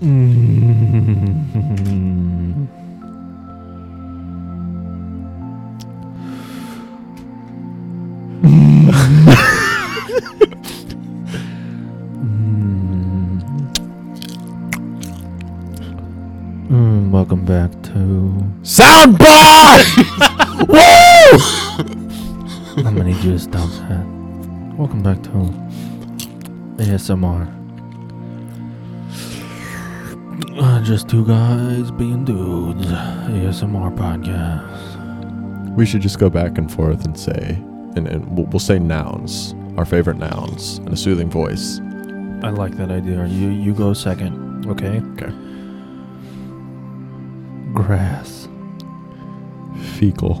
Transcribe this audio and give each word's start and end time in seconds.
Mm. 0.00 0.16
Mm, 16.70 17.10
welcome 17.10 17.44
back 17.44 17.70
to. 17.82 17.92
Soundbar! 18.62 19.84
Woo! 20.66 20.78
I'm 22.78 22.96
gonna 22.96 23.04
need 23.04 23.22
you 23.22 23.32
to 23.32 23.38
stop 23.38 23.68
that. 23.88 24.06
Welcome 24.78 25.02
back 25.02 25.22
to 25.24 25.30
ASMR. 26.82 27.59
Just 30.80 31.08
two 31.08 31.24
guys 31.26 31.90
being 31.90 32.24
dudes. 32.24 32.86
ASMR 32.86 33.94
podcast. 33.96 35.76
We 35.76 35.86
should 35.86 36.00
just 36.00 36.18
go 36.18 36.30
back 36.30 36.58
and 36.58 36.70
forth 36.70 37.04
and 37.04 37.18
say, 37.18 37.58
and, 37.96 38.06
and 38.08 38.36
we'll, 38.36 38.46
we'll 38.46 38.58
say 38.58 38.78
nouns, 38.78 39.54
our 39.76 39.84
favorite 39.84 40.16
nouns, 40.16 40.78
in 40.78 40.88
a 40.88 40.96
soothing 40.96 41.30
voice. 41.30 41.80
I 42.42 42.50
like 42.50 42.76
that 42.76 42.90
idea. 42.90 43.26
You 43.26 43.50
you 43.50 43.74
go 43.74 43.92
second, 43.92 44.66
okay? 44.66 45.00
Okay. 45.12 45.32
Grass. 47.74 48.48
Fecal. 49.98 50.40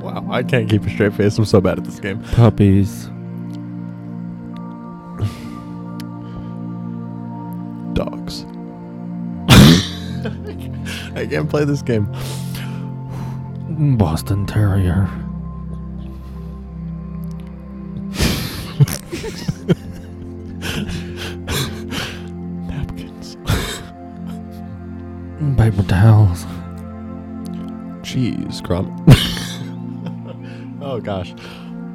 wow, 0.00 0.26
I 0.30 0.42
can't 0.42 0.68
keep 0.68 0.84
a 0.84 0.90
straight 0.90 1.12
face. 1.14 1.36
I'm 1.38 1.44
so 1.44 1.60
bad 1.60 1.78
at 1.78 1.84
this 1.84 2.00
game. 2.00 2.22
Puppies. 2.32 3.11
Can't 11.32 11.48
play 11.48 11.64
this 11.64 11.80
game. 11.80 12.04
Boston 13.96 14.44
Terrier. 14.44 15.08
Napkins. 22.68 23.38
Paper 25.56 25.82
towels. 25.84 26.44
Cheese. 28.02 28.60
Grommet. 28.60 28.92
oh 30.82 31.00
gosh. 31.00 31.32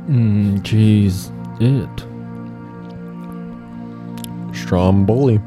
Mm, 0.07 0.61
jeez. 0.61 1.31
It. 1.61 2.05
Stromboli. 4.57 5.39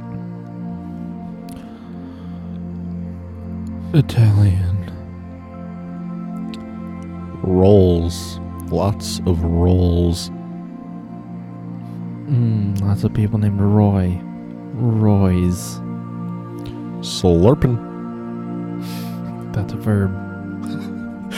Italian. 3.92 4.76
Rolls. 7.42 8.38
Lots 8.70 9.18
of 9.26 9.42
rolls. 9.42 10.30
Mm, 12.28 12.80
lots 12.82 13.02
of 13.02 13.12
people 13.14 13.40
named 13.40 13.60
Roy. 13.60 14.16
Roy's. 14.74 15.80
Slurpin. 17.00 17.88
That's 19.52 19.72
a 19.72 19.76
verb. 19.76 20.12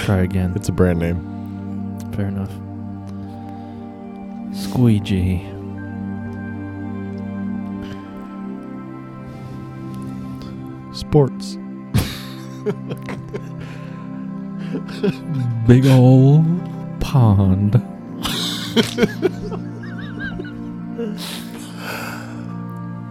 Try 0.05 0.19
again. 0.19 0.53
It's 0.57 0.69
a 0.69 0.73
brand 0.73 0.99
name. 0.99 1.21
Fair 2.13 2.27
enough. 2.27 2.53
Squeegee. 4.55 5.49
Sports. 10.93 11.57
Big 15.67 15.87
old 15.87 16.45
pond. 17.01 17.75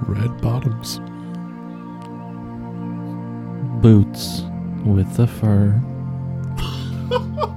Red 0.07 0.41
bottoms. 0.41 0.99
Boots 3.81 4.43
with 4.85 5.13
the 5.17 5.27
fur. 5.27 5.81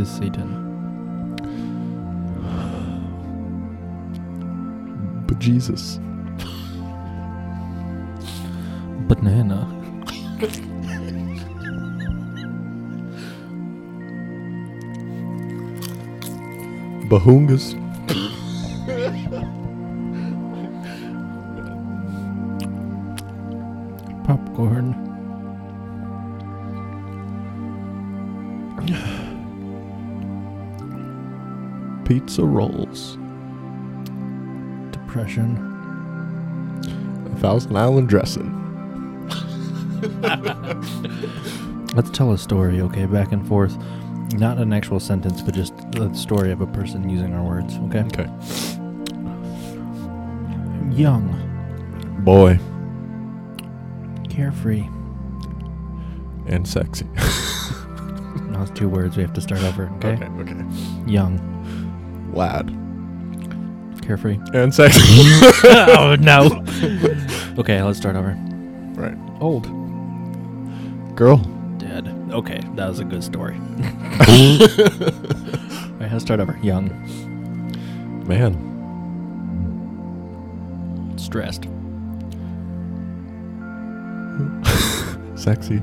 is 0.00 0.08
Satan. 0.08 0.48
But 5.26 5.38
Jesus. 5.38 6.00
Banana. 9.06 9.66
Bahungas. 17.10 17.76
Pizza 32.30 32.44
rolls. 32.44 33.18
Depression. 34.92 35.56
A 37.26 37.36
Thousand 37.40 37.76
Island 37.76 38.08
dressing. 38.08 38.56
Let's 41.96 42.10
tell 42.10 42.30
a 42.30 42.38
story, 42.38 42.82
okay? 42.82 43.06
Back 43.06 43.32
and 43.32 43.44
forth. 43.48 43.76
Not 44.34 44.58
an 44.58 44.72
actual 44.72 45.00
sentence, 45.00 45.42
but 45.42 45.54
just 45.54 45.74
the 45.90 46.14
story 46.14 46.52
of 46.52 46.60
a 46.60 46.68
person 46.68 47.10
using 47.10 47.34
our 47.34 47.42
words, 47.42 47.74
okay? 47.88 48.04
Okay. 48.04 48.28
Young. 50.96 51.34
Boy. 52.20 52.60
Carefree. 54.28 54.86
And 56.46 56.64
sexy. 56.68 57.08
Now 58.50 58.62
it's 58.62 58.70
two 58.72 58.88
words. 58.88 59.16
We 59.16 59.22
have 59.22 59.32
to 59.34 59.40
start 59.40 59.62
over, 59.62 59.90
okay? 59.96 60.14
okay. 60.14 60.26
okay. 60.26 60.64
Young. 61.06 61.59
Lad. 62.32 62.68
Carefree. 64.02 64.38
And 64.54 64.74
sexy. 64.74 65.00
oh, 65.64 66.16
no. 66.18 66.64
okay, 67.58 67.82
let's 67.82 67.98
start 67.98 68.16
over. 68.16 68.36
right. 68.94 69.16
Old. 69.40 69.64
Girl. 71.16 71.36
Dead. 71.78 72.08
Okay, 72.30 72.60
that 72.74 72.88
was 72.88 72.98
a 72.98 73.04
good 73.04 73.22
story. 73.22 73.54
All 73.56 73.60
right, 75.98 76.12
let's 76.12 76.24
start 76.24 76.40
over. 76.40 76.58
Young. 76.62 76.88
Man. 78.26 78.68
Stressed. 81.16 81.66
Sexy. 85.36 85.78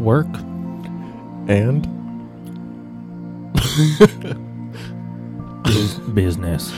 Work. 0.00 0.34
And 1.46 1.86
Bus- 5.98 6.14
business. 6.14 6.72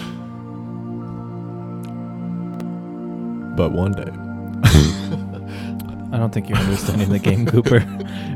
but 3.57 3.73
one 3.73 3.93
day. 3.93 4.11
I 6.13 6.19
don't 6.19 6.33
think 6.33 6.49
you're 6.49 6.59
understanding 6.59 7.09
the 7.09 7.19
game, 7.19 7.47
Cooper. 7.47 7.85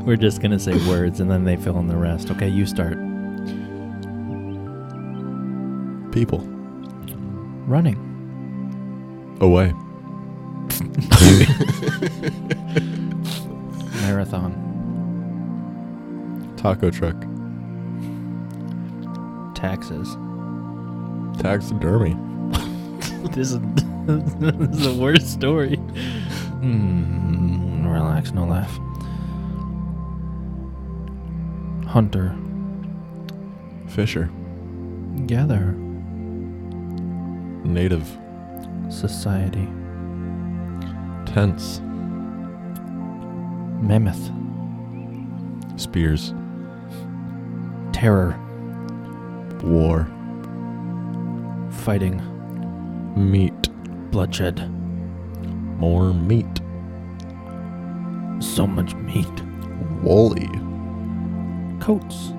We're 0.05 0.17
just 0.17 0.41
gonna 0.41 0.59
say 0.59 0.73
words 0.89 1.19
and 1.19 1.29
then 1.29 1.45
they 1.45 1.55
fill 1.55 1.77
in 1.79 1.87
the 1.87 1.95
rest. 1.95 2.31
Okay, 2.31 2.49
you 2.49 2.65
start. 2.65 2.97
People. 6.11 6.39
Running. 7.67 7.97
Away. 9.39 9.67
Marathon. 14.01 14.57
Taco 16.57 16.91
truck. 16.91 17.15
Taxes. 19.55 20.17
Taxidermy. 21.39 22.11
this 23.31 23.51
is 23.51 23.59
this 24.05 24.55
is 24.55 24.83
the 24.83 24.97
worst 24.99 25.31
story. 25.31 25.75
Hmm. 25.75 27.87
Relax, 27.87 28.31
no 28.31 28.45
laugh. 28.45 28.71
Hunter. 31.87 32.35
Fisher. 33.89 34.29
Gather. 35.25 35.73
Native. 37.63 38.07
Society. 38.89 39.67
Tense. 41.25 41.79
Mammoth. 43.81 44.31
Spears. 45.79 46.33
Terror. 47.93 48.37
War. 49.63 50.07
Fighting. 51.81 52.21
Meat. 53.15 53.69
Bloodshed. 54.11 54.69
More 55.79 56.13
meat. 56.13 56.61
So 58.39 58.67
much 58.67 58.93
meat. 58.93 59.25
Woolly. 60.03 60.47
Coats. 61.79 62.33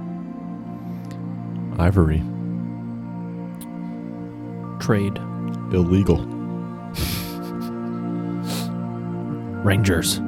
Ivory. 1.77 2.23
Trade. 4.79 5.19
Illegal. 5.73 6.25
Rangers. 9.65 10.21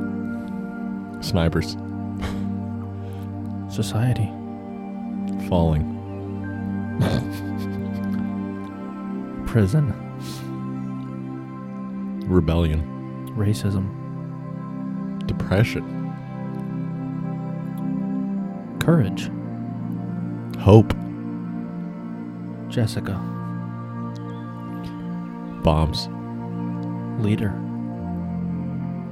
Snipers. 1.21 1.77
Society. 3.73 4.29
Falling. 5.49 5.93
Prison. 9.55 9.95
Rebellion. 12.27 12.83
Racism. 13.37 13.87
Depression. 15.29 15.85
Courage. 18.81 19.31
Hope. 20.61 20.93
Jessica. 22.69 23.13
Bombs. 25.63 26.09
Leader. 27.25 27.55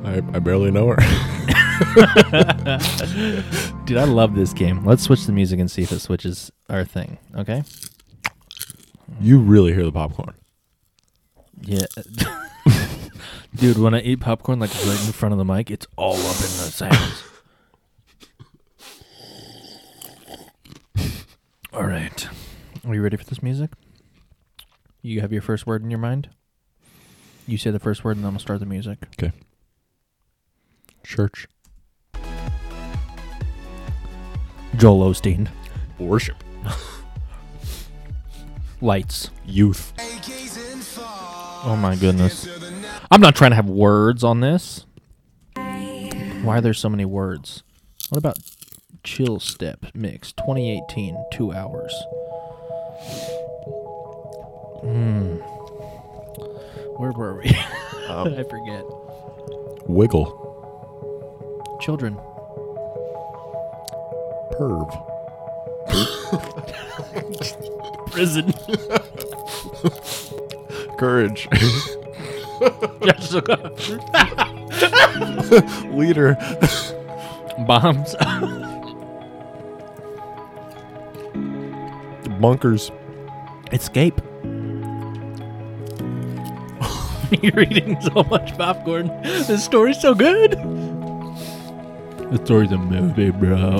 I, 0.02 0.16
I 0.16 0.40
barely 0.40 0.72
know 0.72 0.88
her. 0.88 0.96
Dude, 3.84 3.96
I 3.96 4.04
love 4.06 4.34
this 4.34 4.52
game. 4.52 4.84
Let's 4.84 5.04
switch 5.04 5.24
the 5.24 5.32
music 5.32 5.60
and 5.60 5.70
see 5.70 5.82
if 5.82 5.92
it 5.92 6.00
switches 6.00 6.50
our 6.68 6.84
thing. 6.84 7.18
Okay? 7.36 7.62
You 9.22 9.38
really 9.38 9.72
hear 9.72 9.84
the 9.84 9.92
popcorn. 9.92 10.34
Yeah. 11.60 11.86
Dude, 13.54 13.78
when 13.78 13.94
I 13.94 14.00
eat 14.00 14.20
popcorn 14.20 14.58
like 14.58 14.74
right 14.84 15.06
in 15.06 15.12
front 15.12 15.32
of 15.32 15.38
the 15.38 15.44
mic, 15.44 15.70
it's 15.70 15.86
all 15.96 16.14
up 16.14 16.20
in 16.20 16.24
the 16.24 16.70
sounds. 16.70 17.22
all 21.72 21.84
right. 21.84 22.28
Are 22.84 22.94
you 22.94 23.02
ready 23.02 23.16
for 23.16 23.24
this 23.24 23.42
music? 23.42 23.70
You 25.02 25.20
have 25.20 25.32
your 25.32 25.42
first 25.42 25.66
word 25.66 25.82
in 25.82 25.90
your 25.90 26.00
mind? 26.00 26.30
You 27.46 27.58
say 27.58 27.70
the 27.70 27.78
first 27.78 28.04
word 28.04 28.16
and 28.16 28.24
then 28.24 28.32
we'll 28.32 28.40
start 28.40 28.60
the 28.60 28.66
music. 28.66 28.98
Okay. 29.18 29.32
Church. 31.04 31.46
Joel 34.76 35.10
Osteen. 35.10 35.48
Worship. 35.98 36.42
Lights. 38.82 39.30
Youth. 39.46 39.92
Oh 41.64 41.78
my 41.80 41.94
goodness. 41.96 42.48
I'm 43.10 43.20
not 43.20 43.36
trying 43.36 43.52
to 43.52 43.54
have 43.56 43.68
words 43.70 44.24
on 44.24 44.40
this. 44.40 44.84
Why 45.54 46.56
are 46.58 46.60
there 46.60 46.74
so 46.74 46.88
many 46.88 47.04
words? 47.04 47.62
What 48.10 48.18
about 48.18 48.38
Chill 49.04 49.38
Step 49.38 49.86
Mix 49.94 50.32
2018, 50.32 51.16
two 51.32 51.52
hours? 51.52 51.94
Hmm. 54.80 55.36
Where 56.98 57.12
were 57.12 57.38
we? 57.38 57.56
Um, 58.08 58.34
I 58.34 58.42
forget. 58.42 58.84
wiggle. 59.86 60.26
Children. 61.80 62.16
Perv. 64.52 64.90
Prison. 68.12 68.52
Courage. 70.98 71.48
Leader. 75.90 76.36
Bombs. 77.66 78.14
Bunkers. 82.38 82.92
Escape. 83.72 84.20
You're 87.42 87.62
eating 87.62 87.98
so 88.02 88.24
much 88.24 88.56
popcorn. 88.58 89.06
This 89.22 89.64
story's 89.64 89.98
so 90.00 90.14
good. 90.14 90.52
The 92.30 92.38
story's 92.44 92.72
a 92.72 92.78
movie, 92.78 93.30
bro. 93.30 93.78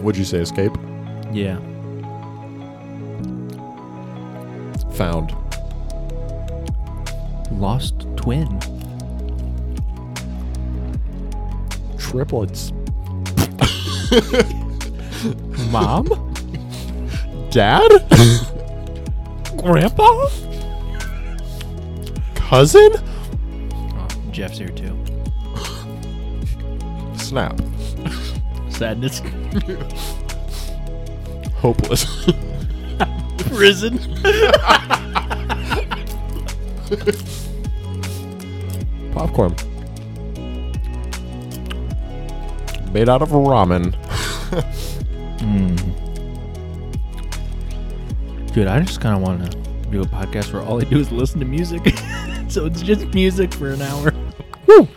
Would 0.00 0.16
you 0.16 0.24
say 0.24 0.38
escape? 0.38 0.72
Yeah. 1.32 1.58
Found. 4.94 5.34
Lost 7.50 8.06
twin. 8.16 8.60
Triplets. 11.98 12.70
Mom? 15.70 16.06
Dad? 17.50 17.90
Grandpa? 19.56 20.28
Cousin? 22.36 22.92
Oh, 22.94 24.08
Jeff's 24.30 24.58
here 24.58 24.68
too. 24.68 24.96
Snap. 27.16 27.60
Sadness. 28.68 29.22
Hopeless. 31.56 32.06
Prison. 33.54 33.98
Popcorn. 39.12 39.54
Made 42.92 43.08
out 43.08 43.22
of 43.22 43.30
ramen. 43.30 43.94
Hmm. 45.40 45.74
Dude, 48.52 48.68
I 48.68 48.80
just 48.80 49.00
kind 49.00 49.16
of 49.16 49.22
want 49.22 49.50
to 49.50 49.58
do 49.90 50.02
a 50.02 50.06
podcast 50.06 50.52
where 50.52 50.62
all 50.62 50.80
I 50.80 50.84
do 50.84 50.98
is 50.98 51.10
listen 51.10 51.40
to 51.40 51.46
music. 51.46 51.82
so 52.48 52.66
it's 52.66 52.82
just 52.82 53.06
music 53.14 53.52
for 53.52 53.70
an 53.70 53.82
hour. 53.82 54.12
Woo! 54.66 54.88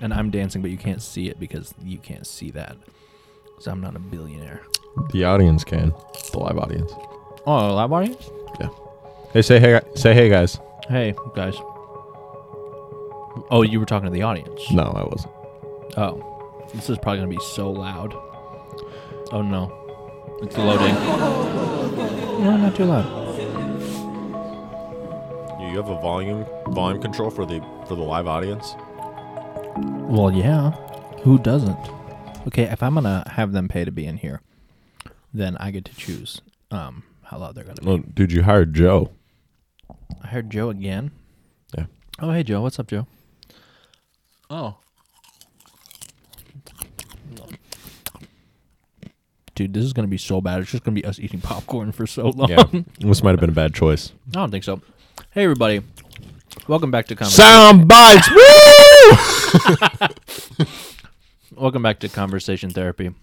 And 0.00 0.12
I'm 0.12 0.30
dancing, 0.30 0.62
but 0.62 0.70
you 0.70 0.78
can't 0.78 1.02
see 1.02 1.28
it 1.28 1.38
because 1.38 1.74
you 1.82 1.98
can't 1.98 2.26
see 2.26 2.50
that. 2.52 2.76
So 3.60 3.70
I'm 3.70 3.80
not 3.80 3.94
a 3.94 3.98
billionaire. 3.98 4.62
The 5.12 5.24
audience 5.24 5.64
can. 5.64 5.92
The 6.32 6.38
live 6.38 6.58
audience. 6.58 6.92
Oh, 7.46 7.74
live 7.74 7.92
audience? 7.92 8.30
Hey, 9.34 9.42
say 9.42 9.58
hey, 9.58 9.80
say 9.96 10.14
hey, 10.14 10.28
guys. 10.28 10.60
Hey, 10.88 11.14
guys. 11.34 11.56
Oh, 13.50 13.62
you 13.62 13.80
were 13.80 13.86
talking 13.86 14.06
to 14.06 14.12
the 14.12 14.22
audience. 14.22 14.70
No, 14.70 14.82
I 14.82 15.02
wasn't. 15.02 15.32
Oh, 15.96 16.64
this 16.72 16.88
is 16.88 16.96
probably 16.98 17.18
gonna 17.18 17.30
be 17.30 17.42
so 17.42 17.70
loud. 17.70 18.14
Oh 19.32 19.42
no, 19.42 19.72
it's 20.40 20.56
loading. 20.56 20.94
No, 22.44 22.56
not 22.56 22.76
too 22.76 22.84
loud. 22.84 23.04
You 25.60 25.76
have 25.76 25.88
a 25.88 26.00
volume 26.00 26.46
volume 26.68 27.02
control 27.02 27.30
for 27.30 27.44
the 27.44 27.60
for 27.88 27.96
the 27.96 28.02
live 28.02 28.26
audience. 28.26 28.76
Well, 29.76 30.32
yeah. 30.32 30.70
Who 31.22 31.38
doesn't? 31.38 31.90
Okay, 32.46 32.64
if 32.64 32.82
I'm 32.82 32.94
gonna 32.94 33.24
have 33.32 33.52
them 33.52 33.68
pay 33.68 33.84
to 33.84 33.90
be 33.90 34.06
in 34.06 34.18
here, 34.18 34.40
then 35.32 35.56
I 35.58 35.72
get 35.72 35.84
to 35.86 35.96
choose 35.96 36.40
um 36.70 37.02
how 37.24 37.38
loud 37.38 37.54
they're 37.54 37.64
gonna 37.64 37.80
be. 37.80 37.88
Oh, 37.88 37.98
dude, 37.98 38.32
you 38.32 38.42
hired 38.42 38.74
Joe. 38.74 39.10
I 40.22 40.28
heard 40.28 40.50
Joe 40.50 40.70
again. 40.70 41.10
Yeah. 41.76 41.86
Oh, 42.20 42.30
hey 42.30 42.42
Joe, 42.42 42.62
what's 42.62 42.78
up, 42.78 42.86
Joe? 42.86 43.06
Oh. 44.50 44.76
Dude, 49.54 49.72
this 49.72 49.84
is 49.84 49.92
gonna 49.92 50.08
be 50.08 50.18
so 50.18 50.40
bad. 50.40 50.60
It's 50.60 50.70
just 50.70 50.84
gonna 50.84 50.96
be 50.96 51.04
us 51.04 51.20
eating 51.20 51.40
popcorn 51.40 51.92
for 51.92 52.06
so 52.06 52.30
long. 52.30 52.48
Yeah, 52.48 52.64
this 52.98 53.22
might 53.22 53.30
have 53.30 53.40
been 53.40 53.50
a 53.50 53.52
bad 53.52 53.74
choice. 53.74 54.12
I 54.28 54.32
don't 54.32 54.50
think 54.50 54.64
so. 54.64 54.80
Hey, 55.30 55.44
everybody. 55.44 55.80
Welcome 56.66 56.90
back 56.90 57.06
to 57.06 57.14
Conversation. 57.14 57.44
Sound 57.44 57.88
bites. 57.88 58.28
Woo! 60.58 60.66
Welcome 61.56 61.82
back 61.82 62.00
to 62.00 62.08
Conversation 62.08 62.70
Therapy. 62.70 63.14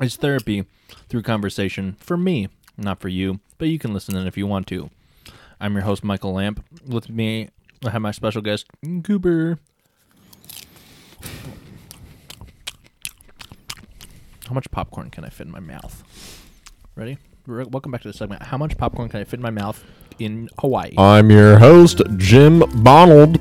It's 0.00 0.16
therapy 0.16 0.64
through 1.10 1.22
conversation 1.22 1.96
for 2.00 2.16
me, 2.16 2.48
not 2.80 3.00
for 3.00 3.08
you, 3.08 3.40
but 3.58 3.68
you 3.68 3.78
can 3.78 3.92
listen 3.94 4.16
in 4.16 4.26
if 4.26 4.36
you 4.36 4.46
want 4.46 4.66
to. 4.68 4.90
I'm 5.60 5.74
your 5.74 5.82
host, 5.82 6.02
Michael 6.02 6.32
Lamp. 6.32 6.64
With 6.86 7.08
me, 7.10 7.50
I 7.84 7.90
have 7.90 8.02
my 8.02 8.10
special 8.12 8.42
guest, 8.42 8.66
Cooper. 9.04 9.58
How 14.48 14.54
much 14.54 14.70
popcorn 14.70 15.10
can 15.10 15.24
I 15.24 15.28
fit 15.28 15.46
in 15.46 15.52
my 15.52 15.60
mouth? 15.60 16.02
Ready? 16.96 17.18
Re- 17.46 17.64
Welcome 17.70 17.92
back 17.92 18.02
to 18.02 18.08
the 18.08 18.14
segment. 18.16 18.42
How 18.42 18.56
much 18.58 18.76
popcorn 18.76 19.08
can 19.08 19.20
I 19.20 19.24
fit 19.24 19.34
in 19.38 19.42
my 19.42 19.50
mouth 19.50 19.84
in 20.18 20.48
Hawaii? 20.58 20.94
I'm 20.98 21.30
your 21.30 21.58
host, 21.58 22.02
Jim 22.16 22.60
Bonald. 22.82 23.38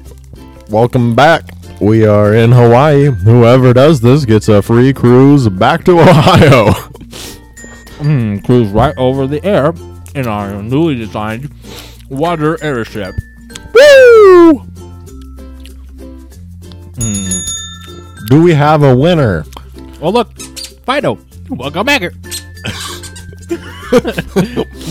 Welcome 0.69 1.15
back. 1.15 1.43
We 1.81 2.05
are 2.05 2.33
in 2.33 2.51
Hawaii. 2.51 3.05
Whoever 3.05 3.73
does 3.73 4.01
this 4.01 4.25
gets 4.25 4.49
a 4.49 4.61
free 4.61 4.93
cruise 4.93 5.49
back 5.49 5.83
to 5.85 5.99
Ohio. 5.99 6.73
Mm, 7.99 8.43
cruise 8.45 8.69
right 8.69 8.95
over 8.97 9.27
the 9.27 9.43
air 9.45 9.73
in 10.15 10.27
our 10.27 10.61
newly 10.61 10.95
designed 10.95 11.53
water 12.09 12.61
airship. 12.63 13.13
Woo! 13.73 14.69
Do 18.29 18.43
we 18.43 18.53
have 18.53 18.83
a 18.83 18.95
winner? 18.95 19.43
Oh 20.01 20.11
look, 20.11 20.39
Fido, 20.85 21.17
welcome 21.49 21.83
back 21.83 22.01
here. 22.01 22.13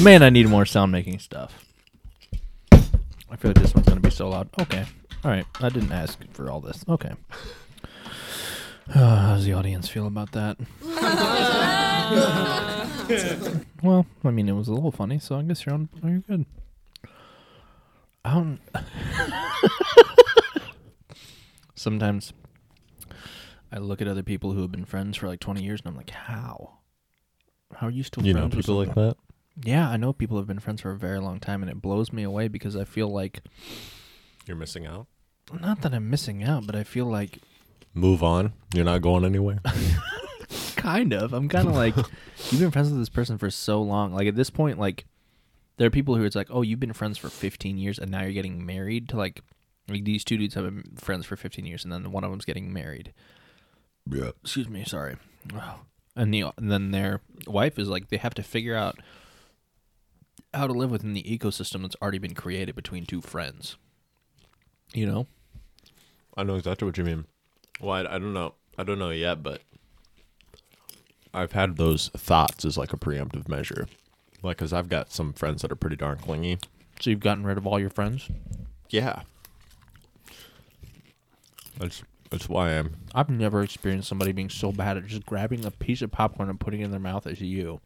Man, 0.02 0.24
I 0.24 0.30
need 0.30 0.48
more 0.48 0.66
sound 0.66 0.90
making 0.90 1.20
stuff. 1.20 1.64
I 2.72 3.36
feel 3.36 3.50
like 3.50 3.60
this 3.60 3.76
one's 3.76 3.86
gonna 3.86 4.00
be 4.00 4.10
so 4.10 4.28
loud. 4.28 4.48
Okay, 4.60 4.84
all 5.22 5.30
right. 5.30 5.46
I 5.60 5.68
didn't 5.68 5.92
ask 5.92 6.18
for 6.32 6.50
all 6.50 6.60
this. 6.60 6.84
Okay. 6.88 7.12
Uh, 8.94 9.16
how 9.16 9.34
does 9.34 9.44
the 9.44 9.52
audience 9.52 9.86
feel 9.86 10.06
about 10.06 10.32
that? 10.32 10.56
well, 13.82 14.06
I 14.24 14.30
mean, 14.30 14.48
it 14.48 14.52
was 14.52 14.68
a 14.68 14.72
little 14.72 14.92
funny, 14.92 15.18
so 15.18 15.36
I 15.38 15.42
guess 15.42 15.64
you're 15.64 15.74
on. 15.74 15.88
Are 16.02 16.10
You're 16.10 16.20
good. 16.20 16.46
I 18.24 18.32
um, 18.32 18.58
don't. 18.74 18.84
Sometimes 21.74 22.32
I 23.70 23.78
look 23.78 24.02
at 24.02 24.08
other 24.08 24.22
people 24.22 24.52
who 24.52 24.62
have 24.62 24.72
been 24.72 24.84
friends 24.84 25.16
for 25.16 25.28
like 25.28 25.40
20 25.40 25.62
years 25.62 25.80
and 25.80 25.88
I'm 25.88 25.96
like, 25.96 26.10
how? 26.10 26.78
How 27.74 27.86
are 27.86 27.90
you 27.90 28.02
still 28.02 28.24
You 28.24 28.32
friends 28.32 28.52
know 28.52 28.56
with 28.56 28.66
people 28.66 28.76
like 28.76 28.88
someone? 28.94 29.08
that? 29.08 29.68
Yeah, 29.68 29.88
I 29.88 29.96
know 29.96 30.12
people 30.12 30.36
have 30.38 30.46
been 30.46 30.58
friends 30.60 30.80
for 30.80 30.90
a 30.90 30.96
very 30.98 31.20
long 31.20 31.40
time 31.40 31.62
and 31.62 31.70
it 31.70 31.80
blows 31.80 32.12
me 32.12 32.22
away 32.22 32.48
because 32.48 32.76
I 32.76 32.84
feel 32.84 33.08
like, 33.08 33.40
You're 34.46 34.56
missing 34.56 34.86
out. 34.86 35.06
not 35.60 35.82
that 35.82 35.94
I'm 35.94 36.10
missing 36.10 36.42
out, 36.42 36.66
but 36.66 36.74
I 36.74 36.84
feel 36.84 37.06
like, 37.06 37.38
Move 37.94 38.22
on. 38.22 38.52
You're 38.74 38.84
not 38.84 39.02
going 39.02 39.24
anywhere. 39.24 39.60
kind 40.78 41.12
of. 41.12 41.34
I'm 41.34 41.48
kind 41.48 41.68
of 41.68 41.74
like, 41.74 41.94
you've 42.50 42.60
been 42.60 42.70
friends 42.70 42.88
with 42.90 42.98
this 42.98 43.08
person 43.10 43.36
for 43.36 43.50
so 43.50 43.82
long. 43.82 44.14
Like 44.14 44.28
at 44.28 44.36
this 44.36 44.48
point, 44.48 44.78
like, 44.78 45.04
there 45.76 45.86
are 45.86 45.90
people 45.90 46.16
who 46.16 46.24
it's 46.24 46.36
like, 46.36 46.48
oh, 46.50 46.62
you've 46.62 46.80
been 46.80 46.92
friends 46.92 47.18
for 47.18 47.28
15 47.28 47.76
years 47.76 47.98
and 47.98 48.10
now 48.10 48.22
you're 48.22 48.32
getting 48.32 48.64
married 48.64 49.08
to 49.10 49.16
like, 49.16 49.42
like 49.88 50.04
these 50.04 50.24
two 50.24 50.38
dudes 50.38 50.54
have 50.54 50.64
been 50.64 50.84
friends 50.96 51.26
for 51.26 51.36
15 51.36 51.66
years 51.66 51.84
and 51.84 51.92
then 51.92 52.10
one 52.10 52.24
of 52.24 52.30
them's 52.30 52.44
getting 52.44 52.72
married. 52.72 53.12
yeah. 54.10 54.30
excuse 54.42 54.68
me, 54.68 54.84
sorry. 54.84 55.16
And 56.16 56.34
the 56.34 56.46
and 56.56 56.68
then 56.68 56.90
their 56.90 57.20
wife 57.46 57.78
is 57.78 57.88
like 57.88 58.08
they 58.08 58.16
have 58.16 58.34
to 58.34 58.42
figure 58.42 58.74
out 58.74 58.98
how 60.52 60.66
to 60.66 60.72
live 60.72 60.90
within 60.90 61.12
the 61.12 61.22
ecosystem 61.22 61.82
that's 61.82 61.94
already 62.02 62.18
been 62.18 62.34
created 62.34 62.74
between 62.74 63.06
two 63.06 63.20
friends. 63.20 63.76
You 64.92 65.06
know? 65.06 65.26
I 66.36 66.42
know 66.42 66.56
exactly 66.56 66.86
what 66.86 66.98
you 66.98 67.04
mean. 67.04 67.26
Well, 67.80 67.92
I, 67.92 68.16
I 68.16 68.18
don't 68.18 68.34
know. 68.34 68.54
I 68.76 68.82
don't 68.82 68.98
know 68.98 69.10
yet, 69.10 69.44
but 69.44 69.62
I've 71.34 71.52
had 71.52 71.76
those 71.76 72.08
thoughts 72.16 72.64
as 72.64 72.76
like 72.76 72.92
a 72.92 72.96
preemptive 72.96 73.48
measure. 73.48 73.86
Like, 74.42 74.58
because 74.58 74.72
I've 74.72 74.88
got 74.88 75.12
some 75.12 75.32
friends 75.32 75.62
that 75.62 75.72
are 75.72 75.76
pretty 75.76 75.96
darn 75.96 76.18
clingy. 76.18 76.58
So 77.00 77.10
you've 77.10 77.20
gotten 77.20 77.44
rid 77.44 77.58
of 77.58 77.66
all 77.66 77.78
your 77.80 77.90
friends? 77.90 78.28
Yeah. 78.90 79.22
That's 81.78 82.02
that's 82.30 82.48
why 82.48 82.70
I'm. 82.70 82.94
I've 83.14 83.30
never 83.30 83.62
experienced 83.62 84.08
somebody 84.08 84.32
being 84.32 84.50
so 84.50 84.70
bad 84.70 84.96
at 84.96 85.06
just 85.06 85.24
grabbing 85.24 85.64
a 85.64 85.70
piece 85.70 86.02
of 86.02 86.10
popcorn 86.10 86.50
and 86.50 86.60
putting 86.60 86.80
it 86.80 86.84
in 86.84 86.90
their 86.90 87.00
mouth 87.00 87.26
as 87.26 87.40
you. 87.40 87.80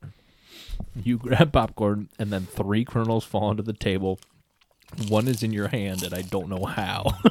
You 0.96 1.18
grab 1.22 1.52
popcorn 1.52 2.08
and 2.18 2.32
then 2.32 2.46
three 2.46 2.84
kernels 2.84 3.24
fall 3.24 3.44
onto 3.44 3.62
the 3.62 3.72
table. 3.72 4.18
One 5.08 5.28
is 5.28 5.42
in 5.42 5.52
your 5.52 5.68
hand 5.68 6.02
and 6.02 6.12
I 6.12 6.22
don't 6.22 6.48
know 6.48 6.64
how. 6.64 7.04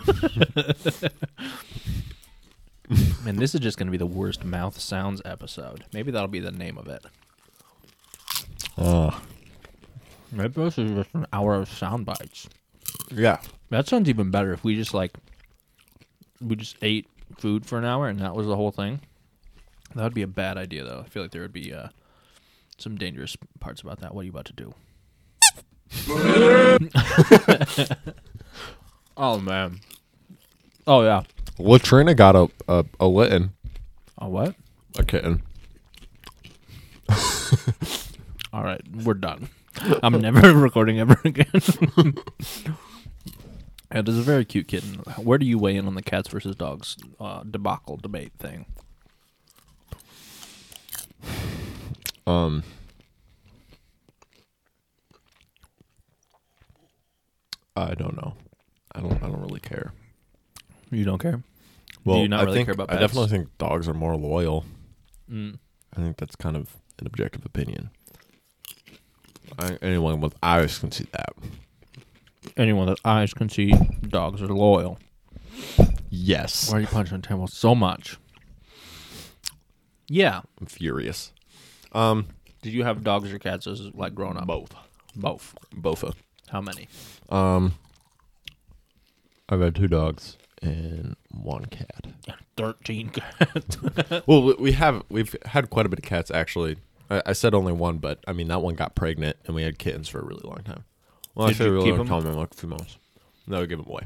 and 3.28 3.38
this 3.38 3.54
is 3.56 3.62
just 3.62 3.78
going 3.78 3.88
to 3.88 3.92
be 3.92 3.98
the 3.98 4.06
worst 4.06 4.44
mouth 4.44 4.80
sounds 4.80 5.22
episode. 5.26 5.86
Maybe 5.94 6.12
that'll 6.12 6.28
be 6.28 6.40
the 6.40 6.52
name 6.52 6.78
of 6.78 6.88
it. 6.88 7.06
Uh, 8.78 9.12
Maybe 10.32 10.62
this 10.64 10.78
is 10.78 10.92
just 10.92 11.10
an 11.14 11.26
hour 11.34 11.56
of 11.56 11.70
sound 11.70 12.06
bites. 12.06 12.48
yeah. 13.12 13.40
That 13.70 13.88
sounds 13.88 14.10
even 14.10 14.32
better 14.32 14.52
if 14.54 14.64
we 14.64 14.76
just 14.76 14.94
like 14.94 15.12
we 16.42 16.56
just 16.56 16.76
ate 16.82 17.08
food 17.38 17.66
for 17.66 17.78
an 17.78 17.86
hour 17.86 18.08
and 18.08 18.20
that 18.20 18.36
was 18.36 18.48
the 18.48 18.56
whole 18.56 18.72
thing. 18.72 19.02
That 19.96 20.04
would 20.04 20.14
be 20.14 20.22
a 20.22 20.28
bad 20.28 20.58
idea 20.58 20.84
though. 20.84 21.02
I 21.06 21.10
feel 21.10 21.22
like 21.24 21.32
there 21.32 21.42
would 21.42 21.54
be 21.54 21.74
uh, 21.74 21.90
some 22.78 22.98
dangerous 22.98 23.38
parts 23.60 23.82
about 23.82 24.00
that. 24.00 24.14
What 24.16 24.22
are 24.22 24.26
you 24.26 24.32
about 24.32 24.46
to 24.46 24.54
do? 24.54 24.74
oh 29.18 29.38
man. 29.40 29.80
Oh 30.88 31.04
yeah. 31.04 31.24
Latrina 31.60 32.14
got 32.16 32.36
a 32.36 32.50
a, 32.68 32.86
a 33.00 33.08
litten, 33.08 33.54
Oh 34.20 34.28
what? 34.30 34.56
a 34.98 35.04
kitten. 35.04 35.42
All 38.54 38.64
right, 38.64 38.82
we're 39.04 39.14
done. 39.14 39.50
I'm 40.04 40.20
never 40.20 40.54
recording 40.58 41.00
ever 41.00 41.20
again. 41.24 41.46
it 43.92 44.08
is 44.10 44.18
a 44.18 44.22
very 44.22 44.44
cute 44.46 44.68
kitten. 44.68 44.96
Where 45.18 45.38
do 45.38 45.46
you 45.46 45.58
weigh 45.58 45.76
in 45.76 45.88
on 45.88 45.96
the 45.96 46.02
cats 46.02 46.28
versus 46.30 46.56
dogs 46.56 46.98
uh, 47.20 47.44
debacle 47.44 47.98
debate 47.98 48.34
thing? 48.40 48.66
Um. 52.28 52.64
I 57.76 57.94
don't 57.94 58.16
know. 58.18 58.34
I 58.94 59.00
don't. 59.00 59.24
I 59.24 59.28
don't 59.28 59.42
really 59.42 59.62
care. 59.62 59.94
You 60.92 61.06
don't 61.06 61.20
care. 61.20 61.42
Well, 62.04 62.18
do 62.18 62.22
you 62.24 62.28
not 62.28 62.42
I 62.42 62.44
really 62.44 62.58
think, 62.58 62.68
care 62.68 62.74
about 62.74 62.92
I 62.92 62.98
definitely 62.98 63.30
think 63.30 63.58
dogs 63.58 63.88
are 63.88 63.94
more 63.94 64.16
loyal. 64.16 64.66
Mm. 65.32 65.58
I 65.96 66.02
think 66.02 66.18
that's 66.18 66.36
kind 66.36 66.58
of 66.58 66.78
an 67.00 67.08
objective 67.08 67.46
opinion. 67.46 67.90
I, 69.58 69.78
anyone 69.82 70.22
with 70.22 70.36
eyes 70.44 70.78
can 70.78 70.92
see 70.92 71.06
that. 71.12 71.34
Anyone 72.58 72.88
that 72.88 73.00
eyes 73.06 73.34
can 73.34 73.50
see, 73.50 73.74
dogs 74.08 74.42
are 74.42 74.48
loyal. 74.48 75.00
Yes. 76.10 76.72
Why 76.72 76.80
are 76.80 76.82
you 76.82 76.88
punching 76.88 77.22
the 77.22 77.28
table 77.28 77.48
so 77.48 77.76
much? 77.76 78.18
Yeah. 80.08 80.42
I'm 80.60 80.66
furious. 80.66 81.32
Um, 81.94 82.28
Did 82.62 82.74
you 82.74 82.84
have 82.84 83.04
dogs 83.04 83.32
or 83.32 83.40
cats 83.40 83.68
as 83.68 83.82
like 83.94 84.16
growing 84.16 84.38
up? 84.38 84.48
both. 84.48 84.74
Both. 85.16 85.56
Both. 85.74 86.04
Of. 86.04 86.16
How 86.50 86.62
many? 86.62 86.88
Um, 87.30 87.74
I've 89.48 89.62
had 89.62 89.76
two 89.76 89.88
dogs 89.88 90.38
and 90.62 91.16
one 91.30 91.66
cat. 91.66 92.08
Thirteen 92.56 93.10
cats. 93.40 93.78
Well, 94.28 94.44
we- 94.44 94.54
we 94.56 94.72
have 94.74 95.04
we've 95.10 95.36
had 95.46 95.70
quite 95.70 95.86
a 95.86 95.90
bit 95.90 96.00
of 96.00 96.06
cats 96.06 96.32
actually. 96.32 96.78
I, 97.10 97.22
I 97.28 97.34
said 97.34 97.54
only 97.54 97.74
one, 97.74 97.98
but 97.98 98.20
I 98.28 98.34
mean 98.34 98.48
that 98.50 98.62
one 98.62 98.76
got 98.76 98.96
pregnant, 98.96 99.38
and 99.46 99.56
we 99.56 99.64
had 99.64 99.80
kittens 99.80 100.08
for 100.10 100.20
a 100.20 100.24
really 100.24 100.44
long 100.44 100.62
time. 100.64 100.84
Well, 101.36 101.48
Did 101.48 101.56
I 101.56 101.58
say 101.58 101.66
you 101.66 101.72
really 101.72 101.86
keep 101.86 101.98
long 101.98 102.02
'em? 102.02 102.24
time, 102.24 102.36
like 102.36 102.52
a 102.52 102.56
few 102.56 102.70
months. 102.70 102.98
No, 103.48 103.62
we 103.62 103.68
give 103.68 103.80
them 103.80 103.88
away. 103.88 104.04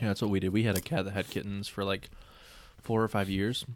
Yeah, 0.00 0.08
that's 0.08 0.22
what 0.22 0.30
we 0.30 0.40
did. 0.40 0.52
We 0.52 0.62
had 0.62 0.76
a 0.76 0.80
cat 0.80 1.04
that 1.04 1.12
had 1.12 1.28
kittens 1.28 1.68
for 1.68 1.84
like 1.84 2.08
four 2.82 3.02
or 3.02 3.08
five 3.08 3.28
years 3.28 3.66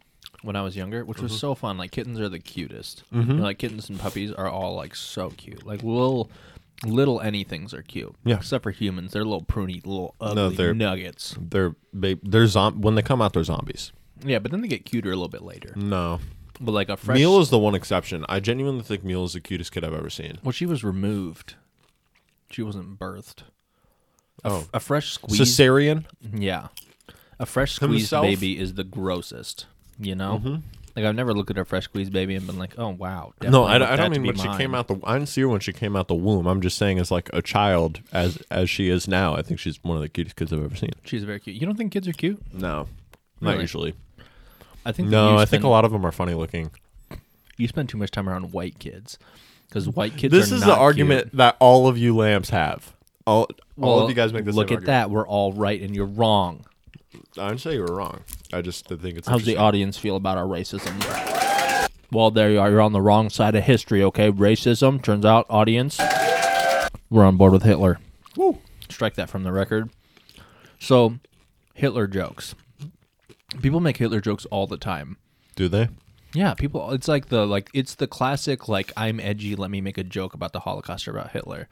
when 0.41 0.55
I 0.55 0.61
was 0.61 0.75
younger, 0.75 1.03
which 1.05 1.21
was 1.21 1.31
mm-hmm. 1.31 1.39
so 1.39 1.55
fun. 1.55 1.77
Like 1.77 1.91
kittens 1.91 2.19
are 2.19 2.29
the 2.29 2.39
cutest. 2.39 3.03
Mm-hmm. 3.13 3.31
You 3.31 3.37
know, 3.37 3.43
like 3.43 3.59
kittens 3.59 3.89
and 3.89 3.99
puppies 3.99 4.31
are 4.31 4.47
all 4.49 4.75
like 4.75 4.95
so 4.95 5.29
cute. 5.31 5.65
Like 5.65 5.83
little 5.83 6.29
little 6.83 7.19
anythings 7.19 7.73
are 7.73 7.81
cute. 7.81 8.15
Yeah. 8.25 8.35
Except 8.35 8.63
for 8.63 8.71
humans. 8.71 9.11
They're 9.13 9.23
little 9.23 9.45
pruny 9.45 9.85
little 9.85 10.15
No, 10.19 10.27
ugly 10.47 10.55
they're- 10.57 10.73
nuggets. 10.73 11.35
They're 11.39 11.75
they, 11.93 12.15
they're 12.23 12.47
zom- 12.47 12.81
when 12.81 12.95
they 12.95 13.01
come 13.01 13.21
out, 13.21 13.33
they're 13.33 13.43
zombies. 13.43 13.91
Yeah, 14.25 14.39
but 14.39 14.51
then 14.51 14.61
they 14.61 14.67
get 14.67 14.85
cuter 14.85 15.09
a 15.09 15.15
little 15.15 15.27
bit 15.29 15.41
later. 15.41 15.73
No, 15.75 16.19
But 16.59 16.71
like 16.71 16.89
a 16.89 16.97
fresh 16.97 17.17
Meal 17.17 17.39
is 17.39 17.49
the 17.49 17.59
one 17.59 17.75
exception. 17.75 18.25
I 18.29 18.39
genuinely 18.39 18.83
think 18.83 19.03
Meal 19.03 19.23
is 19.25 19.33
the 19.33 19.41
cutest 19.41 19.71
kid 19.71 19.83
I've 19.83 19.93
ever 19.93 20.09
seen. 20.09 20.37
Well, 20.43 20.51
she 20.53 20.65
was 20.65 20.83
removed. 20.83 21.55
She 22.49 22.61
wasn't 22.61 22.97
birthed. 22.99 23.41
A, 24.43 24.47
f- 24.47 24.51
Oh. 24.53 24.67
a 24.73 24.79
fresh 24.79 25.11
squeeze. 25.13 25.39
Cesarean. 25.41 26.05
yeah, 26.33 26.67
a 27.39 27.45
fresh 27.45 27.73
squeezed 27.73 28.11
Himself? 28.11 28.25
baby 28.25 28.57
is 28.59 28.75
the 28.75 28.83
grossest. 28.83 29.65
You 29.99 30.15
know, 30.15 30.41
mm-hmm. 30.43 30.55
Like 30.95 31.05
I've 31.05 31.15
never 31.15 31.33
looked 31.33 31.49
at 31.51 31.57
a 31.57 31.65
fresh 31.65 31.83
squeezed 31.85 32.13
baby 32.13 32.35
and 32.35 32.45
been 32.47 32.57
like, 32.57 32.77
"Oh 32.77 32.89
wow." 32.89 33.33
No, 33.41 33.63
I, 33.65 33.75
I 33.75 33.95
don't 33.95 34.11
mean 34.11 34.23
when 34.23 34.35
she 34.37 34.47
came 34.57 34.73
out 34.73 34.87
the. 34.87 34.99
I 35.03 35.13
didn't 35.17 35.29
see 35.29 35.41
her 35.41 35.47
when 35.49 35.59
she 35.59 35.73
came 35.73 35.95
out 35.95 36.07
the 36.07 36.15
womb. 36.15 36.47
I'm 36.47 36.61
just 36.61 36.77
saying, 36.77 36.99
as 36.99 37.11
like 37.11 37.29
a 37.33 37.41
child, 37.41 37.99
as 38.13 38.41
as 38.49 38.69
she 38.69 38.89
is 38.89 39.07
now. 39.07 39.35
I 39.35 39.41
think 39.41 39.59
she's 39.59 39.83
one 39.83 39.97
of 39.97 40.01
the 40.01 40.09
cutest 40.09 40.35
kids 40.35 40.53
I've 40.53 40.63
ever 40.63 40.75
seen. 40.75 40.91
She's 41.03 41.23
very 41.23 41.39
cute. 41.39 41.55
You 41.59 41.65
don't 41.65 41.75
think 41.75 41.91
kids 41.91 42.07
are 42.07 42.13
cute? 42.13 42.41
No, 42.53 42.87
not 43.41 43.51
Really? 43.51 43.61
usually. 43.61 43.93
I 44.85 44.91
think. 44.91 45.09
No, 45.09 45.31
you 45.31 45.35
I 45.35 45.37
spend, 45.39 45.49
think 45.49 45.63
a 45.63 45.67
lot 45.69 45.83
of 45.85 45.91
them 45.91 46.05
are 46.05 46.11
funny 46.11 46.33
looking. 46.33 46.71
You 47.57 47.67
spend 47.67 47.89
too 47.89 47.97
much 47.97 48.11
time 48.11 48.27
around 48.29 48.51
white 48.53 48.79
kids 48.79 49.17
because 49.67 49.87
white 49.89 50.15
kids. 50.17 50.31
This 50.31 50.51
are 50.51 50.55
is 50.55 50.61
not 50.61 50.67
the 50.67 50.75
argument 50.75 51.23
cute. 51.31 51.37
that 51.37 51.57
all 51.59 51.87
of 51.87 51.97
you 51.97 52.15
lambs 52.15 52.49
have. 52.51 52.93
All, 53.27 53.41
all 53.41 53.95
Well, 53.95 53.99
of 54.01 54.09
you 54.09 54.15
guys 54.15 54.31
make 54.31 54.45
this. 54.45 54.53
Look 54.55 54.71
at 54.71 54.85
that. 54.85 55.09
We're 55.09 55.27
all 55.27 55.51
right, 55.51 55.81
and 55.81 55.95
you're 55.95 56.05
wrong. 56.05 56.65
I 57.37 57.49
didn't 57.49 57.61
say 57.61 57.73
you 57.73 57.81
were 57.81 57.95
wrong. 57.95 58.21
I 58.53 58.61
just 58.61 58.87
think 58.87 59.17
it's. 59.17 59.27
How's 59.27 59.45
the 59.45 59.57
audience 59.57 59.97
feel 59.97 60.15
about 60.15 60.37
our 60.37 60.45
racism? 60.45 60.93
Well, 62.11 62.31
there 62.31 62.51
you 62.51 62.59
are. 62.59 62.69
You're 62.69 62.81
on 62.81 62.93
the 62.93 63.01
wrong 63.01 63.29
side 63.29 63.55
of 63.55 63.63
history, 63.63 64.03
okay? 64.03 64.31
Racism. 64.31 65.01
Turns 65.01 65.25
out, 65.25 65.45
audience, 65.49 65.99
we're 67.09 67.25
on 67.25 67.37
board 67.37 67.51
with 67.51 67.63
Hitler. 67.63 67.99
Woo. 68.35 68.59
Strike 68.89 69.15
that 69.15 69.29
from 69.29 69.43
the 69.43 69.51
record. 69.51 69.89
So, 70.79 71.15
Hitler 71.73 72.07
jokes. 72.07 72.55
People 73.61 73.79
make 73.79 73.97
Hitler 73.97 74.21
jokes 74.21 74.45
all 74.45 74.67
the 74.67 74.77
time. 74.77 75.17
Do 75.55 75.67
they? 75.67 75.89
Yeah, 76.33 76.53
people. 76.53 76.91
It's 76.91 77.07
like 77.07 77.29
the 77.29 77.45
like 77.45 77.69
it's 77.73 77.95
the 77.95 78.07
classic 78.07 78.67
like 78.67 78.91
I'm 78.97 79.19
edgy. 79.19 79.55
Let 79.55 79.71
me 79.71 79.81
make 79.81 79.97
a 79.97 80.03
joke 80.03 80.33
about 80.33 80.53
the 80.53 80.59
Holocaust 80.59 81.07
or 81.07 81.11
about 81.11 81.31
Hitler. 81.31 81.69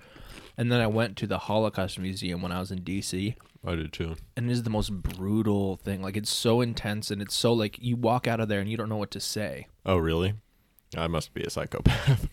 And 0.58 0.72
then 0.72 0.80
I 0.80 0.88
went 0.88 1.18
to 1.18 1.28
the 1.28 1.38
Holocaust 1.38 2.00
Museum 2.00 2.42
when 2.42 2.52
I 2.52 2.60
was 2.60 2.72
in 2.72 2.80
DC, 2.82 3.36
I 3.65 3.75
did 3.75 3.93
too. 3.93 4.15
and 4.36 4.50
it 4.50 4.53
is 4.53 4.63
the 4.63 4.70
most 4.70 4.89
brutal 4.91 5.77
thing. 5.77 6.01
Like 6.01 6.17
it's 6.17 6.29
so 6.29 6.60
intense, 6.62 7.10
and 7.12 7.22
it's 7.22 7.36
so 7.36 7.53
like 7.53 7.77
you 7.82 7.96
walk 7.96 8.27
out 8.27 8.39
of 8.39 8.50
there 8.50 8.60
and 8.60 8.70
you 8.70 8.75
don't 8.77 8.89
know 8.89 8.98
what 8.98 9.12
to 9.12 9.20
say. 9.20 9.67
Oh, 9.86 9.98
really? 9.98 10.34
I 10.98 11.08
must 11.08 11.34
be 11.34 11.41
a 11.43 11.50
psychopath. 11.50 12.27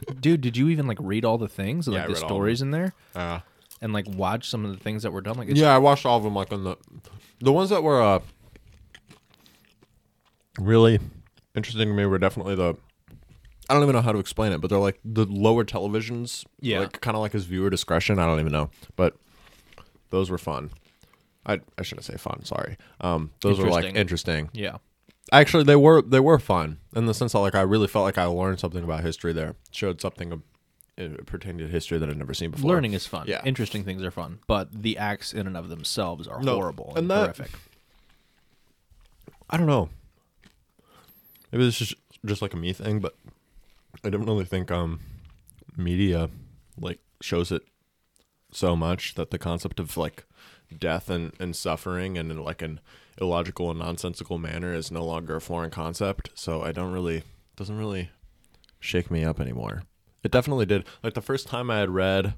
Dude, 0.20 0.40
did 0.42 0.56
you 0.56 0.68
even 0.68 0.86
like 0.86 0.98
read 1.00 1.24
all 1.24 1.38
the 1.38 1.48
things, 1.48 1.86
Yeah, 1.86 1.94
like 1.94 2.02
I 2.02 2.06
the 2.08 2.12
read 2.14 2.22
all 2.22 2.24
of 2.24 2.28
stories 2.28 2.60
in 2.60 2.70
there, 2.72 2.92
uh, 3.14 3.40
and 3.80 3.92
like 3.92 4.06
watch 4.08 4.48
some 4.50 4.64
of 4.64 4.72
the 4.72 4.82
things 4.82 5.04
that 5.04 5.12
were 5.12 5.20
done? 5.20 5.36
Like 5.38 5.48
it's, 5.48 5.58
yeah, 5.60 5.74
I 5.74 5.78
watched 5.78 6.04
all 6.04 6.18
of 6.18 6.22
them. 6.24 6.34
Like 6.34 6.52
on 6.52 6.64
the 6.64 6.76
the 7.40 7.52
ones 7.52 7.70
that 7.70 7.82
were 7.82 8.02
uh 8.02 8.18
really 10.58 10.98
interesting 11.54 11.88
to 11.88 11.94
me 11.94 12.04
were 12.04 12.18
definitely 12.18 12.54
the. 12.54 12.74
I 13.70 13.74
don't 13.74 13.82
even 13.82 13.94
know 13.94 14.00
how 14.02 14.12
to 14.12 14.18
explain 14.18 14.52
it, 14.52 14.60
but 14.60 14.70
they're 14.70 14.78
like 14.78 14.98
the 15.04 15.26
lower 15.26 15.64
televisions. 15.64 16.44
Yeah. 16.60 16.80
Like 16.80 17.00
kind 17.00 17.16
of 17.16 17.20
like 17.20 17.32
his 17.32 17.44
viewer 17.44 17.68
discretion. 17.70 18.18
I 18.18 18.26
don't 18.26 18.40
even 18.40 18.52
know, 18.52 18.70
but 18.96 19.14
those 20.10 20.30
were 20.30 20.38
fun. 20.38 20.70
I 21.46 21.60
I 21.78 21.82
shouldn't 21.82 22.04
say 22.04 22.16
fun. 22.16 22.44
Sorry. 22.44 22.76
Um, 23.00 23.30
those 23.40 23.58
were 23.58 23.68
like 23.70 23.94
Interesting. 23.96 24.50
yeah, 24.52 24.78
Actually, 25.32 25.64
they 25.64 25.76
were 25.76 26.02
they 26.02 26.20
were 26.20 26.38
fun 26.38 26.78
in 26.96 27.06
the 27.06 27.14
sense 27.14 27.32
that 27.32 27.38
like 27.40 27.54
I 27.54 27.60
really 27.62 27.86
felt 27.88 28.04
like 28.04 28.18
I 28.18 28.24
learned 28.24 28.60
something 28.60 28.82
about 28.84 29.02
history 29.02 29.32
there. 29.32 29.54
Showed 29.70 30.00
something 30.00 30.32
of, 30.32 30.42
uh, 30.98 31.08
pertaining 31.26 31.58
to 31.58 31.68
history 31.68 31.98
that 31.98 32.08
I'd 32.08 32.16
never 32.16 32.34
seen 32.34 32.50
before. 32.50 32.70
learning 32.70 32.92
is 32.92 33.06
fun. 33.06 33.26
Yeah. 33.28 33.40
interesting 33.44 33.84
things 33.84 34.02
are 34.02 34.10
fun, 34.10 34.40
but 34.46 34.82
the 34.82 34.98
acts 34.98 35.32
in 35.32 35.46
and 35.46 35.56
of 35.56 35.68
themselves 35.68 36.26
are 36.28 36.42
No, 36.42 36.54
horrible 36.56 36.88
and, 36.90 36.98
and 36.98 37.10
that- 37.10 37.36
horrific. 37.36 37.50
I 39.50 39.56
don't 39.56 39.66
know. 39.66 39.88
Maybe 41.52 41.64
this 41.64 41.80
is 41.80 41.94
just 42.26 42.42
like 42.42 42.52
a 42.52 42.56
me 42.56 42.72
thing, 42.74 43.00
but 43.00 43.14
I 44.04 44.10
don't 44.10 44.26
really 44.26 44.44
think 44.44 44.70
um 44.70 45.00
media 45.76 46.28
like 46.80 46.98
shows 47.22 47.50
it 47.52 47.62
so 48.50 48.74
much 48.76 49.14
that 49.14 49.30
the 49.30 49.38
concept 49.38 49.78
of 49.80 49.96
like 49.96 50.24
death 50.76 51.08
and, 51.10 51.32
and 51.40 51.54
suffering 51.56 52.16
and 52.18 52.30
in 52.30 52.42
like 52.42 52.62
an 52.62 52.80
illogical 53.20 53.70
and 53.70 53.78
nonsensical 53.78 54.38
manner 54.38 54.72
is 54.74 54.90
no 54.90 55.04
longer 55.04 55.36
a 55.36 55.40
foreign 55.40 55.70
concept. 55.70 56.30
So 56.34 56.62
I 56.62 56.72
don't 56.72 56.92
really 56.92 57.22
doesn't 57.56 57.76
really 57.78 58.10
shake 58.80 59.10
me 59.10 59.24
up 59.24 59.40
anymore. 59.40 59.82
It 60.22 60.30
definitely 60.30 60.66
did. 60.66 60.84
Like 61.02 61.14
the 61.14 61.20
first 61.22 61.46
time 61.46 61.70
I 61.70 61.78
had 61.78 61.90
read 61.90 62.34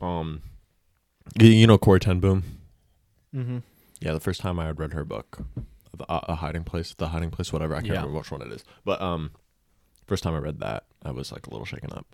um 0.00 0.42
you, 1.38 1.66
know 1.66 1.76
Corrie 1.78 2.00
Ten 2.00 2.20
Boom? 2.20 2.42
Mm-hmm. 3.34 3.58
Yeah, 4.00 4.12
the 4.12 4.20
first 4.20 4.40
time 4.40 4.58
I 4.58 4.66
had 4.66 4.78
read 4.78 4.92
her 4.94 5.04
book, 5.04 5.40
the, 5.96 6.10
uh, 6.10 6.20
a 6.28 6.36
hiding 6.36 6.64
place, 6.64 6.94
the 6.94 7.08
hiding 7.08 7.30
place, 7.30 7.52
whatever. 7.52 7.74
I 7.74 7.78
can't 7.80 7.88
Yeah. 7.88 7.96
remember 7.96 8.18
which 8.18 8.30
one 8.30 8.40
it 8.42 8.50
is, 8.52 8.64
but 8.84 9.00
um, 9.02 9.32
first 10.06 10.22
time 10.22 10.34
I 10.34 10.38
read 10.38 10.60
that, 10.60 10.84
I 11.04 11.10
was 11.10 11.30
like 11.32 11.46
a 11.46 11.50
little 11.50 11.66
shaken 11.66 11.92
up. 11.92 12.06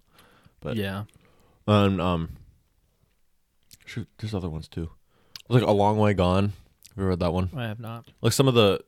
But 0.61 0.77
yeah, 0.77 1.05
and 1.69 2.01
um, 2.01 2.31
shoot, 3.85 4.09
there's 4.19 4.35
other 4.35 4.49
ones 4.51 4.69
too. 4.69 4.91
Like 5.49 5.63
a 5.63 5.71
long 5.73 5.99
way 5.99 6.15
gone. 6.15 6.53
Have 6.95 6.99
you 7.03 7.05
read 7.05 7.21
that 7.21 7.33
one? 7.33 7.51
I 7.57 7.65
have 7.65 7.81
not. 7.81 8.11
Like 8.23 8.33
some 8.33 8.49
of 8.49 8.55
the, 8.55 8.81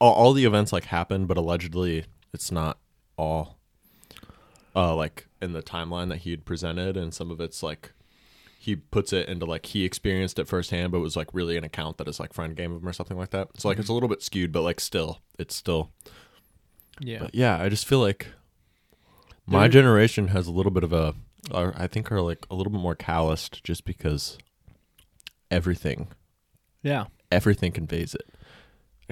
all, 0.00 0.12
all 0.12 0.32
the 0.32 0.44
events 0.44 0.72
like 0.72 0.84
happened, 0.84 1.28
but 1.28 1.36
allegedly 1.36 2.04
it's 2.32 2.52
not 2.52 2.78
all. 3.16 3.56
Uh, 4.74 4.94
like 4.94 5.26
in 5.40 5.54
the 5.54 5.62
timeline 5.62 6.10
that 6.10 6.18
he 6.18 6.30
had 6.30 6.44
presented, 6.44 6.96
and 6.98 7.14
some 7.14 7.30
of 7.30 7.40
it's 7.40 7.62
like 7.62 7.92
he 8.58 8.76
puts 8.76 9.12
it 9.12 9.28
into 9.28 9.46
like 9.46 9.64
he 9.66 9.84
experienced 9.84 10.38
it 10.38 10.46
firsthand, 10.46 10.92
but 10.92 10.98
it 10.98 11.02
was 11.02 11.16
like 11.16 11.28
really 11.32 11.56
an 11.56 11.64
account 11.64 11.96
that 11.96 12.08
his 12.08 12.20
like 12.20 12.34
friend 12.34 12.54
gave 12.56 12.70
him 12.70 12.86
or 12.86 12.92
something 12.92 13.16
like 13.16 13.30
that. 13.30 13.48
So 13.58 13.68
like 13.68 13.78
it's 13.78 13.88
a 13.88 13.92
little 13.94 14.08
bit 14.08 14.22
skewed, 14.22 14.52
but 14.52 14.62
like 14.62 14.80
still, 14.80 15.20
it's 15.38 15.54
still. 15.54 15.92
Yeah, 17.00 17.20
But 17.20 17.34
yeah, 17.34 17.60
I 17.60 17.68
just 17.68 17.86
feel 17.86 18.00
like 18.00 18.26
my 19.46 19.68
generation 19.68 20.28
has 20.28 20.46
a 20.46 20.52
little 20.52 20.72
bit 20.72 20.82
of 20.82 20.92
a, 20.92 21.14
I 21.52 21.86
think 21.86 22.10
are 22.10 22.20
like 22.20 22.46
a 22.50 22.54
little 22.54 22.72
bit 22.72 22.80
more 22.80 22.94
calloused, 22.94 23.62
just 23.62 23.84
because 23.84 24.36
everything, 25.50 26.08
yeah. 26.82 27.06
everything 27.30 27.72
conveys 27.72 28.14
it. 28.14 28.28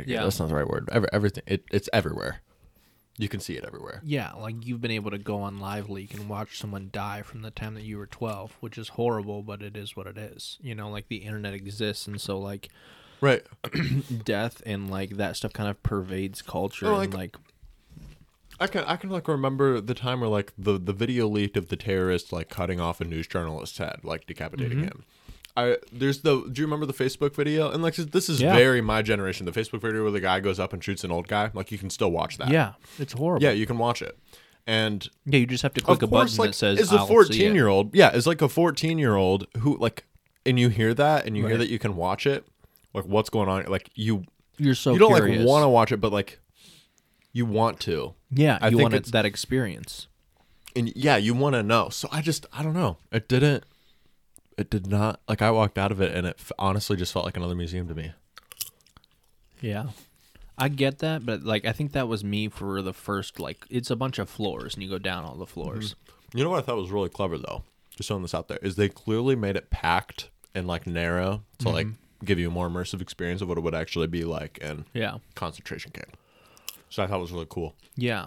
Yeah. 0.06 0.24
that's 0.24 0.40
not 0.40 0.48
the 0.48 0.54
right 0.56 0.66
word. 0.66 0.88
Every, 0.90 1.08
everything, 1.12 1.44
it, 1.46 1.64
it's 1.70 1.88
everywhere. 1.92 2.40
You 3.16 3.28
can 3.28 3.38
see 3.38 3.54
it 3.56 3.64
everywhere. 3.64 4.00
Yeah, 4.04 4.32
like 4.32 4.66
you've 4.66 4.80
been 4.80 4.90
able 4.90 5.12
to 5.12 5.18
go 5.18 5.38
on 5.38 5.60
Live 5.60 5.88
Leak 5.88 6.12
and 6.14 6.28
watch 6.28 6.58
someone 6.58 6.90
die 6.92 7.22
from 7.22 7.42
the 7.42 7.52
time 7.52 7.74
that 7.74 7.84
you 7.84 7.96
were 7.98 8.06
12, 8.06 8.56
which 8.58 8.76
is 8.76 8.88
horrible, 8.88 9.42
but 9.42 9.62
it 9.62 9.76
is 9.76 9.94
what 9.94 10.08
it 10.08 10.18
is. 10.18 10.58
You 10.60 10.74
know, 10.74 10.90
like 10.90 11.06
the 11.08 11.18
internet 11.18 11.54
exists, 11.54 12.08
and 12.08 12.20
so 12.20 12.38
like 12.38 12.70
Right. 13.20 13.42
death 14.24 14.60
and 14.66 14.90
like 14.90 15.10
that 15.10 15.36
stuff 15.36 15.52
kind 15.52 15.70
of 15.70 15.80
pervades 15.84 16.42
culture. 16.42 16.86
Oh, 16.88 16.98
and 16.98 17.14
like- 17.14 17.36
like, 17.36 17.36
I 18.60 18.66
can 18.68 18.84
I 18.84 18.96
can 18.96 19.10
like 19.10 19.26
remember 19.28 19.80
the 19.80 19.94
time 19.94 20.20
where 20.20 20.28
like 20.28 20.52
the 20.58 20.78
the 20.78 20.92
video 20.92 21.26
leaked 21.28 21.56
of 21.56 21.68
the 21.68 21.76
terrorist 21.76 22.32
like 22.32 22.48
cutting 22.48 22.80
off 22.80 23.00
a 23.00 23.04
news 23.04 23.26
journalist's 23.28 23.78
head, 23.78 24.00
like 24.02 24.26
decapitating 24.26 24.78
Mm-hmm. 24.78 24.84
him. 24.86 25.04
I 25.56 25.78
there's 25.92 26.20
the 26.22 26.48
do 26.50 26.60
you 26.60 26.66
remember 26.66 26.84
the 26.86 26.92
Facebook 26.92 27.34
video? 27.34 27.70
And 27.70 27.82
like 27.82 27.94
this 27.94 28.28
is 28.28 28.40
Yeah. 28.40 28.54
very 28.54 28.80
my 28.80 29.02
generation. 29.02 29.46
The 29.46 29.52
Facebook 29.52 29.80
video 29.80 30.02
where 30.02 30.10
the 30.12 30.20
guy 30.20 30.40
goes 30.40 30.58
up 30.58 30.72
and 30.72 30.82
shoots 30.82 31.04
an 31.04 31.10
old 31.12 31.28
guy. 31.28 31.50
Like 31.54 31.70
you 31.70 31.78
can 31.78 31.90
still 31.90 32.10
watch 32.10 32.38
that. 32.38 32.48
yeah, 32.48 32.72
it's 32.98 33.12
horrible. 33.12 33.42
Yeah, 33.44 33.52
you 33.52 33.66
can 33.66 33.78
watch 33.78 34.02
it. 34.02 34.18
And 34.66 35.08
yeah, 35.26 35.38
you 35.38 35.46
just 35.46 35.62
have 35.62 35.74
to 35.74 35.80
click 35.80 36.02
a 36.02 36.06
course, 36.08 36.32
button 36.32 36.38
like 36.38 36.50
that 36.50 36.54
says 36.56 36.80
is 36.80 36.92
a 36.92 37.02
it." 37.02 37.06
14 37.06 37.54
year 37.54 37.68
old. 37.68 37.94
Yeah, 37.94 38.12
is 38.14 38.26
like 38.26 38.42
a 38.42 38.48
14 38.48 38.98
year 38.98 39.14
old 39.14 39.46
who 39.58 39.76
like, 39.78 40.04
and 40.46 40.58
you 40.58 40.70
hear 40.70 40.92
that 40.94 41.26
and 41.26 41.36
you 41.36 41.46
hear 41.46 41.58
that 41.58 41.68
you 41.68 41.78
can 41.78 41.94
watch 41.96 42.26
it. 42.26 42.46
Like 42.92 43.04
what's 43.04 43.30
going 43.30 43.48
on? 43.48 43.64
Like 43.66 43.90
you 43.94 44.24
You're 44.58 44.74
so 44.74 44.92
you 44.94 44.98
don't 44.98 45.14
curious. 45.14 45.38
like 45.40 45.46
want 45.46 45.62
to 45.64 45.68
watch 45.68 45.92
it, 45.92 45.98
but 46.00 46.12
like 46.12 46.40
you 47.32 47.44
want 47.46 47.78
to. 47.80 48.14
Yeah, 48.30 48.58
I 48.60 48.68
you 48.68 48.78
want 48.78 48.94
it's- 48.94 49.12
that 49.12 49.24
experience. 49.24 50.08
and 50.76 50.92
yeah, 50.96 51.16
you 51.16 51.34
want 51.34 51.54
to 51.54 51.62
know. 51.62 51.88
So 51.90 52.08
I 52.10 52.20
just, 52.22 52.46
I 52.52 52.62
don't 52.64 52.72
know. 52.74 52.96
It 53.12 53.28
didn't. 53.28 53.64
It 54.56 54.70
did 54.70 54.86
not. 54.86 55.20
Like 55.28 55.42
I 55.42 55.50
walked 55.50 55.78
out 55.78 55.92
of 55.92 56.00
it, 56.00 56.14
and 56.14 56.26
it 56.26 56.36
f- 56.38 56.52
honestly 56.58 56.96
just 56.96 57.12
felt 57.12 57.24
like 57.24 57.36
another 57.36 57.54
museum 57.54 57.88
to 57.88 57.94
me. 57.94 58.12
Yeah. 59.60 59.86
I 60.56 60.68
get 60.68 60.98
that, 60.98 61.26
but 61.26 61.42
like 61.42 61.64
I 61.64 61.72
think 61.72 61.92
that 61.92 62.06
was 62.06 62.22
me 62.22 62.48
for 62.48 62.80
the 62.82 62.92
first 62.92 63.40
like 63.40 63.64
it's 63.70 63.90
a 63.90 63.96
bunch 63.96 64.18
of 64.18 64.30
floors 64.30 64.74
and 64.74 64.82
you 64.82 64.88
go 64.88 64.98
down 64.98 65.24
all 65.24 65.34
the 65.34 65.46
floors. 65.46 65.94
Mm-hmm. 65.94 66.38
You 66.38 66.44
know 66.44 66.50
what 66.50 66.58
I 66.58 66.62
thought 66.62 66.76
was 66.76 66.90
really 66.90 67.08
clever 67.08 67.38
though? 67.38 67.64
Just 67.96 68.08
throwing 68.08 68.22
this 68.22 68.34
out 68.34 68.48
there 68.48 68.58
is 68.62 68.76
they 68.76 68.88
clearly 68.88 69.34
made 69.34 69.56
it 69.56 69.70
packed 69.70 70.30
and 70.54 70.66
like 70.66 70.86
narrow 70.86 71.42
to 71.58 71.70
like 71.70 71.86
mm-hmm. 71.86 72.24
give 72.24 72.38
you 72.38 72.48
a 72.48 72.52
more 72.52 72.68
immersive 72.68 73.00
experience 73.00 73.42
of 73.42 73.48
what 73.48 73.58
it 73.58 73.62
would 73.62 73.74
actually 73.74 74.06
be 74.06 74.22
like 74.22 74.58
in 74.58 74.84
Yeah. 74.94 75.18
concentration 75.34 75.90
camp. 75.90 76.16
So 76.88 77.02
I 77.02 77.08
thought 77.08 77.18
it 77.18 77.22
was 77.22 77.32
really 77.32 77.46
cool. 77.48 77.74
Yeah. 77.96 78.26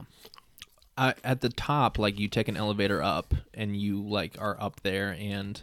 I, 0.97 1.13
at 1.23 1.41
the 1.41 1.49
top, 1.49 1.97
like 1.97 2.19
you 2.19 2.27
take 2.27 2.47
an 2.49 2.57
elevator 2.57 3.01
up 3.01 3.33
and 3.53 3.77
you 3.77 4.01
like 4.01 4.35
are 4.39 4.57
up 4.59 4.81
there 4.81 5.15
and 5.17 5.61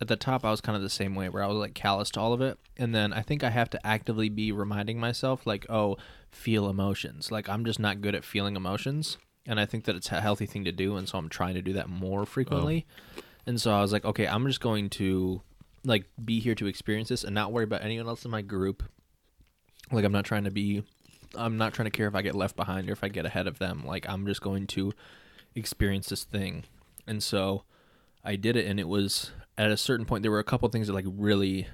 at 0.00 0.08
the 0.08 0.16
top 0.16 0.44
I 0.44 0.50
was 0.50 0.60
kind 0.60 0.76
of 0.76 0.82
the 0.82 0.90
same 0.90 1.14
way 1.14 1.28
where 1.28 1.42
I 1.42 1.46
was 1.46 1.56
like 1.56 1.74
callous 1.74 2.10
to 2.10 2.20
all 2.20 2.32
of 2.32 2.40
it. 2.40 2.58
And 2.76 2.94
then 2.94 3.12
I 3.12 3.22
think 3.22 3.42
I 3.42 3.50
have 3.50 3.70
to 3.70 3.86
actively 3.86 4.28
be 4.28 4.52
reminding 4.52 5.00
myself 5.00 5.46
like, 5.46 5.66
oh, 5.68 5.96
feel 6.30 6.68
emotions. 6.68 7.30
Like 7.30 7.48
I'm 7.48 7.64
just 7.64 7.80
not 7.80 8.00
good 8.00 8.14
at 8.14 8.24
feeling 8.24 8.56
emotions. 8.56 9.18
And 9.46 9.60
I 9.60 9.66
think 9.66 9.84
that 9.84 9.96
it's 9.96 10.10
a 10.10 10.20
healthy 10.20 10.46
thing 10.46 10.64
to 10.64 10.72
do 10.72 10.96
and 10.96 11.08
so 11.08 11.18
I'm 11.18 11.28
trying 11.28 11.54
to 11.54 11.62
do 11.62 11.72
that 11.74 11.88
more 11.88 12.26
frequently. 12.26 12.86
Oh. 13.16 13.22
And 13.46 13.60
so 13.60 13.72
I 13.72 13.80
was 13.80 13.92
like, 13.92 14.04
okay, 14.04 14.26
I'm 14.26 14.46
just 14.46 14.60
going 14.60 14.90
to 14.90 15.40
like 15.84 16.04
be 16.22 16.40
here 16.40 16.54
to 16.56 16.66
experience 16.66 17.08
this 17.08 17.24
and 17.24 17.34
not 17.34 17.52
worry 17.52 17.64
about 17.64 17.84
anyone 17.84 18.08
else 18.08 18.24
in 18.24 18.30
my 18.30 18.42
group. 18.42 18.82
Like 19.92 20.04
I'm 20.04 20.12
not 20.12 20.24
trying 20.24 20.44
to 20.44 20.50
be 20.50 20.82
I'm 21.34 21.56
not 21.56 21.74
trying 21.74 21.86
to 21.86 21.96
care 21.96 22.08
if 22.08 22.14
I 22.14 22.22
get 22.22 22.34
left 22.34 22.56
behind 22.56 22.88
or 22.88 22.92
if 22.92 23.04
I 23.04 23.08
get 23.08 23.26
ahead 23.26 23.46
of 23.46 23.58
them. 23.58 23.84
Like 23.86 24.08
I'm 24.08 24.26
just 24.26 24.40
going 24.40 24.66
to 24.68 24.92
experience 25.54 26.08
this 26.08 26.24
thing. 26.24 26.64
And 27.06 27.22
so 27.22 27.64
I 28.24 28.36
did 28.36 28.56
it 28.56 28.66
and 28.66 28.80
it 28.80 28.88
was 28.88 29.30
at 29.58 29.70
a 29.70 29.76
certain 29.76 30.06
point 30.06 30.22
there 30.22 30.30
were 30.30 30.38
a 30.38 30.44
couple 30.44 30.68
things 30.68 30.86
that 30.86 30.92
like 30.92 31.06
really 31.08 31.66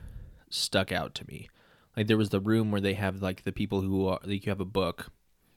stuck 0.49 0.93
out 0.93 1.15
to 1.17 1.27
me. 1.27 1.49
Like 1.97 2.07
there 2.07 2.17
was 2.17 2.31
the 2.31 2.41
room 2.41 2.71
where 2.71 2.81
they 2.81 2.95
have 2.95 3.21
like 3.23 3.45
the 3.45 3.53
people 3.53 3.81
who 3.81 4.07
are 4.07 4.21
like 4.25 4.47
you 4.47 4.51
have 4.51 4.61
a 4.61 4.65
book 4.65 5.09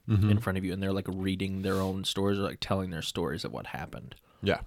mm-hmm. 0.10 0.30
in 0.30 0.40
front 0.40 0.58
of 0.58 0.66
you 0.66 0.74
and 0.74 0.82
they're 0.82 0.94
like 0.94 1.08
reading 1.08 1.62
their 1.62 1.76
own 1.76 2.04
stories 2.04 2.40
or 2.40 2.44
like 2.44 2.60
telling 2.60 2.90
their 2.90 3.02
stories 3.02 3.46
of 3.46 3.52
what 3.52 3.68
happened 3.68 4.16
Yeah. 4.42 4.62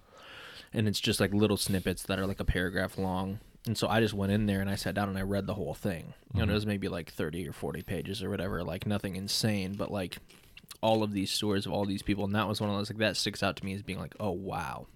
and 0.72 0.88
it's 0.88 1.00
just 1.00 1.20
like 1.20 1.32
little 1.34 1.56
snippets 1.56 2.02
that 2.04 2.18
are 2.18 2.26
like 2.26 2.40
a 2.40 2.44
paragraph 2.44 2.96
long. 2.98 3.40
And 3.66 3.76
so 3.76 3.86
I 3.88 4.00
just 4.00 4.14
went 4.14 4.32
in 4.32 4.46
there 4.46 4.60
and 4.60 4.70
I 4.70 4.76
sat 4.76 4.94
down 4.94 5.10
and 5.10 5.18
I 5.18 5.22
read 5.22 5.46
the 5.46 5.54
whole 5.54 5.74
thing. 5.74 6.14
And 6.32 6.42
mm-hmm. 6.42 6.50
it 6.50 6.54
was 6.54 6.64
maybe 6.64 6.88
like 6.88 7.12
30 7.12 7.46
or 7.48 7.52
40 7.52 7.82
pages 7.82 8.22
or 8.22 8.30
whatever, 8.30 8.64
like 8.64 8.86
nothing 8.86 9.14
insane, 9.14 9.74
but 9.74 9.90
like 9.90 10.18
all 10.80 11.02
of 11.02 11.12
these 11.12 11.30
stories 11.30 11.66
of 11.66 11.72
all 11.72 11.84
these 11.84 12.02
people. 12.02 12.24
And 12.24 12.34
that 12.34 12.48
was 12.48 12.60
one 12.60 12.70
of 12.70 12.76
those, 12.76 12.88
like, 12.88 12.98
that 12.98 13.16
sticks 13.16 13.42
out 13.42 13.56
to 13.56 13.64
me 13.64 13.74
as 13.74 13.82
being 13.82 13.98
like, 13.98 14.14
oh, 14.18 14.30
wow. 14.30 14.86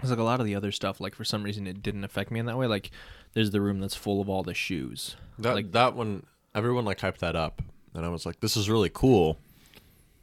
It's 0.00 0.10
like 0.10 0.18
a 0.18 0.22
lot 0.24 0.40
of 0.40 0.46
the 0.46 0.54
other 0.54 0.72
stuff, 0.72 1.00
like 1.00 1.14
for 1.14 1.24
some 1.24 1.42
reason 1.42 1.66
it 1.66 1.82
didn't 1.82 2.04
affect 2.04 2.30
me 2.30 2.38
in 2.40 2.46
that 2.46 2.58
way. 2.58 2.66
Like 2.66 2.90
there's 3.32 3.50
the 3.50 3.60
room 3.60 3.80
that's 3.80 3.94
full 3.94 4.20
of 4.20 4.28
all 4.28 4.42
the 4.42 4.54
shoes. 4.54 5.16
That 5.38 5.54
like, 5.54 5.72
that 5.72 5.94
one, 5.94 6.26
everyone 6.54 6.84
like 6.84 6.98
hyped 6.98 7.18
that 7.18 7.34
up, 7.36 7.62
and 7.94 8.04
I 8.04 8.08
was 8.08 8.26
like, 8.26 8.40
this 8.40 8.56
is 8.56 8.68
really 8.68 8.90
cool, 8.92 9.38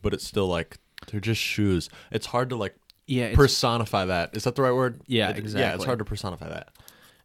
but 0.02 0.14
it's 0.14 0.26
still 0.26 0.48
like 0.48 0.78
They're 1.08 1.20
just 1.20 1.42
shoes. 1.42 1.90
It's 2.12 2.28
hard 2.28 2.50
to 2.50 2.56
like 2.56 2.76
yeah, 3.08 3.34
personify 3.36 4.06
that. 4.06 4.36
Is 4.38 4.44
that 4.46 4.56
the 4.56 4.62
right 4.62 4.72
word? 4.74 5.02
Yeah, 5.08 5.30
It- 5.32 5.44
Yeah, 5.54 5.74
it's 5.76 5.84
hard 5.86 6.00
to 6.00 6.06
personify 6.06 6.48
that. 6.50 6.70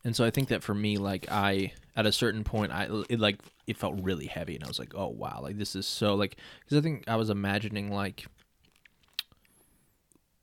and 0.05 0.17
so 0.17 0.25
I 0.25 0.31
think 0.31 0.49
that 0.49 0.63
for 0.63 0.75
me, 0.75 0.97
like 0.97 1.31
I 1.31 1.73
at 1.97 2.07
a 2.07 2.13
certain 2.13 2.45
point, 2.45 2.73
I 2.73 2.89
it 3.11 3.21
like 3.21 3.41
it 3.67 3.77
felt 3.77 4.01
really 4.03 4.27
heavy, 4.27 4.55
and 4.55 4.65
I 4.65 4.69
was 4.69 4.79
like, 4.79 4.95
oh 4.95 5.09
wow, 5.09 5.41
like 5.43 5.59
this 5.59 5.77
is 5.77 5.87
so 5.87 6.15
like 6.15 6.37
because 6.65 6.79
I 6.79 6.81
think 6.81 7.05
I 7.09 7.17
was 7.17 7.29
imagining 7.31 7.93
like 7.93 8.27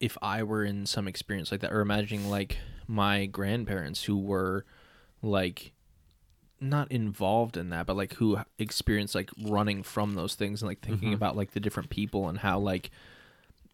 if 0.05 0.19
I 0.21 0.43
were 0.43 0.63
in 0.63 0.85
some 0.85 1.07
experience 1.07 1.51
like 1.51 1.61
that, 1.61 1.73
or 1.73 1.81
imagining 1.81 2.29
like 2.29 2.59
my 2.87 3.25
grandparents 3.25 4.03
who 4.03 4.15
were 4.15 4.63
like 5.23 5.73
not 6.61 6.91
involved 6.91 7.57
in 7.57 7.69
that, 7.69 7.87
but 7.87 7.97
like 7.97 8.13
who 8.13 8.37
experienced 8.59 9.15
like 9.15 9.31
running 9.41 9.81
from 9.81 10.13
those 10.13 10.35
things 10.35 10.61
and 10.61 10.69
like 10.69 10.79
thinking 10.81 11.07
mm-hmm. 11.07 11.15
about 11.15 11.35
like 11.35 11.53
the 11.53 11.59
different 11.59 11.89
people 11.89 12.29
and 12.29 12.37
how 12.37 12.59
like 12.59 12.91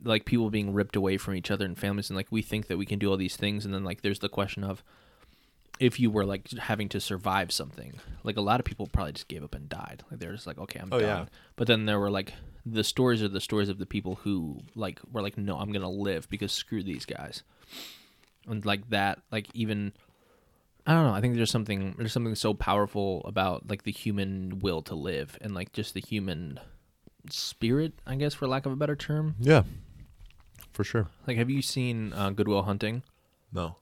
like 0.01 0.23
people 0.23 0.49
being 0.49 0.73
ripped 0.73 0.95
away 0.95 1.17
from 1.17 1.35
each 1.35 1.51
other 1.51 1.65
and 1.65 1.77
families 1.77 2.09
and 2.09 2.15
like 2.15 2.27
we 2.31 2.41
think 2.41 2.67
that 2.67 2.77
we 2.77 2.85
can 2.85 2.97
do 2.97 3.11
all 3.11 3.17
these 3.17 3.35
things 3.35 3.65
and 3.65 3.73
then 3.73 3.83
like 3.83 4.01
there's 4.01 4.19
the 4.19 4.29
question 4.29 4.63
of 4.63 4.81
if 5.81 5.99
you 5.99 6.09
were 6.09 6.25
like 6.25 6.49
having 6.57 6.87
to 6.87 6.99
survive 7.01 7.51
something 7.51 7.99
like 8.23 8.37
a 8.37 8.41
lot 8.41 8.59
of 8.61 8.65
people 8.65 8.87
probably 8.87 9.11
just 9.11 9.27
gave 9.27 9.43
up 9.43 9.53
and 9.53 9.67
died. 9.67 10.01
Like 10.09 10.21
they're 10.21 10.31
just 10.31 10.47
like 10.47 10.57
okay 10.57 10.79
i'm 10.79 10.87
Oh, 10.93 10.99
done. 10.99 11.07
Yeah. 11.07 11.25
but 11.57 11.67
then 11.67 11.85
there 11.85 11.99
were 11.99 12.09
like 12.09 12.33
the 12.65 12.83
stories 12.83 13.23
are 13.23 13.27
the 13.27 13.41
stories 13.41 13.69
of 13.69 13.77
the 13.79 13.85
people 13.85 14.15
who 14.23 14.59
like 14.75 14.99
were 15.11 15.21
like 15.21 15.37
no 15.37 15.57
i'm 15.57 15.71
gonna 15.71 15.89
live 15.89 16.29
because 16.29 16.51
screw 16.51 16.83
these 16.83 17.05
guys 17.05 17.43
and 18.47 18.65
like 18.65 18.87
that 18.89 19.19
like 19.31 19.47
even 19.55 19.91
i 20.85 20.93
don't 20.93 21.05
know 21.05 21.13
i 21.13 21.21
think 21.21 21.35
there's 21.35 21.49
something 21.51 21.95
there's 21.97 22.13
something 22.13 22.35
so 22.35 22.53
powerful 22.53 23.21
about 23.25 23.67
like 23.69 23.83
the 23.83 23.91
human 23.91 24.59
will 24.59 24.81
to 24.81 24.93
live 24.95 25.37
and 25.41 25.53
like 25.55 25.71
just 25.73 25.93
the 25.93 26.01
human 26.01 26.59
spirit 27.29 27.93
i 28.05 28.15
guess 28.15 28.33
for 28.33 28.47
lack 28.47 28.65
of 28.65 28.71
a 28.71 28.75
better 28.75 28.95
term 28.95 29.35
Yeah, 29.39 29.63
for 30.73 30.83
sure. 30.83 31.07
like 31.27 31.37
have 31.37 31.49
you 31.49 31.61
seen 31.61 32.13
uh, 32.13 32.29
Good 32.31 32.47
Will 32.47 32.63
Hunting 32.63 33.03
No. 33.53 33.75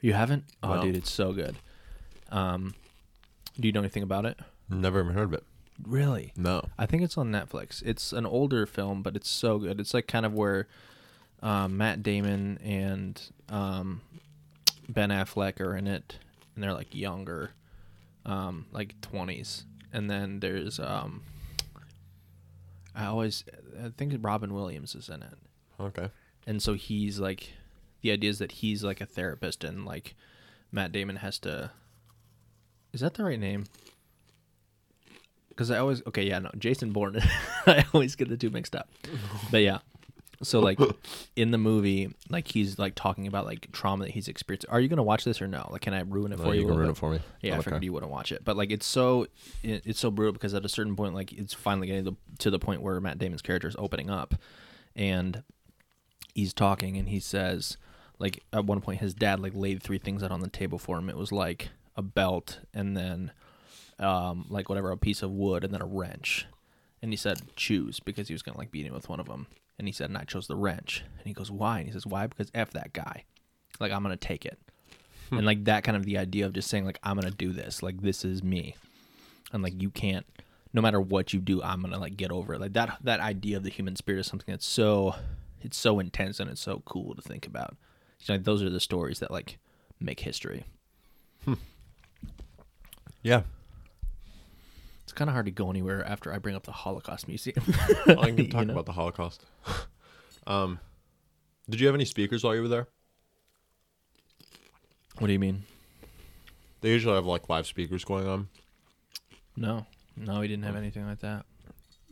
you 0.00 0.12
haven't 0.14 0.44
oh 0.62 0.74
No. 0.76 0.82
dude 0.82 0.96
it's 0.96 1.10
so 1.12 1.32
good 1.32 1.56
um 2.30 2.74
do 3.60 3.68
you 3.68 3.72
know 3.72 3.80
anything 3.80 4.02
about 4.02 4.24
it 4.26 4.38
Never 4.70 5.00
even 5.02 5.12
heard 5.12 5.24
of 5.24 5.34
it. 5.34 5.44
Really 5.86 6.32
No. 6.36 6.68
I 6.78 6.86
think 6.86 7.02
it's 7.02 7.18
on 7.18 7.30
Netflix. 7.30 7.82
It's 7.84 8.12
an 8.12 8.26
older 8.26 8.66
film, 8.66 9.02
but 9.02 9.16
it's 9.16 9.28
so 9.28 9.58
good. 9.58 9.80
It's 9.80 9.94
like 9.94 10.06
kind 10.06 10.24
of 10.26 10.32
where 10.34 10.68
um, 11.42 11.76
Matt 11.76 12.02
Damon 12.02 12.58
and 12.62 13.20
um, 13.48 14.00
Ben 14.88 15.10
Affleck 15.10 15.60
are 15.60 15.76
in 15.76 15.86
it, 15.86 16.18
and 16.54 16.62
they're 16.62 16.72
like 16.72 16.94
younger, 16.94 17.50
um, 18.24 18.66
like 18.72 19.00
twenties. 19.00 19.64
And 19.92 20.08
then 20.10 20.40
there's 20.40 20.78
um, 20.80 21.22
I 22.94 23.06
always 23.06 23.44
I 23.82 23.88
think 23.96 24.14
Robin 24.20 24.54
Williams 24.54 24.94
is 24.94 25.08
in 25.08 25.22
it, 25.22 25.34
Okay. 25.80 26.08
and 26.46 26.62
so 26.62 26.74
he's 26.74 27.18
like 27.18 27.50
the 28.02 28.10
idea 28.12 28.30
is 28.30 28.38
that 28.38 28.52
he's 28.52 28.84
like 28.84 29.00
a 29.00 29.06
therapist, 29.06 29.64
and 29.64 29.84
like 29.84 30.14
Matt 30.70 30.92
Damon 30.92 31.16
has 31.16 31.38
to. 31.40 31.70
Is 32.92 33.00
that 33.00 33.14
the 33.14 33.24
right 33.24 33.40
name? 33.40 33.64
Because 35.52 35.70
I 35.70 35.78
always 35.78 36.02
okay, 36.08 36.24
yeah, 36.24 36.38
no, 36.40 36.50
Jason 36.58 36.92
Bourne. 36.92 37.18
I 37.66 37.84
always 37.94 38.16
get 38.16 38.28
the 38.28 38.36
two 38.36 38.50
mixed 38.50 38.74
up, 38.74 38.88
but 39.50 39.58
yeah. 39.62 39.78
So 40.42 40.58
like 40.60 40.78
in 41.36 41.52
the 41.52 41.58
movie, 41.58 42.12
like 42.28 42.48
he's 42.48 42.78
like 42.78 42.94
talking 42.96 43.26
about 43.28 43.46
like 43.46 43.70
trauma 43.70 44.04
that 44.06 44.10
he's 44.12 44.26
experienced. 44.28 44.66
Are 44.68 44.80
you 44.80 44.88
gonna 44.88 45.02
watch 45.02 45.24
this 45.24 45.40
or 45.40 45.46
no? 45.46 45.68
Like, 45.70 45.82
can 45.82 45.94
I 45.94 46.00
ruin 46.00 46.32
it 46.32 46.38
No, 46.38 46.44
for 46.46 46.54
you 46.54 46.62
you? 46.62 46.66
a 46.66 46.68
can 46.68 46.76
little 46.76 46.76
ruin 46.78 46.88
bit? 46.88 46.96
it 46.96 47.00
for 47.00 47.10
me. 47.10 47.20
Yeah, 47.42 47.52
I 47.52 47.58
Okay. 47.58 47.64
figured 47.64 47.84
you 47.84 47.92
wouldn't 47.92 48.10
watch 48.10 48.32
it, 48.32 48.44
but 48.44 48.56
like 48.56 48.70
it's 48.72 48.86
so 48.86 49.26
it, 49.62 49.82
it's 49.86 50.00
so 50.00 50.10
brutal 50.10 50.32
because 50.32 50.52
at 50.54 50.64
a 50.64 50.68
certain 50.68 50.96
point, 50.96 51.14
like 51.14 51.32
it's 51.32 51.54
finally 51.54 51.86
getting 51.86 52.04
to, 52.06 52.16
to 52.38 52.50
the 52.50 52.58
point 52.58 52.82
where 52.82 53.00
Matt 53.00 53.18
Damon's 53.18 53.42
character 53.42 53.68
is 53.68 53.76
opening 53.78 54.10
up, 54.10 54.34
and 54.96 55.42
he's 56.34 56.52
talking, 56.52 56.96
and 56.96 57.08
he 57.08 57.20
says, 57.20 57.76
like 58.18 58.42
at 58.52 58.64
one 58.64 58.80
point, 58.80 59.00
his 59.00 59.14
dad 59.14 59.38
like 59.38 59.52
laid 59.54 59.80
three 59.82 59.98
things 59.98 60.22
out 60.24 60.32
on 60.32 60.40
the 60.40 60.48
table 60.48 60.78
for 60.78 60.98
him. 60.98 61.08
It 61.08 61.16
was 61.16 61.30
like 61.30 61.68
a 61.94 62.02
belt, 62.02 62.58
and 62.74 62.96
then 62.96 63.30
um 64.02 64.46
like 64.48 64.68
whatever 64.68 64.90
a 64.90 64.96
piece 64.96 65.22
of 65.22 65.30
wood, 65.30 65.64
and 65.64 65.72
then 65.72 65.82
a 65.82 65.86
wrench, 65.86 66.46
and 67.00 67.12
he 67.12 67.16
said 67.16 67.40
choose 67.56 68.00
because 68.00 68.28
he 68.28 68.34
was 68.34 68.42
gonna 68.42 68.58
like 68.58 68.70
beat 68.70 68.86
him 68.86 68.94
with 68.94 69.08
one 69.08 69.20
of 69.20 69.26
them, 69.26 69.46
and 69.78 69.88
he 69.88 69.92
said, 69.92 70.10
and 70.10 70.18
I 70.18 70.24
chose 70.24 70.46
the 70.46 70.56
wrench, 70.56 71.04
and 71.18 71.26
he 71.26 71.32
goes 71.32 71.50
why, 71.50 71.78
and 71.78 71.86
he 71.86 71.92
says 71.92 72.06
why? 72.06 72.26
Because 72.26 72.50
f 72.54 72.70
that 72.72 72.92
guy, 72.92 73.24
like 73.80 73.92
I'm 73.92 74.02
gonna 74.02 74.16
take 74.16 74.44
it. 74.44 74.58
And 75.30 75.46
like 75.46 75.64
that 75.64 75.82
kind 75.82 75.96
of 75.96 76.04
the 76.04 76.18
idea 76.18 76.44
of 76.44 76.52
just 76.52 76.68
saying 76.68 76.84
like 76.84 76.98
i'm 77.02 77.16
gonna 77.16 77.30
do 77.30 77.52
this. 77.52 77.82
Like 77.82 78.02
this 78.02 78.22
is 78.24 78.42
me. 78.42 78.76
And 79.52 79.62
like 79.62 79.80
you 79.80 79.90
can't 79.90 80.26
no 80.74 80.80
matter 80.80 81.00
what 81.00 81.32
you 81.32 81.40
do 81.40 81.62
i'm 81.62 81.80
gonna 81.80 81.98
like 81.98 82.16
get 82.18 82.30
over 82.30 82.54
it. 82.54 82.60
Like 82.60 82.74
that 82.74 82.98
that 83.02 83.20
idea 83.20 83.56
of 83.56 83.62
the 83.62 83.70
human 83.70 83.96
spirit 83.96 84.20
is 84.20 84.26
something 84.26 84.52
that's 84.52 84.66
so 84.66 85.14
it's 85.62 85.76
so 85.78 86.00
intense 86.00 86.38
and 86.38 86.50
it's 86.50 86.60
so 86.60 86.82
cool 86.84 87.14
to 87.14 87.22
think 87.22 87.46
about. 87.46 87.76
Like 88.28 88.44
those 88.44 88.62
are 88.62 88.68
the 88.70 88.78
stories 88.80 89.20
that 89.20 89.30
like 89.30 89.58
make 89.98 90.20
history. 90.20 90.64
Yeah. 93.22 93.42
It's 95.12 95.18
kind 95.18 95.28
of 95.28 95.34
hard 95.34 95.44
to 95.44 95.52
go 95.52 95.68
anywhere 95.68 96.02
after 96.06 96.32
i 96.32 96.38
bring 96.38 96.54
up 96.56 96.62
the 96.64 96.72
holocaust 96.72 97.28
museum 97.28 97.62
I 98.06 98.14
can 98.30 98.38
You 98.38 98.48
talk 98.48 98.66
know? 98.66 98.72
about 98.72 98.86
the 98.86 98.92
Holocaust. 98.92 99.44
um, 100.46 100.80
did 101.68 101.80
you 101.80 101.86
have 101.86 101.94
any 101.94 102.06
speakers 102.06 102.42
while 102.42 102.54
you 102.54 102.62
were 102.62 102.68
there? 102.68 102.88
what 105.18 105.26
do 105.26 105.32
you 105.32 105.38
mean 105.38 105.64
They 106.80 106.88
usually 106.90 107.14
have 107.14 107.26
like 107.26 107.48
live 107.48 107.66
speakers 107.66 108.04
going 108.04 108.26
on. 108.26 108.48
no 109.56 109.86
no 110.16 110.40
we 110.40 110.48
didn't 110.48 110.64
have 110.64 110.76
anything 110.76 111.06
like 111.06 111.20
that 111.20 111.44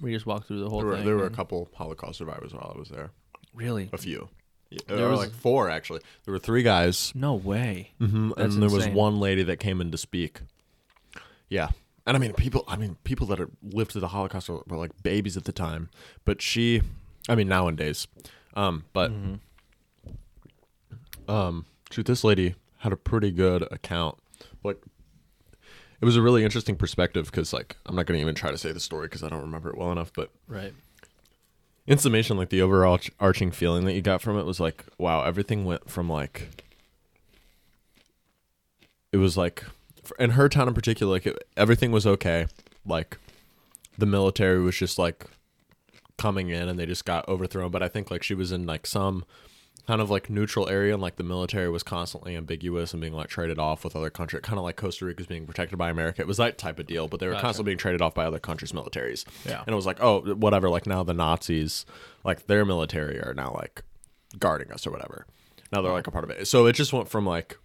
we 0.00 0.12
just 0.12 0.26
walked 0.26 0.46
through 0.46 0.60
the 0.60 0.68
whole 0.68 0.80
There 0.80 0.88
were, 0.88 0.96
thing 0.96 1.04
there 1.06 1.16
were 1.16 1.26
a 1.26 1.30
couple 1.30 1.68
Holocaust 1.74 2.18
survivors 2.18 2.52
while 2.54 2.72
I 2.74 2.78
was 2.78 2.88
there. 2.88 3.10
really 3.54 3.90
A 3.92 3.98
few. 3.98 4.28
Yeah, 4.70 4.78
There 4.86 4.96
there 4.96 5.06
were 5.06 5.12
was- 5.12 5.20
like 5.20 5.32
four 5.32 5.68
actually. 5.68 6.00
There 6.24 6.32
were 6.32 6.38
three 6.38 6.62
guys, 6.62 7.12
no 7.14 7.34
way 7.34 7.92
mm-hmm, 8.00 8.32
and 8.38 8.62
there 8.62 8.70
was 8.70 8.86
one 8.88 9.20
lady 9.20 9.42
that 9.42 9.56
came 9.58 9.80
in 9.80 9.90
to 9.90 9.98
speak. 9.98 10.40
Yeah, 11.48 11.70
and 12.06 12.16
I 12.16 12.20
mean 12.20 12.32
people. 12.32 12.64
I 12.68 12.76
mean 12.76 12.96
people 13.04 13.26
that 13.28 13.40
are 13.40 13.50
lived 13.62 13.92
through 13.92 14.02
the 14.02 14.08
Holocaust 14.08 14.48
were, 14.48 14.62
were 14.66 14.76
like 14.76 15.02
babies 15.02 15.36
at 15.36 15.44
the 15.44 15.52
time, 15.52 15.90
but 16.24 16.42
she, 16.42 16.82
I 17.28 17.34
mean 17.34 17.48
nowadays, 17.48 18.06
um, 18.54 18.84
but 18.92 19.12
um, 21.28 21.66
shoot, 21.90 22.06
this 22.06 22.24
lady 22.24 22.54
had 22.78 22.92
a 22.92 22.96
pretty 22.96 23.30
good 23.30 23.66
account. 23.70 24.18
Like, 24.64 24.80
it 26.00 26.04
was 26.04 26.16
a 26.16 26.22
really 26.22 26.44
interesting 26.44 26.76
perspective 26.76 27.26
because, 27.26 27.52
like, 27.52 27.76
I'm 27.86 27.94
not 27.94 28.06
gonna 28.06 28.20
even 28.20 28.34
try 28.34 28.50
to 28.50 28.58
say 28.58 28.72
the 28.72 28.80
story 28.80 29.06
because 29.06 29.22
I 29.22 29.28
don't 29.28 29.42
remember 29.42 29.70
it 29.70 29.76
well 29.76 29.92
enough. 29.92 30.12
But 30.12 30.30
right 30.48 30.72
in 31.90 31.98
summation, 31.98 32.36
like 32.36 32.50
the 32.50 32.62
overall 32.62 33.00
arching 33.18 33.50
feeling 33.50 33.84
that 33.84 33.94
you 33.94 34.00
got 34.00 34.22
from 34.22 34.38
it 34.38 34.44
was 34.46 34.60
like, 34.60 34.84
wow, 34.96 35.24
everything 35.24 35.64
went 35.64 35.90
from 35.90 36.08
like, 36.08 36.62
it 39.12 39.16
was 39.16 39.36
like, 39.36 39.64
in 40.18 40.30
her 40.30 40.48
town 40.48 40.68
in 40.68 40.74
particular, 40.74 41.12
like 41.12 41.26
it, 41.26 41.42
everything 41.56 41.92
was 41.92 42.06
okay. 42.06 42.46
Like, 42.86 43.18
the 43.98 44.06
military 44.06 44.60
was 44.60 44.76
just 44.76 44.98
like 44.98 45.26
coming 46.18 46.48
in 46.48 46.68
and 46.68 46.78
they 46.78 46.86
just 46.86 47.04
got 47.04 47.28
overthrown. 47.28 47.70
But 47.70 47.82
I 47.82 47.88
think 47.88 48.10
like 48.10 48.22
she 48.22 48.34
was 48.34 48.52
in 48.52 48.66
like 48.66 48.86
some 48.86 49.24
kind 49.86 50.00
of 50.02 50.10
like 50.10 50.30
neutral 50.30 50.68
area 50.68 50.92
and 50.92 51.02
like 51.02 51.16
the 51.16 51.24
military 51.24 51.68
was 51.68 51.82
constantly 51.82 52.36
ambiguous 52.36 52.92
and 52.92 53.00
being 53.00 53.14
like 53.14 53.28
traded 53.28 53.58
off 53.58 53.82
with 53.82 53.96
other 53.96 54.10
countries 54.10 54.40
kind 54.42 54.56
of 54.58 54.62
like 54.64 54.76
costa 54.76 55.04
rica 55.04 55.14
rica's 55.16 55.26
being 55.26 55.46
protected 55.46 55.76
by 55.78 55.90
america 55.90 56.20
it 56.20 56.28
was 56.28 56.36
that 56.36 56.58
type 56.58 56.78
of 56.78 56.86
deal 56.86 57.08
but 57.08 57.18
they 57.18 57.26
were 57.26 57.32
Gotcha. 57.32 57.42
constantly 57.46 57.70
being 57.70 57.78
traded 57.78 58.00
off 58.02 58.14
by 58.14 58.24
other 58.24 58.38
countries 58.38 58.70
militaries 58.70 59.24
Yeah. 59.44 59.60
and 59.60 59.68
it 59.68 59.74
was 59.74 59.86
like 59.86 60.00
oh 60.00 60.20
whatever 60.34 60.68
like 60.68 60.86
now 60.86 61.02
the 61.02 61.14
nazis 61.14 61.86
like 62.24 62.46
their 62.46 62.64
military 62.64 63.18
are 63.18 63.34
now 63.34 63.52
like 63.58 63.82
guarding 64.38 64.70
us 64.70 64.86
or 64.86 64.90
whatever 64.92 65.26
now 65.72 65.80
they're 65.82 65.90
like 65.92 66.06
a 66.06 66.10
part 66.12 66.24
of 66.24 66.30
it 66.30 66.46
so 66.46 66.66
it 66.66 66.74
just 66.74 66.92
went 66.92 67.08
from 67.08 67.26
like 67.26 67.58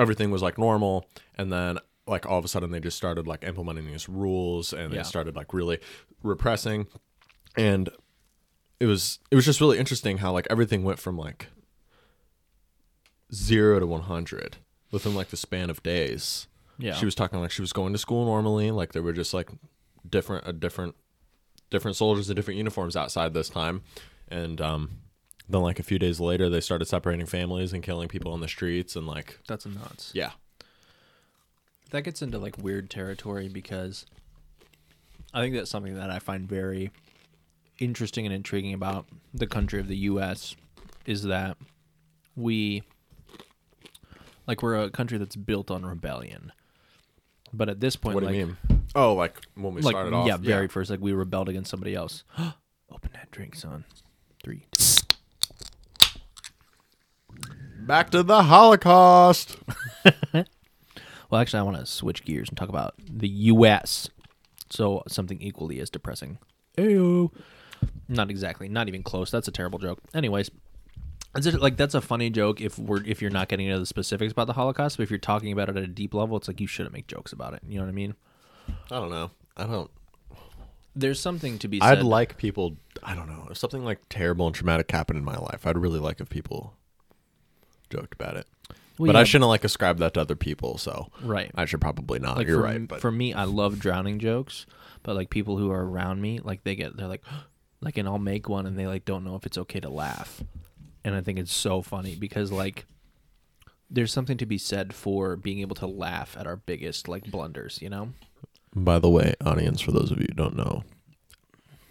everything 0.00 0.30
was 0.30 0.42
like 0.42 0.56
normal 0.58 1.06
and 1.36 1.52
then 1.52 1.78
like 2.06 2.26
all 2.26 2.38
of 2.38 2.44
a 2.44 2.48
sudden 2.48 2.70
they 2.70 2.80
just 2.80 2.96
started 2.96 3.26
like 3.26 3.44
implementing 3.44 3.86
these 3.86 4.08
rules 4.08 4.72
and 4.72 4.92
Yeah. 4.92 4.98
they 4.98 5.04
started 5.04 5.36
like 5.36 5.52
really 5.54 5.78
repressing. 6.22 6.86
And 7.56 7.88
it 8.80 8.86
was 8.86 9.18
it 9.30 9.36
was 9.36 9.44
just 9.44 9.60
really 9.60 9.78
interesting 9.78 10.18
how 10.18 10.32
like 10.32 10.46
everything 10.50 10.82
went 10.82 10.98
from 10.98 11.16
like 11.18 11.48
zero 13.32 13.78
to 13.78 13.86
100 13.86 14.56
within 14.90 15.14
like 15.14 15.28
the 15.28 15.36
span 15.36 15.70
of 15.70 15.82
days. 15.82 16.46
Yeah. 16.78 16.94
She 16.94 17.04
was 17.04 17.14
talking 17.14 17.40
like 17.40 17.50
she 17.50 17.62
was 17.62 17.72
going 17.72 17.92
to 17.92 17.98
school 17.98 18.24
normally 18.24 18.70
like 18.70 18.92
there 18.92 19.02
were 19.02 19.12
just 19.12 19.34
like 19.34 19.50
different 20.08 20.46
a 20.48 20.52
different 20.52 20.94
different 21.70 21.96
soldiers 21.96 22.28
in 22.30 22.34
different 22.36 22.58
uniforms 22.58 22.96
outside 22.96 23.34
this 23.34 23.48
time. 23.48 23.82
And 24.28 24.60
um 24.60 24.90
then 25.50 25.62
like 25.62 25.78
a 25.78 25.82
few 25.82 25.98
days 25.98 26.20
later 26.20 26.48
they 26.48 26.60
started 26.60 26.86
separating 26.86 27.26
families 27.26 27.72
and 27.72 27.82
killing 27.82 28.08
people 28.08 28.32
on 28.32 28.40
the 28.40 28.48
streets 28.48 28.96
and 28.96 29.06
like 29.06 29.38
that's 29.46 29.66
nuts 29.66 30.12
yeah 30.14 30.30
that 31.90 32.02
gets 32.02 32.22
into 32.22 32.38
like 32.38 32.56
weird 32.58 32.88
territory 32.90 33.48
because 33.48 34.06
I 35.32 35.40
think 35.40 35.54
that's 35.54 35.70
something 35.70 35.94
that 35.94 36.10
I 36.10 36.18
find 36.18 36.48
very 36.48 36.90
interesting 37.78 38.26
and 38.26 38.34
intriguing 38.34 38.74
about 38.74 39.06
the 39.32 39.46
country 39.46 39.80
of 39.80 39.88
the 39.88 39.96
US 39.96 40.56
is 41.06 41.24
that 41.24 41.56
we 42.36 42.82
like 44.46 44.62
we're 44.62 44.76
a 44.76 44.90
country 44.90 45.18
that's 45.18 45.36
built 45.36 45.70
on 45.70 45.84
rebellion. 45.84 46.52
But 47.52 47.68
at 47.68 47.80
this 47.80 47.96
point 47.96 48.14
what 48.14 48.20
do 48.20 48.26
like 48.26 48.36
you 48.36 48.46
mean 48.46 48.84
oh 48.94 49.14
like 49.14 49.40
when 49.54 49.74
we 49.74 49.82
like 49.82 49.92
started 49.92 50.14
off 50.14 50.26
yeah, 50.26 50.36
very 50.36 50.68
first 50.68 50.90
like 50.90 51.00
we 51.00 51.12
rebelled 51.12 51.48
against 51.48 51.70
somebody 51.70 51.94
else. 51.94 52.24
Open 52.92 53.10
that 53.12 53.30
drink, 53.30 53.54
son. 53.54 53.84
Three. 54.42 54.66
Two. 54.72 54.99
Back 57.90 58.10
to 58.10 58.22
the 58.22 58.44
Holocaust. 58.44 59.56
Well, 61.28 61.40
actually, 61.40 61.60
I 61.60 61.62
want 61.62 61.76
to 61.76 61.86
switch 61.86 62.24
gears 62.24 62.48
and 62.48 62.58
talk 62.58 62.68
about 62.68 62.94
the 63.08 63.28
U.S. 63.28 64.10
So 64.68 65.04
something 65.06 65.40
equally 65.40 65.78
as 65.78 65.88
depressing. 65.88 66.38
Ayo. 66.76 67.32
Not 68.08 68.30
exactly. 68.30 68.68
Not 68.68 68.88
even 68.88 69.04
close. 69.04 69.30
That's 69.30 69.46
a 69.46 69.52
terrible 69.52 69.78
joke. 69.78 70.00
Anyways, 70.12 70.50
it's 71.36 71.46
just, 71.46 71.60
like 71.60 71.76
that's 71.76 71.94
a 71.94 72.00
funny 72.00 72.30
joke 72.30 72.60
if 72.60 72.80
we're 72.80 73.04
if 73.04 73.22
you're 73.22 73.30
not 73.30 73.48
getting 73.48 73.66
into 73.66 73.78
the 73.78 73.86
specifics 73.86 74.32
about 74.32 74.48
the 74.48 74.54
Holocaust, 74.54 74.96
but 74.96 75.04
if 75.04 75.10
you're 75.10 75.20
talking 75.20 75.52
about 75.52 75.68
it 75.68 75.76
at 75.76 75.84
a 75.84 75.86
deep 75.86 76.14
level, 76.14 76.36
it's 76.36 76.48
like 76.48 76.60
you 76.60 76.66
shouldn't 76.66 76.92
make 76.92 77.06
jokes 77.06 77.32
about 77.32 77.54
it. 77.54 77.62
You 77.68 77.76
know 77.78 77.84
what 77.84 77.90
I 77.90 77.94
mean? 77.94 78.16
I 78.90 78.98
don't 78.98 79.10
know. 79.10 79.30
I 79.56 79.66
don't. 79.66 79.90
There's 80.96 81.20
something 81.20 81.60
to 81.60 81.68
be 81.68 81.78
said. 81.78 81.98
I'd 81.98 82.04
like 82.04 82.36
people. 82.38 82.76
I 83.04 83.14
don't 83.14 83.28
know. 83.28 83.46
If 83.52 83.58
something 83.58 83.84
like 83.84 84.00
terrible 84.08 84.46
and 84.46 84.54
traumatic 84.54 84.90
happened 84.90 85.18
in 85.18 85.24
my 85.24 85.36
life, 85.36 85.64
I'd 85.64 85.78
really 85.78 86.00
like 86.00 86.20
if 86.20 86.28
people 86.28 86.74
joked 87.90 88.14
about 88.14 88.36
it. 88.36 88.46
Well, 88.98 89.06
but 89.06 89.14
yeah, 89.14 89.20
I 89.20 89.24
shouldn't 89.24 89.48
like 89.48 89.64
ascribe 89.64 89.98
that 89.98 90.14
to 90.14 90.20
other 90.20 90.36
people. 90.36 90.78
So 90.78 91.08
Right. 91.22 91.50
I 91.54 91.64
should 91.64 91.80
probably 91.80 92.18
not. 92.18 92.36
like 92.36 92.46
You're 92.46 92.58
for, 92.58 92.64
right. 92.64 92.86
But 92.86 93.00
for 93.00 93.10
me, 93.10 93.32
I 93.32 93.44
love 93.44 93.78
drowning 93.78 94.18
jokes, 94.18 94.66
but 95.02 95.16
like 95.16 95.30
people 95.30 95.56
who 95.56 95.70
are 95.70 95.84
around 95.84 96.20
me, 96.20 96.40
like 96.42 96.64
they 96.64 96.74
get 96.74 96.96
they're 96.96 97.06
like, 97.08 97.24
like, 97.80 97.96
and 97.98 98.06
I'll 98.08 98.18
make 98.18 98.48
one, 98.48 98.66
and 98.66 98.78
they 98.78 98.86
like 98.86 99.04
don't 99.04 99.24
know 99.24 99.36
if 99.36 99.46
it's 99.46 99.56
okay 99.58 99.80
to 99.80 99.88
laugh, 99.88 100.42
and 101.04 101.14
I 101.14 101.20
think 101.22 101.38
it's 101.38 101.52
so 101.52 101.80
funny 101.82 102.14
because 102.14 102.52
like, 102.52 102.84
there's 103.90 104.12
something 104.12 104.36
to 104.36 104.46
be 104.46 104.58
said 104.58 104.94
for 104.94 105.34
being 105.36 105.60
able 105.60 105.76
to 105.76 105.86
laugh 105.86 106.36
at 106.38 106.46
our 106.46 106.56
biggest 106.56 107.08
like 107.08 107.30
blunders, 107.30 107.80
you 107.82 107.88
know? 107.88 108.10
by 108.74 108.98
the 109.00 109.08
way, 109.10 109.34
audience, 109.44 109.80
for 109.80 109.90
those 109.92 110.12
of 110.12 110.18
you 110.20 110.26
who 110.28 110.34
don't 110.34 110.56
know, 110.56 110.84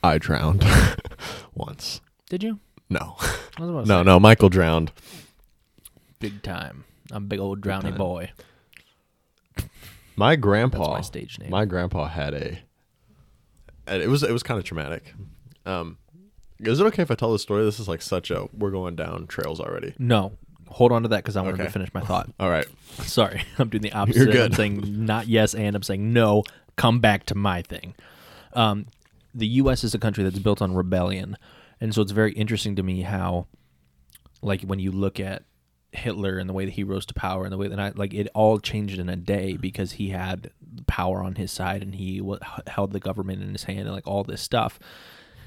I 0.03 0.17
drowned 0.17 0.65
once. 1.53 1.99
Did 2.29 2.43
you? 2.43 2.59
No, 2.89 3.15
I 3.57 3.62
was 3.62 3.69
about 3.69 3.81
to 3.85 3.88
no, 3.89 4.03
no. 4.03 4.19
Michael 4.19 4.49
drowned. 4.49 4.91
Big 6.19 6.41
time. 6.43 6.84
I'm 7.12 7.23
a 7.23 7.27
big 7.27 7.39
old 7.39 7.62
drowning 7.62 7.95
boy. 7.95 8.32
My 10.15 10.32
That's 10.36 10.41
grandpa. 10.41 10.91
my 10.91 11.01
stage 11.01 11.39
name. 11.39 11.49
My 11.49 11.65
grandpa 11.65 12.08
had 12.08 12.34
a. 12.34 12.60
And 13.88 14.01
it 14.03 14.08
was 14.08 14.21
it 14.21 14.32
was 14.32 14.43
kind 14.43 14.60
of 14.60 14.65
traumatic. 14.65 15.13
Um, 15.65 15.97
is 16.60 16.79
it 16.79 16.84
okay 16.88 17.01
if 17.01 17.10
I 17.10 17.15
tell 17.15 17.32
the 17.32 17.39
story? 17.39 17.63
This 17.63 17.79
is 17.79 17.88
like 17.88 18.01
such 18.01 18.29
a 18.29 18.47
we're 18.55 18.71
going 18.71 18.95
down 18.95 19.27
trails 19.27 19.60
already. 19.60 19.93
no, 19.97 20.34
hold 20.67 20.91
on 20.91 21.01
to 21.03 21.08
that 21.10 21.23
because 21.23 21.36
I 21.36 21.41
wanted 21.41 21.63
to 21.63 21.69
finish 21.71 21.91
my 21.93 22.01
thought. 22.01 22.29
All 22.39 22.49
right. 22.49 22.67
Sorry, 22.99 23.43
I'm 23.58 23.69
doing 23.69 23.82
the 23.82 23.93
opposite. 23.93 24.17
You're 24.19 24.27
I'm 24.43 24.49
good. 24.49 24.55
saying 24.55 25.05
not 25.05 25.27
yes, 25.27 25.55
and 25.55 25.75
I'm 25.75 25.84
saying 25.84 26.13
no. 26.13 26.43
Come 26.75 26.99
back 26.99 27.25
to 27.25 27.36
my 27.36 27.62
thing. 27.62 27.93
Um, 28.53 28.86
the 29.34 29.47
U.S. 29.47 29.84
is 29.84 29.93
a 29.93 29.99
country 29.99 30.23
that's 30.23 30.39
built 30.39 30.62
on 30.62 30.73
rebellion, 30.75 31.36
and 31.82 31.93
so 31.95 32.01
it's 32.01 32.12
very 32.12 32.32
interesting 32.34 32.75
to 32.77 32.84
me 32.84 33.01
how, 33.01 33.47
like, 34.41 34.62
when 34.62 34.79
you 34.79 34.91
look 34.91 35.19
at 35.19 35.43
Hitler 35.91 36.38
and 36.38 36.47
the 36.47 36.54
way 36.54 36.65
that 36.65 36.73
he 36.73 36.84
rose 36.84 37.06
to 37.08 37.13
power 37.13 37.43
and 37.43 37.52
the 37.52 37.58
way 37.58 37.67
that 37.67 37.80
I 37.80 37.91
like 37.95 38.13
it 38.13 38.28
all 38.34 38.60
changed 38.60 38.99
in 38.99 39.10
a 39.10 39.15
day 39.15 39.54
mm-hmm. 39.54 39.62
because 39.62 39.93
he 39.93 40.10
had 40.10 40.52
power 40.88 41.23
on 41.23 41.36
his 41.36 41.52
side 41.52 41.82
and 41.82 41.95
he 41.95 42.19
w- 42.19 42.39
held 42.67 42.91
the 42.91 42.99
government 42.99 43.41
in 43.41 43.52
his 43.52 43.63
hand 43.63 43.82
and 43.82 43.91
like 43.91 44.08
all 44.08 44.23
this 44.23 44.41
stuff, 44.41 44.80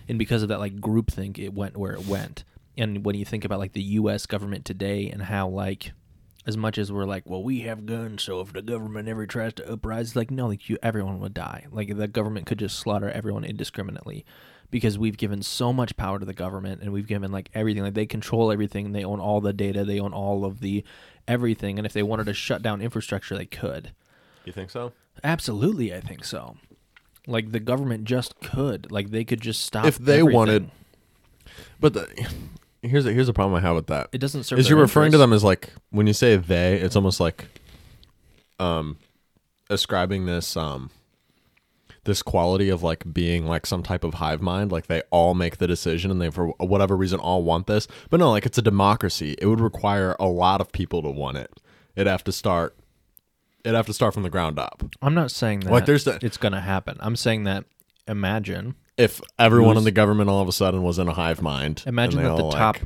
and 0.08 0.18
because 0.18 0.42
of 0.42 0.48
that 0.48 0.58
like 0.58 0.80
groupthink, 0.80 1.38
it 1.38 1.54
went 1.54 1.76
where 1.76 1.92
it 1.92 2.06
went. 2.06 2.44
And 2.76 3.04
when 3.04 3.16
you 3.16 3.24
think 3.24 3.44
about 3.44 3.58
like 3.58 3.72
the 3.72 3.82
U.S. 3.82 4.26
government 4.26 4.64
today 4.64 5.10
and 5.10 5.22
how 5.22 5.48
like 5.48 5.92
as 6.44 6.56
much 6.56 6.76
as 6.76 6.90
we're 6.90 7.04
like, 7.04 7.22
well, 7.24 7.42
we 7.42 7.60
have 7.60 7.86
guns, 7.86 8.24
so 8.24 8.40
if 8.40 8.52
the 8.52 8.62
government 8.62 9.08
ever 9.08 9.26
tries 9.26 9.52
to 9.54 9.72
uprise, 9.72 10.08
it's 10.08 10.16
like 10.16 10.30
no, 10.30 10.48
like 10.48 10.68
you, 10.68 10.76
everyone 10.82 11.20
would 11.20 11.34
die. 11.34 11.66
Like 11.70 11.96
the 11.96 12.08
government 12.08 12.46
could 12.46 12.58
just 12.58 12.78
slaughter 12.78 13.10
everyone 13.10 13.44
indiscriminately, 13.44 14.24
because 14.72 14.98
we've 14.98 15.16
given 15.16 15.42
so 15.42 15.72
much 15.72 15.96
power 15.96 16.18
to 16.18 16.24
the 16.24 16.32
government, 16.34 16.82
and 16.82 16.92
we've 16.92 17.06
given 17.06 17.30
like 17.30 17.48
everything. 17.54 17.84
Like 17.84 17.94
they 17.94 18.06
control 18.06 18.50
everything. 18.50 18.90
They 18.90 19.04
own 19.04 19.20
all 19.20 19.40
the 19.40 19.52
data. 19.52 19.84
They 19.84 20.00
own 20.00 20.12
all 20.12 20.44
of 20.44 20.58
the 20.58 20.82
everything. 21.28 21.78
And 21.78 21.86
if 21.86 21.92
they 21.92 22.02
wanted 22.02 22.26
to 22.26 22.34
shut 22.34 22.62
down 22.62 22.82
infrastructure, 22.82 23.36
they 23.38 23.46
could. 23.46 23.92
You 24.44 24.52
think 24.52 24.70
so? 24.70 24.92
Absolutely, 25.22 25.94
I 25.94 26.00
think 26.00 26.24
so. 26.24 26.56
Like 27.28 27.52
the 27.52 27.60
government 27.60 28.04
just 28.06 28.40
could. 28.40 28.90
Like 28.90 29.10
they 29.10 29.22
could 29.24 29.40
just 29.40 29.62
stop. 29.62 29.84
If 29.84 29.98
they 29.98 30.14
everything. 30.18 30.34
wanted- 30.36 30.70
But 31.78 31.92
the, 31.94 32.28
here's 32.82 33.06
a, 33.06 33.12
here's 33.12 33.28
a 33.28 33.32
problem 33.32 33.56
I 33.56 33.60
have 33.60 33.76
with 33.76 33.86
that. 33.86 34.08
it 34.10 34.18
doesn't 34.18 34.42
serve. 34.42 34.58
Is 34.58 34.68
you're 34.68 34.78
referring 34.80 35.12
to 35.12 35.18
them 35.18 35.32
as 35.32 35.44
like 35.44 35.72
when 35.90 36.06
you 36.08 36.12
say 36.14 36.34
they, 36.36 36.80
it's 36.80 36.96
almost 36.96 37.20
like 37.20 37.46
um 38.58 38.96
ascribing 39.70 40.26
this 40.26 40.56
um 40.56 40.90
this 42.04 42.22
quality 42.22 42.68
of 42.68 42.82
like 42.82 43.12
being 43.12 43.46
like 43.46 43.64
some 43.66 43.82
type 43.82 44.02
of 44.04 44.14
hive 44.14 44.40
mind, 44.42 44.72
like 44.72 44.86
they 44.88 45.02
all 45.10 45.34
make 45.34 45.58
the 45.58 45.66
decision 45.66 46.10
and 46.10 46.20
they 46.20 46.30
for 46.30 46.48
whatever 46.58 46.96
reason 46.96 47.20
all 47.20 47.42
want 47.42 47.66
this. 47.66 47.86
But 48.10 48.20
no, 48.20 48.30
like 48.30 48.44
it's 48.46 48.58
a 48.58 48.62
democracy. 48.62 49.36
It 49.38 49.46
would 49.46 49.60
require 49.60 50.16
a 50.18 50.26
lot 50.26 50.60
of 50.60 50.72
people 50.72 51.02
to 51.02 51.10
want 51.10 51.36
it. 51.38 51.60
It'd 51.94 52.08
have 52.08 52.24
to 52.24 52.32
start 52.32 52.76
it'd 53.64 53.76
have 53.76 53.86
to 53.86 53.92
start 53.94 54.12
from 54.14 54.24
the 54.24 54.30
ground 54.30 54.58
up. 54.58 54.82
I'm 55.00 55.14
not 55.14 55.30
saying 55.30 55.60
that 55.60 55.70
Like, 55.70 55.86
there's 55.86 56.02
the- 56.04 56.18
it's 56.20 56.36
going 56.36 56.52
to 56.52 56.60
happen. 56.60 56.96
I'm 56.98 57.14
saying 57.14 57.44
that 57.44 57.64
imagine 58.08 58.74
If 58.96 59.20
everyone 59.38 59.76
in 59.76 59.84
the 59.84 59.92
government 59.92 60.28
all 60.28 60.40
of 60.42 60.48
a 60.48 60.52
sudden 60.52 60.82
was 60.82 60.98
in 60.98 61.06
a 61.06 61.14
hive 61.14 61.40
mind. 61.40 61.84
Imagine 61.86 62.24
that 62.24 62.36
the 62.36 62.50
top, 62.50 62.76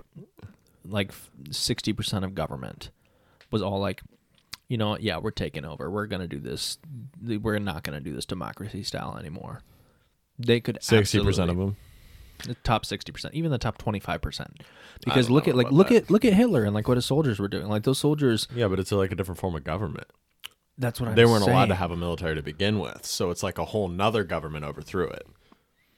like 0.85 1.13
sixty 1.51 1.93
percent 1.95 2.25
of 2.27 2.35
government, 2.35 2.91
was 3.51 3.63
all 3.63 3.81
like, 3.81 4.03
you 4.69 4.77
know, 4.77 4.97
yeah, 4.99 5.19
we're 5.19 5.31
taking 5.31 5.65
over. 5.65 5.91
We're 5.91 6.07
gonna 6.07 6.29
do 6.29 6.39
this. 6.41 6.79
We're 7.23 7.59
not 7.59 7.83
gonna 7.83 8.01
do 8.01 8.13
this 8.15 8.27
democracy 8.27 8.83
style 8.83 9.17
anymore. 9.19 9.63
They 10.39 10.61
could 10.61 10.79
sixty 10.83 11.23
percent 11.23 11.51
of 11.51 11.57
them. 11.57 11.77
the 12.47 12.55
top 12.57 12.85
sixty 12.85 13.13
percent, 13.13 13.35
even 13.35 13.51
the 13.51 13.59
top 13.59 13.79
twenty 13.79 14.01
five 14.01 14.21
percent, 14.21 14.63
because 15.05 15.31
look 15.31 15.49
at 15.49 15.55
like 15.57 15.71
look 15.71 15.89
that. 15.89 16.05
at 16.05 16.11
look 16.11 16.25
at 16.25 16.35
Hitler 16.35 16.65
and 16.65 16.75
like 16.75 16.89
what 16.89 16.97
his 16.97 17.07
soldiers 17.07 17.39
were 17.39 17.49
doing. 17.49 17.69
Like 17.69 17.85
those 17.85 17.99
soldiers, 17.99 18.47
Yeah, 18.55 18.69
but 18.69 18.79
it's 18.79 18.93
like 18.93 19.13
a 19.13 19.15
different 19.15 19.39
form 19.41 19.55
of 19.55 19.65
government. 19.65 20.07
that's 20.77 21.01
what 21.01 21.09
I'm 21.11 21.15
they 21.15 21.25
weren't 21.25 21.45
allowed 21.45 21.67
to 21.67 21.75
have 21.75 21.91
a 21.91 21.97
military 21.97 22.35
to 22.35 22.43
begin 22.43 22.79
with, 22.79 23.07
so 23.07 23.31
it's 23.31 23.43
like 23.43 23.57
a 23.59 23.65
whole 23.67 23.89
nother 23.89 24.25
government 24.25 24.65
overthrew 24.65 25.07
it. 25.09 25.27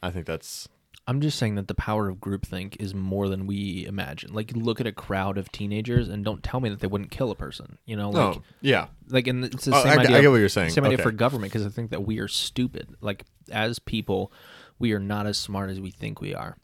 I 0.03 0.11
think 0.11 0.27
that's 0.27 0.69
I'm 1.09 1.23
just 1.23 1.39
saying 1.39 1.55
that 1.55 1.69
the 1.69 1.75
power 1.75 2.11
of 2.11 2.19
groupthink 2.19 2.77
is 2.79 2.95
more 2.95 3.31
than 3.31 3.47
we 3.47 3.87
imagine. 3.87 4.35
Like, 4.35 4.53
look 4.55 4.79
at 4.79 4.87
a 4.87 4.93
crowd 4.93 5.39
of 5.39 5.51
teenagers 5.51 6.07
and 6.07 6.23
don't 6.23 6.43
tell 6.43 6.61
me 6.61 6.69
that 6.69 6.81
they 6.81 6.87
wouldn't 6.87 7.11
kill 7.11 7.31
a 7.31 7.35
person. 7.35 7.79
You 7.87 7.97
know, 7.97 8.09
oh, 8.09 8.11
like, 8.11 8.37
no, 8.37 8.43
yeah, 8.61 8.89
like, 9.09 9.27
and 9.27 9.43
it's 9.43 9.65
the 9.65 9.75
Oh, 9.75 9.83
same 9.83 9.99
I, 9.99 10.03
idea. 10.03 10.19
I 10.19 10.21
get 10.21 10.31
what 10.31 10.37
you're 10.37 10.51
saying. 10.51 10.69
Same 10.69 10.85
idea 10.85 10.99
for 10.99 11.11
government 11.11 11.51
because 11.51 11.65
I 11.65 11.71
think 11.71 11.91
that 11.93 12.07
we 12.07 12.19
are 12.19 12.29
stupid. 12.29 12.95
Like, 13.01 13.25
as 13.51 13.79
people, 13.79 14.31
we 14.79 14.93
are 14.93 15.01
not 15.01 15.27
as 15.27 15.39
smart 15.39 15.71
as 15.71 15.81
we 15.81 15.91
think 15.91 16.21
we 16.21 16.35
are. 16.35 16.59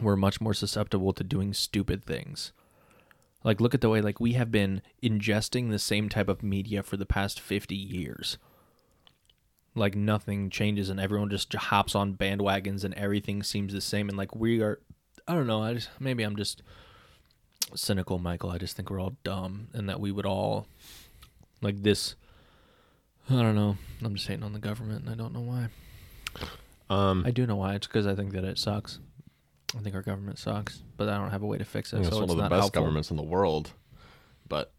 We're 0.00 0.16
much 0.16 0.40
more 0.40 0.54
susceptible 0.54 1.12
to 1.12 1.22
doing 1.22 1.52
stupid 1.52 2.06
things. 2.06 2.54
Like, 3.44 3.60
look 3.60 3.74
at 3.74 3.82
the 3.82 3.90
way 3.90 4.00
like 4.00 4.18
we 4.18 4.32
have 4.32 4.50
been 4.50 4.80
ingesting 5.02 5.70
the 5.70 5.78
same 5.78 6.08
type 6.08 6.30
of 6.30 6.42
media 6.42 6.82
for 6.82 6.96
the 6.96 7.04
past 7.04 7.38
fifty 7.38 7.76
years. 7.76 8.38
Like 9.76 9.96
nothing 9.96 10.50
changes 10.50 10.88
and 10.88 11.00
everyone 11.00 11.30
just 11.30 11.52
hops 11.52 11.94
on 11.94 12.14
bandwagons 12.14 12.84
and 12.84 12.94
everything 12.94 13.42
seems 13.42 13.72
the 13.72 13.80
same 13.80 14.08
and 14.08 14.16
like 14.16 14.34
we 14.36 14.60
are. 14.62 14.78
I 15.26 15.34
don't 15.34 15.46
know. 15.46 15.62
I 15.62 15.74
just 15.74 15.88
maybe 15.98 16.22
I'm 16.22 16.36
just 16.36 16.62
cynical, 17.74 18.18
Michael. 18.18 18.50
I 18.50 18.58
just 18.58 18.76
think 18.76 18.90
we're 18.90 19.00
all 19.00 19.16
dumb 19.24 19.68
and 19.72 19.88
that 19.88 19.98
we 20.00 20.12
would 20.12 20.26
all 20.26 20.66
like 21.60 21.82
this. 21.82 22.14
I 23.30 23.34
don't 23.34 23.54
know. 23.54 23.76
I'm 24.02 24.14
just 24.14 24.28
hating 24.28 24.44
on 24.44 24.52
the 24.52 24.58
government 24.58 25.04
and 25.06 25.10
I 25.10 25.14
don't 25.16 25.32
know 25.32 25.40
why. 25.40 25.68
um, 26.90 27.24
I 27.26 27.30
do 27.30 27.46
know 27.46 27.56
why. 27.56 27.74
It's 27.74 27.86
because 27.86 28.06
I 28.06 28.14
think 28.14 28.32
that 28.32 28.44
it 28.44 28.58
sucks. 28.58 28.98
I 29.76 29.80
think 29.80 29.94
our 29.96 30.02
government 30.02 30.38
sucks, 30.38 30.82
but 30.96 31.08
I 31.08 31.16
don't 31.16 31.30
have 31.30 31.42
a 31.42 31.46
way 31.46 31.58
to 31.58 31.64
fix 31.64 31.92
it. 31.92 31.96
So 31.96 32.02
it's 32.02 32.10
one 32.14 32.22
it's 32.24 32.32
of 32.32 32.36
the 32.36 32.42
not 32.44 32.50
best 32.50 32.60
helpful. 32.60 32.82
governments 32.82 33.10
in 33.10 33.16
the 33.16 33.22
world, 33.24 33.72
but 34.48 34.72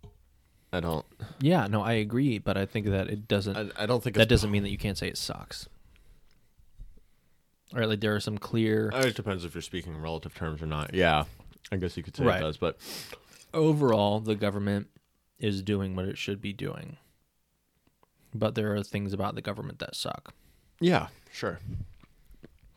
I 0.76 0.80
don't. 0.82 1.06
Yeah, 1.40 1.68
no, 1.68 1.82
I 1.82 1.94
agree, 1.94 2.38
but 2.38 2.58
I 2.58 2.66
think 2.66 2.86
that 2.88 3.08
it 3.10 3.28
doesn't. 3.28 3.56
I, 3.58 3.84
I 3.84 3.86
don't 3.86 4.04
think 4.04 4.16
that 4.18 4.30
doesn't 4.30 4.52
mean 4.52 4.64
that 4.64 4.70
you 4.72 4.78
can't 4.78 4.98
say 4.98 5.08
it 5.08 5.18
sucks. 5.18 5.68
Or 7.74 7.86
like 7.88 8.00
there 8.00 8.16
are 8.16 8.20
some 8.20 8.38
clear 8.38 8.92
Uh, 8.94 9.00
It 9.08 9.16
depends 9.16 9.44
if 9.44 9.56
you're 9.56 9.62
speaking 9.62 9.94
in 9.96 10.02
relative 10.02 10.36
terms 10.36 10.62
or 10.62 10.66
not. 10.68 10.94
Yeah, 10.94 11.24
I 11.72 11.78
guess 11.78 11.98
you 11.98 12.04
could 12.04 12.16
say 12.16 12.24
Right. 12.24 12.38
it 12.40 12.44
does, 12.44 12.58
but 12.58 12.78
overall 13.54 14.20
the 14.20 14.36
government 14.36 14.88
is 15.40 15.62
doing 15.62 15.96
what 15.96 16.06
it 16.06 16.18
should 16.18 16.42
be 16.42 16.54
doing. 16.54 16.98
But 18.34 18.56
there 18.56 18.74
are 18.76 18.84
things 18.84 19.14
about 19.14 19.36
the 19.36 19.42
government 19.42 19.80
that 19.80 19.96
suck. 19.96 20.34
yeah, 20.80 21.08
sure. 21.32 21.60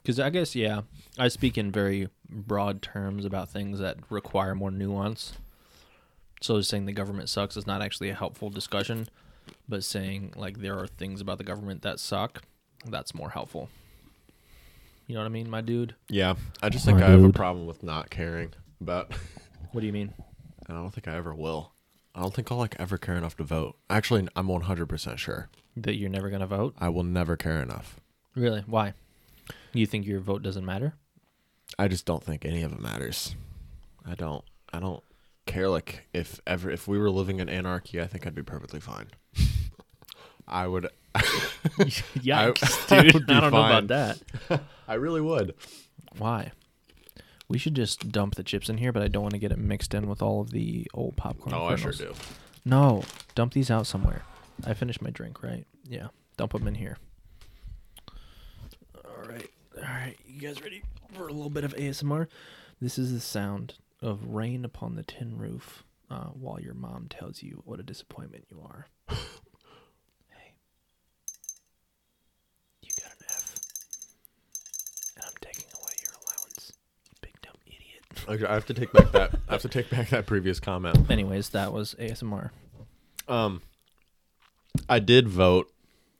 Because 0.02 0.18
I 0.20 0.30
guess, 0.30 0.54
yeah, 0.56 0.82
I 1.18 1.28
speak 1.28 1.58
in 1.58 1.70
very 1.70 2.08
broad 2.30 2.80
terms 2.80 3.26
about 3.26 3.50
things 3.50 3.78
that 3.80 3.98
require 4.08 4.54
more 4.54 4.70
nuance. 4.70 5.34
So 6.40 6.60
saying 6.60 6.86
the 6.86 6.92
government 6.92 7.28
sucks 7.28 7.56
is 7.56 7.66
not 7.66 7.82
actually 7.82 8.10
a 8.10 8.14
helpful 8.14 8.50
discussion, 8.50 9.08
but 9.68 9.82
saying 9.84 10.32
like 10.36 10.58
there 10.58 10.78
are 10.78 10.86
things 10.86 11.20
about 11.20 11.38
the 11.38 11.44
government 11.44 11.82
that 11.82 11.98
suck, 12.00 12.42
that's 12.86 13.14
more 13.14 13.30
helpful. 13.30 13.68
You 15.06 15.14
know 15.14 15.20
what 15.22 15.26
I 15.26 15.30
mean, 15.30 15.48
my 15.50 15.62
dude? 15.62 15.94
Yeah, 16.08 16.34
I 16.62 16.68
just 16.68 16.84
think 16.84 16.98
My 16.98 17.06
I 17.06 17.10
have 17.10 17.20
a 17.20 17.26
dude. 17.28 17.34
problem 17.34 17.66
with 17.66 17.82
not 17.82 18.10
caring 18.10 18.52
about. 18.80 19.12
What 19.72 19.82
do 19.82 19.86
you 19.86 19.92
mean? 19.92 20.14
I 20.66 20.72
don't 20.72 20.90
think 20.94 21.06
I 21.08 21.14
ever 21.14 21.34
will. 21.34 21.72
I 22.14 22.22
don't 22.22 22.32
think 22.32 22.50
I'll 22.50 22.56
like 22.56 22.74
ever 22.78 22.96
care 22.96 23.16
enough 23.16 23.36
to 23.36 23.44
vote. 23.44 23.76
Actually, 23.90 24.26
I'm 24.34 24.46
100% 24.48 25.18
sure. 25.18 25.50
That 25.76 25.96
you're 25.96 26.08
never 26.08 26.30
going 26.30 26.40
to 26.40 26.46
vote? 26.46 26.74
I 26.78 26.88
will 26.88 27.02
never 27.04 27.36
care 27.36 27.60
enough. 27.60 28.00
Really? 28.34 28.62
Why? 28.66 28.94
You 29.74 29.84
think 29.84 30.06
your 30.06 30.20
vote 30.20 30.42
doesn't 30.42 30.64
matter? 30.64 30.94
I 31.78 31.86
just 31.86 32.06
don't 32.06 32.24
think 32.24 32.46
any 32.46 32.62
of 32.62 32.72
it 32.72 32.80
matters. 32.80 33.36
I 34.06 34.14
don't. 34.14 34.42
I 34.72 34.80
don't 34.80 35.02
care. 35.48 35.68
Like 35.68 36.06
if 36.12 36.40
ever 36.46 36.70
if 36.70 36.86
we 36.86 36.98
were 36.98 37.10
living 37.10 37.40
in 37.40 37.48
anarchy, 37.48 38.00
I 38.00 38.06
think 38.06 38.26
I'd 38.26 38.34
be 38.34 38.42
perfectly 38.42 38.80
fine. 38.80 39.06
I 40.46 40.66
would. 40.66 40.88
Yikes, 41.16 42.92
I 42.96 43.02
dude! 43.02 43.14
would 43.14 43.26
be 43.26 43.34
I 43.34 43.40
don't 43.40 43.52
know 43.52 43.64
about 43.64 43.88
that. 43.88 44.18
I 44.88 44.94
really 44.94 45.20
would. 45.20 45.54
Why? 46.16 46.52
We 47.48 47.58
should 47.58 47.74
just 47.74 48.12
dump 48.12 48.34
the 48.34 48.42
chips 48.42 48.68
in 48.68 48.78
here, 48.78 48.92
but 48.92 49.02
I 49.02 49.08
don't 49.08 49.22
want 49.22 49.32
to 49.34 49.40
get 49.40 49.52
it 49.52 49.58
mixed 49.58 49.94
in 49.94 50.06
with 50.06 50.22
all 50.22 50.42
of 50.42 50.50
the 50.50 50.86
old 50.94 51.16
popcorn. 51.16 51.54
Oh, 51.54 51.66
I 51.66 51.76
sure 51.76 51.92
do. 51.92 52.12
No, 52.64 53.02
dump 53.34 53.54
these 53.54 53.70
out 53.70 53.86
somewhere. 53.86 54.22
I 54.66 54.74
finished 54.74 55.00
my 55.00 55.10
drink, 55.10 55.42
right? 55.42 55.66
Yeah, 55.84 56.08
dump 56.36 56.52
them 56.52 56.68
in 56.68 56.74
here. 56.74 56.98
All 58.94 59.28
right, 59.28 59.50
all 59.76 59.82
right. 59.82 60.16
You 60.26 60.40
guys 60.40 60.62
ready 60.62 60.82
for 61.14 61.28
a 61.28 61.32
little 61.32 61.50
bit 61.50 61.64
of 61.64 61.74
ASMR? 61.74 62.26
This 62.80 62.98
is 62.98 63.12
the 63.12 63.20
sound 63.20 63.74
of 64.00 64.24
rain 64.26 64.64
upon 64.64 64.94
the 64.94 65.02
tin 65.02 65.36
roof 65.36 65.84
uh, 66.10 66.26
while 66.26 66.60
your 66.60 66.74
mom 66.74 67.06
tells 67.08 67.42
you 67.42 67.62
what 67.64 67.80
a 67.80 67.82
disappointment 67.82 68.44
you 68.50 68.60
are. 68.62 68.86
hey, 69.08 69.16
you 72.82 72.90
got 73.00 73.12
an 73.12 73.26
F, 73.28 73.56
and 75.16 75.24
I'm 75.24 75.32
taking 75.40 75.66
away 75.74 75.92
your 76.02 76.12
allowance. 76.12 76.72
You 77.04 77.12
Big 77.20 77.40
dumb 77.42 77.56
idiot. 77.66 78.04
Okay, 78.28 78.50
I 78.50 78.54
have 78.54 78.66
to 78.66 78.74
take 78.74 78.92
back 78.92 79.12
that. 79.12 79.34
I 79.48 79.52
have 79.52 79.62
to 79.62 79.68
take 79.68 79.90
back 79.90 80.10
that 80.10 80.26
previous 80.26 80.60
comment. 80.60 81.10
Anyways, 81.10 81.50
that 81.50 81.72
was 81.72 81.94
ASMR. 81.98 82.50
Um, 83.26 83.62
I 84.88 85.00
did 85.00 85.28
vote 85.28 85.70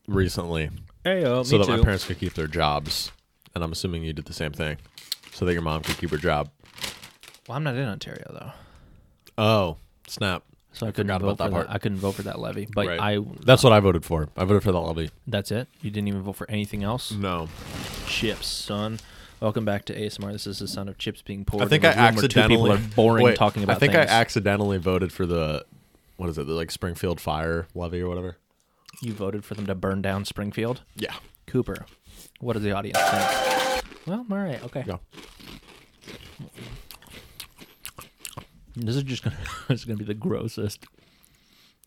recently 0.07 0.71
Hey, 1.05 1.25
oh, 1.25 1.43
so 1.43 1.59
that 1.59 1.69
my 1.69 1.81
parents 1.81 2.05
could 2.05 2.19
keep 2.19 2.35
their 2.35 2.47
jobs, 2.47 3.13
and 3.55 3.65
I'm 3.65 3.73
assuming 3.73 4.03
you 4.03 4.13
did 4.13 4.27
the 4.27 4.35
same 4.35 4.53
thing, 4.53 4.77
so 5.33 5.47
that 5.47 5.55
your 5.55 5.63
mom 5.63 5.83
could 5.83 5.97
keep 5.97 6.11
her 6.11 6.19
job. 6.19 6.51
Well, 7.49 7.57
I'm 7.57 7.65
not 7.65 7.75
in 7.77 7.85
Ontario 7.89 8.27
though. 8.31 8.53
Oh, 9.43 9.77
snap! 10.07 10.43
So 10.73 10.87
I, 10.87 10.91
couldn't 10.91 11.07
forgot 11.07 11.21
vote 11.23 11.27
about 11.29 11.39
that 11.39 11.45
for 11.47 11.53
part. 11.53 11.67
that. 11.69 11.73
I 11.75 11.79
couldn't 11.79 11.99
vote 11.99 12.13
for 12.13 12.23
that 12.23 12.39
levy, 12.39 12.69
but 12.73 12.87
Right. 12.87 13.01
I. 13.01 13.19
That's 13.45 13.65
what 13.65 13.73
I 13.73 13.81
voted 13.81 14.05
for. 14.05 14.29
I 14.37 14.45
voted 14.45 14.63
for 14.63 14.73
that 14.73 14.79
levy. 14.79 15.11
That's 15.27 15.51
it. 15.51 15.67
You 15.81 15.91
didn't 15.91 16.09
even 16.09 16.23
vote 16.23 16.37
for 16.37 16.49
anything 16.51 16.85
else. 16.85 17.11
No, 17.13 17.49
Chips, 18.07 18.47
son. 18.47 19.01
Welcome 19.41 19.65
back 19.65 19.85
to 19.87 19.95
ASMR. 19.99 20.33
This 20.33 20.47
is 20.49 20.59
the 20.59 20.67
sound 20.67 20.89
of 20.89 20.99
chips 20.99 21.23
being 21.23 21.45
poured. 21.45 21.63
I 21.63 21.69
think 21.69 21.85
in 21.85 21.91
I 21.91 21.93
a 21.93 21.97
room 22.09 22.17
where 22.17 22.23
two 22.29 22.41
accidentally 22.41 22.57
people 22.57 22.73
are 22.73 22.95
boring 22.97 23.25
Wait, 23.25 23.37
talking 23.37 23.63
about 23.63 23.77
I 23.77 23.79
think 23.79 23.93
things. 23.93 24.11
I 24.11 24.13
accidentally 24.13 24.79
voted 24.79 25.13
for 25.13 25.27
the 25.27 25.65
what 26.17 26.29
is 26.29 26.37
it? 26.39 26.47
The 26.49 26.53
like 26.55 26.71
Springfield 26.73 27.21
Fire 27.21 27.69
levy 27.75 28.03
or 28.03 28.09
whatever. 28.09 28.37
you 29.01 29.13
voted 29.13 29.45
for 29.45 29.55
them 29.55 29.65
to 29.67 29.75
burn 29.77 30.03
down 30.03 30.25
Springfield. 30.25 30.83
Yeah. 30.97 31.15
Cooper, 31.47 31.87
what 32.41 32.55
does 32.55 32.63
the 32.65 32.73
audience 32.73 32.99
think? 33.01 33.85
Well, 34.07 34.27
all 34.31 34.37
right, 34.39 34.63
okay. 34.65 34.85
Yeah. 34.87 34.97
This 38.81 38.97
is 38.97 39.03
just 39.03 39.23
gonna. 39.23 39.37
is 39.69 39.85
gonna 39.85 39.99
be 39.99 40.05
the 40.05 40.15
grossest. 40.15 40.85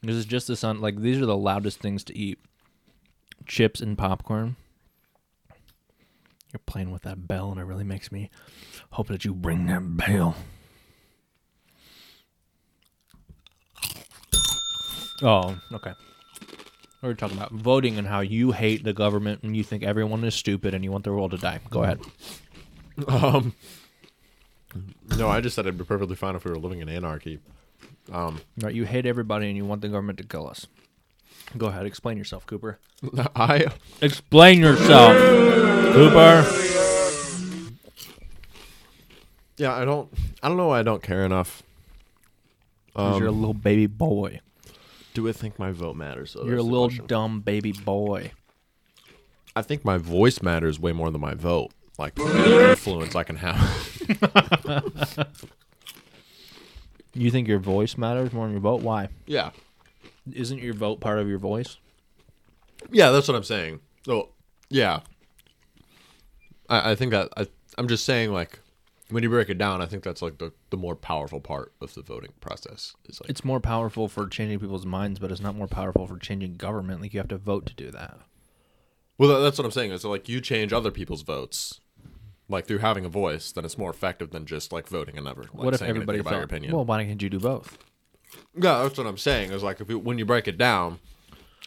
This 0.01 0.15
is 0.15 0.25
just 0.25 0.47
the 0.47 0.56
sound. 0.56 0.82
Like 0.82 1.01
these 1.01 1.21
are 1.21 1.25
the 1.25 1.38
loudest 1.38 1.80
things 1.80 2.04
to 2.06 2.17
eat. 2.17 2.39
Chips 3.45 3.82
and 3.82 3.97
popcorn. 3.97 4.56
You're 6.54 6.62
playing 6.65 6.91
with 6.91 7.04
that 7.04 7.27
bell, 7.27 7.51
and 7.51 7.60
it 7.60 7.63
really 7.63 7.84
makes 7.84 8.12
me 8.12 8.30
hope 8.91 9.08
that 9.08 9.23
you 9.23 9.34
bring 9.34 9.67
that 9.67 9.97
bell. 9.97 10.36
Oh, 15.23 15.58
okay. 15.71 15.93
We 17.01 17.10
We're 17.10 17.13
talking 17.13 17.38
about 17.38 17.51
voting 17.51 17.97
and 17.97 18.08
how 18.08 18.21
you 18.21 18.51
hate 18.51 18.84
the 18.84 18.93
government 18.93 19.43
and 19.43 19.56
you 19.56 19.63
think 19.63 19.84
everyone 19.84 20.23
is 20.23 20.34
stupid 20.36 20.73
and 20.73 20.84
you 20.84 20.91
want 20.91 21.04
the 21.04 21.12
world 21.12 21.32
to 21.32 21.38
die. 21.38 21.60
Go 21.69 21.84
ahead. 21.84 21.99
Um. 23.08 23.56
No, 25.17 25.27
I 25.29 25.41
just 25.41 25.55
said 25.55 25.65
it'd 25.65 25.77
be 25.77 25.84
perfectly 25.84 26.15
fine 26.15 26.36
if 26.36 26.45
we 26.45 26.51
were 26.51 26.57
living 26.60 26.79
in 26.79 26.89
anarchy. 26.89 27.39
Um, 28.12 28.41
Right, 28.62 28.73
you 28.73 28.86
hate 28.86 29.05
everybody 29.05 29.47
and 29.47 29.57
you 29.57 29.65
want 29.65 29.81
the 29.81 29.88
government 29.89 30.17
to 30.19 30.23
kill 30.25 30.47
us. 30.47 30.67
Go 31.57 31.67
ahead, 31.67 31.86
explain 31.86 32.17
yourself, 32.17 32.45
Cooper. 32.45 32.79
I 33.36 33.65
Explain 34.01 34.60
yourself, 34.62 35.15
Cooper. 35.93 36.45
yeah, 39.57 39.75
I 39.75 39.86
don't 39.86 40.10
I 40.41 40.47
don't 40.47 40.57
know 40.57 40.67
why 40.67 40.79
I 40.79 40.84
don't 40.84 41.03
care 41.03 41.25
enough. 41.25 41.63
'Cause 42.95 43.19
you're 43.19 43.27
a 43.29 43.31
Um, 43.31 43.39
little 43.39 43.53
baby 43.53 43.88
boy. 43.88 44.41
do 45.13 45.27
I 45.27 45.31
think 45.34 45.57
my 45.60 45.71
vote 45.71 45.95
matters? 45.95 46.34
though? 46.34 46.43
You're 46.43 46.53
a 46.53 46.57
That's 46.57 46.65
the 46.67 46.71
little 46.71 46.88
question. 46.88 47.07
dumb 47.07 47.39
baby 47.41 47.71
boy. 47.73 48.31
I 49.55 49.62
think 49.62 49.84
my 49.86 49.97
voice 49.97 50.41
matters 50.41 50.79
way 50.79 50.91
more 50.93 51.12
than 51.12 51.21
my 51.21 51.34
vote. 51.34 51.71
Like 51.97 52.15
the 52.15 52.69
influence 52.71 53.15
I 53.15 53.23
can 53.23 53.36
have. 53.38 53.60
You 57.13 57.29
think 57.29 57.47
your 57.47 57.59
voice 57.59 57.97
matters 57.97 58.31
more 58.31 58.45
than 58.45 58.53
your 58.53 58.61
vote? 58.61 58.81
Why? 58.81 59.09
yeah. 59.25 59.51
Isn't 60.31 60.59
your 60.59 60.75
vote 60.75 60.99
part 61.01 61.17
of 61.17 61.27
your 61.27 61.39
voice? 61.39 61.77
Yeah, 62.91 63.09
that's 63.09 63.27
what 63.27 63.35
I'm 63.35 63.43
saying. 63.43 63.79
So, 64.05 64.29
yeah. 64.69 64.99
I, 66.69 66.91
I 66.91 66.95
think 66.95 67.11
that 67.11 67.29
I, 67.35 67.47
I'm 67.79 67.87
just 67.87 68.05
saying, 68.05 68.31
like, 68.31 68.59
when 69.09 69.23
you 69.23 69.29
break 69.29 69.49
it 69.49 69.57
down, 69.57 69.81
I 69.81 69.87
think 69.87 70.03
that's 70.03 70.21
like 70.21 70.37
the, 70.37 70.53
the 70.69 70.77
more 70.77 70.95
powerful 70.95 71.39
part 71.41 71.73
of 71.81 71.95
the 71.95 72.03
voting 72.03 72.31
process. 72.39 72.93
Is 73.09 73.19
like, 73.19 73.31
It's 73.31 73.43
more 73.43 73.59
powerful 73.59 74.07
for 74.07 74.27
changing 74.27 74.59
people's 74.59 74.85
minds, 74.85 75.17
but 75.19 75.31
it's 75.31 75.41
not 75.41 75.55
more 75.55 75.67
powerful 75.67 76.05
for 76.05 76.19
changing 76.19 76.53
government. 76.53 77.01
Like 77.01 77.13
you 77.15 77.19
have 77.19 77.27
to 77.29 77.37
vote 77.37 77.65
to 77.65 77.73
do 77.73 77.89
that. 77.91 78.19
well, 79.17 79.29
that- 79.29 79.39
that's 79.39 79.57
what 79.57 79.65
I'm 79.65 79.71
saying. 79.71 79.91
Is 79.91 80.05
like 80.05 80.29
you 80.29 80.39
change 80.39 80.71
other 80.71 80.91
people's 80.91 81.23
votes, 81.23 81.81
like 82.51 82.67
through 82.67 82.79
having 82.79 83.05
a 83.05 83.09
voice, 83.09 83.51
then 83.51 83.65
it's 83.65 83.77
more 83.77 83.89
effective 83.89 84.31
than 84.31 84.45
just 84.45 84.71
like 84.71 84.87
voting 84.87 85.17
and 85.17 85.25
never. 85.25 85.43
Like, 85.43 85.53
what 85.53 85.73
if 85.73 85.81
everybody 85.81 86.19
about 86.19 86.33
your 86.33 86.43
opinion? 86.43 86.73
Well, 86.73 86.85
why 86.85 87.03
can't 87.03 87.21
you 87.21 87.29
do 87.29 87.39
both? 87.39 87.77
yeah, 88.55 88.83
that's 88.83 88.97
what 88.97 89.07
I'm 89.07 89.17
saying. 89.17 89.51
Is 89.51 89.63
like 89.63 89.81
if 89.81 89.89
you, 89.89 89.97
when 89.99 90.17
you 90.17 90.25
break 90.25 90.47
it 90.47 90.57
down, 90.57 90.99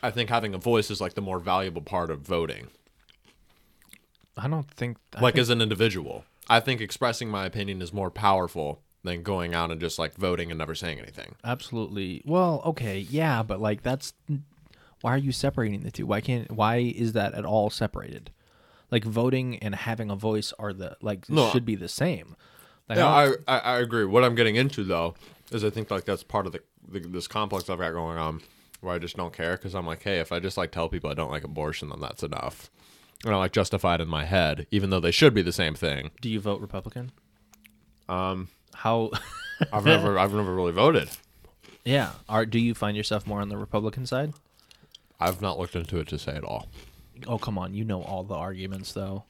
I 0.03 0.11
think 0.11 0.31
having 0.31 0.55
a 0.55 0.59
voice 0.59 0.91
is 0.91 1.01
like 1.01 1.15
the 1.15 1.21
more 1.21 1.39
valuable 1.39 1.83
part 1.83 2.11
of 2.11 2.21
voting. 2.21 2.69
I 4.37 4.49
don't 4.49 4.71
think. 4.71 4.99
I 5.15 5.21
like 5.21 5.35
think- 5.35 5.43
as 5.43 5.51
an 5.51 5.61
individual. 5.61 6.25
I 6.49 6.61
think 6.61 6.81
expressing 6.83 7.31
my 7.31 7.47
opinion 7.47 7.81
is 7.81 7.93
more 7.93 8.11
powerful 8.11 8.83
than 9.03 9.23
going 9.23 9.55
out 9.55 9.71
and 9.71 9.81
just 9.81 9.99
like 9.99 10.15
voting 10.15 10.51
and 10.51 10.59
never 10.59 10.75
saying 10.75 10.99
anything. 10.99 11.37
Absolutely. 11.43 12.23
Well, 12.27 12.61
okay, 12.67 12.99
yeah, 12.99 13.43
but 13.43 13.61
like 13.61 13.83
that's 13.83 14.13
why 15.01 15.15
are 15.15 15.19
you 15.19 15.33
separating 15.33 15.81
the 15.81 15.91
two? 15.91 16.07
Why 16.07 16.21
can't 16.21 16.51
why 16.53 16.77
is 16.77 17.13
that 17.13 17.35
at 17.35 17.45
all 17.45 17.71
separated? 17.71 18.31
Like 18.95 19.05
voting 19.05 19.59
and 19.59 19.75
having 19.75 20.09
a 20.09 20.15
voice 20.15 20.53
are 20.57 20.73
the 20.73 20.97
like 21.03 21.29
No, 21.29 21.51
should 21.51 21.65
be 21.65 21.75
the 21.75 21.89
same. 21.89 22.37
Like, 22.89 22.99
Yeah, 22.99 23.09
I 23.09 23.33
I, 23.49 23.59
I 23.59 23.79
agree. 23.81 24.05
What 24.05 24.23
I'm 24.23 24.37
getting 24.37 24.55
into 24.55 24.85
though 24.85 25.17
is 25.51 25.65
I 25.65 25.71
think 25.71 25.91
like 25.91 26.05
that's 26.05 26.23
part 26.23 26.47
of 26.47 26.53
the, 26.53 26.61
the 26.89 27.01
this 27.01 27.27
complex 27.27 27.69
I've 27.69 27.81
got 27.81 27.93
going 27.93 28.19
on 28.19 28.41
where 28.81 28.95
I 28.95 29.01
just 29.01 29.17
don't 29.17 29.33
care 29.33 29.57
because 29.57 29.75
I'm 29.75 29.85
like, 29.85 30.05
hey, 30.05 30.21
if 30.21 30.31
I 30.31 30.39
just 30.39 30.57
like 30.57 30.71
tell 30.71 30.89
people 30.89 31.11
I 31.11 31.15
don't 31.15 31.33
like 31.33 31.43
abortion, 31.43 31.89
then 31.89 31.99
that's 31.99 32.23
enough. 32.23 32.71
And 33.25 33.35
I 33.35 33.39
like 33.39 33.53
justify 33.53 33.97
it 33.97 34.01
in 34.01 34.09
my 34.09 34.27
head, 34.27 34.69
even 34.71 34.91
though 34.91 35.01
they 35.01 35.11
should 35.11 35.35
be 35.35 35.43
the 35.43 35.53
same 35.53 35.75
thing. 35.75 36.13
do 36.21 36.31
you 36.31 36.39
vote 36.39 36.61
Republican? 36.61 37.11
Um, 38.09 38.49
How? 38.75 39.11
I've 39.73 39.85
never 39.95 40.19
I've 40.21 40.33
never 40.33 40.55
really 40.55 40.73
voted. 40.73 41.09
yeah. 41.85 42.13
Are 42.29 42.47
do 42.47 42.61
you 42.61 42.75
find 42.75 42.97
yourself 42.97 43.27
more 43.27 43.41
on 43.41 43.49
the 43.49 43.57
Republican 43.57 44.07
side? 44.07 44.35
I've 45.19 45.41
not 45.43 45.59
looked 45.59 45.75
into 45.75 45.99
it 45.99 46.07
to 46.09 46.19
say 46.19 46.37
at 46.37 46.45
all. 46.45 46.69
Oh 47.27 47.39
come 47.39 47.59
on, 47.59 47.75
you 47.75 47.85
know 47.85 48.03
all 48.03 48.23
the 48.25 48.35
arguments 48.35 48.93
though. 48.93 49.25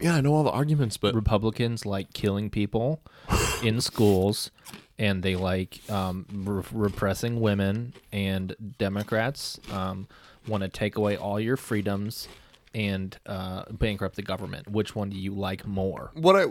Yeah, 0.00 0.16
I 0.16 0.20
know 0.20 0.34
all 0.34 0.44
the 0.44 0.50
arguments, 0.50 0.96
but 0.96 1.14
Republicans 1.14 1.86
like 1.86 2.12
killing 2.12 2.50
people 2.50 3.00
in 3.62 3.80
schools, 3.80 4.50
and 4.98 5.22
they 5.22 5.36
like 5.36 5.78
um, 5.90 6.26
re- 6.32 6.64
repressing 6.72 7.40
women. 7.40 7.94
And 8.12 8.54
Democrats 8.78 9.60
um, 9.72 10.08
want 10.48 10.62
to 10.62 10.68
take 10.68 10.96
away 10.96 11.16
all 11.16 11.38
your 11.38 11.56
freedoms 11.56 12.28
and 12.74 13.16
uh, 13.26 13.64
bankrupt 13.70 14.16
the 14.16 14.22
government. 14.22 14.68
Which 14.68 14.96
one 14.96 15.10
do 15.10 15.16
you 15.16 15.32
like 15.32 15.66
more? 15.66 16.10
what 16.14 16.34
I 16.36 16.46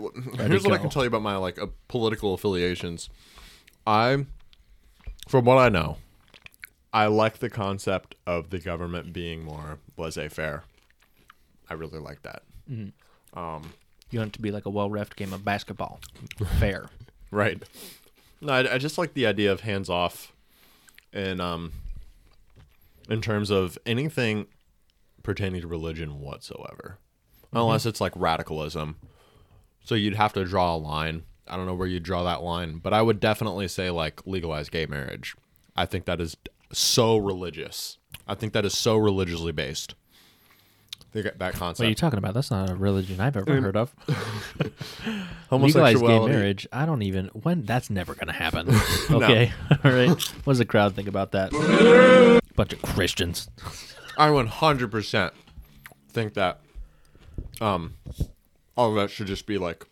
here's 0.46 0.64
what 0.64 0.72
I 0.72 0.76
go. 0.76 0.82
can 0.82 0.90
tell 0.90 1.02
you 1.02 1.08
about 1.08 1.22
my 1.22 1.36
like 1.36 1.58
uh, 1.60 1.66
political 1.88 2.32
affiliations. 2.34 3.10
I, 3.86 4.24
from 5.28 5.44
what 5.44 5.58
I 5.58 5.68
know, 5.68 5.98
I 6.94 7.06
like 7.06 7.38
the 7.38 7.50
concept 7.50 8.14
of 8.24 8.50
the 8.50 8.60
government 8.60 9.12
being 9.12 9.42
more 9.42 9.78
laissez-faire. 9.96 10.62
I 11.68 11.74
really 11.74 11.98
like 11.98 12.22
that. 12.22 12.44
Mm-hmm. 12.70 13.36
Um, 13.36 13.72
you 14.10 14.20
want 14.20 14.28
it 14.28 14.34
to 14.34 14.40
be 14.40 14.52
like 14.52 14.64
a 14.64 14.70
well-refed 14.70 15.16
game 15.16 15.32
of 15.32 15.44
basketball, 15.44 15.98
fair. 16.60 16.86
Right. 17.32 17.60
No, 18.40 18.52
I, 18.52 18.74
I 18.74 18.78
just 18.78 18.96
like 18.96 19.14
the 19.14 19.26
idea 19.26 19.50
of 19.50 19.62
hands 19.62 19.90
off, 19.90 20.32
and 21.12 21.40
um, 21.40 21.72
in 23.10 23.20
terms 23.20 23.50
of 23.50 23.76
anything 23.84 24.46
pertaining 25.24 25.62
to 25.62 25.66
religion 25.66 26.20
whatsoever, 26.20 26.98
mm-hmm. 27.46 27.56
unless 27.56 27.86
it's 27.86 28.00
like 28.00 28.12
radicalism. 28.14 28.96
So 29.82 29.96
you'd 29.96 30.14
have 30.14 30.32
to 30.34 30.44
draw 30.44 30.76
a 30.76 30.78
line. 30.78 31.24
I 31.48 31.56
don't 31.56 31.66
know 31.66 31.74
where 31.74 31.88
you 31.88 31.98
draw 31.98 32.22
that 32.22 32.42
line, 32.42 32.78
but 32.78 32.94
I 32.94 33.02
would 33.02 33.18
definitely 33.18 33.66
say 33.66 33.90
like 33.90 34.24
legalize 34.26 34.68
gay 34.68 34.86
marriage. 34.86 35.34
I 35.74 35.86
think 35.86 36.04
that 36.04 36.20
is 36.20 36.36
so 36.78 37.16
religious. 37.16 37.98
I 38.26 38.34
think 38.34 38.52
that 38.54 38.64
is 38.64 38.76
so 38.76 38.96
religiously 38.96 39.52
based 39.52 39.94
They 41.12 41.22
that 41.22 41.38
What 41.60 41.80
are 41.80 41.84
you 41.84 41.94
talking 41.94 42.18
about? 42.18 42.34
That's 42.34 42.50
not 42.50 42.70
a 42.70 42.74
religion 42.74 43.20
I've 43.20 43.36
ever 43.36 43.60
heard 43.60 43.76
of. 43.76 43.94
Legalized 44.08 44.94
gay 44.94 45.36
Homosexuality. 45.50 46.32
marriage. 46.34 46.66
I 46.72 46.86
don't 46.86 47.02
even 47.02 47.26
when 47.28 47.62
that's 47.64 47.90
never 47.90 48.14
gonna 48.14 48.32
happen. 48.32 48.68
Okay. 49.10 49.52
All 49.84 49.90
right. 49.92 50.08
What 50.08 50.52
does 50.52 50.58
the 50.58 50.64
crowd 50.64 50.94
think 50.94 51.08
about 51.08 51.32
that? 51.32 51.52
Bunch 52.56 52.72
of 52.72 52.82
Christians. 52.82 53.48
I 54.16 54.28
100% 54.28 55.30
think 56.10 56.34
that 56.34 56.60
um 57.60 57.94
all 58.76 58.90
of 58.90 58.94
that 58.96 59.10
should 59.10 59.26
just 59.26 59.46
be 59.46 59.58
like 59.58 59.84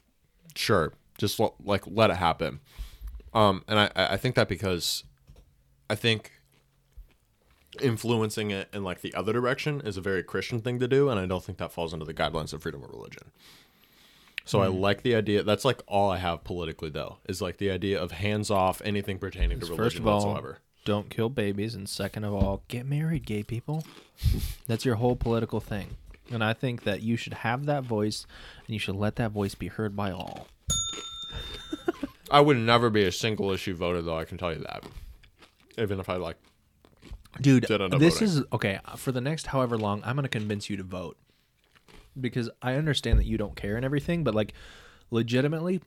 sure, 0.55 0.93
just 1.19 1.39
l- 1.41 1.55
like 1.65 1.83
let 1.87 2.11
it 2.11 2.17
happen. 2.17 2.61
Um 3.35 3.63
and 3.69 3.79
I 3.79 3.91
I 3.95 4.17
think 4.17 4.35
that 4.37 4.49
because 4.49 5.05
I 5.91 5.95
think 5.95 6.32
influencing 7.81 8.51
it 8.51 8.69
in 8.73 8.85
like 8.85 9.01
the 9.01 9.15
other 9.15 9.33
direction 9.33 9.81
is 9.85 9.97
a 9.97 10.01
very 10.01 10.23
Christian 10.23 10.61
thing 10.61 10.79
to 10.81 10.89
do 10.89 11.09
and 11.09 11.19
I 11.19 11.27
don't 11.27 11.43
think 11.43 11.59
that 11.59 11.73
falls 11.73 11.93
under 11.93 12.05
the 12.05 12.15
guidelines 12.15 12.53
of 12.53 12.63
freedom 12.63 12.83
of 12.83 12.91
religion. 12.91 13.31
So 14.45 14.61
I 14.61 14.69
hmm. 14.69 14.79
like 14.79 15.03
the 15.03 15.15
idea. 15.15 15.43
That's 15.43 15.65
like 15.65 15.83
all 15.87 16.11
I 16.11 16.19
have 16.19 16.45
politically 16.45 16.91
though 16.91 17.19
is 17.29 17.41
like 17.41 17.59
the 17.59 17.71
idea 17.71 18.01
of 18.01 18.13
hands 18.13 18.51
off 18.51 18.83
anything 18.85 19.19
pertaining 19.19 19.61
to 19.61 19.67
religion 19.67 19.85
First 19.85 19.99
of 19.99 20.07
all, 20.07 20.27
whatsoever. 20.27 20.59
don't 20.85 21.11
kill 21.11 21.29
babies, 21.29 21.75
and 21.75 21.89
second 21.89 22.25
of 22.25 22.35
all, 22.35 22.63
get 22.69 22.87
married, 22.87 23.27
gay 23.27 23.43
people. 23.43 23.85
That's 24.67 24.85
your 24.85 24.97
whole 24.97 25.17
political 25.17 25.61
thing. 25.61 25.97
And 26.31 26.43
I 26.43 26.55
think 26.55 26.85
that 26.85 27.03
you 27.03 27.17
should 27.17 27.35
have 27.35 27.67
that 27.67 27.85
voice, 27.85 28.27
and 28.67 28.75
you 28.75 28.79
should 28.79 28.97
let 28.97 29.17
that 29.17 29.33
voice 29.33 29.55
be 29.55 29.69
heard 29.69 29.95
by 29.95 30.11
all. 30.11 30.49
I 32.31 32.41
would 32.41 32.57
never 32.57 32.89
be 32.89 33.05
a 33.05 33.13
single 33.13 33.51
issue 33.51 33.75
voter, 33.75 34.01
though. 34.01 34.17
I 34.17 34.25
can 34.25 34.39
tell 34.39 34.53
you 34.53 34.61
that. 34.61 34.85
Even 35.77 36.01
if 36.01 36.09
I 36.09 36.17
like, 36.17 36.37
Dude, 37.41 37.65
Did 37.67 37.81
end 37.81 37.95
up 37.95 38.01
this 38.01 38.15
voting. 38.21 38.29
is 38.29 38.43
okay. 38.53 38.79
For 38.97 39.11
the 39.13 39.21
next 39.21 39.47
however 39.49 39.79
long, 39.79 40.03
I'm 40.05 40.17
going 40.17 40.25
to 40.25 40.29
convince 40.29 40.69
you 40.69 40.77
to 40.77 40.83
vote 40.83 41.17
because 42.21 42.51
I 42.61 42.75
understand 42.75 43.19
that 43.19 43.27
you 43.27 43.39
don't 43.39 43.57
care 43.57 43.77
and 43.77 43.85
everything, 43.85 44.23
but 44.25 44.35
like, 44.35 44.53
legitimately, 45.11 45.81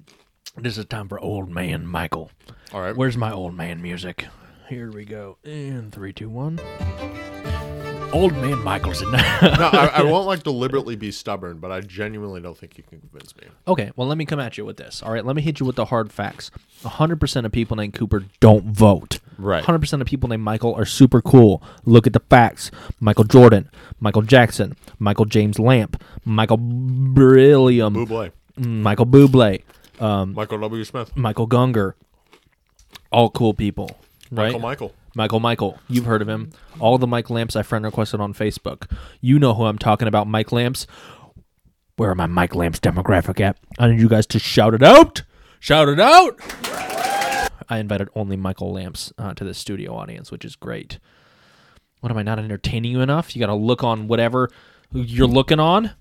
this 0.58 0.78
is 0.78 0.86
time 0.86 1.08
for 1.08 1.20
old 1.20 1.50
man 1.50 1.86
Michael. 1.86 2.32
all 2.74 2.82
right, 2.82 2.96
Where's 2.96 3.18
my 3.18 3.32
old 3.32 3.54
man 3.54 3.82
music? 3.82 4.26
Here 4.70 4.92
we 4.92 5.06
go. 5.06 5.38
In 5.44 5.92
three, 5.92 6.14
two, 6.14 6.30
one. 6.30 6.60
Old 8.12 8.32
man 8.34 8.64
Michael's 8.64 9.02
in. 9.02 9.12
no, 9.12 9.20
I, 9.20 9.92
I 9.96 10.04
won't 10.04 10.26
like 10.26 10.42
deliberately 10.42 10.96
be 10.96 11.12
stubborn, 11.12 11.60
but 11.60 11.72
I 11.72 11.82
genuinely 11.82 12.40
don't 12.40 12.58
think 12.58 12.78
you 12.78 12.84
can 12.84 13.00
convince 13.02 13.36
me. 13.36 13.44
Okay, 13.68 13.92
well, 13.96 14.08
let 14.08 14.18
me 14.18 14.26
come 14.26 14.40
at 14.40 14.58
you 14.58 14.64
with 14.66 14.78
this. 14.78 15.04
All 15.04 15.12
right, 15.12 15.26
let 15.26 15.36
me 15.36 15.42
hit 15.42 15.60
you 15.60 15.66
with 15.66 15.76
the 15.76 15.86
hard 15.86 16.12
facts. 16.14 16.50
100% 16.84 17.46
of 17.46 17.52
people 17.52 17.76
named 17.76 17.94
Cooper 17.94 18.24
don't 18.40 18.66
vote. 18.66 19.20
Right. 19.38 19.64
100% 19.64 20.02
of 20.02 20.08
people 20.08 20.30
named 20.30 20.44
Michael 20.44 20.74
are 20.76 20.86
super 20.86 21.22
cool. 21.22 21.62
Look 21.86 22.08
at 22.08 22.14
the 22.14 22.20
facts. 22.20 22.72
Michael 23.00 23.24
Jordan, 23.26 23.70
Michael 24.00 24.22
Jackson, 24.22 24.76
Michael 25.00 25.26
James 25.26 25.60
Lamp, 25.60 26.02
Michael 26.24 26.58
Brillium, 26.58 27.94
Buble, 27.96 28.32
Michael 28.58 29.06
Bublé, 29.06 29.64
um, 30.00 30.34
Michael 30.34 30.60
W. 30.60 30.84
Smith, 30.84 31.16
Michael 31.16 31.48
Gunger. 31.48 31.94
All 33.12 33.30
cool 33.30 33.54
people, 33.54 33.98
right? 34.32 34.46
Michael 34.48 34.60
Michael. 34.60 34.94
Michael 35.18 35.40
Michael, 35.40 35.80
you've 35.88 36.06
heard 36.06 36.22
of 36.22 36.28
him. 36.28 36.52
All 36.80 36.98
the 36.98 37.08
Mike 37.08 37.30
Lamps 37.30 37.56
I 37.56 37.64
friend 37.64 37.86
requested 37.86 38.20
on 38.20 38.34
Facebook. 38.34 38.92
You 39.22 39.40
know 39.40 39.54
who 39.54 39.64
I'm 39.64 39.78
talking 39.78 40.10
about, 40.10 40.28
Mike 40.28 40.52
Lamps. 40.52 40.88
Where 41.96 42.10
are 42.10 42.16
my 42.16 42.26
Mike 42.26 42.54
Lamps 42.54 42.82
demographic 42.82 43.40
at? 43.40 43.58
I 43.80 43.88
need 43.88 44.02
you 44.02 44.10
guys 44.10 44.26
to 44.28 44.40
shout 44.40 44.74
it 44.74 44.84
out. 44.84 45.24
Shout 45.62 45.88
it 45.88 46.00
out. 46.02 46.95
I 47.70 47.80
invited 47.80 48.10
only 48.16 48.36
Michael 48.36 48.72
Lamps 48.74 49.12
uh, 49.18 49.34
to 49.34 49.44
the 49.44 49.54
studio 49.54 49.96
audience, 49.96 50.32
which 50.32 50.46
is 50.46 50.56
great. 50.56 51.00
What 52.02 52.12
am 52.12 52.18
I 52.18 52.24
not 52.24 52.38
entertaining 52.40 52.92
you 52.92 53.02
enough? 53.02 53.36
You 53.36 53.40
got 53.40 53.48
to 53.48 53.56
look 53.56 53.84
on 53.84 54.08
whatever 54.08 54.50
you're 54.92 55.28
looking 55.28 55.60
on. 55.60 55.92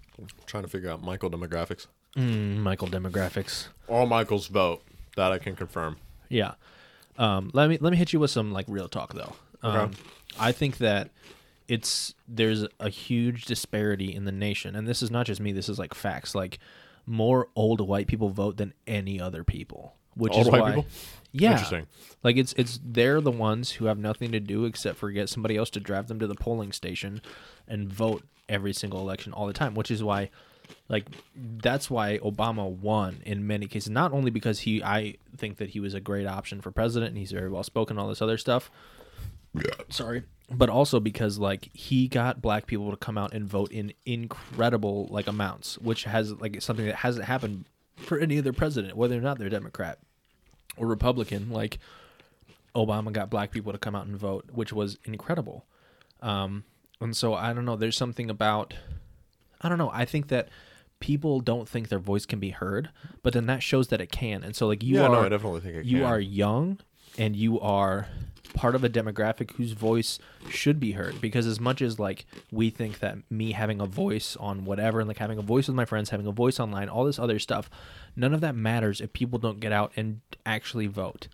trying 0.47 0.62
to 0.65 0.69
figure 0.69 0.91
out 0.91 1.03
Michael 1.03 1.31
demographics. 1.31 1.87
Mm, 2.17 2.59
Michael 2.59 2.89
demographics. 2.89 3.69
All 3.89 4.07
Michaels 4.07 4.47
vote. 4.49 4.83
That 5.17 5.33
I 5.33 5.39
can 5.39 5.55
confirm. 5.57 5.97
Yeah. 6.29 6.55
Um, 7.17 7.51
let 7.55 7.69
me 7.69 7.79
let 7.81 7.91
me 7.93 7.97
hit 7.97 8.12
you 8.12 8.19
with 8.19 8.31
some 8.33 8.53
like 8.53 8.67
real 8.69 8.89
talk 8.89 9.15
though. 9.15 9.33
Um, 9.62 9.77
Okay. 9.77 9.97
I 10.39 10.51
think 10.53 10.79
that 10.79 11.11
it's 11.69 12.15
there's 12.29 12.67
a 12.81 12.89
huge 12.89 13.45
disparity 13.47 14.12
in 14.15 14.25
the 14.25 14.33
nation, 14.33 14.75
and 14.75 14.87
this 14.89 15.03
is 15.03 15.11
not 15.11 15.27
just 15.27 15.41
me. 15.41 15.53
This 15.53 15.69
is 15.69 15.79
like 15.79 15.95
facts. 15.95 16.35
Like 16.35 16.59
more 17.07 17.49
old 17.55 17.81
white 17.81 18.09
people 18.09 18.29
vote 18.31 18.57
than 18.57 18.75
any 18.87 19.21
other 19.21 19.45
people, 19.45 19.95
which 20.17 20.33
Old 20.33 20.47
is 20.47 20.53
white 20.53 20.62
why. 20.62 20.71
people? 20.71 20.87
Yeah, 21.37 21.53
Interesting. 21.53 21.87
Like 22.22 22.37
it's 22.37 22.53
it's 22.57 22.78
they're 22.85 23.20
the 23.20 23.32
ones 23.32 23.72
who 23.72 23.87
have 23.87 23.99
nothing 23.99 24.30
to 24.32 24.41
do 24.41 24.66
except 24.66 24.99
for 24.99 25.11
get 25.11 25.28
somebody 25.28 25.57
else 25.57 25.68
to 25.70 25.80
drive 25.80 26.07
them 26.07 26.20
to 26.20 26.28
the 26.28 26.37
polling 26.37 26.70
station 26.70 27.20
and 27.66 27.93
vote 27.93 28.22
every 28.49 28.72
single 28.72 29.01
election 29.01 29.32
all 29.32 29.49
the 29.49 29.53
time, 29.53 29.74
which 29.74 29.91
is 29.91 30.03
why 30.03 30.30
like 30.89 31.07
that's 31.37 31.91
why 31.91 32.18
Obama 32.18 32.70
won 32.70 33.20
in 33.26 33.49
many 33.49 33.66
cases. 33.66 33.91
Not 33.91 34.12
only 34.12 34.30
because 34.30 34.61
he 34.61 34.80
I 34.82 35.16
think 35.37 35.57
that 35.57 35.70
he 35.70 35.80
was 35.80 35.93
a 35.93 36.01
great 36.01 36.26
option 36.26 36.61
for 36.61 36.70
president 36.70 37.11
and 37.11 37.18
he's 37.18 37.32
very 37.32 37.51
well 37.51 37.64
spoken, 37.64 37.99
all 37.99 38.09
this 38.09 38.22
other 38.22 38.39
stuff. 38.39 38.70
Yeah. 39.55 39.74
Sorry. 39.89 40.22
But 40.53 40.68
also 40.68 41.01
because 41.01 41.41
like 41.41 41.68
he 41.72 42.07
got 42.07 42.41
black 42.41 42.66
people 42.66 42.93
to 42.93 42.97
come 42.97 43.18
out 43.18 43.32
and 43.32 43.49
vote 43.49 43.72
in 43.72 43.93
incredible 44.07 45.09
like 45.11 45.26
amounts, 45.26 45.78
which 45.78 46.05
has 46.05 46.32
like 46.35 46.62
something 46.62 46.87
that 46.87 46.95
hasn't 46.97 47.24
happened 47.24 47.64
for 47.97 48.20
any 48.20 48.39
other 48.39 48.53
president, 48.53 48.97
whether 48.97 49.18
or 49.18 49.20
not 49.20 49.39
they're 49.39 49.49
Democrat 49.49 49.99
or 50.77 50.87
Republican. 50.87 51.51
Like 51.51 51.79
Obama 52.75 53.12
got 53.12 53.31
black 53.31 53.51
people 53.51 53.72
to 53.72 53.79
come 53.79 53.95
out 53.95 54.07
and 54.07 54.16
vote, 54.16 54.47
which 54.53 54.72
was 54.72 54.99
incredible. 55.05 55.64
Um, 56.22 56.64
and 57.01 57.16
so 57.16 57.35
I 57.35 57.53
don't 57.53 57.64
know. 57.64 57.77
There's 57.77 57.97
something 57.97 58.31
about 58.31 58.75
I 59.61 59.68
don't 59.68 59.79
know. 59.79 59.91
I 59.93 60.05
think 60.05 60.29
that 60.29 60.49
people 61.01 61.41
don't 61.41 61.68
think 61.68 61.89
their 61.89 61.99
voice 61.99 62.27
can 62.27 62.39
be 62.39 62.51
heard, 62.51 62.91
but 63.22 63.33
then 63.33 63.47
that 63.47 63.62
shows 63.62 63.89
that 63.89 64.01
it 64.01 64.11
can. 64.11 64.43
And 64.43 64.55
so 64.57 64.66
like 64.66 64.83
you 64.83 64.97
yeah, 64.97 65.03
are 65.03 65.09
no, 65.11 65.20
I 65.20 65.29
definitely 65.29 65.61
think 65.61 65.77
it 65.77 65.85
you 65.85 65.99
can. 65.99 66.07
are 66.07 66.20
young 66.20 66.81
and 67.18 67.37
you 67.37 67.61
are 67.61 68.09
part 68.55 68.75
of 68.75 68.85
a 68.85 68.89
demographic 68.89 69.51
whose 69.53 69.72
voice 69.72 70.18
should 70.49 70.79
be 70.79 70.93
heard 70.93 71.20
because 71.20 71.45
as 71.47 71.59
much 71.59 71.83
as 71.83 71.99
like 71.99 72.25
we 72.53 72.70
think 72.70 73.01
that 73.01 73.18
me 73.29 73.53
having 73.53 73.81
a 73.81 73.87
voice 73.87 74.37
on 74.37 74.64
whatever 74.64 75.01
and 75.01 75.09
like 75.09 75.18
having 75.18 75.39
a 75.39 75.43
voice 75.43 75.66
with 75.66 75.75
my 75.75 75.85
friends 75.85 76.11
having 76.11 76.27
a 76.27 76.33
voice 76.33 76.61
online 76.61 76.89
all 76.89 77.05
this 77.05 77.18
other 77.18 77.39
stuff 77.41 77.68
none 78.17 78.35
of 78.35 78.41
that 78.41 78.55
matters 78.55 79.01
if 79.01 79.12
people 79.12 79.39
don't 79.39 79.61
get 79.61 79.73
out 79.73 79.93
and 79.97 80.21
actually 80.47 80.87
vote. 80.87 81.29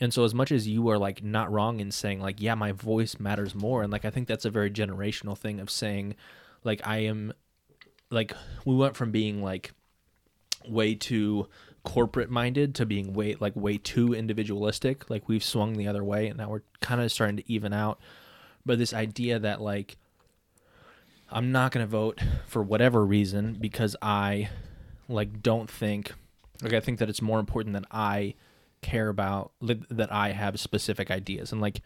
And 0.00 0.12
so 0.12 0.24
as 0.24 0.34
much 0.34 0.52
as 0.52 0.68
you 0.68 0.88
are 0.90 0.98
like 0.98 1.22
not 1.22 1.50
wrong 1.50 1.80
in 1.80 1.90
saying 1.90 2.20
like 2.20 2.40
yeah 2.40 2.54
my 2.54 2.72
voice 2.72 3.18
matters 3.18 3.54
more 3.54 3.82
and 3.82 3.90
like 3.90 4.04
i 4.04 4.10
think 4.10 4.28
that's 4.28 4.44
a 4.44 4.50
very 4.50 4.70
generational 4.70 5.38
thing 5.38 5.58
of 5.58 5.70
saying 5.70 6.14
like 6.64 6.86
i 6.86 6.98
am 6.98 7.32
like 8.10 8.34
we 8.66 8.74
went 8.74 8.94
from 8.94 9.10
being 9.10 9.42
like 9.42 9.72
way 10.68 10.94
too 10.94 11.48
corporate 11.82 12.28
minded 12.28 12.74
to 12.74 12.84
being 12.84 13.14
way 13.14 13.36
like 13.38 13.54
way 13.56 13.78
too 13.78 14.12
individualistic. 14.12 15.08
Like 15.08 15.28
we've 15.28 15.44
swung 15.44 15.74
the 15.74 15.88
other 15.88 16.04
way 16.04 16.26
and 16.26 16.36
now 16.36 16.50
we're 16.50 16.62
kind 16.80 17.00
of 17.00 17.10
starting 17.12 17.36
to 17.36 17.50
even 17.50 17.72
out. 17.72 18.00
But 18.66 18.78
this 18.78 18.92
idea 18.92 19.38
that 19.38 19.60
like 19.60 19.96
i'm 21.30 21.50
not 21.50 21.72
going 21.72 21.84
to 21.84 21.90
vote 21.90 22.20
for 22.46 22.62
whatever 22.62 23.04
reason 23.04 23.56
because 23.60 23.96
i 24.00 24.48
like 25.08 25.42
don't 25.42 25.70
think 25.70 26.12
like 26.62 26.72
i 26.72 26.80
think 26.80 26.98
that 26.98 27.08
it's 27.08 27.22
more 27.22 27.40
important 27.40 27.74
that 27.74 27.84
i 27.90 28.34
care 28.82 29.08
about 29.08 29.52
that 29.60 30.12
i 30.12 30.32
have 30.32 30.60
specific 30.60 31.10
ideas 31.10 31.52
and 31.52 31.60
like 31.60 31.80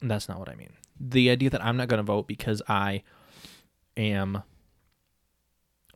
that's 0.00 0.28
not 0.28 0.38
what 0.38 0.48
i 0.48 0.54
mean 0.54 0.72
the 0.98 1.30
idea 1.30 1.50
that 1.50 1.64
i'm 1.64 1.76
not 1.76 1.88
going 1.88 1.98
to 1.98 2.02
vote 2.02 2.26
because 2.26 2.62
i 2.68 3.02
am 3.96 4.42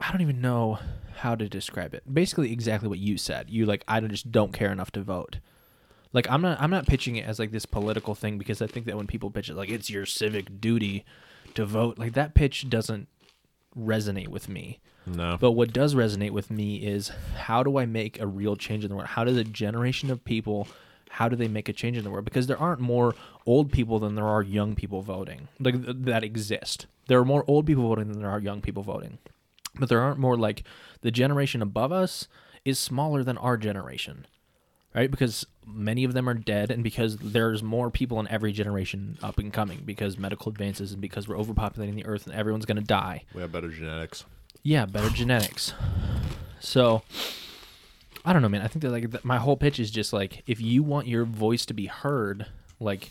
I 0.02 0.10
don't 0.10 0.20
even 0.20 0.40
know 0.40 0.78
how 1.16 1.36
to 1.36 1.48
describe 1.48 1.94
it. 1.94 2.12
Basically 2.12 2.52
exactly 2.52 2.88
what 2.88 2.98
you 2.98 3.16
said. 3.16 3.48
You 3.48 3.66
like 3.66 3.84
I 3.86 4.00
just 4.00 4.32
don't 4.32 4.52
care 4.52 4.72
enough 4.72 4.90
to 4.92 5.02
vote. 5.02 5.38
Like 6.12 6.28
I'm 6.28 6.42
not 6.42 6.60
I'm 6.60 6.70
not 6.70 6.86
pitching 6.86 7.16
it 7.16 7.26
as 7.26 7.38
like 7.38 7.52
this 7.52 7.66
political 7.66 8.14
thing 8.14 8.36
because 8.36 8.60
I 8.60 8.66
think 8.66 8.86
that 8.86 8.96
when 8.96 9.06
people 9.06 9.30
pitch 9.30 9.48
it 9.48 9.54
like 9.54 9.70
it's 9.70 9.90
your 9.90 10.04
civic 10.04 10.60
duty 10.60 11.04
to 11.54 11.64
vote, 11.64 11.98
like 11.98 12.14
that 12.14 12.34
pitch 12.34 12.68
doesn't 12.68 13.08
resonate 13.78 14.28
with 14.28 14.48
me. 14.48 14.80
no. 15.06 15.36
But 15.40 15.52
what 15.52 15.72
does 15.72 15.94
resonate 15.94 16.30
with 16.30 16.50
me 16.50 16.76
is 16.76 17.10
how 17.36 17.62
do 17.62 17.78
I 17.78 17.86
make 17.86 18.20
a 18.20 18.26
real 18.26 18.56
change 18.56 18.84
in 18.84 18.90
the 18.90 18.96
world? 18.96 19.08
How 19.08 19.24
does 19.24 19.36
a 19.36 19.44
generation 19.44 20.10
of 20.10 20.24
people 20.24 20.68
how 21.12 21.28
do 21.28 21.36
they 21.36 21.46
make 21.46 21.68
a 21.68 21.74
change 21.74 21.98
in 21.98 22.04
the 22.04 22.10
world? 22.10 22.24
Because 22.24 22.46
there 22.46 22.58
aren't 22.58 22.80
more 22.80 23.14
old 23.44 23.70
people 23.70 23.98
than 23.98 24.14
there 24.14 24.26
are 24.26 24.42
young 24.42 24.74
people 24.74 25.02
voting. 25.02 25.48
Like 25.60 25.84
th- 25.84 25.96
that 26.00 26.24
exist. 26.24 26.86
There 27.06 27.18
are 27.18 27.24
more 27.24 27.44
old 27.46 27.66
people 27.66 27.86
voting 27.86 28.08
than 28.08 28.20
there 28.20 28.30
are 28.30 28.40
young 28.40 28.62
people 28.62 28.82
voting. 28.82 29.18
But 29.78 29.90
there 29.90 30.00
aren't 30.00 30.18
more 30.18 30.38
like 30.38 30.64
the 31.02 31.10
generation 31.10 31.60
above 31.60 31.92
us 31.92 32.28
is 32.64 32.78
smaller 32.78 33.22
than 33.22 33.36
our 33.36 33.58
generation. 33.58 34.26
Right? 34.94 35.10
Because 35.10 35.46
many 35.66 36.04
of 36.04 36.12
them 36.12 36.28
are 36.28 36.34
dead 36.34 36.70
and 36.70 36.82
because 36.82 37.16
there's 37.16 37.62
more 37.62 37.90
people 37.90 38.20
in 38.20 38.28
every 38.28 38.52
generation 38.52 39.16
up 39.22 39.38
and 39.38 39.52
coming 39.52 39.80
because 39.86 40.18
medical 40.18 40.50
advances 40.50 40.92
and 40.92 41.00
because 41.00 41.26
we're 41.28 41.36
overpopulating 41.36 41.94
the 41.94 42.04
earth 42.04 42.26
and 42.26 42.34
everyone's 42.34 42.66
going 42.66 42.76
to 42.76 42.82
die. 42.84 43.24
we 43.34 43.40
have 43.40 43.52
better 43.52 43.68
genetics. 43.68 44.24
Yeah, 44.62 44.84
better 44.86 45.08
genetics. 45.08 45.72
So, 46.60 47.02
I 48.24 48.32
don't 48.32 48.42
know, 48.42 48.48
man. 48.48 48.62
I 48.62 48.66
think 48.68 48.82
that 48.82 48.90
like 48.90 49.10
th- 49.10 49.24
my 49.24 49.38
whole 49.38 49.56
pitch 49.56 49.80
is 49.80 49.90
just 49.90 50.12
like 50.12 50.42
if 50.46 50.60
you 50.60 50.82
want 50.82 51.06
your 51.06 51.24
voice 51.24 51.64
to 51.66 51.74
be 51.74 51.86
heard, 51.86 52.46
like 52.78 53.10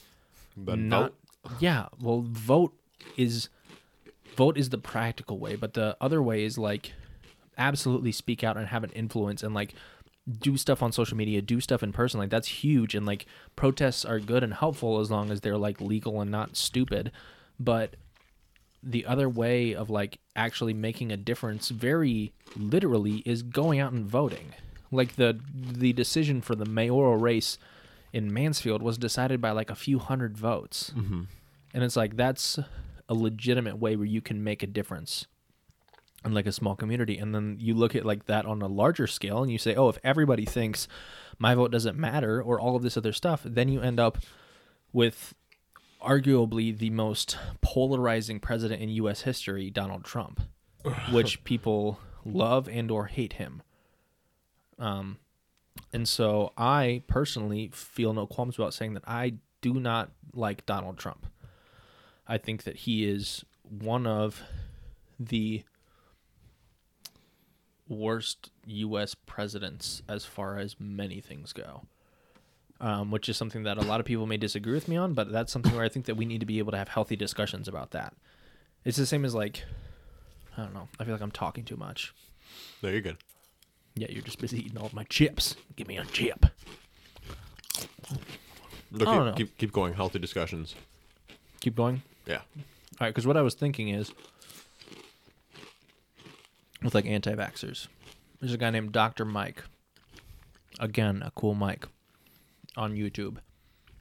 Then 0.55 0.87
not 0.87 1.13
vote. 1.45 1.53
yeah, 1.59 1.87
well, 2.01 2.23
vote 2.27 2.73
is 3.17 3.49
vote 4.35 4.57
is 4.57 4.69
the 4.69 4.77
practical 4.77 5.39
way, 5.39 5.55
but 5.55 5.73
the 5.73 5.97
other 5.99 6.21
way 6.21 6.45
is 6.45 6.57
like 6.57 6.93
absolutely 7.57 8.11
speak 8.11 8.43
out 8.43 8.55
and 8.55 8.67
have 8.67 8.83
an 8.83 8.91
influence 8.91 9.43
and 9.43 9.53
like 9.53 9.73
do 10.29 10.57
stuff 10.57 10.83
on 10.83 10.91
social 10.91 11.17
media, 11.17 11.41
do 11.41 11.59
stuff 11.59 11.83
in 11.83 11.91
person. 11.91 12.19
Like 12.19 12.29
that's 12.29 12.47
huge 12.47 12.95
and 12.95 13.05
like 13.05 13.25
protests 13.55 14.05
are 14.05 14.19
good 14.19 14.43
and 14.43 14.53
helpful 14.53 14.99
as 14.99 15.09
long 15.09 15.31
as 15.31 15.41
they're 15.41 15.57
like 15.57 15.81
legal 15.81 16.21
and 16.21 16.29
not 16.29 16.55
stupid. 16.55 17.11
But 17.59 17.95
the 18.83 19.05
other 19.05 19.29
way 19.29 19.73
of 19.75 19.89
like 19.89 20.19
actually 20.35 20.73
making 20.73 21.11
a 21.11 21.17
difference 21.17 21.69
very 21.69 22.33
literally 22.55 23.17
is 23.25 23.43
going 23.43 23.79
out 23.79 23.93
and 23.93 24.05
voting. 24.05 24.53
Like 24.91 25.15
the 25.15 25.39
the 25.53 25.93
decision 25.93 26.41
for 26.41 26.55
the 26.55 26.65
mayoral 26.65 27.17
race 27.17 27.57
in 28.13 28.33
Mansfield 28.33 28.81
was 28.81 28.97
decided 28.97 29.39
by 29.39 29.51
like 29.51 29.69
a 29.69 29.75
few 29.75 29.99
hundred 29.99 30.37
votes. 30.37 30.91
Mm-hmm. 30.95 31.23
And 31.73 31.83
it's 31.83 31.95
like 31.95 32.17
that's 32.17 32.59
a 33.07 33.13
legitimate 33.13 33.77
way 33.77 33.95
where 33.95 34.05
you 34.05 34.21
can 34.21 34.43
make 34.43 34.63
a 34.63 34.67
difference 34.67 35.27
in 36.23 36.33
like 36.33 36.45
a 36.45 36.51
small 36.51 36.75
community. 36.75 37.17
And 37.17 37.33
then 37.33 37.57
you 37.59 37.73
look 37.73 37.95
at 37.95 38.05
like 38.05 38.25
that 38.25 38.45
on 38.45 38.61
a 38.61 38.67
larger 38.67 39.07
scale 39.07 39.41
and 39.41 39.51
you 39.51 39.57
say, 39.57 39.75
oh, 39.75 39.89
if 39.89 39.97
everybody 40.03 40.45
thinks 40.45 40.87
my 41.39 41.55
vote 41.55 41.71
doesn't 41.71 41.97
matter 41.97 42.41
or 42.41 42.59
all 42.59 42.75
of 42.75 42.83
this 42.83 42.97
other 42.97 43.13
stuff, 43.13 43.41
then 43.43 43.69
you 43.69 43.81
end 43.81 43.99
up 43.99 44.19
with 44.93 45.33
arguably 46.01 46.77
the 46.77 46.89
most 46.89 47.37
polarizing 47.61 48.39
president 48.39 48.81
in 48.81 48.89
US 48.89 49.21
history, 49.21 49.69
Donald 49.69 50.03
Trump, 50.03 50.41
which 51.11 51.43
people 51.43 51.99
love 52.23 52.67
and 52.67 52.91
or 52.91 53.05
hate 53.07 53.33
him. 53.33 53.61
Um 54.77 55.17
and 55.93 56.07
so 56.07 56.53
I 56.57 57.03
personally 57.07 57.71
feel 57.73 58.13
no 58.13 58.27
qualms 58.27 58.57
about 58.57 58.73
saying 58.73 58.93
that 58.93 59.03
I 59.07 59.35
do 59.61 59.75
not 59.75 60.11
like 60.33 60.65
Donald 60.65 60.97
Trump. 60.97 61.27
I 62.27 62.37
think 62.37 62.63
that 62.63 62.77
he 62.77 63.09
is 63.09 63.43
one 63.69 64.05
of 64.05 64.41
the 65.19 65.63
worst 67.91 68.49
U.S. 68.65 69.13
presidents 69.13 70.01
as 70.07 70.25
far 70.25 70.57
as 70.57 70.75
many 70.79 71.19
things 71.19 71.53
go. 71.53 71.83
Um, 72.79 73.11
which 73.11 73.29
is 73.29 73.37
something 73.37 73.61
that 73.63 73.77
a 73.77 73.81
lot 73.81 73.99
of 73.99 74.07
people 74.07 74.25
may 74.25 74.37
disagree 74.37 74.73
with 74.73 74.87
me 74.87 74.97
on, 74.97 75.13
but 75.13 75.31
that's 75.31 75.51
something 75.51 75.75
where 75.75 75.83
I 75.83 75.89
think 75.89 76.07
that 76.07 76.15
we 76.15 76.25
need 76.25 76.39
to 76.39 76.47
be 76.47 76.57
able 76.57 76.71
to 76.71 76.79
have 76.79 76.87
healthy 76.87 77.15
discussions 77.15 77.67
about 77.67 77.91
that. 77.91 78.15
It's 78.83 78.97
the 78.97 79.05
same 79.05 79.23
as 79.23 79.35
like, 79.35 79.63
I 80.57 80.63
don't 80.63 80.73
know. 80.73 80.87
I 80.99 81.03
feel 81.03 81.13
like 81.13 81.21
I'm 81.21 81.29
talking 81.29 81.63
too 81.63 81.77
much. 81.77 82.11
No, 82.81 82.89
you're 82.89 83.01
good. 83.01 83.17
Yeah, 83.93 84.07
you're 84.09 84.23
just 84.23 84.39
busy 84.39 84.65
eating 84.65 84.79
all 84.79 84.87
of 84.87 84.95
my 84.95 85.03
chips. 85.03 85.55
Give 85.75 85.87
me 85.87 85.97
a 85.97 86.05
chip. 86.05 86.47
Look, 88.91 89.07
I 89.07 89.15
don't 89.15 89.25
keep, 89.25 89.25
know. 89.25 89.33
keep 89.33 89.57
keep 89.57 89.71
going. 89.71 89.93
Healthy 89.93 90.17
discussions. 90.17 90.73
Keep 91.59 91.75
going. 91.75 92.01
Yeah. 92.25 92.37
All 92.37 92.41
right, 93.01 93.09
because 93.09 93.27
what 93.27 93.37
I 93.37 93.41
was 93.41 93.53
thinking 93.53 93.89
is 93.89 94.11
with 96.83 96.95
like 96.95 97.05
anti 97.05 97.33
vaxxers, 97.33 97.87
there's 98.39 98.53
a 98.53 98.57
guy 98.57 98.69
named 98.69 98.91
Dr. 98.91 99.25
Mike. 99.25 99.63
Again, 100.79 101.21
a 101.25 101.31
cool 101.31 101.53
Mike 101.53 101.87
on 102.75 102.95
YouTube. 102.95 103.37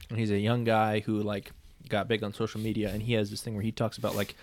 And 0.09 0.17
he's 0.17 0.31
a 0.31 0.39
young 0.39 0.63
guy 0.63 1.01
who 1.01 1.21
like 1.21 1.51
got 1.89 2.07
big 2.07 2.23
on 2.23 2.33
social 2.33 2.61
media 2.61 2.89
and 2.89 3.01
he 3.01 3.13
has 3.13 3.29
this 3.29 3.41
thing 3.41 3.53
where 3.53 3.63
he 3.63 3.71
talks 3.71 3.97
about 3.97 4.15
like 4.15 4.35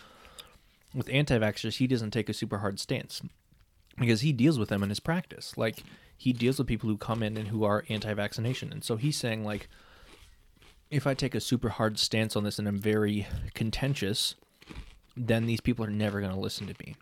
with 0.94 1.08
anti 1.10 1.38
vaxxers, 1.38 1.76
he 1.76 1.86
doesn't 1.86 2.10
take 2.10 2.28
a 2.28 2.34
super 2.34 2.58
hard 2.58 2.80
stance 2.80 3.22
because 3.98 4.20
he 4.20 4.32
deals 4.32 4.58
with 4.58 4.68
them 4.68 4.82
in 4.82 4.88
his 4.88 5.00
practice. 5.00 5.56
Like 5.56 5.82
he 6.16 6.32
deals 6.32 6.58
with 6.58 6.66
people 6.66 6.88
who 6.88 6.96
come 6.96 7.22
in 7.22 7.36
and 7.36 7.48
who 7.48 7.64
are 7.64 7.84
anti 7.88 8.12
vaccination. 8.14 8.72
And 8.72 8.84
so 8.84 8.96
he's 8.96 9.16
saying 9.16 9.44
like 9.44 9.68
if 10.90 11.06
I 11.06 11.14
take 11.14 11.34
a 11.34 11.40
super 11.40 11.68
hard 11.68 11.98
stance 11.98 12.34
on 12.34 12.44
this 12.44 12.58
and 12.58 12.66
I'm 12.66 12.78
very 12.78 13.26
contentious, 13.54 14.34
then 15.16 15.46
these 15.46 15.60
people 15.60 15.84
are 15.84 15.90
never 15.90 16.20
going 16.20 16.32
to 16.32 16.38
listen 16.38 16.66
to 16.66 16.74
me. 16.84 16.96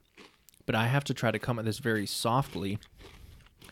But 0.67 0.75
I 0.75 0.87
have 0.87 1.05
to 1.05 1.15
try 1.15 1.31
to 1.31 1.39
come 1.39 1.59
at 1.59 1.65
this 1.65 1.79
very 1.79 2.07
softly 2.07 2.79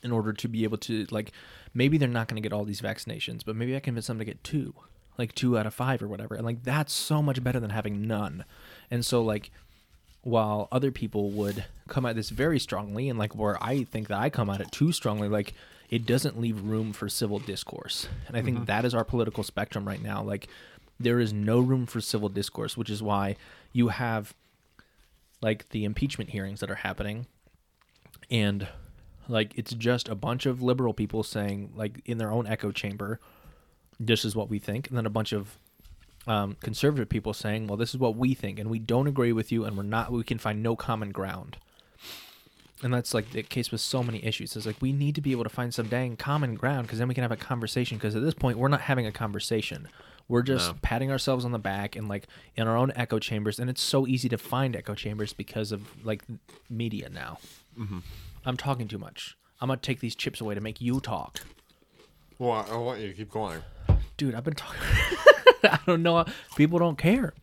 in 0.03 0.13
order 0.13 0.33
to 0.33 0.49
be 0.49 0.65
able 0.65 0.79
to, 0.79 1.07
like, 1.11 1.33
maybe 1.75 1.99
they're 1.99 2.09
not 2.09 2.29
going 2.29 2.41
to 2.41 2.49
get 2.49 2.53
all 2.53 2.65
these 2.65 2.81
vaccinations, 2.81 3.45
but 3.45 3.57
maybe 3.57 3.75
I 3.75 3.81
can 3.81 3.95
convince 3.95 4.07
them 4.07 4.19
to 4.19 4.25
get 4.25 4.45
two, 4.45 4.75
like 5.19 5.35
two 5.35 5.59
out 5.59 5.67
of 5.67 5.75
five 5.75 6.03
or 6.03 6.09
whatever. 6.09 6.35
And, 6.35 6.45
like, 6.45 6.63
that's 6.63 6.93
so 6.93 7.21
much 7.21 7.43
better 7.43 7.61
than 7.61 7.71
having 7.71 8.07
none. 8.07 8.45
And 8.91 9.05
so, 9.05 9.23
like, 9.23 9.51
while 10.23 10.69
other 10.73 10.91
people 10.91 11.31
would 11.31 11.65
come 11.89 12.07
at 12.07 12.17
this 12.17 12.31
very 12.31 12.59
strongly, 12.59 13.09
and 13.11 13.19
like 13.19 13.35
where 13.35 13.63
I 13.63 13.85
think 13.85 14.09
that 14.09 14.19
I 14.19 14.31
come 14.31 14.49
at 14.49 14.61
it 14.61 14.73
too 14.73 14.91
strongly, 14.91 15.29
like, 15.29 15.53
it 15.91 16.07
doesn't 16.07 16.41
leave 16.41 16.63
room 16.63 16.93
for 16.93 17.09
civil 17.09 17.39
discourse. 17.39 18.09
And 18.27 18.37
I 18.37 18.43
think 18.43 18.57
mm-hmm. 18.57 18.65
that 18.65 18.85
is 18.85 18.95
our 18.95 19.05
political 19.05 19.45
spectrum 19.45 19.87
right 19.87 20.03
now. 20.03 20.23
Like, 20.23 20.49
there 20.99 21.21
is 21.21 21.33
no 21.33 21.61
room 21.61 21.87
for 21.87 22.01
civil 22.01 22.29
discourse, 22.29 22.77
which 22.77 22.89
is 22.89 23.03
why 23.03 23.37
you 23.73 23.89
have 23.89 24.35
like 25.45 25.69
the 25.69 25.85
impeachment 25.85 26.31
hearings 26.31 26.61
that 26.61 26.71
are 26.71 26.77
happening. 26.77 27.27
And 28.31 28.67
like 29.29 29.53
it's 29.57 29.75
just 29.75 30.09
a 30.09 30.15
bunch 30.15 30.47
of 30.47 30.63
liberal 30.63 30.95
people 30.95 31.23
saying 31.23 31.75
like 31.77 32.01
in 32.07 32.17
their 32.17 32.33
own 32.33 32.47
echo 32.47 32.73
chamber 32.73 33.21
this 34.01 34.25
is 34.25 34.35
what 34.35 34.49
we 34.49 34.59
think. 34.59 34.89
And 34.89 34.97
then 34.97 35.05
a 35.05 35.11
bunch 35.11 35.33
of 35.33 35.59
um, 36.27 36.57
conservative 36.63 37.11
people 37.11 37.35
saying 37.35 37.67
well 37.67 37.77
this 37.77 37.91
is 37.91 37.99
what 37.99 38.17
we 38.17 38.33
think 38.33 38.59
and 38.59 38.71
we 38.71 38.79
don't 38.79 39.07
agree 39.07 39.33
with 39.33 39.53
you 39.53 39.67
and 39.67 39.77
we're 39.77 39.83
not 39.83 40.11
we 40.11 40.25
can 40.25 40.39
find 40.39 40.63
no 40.63 40.75
common 40.77 41.13
ground. 41.13 41.59
And 42.83 42.93
that's 42.93 43.13
like 43.13 43.31
the 43.33 43.43
case 43.43 43.71
with 43.71 43.83
so 43.83 44.03
many 44.03 44.25
issues. 44.25 44.57
It's 44.57 44.67
like 44.67 44.81
we 44.81 44.93
need 44.93 45.15
to 45.15 45.21
be 45.21 45.33
able 45.33 45.45
to 45.45 45.51
find 45.51 45.75
some 45.75 45.89
dang 45.89 46.17
common 46.17 46.55
ground 46.55 46.87
because 46.87 46.99
then 46.99 47.09
we 47.09 47.15
can 47.15 47.23
have 47.23 47.33
a 47.33 47.37
conversation 47.37 47.99
because 47.99 48.17
at 48.17 48.23
this 48.23 48.35
point 48.35 48.57
we're 48.57 48.69
not 48.69 48.81
having 48.81 49.07
a 49.07 49.13
conversation 49.13 49.89
we're 50.29 50.43
just 50.43 50.71
No. 50.73 50.79
patting 50.83 51.11
ourselves 51.11 51.45
on 51.45 51.53
the 51.53 51.59
back 51.59 51.97
and 51.97 52.09
like 52.09 52.27
in 52.57 52.67
our 52.67 52.77
own 52.77 52.93
echo 52.97 53.19
chambers 53.19 53.59
and 53.59 53.69
it's 53.69 53.83
so 53.83 54.07
easy 54.07 54.29
to 54.29 54.39
find 54.39 54.75
echo 54.75 54.95
chambers 54.95 55.33
because 55.33 55.71
of 55.73 55.83
like 56.05 56.23
media 56.71 57.09
now 57.11 57.39
mm-hmm. 57.79 57.99
i'm 58.47 58.57
talking 58.57 58.89
too 58.89 58.99
much 58.99 59.37
i'm 59.61 59.69
gonna 59.69 59.81
take 59.81 60.01
these 60.01 60.15
chips 60.15 60.41
away 60.41 60.55
to 60.55 60.61
make 60.61 60.81
you 60.81 61.01
talk 61.01 61.41
Well, 62.39 62.53
I, 62.53 62.75
I 62.75 62.77
want 62.77 63.01
you 63.01 63.09
to 63.09 63.15
keep 63.15 63.31
going. 63.31 63.63
dude 64.17 64.35
i've 64.35 64.45
been 64.45 64.55
talking 64.55 64.81
i 65.65 65.79
don't 65.87 66.03
know 66.03 66.25
people 66.57 66.79
don't 66.79 66.97
care 66.99 67.35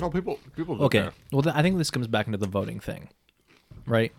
No, 0.00 0.08
people 0.10 0.38
people. 0.56 0.82
okay 0.84 0.98
care. 1.00 1.06
Okay. 1.08 1.16
Well 1.32 1.42
th- 1.42 1.54
i 1.54 1.62
think 1.62 1.76
this 1.78 1.90
comes 1.90 2.06
back 2.06 2.26
into 2.26 2.38
the 2.38 2.46
voting 2.46 2.80
thing 2.80 3.08
right 3.86 4.12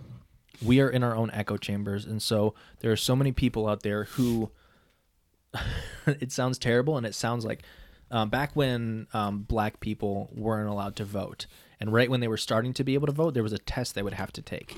we 0.63 0.79
are 0.79 0.89
in 0.89 1.03
our 1.03 1.15
own 1.15 1.31
echo 1.31 1.57
chambers 1.57 2.05
and 2.05 2.21
so 2.21 2.53
there 2.79 2.91
are 2.91 2.95
so 2.97 3.15
many 3.15 3.31
people 3.31 3.67
out 3.67 3.81
there 3.81 4.03
who 4.05 4.51
it 6.07 6.31
sounds 6.31 6.57
terrible 6.57 6.97
and 6.97 7.05
it 7.05 7.15
sounds 7.15 7.45
like 7.45 7.63
um, 8.13 8.29
back 8.29 8.51
when 8.55 9.07
um, 9.13 9.39
black 9.39 9.79
people 9.81 10.29
weren't 10.33 10.69
allowed 10.69 10.95
to 10.95 11.03
vote 11.03 11.45
and 11.79 11.91
right 11.91 12.09
when 12.09 12.19
they 12.21 12.27
were 12.29 12.37
starting 12.37 12.73
to 12.73 12.83
be 12.83 12.93
able 12.93 13.07
to 13.07 13.11
vote 13.13 13.33
there 13.33 13.43
was 13.43 13.51
a 13.53 13.57
test 13.57 13.95
they 13.95 14.03
would 14.03 14.13
have 14.13 14.31
to 14.31 14.41
take 14.41 14.77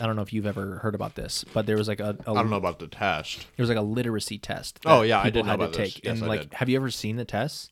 i 0.00 0.06
don't 0.06 0.14
know 0.16 0.22
if 0.22 0.32
you've 0.32 0.46
ever 0.46 0.76
heard 0.78 0.94
about 0.94 1.14
this 1.16 1.44
but 1.54 1.64
there 1.66 1.76
was 1.76 1.88
like 1.88 1.98
a, 1.98 2.16
a 2.26 2.30
I 2.32 2.34
don't 2.34 2.50
know 2.50 2.56
about 2.56 2.78
the 2.78 2.86
test. 2.88 3.38
there 3.56 3.62
was 3.64 3.68
like 3.70 3.78
a 3.78 3.82
literacy 3.82 4.38
test. 4.38 4.78
Oh, 4.84 5.02
yeah, 5.02 5.18
I 5.20 5.30
did 5.30 5.44
know 5.46 5.50
had 5.52 5.56
to 5.58 5.64
about 5.64 5.76
this. 5.76 5.94
take. 5.94 6.04
Yes, 6.04 6.16
and 6.18 6.24
I 6.24 6.28
like, 6.28 6.40
did. 6.42 6.54
have 6.54 6.68
you 6.68 6.76
ever 6.76 6.90
seen 6.90 7.16
the 7.16 7.24
tests? 7.24 7.70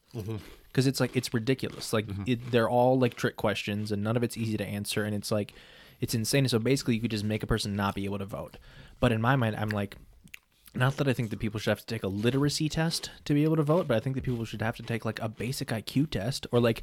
Because 0.68 0.86
it's 0.86 0.98
like 1.00 1.14
it's 1.14 1.32
ridiculous. 1.34 1.92
Like 1.92 2.06
Mm-hmm. 2.06 2.22
it, 2.26 2.50
they're 2.50 2.68
all 2.70 2.98
like 2.98 3.14
trick 3.14 3.36
questions, 3.36 3.92
and 3.92 4.02
none 4.02 4.16
of 4.16 4.22
it's 4.22 4.36
easy 4.36 4.56
to 4.56 4.64
answer, 4.66 5.04
and 5.04 5.14
it's 5.14 5.30
like 5.30 5.52
it's 6.00 6.14
insane. 6.14 6.48
So 6.48 6.58
basically, 6.58 6.94
you 6.94 7.00
could 7.02 7.10
just 7.10 7.24
make 7.24 7.42
a 7.42 7.46
person 7.46 7.76
not 7.76 7.94
be 7.94 8.04
able 8.06 8.18
to 8.18 8.24
vote. 8.24 8.56
But 9.00 9.12
in 9.12 9.20
my 9.20 9.36
mind, 9.36 9.56
I'm 9.56 9.68
like. 9.70 9.96
Not 10.76 10.98
that 10.98 11.08
I 11.08 11.12
think 11.12 11.30
that 11.30 11.38
people 11.38 11.58
should 11.58 11.70
have 11.70 11.80
to 11.80 11.86
take 11.86 12.02
a 12.02 12.08
literacy 12.08 12.68
test 12.68 13.10
to 13.24 13.34
be 13.34 13.44
able 13.44 13.56
to 13.56 13.62
vote, 13.62 13.88
but 13.88 13.96
I 13.96 14.00
think 14.00 14.14
that 14.16 14.24
people 14.24 14.44
should 14.44 14.62
have 14.62 14.76
to 14.76 14.82
take 14.82 15.04
like 15.04 15.20
a 15.20 15.28
basic 15.28 15.68
IQ 15.68 16.10
test 16.10 16.46
or 16.52 16.60
like 16.60 16.82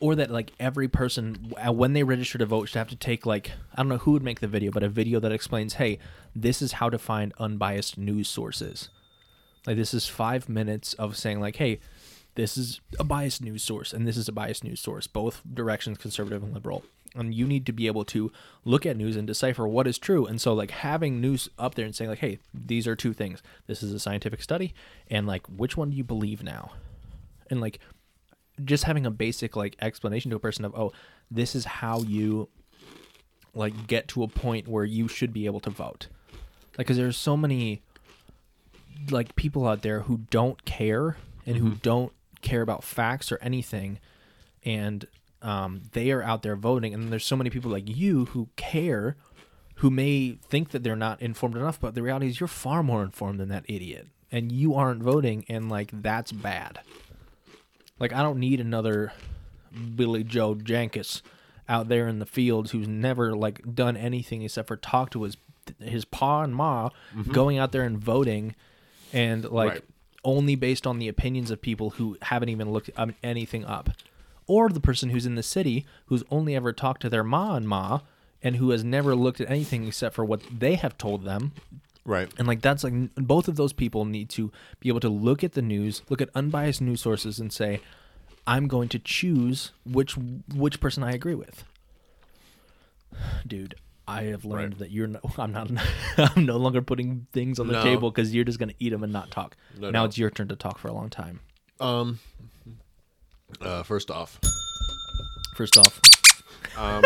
or 0.00 0.16
that 0.16 0.30
like 0.30 0.52
every 0.58 0.88
person 0.88 1.52
uh, 1.64 1.72
when 1.72 1.92
they 1.92 2.02
register 2.02 2.38
to 2.38 2.46
vote 2.46 2.68
should 2.68 2.78
have 2.78 2.88
to 2.88 2.96
take 2.96 3.26
like 3.26 3.52
I 3.74 3.82
don't 3.82 3.88
know 3.88 3.98
who 3.98 4.12
would 4.12 4.22
make 4.22 4.40
the 4.40 4.48
video, 4.48 4.70
but 4.70 4.82
a 4.82 4.88
video 4.88 5.20
that 5.20 5.30
explains, 5.30 5.74
hey, 5.74 5.98
this 6.34 6.62
is 6.62 6.72
how 6.72 6.88
to 6.90 6.98
find 6.98 7.32
unbiased 7.38 7.98
news 7.98 8.28
sources. 8.28 8.88
Like 9.66 9.76
this 9.76 9.94
is 9.94 10.08
five 10.08 10.48
minutes 10.48 10.94
of 10.94 11.16
saying 11.16 11.38
like, 11.38 11.56
hey, 11.56 11.80
this 12.34 12.56
is 12.56 12.80
a 12.98 13.04
biased 13.04 13.42
news 13.42 13.62
source 13.62 13.92
and 13.92 14.08
this 14.08 14.16
is 14.16 14.26
a 14.26 14.32
biased 14.32 14.64
news 14.64 14.80
source, 14.80 15.06
both 15.06 15.42
directions, 15.52 15.98
conservative 15.98 16.42
and 16.42 16.54
liberal. 16.54 16.82
And 17.14 17.34
you 17.34 17.46
need 17.46 17.66
to 17.66 17.72
be 17.72 17.86
able 17.88 18.04
to 18.06 18.32
look 18.64 18.86
at 18.86 18.96
news 18.96 19.16
and 19.16 19.26
decipher 19.26 19.68
what 19.68 19.86
is 19.86 19.98
true. 19.98 20.24
And 20.24 20.40
so 20.40 20.54
like 20.54 20.70
having 20.70 21.20
news 21.20 21.48
up 21.58 21.74
there 21.74 21.84
and 21.84 21.94
saying 21.94 22.08
like, 22.08 22.20
hey, 22.20 22.38
these 22.54 22.86
are 22.86 22.96
two 22.96 23.12
things. 23.12 23.42
This 23.66 23.82
is 23.82 23.92
a 23.92 23.98
scientific 23.98 24.42
study, 24.42 24.72
and 25.08 25.26
like 25.26 25.46
which 25.46 25.76
one 25.76 25.90
do 25.90 25.96
you 25.96 26.04
believe 26.04 26.42
now? 26.42 26.72
And 27.50 27.60
like 27.60 27.80
just 28.64 28.84
having 28.84 29.06
a 29.06 29.10
basic 29.10 29.56
like 29.56 29.76
explanation 29.80 30.30
to 30.30 30.36
a 30.36 30.40
person 30.40 30.64
of 30.64 30.74
oh 30.74 30.92
this 31.30 31.54
is 31.54 31.64
how 31.64 32.02
you 32.02 32.48
like 33.54 33.86
get 33.86 34.08
to 34.08 34.22
a 34.22 34.28
point 34.28 34.68
where 34.68 34.84
you 34.84 35.08
should 35.08 35.32
be 35.32 35.46
able 35.46 35.60
to 35.60 35.70
vote 35.70 36.08
like 36.78 36.86
because 36.86 36.96
there's 36.96 37.16
so 37.16 37.36
many 37.36 37.82
like 39.10 39.34
people 39.36 39.66
out 39.66 39.82
there 39.82 40.00
who 40.00 40.18
don't 40.30 40.64
care 40.64 41.16
and 41.46 41.56
who 41.56 41.70
mm-hmm. 41.70 41.78
don't 41.82 42.12
care 42.40 42.62
about 42.62 42.84
facts 42.84 43.32
or 43.32 43.38
anything 43.40 43.98
and 44.64 45.06
um, 45.42 45.82
they 45.92 46.10
are 46.10 46.22
out 46.22 46.42
there 46.42 46.56
voting 46.56 46.94
and 46.94 47.10
there's 47.12 47.24
so 47.24 47.36
many 47.36 47.50
people 47.50 47.70
like 47.70 47.84
you 47.86 48.26
who 48.26 48.48
care 48.56 49.16
who 49.76 49.90
may 49.90 50.38
think 50.48 50.70
that 50.70 50.82
they're 50.84 50.94
not 50.96 51.20
informed 51.20 51.56
enough 51.56 51.80
but 51.80 51.94
the 51.94 52.02
reality 52.02 52.28
is 52.28 52.38
you're 52.40 52.46
far 52.46 52.82
more 52.82 53.02
informed 53.02 53.40
than 53.40 53.48
that 53.48 53.64
idiot 53.68 54.06
and 54.30 54.52
you 54.52 54.74
aren't 54.74 55.02
voting 55.02 55.44
and 55.48 55.68
like 55.68 55.90
that's 55.92 56.32
bad. 56.32 56.80
Like 57.98 58.12
I 58.12 58.22
don't 58.22 58.38
need 58.38 58.60
another 58.60 59.12
Billy 59.94 60.24
Joe 60.24 60.54
Jenkins 60.54 61.22
out 61.68 61.88
there 61.88 62.08
in 62.08 62.18
the 62.18 62.26
fields 62.26 62.70
who's 62.72 62.88
never 62.88 63.34
like 63.34 63.74
done 63.74 63.96
anything 63.96 64.42
except 64.42 64.68
for 64.68 64.76
talk 64.76 65.10
to 65.10 65.22
his 65.22 65.36
his 65.80 66.04
pa 66.04 66.42
and 66.42 66.54
ma 66.54 66.90
going 67.30 67.58
out 67.58 67.70
there 67.72 67.82
and 67.84 67.98
voting 67.98 68.54
and 69.12 69.44
like 69.50 69.70
Right. 69.72 69.84
only 70.24 70.54
based 70.56 70.86
on 70.86 70.98
the 70.98 71.08
opinions 71.08 71.50
of 71.50 71.60
people 71.62 71.90
who 71.90 72.16
haven't 72.22 72.48
even 72.48 72.72
looked 72.72 72.90
um, 72.96 73.14
anything 73.22 73.64
up 73.64 73.90
or 74.46 74.68
the 74.68 74.80
person 74.80 75.10
who's 75.10 75.26
in 75.26 75.34
the 75.34 75.42
city 75.42 75.84
who's 76.06 76.22
only 76.30 76.54
ever 76.56 76.72
talked 76.72 77.02
to 77.02 77.08
their 77.10 77.24
ma 77.24 77.54
and 77.56 77.68
ma 77.68 78.00
and 78.42 78.56
who 78.56 78.70
has 78.70 78.82
never 78.84 79.14
looked 79.14 79.40
at 79.40 79.50
anything 79.50 79.86
except 79.86 80.14
for 80.14 80.24
what 80.24 80.40
they 80.56 80.74
have 80.74 80.96
told 80.98 81.24
them 81.24 81.52
Right. 82.04 82.28
and 82.38 82.48
like 82.48 82.60
that's 82.62 82.82
like 82.82 82.94
both 83.14 83.46
of 83.46 83.54
those 83.56 83.72
people 83.72 84.04
need 84.04 84.28
to 84.30 84.50
be 84.80 84.88
able 84.88 84.98
to 85.00 85.08
look 85.08 85.44
at 85.44 85.52
the 85.52 85.62
news, 85.62 86.02
look 86.08 86.20
at 86.20 86.30
unbiased 86.34 86.80
news 86.80 87.00
sources 87.00 87.38
and 87.38 87.52
say 87.52 87.80
I'm 88.44 88.66
going 88.66 88.88
to 88.88 88.98
choose 88.98 89.70
which 89.86 90.16
which 90.16 90.80
person 90.80 91.04
I 91.04 91.12
agree 91.12 91.36
with. 91.36 91.62
Dude, 93.46 93.74
I 94.08 94.24
have 94.24 94.44
learned 94.44 94.74
Right. 94.74 94.78
that 94.80 94.90
you're 94.90 95.06
no, 95.06 95.20
I'm 95.38 95.52
not 95.52 95.70
I'm 96.18 96.44
no 96.46 96.56
longer 96.56 96.82
putting 96.82 97.26
things 97.32 97.60
on 97.60 97.68
the 97.68 97.74
No. 97.74 97.84
table 97.84 98.10
cuz 98.10 98.34
you're 98.34 98.44
just 98.44 98.58
going 98.58 98.70
to 98.70 98.74
eat 98.80 98.90
them 98.90 99.04
and 99.04 99.12
not 99.12 99.30
talk. 99.30 99.56
No, 99.78 99.90
now 99.90 100.00
no. 100.00 100.04
it's 100.06 100.18
your 100.18 100.30
turn 100.30 100.48
to 100.48 100.56
talk 100.56 100.78
for 100.78 100.88
a 100.88 100.92
long 100.92 101.08
time. 101.10 101.40
Um. 101.78 102.18
Uh, 103.60 103.82
first 103.82 104.10
off, 104.10 104.38
First 105.54 105.76
off, 105.76 106.00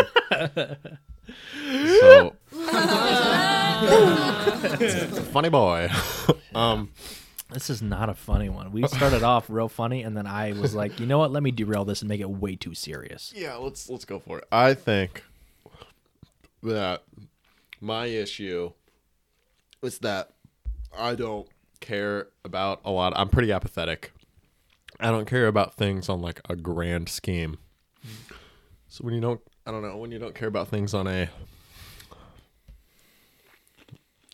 so 1.99 2.33
funny 5.31 5.49
boy. 5.49 5.89
um. 6.55 6.89
this 7.51 7.69
is 7.69 7.81
not 7.81 8.09
a 8.09 8.13
funny 8.13 8.47
one. 8.47 8.71
We 8.71 8.87
started 8.87 9.23
off 9.23 9.49
real 9.49 9.67
funny 9.67 10.03
and 10.03 10.15
then 10.15 10.25
I 10.25 10.53
was 10.53 10.73
like, 10.73 11.01
"You 11.01 11.05
know 11.05 11.17
what? 11.17 11.31
Let 11.31 11.43
me 11.43 11.51
derail 11.51 11.83
this 11.83 12.01
and 12.01 12.07
make 12.07 12.21
it 12.21 12.29
way 12.29 12.55
too 12.55 12.73
serious." 12.73 13.33
Yeah, 13.35 13.55
let's 13.55 13.89
let's 13.89 14.05
go 14.05 14.19
for 14.19 14.39
it. 14.39 14.45
I 14.49 14.73
think 14.73 15.25
that 16.63 17.03
my 17.81 18.05
issue 18.05 18.71
is 19.81 19.99
that 19.99 20.29
I 20.97 21.15
don't 21.15 21.47
care 21.81 22.29
about 22.45 22.79
a 22.85 22.91
lot. 22.91 23.11
I'm 23.17 23.27
pretty 23.29 23.51
apathetic. 23.51 24.13
I 24.99 25.11
don't 25.11 25.25
care 25.25 25.47
about 25.47 25.75
things 25.75 26.09
on 26.09 26.21
like 26.21 26.41
a 26.49 26.55
grand 26.55 27.09
scheme. 27.09 27.57
So 28.87 29.03
when 29.03 29.13
you 29.13 29.21
don't, 29.21 29.41
I 29.65 29.71
don't 29.71 29.81
know, 29.81 29.97
when 29.97 30.11
you 30.11 30.19
don't 30.19 30.33
care 30.35 30.47
about 30.47 30.69
things 30.69 30.93
on 30.93 31.07
a 31.07 31.29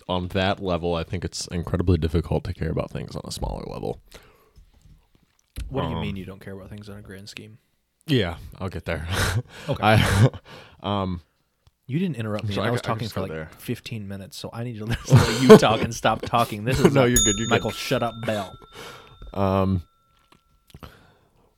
on 0.07 0.27
that 0.29 0.61
level, 0.61 0.95
I 0.95 1.03
think 1.03 1.23
it's 1.25 1.47
incredibly 1.47 1.97
difficult 1.97 2.43
to 2.45 2.53
care 2.53 2.69
about 2.69 2.91
things 2.91 3.15
on 3.15 3.21
a 3.25 3.31
smaller 3.31 3.63
level. 3.67 4.01
What 5.69 5.83
do 5.83 5.87
you 5.89 5.95
Um, 5.95 6.01
mean 6.01 6.15
you 6.15 6.25
don't 6.25 6.39
care 6.41 6.53
about 6.53 6.69
things 6.69 6.89
on 6.89 6.97
a 6.97 7.01
grand 7.01 7.29
scheme? 7.29 7.57
Yeah, 8.05 8.37
I'll 8.59 8.69
get 8.69 8.85
there. 8.85 9.07
Okay. 9.69 9.79
I 9.81 10.29
um 10.81 11.21
You 11.87 11.99
didn't 11.99 12.17
interrupt 12.17 12.45
me. 12.45 12.53
So 12.55 12.61
I 12.61 12.67
I 12.67 12.69
was 12.71 12.81
I 12.81 12.83
talking 12.83 13.05
just 13.05 13.13
for 13.13 13.21
like 13.21 13.31
there. 13.31 13.49
15 13.57 14.07
minutes, 14.07 14.37
so 14.37 14.49
I 14.53 14.63
need 14.63 14.77
to 14.77 14.85
let 14.85 15.09
let 15.09 15.41
you 15.41 15.57
talk 15.57 15.81
and 15.81 15.93
stop 15.95 16.21
talking. 16.21 16.63
This 16.65 16.79
is 16.85 16.93
No, 16.93 17.05
a 17.05 17.07
you're 17.07 17.17
good, 17.23 17.35
you're 17.37 17.47
good. 17.47 17.49
Michael, 17.49 17.71
shut 17.71 18.03
up, 18.03 18.13
Bell. 18.25 18.53
Um, 19.33 19.83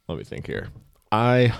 let 0.07 0.17
me 0.17 0.23
think 0.23 0.47
here. 0.47 0.69
I. 1.11 1.53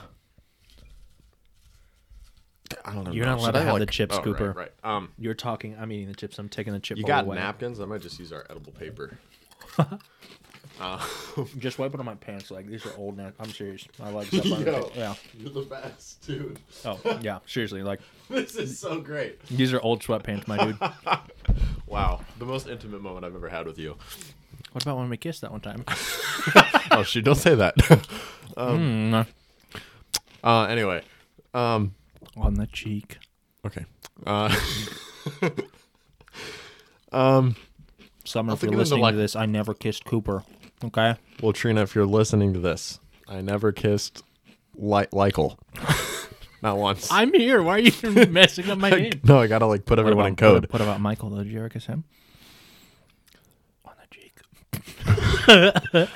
I 2.83 2.93
don't 2.93 3.03
know. 3.03 3.11
You're 3.11 3.25
not 3.25 3.37
allowed 3.37 3.47
Should 3.47 3.53
to 3.53 3.59
I, 3.59 3.63
have 3.63 3.79
the 3.79 3.85
chips, 3.85 4.15
oh, 4.17 4.21
Cooper. 4.21 4.47
Right, 4.47 4.71
right. 4.83 4.95
Um, 4.95 5.09
You're 5.17 5.33
talking. 5.33 5.75
I'm 5.79 5.91
eating 5.91 6.07
the 6.07 6.15
chips. 6.15 6.37
I'm 6.39 6.49
taking 6.49 6.73
the 6.73 6.79
chip. 6.79 6.97
you 6.97 7.03
bowl 7.03 7.07
got 7.07 7.23
away. 7.25 7.37
napkins? 7.37 7.79
I 7.79 7.85
might 7.85 8.01
just 8.01 8.19
use 8.19 8.31
our 8.33 8.45
edible 8.49 8.71
paper. 8.73 9.17
Just 11.57 11.79
wipe 11.79 11.93
it 11.93 11.99
on 11.99 12.05
my 12.05 12.15
pants. 12.15 12.51
Like 12.51 12.67
these 12.67 12.85
are 12.85 12.93
old 12.97 13.17
now. 13.17 13.31
I'm 13.39 13.49
serious. 13.49 13.87
I 14.01 14.09
like 14.09 14.27
stuff 14.31 14.51
on 14.51 14.65
Yo. 14.65 14.91
Yeah. 14.93 15.15
You're 15.37 15.51
the 15.51 15.61
best, 15.61 16.25
dude. 16.27 16.59
Oh 16.83 16.99
yeah. 17.21 17.39
Seriously. 17.45 17.81
Like 17.81 18.01
This 18.29 18.55
is 18.55 18.77
so 18.77 18.99
great. 18.99 19.41
these 19.47 19.73
are 19.73 19.79
old 19.81 20.01
sweatpants, 20.01 20.47
my 20.47 20.57
dude. 20.57 20.77
Wow, 21.87 22.21
the 22.39 22.45
most 22.45 22.67
intimate 22.67 23.01
moment 23.01 23.25
I've 23.25 23.35
ever 23.35 23.47
had 23.47 23.65
with 23.67 23.77
you. 23.77 23.95
What 24.73 24.83
about 24.83 24.97
when 24.97 25.09
we 25.09 25.17
kissed 25.17 25.41
that 25.41 25.51
one 25.51 25.61
time? 25.61 25.85
oh, 26.91 27.03
shoot! 27.03 27.23
Don't 27.23 27.35
say 27.35 27.55
that. 27.55 27.75
Mm, 28.57 29.27
uh, 30.43 30.63
anyway, 30.63 31.01
um, 31.53 31.93
on 32.37 32.53
the 32.55 32.67
cheek. 32.67 33.17
okay. 33.65 33.85
Uh, 34.25 34.55
um. 37.11 37.55
Summer, 38.27 38.53
if 38.53 38.61
you're 38.63 38.71
think 38.71 38.73
of 38.73 38.73
it 38.73 38.73
into, 38.73 38.77
listening 38.79 39.01
like- 39.01 39.13
to 39.13 39.17
this, 39.17 39.35
I 39.35 39.45
never 39.45 39.73
kissed 39.75 40.03
Cooper. 40.05 40.43
Okay. 40.83 41.15
Well, 41.43 41.53
Trina, 41.53 41.81
if 41.83 41.93
you're 41.93 42.07
listening 42.07 42.53
to 42.53 42.59
this, 42.59 42.99
I 43.27 43.41
never 43.41 43.71
kissed 43.71 44.23
Li- 44.75 45.05
Lykel. 45.13 45.57
Not 46.63 46.77
once. 46.77 47.07
I'm 47.11 47.31
here. 47.33 47.61
Why 47.61 47.73
are 47.75 47.79
you 47.79 47.91
messing 48.31 48.67
up 48.71 48.79
my 48.79 48.89
name? 48.89 49.21
no, 49.23 49.39
I 49.39 49.45
gotta 49.47 49.67
like 49.67 49.85
put 49.85 49.97
What 49.97 49.99
everyone 49.99 50.25
about, 50.25 50.29
in 50.29 50.35
code. 50.37 50.63
What, 50.63 50.73
what 50.73 50.81
about 50.81 51.01
Michael? 51.01 51.29
Though? 51.29 51.43
Did 51.43 51.51
you 51.51 51.59
ever 51.59 51.69
kiss 51.69 51.85
him? 51.85 52.03
On 53.85 53.93
the 54.01 54.07
cheek. 56.03 56.09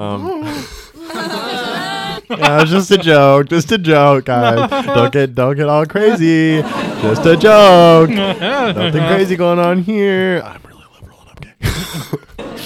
yeah, 1.10 2.18
it 2.30 2.62
was 2.62 2.70
just 2.70 2.90
a 2.90 2.96
joke. 2.96 3.48
Just 3.48 3.70
a 3.70 3.76
joke, 3.76 4.24
guys. 4.24 4.70
don't 4.86 5.12
get 5.12 5.34
don't 5.34 5.56
get 5.56 5.68
all 5.68 5.84
crazy. 5.84 6.62
Just 7.02 7.26
a 7.26 7.36
joke. 7.36 8.08
Nothing 8.08 9.06
crazy 9.08 9.36
going 9.36 9.58
on 9.58 9.82
here. 9.82 10.40
I'm 10.42 10.62
really 10.62 10.84
liberal 10.94 11.18
and 11.28 11.30
I'm 11.36 12.56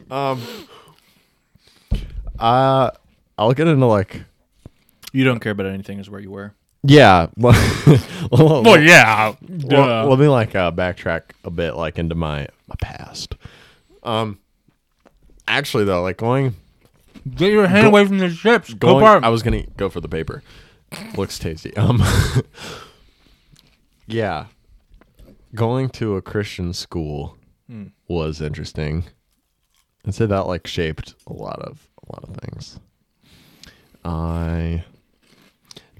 um. 0.10 0.42
Uh, 2.38 2.90
I'll 3.38 3.52
get 3.52 3.66
into 3.66 3.86
like 3.86 4.22
You 5.12 5.24
don't 5.24 5.40
care 5.40 5.52
about 5.52 5.66
anything, 5.66 5.98
is 5.98 6.08
where 6.08 6.20
you 6.20 6.30
were. 6.30 6.54
yeah. 6.84 7.26
well, 7.36 8.80
yeah. 8.80 9.34
well, 9.40 10.08
let 10.08 10.18
me 10.20 10.28
like 10.28 10.54
uh, 10.54 10.70
backtrack 10.70 11.22
a 11.42 11.50
bit, 11.50 11.74
like 11.74 11.98
into 11.98 12.14
my 12.14 12.46
my 12.68 12.76
past. 12.80 13.34
Um, 14.04 14.38
actually 15.48 15.84
though, 15.84 16.02
like 16.02 16.18
going 16.18 16.54
Get 17.34 17.50
your 17.50 17.66
hand 17.66 17.84
Go- 17.84 17.88
away 17.88 18.06
from 18.06 18.18
the 18.18 18.30
chips. 18.30 18.72
going, 18.74 19.04
Cooper. 19.04 19.24
I 19.24 19.28
was 19.30 19.42
gonna 19.42 19.64
go 19.76 19.88
for 19.88 20.00
the 20.00 20.08
paper. 20.08 20.42
Looks 21.16 21.38
tasty. 21.38 21.76
Um, 21.76 22.00
yeah, 24.06 24.46
going 25.54 25.88
to 25.90 26.16
a 26.16 26.22
Christian 26.22 26.72
school 26.72 27.36
Hmm. 27.68 27.86
was 28.06 28.40
interesting. 28.40 29.04
I'd 30.06 30.14
say 30.14 30.26
that 30.26 30.46
like 30.46 30.68
shaped 30.68 31.14
a 31.26 31.32
lot 31.32 31.58
of 31.60 31.88
a 32.08 32.12
lot 32.12 32.22
of 32.28 32.36
things. 32.36 32.78
I 34.04 34.84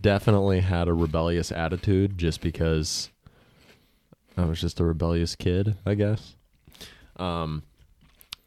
definitely 0.01 0.61
had 0.61 0.87
a 0.87 0.95
rebellious 0.95 1.51
attitude 1.51 2.17
just 2.17 2.41
because 2.41 3.11
I 4.37 4.45
was 4.45 4.61
just 4.61 4.79
a 4.79 4.85
rebellious 4.85 5.35
kid, 5.35 5.75
I 5.85 5.95
guess. 5.95 6.37
Um, 7.17 7.65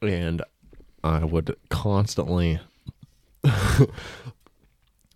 and 0.02 0.42
I 1.04 1.24
would 1.24 1.56
constantly 1.70 2.60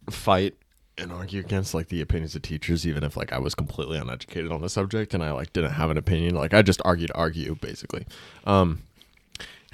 fight 0.09 0.55
and 0.97 1.11
argue 1.11 1.39
against 1.39 1.73
like 1.73 1.87
the 1.89 2.01
opinions 2.01 2.35
of 2.35 2.41
teachers, 2.41 2.85
even 2.87 3.03
if 3.03 3.17
like 3.17 3.33
I 3.33 3.39
was 3.39 3.55
completely 3.55 3.97
uneducated 3.97 4.51
on 4.51 4.61
the 4.61 4.69
subject 4.69 5.13
and 5.13 5.23
I 5.23 5.31
like 5.31 5.51
didn't 5.53 5.71
have 5.71 5.89
an 5.89 5.97
opinion. 5.97 6.35
Like 6.35 6.53
I 6.53 6.61
just 6.61 6.81
argued, 6.85 7.11
argue, 7.15 7.55
basically. 7.55 8.05
Um, 8.45 8.83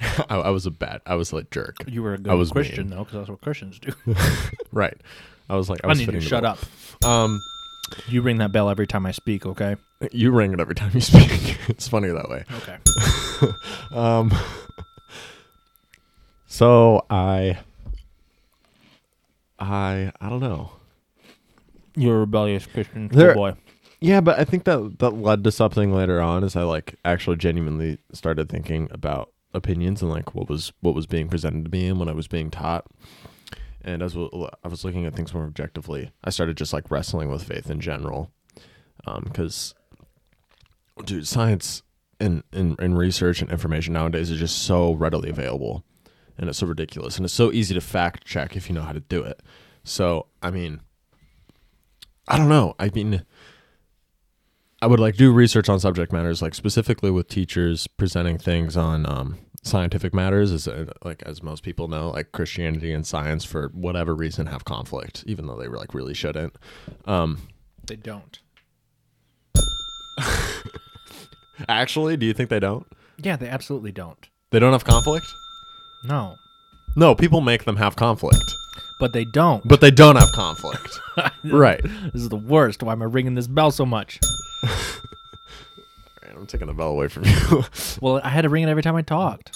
I, 0.30 0.36
I 0.36 0.50
was 0.50 0.64
a 0.66 0.70
bad, 0.70 1.02
I 1.06 1.14
was 1.14 1.32
like 1.32 1.50
jerk. 1.50 1.76
you 1.86 2.02
were 2.02 2.12
a 2.14 2.18
I 2.18 2.22
good 2.22 2.34
was 2.38 2.50
Christian, 2.52 2.88
mean. 2.88 2.96
though, 2.98 3.04
because 3.04 3.18
that's 3.18 3.28
what 3.30 3.40
Christians 3.40 3.78
do. 3.78 3.92
Right. 4.72 4.96
I 5.48 5.56
was 5.56 5.68
like, 5.68 5.80
I, 5.82 5.88
I 5.88 5.90
was 5.90 5.98
need 5.98 6.06
you 6.06 6.20
to 6.20 6.20
shut 6.20 6.44
up. 6.44 6.58
Um, 7.04 7.40
You 8.06 8.22
ring 8.22 8.38
that 8.38 8.52
bell 8.52 8.70
every 8.70 8.86
time 8.86 9.04
I 9.04 9.10
speak, 9.10 9.44
okay? 9.46 9.76
you 10.12 10.30
ring 10.30 10.52
it 10.54 10.60
every 10.60 10.74
time 10.76 10.92
you 10.94 11.00
speak. 11.00 11.58
it's 11.68 11.88
funny 11.88 12.08
that 12.08 12.28
way. 12.30 12.44
Okay. 12.58 12.76
Um, 13.92 14.32
so 16.50 17.06
I, 17.08 17.58
I, 19.58 20.12
I 20.20 20.28
don't 20.28 20.40
know. 20.40 20.72
You're 21.94 22.16
a 22.16 22.20
rebellious 22.20 22.66
Christian 22.66 23.08
There- 23.08 23.34
boy. 23.34 23.54
Yeah, 24.02 24.20
but 24.22 24.38
I 24.38 24.44
think 24.44 24.64
that 24.64 24.98
that 25.00 25.10
led 25.10 25.44
to 25.44 25.52
something 25.52 25.92
later 25.92 26.20
on 26.22 26.42
as 26.42 26.56
I 26.56 26.62
like 26.62 26.94
actually 27.04 27.36
genuinely 27.36 27.98
started 28.14 28.48
thinking 28.48 28.88
about 28.90 29.30
opinions 29.52 30.00
and 30.00 30.10
like 30.10 30.34
what 30.34 30.48
was 30.48 30.72
what 30.80 30.94
was 30.94 31.06
being 31.06 31.28
presented 31.28 31.66
to 31.66 31.70
me 31.70 31.86
and 31.86 31.98
what 31.98 32.08
I 32.08 32.12
was 32.12 32.26
being 32.26 32.50
taught. 32.50 32.86
And 33.82 34.02
as 34.02 34.16
I 34.16 34.68
was 34.68 34.84
looking 34.84 35.04
at 35.04 35.14
things 35.14 35.34
more 35.34 35.44
objectively, 35.44 36.12
I 36.24 36.30
started 36.30 36.56
just 36.56 36.72
like 36.72 36.90
wrestling 36.90 37.28
with 37.30 37.42
faith 37.44 37.70
in 37.70 37.78
general. 37.78 38.30
Um, 39.06 39.24
because 39.26 39.74
dude, 41.04 41.28
science 41.28 41.82
and, 42.18 42.42
and, 42.52 42.80
and 42.80 42.96
research 42.96 43.42
and 43.42 43.50
information 43.50 43.92
nowadays 43.92 44.30
is 44.30 44.38
just 44.38 44.62
so 44.62 44.94
readily 44.94 45.28
available 45.28 45.84
and 46.40 46.48
it's 46.48 46.58
so 46.58 46.66
ridiculous 46.66 47.16
and 47.16 47.24
it's 47.24 47.32
so 47.34 47.52
easy 47.52 47.74
to 47.74 47.80
fact 47.80 48.24
check 48.24 48.56
if 48.56 48.68
you 48.68 48.74
know 48.74 48.82
how 48.82 48.92
to 48.92 48.98
do 49.00 49.22
it. 49.22 49.40
So, 49.84 50.26
I 50.42 50.50
mean, 50.50 50.80
I 52.26 52.36
don't 52.36 52.48
know. 52.48 52.74
I 52.80 52.90
mean, 52.92 53.24
I 54.82 54.86
would 54.88 54.98
like 54.98 55.16
do 55.16 55.32
research 55.32 55.68
on 55.68 55.78
subject 55.78 56.12
matters, 56.12 56.42
like 56.42 56.54
specifically 56.56 57.10
with 57.12 57.28
teachers 57.28 57.86
presenting 57.86 58.38
things 58.38 58.76
on 58.76 59.04
um, 59.06 59.38
scientific 59.62 60.14
matters 60.14 60.50
is 60.50 60.66
uh, 60.66 60.86
like 61.04 61.22
as 61.26 61.42
most 61.42 61.62
people 61.62 61.86
know 61.86 62.08
like 62.12 62.32
christianity 62.32 62.94
and 62.94 63.06
science 63.06 63.44
for 63.44 63.68
whatever 63.74 64.14
reason 64.14 64.46
have 64.46 64.64
conflict 64.64 65.22
even 65.26 65.46
though 65.46 65.58
they 65.58 65.68
were 65.68 65.76
like 65.76 65.92
really 65.92 66.14
shouldn't 66.14 66.56
um 67.04 67.46
They 67.86 67.96
don't. 67.96 68.38
actually 71.68 72.16
do 72.16 72.24
you 72.24 72.32
think 72.32 72.48
they 72.48 72.58
don't 72.60 72.86
Yeah, 73.22 73.36
they 73.36 73.48
absolutely 73.48 73.92
don't. 73.92 74.28
they 74.50 74.58
don't 74.58 74.72
have 74.72 74.84
conflict 74.84 75.26
No, 76.02 76.36
no 76.96 77.14
people 77.14 77.40
make 77.40 77.64
them 77.64 77.76
have 77.76 77.96
conflict 77.96 78.54
but 78.98 79.12
they 79.14 79.24
don't. 79.24 79.66
but 79.66 79.80
they 79.80 79.90
don't 79.90 80.16
have 80.16 80.30
conflict 80.32 80.98
right 81.44 81.82
This 81.82 82.22
is 82.22 82.28
the 82.28 82.36
worst. 82.36 82.82
Why 82.82 82.92
am 82.92 83.02
I 83.02 83.06
ringing 83.06 83.34
this 83.34 83.46
bell 83.46 83.70
so 83.70 83.86
much? 83.86 84.18
All 84.62 84.68
right, 86.22 86.32
i'm 86.36 86.46
taking 86.46 86.66
the 86.66 86.74
bell 86.74 86.88
away 86.88 87.08
from 87.08 87.24
you 87.24 87.64
Well, 88.00 88.20
I 88.22 88.28
had 88.28 88.42
to 88.42 88.48
ring 88.48 88.62
it 88.64 88.68
every 88.68 88.82
time 88.82 88.96
I 88.96 89.02
talked. 89.02 89.50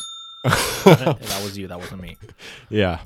that 0.45 1.40
was 1.42 1.57
you. 1.57 1.68
That 1.68 1.78
wasn't 1.78 2.03
me. 2.03 2.16
yeah 2.68 3.01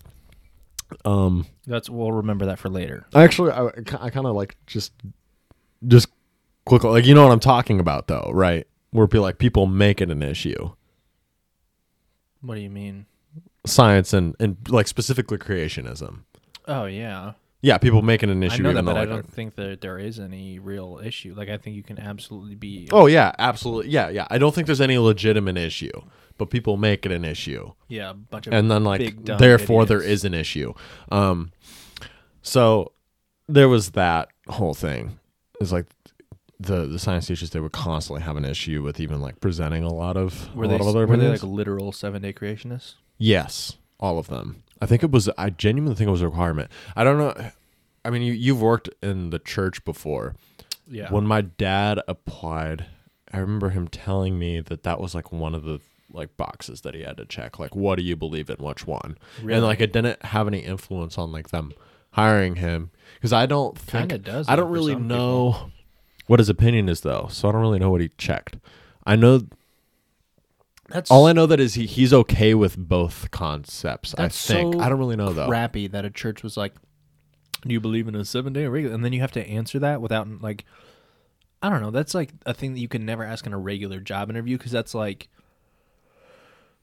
um 1.05 1.47
That's 1.67 1.89
we'll 1.91 2.13
remember 2.13 2.47
that 2.47 2.59
for 2.59 2.69
later. 2.69 3.05
Actually, 3.15 3.53
I, 3.53 3.67
I 4.01 4.11
kind 4.11 4.27
of 4.27 4.35
like 4.35 4.57
just, 4.67 4.93
just 5.87 6.09
quickly, 6.65 6.91
like 6.91 7.05
you 7.05 7.15
know 7.15 7.25
what 7.25 7.33
I'm 7.33 7.41
talking 7.41 7.79
about, 7.79 8.07
though, 8.07 8.31
right? 8.33 8.67
Where 8.91 9.07
people 9.07 9.23
like 9.23 9.39
people 9.39 9.67
make 9.67 10.01
it 10.01 10.11
an 10.11 10.23
issue, 10.23 10.71
What 12.41 12.55
do 12.55 12.61
you 12.63 12.71
mean? 12.71 13.05
Science 13.69 14.13
and 14.13 14.35
and 14.41 14.57
like 14.69 14.87
specifically 14.89 15.39
creationism. 15.39 16.21
Oh 16.67 16.85
yeah, 16.87 17.33
Yeah, 17.63 17.79
people 17.79 18.03
make 18.03 18.23
it 18.23 18.29
an 18.29 18.43
I 18.43 18.47
issue. 18.47 18.63
know 18.63 18.73
that, 18.75 18.85
but 18.85 18.97
I 18.97 19.01
like, 19.01 19.09
don't 19.09 19.33
think 19.33 19.55
that 19.57 19.81
there 19.81 19.99
is 19.99 20.19
any 20.21 20.59
real 20.59 21.01
issue. 21.03 21.35
Like 21.37 21.49
I 21.49 21.57
think 21.57 21.77
you 21.77 21.83
can 21.83 21.99
absolutely 21.99 22.55
be. 22.57 22.89
Oh 22.93 23.07
yeah, 23.07 23.33
absolutely. 23.39 23.91
Yeah, 23.91 24.09
yeah. 24.11 24.27
I 24.31 24.39
don't 24.39 24.55
think 24.55 24.67
there's 24.67 24.81
any 24.81 24.99
legitimate 24.99 25.57
issue, 25.57 25.93
but 26.37 26.51
people 26.51 26.77
make 26.77 27.07
it 27.07 27.13
an 27.13 27.25
issue. 27.25 27.73
yeah, 27.89 28.11
a 28.11 28.15
bunch 28.15 28.47
of 28.47 28.53
and 28.53 28.71
then 28.71 28.85
like 28.85 29.01
big, 29.01 29.25
therefore 29.25 29.87
there 29.87 29.99
idiots. 30.03 30.23
is 30.23 30.25
an 30.27 30.35
issue 30.35 30.75
um 31.11 31.51
so 32.43 32.93
there 33.49 33.69
was 33.69 33.91
that 33.93 34.29
whole 34.49 34.75
thing 34.75 35.19
it's 35.61 35.73
like 35.73 35.87
the 36.61 36.87
the 36.87 36.99
science 36.99 37.27
teachers 37.27 37.51
they 37.51 37.61
would 37.61 37.73
constantly 37.73 38.23
have 38.23 38.37
an 38.37 38.45
issue 38.45 38.83
with 38.83 39.01
even 39.01 39.21
like 39.21 39.41
presenting 39.41 39.85
a 39.85 39.93
lot 39.93 40.17
of 40.17 40.55
Were 40.55 40.65
a 40.65 40.69
they 40.69 40.75
lot 40.75 40.81
of 40.83 40.89
other 40.89 41.07
were 41.07 41.17
they 41.17 41.29
like 41.29 41.43
literal 41.43 41.93
seven 41.93 42.23
day 42.23 42.33
creationists? 42.33 42.95
Yes 43.19 43.77
all 44.01 44.19
of 44.19 44.29
them. 44.29 44.63
I 44.81 44.87
think 44.87 45.03
it 45.03 45.11
was 45.11 45.29
i 45.37 45.51
genuinely 45.51 45.97
think 45.97 46.09
it 46.09 46.13
was 46.13 46.23
a 46.23 46.29
requirement. 46.29 46.71
I 46.97 47.05
don't 47.05 47.19
know 47.19 47.51
i 48.05 48.11
mean 48.11 48.23
you, 48.23 48.33
you've 48.33 48.63
worked 48.63 48.89
in 49.03 49.31
the 49.31 49.39
church 49.39 49.85
before. 49.85 50.35
Yeah. 50.91 51.11
when 51.13 51.27
my 51.27 51.43
dad 51.43 52.01
applied 52.09 52.87
i 53.31 53.39
remember 53.39 53.69
him 53.71 53.89
telling 53.89 54.39
me 54.39 54.61
that 54.61 54.85
that 54.85 54.99
was 55.01 55.15
like 55.15 55.31
one 55.31 55.55
of 55.55 55.65
the 55.65 55.81
like 56.11 56.35
boxes 56.39 56.81
that 56.83 56.95
he 56.95 57.03
had 57.03 57.19
to 57.19 57.27
check. 57.27 57.59
Like 57.59 57.77
what 57.77 57.97
do 57.99 58.03
you 58.03 58.17
believe 58.17 58.49
in? 58.49 58.57
Which 58.57 58.87
one? 58.87 59.19
Really? 59.43 59.55
and 59.57 59.65
like 59.65 59.81
it 59.81 59.93
didn't 59.93 60.23
have 60.23 60.47
any 60.47 60.61
influence 60.61 61.19
on 61.19 61.31
like 61.33 61.49
them 61.51 61.73
hiring 62.13 62.57
him. 62.57 62.91
Because 63.15 63.33
i 63.33 63.47
don't 63.47 63.77
think 63.79 64.11
Kinda 64.11 64.19
does, 64.19 64.49
i 64.49 64.57
don't 64.57 64.71
really 64.71 64.95
know 64.95 65.71
what 66.27 66.39
his 66.41 66.49
opinion 66.49 66.89
is 66.89 67.01
though. 67.03 67.27
So 67.31 67.49
i 67.49 67.53
don't 67.53 67.61
really 67.61 67.79
know 67.79 67.91
what 67.91 68.01
he 68.01 68.11
checked. 68.17 68.57
I 69.05 69.17
know 69.17 69.43
That's 70.89 71.11
all 71.11 71.27
i 71.27 71.33
know 71.33 71.47
that 71.47 71.61
is 71.61 71.75
he, 71.75 71.85
he's 71.87 72.15
okay 72.15 72.55
with 72.55 72.77
both 72.79 73.31
concepts 73.31 74.15
That's 74.17 74.51
i 74.51 74.55
think 74.55 74.75
so 74.75 74.81
i 74.81 74.89
don't 74.89 74.99
really 74.99 75.17
know 75.17 75.33
though 75.35 75.47
crappy 75.47 75.87
that 75.87 76.05
a 76.05 76.11
church 76.11 76.43
was 76.43 76.57
like, 76.57 76.75
"Do 77.63 77.73
you 77.73 77.81
believe 77.81 78.09
in 78.09 78.15
a 78.15 78.25
seven 78.25 78.53
day 78.53 78.67
regular?" 78.67 78.95
And 78.95 79.05
then 79.05 79.13
you 79.13 79.21
have 79.21 79.33
to 79.33 79.47
answer 79.47 79.79
that 79.81 80.01
without 80.01 80.27
like, 80.41 80.65
I 81.63 81.69
don't 81.71 81.81
know. 81.81 81.91
That's 81.91 82.15
like 82.15 82.31
a 82.47 82.55
thing 82.55 82.75
that 82.75 82.81
you 82.81 82.89
can 82.89 83.05
never 83.05 83.25
ask 83.25 83.47
in 83.47 83.53
a 83.53 83.59
regular 83.59 84.01
job 84.01 84.31
interview 84.31 84.57
because 84.57 84.73
that's 84.73 84.95
like, 84.95 85.29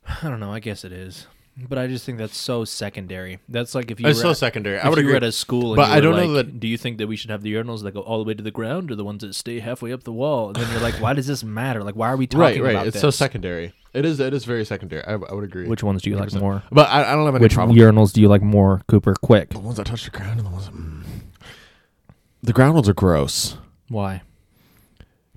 I 0.22 0.30
don't 0.30 0.40
know. 0.40 0.52
I 0.52 0.60
guess 0.60 0.84
it 0.84 0.92
is, 0.92 1.28
but 1.58 1.78
I 1.78 1.88
just 1.88 2.06
think 2.06 2.18
that's 2.18 2.36
so 2.38 2.66
secondary. 2.66 3.40
That's 3.48 3.74
like 3.76 3.90
if 3.90 4.00
you 4.00 4.08
it's 4.08 4.20
were 4.20 4.24
so 4.24 4.30
at- 4.32 4.38
secondary 4.38 4.78
if 4.78 4.84
i 4.86 4.90
would 4.90 4.98
you 5.00 5.06
were 5.06 5.12
agree 5.12 5.18
at 5.18 5.24
a 5.24 5.32
school, 5.32 5.72
and 5.72 5.78
But 5.78 5.88
you 5.90 5.96
I 5.96 6.00
don't 6.02 6.16
know 6.18 6.34
that- 6.34 6.60
Do 6.60 6.68
you 6.68 6.78
think 6.78 6.98
that 6.98 7.08
we 7.08 7.16
should 7.16 7.30
have 7.30 7.42
the 7.44 7.54
urinals 7.54 7.84
that 7.84 7.94
go 7.94 8.02
all 8.02 8.18
the 8.18 8.26
way 8.26 8.34
to 8.34 8.44
the 8.44 8.52
ground, 8.52 8.92
or 8.92 8.96
the 8.96 9.06
ones 9.06 9.22
that 9.22 9.34
stay 9.36 9.60
halfway 9.60 9.94
up 9.94 10.04
the 10.04 10.12
wall? 10.12 10.48
And 10.50 10.58
then 10.58 10.70
you're 10.72 10.82
like, 10.82 10.96
why 11.00 11.14
does 11.14 11.28
this 11.28 11.44
matter? 11.44 11.82
Like, 11.84 11.96
why 11.96 12.10
are 12.10 12.18
we 12.18 12.28
talking 12.28 12.42
about 12.42 12.54
the 12.56 12.62
right 12.62 12.68
right 12.68 12.76
about 12.76 12.88
it's 12.88 12.94
this? 12.96 13.02
so 13.02 13.10
secondary 13.10 13.74
it 13.94 14.04
is 14.04 14.20
it 14.20 14.34
is 14.34 14.44
very 14.44 14.66
secondary 14.66 15.02
i, 15.06 15.14
I 15.14 15.34
would 15.34 15.46
agree 15.46 15.68
Which 15.70 15.82
ones 15.82 16.02
do 16.02 16.10
you 16.10 16.18
like 16.18 16.28
100%. 16.30 16.40
more? 16.42 16.64
but 16.70 16.90
I, 16.90 17.14
I 17.14 17.16
don't 17.16 17.26
have 17.26 17.36
any 17.36 17.44
Which 17.44 17.54
problem 17.54 17.78
urinals 17.78 18.12
do 18.12 18.20
you 18.20 18.28
like 18.28 18.42
more, 18.42 18.82
Cooper? 18.88 19.14
Quick. 19.16 19.52
the 19.52 19.60
ones 19.60 19.78
that 19.78 19.86
touch 19.86 20.04
the 20.04 20.10
ground 20.12 20.38
and 20.40 20.46
the 20.46 20.52
ones 20.52 20.66
that, 20.66 20.76
mm. 20.76 21.04
the 22.44 22.52
ground 22.52 22.74
ones 22.76 22.90
are 22.90 22.94
gross 22.94 23.58
Why? 23.88 24.22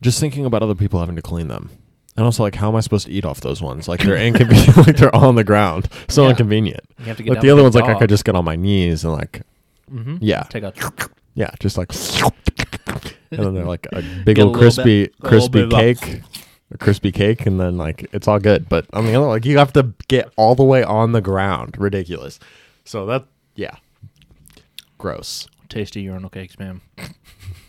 just 0.00 0.18
thinking 0.18 0.44
about 0.44 0.64
other 0.64 0.74
people 0.74 0.98
having 1.00 1.14
to 1.16 1.22
clean 1.22 1.46
them. 1.48 1.70
And 2.18 2.24
also, 2.24 2.42
like, 2.42 2.56
how 2.56 2.68
am 2.68 2.74
I 2.74 2.80
supposed 2.80 3.06
to 3.06 3.12
eat 3.12 3.24
off 3.24 3.40
those 3.42 3.62
ones? 3.62 3.86
Like, 3.86 4.00
they're 4.00 4.16
inconvenient. 4.16 4.76
like, 4.88 4.96
they're 4.96 5.14
on 5.14 5.36
the 5.36 5.44
ground. 5.44 5.88
So 6.08 6.24
Yeah. 6.24 6.30
inconvenient. 6.30 6.80
You 6.98 7.04
have 7.04 7.16
to 7.18 7.22
get 7.22 7.30
Like, 7.30 7.36
down 7.38 7.46
the 7.46 7.52
other 7.52 7.62
ones, 7.62 7.76
like 7.76 7.84
I 7.84 7.96
could 7.96 8.08
just 8.10 8.24
get 8.24 8.34
on 8.34 8.44
my 8.44 8.56
knees 8.56 9.04
and, 9.04 9.12
like, 9.12 9.42
mm-hmm. 9.88 10.16
yeah, 10.20 10.42
take 10.50 10.64
a 10.64 10.72
yeah, 11.34 11.50
just 11.60 11.78
like, 11.78 11.92
and 13.30 13.38
then 13.44 13.54
they're 13.54 13.64
like 13.64 13.86
a 13.92 14.02
big 14.24 14.34
Get 14.34 14.38
a 14.38 14.42
old 14.42 14.56
little 14.56 14.60
crispy, 14.60 15.04
bit- 15.04 15.14
a 15.20 15.22
little 15.22 15.28
crispy 15.28 15.64
bit 15.68 15.72
of 15.72 16.00
cake, 16.00 16.22
a 16.72 16.78
crispy 16.78 17.12
cake, 17.12 17.46
and 17.46 17.60
then, 17.60 17.78
like, 17.78 18.08
it's 18.12 18.26
all 18.26 18.40
good. 18.40 18.68
But 18.68 18.86
on 18.92 19.06
the 19.06 19.14
other, 19.14 19.28
like, 19.28 19.44
you 19.44 19.56
have 19.58 19.72
to 19.74 19.94
get 20.08 20.32
all 20.36 20.56
the 20.56 20.64
way 20.64 20.82
on 20.82 21.12
the 21.12 21.20
ground. 21.20 21.76
Ridiculous. 21.78 22.40
So 22.84 23.06
that, 23.06 23.26
yeah, 23.54 23.76
gross. 24.98 25.46
tasty 25.68 26.00
urinal 26.02 26.30
cakes, 26.30 26.58
man. 26.58 26.80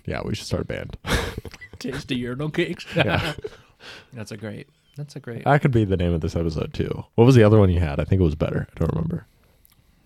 Yeah, 0.06 0.22
we 0.26 0.34
should 0.34 0.48
start 0.48 0.64
a 0.64 0.66
band. 0.66 0.98
tasty 1.78 2.16
urinal 2.16 2.50
cakes. 2.50 2.84
Yeah. 2.96 3.34
That's 4.14 4.32
a 4.32 4.38
great. 4.38 4.68
That's 4.98 5.16
a 5.16 5.20
great. 5.20 5.44
That 5.46 5.62
could 5.62 5.72
be 5.72 5.86
the 5.86 5.96
name 5.98 6.14
of 6.14 6.22
this 6.22 6.36
episode, 6.36 6.74
too. 6.74 7.06
What 7.16 7.26
was 7.26 7.36
the 7.36 7.44
other 7.44 7.58
one 7.60 7.70
you 7.70 7.80
had? 7.80 8.00
I 8.00 8.04
think 8.06 8.20
it 8.20 8.24
was 8.26 8.36
better. 8.36 8.68
I 8.76 8.80
don't 8.80 8.92
remember. 8.94 9.26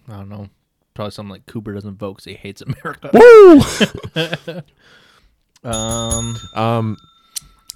I 0.10 0.18
don't 0.18 0.30
know. 0.30 0.50
Probably 0.94 1.12
something 1.12 1.32
like 1.32 1.46
Cooper 1.48 1.74
doesn't 1.74 1.98
vote 1.98 2.14
because 2.18 2.26
he 2.26 2.34
hates 2.36 2.62
America. 2.62 3.10
Woo! 3.14 3.62
Um, 5.64 6.36
um. 6.56 6.98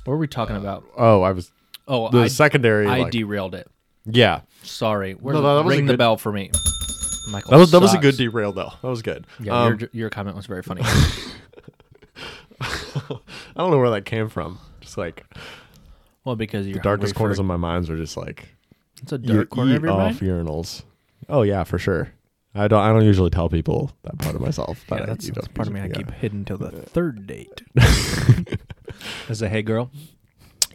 what 0.04 0.12
were 0.14 0.18
we 0.18 0.28
talking 0.28 0.58
about? 0.58 0.84
Oh, 0.98 1.22
I 1.22 1.32
was 1.32 1.52
Oh, 1.88 2.10
the 2.10 2.24
I, 2.24 2.28
secondary. 2.28 2.86
I 2.86 3.00
like- 3.04 3.12
derailed 3.14 3.56
it. 3.56 3.70
yeah, 4.06 4.42
Sorry. 4.64 5.14
Where's 5.14 5.36
No, 5.40 5.64
that 5.64 5.70
ring 5.70 5.86
the 5.86 5.94
good- 5.94 5.98
bell 5.98 6.18
for 6.18 6.34
me. 6.34 6.52
Michael 7.30 7.52
that 7.52 7.58
was 7.58 7.72
that 7.72 7.80
was 7.82 7.94
a 7.94 7.98
good 7.98 8.18
derail 8.18 8.52
though. 8.52 8.74
That 8.82 8.90
was 8.90 9.02
good. 9.02 9.26
Yeah, 9.40 9.54
Um, 9.64 9.80
your 9.80 9.90
your 9.94 10.10
comment 10.10 10.36
was 10.36 10.46
very 10.48 10.64
funny. 10.64 10.82
I 12.62 13.20
don't 13.56 13.72
know 13.72 13.78
where 13.78 13.90
that 13.92 14.04
came 14.06 14.28
from. 14.30 14.60
Just 14.82 14.98
like 14.98 15.26
well, 16.28 16.36
because 16.36 16.68
you're 16.68 16.76
the 16.76 16.82
darkest 16.82 17.16
corners 17.16 17.38
for, 17.38 17.42
of 17.42 17.48
my 17.48 17.56
minds 17.58 17.90
are 17.90 17.96
just 17.98 18.18
like 18.18 18.50
It's 19.02 19.14
a 19.14 19.18
you 19.18 19.34
dark 19.34 19.50
corner 19.50 19.72
eat 19.72 19.78
of 19.78 19.84
your 19.84 19.92
off 19.94 20.22
mind. 20.22 20.48
urinals. 20.48 20.84
Oh 21.30 21.42
yeah, 21.44 21.64
for 21.64 21.80
sure. 21.80 22.12
I 22.54 22.68
don't. 22.68 22.82
I 22.84 22.90
don't 22.90 23.06
usually 23.06 23.30
tell 23.30 23.48
people 23.50 23.92
that 24.04 24.18
part 24.18 24.36
of 24.36 24.42
myself. 24.42 24.84
that 24.90 25.00
Yeah, 25.00 25.06
that's, 25.06 25.28
eat 25.28 25.36
that's 25.36 25.48
part 25.48 25.68
of 25.68 25.74
me 25.74 25.80
I 25.80 25.86
usually, 25.86 26.04
keep 26.04 26.14
hidden 26.16 26.44
till 26.44 26.58
the 26.58 26.72
third 26.72 27.26
date. 27.28 27.62
I 27.78 29.34
say, 29.34 29.48
hey 29.48 29.62
girl, 29.62 29.90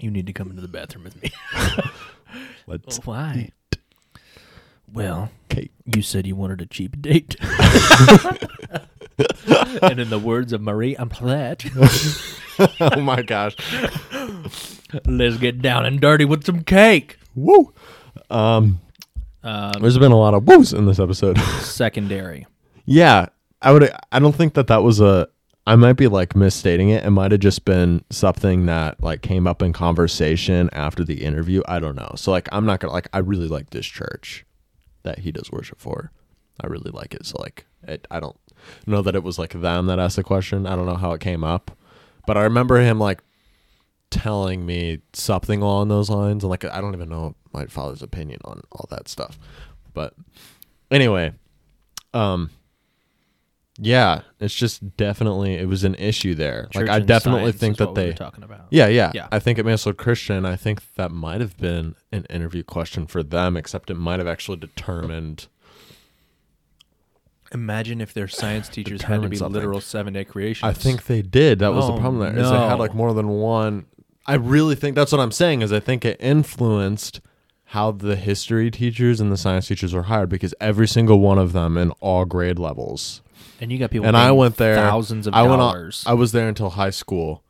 you 0.00 0.10
need 0.10 0.26
to 0.26 0.32
come 0.32 0.48
into 0.48 0.62
the 0.62 0.68
bathroom 0.68 1.04
with 1.04 1.22
me. 1.22 1.30
Let's 2.66 2.98
Why? 3.04 3.50
Well, 4.92 5.30
cake. 5.48 5.72
you 5.94 6.02
said 6.02 6.26
you 6.26 6.36
wanted 6.36 6.60
a 6.62 6.66
cheap 6.66 7.00
date. 7.02 7.36
and 9.82 9.98
in 9.98 10.10
the 10.10 10.18
words 10.18 10.52
of 10.52 10.60
Marie 10.60 10.96
Antoinette, 10.96 11.64
oh 12.80 13.00
my 13.00 13.22
gosh. 13.22 13.56
let's 15.06 15.36
get 15.38 15.62
down 15.62 15.86
and 15.86 16.00
dirty 16.00 16.24
with 16.24 16.44
some 16.44 16.62
cake. 16.62 17.18
Woo. 17.34 17.72
Um. 18.30 18.80
Um, 19.44 19.72
There's 19.80 19.98
been 19.98 20.12
a 20.12 20.18
lot 20.18 20.34
of 20.34 20.46
woos 20.46 20.72
in 20.72 20.86
this 20.86 21.00
episode. 21.00 21.38
secondary. 21.60 22.46
Yeah, 22.84 23.26
I 23.60 23.72
would. 23.72 23.90
I 24.10 24.18
don't 24.18 24.34
think 24.34 24.54
that 24.54 24.68
that 24.68 24.82
was 24.82 25.00
a. 25.00 25.28
I 25.66 25.76
might 25.76 25.94
be 25.94 26.08
like 26.08 26.34
misstating 26.34 26.90
it. 26.90 27.04
It 27.04 27.10
might 27.10 27.30
have 27.30 27.40
just 27.40 27.64
been 27.64 28.04
something 28.10 28.66
that 28.66 29.02
like 29.02 29.22
came 29.22 29.46
up 29.46 29.62
in 29.62 29.72
conversation 29.72 30.68
after 30.72 31.04
the 31.04 31.24
interview. 31.24 31.62
I 31.66 31.78
don't 31.78 31.96
know. 31.96 32.12
So 32.16 32.30
like, 32.30 32.48
I'm 32.52 32.66
not 32.66 32.80
gonna 32.80 32.92
like. 32.92 33.08
I 33.12 33.18
really 33.18 33.48
like 33.48 33.70
this 33.70 33.86
church 33.86 34.44
that 35.02 35.20
he 35.20 35.32
does 35.32 35.50
worship 35.50 35.80
for. 35.80 36.12
I 36.60 36.66
really 36.66 36.90
like 36.90 37.14
it. 37.14 37.26
So 37.26 37.36
like, 37.40 37.66
it, 37.82 38.06
I 38.10 38.20
don't 38.20 38.36
know 38.86 39.02
that 39.02 39.14
it 39.14 39.22
was 39.22 39.38
like 39.38 39.52
them 39.52 39.86
that 39.86 39.98
asked 39.98 40.16
the 40.16 40.22
question. 40.22 40.66
I 40.66 40.76
don't 40.76 40.86
know 40.86 40.96
how 40.96 41.12
it 41.12 41.20
came 41.20 41.44
up, 41.44 41.70
but 42.26 42.36
I 42.36 42.42
remember 42.42 42.80
him 42.80 42.98
like 42.98 43.22
telling 44.10 44.66
me 44.66 45.00
something 45.12 45.62
along 45.62 45.88
those 45.88 46.10
lines, 46.10 46.44
and 46.44 46.50
like 46.50 46.64
I 46.64 46.80
don't 46.80 46.94
even 46.94 47.08
know 47.08 47.34
my 47.52 47.66
father's 47.66 48.02
opinion 48.02 48.40
on 48.44 48.62
all 48.72 48.86
that 48.90 49.08
stuff. 49.08 49.38
But 49.94 50.14
anyway, 50.90 51.32
um, 52.14 52.50
yeah, 53.78 54.20
it's 54.38 54.54
just 54.54 54.96
definitely 54.96 55.54
it 55.54 55.66
was 55.66 55.82
an 55.82 55.94
issue 55.94 56.34
there. 56.34 56.68
Church 56.70 56.86
like 56.86 56.88
I 56.88 57.00
definitely 57.00 57.52
think 57.52 57.78
that 57.78 57.88
what 57.88 57.96
we 57.96 58.02
they, 58.02 58.12
talking 58.12 58.44
about. 58.44 58.66
yeah, 58.70 58.86
yeah, 58.86 59.10
Yeah. 59.14 59.28
I 59.32 59.38
think 59.38 59.58
it 59.58 59.64
may 59.64 59.72
have 59.72 59.96
Christian. 59.96 60.44
I 60.44 60.56
think 60.56 60.82
that 60.94 61.10
might 61.10 61.40
have 61.40 61.56
been 61.56 61.94
an 62.12 62.26
interview 62.28 62.62
question 62.62 63.06
for 63.06 63.22
them, 63.22 63.56
except 63.56 63.90
it 63.90 63.94
might 63.94 64.18
have 64.18 64.28
actually 64.28 64.58
determined. 64.58 65.48
Imagine 67.52 68.00
if 68.00 68.14
their 68.14 68.28
science 68.28 68.68
teachers 68.68 69.02
had 69.02 69.22
to 69.22 69.28
be 69.28 69.36
something. 69.36 69.54
literal 69.54 69.80
seven 69.80 70.12
day 70.14 70.24
creations. 70.24 70.68
I 70.68 70.72
think 70.72 71.04
they 71.04 71.22
did. 71.22 71.58
That 71.60 71.72
was 71.74 71.86
the 71.86 71.92
Oh, 71.92 71.98
problem 71.98 72.20
there. 72.20 72.36
Is 72.42 72.50
they 72.50 72.56
had 72.56 72.78
like 72.78 72.94
more 72.94 73.12
than 73.12 73.28
one. 73.28 73.86
I 74.26 74.34
really 74.34 74.74
think 74.74 74.94
that's 74.96 75.12
what 75.12 75.20
I'm 75.20 75.32
saying. 75.32 75.62
Is 75.62 75.72
I 75.72 75.80
think 75.80 76.04
it 76.04 76.16
influenced 76.20 77.20
how 77.66 77.90
the 77.90 78.16
history 78.16 78.70
teachers 78.70 79.20
and 79.20 79.32
the 79.32 79.36
science 79.36 79.66
teachers 79.68 79.94
were 79.94 80.04
hired 80.04 80.28
because 80.28 80.54
every 80.60 80.86
single 80.86 81.20
one 81.20 81.38
of 81.38 81.52
them 81.52 81.76
in 81.78 81.90
all 82.00 82.24
grade 82.24 82.58
levels. 82.58 83.22
And 83.60 83.72
you 83.72 83.78
got 83.78 83.90
people 83.90 84.06
And 84.06 84.16
I 84.16 84.30
went 84.32 84.56
there. 84.56 84.74
thousands 84.76 85.26
of 85.26 85.34
I 85.34 85.42
went 85.42 85.58
dollars. 85.60 86.04
on, 86.06 86.10
I 86.12 86.14
was 86.14 86.32
there 86.32 86.48
until 86.48 86.70
high 86.70 86.90
school. 86.90 87.42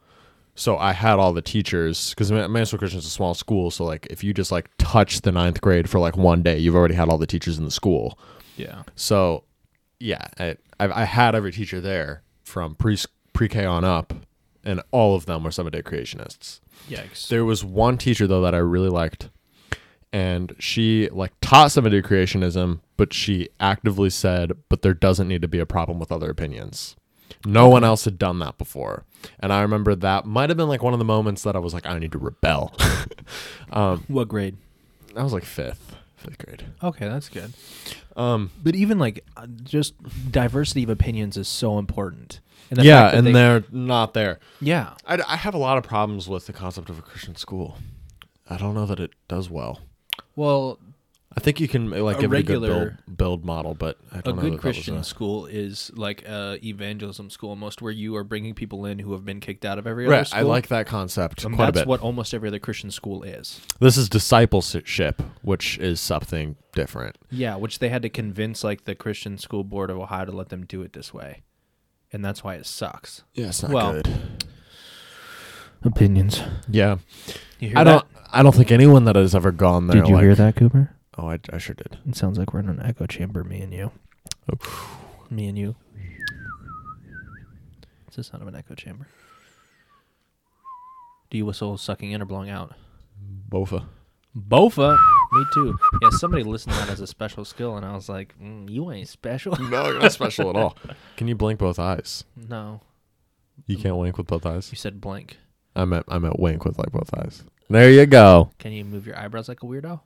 So 0.54 0.76
I 0.76 0.92
had 0.92 1.18
all 1.18 1.32
the 1.32 1.40
teachers 1.42 2.10
because 2.10 2.30
Mansfield 2.30 2.78
Christian 2.78 2.98
is 2.98 3.06
a 3.06 3.10
small 3.10 3.34
school. 3.34 3.70
So 3.70 3.84
like, 3.84 4.06
if 4.10 4.22
you 4.22 4.34
just 4.34 4.52
like 4.52 4.68
touch 4.78 5.22
the 5.22 5.32
ninth 5.32 5.60
grade 5.60 5.88
for 5.88 5.98
like 5.98 6.16
one 6.16 6.42
day, 6.42 6.58
you've 6.58 6.76
already 6.76 6.94
had 6.94 7.08
all 7.08 7.18
the 7.18 7.26
teachers 7.26 7.58
in 7.58 7.64
the 7.64 7.70
school. 7.70 8.18
yeah. 8.56 8.82
So, 8.94 9.44
yeah, 10.02 10.26
I 10.38 10.56
I, 10.80 11.02
I 11.02 11.04
had 11.04 11.34
every 11.34 11.52
teacher 11.52 11.80
there 11.80 12.22
from 12.44 12.74
pre 12.74 12.98
pre 13.32 13.48
K 13.48 13.64
on 13.64 13.84
up, 13.84 14.12
and 14.64 14.82
all 14.90 15.14
of 15.14 15.26
them 15.26 15.44
were 15.44 15.50
seven 15.50 15.72
day 15.72 15.82
creationists. 15.82 16.60
Yikes. 16.88 17.28
There 17.28 17.44
was 17.44 17.64
one 17.64 17.98
teacher 17.98 18.26
though 18.26 18.42
that 18.42 18.54
I 18.54 18.58
really 18.58 18.88
liked, 18.88 19.30
and 20.12 20.54
she 20.58 21.08
like 21.10 21.32
taught 21.40 21.70
seven 21.70 21.92
day 21.92 22.02
creationism, 22.02 22.80
but 22.96 23.12
she 23.12 23.48
actively 23.60 24.10
said, 24.10 24.52
"But 24.68 24.82
there 24.82 24.94
doesn't 24.94 25.28
need 25.28 25.42
to 25.42 25.48
be 25.48 25.60
a 25.60 25.66
problem 25.66 25.98
with 25.98 26.10
other 26.12 26.30
opinions." 26.30 26.96
No 27.46 27.68
one 27.68 27.82
else 27.82 28.04
had 28.04 28.18
done 28.18 28.40
that 28.40 28.58
before, 28.58 29.04
and 29.40 29.52
I 29.52 29.62
remember 29.62 29.94
that 29.94 30.26
might 30.26 30.50
have 30.50 30.56
been 30.56 30.68
like 30.68 30.82
one 30.82 30.92
of 30.92 30.98
the 30.98 31.04
moments 31.04 31.44
that 31.44 31.56
I 31.56 31.60
was 31.60 31.72
like, 31.72 31.86
"I 31.86 31.98
need 31.98 32.12
to 32.12 32.18
rebel." 32.18 32.74
um, 33.72 34.04
what 34.08 34.28
grade? 34.28 34.56
I 35.16 35.22
was 35.22 35.32
like 35.32 35.44
fifth, 35.44 35.91
fifth 36.22 36.38
grade. 36.38 36.64
Okay, 36.82 37.06
that's 37.08 37.28
good. 37.28 37.52
Um, 38.16 38.50
But 38.62 38.74
even 38.74 38.98
like 38.98 39.24
uh, 39.36 39.46
just 39.64 39.94
diversity 40.30 40.82
of 40.84 40.90
opinions 40.90 41.36
is 41.36 41.48
so 41.48 41.78
important. 41.78 42.40
And 42.70 42.78
the 42.78 42.84
yeah, 42.84 43.00
fact 43.02 43.12
that 43.12 43.18
and 43.18 43.26
they- 43.26 43.32
they're 43.32 43.64
not 43.70 44.14
there. 44.14 44.38
yeah, 44.60 44.94
I, 45.06 45.20
I 45.28 45.36
have 45.36 45.54
a 45.54 45.58
lot 45.58 45.76
of 45.78 45.84
problems 45.84 46.28
with 46.28 46.46
the 46.46 46.52
concept 46.52 46.88
of 46.88 46.98
a 46.98 47.02
Christian 47.02 47.36
school. 47.36 47.76
I 48.48 48.56
don't 48.56 48.74
know 48.74 48.86
that 48.86 48.98
it 49.00 49.12
does 49.28 49.50
well. 49.50 49.80
well, 50.36 50.78
I 51.34 51.40
think 51.40 51.60
you 51.60 51.68
can 51.68 51.90
like 51.90 52.18
A 52.18 52.20
give 52.20 52.32
it 52.32 52.40
a 52.40 52.42
good 52.42 52.62
regular- 52.62 52.96
build, 53.06 53.16
build 53.16 53.44
model, 53.44 53.74
but 53.74 53.98
I 54.12 54.18
a 54.18 54.22
don't 54.22 54.36
know 54.36 54.42
good 54.42 54.52
that 54.54 54.60
Christian 54.60 54.96
That 54.96 55.04
school 55.04 55.46
is 55.46 55.90
like 55.94 56.22
a 56.28 56.58
evangelism 56.62 57.30
school 57.30 57.50
almost, 57.50 57.80
where 57.80 57.90
you 57.92 58.14
are 58.16 58.24
bringing 58.24 58.54
people 58.54 58.84
in 58.84 58.98
who 58.98 59.12
have 59.12 59.24
been 59.24 59.40
kicked 59.40 59.64
out 59.64 59.78
of 59.78 59.86
every 59.86 60.04
a, 60.04 60.08
other 60.08 60.16
right. 60.18 60.26
school. 60.26 60.38
I 60.40 60.42
like 60.42 60.68
that 60.68 60.86
concept 60.86 61.44
And 61.44 61.54
quite 61.56 61.70
a 61.70 61.72
that's 61.72 61.86
what 61.86 62.00
almost 62.00 62.34
every 62.34 62.48
other 62.48 62.58
Christian 62.58 62.90
school 62.90 63.22
is. 63.22 63.60
this 63.80 63.96
is 63.96 64.08
discipleship, 64.08 65.22
which 65.42 65.78
is 65.78 66.00
something 66.00 66.56
different. 66.74 67.16
Yeah, 67.30 67.56
which 67.56 67.78
they 67.78 67.88
had 67.88 68.02
to 68.02 68.08
convince 68.10 68.62
like 68.62 68.84
the 68.84 68.94
Christian 68.94 69.38
School 69.38 69.64
Board 69.64 69.88
of 69.90 69.98
Ohio 69.98 70.26
to 70.26 70.32
let 70.32 70.50
them 70.50 70.66
do 70.66 70.82
it 70.82 70.92
this 70.92 71.14
way, 71.14 71.42
and 72.12 72.22
that's 72.24 72.44
why 72.44 72.56
it 72.56 72.66
sucks. 72.66 73.22
Yeah, 73.34 73.46
it's 73.48 73.62
not 73.62 73.72
Well, 73.72 73.92
good. 73.94 74.08
Opinions. 75.84 76.40
Yeah, 76.68 76.98
You 77.58 77.68
hear 77.70 77.78
I 77.78 77.84
don't. 77.84 78.04
I 78.34 78.42
don't 78.42 78.54
think 78.54 78.70
anyone 78.70 79.04
that 79.04 79.16
has 79.16 79.34
ever 79.34 79.50
gone 79.50 79.88
there. 79.88 80.00
Did 80.00 80.08
you 80.08 80.14
like- 80.14 80.22
hear 80.22 80.34
that, 80.36 80.56
Cooper? 80.56 80.94
Oh, 81.22 81.28
I, 81.30 81.38
I 81.52 81.58
sure 81.58 81.74
did. 81.74 81.98
It 82.06 82.16
sounds 82.16 82.36
like 82.36 82.52
we're 82.52 82.60
in 82.60 82.68
an 82.68 82.82
echo 82.82 83.06
chamber, 83.06 83.44
me 83.44 83.60
and 83.60 83.72
you. 83.72 83.92
Oh. 84.52 84.98
Me 85.30 85.46
and 85.46 85.56
you. 85.56 85.76
It's 88.08 88.16
the 88.16 88.24
sound 88.24 88.42
of 88.42 88.48
an 88.48 88.56
echo 88.56 88.74
chamber. 88.74 89.06
Do 91.30 91.38
you 91.38 91.46
whistle 91.46 91.78
sucking 91.78 92.10
in 92.10 92.20
or 92.20 92.24
blowing 92.26 92.50
out? 92.50 92.74
Bofa. 93.48 93.86
Bofa. 94.36 94.98
Me 95.32 95.44
too. 95.54 95.78
Yeah, 96.02 96.10
somebody 96.10 96.42
listened 96.42 96.74
to 96.74 96.80
that 96.80 96.90
as 96.90 97.00
a 97.00 97.06
special 97.06 97.44
skill, 97.44 97.76
and 97.76 97.86
I 97.86 97.94
was 97.94 98.08
like, 98.08 98.34
mm, 98.38 98.68
"You 98.68 98.90
ain't 98.90 99.08
special." 99.08 99.56
No, 99.56 99.86
you're 99.86 100.00
not 100.00 100.12
special 100.12 100.50
at 100.50 100.56
all. 100.56 100.76
Can 101.16 101.28
you 101.28 101.34
blink 101.34 101.58
both 101.60 101.78
eyes? 101.78 102.24
no, 102.36 102.80
You 103.66 103.78
can't 103.78 103.96
wink 103.96 104.18
with 104.18 104.26
both 104.26 104.44
eyes. 104.44 104.70
you 104.72 104.76
said 104.76 105.00
blink. 105.00 105.38
I 105.76 105.84
meant 105.86 106.04
I 106.08 106.18
meant 106.18 106.38
wink 106.40 106.64
with 106.66 106.78
like 106.78 106.92
both 106.92 107.14
eyes. 107.14 107.44
There 107.70 107.90
you 107.90 108.04
go. 108.06 108.50
Can 108.58 108.72
you 108.72 108.84
move 108.84 109.06
your 109.06 109.16
eyebrows 109.18 109.48
like 109.48 109.62
a 109.62 109.66
weirdo? 109.66 110.00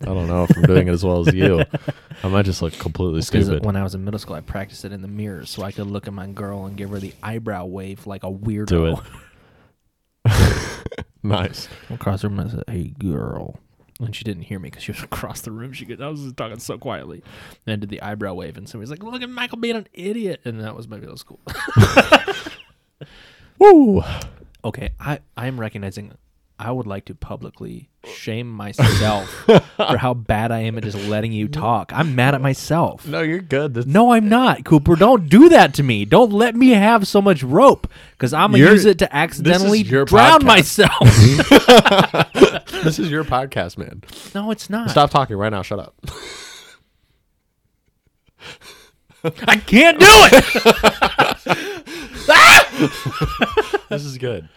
I 0.00 0.06
don't 0.06 0.26
know 0.26 0.44
if 0.44 0.56
I'm 0.56 0.64
doing 0.64 0.88
it 0.88 0.92
as 0.92 1.04
well 1.04 1.26
as 1.26 1.32
you. 1.34 1.64
I 2.24 2.28
might 2.28 2.44
just 2.44 2.60
look 2.62 2.72
completely 2.74 3.20
Because 3.20 3.46
stupid. 3.46 3.64
when 3.64 3.76
I 3.76 3.82
was 3.82 3.94
in 3.94 4.04
middle 4.04 4.18
school, 4.18 4.34
I 4.36 4.40
practiced 4.40 4.84
it 4.84 4.92
in 4.92 5.02
the 5.02 5.08
mirror 5.08 5.46
so 5.46 5.62
I 5.62 5.72
could 5.72 5.86
look 5.86 6.06
at 6.08 6.12
my 6.12 6.26
girl 6.26 6.66
and 6.66 6.76
give 6.76 6.90
her 6.90 6.98
the 6.98 7.14
eyebrow 7.22 7.64
wave 7.66 8.06
like 8.06 8.22
a 8.24 8.30
weirdo. 8.30 8.66
Do 8.66 8.86
it. 8.86 8.98
Nice. 11.22 11.68
across 11.88 12.20
the 12.20 12.28
room. 12.28 12.40
I 12.40 12.48
said, 12.50 12.64
"Hey, 12.68 12.92
girl," 12.98 13.58
and 13.98 14.14
she 14.14 14.24
didn't 14.24 14.42
hear 14.42 14.58
me 14.58 14.68
because 14.68 14.82
she 14.82 14.92
was 14.92 15.02
across 15.10 15.40
the 15.40 15.52
room. 15.52 15.72
She 15.72 15.86
could. 15.86 16.02
I 16.02 16.08
was 16.08 16.20
just 16.20 16.36
talking 16.36 16.58
so 16.58 16.76
quietly, 16.76 17.22
and 17.66 17.72
I 17.72 17.76
did 17.76 17.88
the 17.88 18.02
eyebrow 18.02 18.34
wave, 18.34 18.58
and 18.58 18.68
somebody's 18.68 18.90
like, 18.90 19.02
"Look 19.02 19.22
at 19.22 19.30
Michael 19.30 19.56
being 19.56 19.76
an 19.76 19.86
idiot," 19.94 20.42
and 20.44 20.60
that 20.60 20.76
was 20.76 20.86
my 20.86 20.98
middle 20.98 21.16
school. 21.16 21.40
Woo. 23.58 24.02
okay, 24.64 24.90
I 25.00 25.20
I 25.36 25.46
am 25.46 25.58
recognizing. 25.58 26.12
I 26.58 26.70
would 26.70 26.86
like 26.86 27.06
to 27.06 27.14
publicly 27.16 27.88
shame 28.04 28.48
myself 28.50 29.28
for 29.76 29.96
how 29.98 30.14
bad 30.14 30.52
I 30.52 30.60
am 30.60 30.78
at 30.78 30.84
just 30.84 30.96
letting 31.08 31.32
you 31.32 31.48
talk. 31.48 31.90
I'm 31.92 32.14
mad 32.14 32.34
at 32.34 32.40
myself. 32.40 33.06
No, 33.08 33.22
you're 33.22 33.40
good. 33.40 33.74
That's, 33.74 33.86
No, 33.86 34.12
I'm 34.12 34.28
not, 34.28 34.64
Cooper. 34.64 34.94
Don't 34.94 35.28
do 35.28 35.48
that 35.48 35.74
to 35.74 35.82
me. 35.82 36.04
Don't 36.04 36.32
let 36.32 36.54
me 36.54 36.70
have 36.70 37.08
so 37.08 37.20
much 37.20 37.42
rope 37.42 37.88
because 38.12 38.32
I'm 38.32 38.50
gonna 38.52 38.58
You're- 38.58 38.72
use 38.72 38.84
it 38.84 38.98
to 39.00 39.14
accidentally 39.16 39.82
drown 39.82 40.06
podcast. 40.06 40.44
myself. 40.44 41.00
this 42.84 42.98
is 43.00 43.10
your 43.10 43.24
podcast, 43.24 43.76
man. 43.76 44.02
no, 44.34 44.50
it's 44.52 44.70
not. 44.70 44.90
Stop 44.90 45.10
talking 45.10 45.36
right 45.36 45.50
now. 45.50 45.62
Shut 45.62 45.80
up. 45.80 45.94
I 49.46 49.56
can't 49.56 49.98
do 49.98 50.06
it. 50.06 50.44
this 53.88 54.04
is 54.04 54.18
good. 54.18 54.48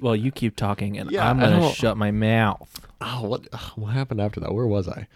Well, 0.00 0.14
you 0.16 0.30
keep 0.30 0.56
talking, 0.56 0.98
and 0.98 1.10
Yeah, 1.10 1.28
I'm 1.28 1.40
I 1.40 1.44
gonna 1.44 1.60
don't- 1.60 1.74
shut 1.74 1.96
my 1.96 2.10
mouth. 2.10 2.86
Oh, 3.00 3.22
what 3.26 3.46
what 3.76 3.88
happened 3.92 4.20
after 4.20 4.40
that? 4.40 4.52
Where 4.54 4.66
was 4.66 4.88
I? 4.88 5.06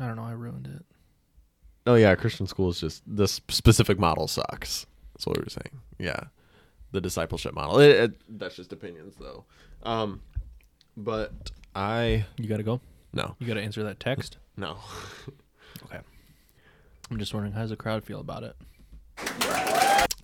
I 0.00 0.06
don't 0.06 0.16
know. 0.16 0.24
I 0.24 0.32
ruined 0.32 0.66
it. 0.66 0.84
Oh 1.86 1.94
yeah, 1.94 2.14
Christian 2.14 2.46
school 2.46 2.70
is 2.70 2.80
just 2.80 3.02
this 3.06 3.40
specific 3.48 3.98
model 3.98 4.26
sucks. 4.26 4.86
That's 5.12 5.26
what 5.26 5.36
we 5.36 5.42
were 5.44 5.50
saying. 5.50 5.80
Yeah, 5.98 6.20
the 6.92 7.00
discipleship 7.00 7.54
model. 7.54 7.78
It, 7.78 7.90
it, 7.90 8.12
that's 8.38 8.56
just 8.56 8.72
opinions, 8.72 9.14
though. 9.20 9.44
Um, 9.84 10.22
but 10.96 11.50
I 11.74 12.24
You 12.38 12.48
gotta 12.48 12.62
go. 12.62 12.80
no 13.12 13.36
You 13.38 13.46
gotta 13.46 13.60
answer 13.62 13.82
that 13.84 14.00
text. 14.00 14.38
no. 14.56 14.78
Okay. 15.84 16.00
I'm 17.10 17.18
just 17.18 17.34
wondering 17.34 17.52
how 17.52 17.60
does 17.60 17.70
the 17.70 17.76
crowd 17.76 18.02
feel 18.04 18.20
about 18.20 18.42
it. 18.44 18.56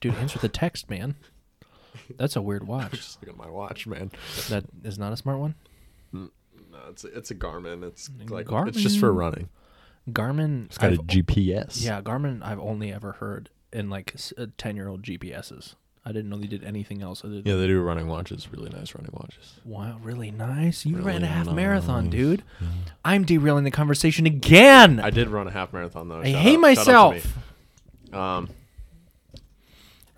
Dude, 0.01 0.15
answer 0.15 0.39
the 0.39 0.49
text, 0.49 0.89
man. 0.89 1.15
That's 2.17 2.37
a 2.37 2.43
weird 2.43 2.67
watch. 2.67 2.93
just 2.97 3.21
look 3.23 3.31
at 3.31 3.37
my 3.37 3.49
watch, 3.51 3.87
man. 3.87 4.11
That 4.49 4.65
is 4.85 4.99
not 4.99 5.13
a 5.13 5.17
smart 5.17 5.39
one. 5.39 5.55
No, 6.13 6.29
it's 6.89 7.05
a, 7.05 7.09
it's 7.17 7.31
a 7.31 7.35
Garmin. 7.35 7.83
It's 7.85 8.09
like 8.29 8.47
Garmin? 8.47 8.69
it's 8.69 8.81
just 8.81 8.99
for 9.01 9.13
running. 9.13 9.49
Garmin. 10.11 10.67
It's 10.67 10.79
got 10.79 10.91
a 10.93 10.95
I've- 10.95 11.03
GPS. 11.23 11.85
Yeah, 11.85 12.01
Garmin. 12.01 12.43
I've 12.43 12.61
only 12.61 12.93
ever 12.93 13.13
heard 13.13 13.51
in 13.73 13.91
like 13.91 14.15
ten 14.57 14.77
year 14.77 14.89
old 14.89 15.03
GPSs. 15.03 15.75
I 16.03 16.13
didn't 16.13 16.31
know 16.31 16.39
they 16.39 16.47
did 16.47 16.65
anything 16.65 17.03
else 17.03 17.23
other 17.25 17.35
than. 17.43 17.43
Yeah, 17.47 17.57
they 17.57 17.67
do 17.67 17.81
running 17.83 18.09
watches. 18.09 18.51
Really 18.51 18.71
nice 18.71 18.95
running 18.95 19.11
watches. 19.13 19.61
Wow, 19.67 19.99
really 20.03 20.31
nice. 20.31 20.87
You 20.87 20.97
ran 20.97 21.17
a 21.17 21.21
Really 21.21 21.27
half 21.27 21.53
marathon, 21.53 22.05
nice. 22.05 22.13
dude. 22.13 22.43
I'm 23.05 23.25
derailing 23.25 23.65
the 23.65 23.71
conversation 23.71 24.25
again. 24.25 24.99
I 25.01 25.11
did 25.11 25.29
run 25.29 25.47
a 25.47 25.51
half 25.51 25.73
marathon 25.75 26.09
though. 26.09 26.21
I 26.21 26.33
Shout 26.33 26.41
hate 26.43 26.59
out- 26.59 26.77
shout 26.77 26.89
out 26.89 27.11
to 27.13 27.19
myself. 27.19 27.37
me. 28.13 28.19
Um, 28.19 28.49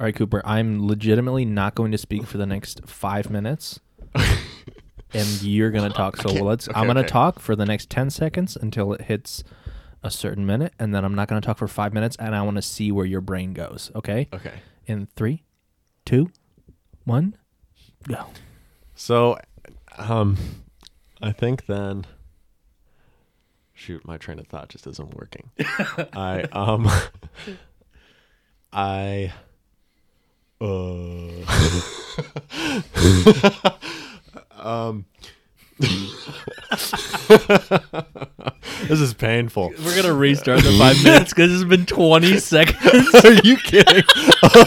All 0.03 0.07
right, 0.07 0.17
Cooper. 0.17 0.43
I'm 0.45 0.85
legitimately 0.85 1.45
not 1.45 1.77
going 1.77 1.93
to 1.93 1.97
speak 1.97 2.27
for 2.27 2.37
the 2.37 2.45
next 2.45 2.81
five 2.89 3.31
minutes, 3.31 3.79
and 5.15 5.43
you're 5.43 5.71
gonna 5.71 5.91
talk. 5.95 6.17
So 6.17 6.29
let's. 6.31 6.69
okay, 6.69 6.77
I'm 6.77 6.89
gonna 6.89 7.01
okay. 7.03 7.09
talk 7.09 7.39
for 7.39 7.55
the 7.55 7.65
next 7.65 7.89
ten 7.89 8.11
seconds 8.11 8.57
until 8.57 8.93
it 8.95 9.03
hits 9.03 9.45
a 10.03 10.11
certain 10.11 10.45
minute, 10.45 10.73
and 10.77 10.93
then 10.93 11.05
I'm 11.05 11.15
not 11.15 11.29
gonna 11.29 11.41
talk 11.41 11.57
for 11.57 11.69
five 11.69 11.93
minutes, 11.95 12.17
and 12.19 12.35
I 12.35 12.43
want 12.43 12.57
to 12.57 12.63
see 12.63 12.91
where 12.91 13.07
your 13.07 13.21
brain 13.21 13.53
goes. 13.53 13.93
Okay. 13.95 14.27
okay. 14.33 14.55
In 14.87 15.07
three, 15.15 15.45
two, 16.05 16.33
one, 17.05 17.37
go. 18.09 18.27
So, 18.97 19.39
um, 19.99 20.37
I 21.23 21.31
think 21.31 21.67
then. 21.67 22.07
Shoot, 23.73 24.05
my 24.05 24.17
train 24.17 24.41
of 24.41 24.49
thought 24.49 24.69
just 24.69 24.85
isn't 24.89 25.15
working. 25.15 25.51
I 26.13 26.43
um, 26.51 26.91
I 28.73 29.33
uh, 30.63 31.29
um. 34.69 35.05
this 38.89 39.01
is 39.01 39.15
painful. 39.15 39.73
We're 39.85 39.97
gonna 40.01 40.15
restart 40.15 40.63
the 40.63 40.71
five 40.79 41.03
minutes 41.03 41.33
because 41.33 41.53
it's 41.53 41.69
been 41.69 41.87
20 41.87 42.39
seconds. 42.41 43.15
Are 43.25 43.33
you 43.43 43.57
kidding? 43.57 44.05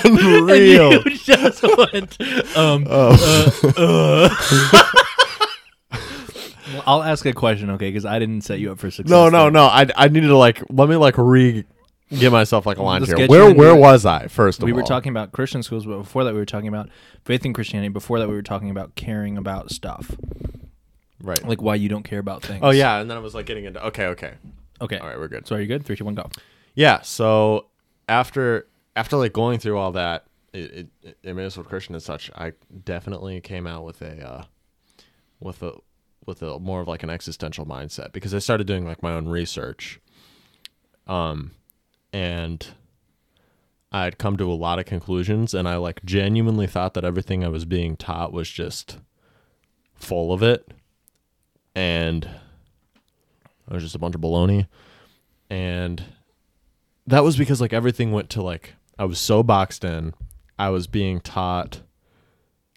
Unreal. 0.03 0.91
And 0.93 1.05
you 1.05 1.17
just 1.17 1.63
went. 1.63 2.19
Um, 2.57 2.85
Oh. 2.89 3.51
uh, 3.63 3.71
uh. 3.77 4.29
Well, 6.73 6.83
I'll 6.87 7.03
ask 7.03 7.25
a 7.25 7.31
question, 7.33 7.69
okay? 7.71 7.89
Because 7.89 8.05
I 8.05 8.19
didn't 8.19 8.41
set 8.41 8.59
you 8.59 8.71
up 8.71 8.79
for 8.79 8.91
success. 8.91 9.09
No, 9.09 9.29
no, 9.29 9.43
there. 9.43 9.51
no. 9.51 9.65
I 9.67 9.87
I 9.95 10.07
needed 10.09 10.27
to 10.27 10.37
like 10.37 10.61
let 10.69 10.89
me 10.89 10.95
like 10.97 11.17
re 11.17 11.63
give 12.09 12.31
myself 12.31 12.65
like 12.65 12.77
a 12.77 12.83
line 12.83 13.01
Let's 13.01 13.11
here. 13.11 13.17
get 13.17 13.29
Where 13.29 13.49
into 13.49 13.59
where 13.59 13.75
it. 13.75 13.79
was 13.79 14.05
I 14.05 14.27
first 14.27 14.59
of 14.59 14.63
all? 14.63 14.65
We 14.67 14.71
all? 14.71 14.77
were 14.77 14.83
talking 14.83 15.09
about 15.09 15.31
Christian 15.31 15.63
schools, 15.63 15.85
but 15.85 15.97
before 15.97 16.23
that, 16.23 16.33
we 16.33 16.39
were 16.39 16.45
talking 16.45 16.67
about 16.67 16.89
faith 17.23 17.45
in 17.45 17.53
Christianity. 17.53 17.89
Before 17.89 18.19
that, 18.19 18.27
we 18.27 18.35
were 18.35 18.41
talking 18.43 18.69
about 18.69 18.95
caring 18.95 19.37
about 19.37 19.71
stuff. 19.71 20.15
Right. 21.21 21.43
Like 21.47 21.61
why 21.61 21.75
you 21.75 21.89
don't 21.89 22.03
care 22.03 22.19
about 22.19 22.43
things. 22.43 22.59
oh 22.61 22.69
yeah, 22.71 22.99
and 22.99 23.09
then 23.09 23.17
I 23.17 23.19
was 23.19 23.33
like 23.33 23.45
getting 23.45 23.65
into 23.65 23.83
okay, 23.87 24.07
okay. 24.07 24.33
Okay. 24.81 24.97
All 24.97 25.07
right, 25.07 25.17
we're 25.17 25.29
good. 25.29 25.47
So 25.47 25.55
are 25.55 25.61
you 25.61 25.67
good? 25.67 25.85
Three, 25.85 25.95
two, 25.95 26.05
one, 26.05 26.15
go. 26.15 26.29
Yeah. 26.75 27.01
So 27.01 27.67
after 28.09 28.67
after 28.95 29.17
like 29.17 29.33
going 29.33 29.59
through 29.59 29.77
all 29.77 29.93
that, 29.93 30.25
it, 30.53 30.71
it, 30.71 30.87
it 31.01 31.17
in 31.23 31.35
Minnesota 31.35 31.67
Christian 31.67 31.95
and 31.95 32.03
such, 32.03 32.29
I 32.35 32.53
definitely 32.83 33.39
came 33.41 33.65
out 33.67 33.85
with 33.85 34.01
a 34.01 34.29
uh, 34.29 34.43
with 35.39 35.63
a 35.63 35.73
with 36.25 36.41
a 36.41 36.59
more 36.59 36.81
of 36.81 36.87
like 36.87 37.03
an 37.03 37.09
existential 37.09 37.65
mindset 37.65 38.11
because 38.11 38.33
I 38.33 38.39
started 38.39 38.67
doing 38.67 38.85
like 38.85 39.01
my 39.01 39.13
own 39.13 39.27
research. 39.27 39.99
Um, 41.07 41.51
and 42.15 42.67
I'd 43.91 44.17
come 44.17 44.37
to 44.37 44.49
a 44.49 44.55
lot 44.55 44.79
of 44.79 44.85
conclusions, 44.85 45.53
and 45.53 45.67
I 45.67 45.75
like 45.75 46.05
genuinely 46.05 46.65
thought 46.65 46.93
that 46.93 47.03
everything 47.03 47.43
I 47.43 47.49
was 47.49 47.65
being 47.65 47.97
taught 47.97 48.31
was 48.31 48.49
just 48.49 48.99
full 49.95 50.31
of 50.31 50.41
it, 50.41 50.65
and 51.75 52.23
it 52.23 53.73
was 53.73 53.83
just 53.83 53.95
a 53.95 53.99
bunch 53.99 54.15
of 54.15 54.21
baloney, 54.21 54.67
and 55.49 56.05
that 57.05 57.25
was 57.25 57.35
because 57.35 57.59
like 57.59 57.73
everything 57.73 58.13
went 58.13 58.29
to 58.29 58.41
like 58.41 58.75
I 58.97 59.03
was 59.03 59.19
so 59.19 59.43
boxed 59.43 59.83
in. 59.83 60.13
I 60.57 60.69
was 60.69 60.87
being 60.87 61.19
taught 61.19 61.81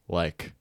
like 0.09 0.53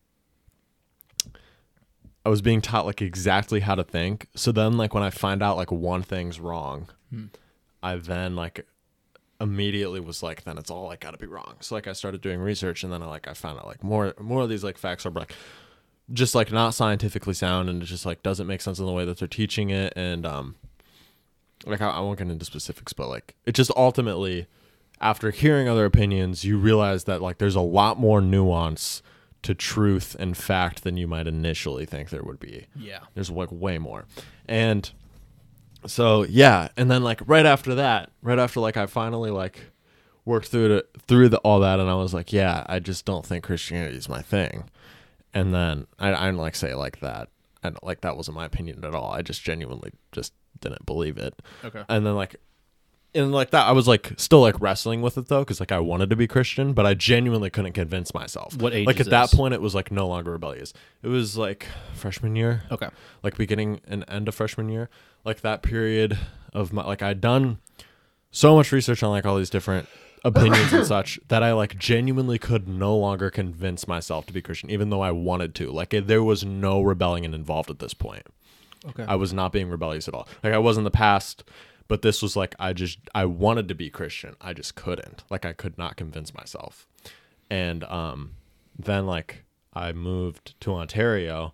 I 2.23 2.29
was 2.29 2.43
being 2.43 2.61
taught 2.61 2.85
like 2.85 3.01
exactly 3.01 3.61
how 3.61 3.73
to 3.73 3.83
think. 3.83 4.27
So 4.35 4.51
then 4.51 4.77
like 4.77 4.93
when 4.93 5.01
I 5.01 5.09
find 5.09 5.41
out 5.41 5.57
like 5.57 5.71
one 5.71 6.03
thing's 6.03 6.39
wrong, 6.39 6.89
hmm. 7.09 7.25
I 7.93 7.95
then 7.97 8.35
like 8.35 8.65
immediately 9.39 9.99
was 9.99 10.23
like 10.23 10.43
then 10.45 10.57
it's 10.57 10.71
all 10.71 10.85
like 10.85 11.01
got 11.01 11.11
to 11.11 11.17
be 11.17 11.27
wrong. 11.27 11.55
So 11.59 11.75
like 11.75 11.87
I 11.87 11.93
started 11.93 12.21
doing 12.21 12.39
research 12.39 12.83
and 12.83 12.91
then 12.91 13.03
I 13.03 13.05
like 13.05 13.27
I 13.27 13.33
found 13.33 13.59
out 13.59 13.67
like 13.67 13.83
more 13.83 14.13
more 14.19 14.41
of 14.43 14.49
these 14.49 14.63
like 14.63 14.77
facts 14.77 15.05
are 15.05 15.11
like 15.11 15.33
just 16.13 16.33
like 16.35 16.51
not 16.51 16.73
scientifically 16.73 17.33
sound 17.33 17.69
and 17.69 17.81
it 17.83 17.85
just 17.85 18.05
like 18.05 18.23
doesn't 18.23 18.47
make 18.47 18.61
sense 18.61 18.79
in 18.79 18.85
the 18.85 18.91
way 18.93 19.05
that 19.05 19.17
they're 19.19 19.27
teaching 19.27 19.69
it 19.69 19.93
and 19.95 20.25
um 20.25 20.55
like 21.65 21.81
I, 21.81 21.89
I 21.89 21.99
won't 21.99 22.17
get 22.17 22.29
into 22.29 22.45
specifics 22.45 22.93
but 22.93 23.09
like 23.09 23.35
it 23.45 23.53
just 23.53 23.71
ultimately 23.75 24.47
after 25.01 25.31
hearing 25.31 25.67
other 25.67 25.85
opinions 25.85 26.43
you 26.45 26.57
realize 26.57 27.03
that 27.03 27.21
like 27.21 27.37
there's 27.39 27.55
a 27.55 27.61
lot 27.61 27.99
more 27.99 28.21
nuance 28.21 29.03
to 29.43 29.53
truth 29.53 30.15
and 30.17 30.35
fact 30.37 30.83
than 30.83 30.97
you 30.97 31.07
might 31.07 31.27
initially 31.27 31.85
think 31.85 32.09
there 32.09 32.23
would 32.23 32.39
be 32.39 32.67
Yeah. 32.75 32.99
there's 33.13 33.29
like 33.29 33.51
way 33.51 33.77
more 33.77 34.05
and 34.47 34.89
so 35.87 36.23
yeah 36.23 36.67
and 36.77 36.89
then 36.91 37.03
like 37.03 37.21
right 37.25 37.45
after 37.45 37.75
that 37.75 38.11
right 38.21 38.39
after 38.39 38.59
like 38.59 38.77
i 38.77 38.85
finally 38.85 39.31
like 39.31 39.71
worked 40.25 40.47
through 40.47 40.77
it 40.77 40.89
through 41.07 41.29
the, 41.29 41.37
all 41.39 41.59
that 41.59 41.79
and 41.79 41.89
i 41.89 41.95
was 41.95 42.13
like 42.13 42.33
yeah 42.33 42.65
i 42.67 42.79
just 42.79 43.05
don't 43.05 43.25
think 43.25 43.43
christianity 43.43 43.97
is 43.97 44.09
my 44.09 44.21
thing. 44.21 44.69
And 45.33 45.53
then 45.53 45.87
i, 45.99 46.13
I 46.13 46.25
didn't 46.25 46.37
like 46.39 46.55
say 46.55 46.71
it 46.71 46.77
like 46.77 46.99
that 46.99 47.29
i 47.63 47.69
don't 47.69 47.83
like 47.83 48.01
that 48.01 48.17
wasn't 48.17 48.35
my 48.35 48.45
opinion 48.45 48.83
at 48.83 48.95
all. 48.95 49.11
I 49.11 49.21
just 49.21 49.43
genuinely 49.43 49.91
just 50.11 50.33
didn't 50.59 50.85
believe 50.85 51.17
it. 51.17 51.33
Okay. 51.63 51.83
and 51.87 52.05
then 52.05 52.15
like 52.15 52.35
and 53.15 53.31
like 53.31 53.51
that 53.51 53.65
i 53.67 53.71
was 53.71 53.87
like 53.87 54.11
still 54.17 54.41
like 54.41 54.59
wrestling 54.59 55.01
with 55.01 55.17
it 55.17 55.27
though 55.27 55.39
because 55.41 55.59
like 55.59 55.71
i 55.71 55.79
wanted 55.79 56.09
to 56.09 56.15
be 56.15 56.27
christian 56.27 56.73
but 56.73 56.85
i 56.85 56.93
genuinely 56.93 57.49
couldn't 57.49 57.73
convince 57.73 58.13
myself 58.13 58.55
What 58.61 58.73
age 58.73 58.85
like 58.85 58.99
is 58.99 59.07
at 59.07 59.11
that 59.11 59.29
this? 59.31 59.33
point 59.37 59.53
it 59.53 59.61
was 59.61 59.73
like 59.73 59.91
no 59.91 60.07
longer 60.07 60.31
rebellious 60.31 60.73
it 61.01 61.07
was 61.07 61.37
like 61.37 61.65
freshman 61.93 62.35
year 62.35 62.63
Okay. 62.71 62.89
like 63.23 63.37
beginning 63.37 63.79
and 63.87 64.03
end 64.07 64.27
of 64.27 64.35
freshman 64.35 64.69
year 64.69 64.89
like 65.25 65.41
that 65.41 65.61
period 65.63 66.17
of 66.53 66.73
my 66.73 66.83
like 66.83 67.01
i'd 67.01 67.21
done 67.21 67.57
so 68.31 68.55
much 68.55 68.71
research 68.71 69.01
on 69.03 69.09
like 69.11 69.25
all 69.25 69.37
these 69.37 69.49
different 69.49 69.87
opinions 70.25 70.73
and 70.73 70.85
such 70.95 71.19
that 71.29 71.41
i 71.43 71.53
like 71.53 71.77
genuinely 71.77 72.37
could 72.37 72.67
no 72.67 72.95
longer 72.95 73.29
convince 73.29 73.87
myself 73.87 74.25
to 74.25 74.33
be 74.33 74.41
christian 74.41 74.69
even 74.69 74.89
though 74.89 75.01
i 75.01 75.11
wanted 75.11 75.55
to 75.55 75.71
like 75.71 75.93
it, 75.93 76.07
there 76.07 76.23
was 76.23 76.43
no 76.43 76.81
rebellion 76.81 77.33
involved 77.33 77.69
at 77.69 77.79
this 77.79 77.93
point 77.93 78.23
Okay. 78.89 79.03
I 79.07 79.15
was 79.15 79.33
not 79.33 79.51
being 79.51 79.69
rebellious 79.69 80.07
at 80.07 80.13
all. 80.13 80.27
Like 80.43 80.53
I 80.53 80.59
was 80.59 80.77
in 80.77 80.83
the 80.85 80.91
past, 80.91 81.43
but 81.87 82.01
this 82.01 82.21
was 82.21 82.35
like 82.35 82.55
I 82.59 82.73
just 82.73 82.99
I 83.13 83.25
wanted 83.25 83.67
to 83.69 83.75
be 83.75 83.89
Christian. 83.89 84.35
I 84.41 84.53
just 84.53 84.75
couldn't. 84.75 85.23
Like 85.29 85.45
I 85.45 85.53
could 85.53 85.77
not 85.77 85.97
convince 85.97 86.33
myself. 86.33 86.87
And 87.49 87.83
um 87.85 88.31
then 88.77 89.05
like 89.05 89.43
I 89.73 89.91
moved 89.91 90.59
to 90.61 90.73
Ontario 90.73 91.53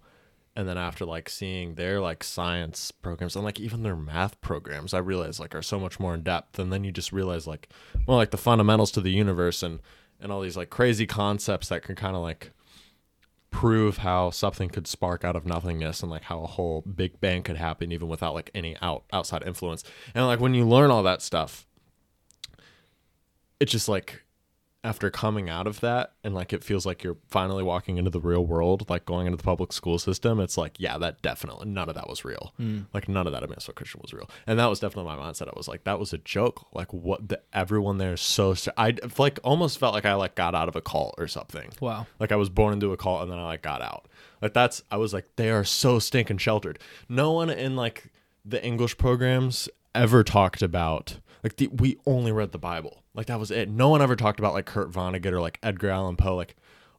and 0.55 0.67
then 0.67 0.77
after 0.77 1.05
like 1.05 1.29
seeing 1.29 1.75
their 1.75 1.99
like 1.99 2.23
science 2.23 2.91
programs 2.91 3.35
and 3.35 3.43
like 3.43 3.59
even 3.59 3.83
their 3.83 3.95
math 3.95 4.39
programs, 4.41 4.93
I 4.93 4.99
realized 4.99 5.39
like 5.39 5.55
are 5.55 5.61
so 5.61 5.79
much 5.79 5.99
more 5.99 6.13
in 6.13 6.21
depth 6.21 6.59
and 6.59 6.71
then 6.71 6.83
you 6.83 6.91
just 6.91 7.11
realize 7.11 7.47
like 7.47 7.69
well 8.07 8.17
like 8.17 8.31
the 8.31 8.37
fundamentals 8.37 8.91
to 8.91 9.01
the 9.01 9.11
universe 9.11 9.63
and 9.63 9.79
and 10.19 10.31
all 10.31 10.41
these 10.41 10.57
like 10.57 10.69
crazy 10.69 11.05
concepts 11.05 11.69
that 11.69 11.83
can 11.83 11.95
kind 11.95 12.15
of 12.15 12.21
like 12.21 12.51
prove 13.53 13.97
how 13.97 14.31
something 14.31 14.67
could 14.67 14.87
spark 14.87 15.23
out 15.23 15.35
of 15.35 15.45
nothingness 15.45 16.01
and 16.01 16.11
like 16.11 16.23
how 16.23 16.43
a 16.43 16.47
whole 16.47 16.81
big 16.81 17.21
bang 17.21 17.43
could 17.43 17.55
happen 17.55 17.91
even 17.91 18.07
without 18.09 18.33
like 18.33 18.49
any 18.53 18.75
out 18.81 19.03
outside 19.13 19.43
influence. 19.45 19.83
And 20.13 20.25
like 20.25 20.39
when 20.39 20.55
you 20.55 20.67
learn 20.67 20.89
all 20.89 21.03
that 21.03 21.21
stuff, 21.21 21.65
it's 23.59 23.71
just 23.71 23.87
like 23.87 24.23
after 24.83 25.09
coming 25.09 25.49
out 25.49 25.65
of 25.65 25.79
that 25.79 26.11
and 26.23 26.35
like 26.35 26.51
it 26.51 26.63
feels 26.63 26.85
like 26.85 27.03
you're 27.03 27.15
finally 27.29 27.63
walking 27.63 27.97
into 27.97 28.09
the 28.09 28.19
real 28.19 28.45
world, 28.45 28.89
like 28.89 29.05
going 29.05 29.27
into 29.27 29.37
the 29.37 29.43
public 29.43 29.71
school 29.71 29.97
system, 29.97 30.41
it's 30.41 30.57
like, 30.57 30.77
yeah, 30.77 30.97
that 30.97 31.21
definitely 31.21 31.69
none 31.69 31.87
of 31.87 31.95
that 31.95 32.09
was 32.09 32.25
real. 32.25 32.53
Mm. 32.59 32.87
Like 32.93 33.07
none 33.07 33.25
of 33.25 33.31
that 33.31 33.43
at 33.43 33.49
Minnesota 33.49 33.75
Christian 33.75 34.01
was 34.01 34.13
real. 34.13 34.29
And 34.45 34.59
that 34.59 34.65
was 34.65 34.81
definitely 34.81 35.15
my 35.15 35.21
mindset. 35.21 35.47
I 35.47 35.53
was 35.55 35.69
like, 35.69 35.85
that 35.85 35.99
was 35.99 36.11
a 36.11 36.17
joke. 36.17 36.67
Like 36.73 36.91
what 36.91 37.29
the 37.29 37.41
everyone 37.53 37.97
there 37.97 38.13
is 38.13 38.21
so 38.21 38.53
st- 38.53 38.73
I 38.77 38.95
like 39.17 39.39
almost 39.43 39.77
felt 39.77 39.93
like 39.93 40.05
I 40.05 40.15
like 40.15 40.35
got 40.35 40.53
out 40.53 40.67
of 40.67 40.75
a 40.75 40.81
cult 40.81 41.15
or 41.17 41.27
something. 41.27 41.71
Wow. 41.79 42.07
Like 42.19 42.33
I 42.33 42.35
was 42.35 42.49
born 42.49 42.73
into 42.73 42.91
a 42.91 42.97
cult 42.97 43.21
and 43.21 43.31
then 43.31 43.39
I 43.39 43.45
like 43.45 43.61
got 43.61 43.81
out. 43.81 44.07
Like 44.41 44.53
that's 44.53 44.83
I 44.91 44.97
was 44.97 45.13
like 45.13 45.27
they 45.37 45.49
are 45.49 45.63
so 45.63 45.99
stinking 45.99 46.39
sheltered. 46.39 46.77
No 47.07 47.31
one 47.31 47.49
in 47.49 47.77
like 47.77 48.11
the 48.43 48.63
English 48.63 48.97
programs 48.97 49.69
ever 49.95 50.23
talked 50.23 50.61
about 50.61 51.19
like 51.43 51.57
the, 51.57 51.67
we 51.67 51.97
only 52.05 52.31
read 52.31 52.51
the 52.51 52.57
Bible. 52.57 53.03
Like 53.13 53.25
that 53.27 53.39
was 53.39 53.51
it. 53.51 53.69
No 53.69 53.89
one 53.89 54.01
ever 54.01 54.15
talked 54.15 54.39
about 54.39 54.53
like 54.53 54.65
Kurt 54.65 54.91
Vonnegut 54.91 55.31
or 55.31 55.41
like 55.41 55.59
Edgar 55.61 55.89
Allan 55.89 56.15
Poe. 56.15 56.35
Like 56.35 56.55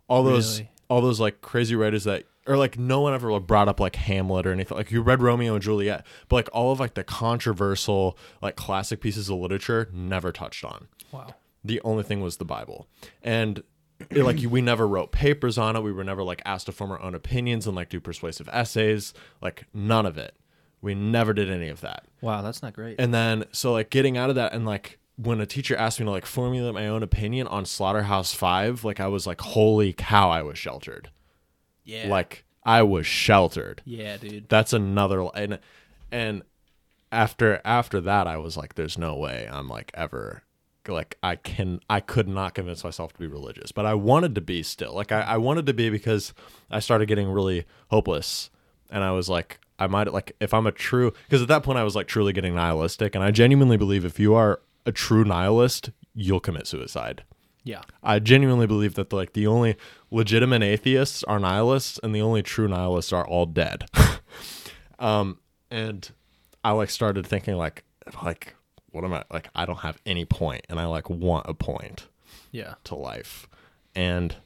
all 0.09 0.23
those 0.23 0.59
Really? 0.61 0.71
all 0.89 1.01
those 1.01 1.19
like 1.21 1.41
crazy 1.41 1.75
writers 1.75 2.05
that 2.05 2.25
or 2.47 2.59
like 2.59 2.79
no 2.79 3.01
one 3.01 3.15
ever 3.15 3.33
like, 3.33 3.47
brought 3.47 3.69
up 3.69 3.81
like 3.81 3.97
Hamlet 3.97 4.47
or 4.47 4.53
anything. 4.53 4.77
Like 4.77 4.91
you 4.91 5.01
read 5.01 5.23
Romeo 5.23 5.55
and 5.55 5.63
Juliet, 5.63 6.05
but 6.29 6.37
like 6.37 6.49
all 6.53 6.73
of 6.73 6.79
like 6.81 6.93
the 6.95 7.03
controversial 7.05 8.19
like 8.43 8.57
classic 8.57 9.01
pieces 9.01 9.29
of 9.29 9.39
literature 9.39 9.89
never 9.93 10.33
touched 10.33 10.65
on 10.65 10.89
Wow. 11.13 11.35
the 11.65 11.81
only 11.85 12.03
thing 12.03 12.21
was 12.21 12.37
the 12.39 12.45
bible 12.45 12.87
and 13.23 13.63
it, 14.11 14.25
like 14.25 14.39
we 14.49 14.61
never 14.61 14.87
wrote 14.89 15.13
papers 15.13 15.57
on 15.57 15.77
it 15.77 15.81
we 15.81 15.93
were 15.93 16.03
never 16.05 16.23
like 16.25 16.43
asked 16.45 16.67
to 16.67 16.73
form 16.73 16.91
our 16.91 17.01
own 17.01 17.15
opinions 17.15 17.67
and 17.67 17.77
like 17.77 17.89
do 17.89 18.01
persuasive 18.01 18.49
essays 18.53 19.15
like 19.41 19.67
none 19.73 20.05
of 20.07 20.19
it 20.19 20.35
we 20.85 20.95
never 20.95 21.33
did 21.33 21.51
any 21.51 21.69
of 21.69 21.81
that 21.81 22.05
Wow, 22.21 22.43
that's 22.43 22.63
not 22.63 22.73
great. 22.75 22.97
and 23.01 23.13
then 23.13 23.45
so 23.53 23.73
like 23.73 23.91
getting 23.91 24.17
out 24.17 24.29
of 24.31 24.37
that 24.37 24.53
and 24.53 24.65
like 24.65 24.99
when 25.17 25.41
a 25.41 25.47
teacher 25.47 25.77
asked 25.77 26.01
me 26.01 26.07
to 26.07 26.11
like 26.11 26.27
formulate 26.27 26.75
my 26.75 26.87
own 26.89 27.03
opinion 27.03 27.47
on 27.47 27.65
slaughterhouse 27.65 28.33
five 28.35 28.85
like 28.85 29.01
i 29.01 29.07
was 29.09 29.27
like 29.27 29.41
holy 29.41 29.93
cow 29.93 30.29
i 30.31 30.43
was 30.43 30.59
sheltered 30.59 31.11
yeah. 31.85 32.09
like 32.09 32.45
i 32.65 32.83
was 32.83 33.07
sheltered 33.07 33.83
Yeah, 33.85 34.17
dude. 34.17 34.49
that's 34.49 34.73
another 34.73 35.29
and 35.35 35.59
and 36.11 36.43
after 37.13 37.61
after 37.65 38.01
that 38.01 38.27
i 38.27 38.37
was 38.37 38.57
like 38.57 38.75
there's 38.75 38.99
no 38.99 39.15
way 39.17 39.49
i'm 39.53 39.69
like 39.69 39.91
ever 39.95 40.43
like 40.89 41.17
i 41.23 41.37
can 41.37 41.81
i 41.89 42.01
could 42.01 42.29
not 42.29 42.55
convince 42.55 42.83
myself 42.85 43.13
to 43.13 43.19
be 43.21 43.27
religious 43.27 43.71
but 43.73 43.87
i 43.87 43.95
wanted 43.95 44.35
to 44.35 44.41
be 44.41 44.63
still 44.63 44.93
like 44.95 45.13
i, 45.13 45.21
I 45.21 45.37
wanted 45.37 45.67
to 45.67 45.75
be 45.75 45.91
because 45.91 46.35
i 46.71 46.81
started 46.81 47.07
getting 47.07 47.29
really 47.31 47.65
hopeless 47.89 48.51
and 48.91 49.05
i 49.05 49.13
was 49.13 49.29
like 49.29 49.61
i 49.79 49.87
might 49.87 50.13
like 50.13 50.35
if 50.41 50.53
i'm 50.55 50.67
a 50.67 50.73
true 50.73 51.13
because 51.29 51.43
at 51.43 51.49
that 51.49 51.63
point 51.63 51.79
i 51.79 51.83
was 51.85 51.95
like 51.97 52.07
truly 52.07 52.33
getting 52.33 52.55
nihilistic 52.55 53.15
and 53.15 53.25
i 53.25 53.31
genuinely 53.31 53.77
believe 53.77 54.05
if 54.05 54.19
you 54.21 54.35
are 54.35 54.61
a 54.87 54.93
true 54.93 55.25
nihilist 55.25 55.91
you'll 56.15 56.41
commit 56.41 56.67
suicide 56.67 57.23
Yeah. 57.65 57.81
I 58.03 58.19
genuinely 58.19 58.67
believe 58.67 58.95
that 58.95 59.13
like 59.13 59.33
the 59.33 59.47
only 59.47 59.77
legitimate 60.11 60.63
atheists 60.63 61.25
are 61.25 61.39
nihilists, 61.41 61.99
and 62.03 62.15
the 62.15 62.21
only 62.21 62.43
true 62.43 62.69
nihilists 62.69 63.11
are 63.13 63.27
all 63.27 63.47
dead. 63.47 63.87
um, 64.99 65.39
and 65.71 66.11
I 66.63 66.73
like 66.73 66.91
started 66.91 67.27
thinking 67.27 67.57
like, 67.57 67.83
like, 68.23 68.55
what 68.91 69.03
am 69.05 69.13
I 69.15 69.25
like? 69.33 69.49
I 69.55 69.65
don't 69.65 69.79
have 69.81 69.99
any 70.07 70.25
point, 70.25 70.67
and 70.69 70.79
I 70.79 70.85
like 70.85 71.09
want 71.11 71.47
a 71.49 71.55
point 71.55 72.07
Yeah. 72.53 72.75
to 72.85 72.95
life, 72.95 73.49
and 73.95 74.37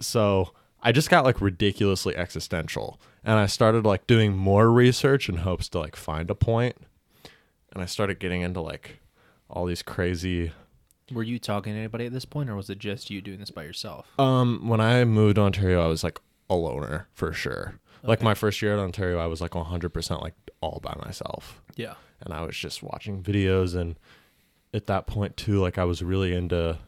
so 0.00 0.52
I 0.82 0.92
just 0.92 1.08
got 1.10 1.24
like 1.24 1.40
ridiculously 1.40 2.14
existential, 2.16 3.00
and 3.24 3.38
I 3.38 3.46
started 3.46 3.84
like 3.84 4.06
doing 4.06 4.36
more 4.36 4.70
research 4.70 5.28
in 5.28 5.38
hopes 5.38 5.68
to 5.70 5.78
like 5.78 5.96
find 5.96 6.30
a 6.30 6.34
point, 6.34 6.76
and 7.72 7.82
I 7.82 7.86
started 7.86 8.18
getting 8.18 8.42
into 8.42 8.60
like 8.60 9.00
all 9.48 9.66
these 9.66 9.82
crazy 9.82 10.52
Were 11.12 11.22
you 11.22 11.38
talking 11.38 11.72
to 11.72 11.78
anybody 11.78 12.06
at 12.06 12.12
this 12.12 12.24
point, 12.24 12.50
or 12.50 12.56
was 12.56 12.70
it 12.70 12.78
just 12.78 13.10
you 13.10 13.20
doing 13.20 13.40
this 13.40 13.50
by 13.50 13.64
yourself? 13.64 14.06
Um, 14.18 14.68
when 14.68 14.80
I 14.80 15.04
moved 15.04 15.36
to 15.36 15.42
Ontario, 15.42 15.84
I 15.84 15.88
was 15.88 16.04
like 16.04 16.20
a 16.48 16.54
loner 16.54 17.08
for 17.14 17.32
sure. 17.32 17.78
Like 18.02 18.22
my 18.22 18.34
first 18.34 18.60
year 18.60 18.74
at 18.74 18.78
Ontario, 18.78 19.18
I 19.18 19.26
was 19.26 19.40
like 19.40 19.52
100% 19.52 20.20
like 20.20 20.34
all 20.60 20.78
by 20.82 20.94
myself. 21.02 21.62
Yeah. 21.74 21.94
And 22.20 22.34
I 22.34 22.42
was 22.42 22.54
just 22.54 22.82
watching 22.82 23.22
videos 23.22 23.74
and 23.74 23.96
at 24.74 24.86
that 24.88 25.06
point 25.06 25.38
too, 25.38 25.60
like 25.60 25.78
I 25.78 25.84
was 25.84 26.02
really 26.02 26.34
into 26.34 26.78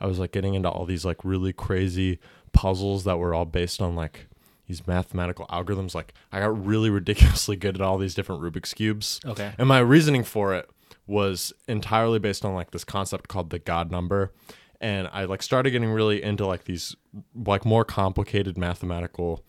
I 0.00 0.06
was 0.06 0.18
like 0.18 0.32
getting 0.32 0.54
into 0.54 0.68
all 0.68 0.84
these 0.84 1.04
like 1.04 1.24
really 1.24 1.52
crazy 1.52 2.20
puzzles 2.52 3.04
that 3.04 3.18
were 3.18 3.34
all 3.34 3.44
based 3.44 3.80
on 3.80 3.96
like 3.96 4.26
these 4.72 4.86
mathematical 4.86 5.46
algorithms. 5.50 5.94
Like 5.94 6.14
I 6.32 6.40
got 6.40 6.64
really 6.66 6.88
ridiculously 7.00 7.56
good 7.56 7.74
at 7.76 7.80
all 7.82 7.98
these 7.98 8.14
different 8.14 8.40
Rubik's 8.42 8.72
cubes. 8.74 9.20
Okay. 9.24 9.52
And 9.58 9.68
my 9.68 9.78
reasoning 9.80 10.24
for 10.24 10.54
it 10.54 10.68
was 11.06 11.52
entirely 11.68 12.18
based 12.18 12.44
on 12.44 12.54
like 12.54 12.70
this 12.70 12.84
concept 12.84 13.28
called 13.28 13.50
the 13.50 13.58
God 13.58 13.90
number. 13.90 14.32
And 14.80 15.08
I 15.12 15.24
like 15.24 15.42
started 15.42 15.70
getting 15.72 15.90
really 15.90 16.22
into 16.22 16.46
like 16.46 16.64
these 16.64 16.96
like 17.34 17.64
more 17.64 17.84
complicated 17.84 18.56
mathematical 18.56 19.44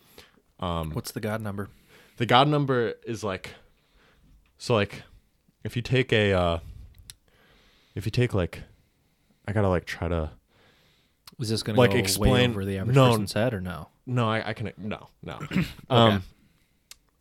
um 0.60 0.92
What's 0.92 1.12
the 1.12 1.20
God 1.20 1.42
number? 1.42 1.70
the 2.18 2.26
God 2.28 2.48
number 2.48 2.94
is 3.08 3.24
like 3.24 3.52
so 4.58 4.76
like 4.76 5.02
if 5.64 5.76
you 5.76 5.82
take 5.82 6.12
a 6.14 6.34
uh 6.34 6.60
if 7.96 8.06
you 8.06 8.12
take 8.12 8.34
like 8.34 8.62
I 9.48 9.54
gotta 9.54 9.70
like 9.70 9.86
try 9.86 10.08
to 10.08 10.30
Was 11.40 11.50
this 11.50 11.64
going 11.64 11.78
Like, 11.78 11.92
go 11.92 11.98
explain- 11.98 12.34
way 12.34 12.48
over 12.48 12.66
the 12.66 12.78
average 12.78 12.96
no. 12.96 13.10
person's 13.12 13.34
head 13.34 13.54
or 13.54 13.62
no? 13.62 13.88
No 14.06 14.30
I, 14.30 14.50
I 14.50 14.54
can 14.54 14.72
no 14.78 15.08
no 15.22 15.40
um 15.90 16.24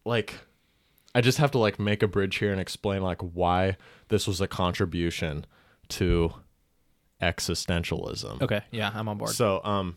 like 0.04 0.34
I 1.14 1.20
just 1.20 1.38
have 1.38 1.50
to 1.52 1.58
like 1.58 1.78
make 1.78 2.02
a 2.02 2.08
bridge 2.08 2.36
here 2.36 2.52
and 2.52 2.60
explain 2.60 3.02
like 3.02 3.20
why 3.20 3.76
this 4.08 4.26
was 4.26 4.40
a 4.40 4.48
contribution 4.48 5.44
to 5.90 6.32
existentialism. 7.20 8.42
Okay. 8.42 8.62
Yeah, 8.70 8.90
I'm 8.94 9.08
on 9.08 9.18
board. 9.18 9.30
So 9.30 9.60
um 9.64 9.96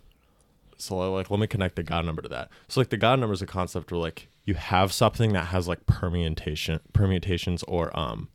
so 0.77 0.97
like 1.11 1.29
let 1.31 1.39
me 1.39 1.47
connect 1.47 1.75
the 1.75 1.83
God 1.83 2.05
number 2.05 2.21
to 2.21 2.29
that. 2.29 2.49
So 2.67 2.79
like 2.79 2.89
the 2.89 2.97
God 2.97 3.19
number 3.19 3.33
is 3.33 3.41
a 3.41 3.45
concept 3.47 3.91
where 3.91 3.99
like 3.99 4.27
you 4.43 4.53
have 4.55 4.91
something 4.93 5.33
that 5.33 5.45
has 5.47 5.67
like 5.67 5.85
permutation 5.85 6.79
permutations 6.93 7.63
or 7.63 7.97
um 7.97 8.29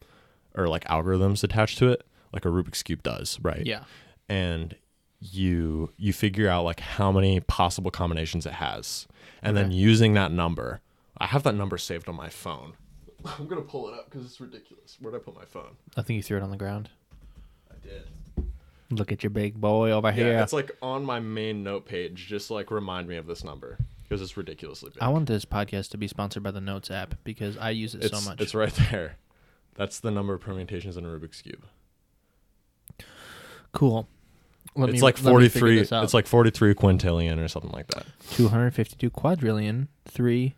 or 0.55 0.66
like 0.66 0.84
algorithms 0.84 1.44
attached 1.44 1.78
to 1.78 1.88
it, 1.88 2.03
like 2.32 2.44
a 2.44 2.48
Rubik's 2.48 2.82
cube 2.82 3.03
does, 3.03 3.38
right? 3.40 3.64
yeah. 3.64 3.84
And 4.28 4.76
you 5.21 5.91
you 5.97 6.12
figure 6.12 6.49
out 6.49 6.64
like 6.64 6.81
how 6.81 7.12
many 7.12 7.41
possible 7.41 7.91
combinations 7.91 8.47
it 8.47 8.55
has. 8.55 9.07
And 9.43 9.57
then 9.57 9.71
using 9.71 10.14
that 10.14 10.33
number, 10.33 10.81
I 11.18 11.27
have 11.27 11.43
that 11.45 11.55
number 11.55 11.79
saved 11.79 12.09
on 12.09 12.14
my 12.16 12.29
phone. 12.29 12.75
I'm 13.25 13.47
gonna 13.47 13.61
pull 13.62 13.89
it 13.89 13.95
up 13.95 14.11
because 14.11 14.27
it's 14.27 14.41
ridiculous. 14.41 14.97
Where'd 15.01 15.14
I 15.14 15.18
put 15.18 15.35
my 15.35 15.45
phone? 15.45 15.77
I 15.97 16.03
think 16.03 16.16
you 16.16 16.23
threw 16.23 16.39
it 16.39 16.43
on 16.43 16.51
the 16.51 16.57
ground. 16.57 16.91
I 17.71 17.75
did. 17.87 18.03
Look 18.91 19.12
at 19.12 19.23
your 19.23 19.31
big 19.31 19.61
boy 19.61 19.93
over 19.93 20.09
Yeah, 20.09 20.14
here. 20.14 20.39
it's 20.41 20.53
like 20.53 20.73
on 20.83 21.05
my 21.05 21.21
main 21.21 21.62
note 21.62 21.87
page. 21.87 22.27
Just 22.27 22.51
like 22.51 22.71
remind 22.71 23.09
me 23.09 23.16
of 23.16 23.27
this 23.27 23.45
number 23.45 23.79
because 24.03 24.21
it's 24.21 24.37
ridiculously 24.37 24.91
big. 24.91 25.03
I 25.03 25.09
want 25.09 25.29
this 25.29 25.45
podcast 25.45 25.91
to 25.91 25.99
be 25.99 26.09
sponsored 26.09 26.43
by 26.43 26.51
the 26.51 26.61
Notes 26.61 26.91
app 26.91 27.14
because 27.23 27.57
I 27.57 27.71
use 27.71 27.95
it 27.95 28.05
it's, 28.05 28.18
so 28.18 28.29
much. 28.29 28.41
It's 28.41 28.55
right 28.55 28.73
there. 28.91 29.16
That's 29.77 30.01
the 30.01 30.11
number 30.11 30.35
of 30.35 30.41
permutations 30.41 30.97
in 30.97 31.05
a 31.05 31.09
Rubik's 31.09 31.41
cube. 31.43 31.64
cool. 33.73 34.09
Let 34.77 34.91
it's 34.91 34.97
me- 34.97 35.03
like 35.03 35.16
let 35.16 35.25
me 35.25 35.31
forty 35.31 35.49
figure 35.49 35.75
this 35.77 35.93
out. 35.93 36.05
It's 36.05 36.14
like 36.14 36.27
forty 36.27 36.51
three 36.51 36.75
quintillion 36.75 37.43
or 37.43 37.49
something 37.49 37.73
like 37.73 37.87
that. 37.89 38.07
252 38.31 39.11
quadrillion, 39.11 39.89
3 40.07 40.55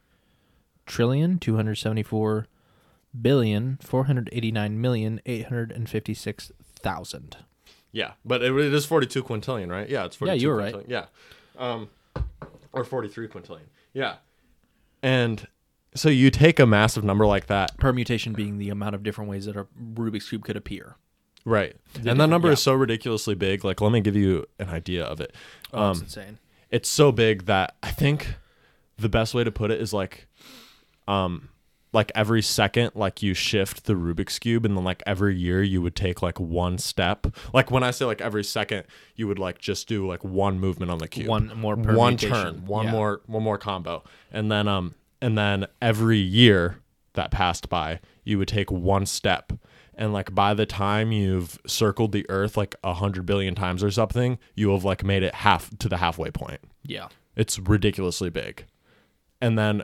trillion, 0.86 1.38
274 1.38 2.46
billion, 3.20 3.78
489 3.82 4.80
million, 4.80 5.20
856,000. 5.26 7.36
Yeah, 7.94 8.12
but 8.24 8.42
it, 8.42 8.52
it 8.54 8.72
is 8.72 8.86
forty 8.86 9.06
two 9.06 9.22
quintillion, 9.22 9.70
right? 9.70 9.86
Yeah, 9.88 10.06
it's 10.06 10.16
42 10.16 10.32
Yeah, 10.32 10.38
two. 10.38 10.42
you 10.42 10.48
were 10.48 10.56
right. 10.56 10.74
quintillion. 10.74 10.88
Yeah, 10.88 11.04
um, 11.58 11.90
or 12.72 12.84
forty 12.84 13.08
three 13.08 13.28
quintillion. 13.28 13.66
Yeah, 13.92 14.14
and 15.02 15.46
so 15.94 16.08
you 16.08 16.30
take 16.30 16.58
a 16.58 16.64
massive 16.66 17.04
number 17.04 17.26
like 17.26 17.48
that, 17.48 17.76
Permutation 17.76 18.32
being 18.32 18.56
the 18.56 18.70
amount 18.70 18.94
of 18.94 19.02
different 19.02 19.28
ways 19.28 19.44
that 19.44 19.56
a 19.56 19.66
Rubik's 19.94 20.30
Cube 20.30 20.42
could 20.44 20.56
appear. 20.56 20.96
Right? 21.44 21.76
and 22.06 22.18
that 22.20 22.28
number 22.28 22.48
yeah. 22.48 22.52
is 22.54 22.62
so 22.62 22.72
ridiculously 22.74 23.34
big. 23.34 23.64
Like, 23.64 23.80
let 23.80 23.92
me 23.92 24.00
give 24.00 24.16
you 24.16 24.46
an 24.58 24.68
idea 24.68 25.04
of 25.04 25.20
it. 25.20 25.34
Oh, 25.72 25.90
it's 25.90 25.98
Um, 26.00 26.04
insane. 26.04 26.38
it's 26.70 26.88
so 26.88 27.12
big 27.12 27.46
that 27.46 27.74
I 27.82 27.90
think 27.90 28.34
the 28.98 29.08
best 29.08 29.34
way 29.34 29.42
to 29.44 29.50
put 29.50 29.70
it 29.70 29.80
is 29.80 29.92
like 29.92 30.26
um 31.08 31.48
like 31.92 32.10
every 32.14 32.40
second 32.40 32.92
like 32.94 33.22
you 33.22 33.34
shift 33.34 33.84
the 33.84 33.94
Rubik's 33.94 34.38
cube 34.38 34.64
and 34.64 34.76
then 34.76 34.84
like 34.84 35.02
every 35.06 35.36
year 35.36 35.62
you 35.62 35.82
would 35.82 35.94
take 35.96 36.22
like 36.22 36.40
one 36.40 36.78
step. 36.78 37.26
Like 37.52 37.70
when 37.70 37.82
I 37.82 37.90
say 37.90 38.04
like 38.06 38.20
every 38.22 38.44
second 38.44 38.84
you 39.16 39.26
would 39.28 39.38
like 39.38 39.58
just 39.58 39.88
do 39.88 40.06
like 40.06 40.24
one 40.24 40.58
movement 40.58 40.90
on 40.90 40.98
the 40.98 41.08
cube. 41.08 41.26
One 41.28 41.52
more 41.56 41.74
one 41.76 42.16
turn, 42.16 42.64
one 42.64 42.86
Yeah. 42.86 42.92
more 42.92 43.20
one 43.26 43.42
more 43.42 43.58
combo. 43.58 44.04
And 44.30 44.50
then 44.50 44.68
um 44.68 44.94
and 45.20 45.36
then 45.36 45.66
every 45.82 46.18
year 46.18 46.78
that 47.14 47.30
passed 47.30 47.68
by, 47.68 48.00
you 48.24 48.38
would 48.38 48.48
take 48.48 48.70
one 48.70 49.04
step. 49.04 49.52
And 49.94 50.12
like 50.12 50.34
by 50.34 50.54
the 50.54 50.66
time 50.66 51.12
you've 51.12 51.58
circled 51.66 52.12
the 52.12 52.26
earth 52.28 52.56
like 52.56 52.74
a 52.82 52.94
hundred 52.94 53.26
billion 53.26 53.54
times 53.54 53.82
or 53.84 53.90
something, 53.90 54.38
you 54.54 54.70
have 54.70 54.84
like 54.84 55.04
made 55.04 55.22
it 55.22 55.34
half 55.34 55.76
to 55.78 55.88
the 55.88 55.98
halfway 55.98 56.30
point. 56.30 56.60
Yeah. 56.82 57.08
It's 57.36 57.58
ridiculously 57.58 58.30
big. 58.30 58.64
And 59.40 59.58
then 59.58 59.82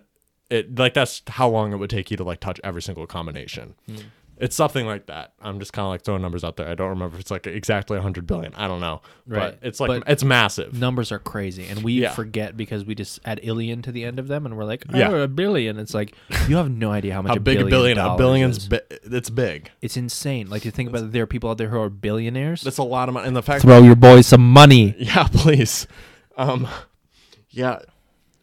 it 0.50 0.78
like 0.78 0.94
that's 0.94 1.22
how 1.28 1.48
long 1.48 1.72
it 1.72 1.76
would 1.76 1.90
take 1.90 2.10
you 2.10 2.16
to 2.16 2.24
like 2.24 2.40
touch 2.40 2.60
every 2.64 2.82
single 2.82 3.06
combination. 3.06 3.74
Hmm. 3.86 3.96
It's 4.40 4.54
something 4.54 4.86
like 4.86 5.06
that. 5.06 5.32
I'm 5.42 5.58
just 5.58 5.72
kind 5.72 5.84
of 5.84 5.90
like 5.90 6.02
throwing 6.02 6.22
numbers 6.22 6.44
out 6.44 6.56
there. 6.56 6.68
I 6.68 6.74
don't 6.74 6.90
remember 6.90 7.16
if 7.16 7.20
it's 7.20 7.30
like 7.30 7.46
exactly 7.46 7.96
100 7.96 8.26
billion. 8.26 8.54
I 8.54 8.68
don't 8.68 8.80
know. 8.80 9.02
Right. 9.26 9.58
But 9.60 9.66
it's 9.66 9.80
like 9.80 9.88
But- 9.88 10.04
it's 10.08 10.22
massive. 10.22 10.74
Numbers 10.74 11.10
are 11.10 11.18
crazy, 11.18 11.66
and 11.66 11.82
we 11.82 11.94
Yeah. 11.94 12.12
forget 12.12 12.56
because 12.56 12.84
we 12.84 12.94
just 12.94 13.18
add 13.24 13.40
illion 13.42 13.82
to 13.82 13.92
the 13.92 14.04
end 14.04 14.18
of 14.18 14.28
them, 14.28 14.46
and 14.46 14.56
we're 14.56 14.64
like, 14.64 14.84
oh, 14.92 14.96
Yeah. 14.96 15.10
a 15.10 15.26
billion. 15.28 15.78
It's 15.78 15.92
like 15.94 16.14
you 16.48 16.56
have 16.56 16.70
no 16.70 16.90
idea 16.92 17.14
how 17.14 17.22
much 17.22 17.30
How 17.32 17.36
a 17.36 17.40
big 17.40 17.56
a 17.56 17.64
billion 17.64 17.70
billion? 17.70 17.98
A 17.98 18.02
dollars 18.02 18.18
billion's 18.18 18.56
is. 18.58 18.68
bi- 18.68 18.80
it's 18.90 19.30
big. 19.30 19.70
It's 19.82 19.96
insane. 19.96 20.48
Like 20.48 20.62
to 20.62 20.70
think 20.70 20.88
about, 20.88 21.02
it, 21.04 21.12
there 21.12 21.24
are 21.24 21.26
people 21.26 21.50
out 21.50 21.58
there 21.58 21.68
who 21.70 21.80
are 21.80 21.90
billionaires. 21.90 22.62
That's 22.62 22.78
a 22.78 22.82
lot 22.84 23.08
of 23.08 23.14
money. 23.14 23.26
And 23.26 23.36
the 23.36 23.42
fact 23.42 23.62
Throw 23.62 23.82
your 23.82 23.96
boys 23.96 24.26
some 24.28 24.48
money. 24.52 24.94
Yeah, 24.98 25.26
please. 25.32 25.86
Um 26.36 26.68
yeah, 27.50 27.80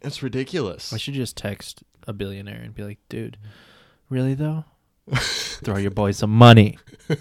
it's 0.01 0.21
ridiculous. 0.21 0.91
I 0.91 0.97
should 0.97 1.13
just 1.13 1.37
text 1.37 1.83
a 2.07 2.11
billionaire 2.13 2.59
and 2.61 2.75
be 2.75 2.83
like, 2.83 2.99
dude, 3.07 3.37
really 4.09 4.33
though? 4.33 4.65
Throw 5.13 5.77
your 5.77 5.91
boy 5.91 6.11
some 6.11 6.31
money. 6.31 6.77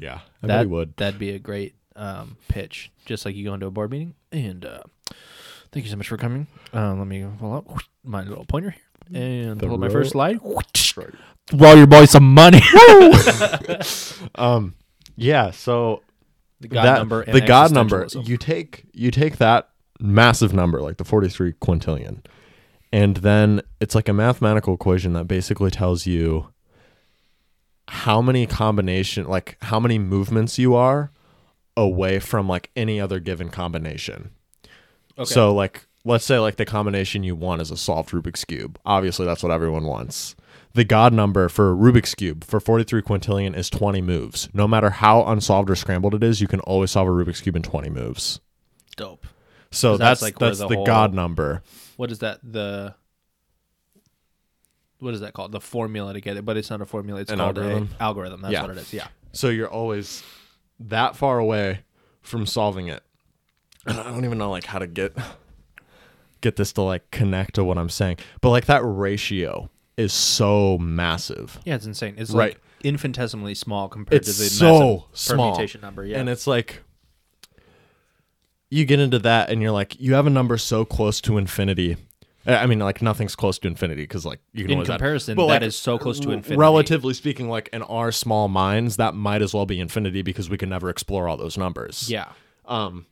Yeah, 0.00 0.20
I 0.44 0.46
bet 0.46 0.48
That 0.48 0.60
he 0.60 0.66
would. 0.68 0.96
That'd 0.96 1.18
be 1.18 1.30
a 1.30 1.40
great 1.40 1.74
um, 1.96 2.36
pitch. 2.46 2.92
Just 3.04 3.24
like 3.26 3.34
you 3.34 3.44
go 3.44 3.54
into 3.54 3.66
a 3.66 3.70
board 3.72 3.90
meeting. 3.90 4.14
And 4.30 4.64
uh, 4.64 4.82
thank 5.72 5.84
you 5.86 5.90
so 5.90 5.96
much 5.96 6.06
for 6.06 6.16
coming. 6.16 6.46
Uh, 6.72 6.94
let 6.94 7.08
me 7.08 7.26
pull 7.36 7.52
up 7.52 7.66
my 8.04 8.22
little 8.22 8.44
pointer 8.44 8.76
here 9.10 9.20
and 9.20 9.58
pull 9.58 9.74
up 9.74 9.80
my 9.80 9.88
first 9.88 10.10
slide. 10.12 10.38
Right. 10.40 11.14
Throw 11.48 11.74
your 11.74 11.88
boys 11.88 12.12
some 12.12 12.32
money. 12.32 12.60
Um 14.36 14.74
yeah, 15.16 15.50
so 15.50 16.02
the 16.60 16.68
God 16.68 16.84
that- 16.84 16.98
number. 16.98 17.22
And 17.22 17.34
the 17.34 17.40
God 17.40 17.72
number. 17.72 18.06
You 18.22 18.36
take 18.36 18.84
you 18.92 19.10
take 19.10 19.38
that 19.38 19.70
massive 19.98 20.52
number, 20.52 20.80
like 20.80 20.98
the 20.98 21.04
forty 21.04 21.28
three 21.28 21.54
quintillion, 21.54 22.24
and 22.92 23.16
then 23.16 23.62
it's 23.80 23.96
like 23.96 24.08
a 24.08 24.12
mathematical 24.12 24.74
equation 24.74 25.12
that 25.14 25.24
basically 25.26 25.70
tells 25.72 26.06
you 26.06 26.52
how 27.88 28.20
many 28.22 28.46
combination, 28.46 29.26
like 29.26 29.56
how 29.62 29.80
many 29.80 29.98
movements 29.98 30.58
you 30.58 30.74
are 30.74 31.10
away 31.76 32.18
from 32.18 32.48
like 32.48 32.70
any 32.76 33.00
other 33.00 33.20
given 33.20 33.48
combination. 33.48 34.30
Okay. 35.18 35.32
So 35.32 35.54
like 35.54 35.86
let's 36.04 36.24
say 36.24 36.38
like 36.38 36.56
the 36.56 36.64
combination 36.64 37.22
you 37.22 37.34
want 37.34 37.62
is 37.62 37.70
a 37.70 37.76
solved 37.76 38.10
Rubik's 38.10 38.44
cube. 38.44 38.78
Obviously 38.84 39.26
that's 39.26 39.42
what 39.42 39.52
everyone 39.52 39.84
wants. 39.84 40.36
The 40.74 40.84
God 40.84 41.12
number 41.12 41.48
for 41.48 41.74
Rubik's 41.74 42.14
cube 42.14 42.44
for 42.44 42.60
43 42.60 43.02
quintillion 43.02 43.56
is 43.56 43.70
20 43.70 44.00
moves. 44.02 44.48
No 44.52 44.68
matter 44.68 44.90
how 44.90 45.24
unsolved 45.24 45.70
or 45.70 45.74
scrambled 45.76 46.14
it 46.14 46.22
is, 46.22 46.40
you 46.40 46.46
can 46.46 46.60
always 46.60 46.90
solve 46.90 47.08
a 47.08 47.10
Rubik's 47.10 47.40
cube 47.40 47.56
in 47.56 47.62
20 47.62 47.90
moves. 47.90 48.40
dope. 48.96 49.26
So 49.70 49.96
that's 49.96 50.20
that's, 50.20 50.20
that's, 50.20 50.22
like, 50.22 50.40
where 50.40 50.50
the 50.54 50.68
the, 50.68 50.76
whole- 50.76 50.86
God 50.86 51.14
number. 51.14 51.62
What 51.96 52.10
is 52.10 52.20
that? 52.20 52.40
The 52.42 52.94
what 55.00 55.14
is 55.14 55.20
that 55.20 55.32
called? 55.32 55.52
The 55.52 55.60
formula 55.60 56.12
to 56.12 56.20
get 56.20 56.36
it, 56.36 56.44
but 56.44 56.56
it's 56.56 56.70
not 56.70 56.80
a 56.80 56.86
formula. 56.86 57.20
It's 57.20 57.30
An 57.30 57.38
called 57.38 57.58
algorithm? 57.58 57.88
a 57.98 58.02
algorithm. 58.02 58.40
That's 58.42 58.52
Yeah. 58.52 58.62
what 58.62 58.70
it 58.72 58.78
is. 58.78 58.92
Yeah. 58.92 59.08
So 59.32 59.48
you're 59.48 59.68
always 59.70 60.22
that 60.80 61.16
far 61.16 61.38
away 61.38 61.80
from 62.22 62.46
solving 62.46 62.88
it. 62.88 63.02
And 63.86 63.98
I 63.98 64.04
don't 64.04 64.24
even 64.24 64.38
know 64.38 64.50
like 64.50 64.64
how 64.66 64.78
to 64.78 64.86
get 64.86 65.16
get 66.40 66.56
this 66.56 66.72
to 66.74 66.82
like 66.82 67.10
connect 67.10 67.54
to 67.54 67.64
what 67.64 67.78
I'm 67.78 67.88
saying. 67.88 68.18
But 68.40 68.50
like 68.50 68.66
that 68.66 68.82
ratio 68.84 69.70
is 69.96 70.12
so 70.12 70.78
massive. 70.78 71.58
Yeah, 71.64 71.74
it's 71.76 71.86
insane. 71.86 72.14
It's 72.18 72.30
Right. 72.30 72.52
like 72.54 72.60
infinitesimally 72.84 73.54
small 73.54 73.88
compared 73.88 74.20
It's 74.22 74.36
to 74.36 74.42
the 74.44 74.48
so 74.50 74.68
massive 75.10 75.18
small. 75.18 75.52
permutation 75.52 75.80
number. 75.80 76.04
Yeah. 76.04 76.18
And 76.20 76.28
it's 76.28 76.46
like 76.46 76.82
you 78.70 78.84
get 78.84 79.00
into 79.00 79.18
that 79.20 79.50
and 79.50 79.62
you're 79.62 79.70
like 79.72 79.98
you 80.00 80.14
have 80.14 80.26
a 80.26 80.30
number 80.30 80.58
so 80.58 80.84
close 80.84 81.20
to 81.22 81.38
infinity. 81.38 81.96
I 82.48 82.56
I 82.62 82.66
mean 82.66 82.78
like 82.80 83.00
nothing's 83.02 83.36
close 83.36 83.58
to 83.60 83.68
infinity 83.68 84.06
cuz 84.06 84.24
like 84.26 84.40
you 84.52 84.64
can 84.64 84.70
In 84.72 84.76
always 84.78 84.88
add- 84.90 84.94
comparison, 84.94 85.36
but, 85.36 85.46
that 85.48 85.52
like, 85.54 85.62
is 85.62 85.76
so 85.76 85.98
close 85.98 86.18
to 86.20 86.30
infinity. 86.30 86.58
Relatively 86.58 87.14
speaking 87.14 87.48
like 87.48 87.68
in 87.72 87.82
our 87.82 88.10
small 88.10 88.48
minds 88.48 88.96
that 88.96 89.14
might 89.14 89.42
as 89.42 89.54
well 89.54 89.66
be 89.66 89.78
infinity 89.78 90.22
because 90.22 90.48
we 90.50 90.56
can 90.58 90.68
never 90.68 90.88
explore 90.90 91.28
all 91.28 91.36
those 91.36 91.56
numbers. 91.58 92.08
yeah. 92.10 92.32
Um 92.66 93.06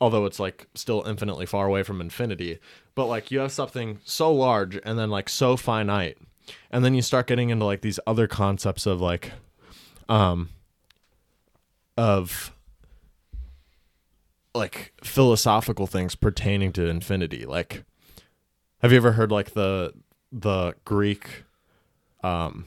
although 0.00 0.26
it's 0.26 0.38
like 0.38 0.66
still 0.74 1.02
infinitely 1.06 1.46
far 1.46 1.66
away 1.66 1.82
from 1.82 2.00
infinity, 2.02 2.58
but 2.94 3.06
like 3.06 3.30
you 3.30 3.38
have 3.38 3.50
something 3.50 3.98
so 4.04 4.30
large 4.32 4.78
and 4.84 4.98
then 4.98 5.08
like 5.10 5.28
so 5.28 5.56
finite. 5.56 6.18
And 6.70 6.84
then 6.84 6.92
you 6.94 7.00
start 7.02 7.26
getting 7.26 7.48
into 7.50 7.64
like 7.64 7.80
these 7.80 7.98
other 8.06 8.26
concepts 8.28 8.84
of 8.86 9.00
like 9.00 9.32
um 10.08 10.50
of 11.96 12.52
like 14.54 14.92
philosophical 15.02 15.86
things 15.86 16.14
pertaining 16.14 16.72
to 16.72 16.86
infinity 16.86 17.44
like 17.44 17.84
Have 18.80 18.92
you 18.92 18.96
ever 18.98 19.12
heard 19.12 19.30
like 19.30 19.52
the 19.52 19.92
the 20.32 20.74
Greek 20.84 21.44
um 22.22 22.66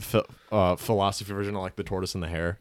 ph- 0.00 0.24
uh, 0.50 0.76
philosophy 0.76 1.32
version 1.32 1.54
of 1.56 1.62
like 1.62 1.76
the 1.76 1.84
tortoise 1.84 2.14
and 2.14 2.22
the 2.22 2.28
hare? 2.28 2.58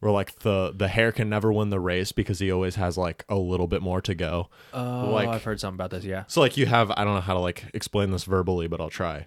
Where 0.00 0.12
like 0.12 0.38
the 0.40 0.72
the 0.74 0.88
hare 0.88 1.12
can 1.12 1.28
never 1.28 1.52
win 1.52 1.68
the 1.70 1.78
race 1.80 2.10
because 2.12 2.38
he 2.38 2.50
always 2.50 2.76
has 2.76 2.96
like 2.96 3.24
a 3.28 3.36
little 3.36 3.66
bit 3.68 3.82
more 3.82 4.00
to 4.02 4.14
go. 4.14 4.48
Oh, 4.72 5.10
Like- 5.12 5.28
I've 5.28 5.44
heard 5.44 5.60
something 5.60 5.76
about 5.76 5.90
this. 5.90 6.04
Yeah. 6.04 6.24
So 6.26 6.40
like 6.40 6.56
you 6.56 6.66
have 6.66 6.90
I 6.92 7.04
don't 7.04 7.14
know 7.14 7.20
how 7.20 7.34
to 7.34 7.40
like 7.40 7.64
explain 7.74 8.10
this 8.10 8.24
verbally, 8.24 8.66
but 8.66 8.80
I'll 8.80 8.88
try. 8.90 9.26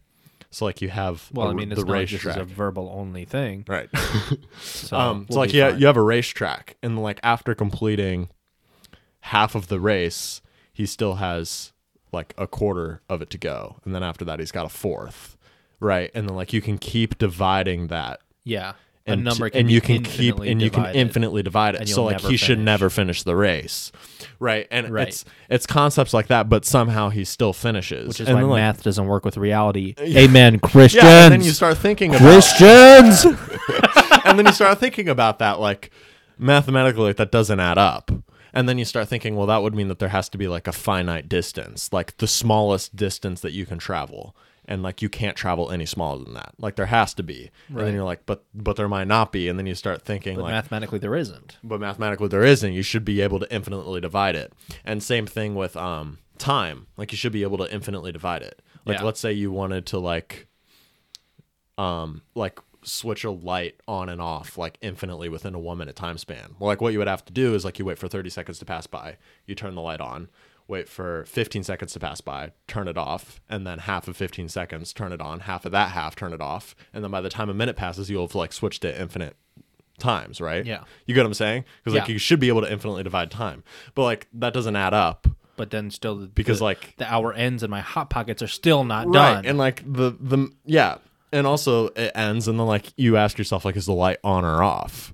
So 0.50 0.66
like 0.66 0.82
you 0.82 0.90
have 0.90 1.30
Well, 1.32 1.48
a- 1.48 1.52
I 1.52 1.54
mean, 1.54 1.72
it's 1.72 1.80
the 1.82 1.86
not 1.86 1.94
like 1.94 2.10
this 2.10 2.26
is 2.26 2.36
a 2.38 2.44
verbal 2.44 2.92
only 2.96 3.26
thing. 3.26 3.66
Right. 3.68 3.90
So, 4.62 4.98
um, 5.00 5.26
we'll 5.30 5.40
like 5.40 5.52
be 5.52 5.58
yeah, 5.60 5.72
fine. 5.72 5.80
you 5.80 5.86
have 5.88 5.98
a 5.98 6.02
racetrack, 6.02 6.76
and 6.82 7.02
like 7.02 7.20
after 7.24 7.54
completing 7.56 8.30
half 9.22 9.54
of 9.56 9.68
the 9.68 9.80
race, 9.80 10.42
he 10.72 10.86
still 10.86 11.16
has 11.16 11.72
like 12.14 12.34
a 12.38 12.48
quarter 12.48 13.02
of 13.10 13.22
it 13.22 13.30
to 13.32 13.38
go, 13.38 13.78
and 13.86 13.94
then 13.94 14.04
after 14.04 14.24
that, 14.26 14.40
he's 14.40 14.52
got 14.52 14.66
a 14.66 14.70
fourth, 14.70 15.38
right? 15.80 16.12
And 16.14 16.28
then 16.30 16.36
like 16.36 16.54
you 16.54 16.62
can 16.62 16.78
keep 16.78 17.18
dividing 17.18 17.88
that, 17.88 18.22
yeah. 18.44 18.74
and 19.06 19.22
a 19.22 19.24
number 19.24 19.50
can 19.50 19.62
and 19.62 19.72
you 19.72 19.82
can 19.82 20.04
keep 20.04 20.38
and 20.40 20.62
you 20.62 20.70
can 20.70 20.86
infinitely 20.96 21.44
divide 21.44 21.76
it. 21.76 21.90
So 21.90 22.06
like 22.06 22.22
he 22.22 22.38
should 22.38 22.60
never 22.60 22.90
finish 22.90 23.24
the 23.24 23.36
race, 23.36 23.92
right? 24.40 24.68
And 24.72 24.90
Right. 24.92 25.08
it's 25.10 25.26
it's 25.50 25.66
concepts 25.66 26.14
like 26.14 26.28
that, 26.28 26.48
but 26.50 26.64
somehow 26.66 27.10
he 27.10 27.26
still 27.26 27.52
finishes, 27.54 28.08
Which 28.08 28.22
is 28.22 28.28
and 28.30 28.38
why 28.38 28.44
like, 28.44 28.58
math 28.62 28.84
doesn't 28.84 29.06
work 29.08 29.26
with 29.26 29.36
reality. 29.38 29.96
Amen, 30.00 30.60
Christians. 30.60 31.04
yeah, 31.04 31.24
and 31.26 31.34
then 31.34 31.44
you 31.44 31.52
start 31.52 31.78
thinking 31.78 32.12
about 32.12 32.22
Christians. 32.22 33.26
and 34.26 34.40
then 34.40 34.46
you 34.46 34.54
start 34.54 34.80
thinking 34.80 35.10
about 35.10 35.40
that 35.40 35.60
like 35.60 35.90
mathematically 36.38 37.04
like, 37.04 37.18
that 37.18 37.32
doesn't 37.32 37.60
add 37.60 37.78
up 37.78 38.12
and 38.54 38.68
then 38.70 38.78
you 38.78 38.86
start 38.86 39.08
thinking 39.08 39.36
well 39.36 39.48
that 39.48 39.62
would 39.64 39.74
mean 39.76 39.88
that 39.88 40.00
there 40.00 40.10
has 40.10 40.30
to 40.30 40.38
be 40.38 40.48
like 40.48 40.68
a 40.68 40.72
finite 40.72 41.28
distance 41.28 41.92
like 41.92 42.18
the 42.18 42.28
smallest 42.28 42.96
distance 42.96 43.42
that 43.42 43.52
you 43.52 43.66
can 43.66 43.78
travel. 43.78 44.36
And 44.66 44.82
like 44.82 45.02
you 45.02 45.10
can't 45.10 45.36
travel 45.36 45.72
any 45.72 45.86
smaller 45.86 46.24
than 46.24 46.36
that. 46.36 46.54
Like 46.58 46.78
there 46.78 46.86
has 46.86 47.14
to 47.16 47.24
be. 47.24 47.52
And 47.68 47.80
then 47.80 47.94
you're 47.94 48.06
like 48.06 48.26
but 48.26 48.46
but 48.54 48.78
there 48.78 48.88
might 48.88 49.08
not 49.10 49.34
be. 49.34 49.50
And 49.50 49.60
then 49.60 49.66
you 49.66 49.76
start 49.76 50.04
thinking 50.04 50.38
but 50.38 50.44
like 50.44 50.54
mathematically, 50.54 51.00
there 51.00 51.16
isn't. 51.18 51.58
but 51.66 51.82
mathematically 51.82 52.30
there 52.30 52.44
isn't. 52.46 52.72
You 52.72 52.82
should 52.82 53.04
be 53.04 53.20
able 53.20 53.40
to 53.40 53.54
infinitely 53.54 54.00
divide 54.00 54.38
it. 54.38 54.54
And 54.86 55.04
same 55.04 55.28
thing 55.28 55.56
with 55.56 55.76
um 55.76 56.20
time. 56.38 56.88
Like 56.96 57.12
you 57.12 57.18
should 57.18 57.34
be 57.34 57.44
able 57.44 57.58
to 57.58 57.70
infinitely 57.74 58.14
divide 58.14 58.42
it. 58.42 58.62
Like 58.86 59.00
Yeah. 59.00 59.04
let's 59.04 59.20
say 59.20 59.34
you 59.34 59.52
wanted 59.52 59.86
to 59.88 60.00
like 60.00 60.48
um 61.78 62.22
like 62.34 62.60
switch 62.84 63.24
a 63.24 63.32
light 63.32 63.76
on 63.88 64.10
and 64.10 64.22
off 64.22 64.58
like 64.58 64.78
infinitely 64.82 65.30
within 65.30 65.54
a 65.56 65.60
one 65.60 65.78
minute 65.78 65.96
time 65.96 66.18
span 66.18 66.56
well 66.60 66.68
like 66.68 66.82
what 66.82 66.94
you 66.94 67.00
would 67.00 67.08
have 67.08 67.24
to 67.26 67.34
do 67.34 67.54
is 67.56 67.64
like 67.66 67.80
you 67.80 67.86
wait 67.86 67.98
for 67.98 68.08
30 68.08 68.30
seconds 68.30 68.60
to 68.60 68.66
pass 68.66 68.88
by 68.88 69.18
you 69.46 69.56
turn 69.56 69.76
the 69.76 69.82
light 69.82 70.02
on 70.02 70.30
wait 70.68 70.88
for 70.88 71.26
15 71.26 71.64
seconds 71.64 71.92
to 71.94 72.00
pass 72.00 72.22
by 72.22 72.52
turn 72.68 72.88
it 72.88 72.98
off 72.98 73.42
and 73.50 73.68
then 73.68 73.80
half 73.80 74.08
of 74.08 74.16
15 74.16 74.48
seconds 74.50 74.94
turn 74.94 75.12
it 75.12 75.20
on 75.22 75.42
half 75.42 75.66
of 75.66 75.72
that 75.74 75.92
half 75.92 76.16
turn 76.16 76.32
it 76.34 76.42
off 76.42 76.76
and 76.94 77.04
then 77.04 77.12
by 77.12 77.20
the 77.22 77.30
time 77.30 77.50
a 77.50 77.54
minute 77.54 77.76
passes 77.76 78.10
you'll 78.10 78.26
have 78.28 78.36
like 78.36 78.54
switched 78.54 78.86
it 78.86 79.00
infinite 79.00 79.36
times 80.00 80.42
right 80.42 80.66
Yeah. 80.66 80.84
you 81.06 81.14
get 81.14 81.22
what 81.22 81.28
i'm 81.28 81.34
saying 81.34 81.66
because 81.84 81.98
like 81.98 82.08
Yeah. 82.08 82.14
you 82.14 82.18
should 82.20 82.40
be 82.40 82.48
able 82.48 82.62
to 82.62 82.72
infinitely 82.72 83.04
divide 83.04 83.30
time 83.30 83.64
but 83.94 84.04
like 84.04 84.28
that 84.34 84.54
doesn't 84.54 84.76
add 84.76 84.94
up 84.94 85.28
But 85.56 85.70
then 85.70 85.92
still, 85.92 86.16
the, 86.16 86.28
because 86.28 86.58
the, 86.60 86.64
like 86.66 86.96
the 86.98 87.12
hour 87.14 87.32
ends 87.32 87.62
and 87.62 87.70
my 87.70 87.82
hot 87.82 88.10
pockets 88.10 88.42
are 88.42 88.48
still 88.48 88.84
not 88.84 89.06
right 89.08 89.36
done. 89.36 89.46
and 89.46 89.58
like 89.58 89.84
the 89.86 90.16
the 90.20 90.50
yeah 90.66 90.98
and 91.34 91.48
also 91.48 91.88
it 91.88 92.12
ends 92.16 92.48
and 92.48 92.58
then 92.60 92.68
like 92.68 92.94
you 92.96 93.18
ask 93.18 93.38
yourself 93.38 93.66
like 93.66 93.76
is 93.76 93.88
the 93.88 93.94
light 93.94 94.20
on 94.24 94.46
or 94.46 94.64
off? 94.64 95.14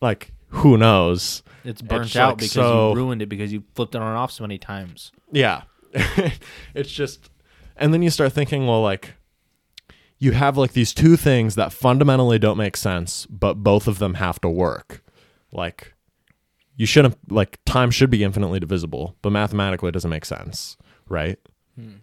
Like 0.00 0.32
who 0.48 0.78
knows? 0.78 1.42
It's 1.64 1.82
burnt 1.82 2.06
it's, 2.06 2.16
out 2.16 2.28
like, 2.28 2.38
because 2.38 2.52
so- 2.52 2.90
you 2.90 2.96
ruined 2.96 3.20
it 3.20 3.26
because 3.26 3.52
you 3.52 3.64
flipped 3.74 3.94
it 3.94 4.00
on 4.00 4.08
and 4.08 4.16
off 4.16 4.32
so 4.32 4.44
many 4.44 4.56
times. 4.56 5.12
yeah. 5.30 5.62
It's 6.74 6.90
just 6.90 7.28
and 7.76 7.92
then 7.92 8.00
you 8.00 8.10
start 8.10 8.32
thinking 8.32 8.66
well 8.66 8.80
like 8.80 9.14
you 10.18 10.32
have 10.32 10.56
like 10.56 10.72
these 10.72 10.94
two 10.94 11.16
things 11.16 11.56
that 11.56 11.72
fundamentally 11.72 12.38
don't 12.38 12.56
make 12.56 12.76
sense 12.76 13.26
but 13.26 13.54
both 13.54 13.88
of 13.88 13.98
them 13.98 14.14
have 14.14 14.40
to 14.40 14.48
work. 14.48 15.02
Like 15.52 15.94
you 16.76 16.86
shouldn't 16.86 17.16
like 17.30 17.58
time 17.66 17.90
should 17.90 18.10
be 18.10 18.22
infinitely 18.22 18.60
divisible 18.60 19.16
but 19.20 19.30
mathematically 19.30 19.88
it 19.88 19.92
doesn't 19.92 20.10
make 20.10 20.24
sense 20.24 20.76
right? 21.08 21.38
Hmm. 21.74 21.96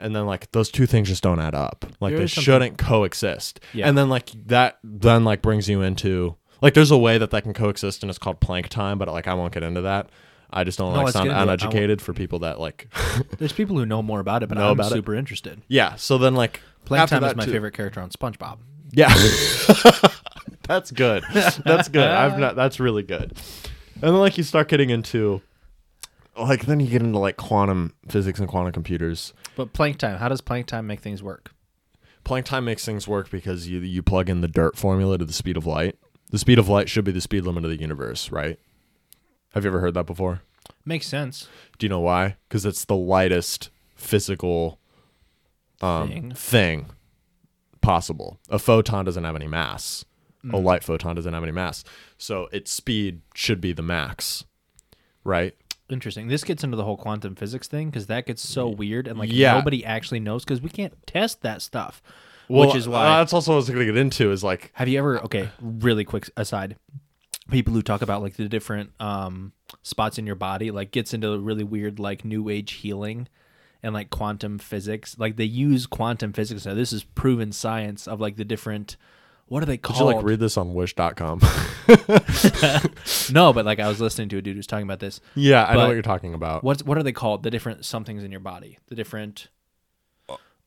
And 0.00 0.14
then 0.14 0.26
like 0.26 0.50
those 0.52 0.70
two 0.70 0.86
things 0.86 1.08
just 1.08 1.22
don't 1.22 1.40
add 1.40 1.54
up 1.54 1.84
like 2.00 2.12
There 2.12 2.20
they 2.20 2.26
shouldn't 2.26 2.78
coexist 2.78 3.60
Yeah. 3.72 3.88
and 3.88 3.96
then 3.98 4.08
like 4.08 4.30
that 4.46 4.78
then 4.84 5.24
like 5.24 5.42
brings 5.42 5.68
you 5.68 5.82
into 5.82 6.36
like 6.62 6.74
there's 6.74 6.90
a 6.90 6.98
way 6.98 7.18
that 7.18 7.30
that 7.30 7.42
can 7.42 7.52
coexist 7.54 8.02
and 8.02 8.10
it's 8.10 8.18
called 8.18 8.40
Planck 8.40 8.68
time 8.68 8.98
but 8.98 9.08
like 9.08 9.26
i 9.28 9.34
won't 9.34 9.52
get 9.52 9.62
into 9.62 9.80
that 9.82 10.08
i 10.50 10.64
just 10.64 10.78
don't 10.78 10.92
No, 10.94 11.02
like 11.02 11.12
sound 11.12 11.24
get 11.28 11.32
into 11.32 11.34
it. 11.34 11.42
I 11.42 11.46
won't- 11.46 11.62
uneducated 11.62 12.00
for 12.02 12.12
people 12.14 12.38
that 12.40 12.58
like 12.60 12.88
There's 13.38 13.52
people 13.52 13.76
who 13.76 13.84
know 13.86 14.02
more 14.02 14.20
about 14.20 14.42
it, 14.42 14.48
but 14.48 14.58
I'm 14.58 14.70
about 14.72 14.92
it? 14.92 14.94
super 14.94 15.14
interested. 15.14 15.60
yeah 15.68 15.96
so 15.96 16.16
then 16.18 16.34
like 16.34 16.60
Plank 16.84 17.10
Time 17.10 17.22
is 17.24 17.36
my 17.36 17.44
too- 17.44 17.52
favorite 17.52 17.74
character 17.74 18.00
on 18.00 18.10
SpongeBob. 18.10 18.58
yeah 18.92 19.12
that's 20.62 20.90
good 20.90 21.24
that's 21.32 21.88
good 21.88 22.06
i've 22.08 22.38
not 22.38 22.56
that's 22.56 22.78
really 22.80 23.02
good 23.02 23.32
and 23.94 24.02
then 24.02 24.18
like 24.18 24.36
you 24.38 24.44
start 24.44 24.68
getting 24.68 24.90
into 24.90 25.40
like 26.40 26.66
then 26.66 26.80
you 26.80 26.86
get 26.88 27.02
into 27.02 27.18
like 27.18 27.36
quantum 27.36 27.94
physics 28.08 28.38
and 28.40 28.48
quantum 28.48 28.72
computers 28.72 29.32
But 29.56 29.72
Planck 29.72 29.98
Time, 29.98 30.18
how 30.18 30.28
does 30.28 30.40
Planck 30.40 30.66
Time 30.66 30.86
make 30.86 31.00
things 31.00 31.22
work? 31.22 31.52
Planck 32.24 32.44
time 32.44 32.64
makes 32.66 32.84
things 32.84 33.08
work 33.08 33.30
because 33.30 33.68
you 33.68 33.80
you 33.80 34.02
plug 34.02 34.28
in 34.28 34.40
the 34.42 34.48
dirt 34.48 34.76
formula 34.76 35.16
to 35.18 35.24
the 35.24 35.32
speed 35.32 35.56
of 35.56 35.64
light. 35.66 35.96
The 36.30 36.38
speed 36.38 36.58
of 36.58 36.68
light 36.68 36.90
should 36.90 37.04
be 37.04 37.12
the 37.12 37.22
speed 37.22 37.44
limit 37.44 37.64
of 37.64 37.70
the 37.70 37.80
universe, 37.80 38.30
right? 38.30 38.58
Have 39.54 39.64
you 39.64 39.68
ever 39.70 39.80
heard 39.80 39.94
that 39.94 40.04
before? 40.04 40.42
Makes 40.84 41.06
sense. 41.06 41.48
Do 41.78 41.86
you 41.86 41.88
know 41.88 42.00
why? 42.00 42.36
Because 42.48 42.66
it's 42.66 42.84
the 42.84 42.96
lightest 42.96 43.70
physical 43.94 44.78
um, 45.80 46.08
Thing. 46.08 46.32
thing. 46.34 46.86
possible. 47.80 48.38
A 48.50 48.58
photon 48.58 49.04
doesn't 49.06 49.24
have 49.24 49.36
any 49.36 49.46
mass. 49.48 50.04
Mm. 50.44 50.52
A 50.52 50.56
light 50.58 50.84
photon 50.84 51.16
doesn't 51.16 51.32
have 51.32 51.42
any 51.42 51.52
mass, 51.52 51.82
so 52.18 52.48
its 52.52 52.70
speed 52.70 53.22
should 53.34 53.60
be 53.60 53.72
the 53.72 53.82
max, 53.82 54.44
right? 55.24 55.54
Interesting. 55.90 56.28
This 56.28 56.44
gets 56.44 56.62
into 56.62 56.76
the 56.76 56.84
whole 56.84 56.96
quantum 56.98 57.34
physics 57.34 57.66
thing 57.66 57.88
because 57.88 58.06
that 58.08 58.26
gets 58.26 58.46
so 58.46 58.68
weird 58.68 59.08
and 59.08 59.18
like 59.18 59.30
Yeah. 59.32 59.54
nobody 59.54 59.84
actually 59.84 60.20
knows 60.20 60.44
because 60.44 60.60
we 60.60 60.68
can't 60.68 60.94
test 61.06 61.40
that 61.42 61.62
stuff. 61.62 62.02
Well, 62.48 62.66
which 62.68 62.76
is 62.76 62.88
why. 62.88 63.06
uh, 63.06 63.18
that's 63.18 63.32
also 63.32 63.52
what 63.52 63.54
I 63.54 63.56
was 63.56 63.68
going 63.70 63.78
to 63.80 63.84
get 63.86 63.96
into. 63.96 64.30
Is 64.30 64.44
like 64.44 64.70
have 64.74 64.88
you 64.88 64.98
ever? 64.98 65.18
Okay, 65.24 65.48
really 65.60 66.04
quick 66.04 66.30
aside. 66.36 66.76
People 67.50 67.72
who 67.72 67.80
talk 67.82 68.02
about 68.02 68.20
like 68.22 68.36
the 68.36 68.48
different 68.48 68.90
um, 69.00 69.52
spots 69.82 70.18
in 70.18 70.26
your 70.26 70.34
body, 70.34 70.70
like 70.70 70.90
gets 70.90 71.14
into 71.14 71.38
really 71.38 71.64
weird 71.64 71.98
like 71.98 72.24
new 72.24 72.48
age 72.50 72.72
healing 72.72 73.26
and 73.82 73.94
like 73.94 74.10
quantum 74.10 74.58
physics. 74.58 75.16
Like 75.18 75.36
they 75.36 75.44
use 75.44 75.86
quantum 75.86 76.32
physics. 76.34 76.66
Now 76.66 76.74
this 76.74 76.92
is 76.92 77.04
proven 77.04 77.52
science 77.52 78.06
of 78.06 78.20
like 78.20 78.36
the 78.36 78.44
different. 78.44 78.96
What 79.48 79.62
are 79.62 79.66
they 79.66 79.78
called? 79.78 79.98
Did 79.98 80.04
you 80.04 80.16
like 80.16 80.24
read 80.24 80.40
this 80.40 80.56
on 80.56 80.74
wish.com? 80.74 81.40
no, 83.32 83.52
but 83.52 83.64
like 83.64 83.80
I 83.80 83.88
was 83.88 84.00
listening 84.00 84.28
to 84.30 84.38
a 84.38 84.42
dude 84.42 84.56
who's 84.56 84.66
talking 84.66 84.84
about 84.84 85.00
this. 85.00 85.20
yeah, 85.34 85.64
I 85.64 85.74
know 85.74 85.86
what 85.86 85.92
you're 85.94 86.02
talking 86.02 86.34
about. 86.34 86.62
What's 86.62 86.82
what 86.82 86.98
are 86.98 87.02
they 87.02 87.12
called? 87.12 87.42
The 87.42 87.50
different 87.50 87.84
somethings 87.84 88.24
in 88.24 88.30
your 88.30 88.40
body. 88.40 88.78
The 88.88 88.94
different. 88.94 89.48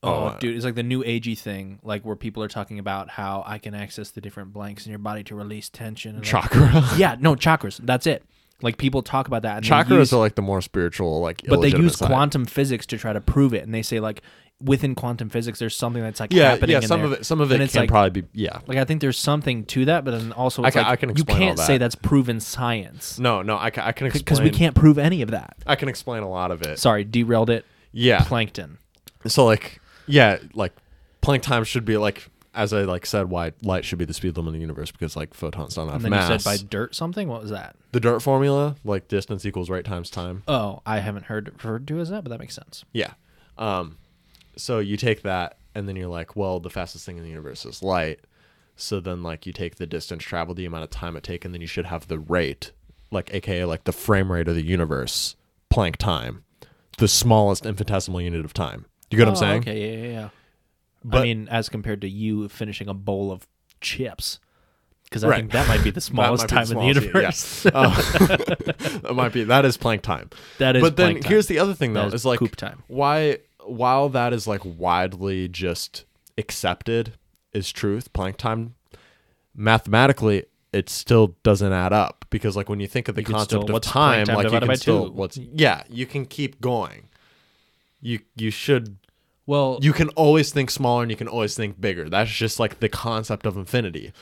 Oh, 0.03 0.25
uh, 0.25 0.39
dude, 0.39 0.55
it's 0.55 0.65
like 0.65 0.73
the 0.73 0.81
new 0.81 1.03
agey 1.03 1.37
thing, 1.37 1.77
like 1.83 2.03
where 2.03 2.15
people 2.15 2.41
are 2.41 2.47
talking 2.47 2.79
about 2.79 3.07
how 3.07 3.43
I 3.45 3.59
can 3.59 3.75
access 3.75 4.09
the 4.09 4.19
different 4.19 4.51
blanks 4.51 4.87
in 4.87 4.89
your 4.89 4.97
body 4.97 5.23
to 5.25 5.35
release 5.35 5.69
tension. 5.69 6.15
And 6.15 6.19
like- 6.21 6.27
Chakra. 6.27 6.89
yeah, 6.97 7.17
no 7.19 7.35
chakras. 7.35 7.79
That's 7.83 8.07
it. 8.07 8.23
Like 8.63 8.77
people 8.77 9.03
talk 9.03 9.27
about 9.27 9.43
that. 9.43 9.57
And 9.57 9.65
Chakras 9.65 9.97
use, 9.99 10.13
are 10.13 10.19
like 10.19 10.33
the 10.33 10.41
more 10.41 10.61
spiritual, 10.61 11.19
like. 11.19 11.43
but 11.47 11.61
they 11.61 11.69
use 11.69 11.97
side. 11.97 12.07
quantum 12.07 12.45
physics 12.45 12.87
to 12.87 12.97
try 12.97 13.13
to 13.13 13.21
prove 13.21 13.53
it, 13.53 13.63
and 13.63 13.73
they 13.75 13.83
say 13.83 13.99
like 13.99 14.23
within 14.63 14.95
quantum 14.95 15.29
physics, 15.29 15.59
there's 15.59 15.75
something 15.75 16.01
that's 16.01 16.19
like 16.19 16.31
Yeah, 16.33 16.51
happening. 16.51 16.71
yeah. 16.71 16.77
in 16.81 16.88
Some 16.88 16.99
there. 17.01 17.07
of 17.07 17.13
it, 17.13 17.25
some 17.25 17.41
of 17.41 17.51
it 17.51 17.55
And 17.55 17.61
it 17.63 17.65
it's 17.65 17.73
can 17.73 17.81
like- 17.83 17.89
probably 17.89 18.21
be. 18.21 18.27
Yeah. 18.33 18.59
Like 18.67 18.77
I 18.77 18.85
think 18.85 19.01
there's 19.01 19.17
something 19.17 19.65
to 19.65 19.85
that, 19.85 20.05
but 20.05 20.11
then 20.11 20.31
also 20.31 20.63
I 20.63 20.71
can- 20.71 20.83
like 20.83 20.91
I 20.91 20.95
can 20.95 21.15
you 21.15 21.23
can't 21.23 21.57
say 21.59 21.77
that's 21.77 21.95
proven 21.95 22.39
science 22.39 23.19
No, 23.19 23.41
no. 23.41 23.57
I 23.57 23.69
can, 23.69 23.83
I 23.83 23.91
can 23.91 24.07
explain 24.07 24.23
because 24.23 24.41
we 24.41 24.49
can't 24.51 24.75
prove 24.75 24.97
any 24.97 25.21
of 25.21 25.31
that. 25.31 25.55
I 25.65 25.75
can 25.75 25.89
explain 25.89 26.23
a 26.23 26.29
lot 26.29 26.51
of 26.51 26.61
it. 26.61 26.79
Sorry, 26.79 27.03
derailed 27.03 27.49
it. 27.49 27.65
Yeah. 27.91 28.23
Plankton. 28.23 28.77
So 29.27 29.45
like, 29.45 29.81
yeah, 30.07 30.38
like 30.53 30.73
Planck 31.21 31.41
time 31.43 31.63
should 31.63 31.85
be 31.85 31.97
like, 31.97 32.27
as 32.53 32.73
I 32.73 32.81
like 32.81 33.05
said, 33.05 33.29
why 33.29 33.53
light 33.61 33.85
should 33.85 33.97
be 33.99 34.05
the 34.05 34.13
speed 34.13 34.35
limit 34.35 34.49
of 34.49 34.53
the 34.55 34.59
universe 34.59 34.91
because 34.91 35.15
like 35.15 35.33
photons 35.33 35.75
don't 35.75 35.85
have 35.88 35.95
And 35.95 36.03
then 36.05 36.09
mass. 36.11 36.29
you 36.29 36.39
said 36.39 36.43
by 36.43 36.67
dirt 36.69 36.95
something. 36.95 37.27
What 37.27 37.41
was 37.41 37.51
that? 37.51 37.75
the 37.93 37.99
dirt 37.99 38.21
formula, 38.21 38.75
like 38.85 39.07
distance 39.09 39.45
equals 39.45 39.69
rate 39.69 39.85
times 39.85 40.09
time. 40.09 40.43
Oh, 40.47 40.81
I 40.85 40.99
haven't 40.99 41.25
heard 41.25 41.49
referred 41.53 41.88
to 41.89 41.99
as 41.99 42.09
that, 42.09 42.23
but 42.23 42.29
that 42.29 42.39
makes 42.39 42.55
sense. 42.55 42.83
Yeah. 42.93 43.11
Um, 43.57 43.97
so 44.56 44.80
you 44.80 44.98
take 44.98 45.22
that, 45.23 45.57
and 45.76 45.88
then 45.88 45.95
you're 45.95 46.07
like, 46.10 46.36
well, 46.36 46.60
the 46.60 46.69
fastest 46.69 47.06
thing 47.06 47.18
in 47.18 47.23
the 47.23 47.30
universe 47.30 47.65
is 47.65 47.82
light. 47.84 48.19
So 48.76 48.99
then, 48.99 49.22
like, 49.22 49.45
you 49.45 49.53
take 49.53 49.76
the 49.76 49.86
distance 49.86 50.23
traveled, 50.23 50.57
the 50.57 50.65
amount 50.65 50.84
of 50.86 50.90
time 50.90 51.15
it 51.15 51.23
take, 51.23 51.45
and 51.45 51.53
then 51.53 51.61
you 51.61 51.68
should 51.68 51.86
have 51.86 52.07
the 52.07 52.18
rate, 52.19 52.72
like, 53.11 53.34
aka 53.34 53.65
like 53.65 53.84
the 53.84 53.91
frame 53.91 54.32
rate 54.32 54.48
of 54.48 54.56
the 54.56 54.65
universe, 54.65 55.36
Planck 55.72 55.98
time, 55.98 56.44
the 56.98 57.07
smallest 57.07 57.65
infinitesimal 57.65 58.22
unit 58.22 58.44
of 58.45 58.53
time. 58.53 58.86
You 59.10 59.18
get 59.18 59.28
what 59.28 59.32
I'm 59.32 59.38
Oh, 59.38 59.40
saying? 59.40 59.61
Okay, 59.61 59.98
yeah, 59.98 60.07
yeah, 60.07 60.30
yeah. 61.11 61.18
I 61.18 61.22
mean, 61.23 61.48
as 61.49 61.68
compared 61.69 62.02
to 62.02 62.10
you 62.10 62.48
finishing 62.49 62.88
a 62.88 62.94
bowl 62.94 63.32
of 63.32 63.48
chips. 63.82 64.40
because 65.06 65.23
I 65.26 65.30
Right. 65.30 65.38
think 65.38 65.52
that 65.52 65.68
might 65.68 65.84
be 65.84 65.90
the 65.91 65.99
smallest 66.11 66.48
time 66.48 66.65
be 66.68 66.72
in 66.72 66.78
the 66.80 66.86
universe. 66.88 67.65
yeah. 67.65 67.72
Oh. 67.73 67.90
that 69.03 69.14
might 69.14 69.34
be 69.34 69.44
that 69.45 69.65
is 69.65 69.78
Planck 69.78 70.02
time. 70.02 70.30
that 70.60 70.76
is. 70.78 70.82
but 70.82 70.95
then 70.95 71.22
here's 71.23 71.48
the 71.48 71.60
other 71.60 71.73
thing 71.73 71.94
though 71.94 72.02
That 72.02 72.15
is 72.15 72.22
is 72.22 72.26
like 72.26 72.40
time. 72.56 72.84
why 72.88 73.40
while 73.65 74.09
that 74.09 74.33
is 74.33 74.47
like 74.47 74.61
widely 74.63 75.47
just 75.47 76.05
accepted 76.38 77.13
as 77.53 77.71
truth 77.71 78.11
Planck 78.13 78.38
time 78.38 78.75
mathematically 79.55 80.45
it 80.71 80.89
still 80.89 81.35
doesn't 81.43 81.73
add 81.73 81.91
up 81.91 82.25
because 82.29 82.55
like 82.55 82.69
when 82.69 82.79
you 82.79 82.88
think 82.88 83.07
of 83.07 83.15
the 83.15 83.23
concept 83.23 83.63
still- 83.63 83.75
of 83.75 83.81
time 83.81 84.25
time 84.25 84.35
like 84.35 84.51
you 84.51 84.59
can 84.59 84.75
still 84.75 85.07
two? 85.07 85.11
what's 85.11 85.38
yeah 85.38 85.83
you 85.89 86.05
can 86.05 86.25
keep 86.25 86.61
going 86.61 87.09
you 87.99 88.19
you 88.35 88.49
should 88.49 88.97
well, 89.47 89.79
you 89.81 89.91
can 89.91 90.09
always 90.09 90.53
think 90.53 90.69
smaller 90.69 91.01
and 91.01 91.11
you 91.11 91.17
can 91.17 91.27
always 91.27 91.55
think 91.55 91.81
bigger. 91.81 92.07
That's 92.07 92.31
just 92.31 92.59
like 92.59 92.79
the 92.79 92.88
concept 92.89 93.45
of 93.45 93.57
infinity. 93.57 94.13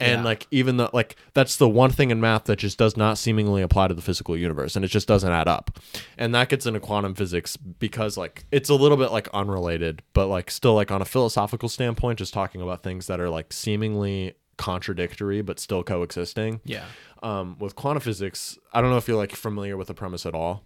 And 0.00 0.20
Yeah. 0.20 0.24
like 0.24 0.46
even 0.50 0.78
though 0.78 0.88
like 0.92 1.16
that's 1.34 1.56
the 1.56 1.68
one 1.68 1.90
thing 1.90 2.10
in 2.10 2.20
math 2.20 2.44
that 2.44 2.56
just 2.56 2.78
does 2.78 2.96
not 2.96 3.18
seemingly 3.18 3.60
apply 3.62 3.88
to 3.88 3.94
the 3.94 4.00
physical 4.02 4.36
universe 4.36 4.74
and 4.76 4.84
it 4.84 4.88
just 4.88 5.06
doesn't 5.06 5.30
add 5.30 5.46
up. 5.46 5.78
And 6.16 6.34
that 6.34 6.48
gets 6.48 6.64
into 6.66 6.80
quantum 6.80 7.14
physics 7.14 7.56
because 7.56 8.16
like 8.16 8.44
it's 8.50 8.70
a 8.70 8.74
little 8.74 8.96
bit 8.96 9.12
like 9.12 9.28
unrelated, 9.34 10.02
but 10.14 10.26
like 10.28 10.50
still 10.50 10.74
like 10.74 10.90
on 10.90 11.02
a 11.02 11.04
philosophical 11.04 11.68
standpoint 11.68 12.18
just 12.18 12.32
talking 12.32 12.62
about 12.62 12.82
things 12.82 13.06
that 13.08 13.20
are 13.20 13.28
like 13.28 13.52
seemingly 13.52 14.34
contradictory 14.56 15.42
but 15.42 15.58
still 15.60 15.82
coexisting. 15.82 16.60
yeah. 16.64 16.84
Um 17.22 17.56
with 17.58 17.76
quantum 17.76 18.00
physics, 18.00 18.58
I 18.72 18.80
don't 18.80 18.90
know 18.90 18.96
if 18.96 19.06
you're 19.06 19.16
like 19.18 19.32
familiar 19.36 19.76
with 19.76 19.88
the 19.88 19.94
premise 19.94 20.24
at 20.24 20.34
all 20.34 20.64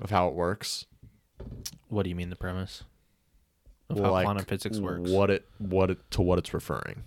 of 0.00 0.10
how 0.10 0.28
it 0.28 0.34
works. 0.34 0.84
What 1.88 2.02
do 2.02 2.10
you 2.10 2.14
mean 2.14 2.28
the 2.30 2.36
premise 2.36 2.82
of 3.88 3.96
Well, 3.96 4.06
how 4.06 4.12
like, 4.12 4.24
quantum 4.26 4.44
physics 4.44 4.78
works? 4.78 5.10
What 5.10 5.30
it 5.30 5.46
what 5.58 5.90
it 5.90 5.98
to 6.12 6.22
what 6.22 6.38
it's 6.38 6.52
referring. 6.52 7.04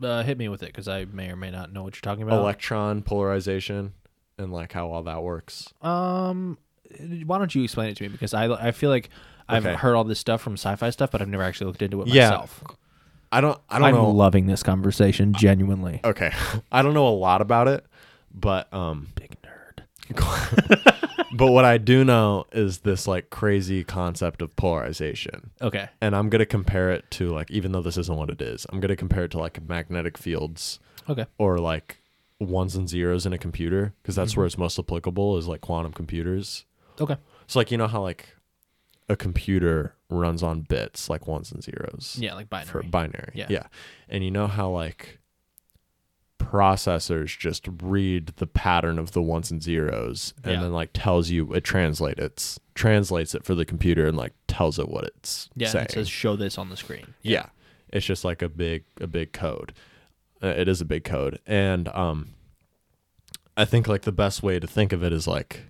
Uh, 0.00 0.22
hit 0.22 0.38
me 0.38 0.48
with 0.48 0.62
it 0.62 0.66
because 0.66 0.88
I 0.88 1.04
may 1.04 1.28
or 1.30 1.36
may 1.36 1.50
not 1.50 1.72
know 1.72 1.82
what 1.82 1.94
you're 1.96 2.00
talking 2.02 2.22
about. 2.22 2.38
electron 2.40 3.02
polarization 3.02 3.92
and 4.38 4.52
like 4.52 4.72
how 4.72 4.90
all 4.90 5.02
that 5.04 5.22
works. 5.22 5.72
Um, 5.82 6.58
why 7.26 7.38
don't 7.38 7.54
you 7.54 7.62
explain 7.64 7.90
it 7.90 7.96
to 7.98 8.04
me? 8.04 8.08
Because 8.08 8.34
I 8.34 8.46
I 8.52 8.72
feel 8.72 8.90
like 8.90 9.10
I've 9.48 9.64
Okay. 9.66 9.74
heard 9.76 9.94
all 9.94 10.04
this 10.04 10.18
stuff 10.18 10.40
from 10.40 10.54
sci-fi 10.54 10.90
stuff, 10.90 11.10
but 11.10 11.20
I've 11.20 11.28
never 11.28 11.42
actually 11.42 11.66
looked 11.68 11.82
into 11.82 12.00
it 12.02 12.08
Yeah. 12.08 12.30
myself. 12.30 12.62
I 13.30 13.40
don't 13.40 13.58
I 13.70 13.78
don't 13.78 13.88
I'm 13.88 13.94
know 13.94 14.10
loving 14.10 14.46
this 14.46 14.62
conversation 14.62 15.32
genuinely. 15.34 16.00
Okay. 16.04 16.32
I 16.72 16.82
don't 16.82 16.94
know 16.94 17.08
a 17.08 17.10
lot 17.16 17.40
about 17.40 17.68
it, 17.68 17.84
but 18.34 18.72
um 18.72 19.08
Big. 19.14 19.36
but 21.32 21.50
what 21.52 21.64
I 21.64 21.78
do 21.78 22.04
know 22.04 22.46
is 22.52 22.78
this 22.78 23.06
like 23.06 23.30
crazy 23.30 23.84
concept 23.84 24.42
of 24.42 24.54
polarization. 24.56 25.50
Okay. 25.60 25.88
And 26.00 26.14
I'm 26.14 26.28
going 26.28 26.40
to 26.40 26.46
compare 26.46 26.92
it 26.92 27.10
to 27.12 27.30
like 27.30 27.50
even 27.50 27.72
though 27.72 27.82
this 27.82 27.96
isn't 27.96 28.16
what 28.16 28.30
it 28.30 28.40
is. 28.40 28.66
I'm 28.70 28.80
going 28.80 28.90
to 28.90 28.96
compare 28.96 29.24
it 29.24 29.30
to 29.32 29.38
like 29.38 29.66
magnetic 29.68 30.18
fields 30.18 30.78
Okay. 31.08 31.26
or 31.38 31.58
like 31.58 31.98
ones 32.38 32.74
and 32.76 32.88
zeros 32.88 33.26
in 33.26 33.32
a 33.32 33.38
computer 33.38 33.94
because 34.02 34.16
that's 34.16 34.36
where 34.36 34.42
mm-hmm. 34.42 34.48
it's 34.48 34.58
most 34.58 34.78
applicable 34.78 35.38
is 35.38 35.48
like 35.48 35.60
quantum 35.60 35.92
computers. 35.92 36.64
Okay. 37.00 37.16
So 37.46 37.58
like 37.58 37.70
you 37.70 37.78
know 37.78 37.88
how 37.88 38.02
like 38.02 38.36
a 39.08 39.16
computer 39.16 39.94
runs 40.08 40.42
on 40.42 40.62
bits 40.62 41.08
like 41.08 41.26
ones 41.26 41.52
and 41.52 41.62
zeros. 41.62 42.16
Yeah, 42.18 42.34
like 42.34 42.50
binary. 42.50 42.70
for 42.70 42.82
binary. 42.82 43.32
Yeah. 43.34 43.46
Yeah. 43.48 43.66
And 44.08 44.24
you 44.24 44.30
know 44.30 44.46
how 44.46 44.70
like 44.70 45.18
processors 46.52 47.36
just 47.38 47.66
read 47.82 48.26
the 48.36 48.46
pattern 48.46 48.98
of 48.98 49.12
the 49.12 49.22
ones 49.22 49.50
and 49.50 49.62
zeros 49.62 50.34
and 50.44 50.52
Yeah. 50.54 50.60
then 50.60 50.72
like 50.72 50.90
tells 50.92 51.30
you 51.30 51.52
it 51.54 51.64
translates 51.64 52.20
it's 52.20 52.60
translates 52.74 53.34
it 53.34 53.44
for 53.44 53.54
the 53.54 53.64
computer 53.64 54.06
and 54.06 54.16
like 54.18 54.34
tells 54.48 54.78
it 54.78 54.88
what 54.88 55.04
it's 55.04 55.48
yeah, 55.56 55.68
saying. 55.68 55.86
it 55.86 55.92
says 55.92 56.08
show 56.10 56.36
this 56.36 56.58
on 56.58 56.68
the 56.68 56.76
screen. 56.76 57.14
yeah. 57.22 57.46
It's 57.88 58.06
just 58.06 58.24
like 58.24 58.40
a 58.42 58.48
big 58.48 58.84
a 59.00 59.06
big 59.06 59.32
code. 59.32 59.72
Uh, 60.42 60.48
it 60.48 60.66
is 60.68 60.80
a 60.80 60.84
big 60.84 61.04
code. 61.04 61.40
And 61.46 61.88
um 61.88 62.34
I 63.56 63.64
think 63.64 63.86
like 63.88 64.02
the 64.02 64.12
best 64.12 64.42
way 64.42 64.58
to 64.58 64.66
think 64.66 64.92
of 64.92 65.02
it 65.02 65.12
is 65.12 65.26
like 65.26 65.64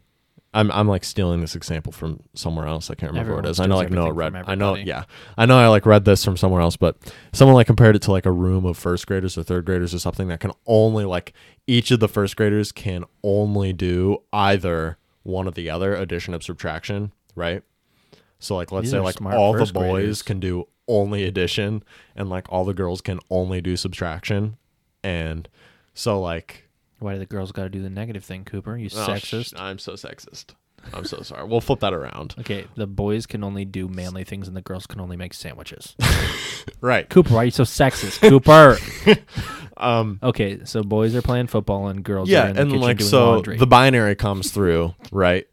I'm 0.55 0.70
I'm 0.70 0.87
like 0.87 1.05
stealing 1.05 1.41
this 1.41 1.57
example 1.57 1.93
from 1.93 2.23
somewhere 2.35 2.66
else. 2.66 2.91
I 2.91 2.95
can't 2.95 3.12
remember 3.12 3.33
Everyone 3.33 3.45
what 3.45 3.49
it 3.49 3.53
is. 3.53 3.61
I 3.61 3.66
know 3.66 3.77
like 3.77 3.91
no 3.91 4.11
read 4.11 4.35
I 4.47 4.55
know 4.55 4.74
yeah. 4.74 5.05
I 5.39 5.47
know 5.47 5.59
I 5.59 5.69
like 5.69 5.87
read 5.87 6.05
this 6.05 6.24
from 6.24 6.37
somewhere 6.37 6.61
else, 6.61 6.77
but 6.77 6.97
someone 7.33 7.55
like 7.55 7.66
compared 7.66 7.97
it 7.97 8.03
to 8.03 8.12
like 8.12 8.27
a 8.27 8.33
room 8.33 8.66
of 8.66 8.77
first 8.77 9.07
graders 9.07 9.39
or 9.39 9.43
third 9.43 9.65
graders 9.65 9.95
or 9.95 9.99
something 9.99 10.29
that 10.29 10.41
can 10.41 10.53
only 10.66 11.05
like 11.05 11.33
each 11.66 11.91
of 11.91 12.01
the 12.01 12.09
first 12.09 12.37
graders 12.37 12.70
can 12.70 13.05
only 13.23 13.73
do 13.73 14.19
either 14.33 14.99
one 15.23 15.47
or 15.47 15.53
the 15.53 15.70
other, 15.70 15.95
addition 15.95 16.35
of 16.35 16.43
subtraction, 16.43 17.12
right? 17.35 17.62
So 18.39 18.57
like 18.57 18.73
let's 18.73 18.85
These 18.85 18.91
say 18.93 19.01
like 19.01 19.23
all 19.23 19.55
the 19.55 19.73
boys 19.73 19.73
graders. 19.73 20.23
can 20.23 20.41
do 20.41 20.69
only 20.89 21.24
addition 21.24 21.83
and 22.15 22.29
like 22.29 22.47
all 22.51 22.65
the 22.65 22.74
girls 22.74 23.01
can 23.01 23.20
only 23.31 23.62
do 23.62 23.77
subtraction. 23.77 24.57
And 25.03 25.49
so 25.95 26.20
like 26.20 26.61
Why 27.03 27.15
do 27.15 27.19
the 27.19 27.27
girls 27.27 27.53
got 27.53 27.65
to 27.65 27.69
do 27.69 27.83
the 27.83 27.91
negative 27.91 28.24
thing, 28.24 28.45
Cooper? 28.45 28.77
You 28.77 28.89
Oh, 28.95 29.16
sh- 29.16 29.33
sexist. 29.33 29.61
I'm 29.61 29.79
so 29.79 29.93
sexist. 29.93 30.55
I'm 30.93 31.05
so 31.05 31.23
sorry. 31.23 31.47
We'll 31.47 31.61
flip 31.61 31.79
that 31.81 31.95
around. 31.95 32.35
okay, 32.41 32.66
the 32.74 32.87
boys 32.89 33.24
can 33.27 33.45
only 33.45 33.65
do 33.65 33.87
manly 33.89 34.24
things, 34.24 34.49
and 34.49 34.57
the 34.57 34.62
girls 34.62 34.87
can 34.87 35.01
only 35.01 35.16
make 35.16 35.35
sandwiches. 35.35 35.95
Right. 36.81 37.09
Cooper, 37.09 37.35
why 37.35 37.43
are 37.43 37.45
you 37.47 37.51
so 37.51 37.65
sexist, 37.65 38.20
Cooper? 38.20 38.77
Um 39.77 40.20
okay, 40.23 40.65
so 40.65 40.83
boys 40.85 41.15
are 41.16 41.23
playing 41.23 41.49
football, 41.49 41.89
and 41.89 42.05
girls 42.05 42.29
yeah, 42.29 42.47
are 42.47 42.49
in 42.51 42.55
the 42.55 42.62
and 42.62 42.70
kitchen 42.70 42.83
like 42.83 42.99
doing 42.99 43.11
so 43.11 43.31
laundry. 43.33 43.57
the 43.57 43.66
binary 43.66 44.15
comes 44.15 44.53
through, 44.53 44.95
right? 45.11 45.47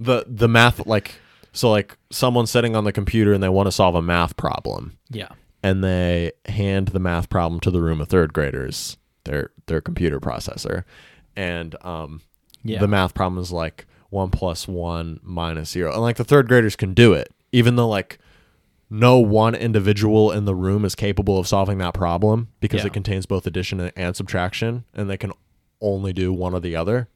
the 0.00 0.24
the 0.26 0.48
math 0.48 0.86
like 0.86 1.16
so 1.52 1.70
like 1.70 1.98
someone's 2.10 2.50
sitting 2.50 2.74
on 2.74 2.84
the 2.84 2.92
computer 2.92 3.34
and 3.34 3.42
they 3.42 3.48
want 3.50 3.66
to 3.66 3.72
solve 3.72 3.94
a 3.94 4.00
math 4.00 4.36
problem 4.38 4.96
yeah, 5.10 5.28
and 5.62 5.84
they 5.84 6.32
hand 6.46 6.88
the 6.88 7.00
math 7.00 7.28
problem 7.28 7.60
to 7.60 7.70
the 7.70 7.82
room 7.82 8.00
of 8.00 8.08
third 8.08 8.32
graders, 8.32 8.96
their 9.24 9.50
their 9.68 9.80
computer 9.80 10.18
processor. 10.20 10.84
And 11.36 11.76
um 11.84 12.22
yeah, 12.64 12.80
the 12.80 12.88
math 12.88 13.14
problem 13.14 13.40
is 13.40 13.52
like 13.52 13.86
one 14.10 14.30
plus 14.30 14.66
one 14.66 15.20
minus 15.22 15.70
zero. 15.70 15.92
And 15.92 16.02
like 16.02 16.16
the 16.16 16.24
third 16.24 16.48
graders 16.48 16.74
can 16.76 16.92
do 16.94 17.12
it, 17.12 17.28
even 17.52 17.76
though 17.76 17.88
like 17.88 18.18
no 18.90 19.18
one 19.18 19.54
individual 19.54 20.32
in 20.32 20.46
the 20.46 20.54
room 20.54 20.84
is 20.84 20.94
capable 20.94 21.38
of 21.38 21.46
solving 21.46 21.78
that 21.78 21.92
problem 21.94 22.48
because 22.60 22.80
Yeah. 22.80 22.86
it 22.86 22.92
contains 22.94 23.26
both 23.26 23.46
addition 23.46 23.80
and- 23.80 23.92
and 23.96 24.16
subtraction, 24.16 24.84
and 24.94 25.08
they 25.10 25.18
can 25.18 25.32
only 25.80 26.12
do 26.14 26.32
one 26.32 26.54
or 26.54 26.60
the 26.60 26.74
other. 26.74 27.08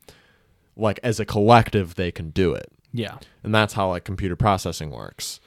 Like 0.76 1.00
as 1.02 1.18
a 1.18 1.24
collective, 1.24 1.94
they 1.96 2.10
can 2.12 2.30
do 2.30 2.52
it. 2.54 2.70
yeah, 2.94 3.16
And 3.42 3.54
that's 3.54 3.72
how 3.72 3.88
like 3.88 4.04
computer 4.04 4.36
processing 4.36 4.90
works. 4.90 5.40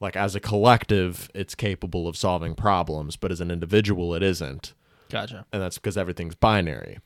Like 0.00 0.16
as 0.16 0.34
a 0.34 0.40
collective, 0.40 1.30
it's 1.34 1.54
capable 1.54 2.06
of 2.06 2.14
solving 2.16 2.54
problems, 2.54 3.16
but 3.16 3.32
as 3.32 3.40
an 3.40 3.50
individual, 3.50 4.14
it 4.14 4.22
isn't 4.22 4.74
gotcha. 5.10 5.44
and 5.52 5.60
that's 5.60 5.76
because 5.78 5.96
everything's 5.98 6.34
binary. 6.34 6.98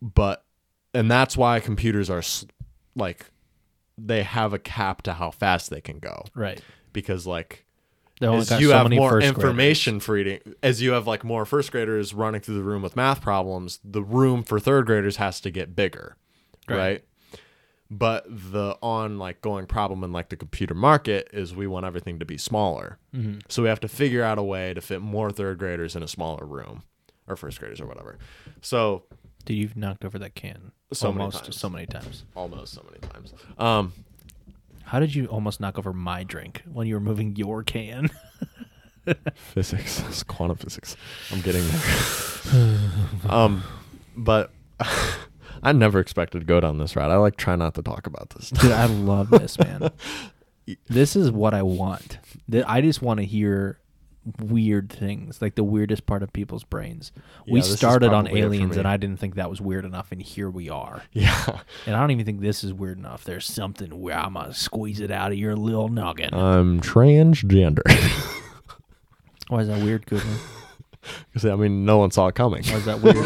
But 0.00 0.44
and 0.94 1.10
that's 1.10 1.36
why 1.36 1.60
computers 1.60 2.08
are 2.10 2.22
like 2.94 3.26
they 3.96 4.22
have 4.22 4.52
a 4.52 4.58
cap 4.58 5.02
to 5.02 5.12
how 5.14 5.30
fast 5.30 5.70
they 5.70 5.80
can 5.80 5.98
go 5.98 6.24
Right. 6.34 6.60
because 6.92 7.26
like 7.26 7.64
as 8.22 8.50
you 8.60 8.68
so 8.70 8.76
have 8.76 8.90
more 8.90 9.20
information 9.20 9.98
for 10.00 10.16
eating 10.16 10.40
as 10.62 10.80
you 10.82 10.92
have 10.92 11.06
like 11.06 11.24
more 11.24 11.44
first 11.44 11.70
graders 11.72 12.14
running 12.14 12.40
through 12.40 12.54
the 12.56 12.62
room 12.62 12.82
with 12.82 12.94
math 12.96 13.20
problems 13.20 13.78
the 13.84 14.02
room 14.02 14.42
for 14.44 14.58
third 14.60 14.86
graders 14.86 15.16
has 15.16 15.40
to 15.40 15.50
get 15.50 15.74
bigger 15.76 16.16
right, 16.68 16.76
Right. 16.76 17.04
but 17.90 18.24
the 18.28 18.76
on 18.82 19.18
like 19.18 19.40
going 19.40 19.66
problem 19.66 20.02
in 20.04 20.12
like 20.12 20.28
the 20.30 20.36
computer 20.36 20.74
market 20.74 21.28
is 21.32 21.54
we 21.54 21.66
want 21.66 21.86
everything 21.86 22.18
to 22.20 22.24
be 22.24 22.36
smaller 22.38 22.98
graders. 23.12 23.36
Mhm. 23.36 23.42
so 23.48 23.62
we 23.62 23.68
have 23.68 23.80
to 23.80 23.88
figure 23.88 24.22
out 24.22 24.38
a 24.38 24.42
way 24.42 24.74
to 24.74 24.80
fit 24.80 25.00
more 25.00 25.30
third 25.30 25.58
graders 25.58 25.94
in 25.96 26.02
a 26.02 26.08
smaller 26.08 26.44
room 26.46 26.82
or 27.28 27.36
first 27.36 27.58
graders 27.60 27.80
or 27.80 27.86
whatever 27.86 28.18
so 28.62 29.04
Dude, 29.44 29.56
you've 29.56 29.76
knocked 29.76 30.04
over 30.04 30.18
that 30.18 30.34
can 30.34 30.72
So 30.92 31.12
many 31.12 31.30
times. 31.30 31.56
so 31.56 31.68
many 31.70 31.86
times. 31.86 32.24
almost 32.34 32.74
so 32.74 32.84
many 32.90 32.98
times 33.12 33.32
um 33.58 33.92
How 34.84 35.00
did 35.00 35.14
you 35.14 35.26
almost 35.26 35.60
knock 35.60 35.78
over 35.78 35.92
my 35.92 36.24
drink 36.24 36.62
when 36.70 36.86
you 36.86 36.94
were 36.94 37.00
moving 37.00 37.36
your 37.36 37.62
can? 37.62 38.10
physics 39.34 40.00
it's 40.08 40.22
quantum 40.22 40.56
physics 40.56 40.96
i'm 41.32 41.40
getting 41.40 41.62
there 41.66 42.78
um 43.30 43.62
but 44.16 44.50
i 45.62 45.72
never 45.72 45.98
expected 45.98 46.40
to 46.40 46.44
go 46.44 46.60
down 46.60 46.76
this 46.78 46.94
route 46.94 47.10
i 47.10 47.16
like 47.16 47.36
try 47.36 47.56
not 47.56 47.74
to 47.74 47.82
talk 47.82 48.06
about 48.06 48.28
this 48.30 48.50
Dude, 48.50 48.70
I 48.70 48.84
love 48.86 49.30
this, 49.30 49.58
man. 49.58 49.90
This 50.88 51.16
is 51.16 51.30
what 51.32 51.54
I 51.54 51.62
want. 51.62 52.18
I 52.66 52.82
just 52.82 53.00
want 53.00 53.20
to 53.20 53.24
hear 53.24 53.78
weird 54.40 54.90
things, 54.90 55.40
like 55.42 55.54
the 55.54 55.64
weirdest 55.64 56.06
part 56.06 56.22
of 56.22 56.32
people's 56.32 56.64
brains. 56.64 57.12
we 57.46 57.54
Yeah, 57.60 57.66
is 57.66 57.76
started 57.76 58.12
on 58.12 58.24
probably 58.24 58.40
it 58.40 58.42
for 58.42 58.46
aliens, 58.54 58.76
and 58.76 58.86
I 58.88 58.96
didn't 58.96 59.18
think 59.18 59.34
that 59.36 59.48
was 59.50 59.60
weird 59.60 59.84
enough, 59.84 60.12
and 60.12 60.20
here 60.22 60.50
we 60.50 60.68
are. 60.70 61.02
yeah 61.12 61.60
And 61.86 61.94
I 61.96 62.00
don't 62.00 62.10
even 62.10 62.24
think 62.26 62.40
this 62.40 62.62
is 62.64 62.72
weird 62.72 62.98
enough. 62.98 63.24
There's 63.24 63.46
something 63.46 64.00
where 64.00 64.16
I'm 64.18 64.34
gonna 64.34 64.54
squeeze 64.54 65.00
it 65.00 65.10
out 65.10 65.32
of 65.32 65.38
your 65.38 65.56
little 65.56 65.88
noggin. 65.88 66.34
i'm 66.34 66.80
transgender 66.80 67.82
Why 69.48 69.60
is 69.62 69.68
that 69.68 69.82
weird, 69.82 70.06
Cooper? 70.06 70.26
'Cause, 71.32 71.46
i 71.46 71.54
mean 71.56 71.86
no 71.86 71.96
one 71.98 72.10
saw 72.10 72.26
it 72.26 72.34
coming 72.34 72.62
Why 72.64 72.74
is 72.74 72.84
that 72.84 73.00
weird? 73.00 73.16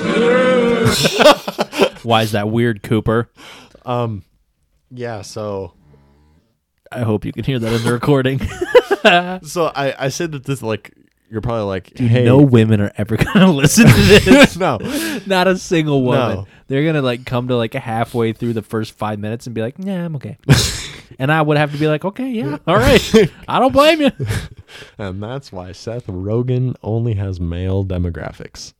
Why 2.04 2.22
is 2.22 2.32
that 2.32 2.48
weird, 2.48 2.82
Cooper? 2.82 3.28
um 3.84 4.22
yeah 4.90 5.22
so 5.22 5.72
I 6.94 7.00
hope 7.02 7.24
you 7.24 7.32
can 7.32 7.44
hear 7.44 7.58
that 7.58 7.72
in 7.72 7.82
the 7.84 7.92
recording. 8.00 8.38
so 9.46 9.66
I, 9.74 9.94
I 10.06 10.08
said 10.08 10.32
that 10.32 10.44
this 10.44 10.62
like 10.62 10.92
you're 11.30 11.40
probably 11.40 11.64
like, 11.64 11.94
Dude, 11.94 12.10
hey, 12.10 12.24
no 12.24 12.38
women 12.38 12.80
are 12.80 12.92
ever 12.96 13.16
gonna 13.32 13.50
listen 13.50 13.86
to 13.86 13.92
this. 13.92 14.56
no, 14.56 14.76
Not 15.26 15.48
a 15.48 15.56
single 15.56 16.02
woman. 16.02 16.36
No. 16.36 16.46
They're 16.68 16.84
gonna 16.84 17.02
like 17.02 17.24
come 17.24 17.48
to 17.48 17.56
like 17.56 17.72
halfway 17.74 18.32
through 18.32 18.52
the 18.52 18.62
first 18.62 18.92
five 18.98 19.18
minutes 19.18 19.46
and 19.46 19.54
be 19.54 19.60
like, 19.62 19.74
"Yeah, 19.78 20.04
I'm 20.04 20.16
okay," 20.16 20.38
and 21.18 21.30
I 21.32 21.42
would 21.42 21.56
have 21.58 21.72
to 21.72 21.78
be 21.78 21.86
like, 21.88 22.04
"Okay, 22.04 22.28
yeah, 22.30 22.58
all 22.66 22.76
right, 22.76 23.30
I 23.48 23.58
don't 23.58 23.72
blame 23.72 24.00
you." 24.02 24.10
and 24.98 25.22
that's 25.22 25.52
why 25.52 25.72
Seth 25.72 26.06
Rogen 26.06 26.74
only 26.82 27.14
has 27.14 27.40
male 27.40 27.84
demographics. 27.84 28.72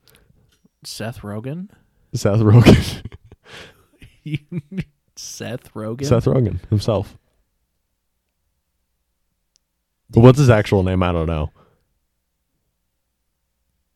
Seth 0.85 1.21
Rogen. 1.21 1.69
Seth 2.15 2.41
Rogen, 2.41 3.03
Seth 5.17 5.73
Rogen. 5.75 6.07
Seth 6.07 6.25
Rogen 6.27 6.67
himself. 6.69 7.17
But 10.13 10.21
what's 10.21 10.39
his 10.39 10.51
actual 10.51 10.83
name? 10.83 11.03
I 11.03 11.13
don't 11.13 11.27
know. 11.27 11.51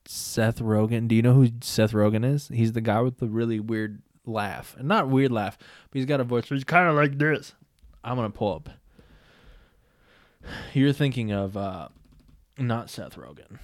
Seth 0.05 0.59
Rogen. 0.59 1.07
Do 1.07 1.15
you 1.15 1.21
know 1.21 1.33
who 1.33 1.49
Seth 1.61 1.91
Rogen 1.91 2.25
is? 2.25 2.47
He's 2.47 2.73
the 2.73 2.81
guy 2.81 3.01
with 3.01 3.19
the 3.19 3.27
really 3.27 3.59
weird 3.59 4.01
laugh. 4.25 4.75
And 4.77 4.87
not 4.87 5.09
weird 5.09 5.31
laugh, 5.31 5.57
but 5.59 5.97
he's 5.97 6.05
got 6.05 6.19
a 6.19 6.23
voice 6.23 6.49
where 6.49 6.55
he's 6.55 6.63
kind 6.63 6.89
of 6.89 6.95
like 6.95 7.17
this. 7.17 7.53
I'm 8.03 8.15
going 8.15 8.31
to 8.31 8.37
pull 8.37 8.55
up. 8.55 8.69
You're 10.73 10.93
thinking 10.93 11.31
of 11.31 11.57
uh 11.57 11.89
not 12.57 12.89
Seth 12.89 13.15
Rogen. 13.15 13.59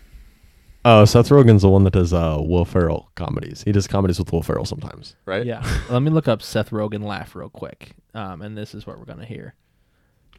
Oh, 0.85 1.05
Seth 1.05 1.29
Rogen's 1.29 1.61
the 1.61 1.69
one 1.69 1.85
that 1.85 1.93
does 1.93 2.11
uh, 2.11 2.37
Will 2.41 2.65
Ferrell 2.65 3.09
comedies. 3.15 3.63
He 3.63 3.71
does 3.71 3.87
comedies 3.87 4.19
with 4.19 4.33
Will 4.33 4.43
Ferrell 4.43 4.65
sometimes, 4.65 5.15
right? 5.25 5.45
Yeah. 5.45 5.65
Let 5.89 6.01
me 6.01 6.11
look 6.11 6.27
up 6.27 6.41
Seth 6.41 6.71
Rogen 6.71 7.03
laugh 7.03 7.35
real 7.35 7.47
quick. 7.47 7.91
Um, 8.13 8.41
and 8.41 8.57
this 8.57 8.75
is 8.75 8.85
what 8.85 8.99
we're 8.99 9.05
going 9.05 9.19
to 9.19 9.25
hear. 9.25 9.55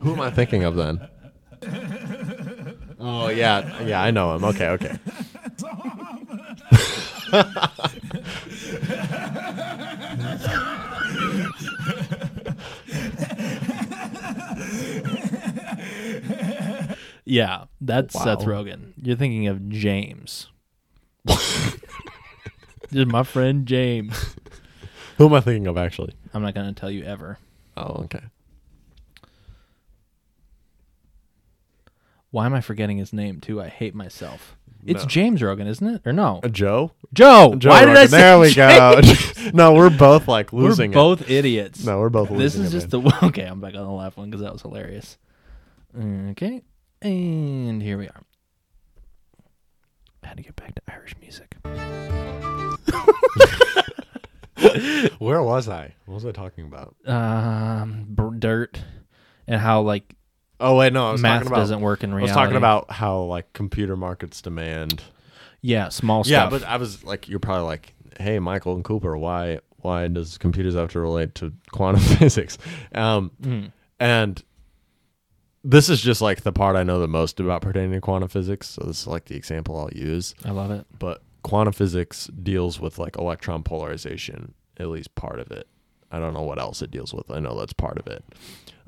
Who 0.02 0.12
am 0.12 0.20
I 0.20 0.30
thinking 0.30 0.62
of 0.64 0.76
then? 0.76 1.08
oh 3.00 3.28
yeah, 3.28 3.82
yeah, 3.82 4.02
I 4.02 4.10
know 4.10 4.34
him. 4.34 4.44
Okay, 4.44 4.68
okay. 4.68 4.98
Yeah, 17.24 17.64
that's 17.80 18.14
Wow. 18.14 18.24
Seth 18.24 18.40
Rogen. 18.40 18.92
You're 19.00 19.16
thinking 19.16 19.46
of 19.46 19.68
James. 19.68 20.48
Just 21.26 23.08
my 23.08 23.22
friend 23.22 23.66
James. 23.66 24.36
Who 25.18 25.26
am 25.26 25.34
I 25.34 25.40
thinking 25.40 25.66
of 25.66 25.78
actually? 25.78 26.14
I'm 26.32 26.42
not 26.42 26.54
going 26.54 26.66
to 26.72 26.78
tell 26.78 26.90
you 26.90 27.04
ever. 27.04 27.38
Oh, 27.76 28.04
okay. 28.04 28.20
Why 32.34 32.46
am 32.46 32.54
I 32.54 32.60
forgetting 32.60 32.98
his 32.98 33.12
name 33.12 33.40
too? 33.40 33.62
I 33.62 33.68
hate 33.68 33.94
myself. 33.94 34.56
It's 34.84 35.04
No. 35.04 35.08
James 35.08 35.40
Rogan, 35.40 35.68
isn't 35.68 35.86
it? 35.86 36.02
Or 36.04 36.12
no? 36.12 36.40
Uh, 36.42 36.48
Joe. 36.48 36.90
Joe. 37.12 37.54
Joe 37.56 37.68
Why 37.70 37.84
did 37.84 37.90
I 37.90 37.94
Rogan. 37.94 38.08
say 38.08 38.16
There 38.18 38.38
we 38.40 38.50
James? 38.50 39.32
go. 39.44 39.50
no, 39.54 39.72
we're 39.74 39.88
both 39.88 40.26
like 40.26 40.52
losing 40.52 40.90
We're 40.90 40.94
both 40.94 41.30
idiots. 41.30 41.78
it. 41.80 41.86
No, 41.86 42.00
we're 42.00 42.08
both 42.08 42.30
losing. 42.32 42.42
this 42.42 42.56
losing 42.56 42.66
is 42.66 42.74
it, 42.84 42.90
just 42.90 42.92
man. 42.92 43.04
the 43.20 43.26
okay. 43.28 43.44
I'm 43.44 43.60
back 43.60 43.76
on 43.76 43.84
the 43.84 43.88
last 43.92 44.16
one 44.16 44.30
because 44.30 44.42
that 44.42 44.52
was 44.52 44.62
hilarious. 44.62 45.16
Okay, 45.96 46.62
and 47.02 47.80
here 47.80 47.96
we 47.96 48.08
are. 48.08 48.20
Had 50.24 50.36
to 50.38 50.42
get 50.42 50.56
back 50.56 50.74
to 50.74 50.82
Irish 50.88 51.14
music. 51.20 51.54
Where 55.20 55.40
was 55.40 55.68
I? 55.68 55.94
What 56.06 56.14
was 56.16 56.26
I 56.26 56.32
talking 56.32 56.64
about? 56.66 56.96
Um, 57.06 58.06
br- 58.08 58.34
dirt, 58.36 58.80
and 59.46 59.60
how 59.60 59.82
like 59.82 60.16
Oh 60.66 60.76
wait, 60.76 60.92
no, 60.92 61.08
I 61.08 61.12
was 61.12 61.20
math 61.20 61.40
talking 61.40 61.48
about. 61.48 61.56
doesn't 61.60 61.80
work 61.80 62.02
in 62.04 62.14
reality. 62.14 62.32
I 62.32 62.34
was 62.34 62.44
talking 62.46 62.56
about 62.56 62.90
how 62.90 63.20
like 63.22 63.52
computer 63.52 63.96
markets 63.96 64.40
demand. 64.42 65.02
yeah, 65.60 65.88
small 65.90 66.22
Yeah, 66.26 66.48
stuff. 66.48 66.50
but 66.62 66.64
I 66.68 66.76
was 66.78 67.04
like, 67.04 67.28
you're 67.28 67.38
probably 67.40 67.64
like, 67.66 67.94
hey, 68.18 68.38
Michael 68.38 68.74
and 68.74 68.82
Cooper, 68.84 69.16
why 69.16 69.60
why 69.78 70.08
does 70.08 70.38
computers 70.38 70.74
have 70.74 70.90
to 70.92 71.00
relate 71.00 71.34
to 71.36 71.52
quantum 71.72 72.00
physics? 72.18 72.56
Um, 72.94 73.30
Mm. 73.42 73.72
and 74.00 74.42
this 75.62 75.88
is 75.88 76.00
just 76.00 76.20
like 76.20 76.42
the 76.42 76.52
part 76.52 76.76
I 76.76 76.82
know 76.82 76.98
the 77.00 77.08
most 77.08 77.40
about 77.40 77.62
pertaining 77.62 77.92
to 77.92 78.00
quantum 78.00 78.28
physics. 78.28 78.68
So 78.68 78.84
this 78.86 79.00
is 79.02 79.06
like 79.06 79.26
the 79.26 79.36
example 79.36 79.78
I'll 79.78 79.90
use. 79.92 80.34
I 80.44 80.50
love 80.50 80.70
it. 80.70 80.86
But 80.98 81.22
quantum 81.42 81.72
physics 81.72 82.26
deals 82.42 82.80
with 82.80 82.98
like 82.98 83.16
electron 83.16 83.62
polarization, 83.62 84.54
at 84.78 84.88
least 84.88 85.14
part 85.14 85.40
of 85.40 85.50
it. 85.50 85.66
I 86.10 86.18
don't 86.20 86.32
know 86.34 86.42
what 86.42 86.58
else 86.58 86.80
it 86.82 86.90
deals 86.90 87.12
with. 87.14 87.30
I 87.30 87.40
know 87.40 87.58
that's 87.58 87.72
part 87.72 87.98
of 87.98 88.06
it. 88.06 88.24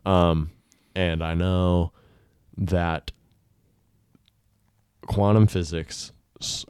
Um, 0.04 0.50
and 0.96 1.22
I 1.22 1.34
know 1.34 1.92
that 2.56 3.12
quantum 5.06 5.46
physics 5.46 6.12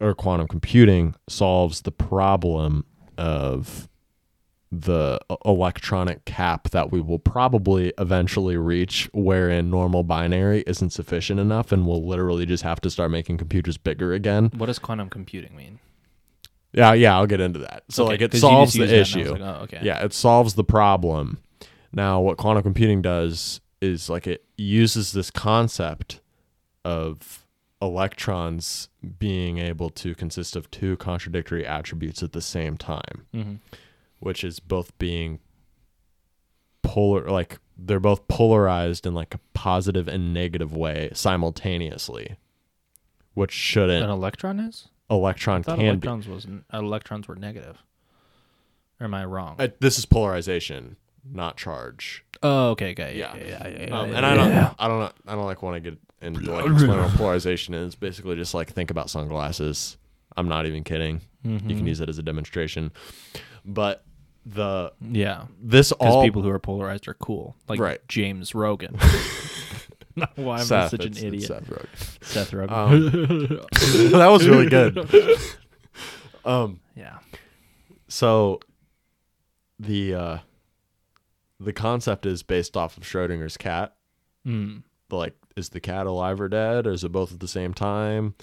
or 0.00 0.14
quantum 0.14 0.48
computing 0.48 1.14
solves 1.28 1.82
the 1.82 1.92
problem 1.92 2.84
of 3.16 3.88
the 4.72 5.18
electronic 5.44 6.24
cap 6.24 6.70
that 6.70 6.90
we 6.90 7.00
will 7.00 7.20
probably 7.20 7.92
eventually 7.98 8.56
reach 8.56 9.08
wherein 9.14 9.70
normal 9.70 10.02
binary 10.02 10.64
isn't 10.66 10.90
sufficient 10.90 11.38
enough 11.40 11.70
and 11.72 11.86
we'll 11.86 12.04
literally 12.04 12.44
just 12.44 12.64
have 12.64 12.80
to 12.80 12.90
start 12.90 13.10
making 13.10 13.38
computers 13.38 13.78
bigger 13.78 14.12
again. 14.12 14.50
What 14.56 14.66
does 14.66 14.78
quantum 14.80 15.08
computing 15.08 15.56
mean? 15.56 15.78
Yeah, 16.72 16.92
yeah, 16.92 17.16
I'll 17.16 17.26
get 17.28 17.40
into 17.40 17.60
that. 17.60 17.84
So 17.88 18.02
Okay, 18.04 18.12
like 18.14 18.20
it 18.22 18.34
solves 18.34 18.74
the 18.74 18.80
used 18.80 18.90
that 18.90 19.18
and 19.18 19.28
I 19.28 19.30
issue. 19.30 19.32
like, 19.32 19.40
oh, 19.40 19.62
okay. 19.64 19.80
Yeah, 19.82 20.04
it 20.04 20.12
solves 20.12 20.54
the 20.54 20.64
problem. 20.64 21.38
Now, 21.92 22.20
what 22.20 22.36
quantum 22.36 22.62
computing 22.64 23.00
does 23.00 23.60
is 23.80 24.08
like 24.08 24.26
it 24.26 24.44
uses 24.56 25.12
this 25.12 25.30
concept 25.30 26.20
of 26.84 27.46
electrons 27.82 28.88
being 29.18 29.58
able 29.58 29.90
to 29.90 30.14
consist 30.14 30.56
of 30.56 30.70
two 30.70 30.96
contradictory 30.96 31.66
attributes 31.66 32.22
at 32.22 32.32
the 32.32 32.40
same 32.42 32.76
time, 32.76 33.26
hmm 33.32 33.54
which 34.18 34.42
is 34.42 34.60
both 34.60 34.96
being 34.96 35.38
polar 36.82 37.28
like 37.28 37.58
they're 37.76 38.00
both 38.00 38.26
polarized 38.28 39.04
in 39.06 39.12
like 39.12 39.34
a 39.34 39.40
positive 39.52 40.08
and 40.08 40.32
negative 40.32 40.74
way 40.74 41.10
simultaneously. 41.12 42.36
Which 43.34 43.52
shouldn't 43.52 44.02
An 44.02 44.08
electron 44.10 44.58
is? 44.58 44.88
electron 45.10 45.60
I 45.68 45.76
can 45.76 45.78
be 45.78 45.84
electrons 45.86 46.26
was 46.26 46.46
electrons 46.72 47.28
were 47.28 47.36
negative. 47.36 47.82
Or 48.98 49.04
am 49.04 49.12
I 49.14 49.26
wrong? 49.26 49.56
Uh, 49.58 49.68
this 49.78 49.98
is 49.98 50.06
polarization, 50.06 50.96
not 51.32 51.56
charge. 51.56 52.24
oh, 52.42 52.70
okay, 52.70 52.92
okay, 52.92 53.16
Yeah. 53.18 53.34
yeah, 53.36 53.68
yeah, 53.68 53.86
yeah. 53.88 53.98
Um, 53.98 54.10
yeah, 54.10 54.16
and 54.16 54.26
I 54.26 54.34
don't, 54.34 54.48
yeah. 54.50 54.74
I 54.78 54.88
don't, 54.88 55.12
I 55.26 55.34
don't 55.34 55.44
like 55.46 55.62
want 55.62 55.82
to 55.82 55.90
get 55.90 55.98
into 56.22 56.50
like 56.52 56.64
what 56.88 57.10
polarization 57.14 57.74
is. 57.74 57.94
Basically, 57.94 58.36
just 58.36 58.54
like 58.54 58.70
think 58.72 58.90
about 58.90 59.10
sunglasses. 59.10 59.96
I'm 60.36 60.48
not 60.48 60.66
even 60.66 60.84
kidding. 60.84 61.20
You 61.42 61.58
can 61.60 61.68
Mhm. 61.82 61.86
use 61.88 62.00
it 62.00 62.08
as 62.08 62.18
a 62.18 62.22
demonstration. 62.22 62.90
But 63.64 64.04
the 64.44 64.92
Yeah, 65.00 65.44
this 65.62 65.92
all 65.92 66.22
people 66.24 66.42
who 66.42 66.50
are 66.50 66.58
polarized 66.58 67.08
are 67.08 67.14
cool, 67.14 67.56
like 67.68 67.80
Right. 67.80 68.00
James 68.08 68.54
Rogan. 68.54 68.96
Why 70.36 70.56
am 70.56 70.72
I 70.72 70.88
such 70.88 71.04
an 71.04 71.16
idiot? 71.16 71.42
Seth 71.42 71.66
Rogen. 71.68 72.24
Seth 72.24 72.50
Rogen. 72.52 72.70
Um, 72.70 74.10
that 74.12 74.28
was 74.28 74.48
really 74.48 74.68
good. 74.68 74.96
Um, 76.44 76.80
yeah. 76.94 77.18
so 78.08 78.60
the 79.80 80.14
uh, 80.14 80.38
the 81.58 81.72
concept 81.72 82.26
is 82.26 82.42
based 82.42 82.76
off 82.76 82.96
of 82.96 83.04
Schrodinger's 83.04 83.56
cat. 83.56 83.94
Mm. 84.46 84.84
like 85.10 85.34
is 85.56 85.70
the 85.70 85.80
cat 85.80 86.06
alive 86.06 86.40
or 86.40 86.48
dead 86.48 86.86
or 86.86 86.92
is 86.92 87.02
it 87.02 87.10
both 87.10 87.32
at 87.32 87.40
the 87.40 87.48
same 87.48 87.74
time 87.74 88.34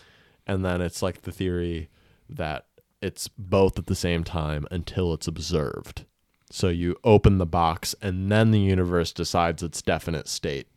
and 0.45 0.65
then 0.65 0.81
it's 0.81 1.01
like 1.01 1.21
the 1.21 1.31
theory 1.31 1.89
that 2.27 2.65
it's 3.01 3.29
both 3.29 3.79
at 3.79 3.85
the 3.85 3.95
same 3.95 4.23
time 4.25 4.67
until 4.69 5.13
it's 5.13 5.27
observed 5.27 6.03
so 6.51 6.67
you 6.67 6.97
open 7.05 7.37
the 7.37 7.45
box 7.45 7.95
and 8.01 8.29
then 8.29 8.51
the 8.51 8.59
universe 8.59 9.13
decides 9.13 9.63
its 9.63 9.81
definite 9.81 10.27
state 10.27 10.67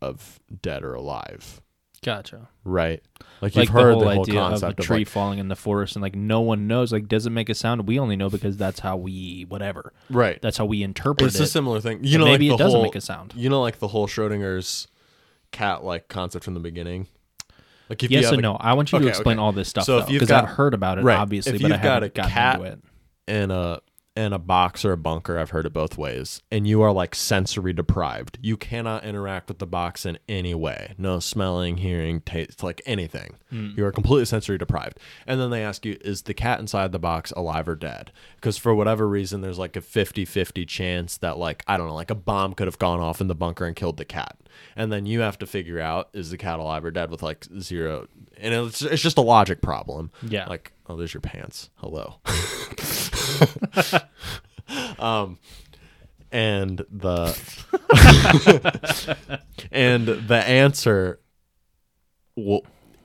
of 0.00 0.40
dead 0.62 0.82
or 0.82 0.94
alive 0.94 1.60
Gotcha. 2.02 2.48
right 2.64 3.02
like 3.42 3.54
Like 3.54 3.56
you've 3.68 3.74
the 3.74 3.80
heard 3.80 3.92
whole 3.94 4.00
the 4.04 4.10
whole 4.14 4.22
idea 4.22 4.40
of 4.40 4.46
a 4.46 4.50
concept 4.50 4.80
of, 4.80 4.86
tree 4.86 4.98
like, 4.98 5.08
falling 5.08 5.38
in 5.38 5.48
the 5.48 5.56
forest 5.56 5.96
and 5.96 6.02
like 6.02 6.14
no 6.14 6.40
one 6.40 6.66
knows. 6.66 6.92
Like, 6.92 7.08
does 7.08 7.26
it 7.26 7.30
make 7.30 7.48
a 7.50 7.54
sound? 7.54 7.86
We 7.86 7.98
only 7.98 8.16
know 8.16 8.30
because 8.30 8.56
that's 8.56 8.80
how 8.80 8.96
we 8.96 9.44
whatever. 9.48 9.92
right 10.08 10.40
That's 10.40 10.56
how 10.56 10.64
we 10.64 10.82
interpret 10.82 11.26
it's 11.28 11.36
it. 11.36 11.42
It's 11.42 11.50
a 11.50 11.52
similar 11.52 11.80
thing 11.80 12.00
you 12.02 12.18
But 12.18 12.24
know 12.24 12.30
maybe 12.30 12.48
like 12.48 12.54
it 12.54 12.58
the 12.58 12.64
doesn't 12.64 12.76
whole, 12.78 12.84
make 12.84 12.94
a 12.94 13.00
sound. 13.02 13.34
you 13.36 13.48
know 13.50 13.60
like 13.60 13.78
the 13.80 13.88
whole 13.88 14.06
schrodinger's 14.06 14.88
cat 15.52 15.84
like 15.84 16.08
concept 16.08 16.44
from 16.44 16.54
the 16.54 16.60
beginning 16.60 17.06
like 17.90 18.02
if 18.04 18.10
Yes 18.10 18.24
have 18.26 18.34
and 18.34 18.40
a- 18.40 18.42
no. 18.42 18.54
I 18.56 18.72
want 18.74 18.92
you 18.92 18.98
to 19.00 19.06
explain 19.08 19.38
okay. 19.38 19.42
all 19.44 19.52
this 19.52 19.68
stuff 19.68 19.84
So 19.84 19.98
if 19.98 20.08
you've 20.08 20.20
because 20.20 20.28
got- 20.28 20.44
I've 20.44 20.50
heard 20.50 20.74
about 20.74 20.98
it, 20.98 21.02
right. 21.02 21.18
obviously, 21.18 21.56
If 21.56 21.62
but 21.62 21.72
I 21.72 21.74
you've 21.74 21.82
got 21.82 21.92
haven't 22.02 22.08
a 22.08 22.08
gotten 22.14 22.30
cat- 22.32 22.54
into 22.60 22.66
it. 22.72 22.78
and 23.28 23.52
a 23.52 23.80
in 24.16 24.32
a 24.32 24.38
box 24.38 24.84
or 24.84 24.92
a 24.92 24.96
bunker, 24.96 25.38
I've 25.38 25.50
heard 25.50 25.66
it 25.66 25.72
both 25.72 25.96
ways, 25.96 26.42
and 26.50 26.66
you 26.66 26.82
are 26.82 26.92
like 26.92 27.14
sensory 27.14 27.72
deprived. 27.72 28.38
You 28.42 28.56
cannot 28.56 29.04
interact 29.04 29.48
with 29.48 29.58
the 29.58 29.66
box 29.66 30.04
in 30.04 30.18
any 30.28 30.54
way. 30.54 30.94
No 30.98 31.20
smelling, 31.20 31.76
hearing, 31.76 32.20
taste, 32.20 32.62
like 32.62 32.82
anything. 32.86 33.36
Hmm. 33.50 33.70
You 33.76 33.84
are 33.86 33.92
completely 33.92 34.24
sensory 34.24 34.58
deprived. 34.58 34.98
And 35.26 35.40
then 35.40 35.50
they 35.50 35.62
ask 35.62 35.86
you, 35.86 35.96
is 36.00 36.22
the 36.22 36.34
cat 36.34 36.58
inside 36.58 36.90
the 36.90 36.98
box 36.98 37.30
alive 37.32 37.68
or 37.68 37.76
dead? 37.76 38.10
Because 38.34 38.58
for 38.58 38.74
whatever 38.74 39.08
reason, 39.08 39.42
there's 39.42 39.58
like 39.58 39.76
a 39.76 39.80
50 39.80 40.24
50 40.24 40.66
chance 40.66 41.16
that, 41.18 41.38
like, 41.38 41.62
I 41.68 41.76
don't 41.76 41.86
know, 41.86 41.94
like 41.94 42.10
a 42.10 42.16
bomb 42.16 42.54
could 42.54 42.66
have 42.66 42.78
gone 42.78 43.00
off 43.00 43.20
in 43.20 43.28
the 43.28 43.34
bunker 43.36 43.64
and 43.64 43.76
killed 43.76 43.96
the 43.96 44.04
cat. 44.04 44.36
And 44.74 44.92
then 44.92 45.06
you 45.06 45.20
have 45.20 45.38
to 45.38 45.46
figure 45.46 45.80
out, 45.80 46.08
is 46.12 46.30
the 46.30 46.36
cat 46.36 46.58
alive 46.58 46.84
or 46.84 46.90
dead 46.90 47.10
with 47.10 47.22
like 47.22 47.46
zero. 47.60 48.08
And 48.36 48.52
it's, 48.52 48.82
it's 48.82 49.02
just 49.02 49.18
a 49.18 49.22
logic 49.22 49.62
problem. 49.62 50.10
Yeah. 50.22 50.46
Like, 50.46 50.72
oh, 50.88 50.96
there's 50.96 51.14
your 51.14 51.20
pants. 51.20 51.70
Hello. 51.76 52.16
um, 54.98 55.38
and 56.32 56.84
the 56.90 57.36
and 59.72 60.06
the 60.06 60.42
answer 60.46 61.20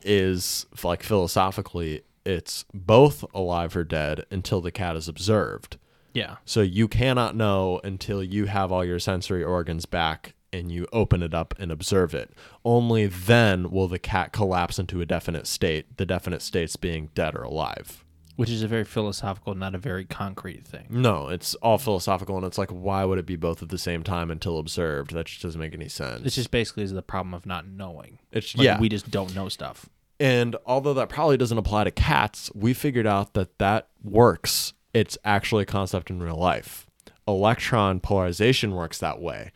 is 0.04 0.66
like 0.84 1.04
philosophically, 1.04 2.04
it's 2.26 2.66
both 2.74 3.26
alive 3.34 3.76
or 3.76 3.84
dead 3.84 4.26
until 4.32 4.62
the 4.62 4.72
cat 4.72 4.96
is 4.96 5.08
observed. 5.08 5.78
Yeah. 6.14 6.38
So 6.46 6.62
you 6.62 6.88
cannot 6.88 7.36
know 7.36 7.82
until 7.84 8.24
you 8.24 8.46
have 8.46 8.72
all 8.72 8.86
your 8.86 9.00
sensory 9.00 9.44
organs 9.44 9.86
back 9.86 10.34
and 10.54 10.72
you 10.72 10.88
open 10.94 11.22
it 11.22 11.34
up 11.34 11.54
and 11.60 11.72
observe 11.72 12.16
it. 12.16 12.32
Only 12.64 13.08
then 13.08 13.70
will 13.70 13.90
the 13.90 14.00
cat 14.00 14.32
collapse 14.32 14.80
into 14.80 15.02
a 15.02 15.06
definite 15.06 15.46
state, 15.46 15.98
the 15.98 16.06
definite 16.06 16.42
states 16.42 16.78
being 16.78 17.10
dead 17.14 17.36
or 17.36 17.44
alive. 17.44 18.05
Which 18.36 18.50
is 18.50 18.64
a 18.64 18.68
very 18.68 18.84
philosophical, 18.84 19.56
not 19.56 19.76
a 19.76 19.78
very 19.78 20.04
concrete 20.04 20.68
thing. 20.68 20.88
No, 20.90 21.30
it's 21.30 21.56
all 21.56 21.78
philosophical 21.78 22.36
and 22.36 22.46
it's 22.46 22.58
like 22.58 22.70
why 22.70 23.06
would 23.06 23.18
it 23.18 23.26
be 23.26 23.36
both 23.38 23.64
at 23.64 23.70
the 23.70 23.78
same 23.78 24.04
time 24.04 24.30
until 24.30 24.60
observed? 24.60 25.14
That 25.14 25.28
just 25.28 25.42
doesn't 25.42 25.60
make 25.60 25.74
any 25.74 25.88
sense. 25.88 26.22
It's 26.26 26.36
just 26.36 26.52
basically 26.52 26.84
is 26.84 26.92
the 26.92 27.02
problem 27.02 27.34
of 27.34 27.46
not 27.46 27.68
knowing. 27.68 28.20
It's 28.32 28.56
Like, 28.56 28.66
yeah. 28.66 28.80
we 28.80 28.90
just 28.90 29.10
don't 29.10 29.34
know 29.34 29.48
stuff. 29.50 29.90
And 30.20 30.56
although 30.66 30.94
that 30.94 31.10
probably 31.10 31.38
doesn't 31.38 31.58
apply 31.58 31.86
to 31.86 31.92
cats, 31.92 32.50
we 32.54 32.74
figured 32.74 33.08
out 33.08 33.34
that 33.34 33.58
that 33.60 33.90
works. 34.04 34.74
It's 34.94 35.18
actually 35.26 35.64
a 35.64 35.68
concept 35.68 36.10
in 36.10 36.22
real 36.22 36.38
life. 36.38 36.88
Electron 37.28 38.00
polarization 38.00 38.74
works 38.76 38.98
that 39.00 39.20
way. 39.20 39.52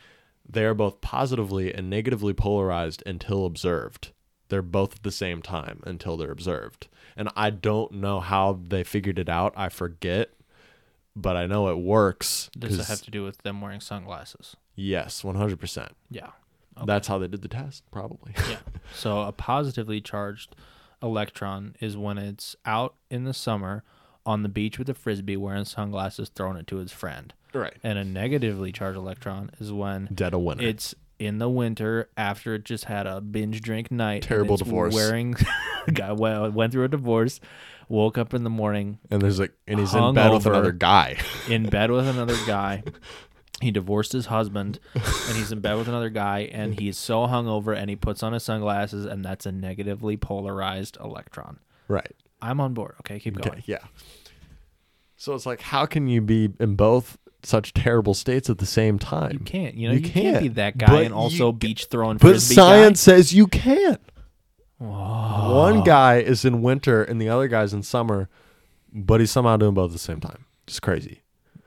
They 0.47 0.65
are 0.65 0.73
both 0.73 1.01
positively 1.01 1.73
and 1.73 1.89
negatively 1.89 2.33
polarized 2.33 3.03
until 3.05 3.45
observed. 3.45 4.11
They're 4.49 4.61
both 4.63 4.95
at 4.95 5.03
the 5.03 5.11
same 5.11 5.41
time 5.41 5.81
until 5.85 6.17
they're 6.17 6.31
observed. 6.31 6.87
And 7.19 7.29
I 7.35 7.49
don't 7.49 7.91
know 7.91 8.19
how 8.21 8.59
they 8.67 8.83
figured 8.83 9.19
it 9.19 9.27
out. 9.29 9.53
I 9.57 9.67
forget, 9.69 10.29
but 11.15 11.35
I 11.35 11.45
know 11.47 11.67
it 11.69 11.77
works. 11.77 12.49
Does 12.57 12.79
it 12.79 12.85
have 12.85 13.01
to 13.01 13.11
do 13.11 13.23
with 13.25 13.39
them 13.39 13.59
wearing 13.61 13.81
sunglasses? 13.81 14.55
yes, 14.75 15.21
100%. 15.21 15.89
Yeah. 16.09 16.29
That's 16.85 17.09
how 17.09 17.17
they 17.17 17.27
did 17.27 17.41
the 17.41 17.49
test, 17.49 17.83
probably. 17.91 18.33
Yeah. 18.49 18.57
So 18.95 19.21
a 19.23 19.31
positively 19.33 19.99
charged 20.01 20.55
electron 21.03 21.75
is 21.81 21.95
when 21.97 22.17
it's 22.17 22.55
out 22.65 22.95
in 23.11 23.25
the 23.25 23.33
summer 23.33 23.83
on 24.25 24.41
the 24.43 24.49
beach 24.49 24.79
with 24.79 24.89
a 24.89 24.93
frisbee 24.93 25.37
wearing 25.37 25.65
sunglasses 25.65 26.29
throwing 26.29 26.57
it 26.57 26.67
to 26.67 26.77
his 26.77 26.91
friend. 26.91 27.33
right. 27.53 27.75
And 27.83 27.99
a 27.99 28.03
negatively 28.05 28.71
charged 28.71 28.97
electron 28.97 29.51
is 29.59 29.71
when 29.73 30.07
Dead 30.13 30.33
of 30.33 30.39
winter. 30.41 30.65
it's 30.65 30.95
in 31.19 31.37
the 31.37 31.49
winter 31.49 32.09
after 32.17 32.55
it 32.55 32.63
just 32.65 32.85
had 32.85 33.05
a 33.05 33.21
binge 33.21 33.61
drink 33.61 33.91
night. 33.91 34.15
and 34.15 34.23
Terrible 34.23 34.57
divorce. 34.57 34.93
Wearing 34.95 35.35
guy 35.93 36.11
went 36.13 36.53
went 36.53 36.71
through 36.71 36.85
a 36.85 36.87
divorce, 36.87 37.39
woke 37.89 38.17
up 38.17 38.33
in 38.33 38.43
the 38.43 38.49
morning 38.49 38.99
and 39.11 39.21
there's 39.21 39.39
like, 39.39 39.51
and 39.67 39.79
he's 39.79 39.93
in 39.93 40.13
bed 40.13 40.31
with 40.31 40.45
another 40.45 40.71
guy. 40.71 41.17
in 41.49 41.69
bed 41.69 41.91
with 41.91 42.07
another 42.07 42.37
guy. 42.47 42.83
He 43.61 43.71
divorced 43.71 44.13
his 44.13 44.27
husband 44.27 44.79
and 44.95 45.35
he's 45.35 45.51
in 45.51 45.59
bed 45.59 45.75
with 45.75 45.89
another 45.89 46.09
guy 46.09 46.49
and 46.53 46.79
he's 46.79 46.97
so 46.97 47.27
hungover 47.27 47.75
and 47.75 47.89
he 47.89 47.97
puts 47.97 48.23
on 48.23 48.31
his 48.31 48.41
sunglasses 48.43 49.05
and 49.05 49.25
that's 49.25 49.45
a 49.45 49.51
negatively 49.51 50.15
polarized 50.15 50.97
electron. 51.03 51.59
right. 51.89 52.15
I'm 52.41 52.61
on 52.61 52.73
board. 52.73 52.95
Okay, 53.01 53.19
keep 53.19 53.35
going. 53.35 53.49
Okay, 53.57 53.63
yeah. 53.65 53.79
So 55.17 55.35
it's 55.35 55.45
like, 55.45 55.59
how 55.59 55.85
can 55.85 56.07
you 56.07 56.21
be 56.21 56.53
in 56.57 56.75
both 56.77 57.17
such 57.43 57.73
terrible 57.73 58.13
states 58.13 58.49
at 58.49 58.57
the 58.57 58.65
same 58.65 58.99
time? 58.99 59.31
You 59.33 59.39
can't. 59.39 59.75
You 59.75 59.87
know, 59.89 59.93
You 59.93 59.99
you, 60.01 60.09
can't, 60.09 60.39
be 60.39 60.45
can't, 60.47 60.55
that 60.55 60.77
guy 60.77 61.01
and 61.01 61.13
also 61.13 61.47
you- 61.47 61.53
beach 61.53 61.85
throwing 61.85 62.17
But 62.17 62.41
science 62.41 62.99
says 63.01 63.33
you 63.33 63.47
can't. 63.47 64.01
One 64.77 65.83
guy 65.83 66.19
is 66.19 66.45
in 66.45 66.61
winter 66.61 67.03
and 67.03 67.21
the 67.21 67.29
other 67.29 67.47
guy's 67.47 67.73
in 67.73 67.83
summer, 67.83 68.29
but 68.93 69.19
he's 69.19 69.31
somehow 69.31 69.57
doing 69.57 69.73
both 69.73 69.91
at 69.91 69.93
the 69.93 69.99
same 69.99 70.19
time. 70.21 70.45
It's 70.67 70.79
crazy. 70.79 71.21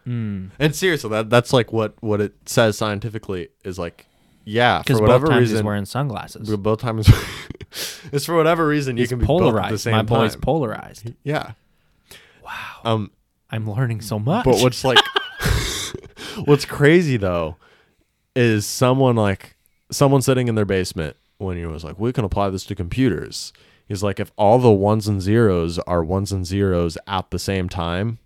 Mm. 0.07 0.51
And 0.59 0.75
seriously, 0.75 1.11
that 1.11 1.29
that's 1.31 1.53
like 1.53 1.73
what 1.73 1.95
what 2.03 2.21
it 2.21 2.35
says 2.47 2.77
scientifically 2.79 3.49
is 3.65 3.79
like, 3.79 4.07
yeah, 4.45 4.79
Because 4.79 4.97
for 4.99 5.03
both 5.03 5.09
whatever 5.09 5.27
times 5.29 5.41
reason, 5.41 5.57
he's 5.59 5.63
wearing 5.65 5.85
sunglasses. 5.85 6.57
both 6.57 6.81
times, 6.81 7.09
it's 8.13 8.25
for 8.25 8.35
whatever 8.35 8.67
reason 8.67 8.97
you 8.97 9.03
He's 9.03 9.11
can 9.11 9.19
be 9.21 9.27
both 9.27 9.43
at 9.43 9.45
the 9.45 9.51
polarized. 9.51 9.81
same 9.83 9.93
My 9.93 10.03
boy's 10.03 10.33
time. 10.33 10.41
polarized. 10.41 11.13
yeah. 11.23 11.53
Wow. 12.45 12.51
Um, 12.85 13.11
I'm 13.51 13.71
learning 13.71 14.01
so 14.01 14.19
much. 14.19 14.45
But 14.45 14.57
what's 14.61 14.83
like 14.85 14.99
what's 16.45 16.65
crazy 16.65 17.17
though 17.17 17.57
is 18.35 18.67
someone 18.67 19.17
like 19.17 19.57
someone 19.91 20.23
sitting 20.23 20.49
in 20.49 20.55
their 20.55 20.65
basement 20.65 21.17
when 21.39 21.57
he 21.57 21.67
was 21.67 21.85
like, 21.85 21.99
We 21.99 22.13
can 22.13 22.25
apply 22.25 22.51
this 22.51 22.65
to 22.67 22.75
computers. 22.75 23.53
He's 23.89 24.03
like, 24.03 24.21
if 24.21 24.33
all 24.37 24.59
the 24.59 24.71
ones 24.71 25.07
and 25.09 25.21
zeros 25.21 25.79
are 25.81 26.05
ones 26.05 26.33
and 26.33 26.47
zeros 26.47 26.97
at 27.07 27.31
the 27.31 27.39
same 27.39 27.69
time, 27.69 28.19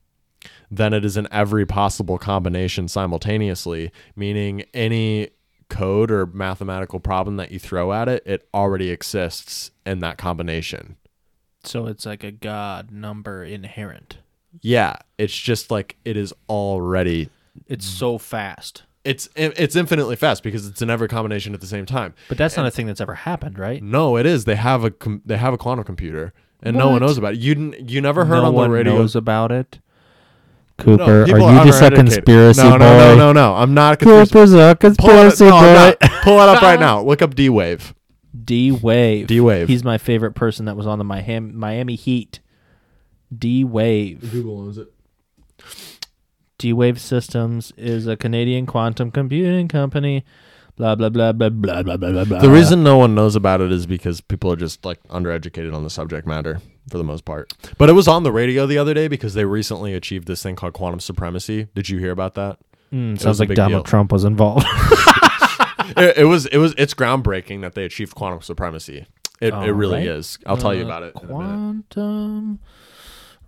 then 0.70 0.92
it 0.92 1.04
is 1.04 1.16
in 1.16 1.26
every 1.32 1.66
possible 1.66 2.18
combination 2.18 2.88
simultaneously, 2.88 3.90
meaning 4.14 4.64
any 4.74 5.30
code 5.68 6.10
or 6.10 6.26
mathematical 6.26 7.00
problem 7.00 7.36
that 7.36 7.50
you 7.50 7.58
throw 7.58 7.92
at 7.92 8.08
it, 8.08 8.22
it 8.26 8.48
already 8.54 8.90
exists 8.90 9.70
in 9.84 9.98
that 10.00 10.18
combination. 10.18 10.96
so 11.64 11.86
it's 11.86 12.06
like 12.06 12.22
a 12.22 12.30
god 12.30 12.92
number 12.92 13.42
inherent. 13.42 14.18
Yeah, 14.60 14.96
it's 15.18 15.36
just 15.36 15.70
like 15.70 15.96
it 16.04 16.16
is 16.16 16.32
already 16.48 17.28
It's 17.68 17.86
Mm. 17.86 17.98
so 17.98 18.18
fast. 18.18 18.82
it's 19.04 19.28
it's 19.36 19.76
infinitely 19.76 20.16
fast 20.16 20.42
because 20.42 20.66
it's 20.66 20.82
in 20.82 20.90
every 20.90 21.06
combination 21.06 21.54
at 21.54 21.60
the 21.60 21.66
same 21.66 21.86
time. 21.86 22.12
But 22.28 22.38
that's 22.38 22.56
not 22.56 22.66
a 22.66 22.70
thing 22.72 22.86
that's 22.86 23.00
ever 23.00 23.14
happened, 23.14 23.56
right? 23.58 23.80
No, 23.82 24.16
it 24.16 24.26
is. 24.26 24.44
They 24.46 24.56
have 24.56 24.82
a 24.84 24.90
com- 24.90 25.22
they 25.24 25.36
have 25.36 25.54
a 25.54 25.58
quantum 25.58 25.84
computer, 25.84 26.32
and 26.62 26.76
no 26.76 26.86
one 26.86 26.94
What? 26.94 27.02
knows 27.02 27.16
about 27.18 27.34
it. 27.34 27.38
You 27.40 27.54
didn't- 27.54 27.88
you 27.90 28.00
never 28.00 28.24
heard 28.24 28.36
no 28.40 28.46
on 28.46 28.52
the 28.54 28.58
one 28.58 28.70
radio. 28.72 28.94
knows 28.98 29.14
about 29.14 29.52
it. 29.52 29.78
Cooper, 30.78 31.24
people 31.24 31.44
are 31.44 31.58
you 31.64 31.70
just 31.70 31.80
a 31.82 31.90
conspiracy 31.90 32.62
no, 32.62 32.72
boy? 32.72 32.78
No, 32.78 32.98
no, 32.98 33.16
no, 33.16 33.32
no. 33.32 33.54
I'm 33.54 33.72
not 33.74 33.94
a 33.94 33.96
conspiracy. 33.96 34.32
Cooper's 34.32 34.52
a 34.52 34.56
Pull 34.56 34.68
it, 34.70 34.80
conspiracy 34.80 35.44
no, 35.44 35.56
I'm 35.56 35.62
boy. 35.92 35.96
not. 36.02 36.10
Pull 36.22 36.40
it 36.40 36.48
up 36.48 36.62
right 36.62 36.78
now. 36.80 37.00
Look 37.02 37.22
up 37.22 37.34
D 37.34 37.48
Wave. 37.48 37.94
D 38.44 38.70
Wave. 38.72 39.26
D 39.28 39.40
Wave. 39.40 39.68
He's 39.68 39.84
my 39.84 39.96
favorite 39.98 40.32
person 40.34 40.66
that 40.66 40.76
was 40.76 40.86
on 40.86 40.98
the 40.98 41.04
Miami, 41.04 41.52
Miami 41.52 41.94
Heat. 41.94 42.40
D 43.36 43.62
Wave. 43.64 44.30
Google 44.32 44.58
owns 44.60 44.78
it. 44.78 44.92
D 46.58 46.72
Wave 46.72 47.00
Systems 47.00 47.72
is 47.76 48.06
a 48.06 48.16
Canadian 48.16 48.66
quantum 48.66 49.10
computing 49.10 49.68
company. 49.68 50.24
Blah 50.76 50.94
blah 50.94 51.08
blah 51.08 51.32
blah 51.32 51.48
blah 51.48 51.82
blah 51.82 51.96
blah 51.96 52.10
blah. 52.12 52.24
blah. 52.24 52.38
The 52.40 52.50
reason 52.50 52.82
no 52.82 52.96
one 52.98 53.14
knows 53.14 53.34
about 53.34 53.60
it 53.60 53.72
is 53.72 53.86
because 53.86 54.20
people 54.20 54.52
are 54.52 54.56
just 54.56 54.84
like 54.84 55.02
undereducated 55.04 55.74
on 55.74 55.84
the 55.84 55.90
subject 55.90 56.26
matter 56.26 56.60
for 56.90 56.98
the 56.98 57.04
most 57.04 57.24
part. 57.24 57.52
But 57.78 57.88
it 57.88 57.94
was 57.94 58.06
on 58.08 58.22
the 58.24 58.32
radio 58.32 58.66
the 58.66 58.78
other 58.78 58.92
day 58.94 59.08
because 59.08 59.34
they 59.34 59.44
recently 59.44 59.94
achieved 59.94 60.26
this 60.28 60.42
thing 60.42 60.54
called 60.56 60.74
quantum 60.74 61.00
supremacy. 61.00 61.68
Did 61.74 61.88
you 61.88 61.98
hear 61.98 62.10
about 62.12 62.34
that? 62.34 62.58
Mm, 62.92 63.18
sounds 63.18 63.40
like 63.40 63.48
Donald 63.54 63.84
deal. 63.84 63.90
Trump 63.90 64.12
was 64.12 64.24
involved. 64.24 64.66
it, 65.96 66.18
it 66.18 66.24
was 66.24 66.46
it 66.46 66.58
was 66.58 66.74
it's 66.78 66.94
groundbreaking 66.94 67.62
that 67.62 67.74
they 67.74 67.84
achieved 67.84 68.14
quantum 68.14 68.42
supremacy. 68.42 69.06
It 69.40 69.52
it 69.54 69.72
really 69.72 69.98
Alright. 70.00 70.06
is. 70.08 70.38
I'll 70.46 70.56
tell 70.56 70.74
you 70.74 70.82
Uh, 70.82 70.86
about 70.86 71.02
it. 71.02 71.14
in 71.22 71.24
a. 71.24 71.32
Quantum 71.32 72.60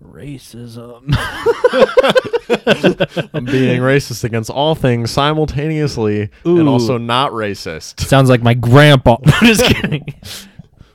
racism. 0.03 1.05
I'm 3.35 3.45
being 3.45 3.81
racist 3.81 4.25
against 4.25 4.51
all 4.51 4.75
things 4.75 5.11
simultaneously 5.11 6.31
Ooh. 6.47 6.61
and 6.61 6.69
also 6.69 6.99
not 6.99 7.33
racist. 7.33 8.01
Sounds 8.01 8.29
like 8.29 8.43
my 8.43 8.55
grandpa. 8.55 9.17
Just 9.43 9.65
kidding. 9.65 10.07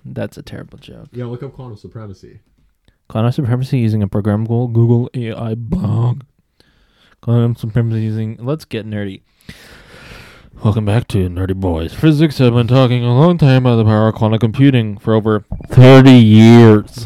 That's 0.05 0.37
a 0.37 0.43
terrible 0.43 0.77
joke. 0.77 1.07
Yeah, 1.11 1.25
look 1.25 1.43
up 1.43 1.53
quantum 1.53 1.77
supremacy. 1.77 2.39
Quantum 3.07 3.31
supremacy 3.31 3.79
using 3.79 4.01
a 4.01 4.07
program 4.07 4.47
called 4.47 4.73
Google 4.73 5.09
AI 5.13 5.55
blog. 5.55 6.23
Quantum 7.21 7.55
supremacy 7.55 8.01
using. 8.01 8.37
Let's 8.39 8.65
get 8.65 8.85
nerdy. 8.85 9.21
Welcome 10.63 10.85
back 10.85 11.09
to 11.09 11.29
Nerdy 11.29 11.55
Boys. 11.55 11.93
Physics 11.93 12.37
have 12.37 12.53
been 12.53 12.67
talking 12.67 13.03
a 13.03 13.13
long 13.13 13.37
time 13.37 13.65
about 13.65 13.75
the 13.75 13.83
power 13.83 14.07
of 14.07 14.15
quantum 14.15 14.39
computing 14.39 14.97
for 14.97 15.13
over 15.13 15.43
30 15.69 16.11
years. 16.11 17.05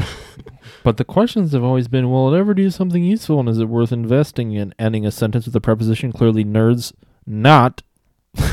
But 0.88 0.96
the 0.96 1.04
questions 1.04 1.52
have 1.52 1.66
always 1.66 1.90
been 1.90 2.10
will 2.10 2.34
it 2.34 2.40
ever 2.40 2.54
do 2.54 2.70
something 2.70 3.04
useful 3.04 3.42
and 3.42 3.50
is 3.50 3.58
it 3.58 3.68
worth 3.68 3.92
investing 3.92 4.54
in? 4.54 4.74
Ending 4.80 5.06
a 5.06 5.12
sentence 5.12 5.46
with 5.46 5.54
a 5.54 5.60
preposition 5.60 6.14
clearly 6.14 6.46
nerds 6.46 6.94
not. 7.26 7.82
not. 8.34 8.46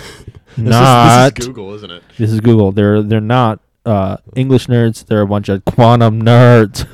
This 0.57 0.67
is, 0.67 1.37
this 1.37 1.47
is 1.47 1.47
Google, 1.47 1.75
isn't 1.75 1.91
it? 1.93 2.03
This 2.19 2.33
is 2.33 2.41
Google. 2.41 2.73
They're 2.73 3.03
they're 3.03 3.21
not 3.21 3.61
uh, 3.87 4.17
English 4.35 4.67
nerds. 4.67 5.07
They're 5.07 5.21
a 5.21 5.29
bunch 5.29 5.49
of 5.49 5.65
quantum 5.65 6.23
nerds. 6.23 6.89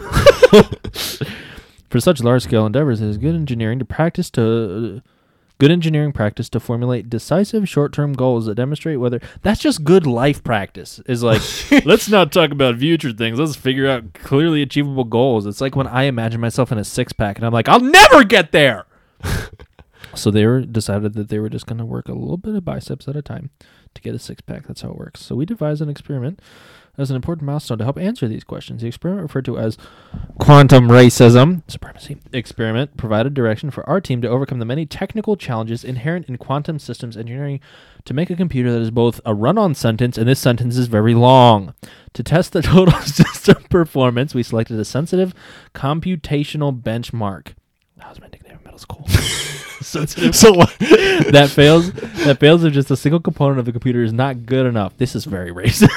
For 1.88 2.00
such 2.00 2.22
large 2.22 2.42
scale 2.42 2.66
endeavors, 2.66 3.00
it 3.00 3.08
is 3.08 3.16
good 3.16 3.34
engineering 3.34 3.78
to 3.78 3.86
practice 3.86 4.28
to 4.32 5.00
good 5.60 5.70
engineering 5.70 6.10
practice 6.10 6.48
to 6.48 6.58
formulate 6.58 7.10
decisive 7.10 7.68
short 7.68 7.92
term 7.92 8.14
goals 8.14 8.46
that 8.46 8.56
demonstrate 8.56 8.98
whether 8.98 9.20
that's 9.42 9.60
just 9.60 9.84
good 9.84 10.06
life 10.06 10.42
practice. 10.42 11.00
Is 11.06 11.22
like 11.22 11.42
let's 11.84 12.08
not 12.08 12.32
talk 12.32 12.50
about 12.50 12.78
future 12.78 13.12
things. 13.12 13.38
Let's 13.38 13.54
figure 13.54 13.88
out 13.88 14.14
clearly 14.14 14.62
achievable 14.62 15.04
goals. 15.04 15.46
It's 15.46 15.60
like 15.60 15.76
when 15.76 15.86
I 15.86 16.04
imagine 16.04 16.40
myself 16.40 16.72
in 16.72 16.78
a 16.78 16.84
six 16.84 17.12
pack 17.12 17.36
and 17.36 17.46
I'm 17.46 17.52
like, 17.52 17.68
I'll 17.68 17.80
never 17.80 18.24
get 18.24 18.50
there. 18.50 18.86
so 20.14 20.30
they 20.30 20.46
were 20.46 20.62
decided 20.62 21.12
that 21.12 21.28
they 21.28 21.38
were 21.38 21.50
just 21.50 21.66
gonna 21.66 21.86
work 21.86 22.08
a 22.08 22.14
little 22.14 22.38
bit 22.38 22.54
of 22.54 22.64
biceps 22.64 23.06
at 23.06 23.14
a 23.14 23.22
time 23.22 23.50
to 23.94 24.00
get 24.00 24.14
a 24.14 24.18
six 24.18 24.40
pack. 24.40 24.66
That's 24.66 24.80
how 24.80 24.90
it 24.90 24.96
works. 24.96 25.20
So 25.20 25.36
we 25.36 25.44
devised 25.44 25.82
an 25.82 25.90
experiment 25.90 26.40
as 26.98 27.10
an 27.10 27.16
important 27.16 27.46
milestone 27.46 27.78
to 27.78 27.84
help 27.84 27.98
answer 27.98 28.28
these 28.28 28.44
questions. 28.44 28.82
The 28.82 28.88
experiment 28.88 29.22
referred 29.22 29.44
to 29.46 29.58
as 29.58 29.78
quantum 30.38 30.88
racism 30.88 31.62
supremacy 31.68 32.18
experiment 32.32 32.96
provided 32.96 33.34
direction 33.34 33.70
for 33.70 33.88
our 33.88 34.00
team 34.00 34.20
to 34.22 34.28
overcome 34.28 34.58
the 34.58 34.64
many 34.64 34.86
technical 34.86 35.36
challenges 35.36 35.84
inherent 35.84 36.28
in 36.28 36.36
quantum 36.36 36.78
systems 36.78 37.16
engineering 37.16 37.60
to 38.04 38.14
make 38.14 38.30
a 38.30 38.36
computer 38.36 38.72
that 38.72 38.82
is 38.82 38.90
both 38.90 39.20
a 39.24 39.34
run-on 39.34 39.74
sentence 39.74 40.18
and 40.18 40.28
this 40.28 40.40
sentence 40.40 40.76
is 40.76 40.86
very 40.86 41.14
long. 41.14 41.74
To 42.14 42.22
test 42.22 42.52
the 42.52 42.62
total 42.62 42.98
system 43.00 43.62
performance, 43.64 44.34
we 44.34 44.42
selected 44.42 44.78
a 44.78 44.84
sensitive 44.84 45.34
computational 45.74 46.78
benchmark. 46.80 47.54
That 47.96 48.08
was 48.08 48.20
my 48.20 48.28
nickname 48.28 48.58
in 48.58 48.64
middle 48.64 48.78
school. 48.78 49.06
sensitive 49.80 50.34
So 50.34 50.52
that 51.30 51.50
fails 51.52 51.92
that 51.92 52.38
fails 52.38 52.64
if 52.64 52.72
just 52.72 52.90
a 52.90 52.96
single 52.96 53.20
component 53.20 53.58
of 53.58 53.64
the 53.64 53.72
computer 53.72 54.02
is 54.02 54.12
not 54.12 54.46
good 54.46 54.66
enough. 54.66 54.96
This 54.96 55.14
is 55.14 55.24
very 55.24 55.50
racist. 55.50 55.88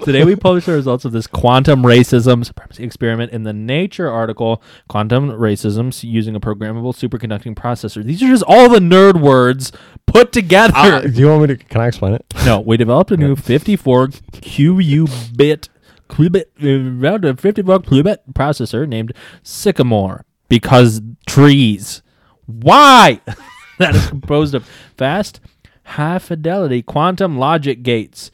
Today 0.04 0.24
we 0.24 0.36
published 0.36 0.66
the 0.66 0.72
results 0.72 1.04
of 1.04 1.12
this 1.12 1.26
quantum 1.26 1.82
racism 1.82 2.44
supremacy 2.44 2.84
experiment 2.84 3.32
in 3.32 3.42
the 3.42 3.52
Nature 3.52 4.10
article 4.10 4.62
Quantum 4.88 5.30
Racism 5.30 5.86
using 6.02 6.34
a 6.34 6.40
programmable 6.40 6.94
superconducting 6.94 7.54
processor. 7.54 8.02
These 8.02 8.22
are 8.22 8.28
just 8.28 8.44
all 8.46 8.68
the 8.68 8.78
nerd 8.78 9.20
words 9.20 9.72
put 10.06 10.32
together. 10.32 10.72
Uh, 10.74 11.00
do 11.02 11.20
you 11.20 11.28
want 11.28 11.42
me 11.42 11.46
to? 11.48 11.56
Can 11.56 11.80
I 11.80 11.88
explain 11.88 12.14
it? 12.14 12.24
no, 12.44 12.60
we 12.60 12.76
developed 12.76 13.10
a 13.10 13.16
new 13.16 13.36
54 13.36 14.08
qubit 14.08 15.68
qubit 16.08 16.44
uh, 16.62 17.04
around 17.04 17.24
a 17.24 17.36
54 17.36 17.80
qubit 17.80 18.18
processor 18.32 18.86
named 18.88 19.12
Sycamore 19.42 20.24
because 20.48 21.00
trees. 21.26 22.02
Why? 22.46 23.20
that 23.78 23.94
is 23.94 24.06
composed 24.08 24.54
of 24.54 24.66
fast, 24.96 25.40
high 25.84 26.18
fidelity 26.18 26.82
quantum 26.82 27.38
logic 27.38 27.82
gates. 27.82 28.30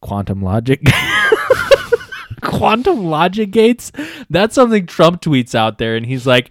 Quantum 0.00 0.42
logic. 0.42 0.82
quantum 2.42 3.06
logic 3.06 3.50
gates? 3.50 3.92
That's 4.28 4.54
something 4.54 4.86
Trump 4.86 5.22
tweets 5.22 5.54
out 5.54 5.78
there, 5.78 5.96
and 5.96 6.04
he's 6.04 6.26
like, 6.26 6.50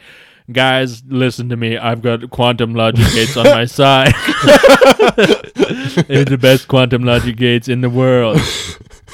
guys, 0.52 1.04
listen 1.06 1.50
to 1.50 1.58
me. 1.58 1.78
I've 1.78 2.02
got 2.02 2.30
quantum 2.30 2.74
logic 2.74 3.06
gates 3.14 3.38
on 3.38 3.46
my 3.46 3.66
side. 3.66 4.14
They're 6.08 6.26
the 6.26 6.40
best 6.40 6.68
quantum 6.68 7.04
logic 7.04 7.38
gates 7.38 7.68
in 7.68 7.82
the 7.82 7.90
world. 7.90 8.40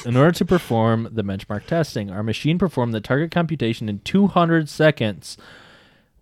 In 0.05 0.15
order 0.15 0.31
to 0.31 0.45
perform 0.45 1.09
the 1.11 1.23
benchmark 1.23 1.65
testing, 1.65 2.11
our 2.11 2.23
machine 2.23 2.57
performed 2.57 2.93
the 2.93 3.01
target 3.01 3.31
computation 3.31 3.89
in 3.89 3.99
200 3.99 4.69
seconds. 4.69 5.37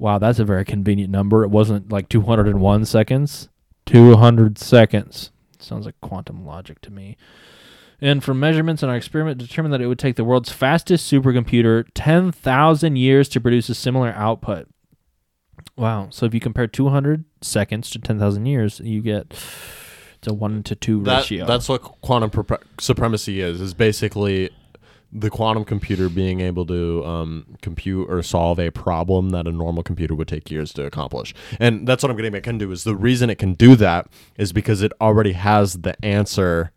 Wow, 0.06 0.20
that's 0.20 0.38
a 0.38 0.46
very 0.46 0.64
convenient 0.64 1.10
number. 1.10 1.44
It 1.44 1.50
wasn't 1.50 1.92
like 1.92 2.10
201 2.10 2.86
seconds. 2.86 3.50
200 3.88 4.60
seconds. 4.60 5.32
Sounds 5.58 5.88
like 5.88 6.00
quantum 6.00 6.46
logic 6.46 6.80
to 6.82 6.92
me. 6.92 7.18
And 8.00 8.24
from 8.24 8.40
measurements 8.40 8.84
in 8.84 8.90
our 8.90 8.96
experiment, 8.96 9.40
determined 9.40 9.74
that 9.74 9.82
it 9.82 9.88
would 9.88 9.98
take 9.98 10.16
the 10.16 10.24
world's 10.24 10.52
fastest 10.52 11.12
supercomputer 11.12 11.86
10,000 11.96 12.96
years 12.98 13.28
to 13.30 13.42
produce 13.42 13.68
a 13.68 13.74
similar 13.74 14.12
output. 14.12 14.68
Wow. 15.76 16.10
So 16.12 16.28
if 16.28 16.36
you 16.36 16.40
compare 16.40 16.68
200 16.68 17.26
seconds 17.42 17.90
to 17.90 17.98
10,000 17.98 18.46
years, 18.46 18.80
you 18.82 19.02
get 19.02 19.32
it's 19.32 20.28
a 20.28 20.36
1 20.36 20.62
to 20.66 20.76
2 20.76 21.02
That, 21.02 21.18
ratio. 21.22 21.48
that's 21.48 21.68
what 21.68 21.82
quantum 22.02 22.30
pre- 22.30 22.58
supremacy 22.80 23.42
is. 23.42 23.60
Is 23.60 23.74
basically 23.74 24.52
the 25.18 25.30
quantum 25.30 25.64
computer 25.64 26.10
being 26.10 26.42
able 26.42 26.66
to 26.66 27.04
um, 27.06 27.56
compute 27.62 28.10
or 28.10 28.22
solve 28.22 28.60
a 28.60 28.70
problem 28.70 29.30
that 29.30 29.48
a 29.48 29.52
normal 29.52 29.82
computer 29.82 30.14
would 30.14 30.28
take 30.28 30.52
years 30.52 30.74
to 30.74 30.86
accomplish. 30.86 31.34
And 31.58 31.88
that's 31.88 32.04
what 32.04 32.10
I'm 32.10 32.18
getting 32.18 32.36
at. 32.36 32.44
Can 32.44 32.58
do 32.58 32.72
is 32.72 32.84
the 32.84 32.96
reason 32.96 33.30
it 33.30 33.38
can 33.38 33.54
do 33.54 33.76
that 33.78 34.08
is 34.38 34.52
because 34.52 34.82
it 34.82 34.92
already 35.00 35.32
has 35.32 35.74
the 35.74 35.96
answer 36.06 36.72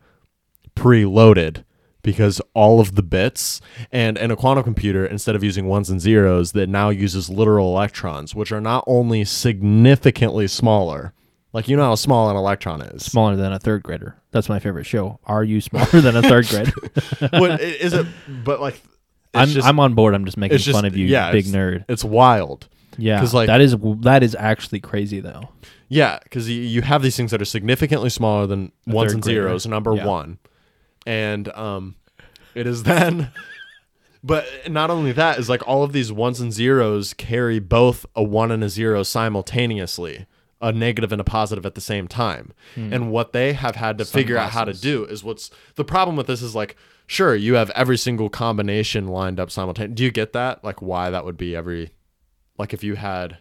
preloaded 0.76 1.64
because 2.02 2.40
all 2.54 2.78
of 2.78 2.94
the 2.94 3.02
bits 3.02 3.60
and 3.90 4.16
in 4.16 4.30
a 4.30 4.36
quantum 4.36 4.62
computer 4.62 5.04
instead 5.04 5.34
of 5.34 5.42
using 5.42 5.66
ones 5.66 5.90
and 5.90 6.00
zeros 6.00 6.52
that 6.52 6.68
now 6.68 6.90
uses 6.90 7.28
literal 7.28 7.68
electrons 7.68 8.36
which 8.36 8.52
are 8.52 8.60
not 8.60 8.84
only 8.86 9.24
significantly 9.24 10.46
smaller 10.46 11.12
like 11.52 11.68
you 11.68 11.76
know 11.76 11.84
how 11.84 11.94
small 11.94 12.30
an 12.30 12.36
electron 12.36 12.80
is 12.82 13.04
smaller 13.04 13.36
than 13.36 13.52
a 13.52 13.58
third 13.58 13.82
grader. 13.82 14.16
That's 14.30 14.48
my 14.48 14.58
favorite 14.58 14.84
show. 14.84 15.18
Are 15.24 15.42
you 15.44 15.60
smaller 15.60 16.00
than 16.00 16.16
a 16.16 16.22
third 16.22 16.46
grader? 16.48 16.72
what 17.38 17.60
is 17.60 17.92
it 17.94 18.06
but 18.44 18.60
like 18.60 18.74
it's 18.74 18.84
I'm 19.34 19.48
just, 19.48 19.66
I'm 19.68 19.78
on 19.80 19.94
board. 19.94 20.14
I'm 20.14 20.24
just 20.24 20.36
making 20.36 20.58
just- 20.58 20.70
fun 20.76 20.84
of 20.84 20.96
you, 20.96 21.06
yeah, 21.06 21.30
big 21.32 21.46
it's- 21.46 21.54
nerd. 21.54 21.84
it's 21.88 22.04
wild 22.04 22.68
Yeah, 22.96 23.18
'cause, 23.20 23.34
like- 23.34 23.46
that 23.48 23.60
is 23.60 23.76
that 24.00 24.22
is 24.22 24.34
actually 24.34 24.80
crazy 24.80 25.20
though. 25.20 25.48
yeah 25.88 26.18
because 26.22 26.48
you, 26.48 26.60
you 26.62 26.82
have 26.82 27.02
these 27.02 27.16
things 27.16 27.30
that 27.30 27.40
are 27.42 27.44
significantly 27.46 28.10
smaller 28.10 28.46
than 28.46 28.72
A 28.88 28.92
ones 28.94 29.12
and 29.12 29.22
grader. 29.22 29.42
zeros 29.42 29.66
number 29.66 29.94
Yeah. 29.94 30.06
one 30.06 30.38
and 31.06 31.48
um 31.50 31.94
it 32.54 32.66
is 32.66 32.82
then 32.82 33.30
but 34.24 34.46
not 34.68 34.90
only 34.90 35.12
that 35.12 35.38
is 35.38 35.48
like 35.48 35.66
all 35.66 35.82
of 35.84 35.92
these 35.92 36.10
ones 36.12 36.40
and 36.40 36.52
zeros 36.52 37.14
carry 37.14 37.58
both 37.58 38.04
a 38.16 38.22
one 38.22 38.50
and 38.50 38.64
a 38.64 38.68
zero 38.68 39.02
simultaneously 39.02 40.26
a 40.60 40.72
negative 40.72 41.12
and 41.12 41.20
a 41.20 41.24
positive 41.24 41.64
at 41.64 41.74
the 41.74 41.80
same 41.80 42.08
time. 42.08 42.52
Hmm. 42.74 42.92
And 42.92 43.10
what 43.10 43.32
they 43.32 43.52
have 43.52 43.76
had 43.76 43.98
to 43.98 44.04
figure 44.04 44.36
out 44.36 44.50
how 44.50 44.64
to 44.64 44.72
do 44.72 45.04
is 45.04 45.22
what's 45.22 45.50
the 45.76 45.84
problem 45.84 46.16
with 46.16 46.26
this 46.26 46.42
is 46.42 46.54
like 46.54 46.76
sure 47.06 47.34
you 47.34 47.54
have 47.54 47.70
every 47.70 47.96
single 47.96 48.28
combination 48.28 49.08
lined 49.08 49.38
up 49.38 49.50
simultaneously. 49.50 49.94
Do 49.94 50.04
you 50.04 50.10
get 50.10 50.32
that? 50.32 50.64
Like 50.64 50.82
why 50.82 51.10
that 51.10 51.24
would 51.24 51.36
be 51.36 51.54
every 51.54 51.90
like 52.58 52.74
if 52.74 52.82
you 52.82 52.96
had 52.96 53.38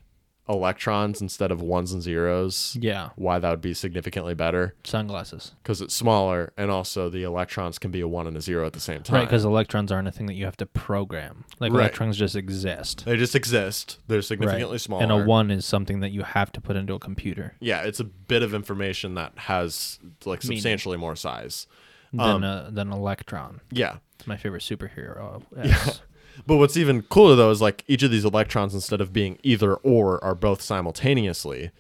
electrons 0.50 1.22
instead 1.22 1.52
of 1.52 1.62
ones 1.62 1.92
and 1.92 2.02
zeros 2.02 2.78
Yeah, 2.80 3.10
why 3.16 3.40
that 3.40 3.50
would 3.50 3.62
be 3.62 3.74
significantly 3.74 4.34
better 4.34 4.76
sunglasses. 4.84 5.52
because 5.62 5.82
it's 5.82 5.94
smaller 5.94 6.54
and 6.58 6.72
also 6.72 7.10
the 7.10 7.24
electrons 7.24 7.78
can 7.80 7.92
be 7.92 8.02
a 8.02 8.08
one 8.08 8.28
and 8.28 8.38
a 8.38 8.42
zero 8.42 8.66
at 8.66 8.74
the 8.74 8.80
same 8.80 9.04
time 9.04 9.16
Right, 9.16 9.26
because 9.26 9.44
electrons 9.46 9.92
aren't 9.92 10.08
a 10.08 10.12
thing 10.12 10.26
that 10.28 10.34
you 10.36 10.46
have 10.46 10.58
to 10.58 10.66
program. 10.66 11.46
Like 11.60 11.72
Right. 11.74 11.82
electrons 11.82 12.18
just 12.18 12.36
exist. 12.36 13.06
they 13.06 13.18
just 13.18 13.36
exist 13.36 14.00
they're 14.08 14.22
significantly 14.22 14.74
Right. 14.76 14.82
smaller 14.82 15.04
And 15.04 15.12
a 15.12 15.26
one 15.26 15.52
is 15.52 15.66
something 15.66 16.00
that 16.00 16.12
you 16.12 16.24
have 16.24 16.52
to 16.54 16.62
put 16.62 16.76
into 16.76 16.94
a 16.94 17.00
computer 17.00 17.56
yeah 17.60 17.82
it's 17.84 18.00
a 18.00 18.06
bit 18.06 18.42
of 18.44 18.54
information 18.54 19.16
that 19.16 19.34
has 19.38 20.00
like 20.26 20.44
Meaning. 20.44 20.58
substantially 20.58 20.98
more 20.98 21.16
size 21.16 21.68
than 22.14 22.20
Um, 22.22 22.44
a, 22.46 22.70
than 22.72 22.88
an 22.92 22.98
electron. 22.98 23.60
yeah 23.72 23.98
It's 24.18 24.28
my 24.28 24.38
favorite 24.38 24.62
superhero. 24.64 25.44
Yes. 25.64 26.02
But 26.46 26.58
what's 26.58 26.78
even 26.78 27.02
cooler 27.04 27.36
though 27.36 27.52
is 27.52 27.62
like 27.62 27.84
each 27.88 28.04
of 28.04 28.12
these 28.12 28.26
electrons 28.26 28.74
instead 28.74 29.02
of 29.02 29.12
being 29.14 29.38
either 29.44 29.76
or 29.76 30.24
are 30.24 30.36
both 30.36 30.62
simultaneously 30.62 31.72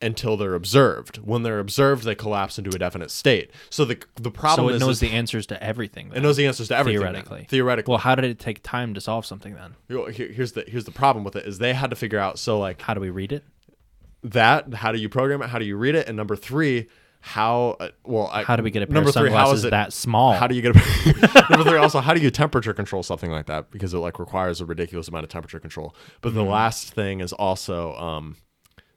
until 0.00 0.36
they're 0.36 0.54
observed 0.54 1.16
when 1.18 1.42
they're 1.42 1.58
observed 1.58 2.04
they 2.04 2.14
collapse 2.14 2.56
into 2.56 2.70
a 2.74 2.78
definite 2.78 3.10
state 3.10 3.50
so 3.68 3.84
the 3.84 3.98
the 4.14 4.30
problem 4.30 4.66
so 4.66 4.72
it 4.72 4.76
is, 4.76 4.80
knows 4.80 4.90
is 4.96 5.00
the 5.00 5.10
answers 5.10 5.44
to 5.46 5.60
everything. 5.62 6.12
it 6.14 6.20
knows 6.20 6.36
the 6.36 6.46
answers 6.46 6.68
to 6.68 6.76
everything 6.76 7.00
then, 7.00 7.12
theoretically. 7.14 7.46
theoretically 7.50 7.90
Well, 7.90 7.98
how 7.98 8.14
did 8.14 8.24
it 8.26 8.38
take 8.38 8.62
time 8.62 8.94
to 8.94 9.00
solve 9.00 9.26
something 9.26 9.54
then? 9.56 9.74
Here- 9.88 10.30
here's 10.30 10.52
the 10.52 10.64
here's 10.68 10.84
the 10.84 10.92
problem 10.92 11.24
with 11.24 11.34
it 11.34 11.46
is 11.46 11.58
they 11.58 11.74
had 11.74 11.90
to 11.90 11.96
figure 11.96 12.20
out 12.20 12.38
so 12.38 12.60
like 12.60 12.80
How 12.82 12.94
do 12.94 13.00
we 13.00 13.10
read 13.10 13.32
it? 13.32 13.42
that 14.22 14.74
how 14.74 14.92
do 14.92 14.98
you 14.98 15.08
program 15.08 15.42
it 15.42 15.48
how 15.50 15.58
do 15.58 15.64
you 15.64 15.76
read 15.76 15.94
it 15.94 16.06
and 16.08 16.16
number 16.16 16.34
three 16.36 16.88
how 17.20 17.76
uh, 17.80 17.88
well 18.04 18.28
I, 18.32 18.42
How 18.44 18.56
do 18.56 18.62
we 18.62 18.70
get 18.70 18.82
a 18.82 18.86
pair 18.86 18.94
number 18.94 19.08
of 19.10 19.14
three 19.14 19.30
how 19.30 19.36
sunglasses 19.36 19.58
is 19.60 19.64
it 19.66 19.70
that 19.70 19.92
small? 19.92 20.32
how 20.34 20.46
do 20.46 20.54
you 20.54 20.62
get 20.62 20.76
a 20.76 21.46
number 21.50 21.68
three 21.68 21.78
also 21.78 22.00
how 22.00 22.14
do 22.14 22.20
you 22.20 22.30
temperature 22.30 22.72
control 22.72 23.02
something 23.02 23.30
like 23.30 23.46
that? 23.46 23.70
Because 23.70 23.92
it 23.92 23.98
like 23.98 24.18
requires 24.18 24.60
a 24.60 24.66
ridiculous 24.66 25.08
amount 25.08 25.24
of 25.24 25.30
temperature 25.30 25.60
control. 25.60 25.94
But 26.20 26.30
Mm-hmm. 26.30 26.38
the 26.38 26.44
last 26.44 26.92
thing 26.94 27.20
is 27.20 27.32
also 27.32 27.94
um 27.96 28.36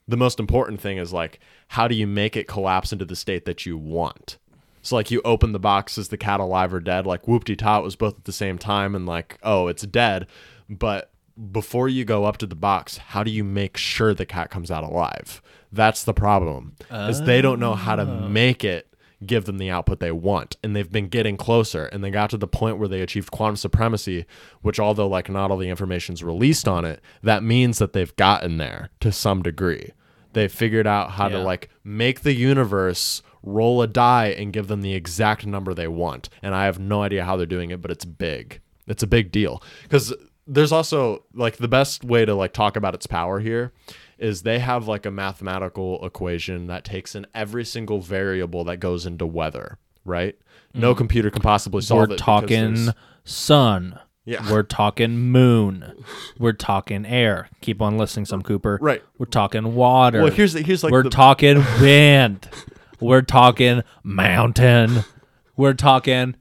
the 0.08 0.16
most 0.16 0.38
important 0.40 0.80
thing 0.80 0.98
is 0.98 1.12
like 1.12 1.40
how 1.68 1.88
do 1.88 1.94
you 1.94 2.06
make 2.06 2.36
it 2.36 2.46
collapse 2.48 2.92
into 2.92 3.04
the 3.04 3.16
state 3.16 3.44
that 3.44 3.66
you 3.66 3.76
want? 3.76 4.38
So 4.82 4.96
like 4.96 5.10
you 5.10 5.20
open 5.24 5.52
the 5.52 5.58
box 5.60 5.96
is 5.98 6.08
the 6.08 6.16
cat 6.16 6.40
alive 6.40 6.72
or 6.74 6.80
dead? 6.80 7.06
Like 7.06 7.26
whoop-de 7.28 7.56
tot 7.56 7.82
was 7.84 7.96
both 7.96 8.18
at 8.18 8.24
the 8.24 8.32
same 8.32 8.56
time 8.58 8.94
and 8.94 9.04
like 9.06 9.38
oh 9.42 9.68
it's 9.68 9.82
dead. 9.82 10.26
But 10.68 11.10
before 11.50 11.88
you 11.88 12.04
go 12.04 12.24
up 12.24 12.36
to 12.36 12.46
the 12.46 12.54
box 12.54 12.98
how 12.98 13.24
do 13.24 13.30
you 13.30 13.42
make 13.42 13.76
sure 13.76 14.12
the 14.14 14.26
cat 14.26 14.50
comes 14.50 14.70
out 14.70 14.84
alive 14.84 15.40
that's 15.72 16.04
the 16.04 16.14
problem 16.14 16.76
is 16.90 17.22
they 17.22 17.40
don't 17.40 17.58
know 17.58 17.74
how 17.74 17.96
to 17.96 18.02
oh. 18.02 18.28
make 18.28 18.62
it 18.64 18.92
give 19.26 19.44
them 19.44 19.58
the 19.58 19.70
output 19.70 20.00
they 20.00 20.12
want. 20.12 20.56
And 20.62 20.74
they've 20.74 20.90
been 20.90 21.08
getting 21.08 21.36
closer. 21.36 21.86
And 21.86 22.02
they 22.02 22.10
got 22.10 22.30
to 22.30 22.36
the 22.36 22.48
point 22.48 22.78
where 22.78 22.88
they 22.88 23.00
achieved 23.00 23.30
quantum 23.30 23.56
supremacy 23.56 24.26
which 24.62 24.78
although 24.78 25.08
like 25.08 25.28
not 25.28 25.50
all 25.50 25.56
the 25.56 25.68
information's 25.68 26.22
released 26.22 26.68
on 26.68 26.84
it 26.84 27.00
that 27.22 27.42
means 27.42 27.78
that 27.78 27.92
they've 27.92 28.14
gotten 28.16 28.58
there 28.58 28.90
to 29.00 29.12
some 29.12 29.42
degree. 29.42 29.90
They've 30.32 30.52
figured 30.52 30.86
out 30.86 31.12
how 31.12 31.28
to 31.28 31.38
like 31.38 31.68
make 31.84 32.20
the 32.20 32.32
universe 32.32 33.22
roll 33.42 33.82
a 33.82 33.86
die 33.86 34.28
and 34.28 34.52
give 34.52 34.68
them 34.68 34.80
the 34.80 34.94
exact 34.94 35.46
number 35.46 35.74
they 35.74 35.88
want. 35.88 36.28
And 36.42 36.54
i 36.54 36.64
have 36.64 36.78
no 36.78 37.02
idea 37.02 37.24
how 37.24 37.36
they're 37.36 37.46
doing 37.46 37.70
it 37.70 37.80
but 37.80 37.90
it's 37.90 38.04
big. 38.04 38.60
It's 38.86 39.02
a 39.02 39.06
big 39.06 39.30
deal. 39.30 39.62
Because 39.82 40.12
there's 40.46 40.72
also 40.72 41.24
like 41.34 41.56
the 41.56 41.68
best 41.68 42.02
way 42.02 42.24
to 42.24 42.34
like 42.34 42.52
talk 42.52 42.76
about 42.76 42.94
its 42.94 43.06
power 43.06 43.40
here 43.40 43.72
is 44.22 44.42
they 44.42 44.60
have 44.60 44.86
like 44.86 45.04
a 45.04 45.10
mathematical 45.10 46.04
equation 46.06 46.68
that 46.68 46.84
takes 46.84 47.16
in 47.16 47.26
every 47.34 47.64
single 47.64 48.00
variable 48.00 48.62
that 48.64 48.76
goes 48.76 49.04
into 49.04 49.26
weather, 49.26 49.78
right? 50.04 50.38
No 50.72 50.92
mm-hmm. 50.92 50.98
computer 50.98 51.28
can 51.28 51.42
possibly 51.42 51.82
solve 51.82 51.98
We're 51.98 52.04
it. 52.04 52.08
because 52.10 52.24
talking 52.24 52.88
sun. 53.24 53.98
Yeah. 54.24 54.48
We're 54.48 54.62
talking 54.62 55.18
moon. 55.18 56.04
We're 56.38 56.52
talking 56.52 57.04
air. 57.04 57.48
Keep 57.60 57.82
on 57.82 57.98
listening, 57.98 58.26
some 58.26 58.42
Cooper. 58.42 58.78
Right. 58.80 59.02
We're 59.18 59.26
talking 59.26 59.74
water. 59.74 60.22
Well, 60.22 60.30
here's 60.30 60.52
the, 60.52 60.62
here's 60.62 60.84
like 60.84 60.92
We're 60.92 61.02
the, 61.02 61.10
talking 61.10 61.56
wind. 61.80 62.48
We're 63.00 63.22
talking 63.22 63.82
mountain. 64.04 65.04
We're 65.56 65.74
talking 65.74 66.36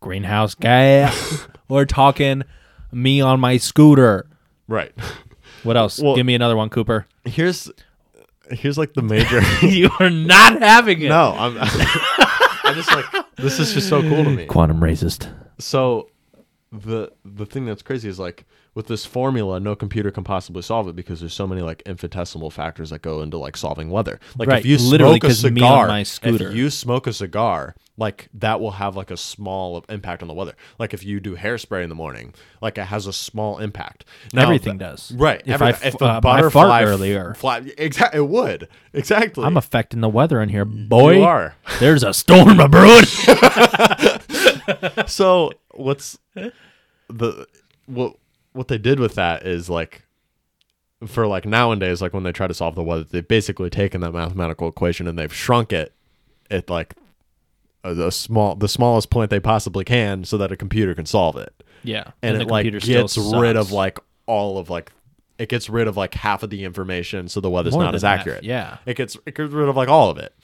greenhouse 0.00 0.54
gas. 0.54 1.46
We're 1.68 1.84
talking 1.84 2.44
me 2.90 3.20
on 3.20 3.40
my 3.40 3.58
scooter. 3.58 4.26
right. 4.66 4.92
What 5.62 5.76
else? 5.76 6.00
Well- 6.00 6.16
Give 6.16 6.26
me 6.26 6.34
another 6.34 6.56
one, 6.56 6.68
Cooper. 6.70 7.06
Here's 7.24 7.70
here's 8.50 8.78
like 8.78 8.94
the 8.94 9.02
major. 9.02 9.40
you 9.66 9.90
are 10.00 10.10
not 10.10 10.60
having 10.60 11.00
it. 11.02 11.08
no, 11.08 11.34
I'm. 11.38 11.58
I'm 12.64 12.74
just 12.74 12.90
like 12.92 13.06
this 13.36 13.58
is 13.58 13.72
just 13.72 13.88
so 13.88 14.02
cool 14.02 14.24
to 14.24 14.30
me. 14.30 14.44
Quantum 14.46 14.80
racist. 14.80 15.32
So 15.58 16.10
the 16.70 17.10
the 17.24 17.46
thing 17.46 17.64
that's 17.64 17.82
crazy 17.82 18.08
is 18.08 18.18
like 18.18 18.44
with 18.78 18.86
this 18.86 19.04
formula, 19.04 19.58
no 19.58 19.74
computer 19.74 20.12
can 20.12 20.22
possibly 20.22 20.62
solve 20.62 20.86
it 20.86 20.94
because 20.94 21.18
there's 21.18 21.34
so 21.34 21.48
many 21.48 21.62
like 21.62 21.82
infinitesimal 21.84 22.48
factors 22.48 22.90
that 22.90 23.02
go 23.02 23.22
into 23.22 23.36
like 23.36 23.56
solving 23.56 23.90
weather. 23.90 24.20
Like 24.36 24.48
Right, 24.48 24.60
if 24.60 24.66
you 24.66 24.78
literally, 24.78 25.18
smoke 25.18 25.32
a 25.32 25.34
cigar, 25.34 25.90
if 26.22 26.54
you 26.54 26.70
smoke 26.70 27.08
a 27.08 27.12
cigar, 27.12 27.74
like 27.96 28.28
that 28.34 28.60
will 28.60 28.70
have 28.70 28.94
like 28.94 29.10
a 29.10 29.16
small 29.16 29.84
impact 29.88 30.22
on 30.22 30.28
the 30.28 30.34
weather. 30.34 30.54
Like 30.78 30.94
if 30.94 31.02
you 31.02 31.18
do 31.18 31.34
hairspray 31.34 31.82
in 31.82 31.88
the 31.88 31.96
morning, 31.96 32.34
like 32.62 32.78
it 32.78 32.84
has 32.84 33.08
a 33.08 33.12
small 33.12 33.58
impact. 33.58 34.04
Now, 34.32 34.44
Everything 34.44 34.78
does. 34.78 35.10
Right. 35.10 35.42
If 35.44 35.60
every- 35.60 35.66
I 35.66 35.70
if 35.82 36.00
a 36.00 36.04
uh, 36.04 36.20
butterfly 36.20 36.84
earlier. 36.84 37.34
fly, 37.34 37.68
exactly, 37.76 38.20
it 38.20 38.28
would 38.28 38.68
exactly. 38.92 39.44
I'm 39.44 39.56
affecting 39.56 40.02
the 40.02 40.08
weather 40.08 40.40
in 40.40 40.50
here, 40.50 40.64
boy. 40.64 41.16
You 41.16 41.24
are. 41.24 41.56
There's 41.80 42.04
a 42.04 42.14
storm 42.14 42.58
brewing. 42.70 43.06
so 45.08 45.50
what's 45.72 46.16
the 47.08 47.44
what 47.86 48.14
what 48.58 48.68
they 48.68 48.76
did 48.78 49.00
with 49.00 49.14
that 49.14 49.46
is 49.46 49.70
like 49.70 50.02
for 51.06 51.26
like 51.26 51.46
nowadays 51.46 52.02
like 52.02 52.12
when 52.12 52.24
they 52.24 52.32
try 52.32 52.46
to 52.46 52.52
solve 52.54 52.74
the 52.74 52.82
weather 52.82 53.04
they've 53.04 53.28
basically 53.28 53.70
taken 53.70 54.00
that 54.00 54.12
mathematical 54.12 54.68
equation 54.68 55.06
and 55.06 55.16
they've 55.18 55.32
shrunk 55.32 55.72
it 55.72 55.92
at 56.50 56.68
like 56.68 56.94
a, 57.84 57.94
the 57.94 58.10
small 58.10 58.54
the 58.56 58.68
smallest 58.68 59.10
point 59.10 59.30
they 59.30 59.40
possibly 59.40 59.84
can 59.84 60.24
so 60.24 60.36
that 60.36 60.52
a 60.52 60.56
computer 60.56 60.94
can 60.94 61.06
solve 61.06 61.36
it. 61.36 61.54
Yeah, 61.84 62.10
and, 62.22 62.36
the 62.36 62.40
it 62.42 62.48
like 62.48 62.64
gets 62.82 63.16
rid 63.16 63.56
of 63.56 63.70
like 63.70 63.98
all 64.26 64.58
of 64.58 64.68
like 64.68 64.92
it 65.38 65.48
gets 65.48 65.70
rid 65.70 65.86
of 65.86 65.96
like 65.96 66.14
half 66.14 66.42
of 66.42 66.50
the 66.50 66.64
information 66.64 67.28
so 67.28 67.40
the 67.40 67.48
weather's 67.48 67.74
More 67.74 67.84
not 67.84 67.94
as 67.94 68.02
that, 68.02 68.20
accurate. 68.20 68.42
yeah. 68.42 68.78
it 68.84 68.94
gets 68.96 69.16
it 69.24 69.36
gets 69.36 69.52
rid 69.52 69.68
of 69.68 69.76
like 69.76 69.88
all 69.88 70.10
of 70.10 70.18
it 70.18 70.34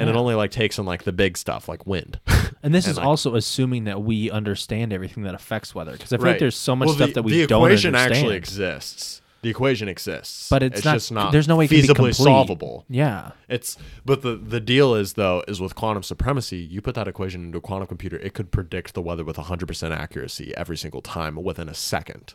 and 0.00 0.08
it 0.10 0.16
only 0.16 0.34
like 0.34 0.50
takes 0.50 0.78
in 0.78 0.84
like 0.86 1.02
the 1.04 1.12
big 1.12 1.36
stuff 1.36 1.68
like 1.68 1.86
wind 1.86 2.20
And 2.62 2.74
this 2.74 2.86
and, 2.86 2.92
is 2.92 2.96
like- 2.98 3.06
also 3.06 3.34
assuming 3.36 3.84
that 3.84 4.02
we 4.02 4.30
understand 4.30 4.92
everything 4.92 5.22
that 5.24 5.34
affects 5.34 5.74
weather, 5.74 5.92
because 5.92 6.12
I 6.12 6.16
feel 6.16 6.24
like 6.26 6.32
Right. 6.34 6.40
there's 6.40 6.56
so 6.56 6.74
much 6.74 6.86
Well, 6.86 6.96
stuff 6.96 7.08
the, 7.10 7.14
that 7.14 7.22
we 7.22 7.32
the 7.42 7.46
don't 7.46 7.62
equation 7.64 7.94
understand. 7.94 8.14
actually 8.16 8.36
exists. 8.36 9.22
The 9.40 9.50
equation 9.50 9.88
exists, 9.88 10.48
but 10.48 10.64
it's, 10.64 10.84
not, 10.84 10.94
just 10.94 11.12
not. 11.12 11.30
There's 11.30 11.46
no 11.46 11.54
way 11.54 11.66
it 11.66 11.68
can 11.68 11.82
be 11.82 11.86
feasibly 11.86 12.12
solvable. 12.12 12.84
Yeah, 12.88 13.30
It's 13.48 13.76
but 14.04 14.22
the 14.22 14.34
the 14.34 14.58
deal 14.58 14.96
is 14.96 15.12
though 15.12 15.44
is 15.46 15.60
with 15.60 15.76
quantum 15.76 16.02
supremacy, 16.02 16.56
you 16.56 16.80
put 16.82 16.96
that 16.96 17.06
equation 17.06 17.44
into 17.44 17.58
a 17.58 17.60
quantum 17.60 17.86
computer, 17.86 18.16
it 18.18 18.34
could 18.34 18.50
predict 18.50 18.94
the 18.94 19.00
weather 19.00 19.24
with 19.24 19.36
100% 19.36 19.90
accuracy 19.96 20.52
every 20.56 20.76
single 20.76 21.00
time 21.02 21.36
within 21.36 21.68
a 21.68 21.74
second 21.74 22.34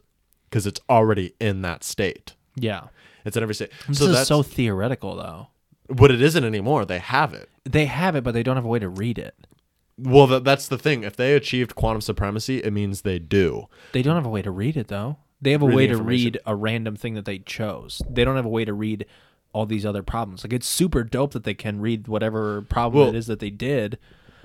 because 0.49 0.65
it's 0.65 0.79
already 0.89 1.33
in 1.41 1.61
that 1.63 1.83
state. 1.83 2.35
yeah. 2.55 2.83
It's 3.25 3.35
in 3.37 3.43
every 3.43 3.55
state. 3.55 3.71
This 3.89 3.99
so 3.99 4.05
is 4.05 4.11
that's 4.15 4.27
so 4.29 4.41
theoretical, 4.43 5.15
though. 5.17 5.47
but 5.89 6.09
it 6.11 6.21
isn't 6.21 6.43
anymore. 6.45 6.83
They 6.85 6.99
have 6.99 7.33
it. 7.33 7.49
They 7.65 7.85
have 7.85 8.15
it, 8.15 8.23
but 8.23 8.33
they 8.33 8.43
don't 8.43 8.55
have 8.57 8.65
a 8.65 8.69
way 8.69 8.79
to 8.79 8.89
read 8.89 9.17
it. 9.17 9.35
Well, 9.97 10.27
that, 10.27 10.43
that's 10.43 10.67
the 10.67 10.77
thing. 10.77 11.03
If 11.03 11.15
they 11.15 11.33
achieved 11.35 11.75
quantum 11.75 12.01
supremacy, 12.01 12.57
it 12.59 12.73
means 12.73 13.01
they 13.01 13.19
do. 13.19 13.67
They 13.91 14.01
don't 14.01 14.15
have 14.15 14.25
a 14.25 14.29
way 14.29 14.41
to 14.41 14.51
read 14.51 14.75
it, 14.75 14.87
though. 14.87 15.17
They 15.41 15.51
have 15.51 15.61
a 15.61 15.65
Read 15.67 15.71
the 15.73 15.77
way 15.77 15.87
to 15.87 15.93
information. 15.93 16.25
read 16.25 16.39
a 16.45 16.55
random 16.55 16.95
thing 16.95 17.13
that 17.15 17.25
they 17.25 17.39
chose. 17.39 18.01
They 18.09 18.23
don't 18.25 18.35
have 18.37 18.45
a 18.45 18.49
way 18.49 18.65
to 18.65 18.73
read 18.73 19.05
all 19.51 19.65
these 19.65 19.85
other 19.85 20.01
problems. 20.01 20.43
Like 20.43 20.53
it's 20.53 20.67
super 20.67 21.03
dope 21.03 21.33
that 21.33 21.43
they 21.43 21.53
can 21.53 21.79
read 21.79 22.07
whatever 22.07 22.61
problem 22.63 23.01
Well- 23.01 23.09
it 23.13 23.17
is 23.17 23.27
that 23.27 23.39
they 23.39 23.49
did, 23.51 23.99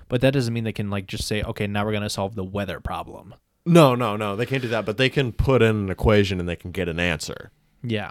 but 0.09 0.21
that 0.21 0.33
doesn't 0.33 0.53
mean 0.53 0.65
they 0.65 0.73
can 0.73 0.91
like 0.91 1.07
just 1.07 1.27
say, 1.27 1.43
okay, 1.43 1.67
now 1.67 1.85
we're 1.87 1.93
gonna 1.93 2.11
solve 2.11 2.35
the 2.35 2.45
weather 2.45 2.79
problem. 2.81 3.35
No, 3.65 3.95
no, 3.95 4.17
no. 4.17 4.35
They 4.37 4.45
can't 4.45 4.61
do 4.61 4.69
that, 4.69 4.85
but 4.85 4.97
they 4.99 5.09
can 5.09 5.33
put 5.33 5.63
in 5.63 5.77
an 5.77 5.89
equation 5.91 6.41
and 6.41 6.49
they 6.49 6.57
can 6.57 6.73
get 6.73 6.89
an 6.89 6.99
answer. 7.01 7.51
Yeah, 7.83 8.11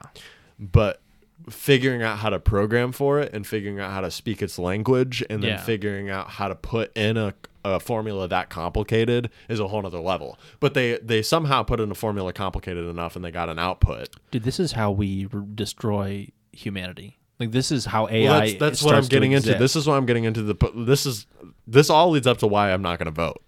but 0.57 1.01
figuring 1.49 2.01
out 2.03 2.18
how 2.19 2.30
to 2.30 2.39
program 2.39 2.91
for 2.91 3.19
it 3.19 3.34
and 3.34 3.45
figuring 3.47 3.80
out 3.80 3.91
how 3.91 4.01
to 4.01 4.11
speak 4.11 4.41
its 4.41 4.59
language 4.59 5.23
and 5.30 5.41
then 5.41 5.51
Yeah. 5.51 5.57
figuring 5.64 6.09
out 6.09 6.30
how 6.31 6.47
to 6.47 6.55
put 6.55 6.95
in 6.97 7.15
a, 7.15 7.34
a 7.64 7.80
formula 7.80 8.27
that 8.27 8.49
complicated 8.49 9.30
is 9.47 9.59
a 9.59 9.68
whole 9.68 9.81
nother 9.81 9.99
level 9.99 10.38
but 10.59 10.73
they 10.73 10.97
they 11.01 11.22
somehow 11.22 11.64
put 11.64 11.80
in 11.80 11.89
a 11.91 11.95
formula 11.95 12.34
complicated 12.34 12.85
enough 12.85 13.15
and 13.15 13.23
they 13.23 13.31
got 13.31 13.49
an 13.49 13.59
output 13.59 14.09
dude, 14.31 14.43
this 14.43 14.59
is 14.59 14.73
how 14.73 14.91
we 14.91 15.27
r- 15.34 15.41
destroy 15.55 16.27
humanity. 16.51 17.18
Like 17.39 17.51
this 17.51 17.72
is 17.72 17.85
how 17.85 18.07
AI. 18.09 18.30
well, 18.30 18.39
that's, 18.41 18.53
that's 18.59 18.84
what 18.84 18.95
i'm 18.95 19.05
getting 19.05 19.31
into 19.34 19.53
this 19.55 19.76
is 19.76 19.85
what 19.88 19.95
i'm 19.95 20.05
getting 20.05 20.23
into 20.23 20.41
the 20.41 20.55
this 20.76 21.05
is 21.05 21.27
this 21.68 21.89
all 21.89 22.09
leads 22.09 22.26
up 22.27 22.39
to 22.39 22.47
why 22.47 22.73
i'm 22.73 22.81
not 22.81 22.97
going 22.99 23.05
to 23.05 23.11
vote 23.11 23.41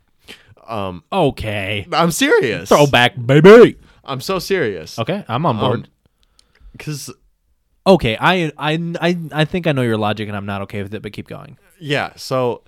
um 0.67 1.03
okay. 1.11 1.87
i'm 1.91 2.11
serious 2.11 2.69
Throwback, 2.69 3.13
baby. 3.25 3.77
i'm 4.05 4.21
so 4.21 4.37
serious 4.39 4.99
Okay, 4.99 5.25
I'm 5.27 5.45
on 5.45 5.57
board. 5.59 5.79
Um, 5.79 5.85
because 6.73 7.11
okay, 7.93 8.17
I, 8.19 8.51
I, 8.57 8.93
I, 9.01 9.17
I 9.31 9.45
think 9.45 9.67
I 9.67 9.71
know 9.71 9.81
your 9.81 9.97
logic, 9.97 10.27
and 10.27 10.37
I'm 10.37 10.45
not 10.45 10.61
okay 10.63 10.83
with 10.83 10.93
it. 10.93 11.01
But 11.01 11.13
keep 11.13 11.27
going. 11.27 11.57
yeah 11.79 12.13
so 12.15 12.63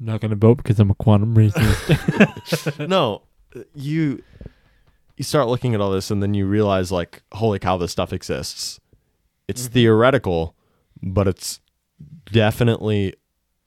I'm 0.00 0.06
not 0.06 0.20
gonna 0.20 0.36
vote 0.36 0.58
because 0.58 0.78
I'm 0.78 0.90
a 0.90 0.94
quantum 0.94 1.34
racist. 1.34 2.88
no, 2.88 3.22
you 3.74 4.22
you 5.16 5.24
start 5.24 5.48
looking 5.48 5.74
at 5.74 5.80
all 5.80 5.90
this 5.90 6.10
and 6.10 6.22
then 6.22 6.34
you 6.34 6.46
realize 6.46 6.92
like, 6.92 7.22
holy 7.32 7.58
cow, 7.58 7.76
this 7.76 7.90
stuff 7.90 8.12
exists. 8.12 8.78
It's 9.48 9.66
theoretical, 9.66 10.54
but 11.02 11.26
it's 11.26 11.60
definitely 12.30 13.14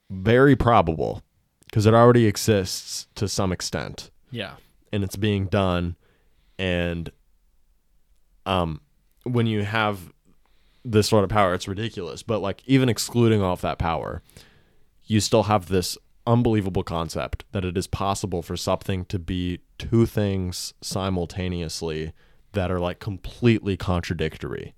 very 0.10 0.56
probable 0.56 1.24
because 1.66 1.86
it 1.86 1.94
already 1.94 2.28
exists 2.28 3.08
to 3.16 3.28
some 3.28 3.52
extent 3.52 4.12
yeah. 4.30 4.54
and 4.92 5.04
it's 5.04 5.16
being 5.16 5.46
done 5.46 5.96
and 6.60 7.12
um 8.46 8.82
when 9.24 9.48
you 9.48 9.64
have 9.64 10.12
this 10.84 11.08
sort 11.10 11.24
of 11.24 11.30
power 11.30 11.54
it's 11.54 11.68
ridiculous 11.68 12.24
but 12.24 12.40
like 12.40 12.62
even 12.66 12.90
excluding 12.90 13.42
off 13.42 13.62
that 13.62 13.78
power 13.78 14.22
you 15.06 15.20
still 15.20 15.44
have 15.44 15.68
this 15.68 15.98
unbelievable 16.28 16.84
concept 16.84 17.44
that 17.52 17.66
it 17.66 17.78
is 17.78 17.88
possible 17.88 18.42
for 18.42 18.56
something 18.58 19.06
to 19.06 19.18
be 19.20 19.60
two 19.78 20.06
things 20.06 20.74
simultaneously 20.82 22.14
that 22.54 22.70
are 22.72 22.80
like 22.80 23.00
completely 23.00 23.76
contradictory 23.78 24.74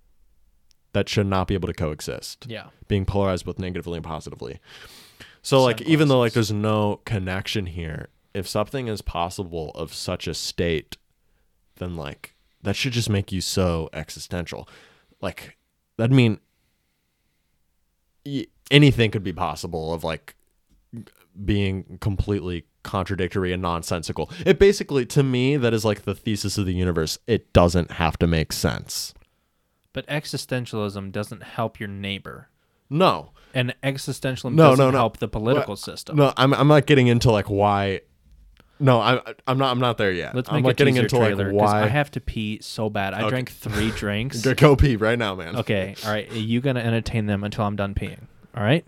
that 0.94 1.10
should 1.10 1.26
not 1.28 1.48
be 1.48 1.54
able 1.54 1.68
to 1.68 1.74
coexist 1.74 2.46
Yeah. 2.48 2.68
being 2.88 3.06
polarized 3.06 3.46
both 3.46 3.58
negatively 3.60 3.98
and 3.98 4.06
positively. 4.06 4.60
So 5.42 5.62
like 5.64 5.82
even 5.82 6.08
though 6.08 6.20
like 6.20 6.34
there's 6.34 6.52
no 6.52 7.02
connection 7.04 7.66
here, 7.66 8.10
if 8.34 8.48
something 8.48 8.88
is 8.88 9.02
possible 9.02 9.72
of 9.72 9.94
such 9.94 10.28
a 10.28 10.34
state, 10.36 10.98
then 11.78 11.96
like 11.96 12.36
that 12.62 12.76
should 12.76 12.94
just 12.94 13.10
make 13.10 13.32
you 13.32 13.42
so 13.42 13.90
existential. 13.92 14.70
Like 15.20 15.58
that'd 15.98 16.12
mean 16.16 16.40
anything 18.72 19.12
could 19.12 19.24
be 19.24 19.34
possible 19.34 19.94
of 19.94 20.04
like 20.04 20.36
being 21.46 21.98
completely 22.00 22.66
contradictory 22.84 23.52
and 23.54 23.62
nonsensical. 23.62 24.30
It 24.46 24.60
basically 24.60 25.06
to 25.08 25.24
me 25.24 25.58
that 25.58 25.74
is 25.74 25.84
like 25.86 26.04
the 26.04 26.16
thesis 26.16 26.58
of 26.58 26.66
the 26.66 26.74
universe. 26.74 27.18
It 27.28 27.54
doesn't 27.54 27.92
have 27.92 28.18
to 28.20 28.28
make 28.28 28.54
sense. 28.54 29.14
But 29.94 30.08
existentialism 30.08 31.12
doesn't 31.12 31.44
help 31.44 31.80
your 31.80 31.90
neighbor, 31.90 32.50
No. 32.90 33.32
and 33.54 33.76
existentialism 33.84 34.54
No, 34.54 34.70
doesn't 34.72 34.86
no, 34.86 34.92
no. 34.92 34.98
help 34.98 35.18
the 35.18 35.28
political 35.28 35.72
Well, 35.74 35.76
system. 35.78 36.16
No, 36.18 36.34
I'm 36.36 36.54
I'm 36.54 36.68
not 36.68 36.86
getting 36.88 37.08
into 37.08 37.32
like 37.32 37.50
why. 37.50 38.02
No, 38.80 39.00
I'm 39.02 39.22
I'm 39.48 39.58
not 39.58 39.72
I'm 39.72 39.80
not 39.80 39.98
there 39.98 40.12
yet. 40.12 40.36
Let's 40.36 40.50
I'm 40.50 40.56
make 40.58 40.66
like 40.66 40.74
a 40.74 40.78
getting 40.78 40.96
teaser 40.96 41.04
into 41.06 41.18
trailer 41.18 41.52
like 41.54 41.60
'cause 41.62 41.72
why. 41.74 41.84
I 41.84 41.88
have 41.88 42.12
to 42.12 42.20
pee 42.22 42.60
so 42.62 42.90
bad. 42.90 43.14
I 43.14 43.22
Okay. 43.22 43.30
drank 43.30 43.52
three 43.52 43.92
drinks. 43.96 44.42
Go- 44.42 44.54
Go 44.56 44.76
pee 44.76 44.96
right 44.98 45.18
now, 45.18 45.36
man. 45.36 45.56
Okay, 45.58 45.96
all 46.06 46.12
right. 46.12 46.30
You 46.32 46.60
gonna 46.60 46.82
entertain 46.82 47.26
them 47.28 47.44
until 47.44 47.66
I'm 47.66 47.76
done 47.76 47.94
peeing. 47.94 48.28
All 48.56 48.64
right. 48.64 48.86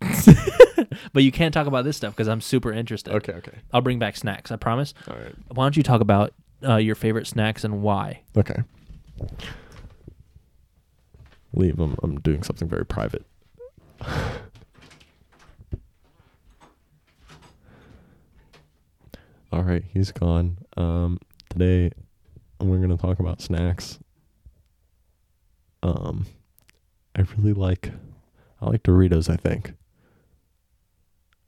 but 1.12 1.22
you 1.22 1.32
can't 1.32 1.52
talk 1.54 1.66
about 1.66 1.84
this 1.84 1.96
stuff 1.96 2.14
because 2.14 2.28
I'm 2.28 2.40
super 2.40 2.72
interested. 2.72 3.12
Okay. 3.14 3.32
Okay. 3.34 3.58
I'll 3.72 3.80
bring 3.80 3.98
back 3.98 4.16
snacks. 4.16 4.50
I 4.50 4.56
promise. 4.56 4.94
All 5.08 5.16
right. 5.16 5.34
Why 5.48 5.64
don't 5.64 5.76
you 5.76 5.82
talk 5.82 6.00
about 6.00 6.32
uh, 6.66 6.76
your 6.76 6.94
favorite 6.94 7.26
snacks 7.26 7.64
and 7.64 7.82
why? 7.82 8.20
Okay. 8.36 8.62
Leave. 11.54 11.78
I'm 11.80 11.96
I'm 12.02 12.20
doing 12.20 12.42
something 12.42 12.68
very 12.68 12.84
private. 12.86 13.24
All 19.56 19.62
right, 19.62 19.84
he's 19.88 20.12
gone. 20.12 20.58
Um, 20.76 21.18
today 21.48 21.90
we're 22.60 22.76
gonna 22.78 22.98
talk 22.98 23.20
about 23.20 23.40
snacks. 23.40 23.98
Um, 25.82 26.26
I 27.14 27.22
really 27.38 27.54
like, 27.54 27.90
I 28.60 28.66
like 28.66 28.82
Doritos. 28.82 29.30
I 29.30 29.36
think. 29.36 29.72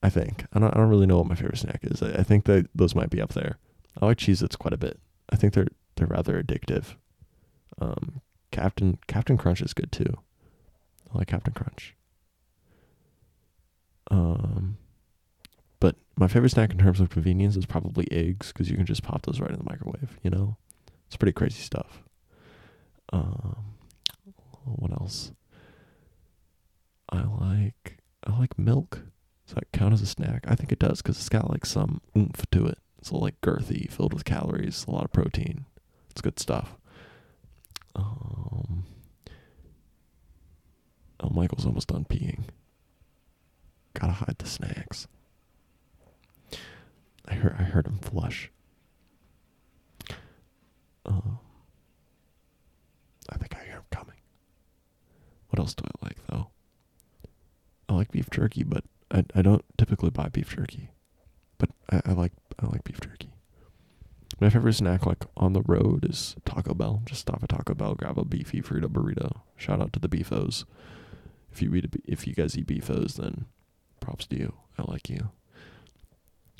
I 0.02 0.08
think 0.08 0.46
I 0.54 0.58
don't. 0.58 0.70
I 0.70 0.78
don't 0.78 0.88
really 0.88 1.04
know 1.04 1.18
what 1.18 1.26
my 1.26 1.34
favorite 1.34 1.58
snack 1.58 1.80
is. 1.82 2.02
I, 2.02 2.20
I 2.20 2.22
think 2.22 2.46
that 2.46 2.70
those 2.74 2.94
might 2.94 3.10
be 3.10 3.20
up 3.20 3.34
there. 3.34 3.58
I 4.00 4.06
like 4.06 4.16
Cheez-Its 4.16 4.56
quite 4.56 4.72
a 4.72 4.78
bit. 4.78 4.98
I 5.28 5.36
think 5.36 5.52
they're 5.52 5.68
they're 5.96 6.06
rather 6.06 6.42
addictive. 6.42 6.94
Um, 7.78 8.22
Captain 8.50 8.96
Captain 9.06 9.36
Crunch 9.36 9.60
is 9.60 9.74
good 9.74 9.92
too. 9.92 10.14
I 11.12 11.18
like 11.18 11.26
Captain 11.28 11.52
Crunch. 11.52 11.94
Um, 14.10 14.78
but 15.80 15.96
my 16.16 16.28
favorite 16.28 16.50
snack 16.50 16.70
in 16.70 16.78
terms 16.78 17.00
of 17.00 17.10
convenience 17.10 17.56
is 17.56 17.66
probably 17.66 18.06
eggs 18.10 18.52
because 18.52 18.70
you 18.70 18.76
can 18.76 18.86
just 18.86 19.02
pop 19.02 19.22
those 19.22 19.40
right 19.40 19.50
in 19.50 19.58
the 19.58 19.64
microwave. 19.64 20.18
You 20.22 20.30
know, 20.30 20.56
it's 21.06 21.16
pretty 21.16 21.32
crazy 21.32 21.62
stuff. 21.62 22.02
Um, 23.12 23.74
what 24.64 24.92
else? 24.92 25.32
I 27.10 27.22
like 27.22 27.98
I 28.24 28.38
like 28.38 28.58
milk. 28.58 29.02
Does 29.46 29.54
that 29.54 29.72
count 29.72 29.94
as 29.94 30.02
a 30.02 30.06
snack? 30.06 30.44
I 30.46 30.54
think 30.54 30.72
it 30.72 30.78
does 30.78 31.00
because 31.00 31.16
it's 31.16 31.30
got 31.30 31.50
like 31.50 31.64
some 31.64 32.02
oomph 32.16 32.44
to 32.50 32.66
it. 32.66 32.78
It's 32.98 33.10
a 33.10 33.14
little 33.14 33.24
like 33.24 33.40
girthy, 33.40 33.90
filled 33.90 34.12
with 34.12 34.24
calories, 34.24 34.84
a 34.86 34.90
lot 34.90 35.04
of 35.04 35.12
protein. 35.12 35.64
It's 36.10 36.20
good 36.20 36.38
stuff. 36.38 36.76
Um, 37.94 38.84
oh, 41.20 41.30
Michael's 41.30 41.64
almost 41.64 41.88
done 41.88 42.04
peeing. 42.04 42.40
Gotta 43.94 44.12
hide 44.12 44.36
the 44.38 44.46
snacks. 44.46 45.06
I 47.28 47.34
heard 47.34 47.56
I 47.58 47.62
heard 47.62 47.86
him 47.86 47.98
flush. 47.98 48.50
Uh, 51.04 51.20
I 53.30 53.36
think 53.36 53.54
I 53.54 53.64
hear 53.64 53.74
him 53.74 53.82
coming. 53.90 54.16
What 55.48 55.58
else 55.58 55.74
do 55.74 55.84
I 55.86 56.06
like 56.06 56.26
though? 56.26 56.48
I 57.88 57.94
like 57.94 58.10
beef 58.10 58.30
jerky, 58.30 58.62
but 58.64 58.84
I 59.10 59.24
I 59.34 59.42
don't 59.42 59.64
typically 59.76 60.10
buy 60.10 60.28
beef 60.28 60.54
jerky. 60.56 60.90
But 61.58 61.70
I, 61.90 62.00
I 62.06 62.12
like 62.12 62.32
I 62.58 62.66
like 62.66 62.84
beef 62.84 63.00
jerky. 63.00 63.30
My 64.40 64.50
favorite 64.50 64.74
snack, 64.74 65.04
like 65.04 65.24
on 65.36 65.52
the 65.52 65.62
road, 65.62 66.06
is 66.08 66.36
Taco 66.44 66.72
Bell. 66.72 67.02
Just 67.04 67.22
stop 67.22 67.42
at 67.42 67.48
Taco 67.48 67.74
Bell, 67.74 67.94
grab 67.94 68.18
a 68.18 68.24
beefy 68.24 68.62
Frito 68.62 68.86
burrito. 68.86 69.40
Shout 69.56 69.80
out 69.80 69.92
to 69.94 69.98
the 69.98 70.08
beefos. 70.08 70.64
If 71.50 71.60
you 71.60 71.74
eat 71.74 71.86
a, 71.86 71.88
if 72.04 72.26
you 72.26 72.34
guys 72.34 72.56
eat 72.56 72.68
beefos, 72.68 73.14
then 73.14 73.46
props 74.00 74.26
to 74.28 74.36
you. 74.36 74.54
I 74.78 74.82
like 74.88 75.10
you. 75.10 75.30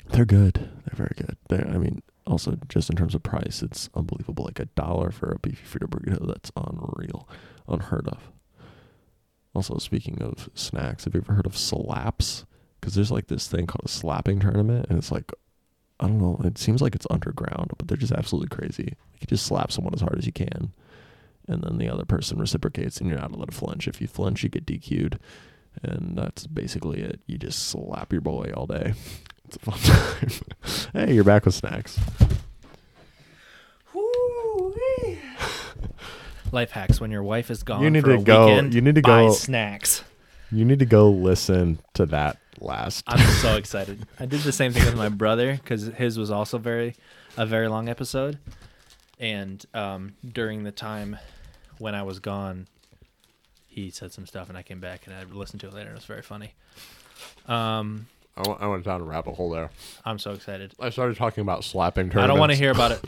They're 0.09 0.25
good. 0.25 0.55
They're 0.55 0.95
very 0.95 1.13
good. 1.15 1.37
They're, 1.49 1.67
I 1.67 1.77
mean, 1.77 2.01
also 2.25 2.57
just 2.67 2.89
in 2.89 2.95
terms 2.95 3.15
of 3.15 3.23
price, 3.23 3.61
it's 3.61 3.89
unbelievable. 3.95 4.45
Like 4.45 4.59
a 4.59 4.65
dollar 4.65 5.11
for 5.11 5.31
a 5.31 5.39
beefy 5.39 5.65
Frito 5.65 5.87
burrito. 5.87 6.27
That's 6.27 6.51
unreal, 6.55 7.27
unheard 7.67 8.07
of. 8.07 8.31
Also, 9.53 9.77
speaking 9.77 10.21
of 10.21 10.49
snacks, 10.53 11.05
have 11.05 11.13
you 11.15 11.21
ever 11.21 11.33
heard 11.33 11.45
of 11.45 11.57
slaps? 11.57 12.45
Because 12.79 12.95
there's 12.95 13.11
like 13.11 13.27
this 13.27 13.47
thing 13.47 13.65
called 13.65 13.85
a 13.85 13.89
slapping 13.89 14.39
tournament, 14.39 14.85
and 14.89 14.97
it's 14.97 15.11
like, 15.11 15.31
I 15.99 16.07
don't 16.07 16.19
know, 16.19 16.39
it 16.43 16.57
seems 16.57 16.81
like 16.81 16.95
it's 16.95 17.07
underground, 17.09 17.71
but 17.77 17.87
they're 17.87 17.97
just 17.97 18.13
absolutely 18.13 18.55
crazy. 18.55 18.93
You 19.19 19.27
just 19.27 19.45
slap 19.45 19.71
someone 19.71 19.93
as 19.93 20.01
hard 20.01 20.17
as 20.17 20.25
you 20.25 20.31
can, 20.31 20.71
and 21.47 21.63
then 21.63 21.77
the 21.77 21.89
other 21.89 22.05
person 22.05 22.37
reciprocates, 22.39 22.99
and 22.99 23.09
you're 23.09 23.19
not 23.19 23.31
allowed 23.31 23.51
to 23.51 23.57
flinch. 23.57 23.87
If 23.87 23.99
you 23.99 24.07
flinch, 24.07 24.43
you 24.43 24.49
get 24.49 24.65
DQ'd, 24.65 25.19
and 25.83 26.17
that's 26.17 26.47
basically 26.47 27.01
it. 27.01 27.19
You 27.25 27.37
just 27.37 27.67
slap 27.67 28.13
your 28.13 28.21
boy 28.21 28.51
all 28.55 28.67
day. 28.67 28.93
It's 29.51 29.55
a 29.55 29.59
fun 29.59 29.79
time. 30.93 31.07
hey, 31.07 31.13
you're 31.15 31.23
back 31.23 31.43
with 31.45 31.55
snacks. 31.55 31.99
Life 36.51 36.71
hacks 36.71 36.99
when 36.99 37.09
your 37.11 37.21
wife 37.23 37.49
is 37.51 37.61
gone 37.63 37.81
You 37.83 37.89
need 37.91 38.01
for 38.03 38.15
to 38.15 38.21
a 38.21 38.23
go- 38.23 38.45
weekend. 38.47 38.73
you 38.73 38.81
need 38.81 38.95
to 38.95 39.01
buy 39.01 39.23
go- 39.25 39.31
snacks. 39.33 40.03
You 40.51 40.65
need 40.65 40.79
to 40.79 40.85
go 40.85 41.09
listen 41.11 41.79
to 41.93 42.05
that 42.07 42.37
last. 42.59 43.03
I'm 43.07 43.19
so 43.41 43.55
excited. 43.57 44.05
I 44.19 44.25
did 44.25 44.41
the 44.41 44.51
same 44.51 44.71
thing 44.71 44.85
with 44.85 44.95
my 44.95 45.09
brother 45.09 45.53
because 45.53 45.83
his 45.87 46.17
was 46.17 46.31
also 46.31 46.57
very 46.57 46.95
a 47.37 47.45
very 47.45 47.67
long 47.67 47.87
episode, 47.87 48.39
and 49.19 49.63
um, 49.75 50.13
during 50.27 50.63
the 50.63 50.71
time 50.71 51.17
when 51.77 51.93
I 51.95 52.01
was 52.01 52.19
gone, 52.19 52.67
he 53.67 53.91
said 53.91 54.11
some 54.11 54.25
stuff, 54.25 54.49
and 54.49 54.57
I 54.57 54.63
came 54.63 54.79
back 54.79 55.05
and 55.05 55.15
I 55.15 55.23
listened 55.23 55.61
to 55.61 55.67
it 55.67 55.73
later. 55.73 55.89
and 55.89 55.95
It 55.95 55.99
was 55.99 56.05
very 56.05 56.23
funny. 56.23 56.53
Um, 57.47 58.07
I 58.39 58.47
went, 58.47 58.61
I 58.61 58.67
went 58.67 58.83
down 58.85 59.01
a 59.01 59.03
rabbit 59.03 59.35
hole 59.35 59.49
there. 59.49 59.69
I'm 60.05 60.17
so 60.17 60.31
excited. 60.31 60.73
I 60.79 60.89
started 60.91 61.17
talking 61.17 61.41
about 61.41 61.63
slapping 61.63 62.15
I 62.17 62.25
don't 62.25 62.39
want 62.39 62.51
to 62.51 62.57
hear 62.57 62.71
about 62.71 62.91
it. 62.93 63.03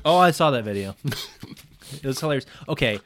oh, 0.04 0.16
I 0.16 0.30
saw 0.30 0.52
that 0.52 0.62
video. 0.64 0.94
it 1.04 2.04
was 2.04 2.20
hilarious. 2.20 2.46
Okay, 2.68 3.00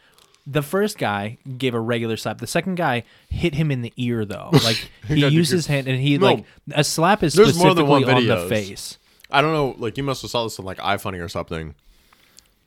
the 0.47 0.63
first 0.63 0.99
guy 0.99 1.39
gave 1.57 1.75
a 1.75 1.81
regular 1.81 2.17
slap. 2.19 2.39
The 2.39 2.47
second 2.47 2.75
guy 2.77 3.05
hit 3.31 3.55
him 3.55 3.71
in 3.71 3.81
the 3.83 3.93
ear 3.97 4.25
though. 4.25 4.51
Like 4.65 4.91
he 5.07 5.21
got 5.21 5.33
used 5.33 5.51
his 5.51 5.67
hand 5.67 5.89
and 5.89 5.99
he 6.01 6.19
No. 6.19 6.27
like 6.27 6.45
a 6.73 6.85
slap 6.85 7.23
is 7.23 7.35
There's 7.35 7.49
specifically 7.51 7.85
more 7.85 8.01
than 8.01 8.07
one 8.07 8.15
on 8.15 8.27
the 8.27 8.35
videos. 8.37 8.49
face. 8.49 8.99
I 9.31 9.41
don't 9.41 9.53
know. 9.53 9.75
Like 9.79 9.97
you 9.97 10.03
must 10.03 10.23
have 10.23 10.31
saw 10.31 10.45
this 10.45 10.59
on 10.59 10.67
like 10.67 10.79
iFunny 10.79 11.23
or 11.23 11.29
something. 11.29 11.75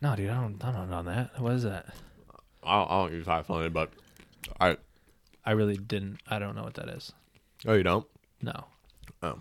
No, 0.02 0.16
dude, 0.16 0.32
I 0.32 0.42
don't. 0.42 0.64
I 0.66 0.72
don't 0.72 0.90
know 0.90 1.04
that. 1.04 1.40
What 1.40 1.54
is 1.54 1.64
that? 1.64 1.86
I 2.64 2.80
don't, 2.80 2.92
I 2.92 3.02
don't 3.04 3.14
use 3.14 3.26
iFunny, 3.28 3.72
but 3.72 3.92
I. 4.60 4.78
I 5.46 5.52
really 5.52 5.78
didn't. 5.78 6.20
I 6.28 6.40
don't 6.40 6.56
know 6.56 6.64
what 6.64 6.74
that 6.76 6.90
is. 6.90 7.12
Oh, 7.68 7.74
you 7.74 7.84
don't? 7.84 8.06
No. 8.42 8.66
Oh. 9.24 9.40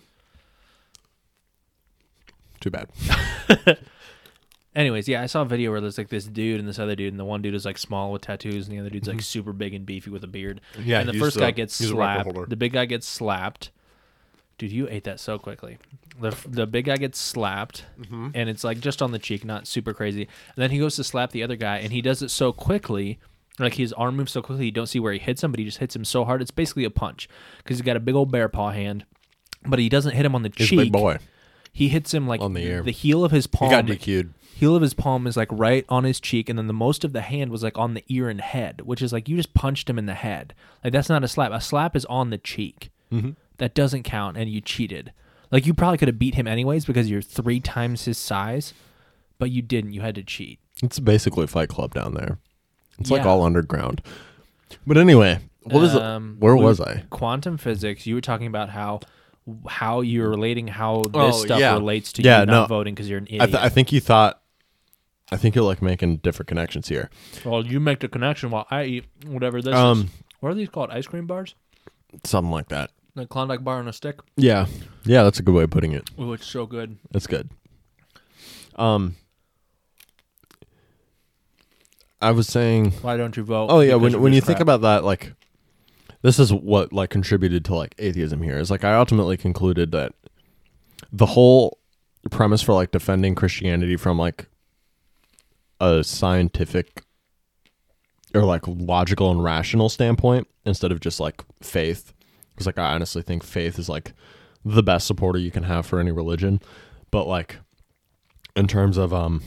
Too 2.61 2.70
bad. 2.70 2.89
Anyways, 4.74 5.09
yeah, 5.09 5.23
I 5.23 5.27
saw 5.27 5.43
a 5.43 5.47
video 5.47 5.73
where 5.73 5.81
there's 5.81 5.98
like 5.98 6.11
this 6.11 6.27
dude 6.27 6.61
and 6.61 6.69
this 6.69 6.78
other 6.78 6.94
dude, 6.94 7.12
and 7.12 7.19
the 7.19 7.24
one 7.24 7.43
dude 7.43 7.55
is 7.55 7.65
like 7.65 7.78
small 7.78 8.12
with 8.12 8.23
tattoos, 8.23 8.69
and 8.69 8.77
the 8.77 8.81
other 8.81 8.90
dude's 8.90 9.09
like 9.09 9.20
super 9.23 9.52
big 9.52 9.74
and 9.74 9.85
beefy 9.85 10.11
with 10.11 10.23
a 10.23 10.28
beard. 10.28 10.61
Mm-hmm. 10.74 10.89
Yeah, 10.89 11.01
and 11.01 11.09
the 11.09 11.12
he's 11.15 11.20
first 11.23 11.35
the- 11.35 11.40
guy 11.40 11.51
gets 11.51 11.78
he's 11.78 11.90
a 11.90 11.97
record 11.97 12.23
slapped. 12.23 12.36
holder. 12.36 12.48
The 12.48 12.57
big 12.57 12.73
guy 12.73 12.85
gets 12.85 13.07
slapped. 13.09 13.70
Dude, 14.59 14.70
you 14.73 14.86
ate 14.90 15.05
that 15.05 15.19
so 15.19 15.39
quickly. 15.39 15.78
The 16.20 16.36
the 16.47 16.66
big 16.66 16.85
guy 16.85 16.98
gets 16.98 17.19
slapped, 17.19 17.86
Mm-hmm. 17.98 18.28
and 18.35 18.48
it's 18.51 18.62
like 18.62 18.78
just 18.81 19.01
on 19.02 19.11
the 19.11 19.19
cheek, 19.19 19.44
not 19.44 19.66
super 19.66 19.93
crazy. 19.94 20.23
And 20.23 20.57
then 20.62 20.70
he 20.70 20.78
goes 20.78 20.97
to 20.97 21.05
slap 21.05 21.32
the 21.32 21.43
other 21.43 21.57
guy, 21.57 21.78
and 21.78 21.93
he 21.93 22.02
does 22.02 22.20
it 22.23 22.28
so 22.31 22.52
quickly, 22.52 23.19
like 23.59 23.74
his 23.74 23.93
arm 23.94 24.16
moves 24.16 24.32
so 24.32 24.43
quickly, 24.43 24.66
you 24.66 24.70
don't 24.70 24.86
see 24.86 25.01
where 25.01 25.15
he 25.15 25.19
hits 25.19 25.43
him, 25.43 25.51
but 25.51 25.59
he 25.59 25.65
just 25.65 25.78
hits 25.78 25.97
him 25.97 26.05
so 26.05 26.24
hard. 26.27 26.43
It's 26.43 26.51
basically 26.52 26.85
a 26.85 26.90
punch 26.90 27.27
because 27.59 27.78
he's 27.78 27.85
got 27.85 27.97
a 27.97 28.01
big 28.01 28.15
old 28.15 28.31
bear 28.31 28.48
paw 28.51 28.70
hand, 28.70 29.05
but 29.65 29.78
he 29.78 29.89
doesn't 29.89 30.15
hit 30.15 30.24
him 30.24 30.35
on 30.35 30.43
the 30.43 30.53
He's 30.57 30.69
cheek. 30.69 30.78
a 30.78 30.82
big 30.85 30.93
boy. 30.93 31.19
He 31.73 31.89
hits 31.89 32.12
him 32.12 32.27
like 32.27 32.41
On 32.41 32.53
the 32.55 32.62
ear. 32.62 32.82
The 32.82 32.91
heel 32.91 33.24
of 33.24 33.31
his 33.31 33.45
He 33.47 33.57
palm. 33.57 33.70
got 33.70 33.87
DQ'd. 33.87 34.32
Heel 34.55 34.74
of 34.77 34.82
his 34.82 34.93
palm 34.93 35.27
is 35.27 35.37
like 35.37 35.49
right 35.51 35.85
on 35.89 36.05
his 36.05 36.20
cheek, 36.20 36.49
and 36.49 36.59
then 36.59 36.66
the 36.66 36.73
most 36.74 37.05
of 37.05 37.12
the 37.15 37.23
hand 37.23 37.51
was 37.51 37.62
like 37.62 37.78
on 37.78 37.95
the 37.95 38.05
ear 38.09 38.28
and 38.28 38.41
head, 38.41 38.82
which 38.82 39.01
is 39.01 39.12
like 39.12 39.28
you 39.28 39.37
just 39.37 39.55
punched 39.55 39.89
him 39.89 39.99
in 39.99 40.07
the 40.07 40.15
head. 40.15 40.53
Like 40.85 40.93
that's 40.93 41.09
not 41.09 41.24
a 41.24 41.28
slap. 41.28 41.53
A 41.53 41.61
slap 41.61 41.97
is 41.97 42.05
on 42.07 42.31
the 42.31 42.37
cheek. 42.39 42.91
Mm-hmm. 43.12 43.31
That 43.59 43.74
doesn't 43.74 44.03
count, 44.03 44.37
and 44.37 44.51
you 44.51 44.61
cheated. 44.61 45.12
Like 45.51 45.66
you 45.66 45.73
probably 45.74 45.99
could 45.99 46.09
have 46.09 46.19
beat 46.19 46.35
him 46.35 46.47
anyways 46.47 46.85
because 46.85 47.09
you're 47.11 47.23
three 47.23 47.61
times 47.61 48.05
his 48.05 48.19
size, 48.19 48.74
but 49.39 49.51
you 49.51 49.62
didn't. 49.62 49.93
You 49.93 50.01
had 50.03 50.15
to 50.16 50.23
cheat. 50.23 50.59
It's 50.82 50.99
basically 50.99 51.47
Fight 51.47 51.69
Club 51.70 51.95
down 51.95 52.15
there. 52.15 52.39
It's 52.99 53.11
like 53.11 53.23
Yeah. 53.23 53.28
all 53.28 53.43
underground. 53.43 54.03
But 54.87 54.99
anyway, 54.99 55.39
what 55.62 55.82
is 55.85 55.95
Um, 55.95 56.37
it? 56.39 56.45
Where 56.45 56.57
we- 56.57 56.65
was 56.65 56.81
I? 56.81 57.05
Quantum 57.11 57.57
physics. 57.57 58.07
You 58.07 58.15
were 58.15 58.20
talking 58.20 58.47
about 58.47 58.70
how 58.70 59.01
how 59.68 60.01
you're 60.01 60.28
relating 60.31 60.68
how 60.68 61.02
this 61.02 61.12
Oh, 61.14 61.31
stuff 61.44 61.60
yeah. 61.60 61.74
relates 61.74 62.12
to 62.14 62.22
Yeah, 62.22 62.40
you 62.40 62.47
no. 62.47 62.52
not 62.52 62.68
voting 62.68 62.94
because 62.94 63.09
you're 63.09 63.18
an 63.18 63.27
idiot. 63.27 63.43
I, 63.43 63.47
th- 63.47 63.59
I 63.62 63.68
think 63.68 63.93
you 63.93 64.01
thought. 64.01 64.40
I 65.32 65.36
think 65.36 65.55
you're 65.55 65.64
like 65.64 65.81
making 65.81 66.16
different 66.18 66.48
connections 66.48 66.89
here. 66.89 67.09
well, 67.44 67.64
you 67.64 67.78
make 67.78 68.01
the 68.01 68.09
connection 68.09 68.51
while 68.51 68.66
I 68.70 68.85
eat 68.85 69.05
whatever 69.27 69.62
this 69.62 69.72
is. 69.72 69.78
Um, 69.78 70.10
What 70.40 70.51
are 70.51 70.55
these 70.55 70.68
called? 70.68 70.90
Ice 70.90 71.06
cream 71.06 71.27
bars? 71.27 71.55
something 72.24 72.51
like 72.51 72.68
that. 72.70 72.90
The 73.14 73.27
Klondike 73.27 73.62
bar 73.62 73.78
on 73.78 73.86
a 73.89 73.93
stick. 73.93 74.18
Yeah, 74.36 74.66
yeah, 75.05 75.22
that's 75.22 75.39
a 75.39 75.43
good 75.43 75.55
way 75.55 75.62
of 75.64 75.70
putting 75.70 75.93
it. 75.93 76.09
Oh, 76.18 76.32
it's 76.32 76.47
so 76.47 76.66
good. 76.66 76.97
That's 77.12 77.27
good. 77.28 77.51
Um, 78.77 79.14
I 82.20 82.32
was 82.32 82.48
saying. 82.48 82.93
Why 83.02 83.16
don't 83.16 83.36
you 83.36 83.43
vote? 83.44 83.68
Oh 83.70 83.81
yeah, 83.81 83.94
when 83.94 84.20
when 84.20 84.32
this 84.32 84.36
you 84.36 84.47
think 84.47 84.60
about 84.60 84.82
that, 84.82 85.05
like, 85.05 85.32
this 86.22 86.38
is 86.38 86.52
what 86.52 86.92
like 86.92 87.10
contributed 87.10 87.64
to 87.66 87.74
like 87.74 87.94
atheism 87.98 88.42
here. 88.42 88.59
Is 88.59 88.70
like 88.70 88.84
I 88.84 88.94
ultimately 88.94 89.36
concluded 89.36 89.92
that 89.92 90.14
the 91.12 91.26
whole 91.26 91.78
premise 92.30 92.62
for 92.62 92.74
like 92.74 92.90
defending 92.90 93.34
Christianity 93.34 93.97
from 93.97 94.18
like 94.18 94.47
a 95.80 96.05
scientific 96.05 97.02
or 98.34 98.44
like 98.44 98.62
logical 98.66 99.30
and 99.30 99.42
rational 99.42 99.88
standpoint 99.88 100.47
instead 100.64 100.92
of 100.92 101.01
just 101.01 101.18
like 101.20 101.42
faith 101.62 102.12
because 102.52 102.66
like 102.66 102.78
i 102.78 102.94
honestly 102.94 103.22
think 103.22 103.42
faith 103.42 103.78
is 103.78 103.88
like 103.88 104.12
the 104.64 104.82
best 104.82 105.06
supporter 105.06 105.38
you 105.38 105.51
can 105.51 105.64
have 105.64 105.86
for 105.86 105.98
any 105.98 106.12
religion 106.12 106.60
but 107.10 107.26
like 107.26 107.56
in 108.55 108.68
terms 108.68 108.97
of 108.97 109.12
um 109.12 109.42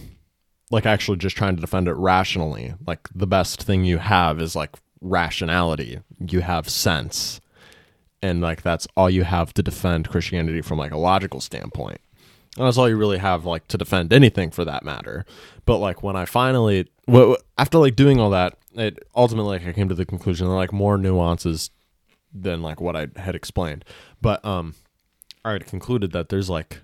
like 0.71 0.85
actually 0.85 1.17
just 1.17 1.37
trying 1.37 1.55
to 1.55 1.61
defend 1.61 1.87
it 1.87 1.93
rationally 1.93 2.73
like 2.87 3.07
the 3.13 3.27
best 3.27 3.63
thing 3.63 3.85
you 3.85 3.99
have 3.99 4.41
is 4.41 4.55
like 4.55 4.71
rationality 5.03 5.99
you 6.19 6.39
have 6.41 6.67
sense 6.69 7.39
and 8.21 8.41
like 8.41 8.61
that's 8.61 8.87
all 8.95 9.09
you 9.09 9.23
have 9.23 9.53
to 9.53 9.61
defend 9.61 10.07
christianity 10.09 10.61
from 10.61 10.79
like 10.79 10.91
a 10.91 10.97
logical 10.97 11.41
standpoint 11.41 11.99
And 12.57 12.65
that's 12.65 12.77
all 12.77 12.87
you 12.87 12.97
really 12.97 13.17
have 13.17 13.45
like 13.45 13.67
to 13.69 13.77
defend 13.77 14.13
anything 14.13 14.51
for 14.51 14.63
that 14.65 14.83
matter. 14.85 15.25
But 15.65 15.79
like 15.79 16.03
when 16.03 16.15
I 16.15 16.25
finally, 16.25 16.87
after 17.57 17.79
like 17.79 17.95
doing 17.95 18.19
all 18.19 18.29
that, 18.29 18.57
it 18.75 18.99
ultimately 19.15 19.57
like 19.57 19.67
I 19.67 19.73
came 19.73 19.89
to 19.89 19.95
the 19.95 20.05
conclusion 20.05 20.47
are 20.47 20.55
like 20.55 20.71
more 20.71 20.97
nuances 20.97 21.71
than 22.31 22.61
like 22.61 22.79
what 22.79 22.95
I 22.95 23.07
had 23.15 23.33
explained. 23.35 23.83
But 24.21 24.45
um, 24.45 24.75
I 25.43 25.53
had 25.53 25.65
concluded 25.65 26.11
that 26.11 26.29
there's 26.29 26.49
like 26.49 26.81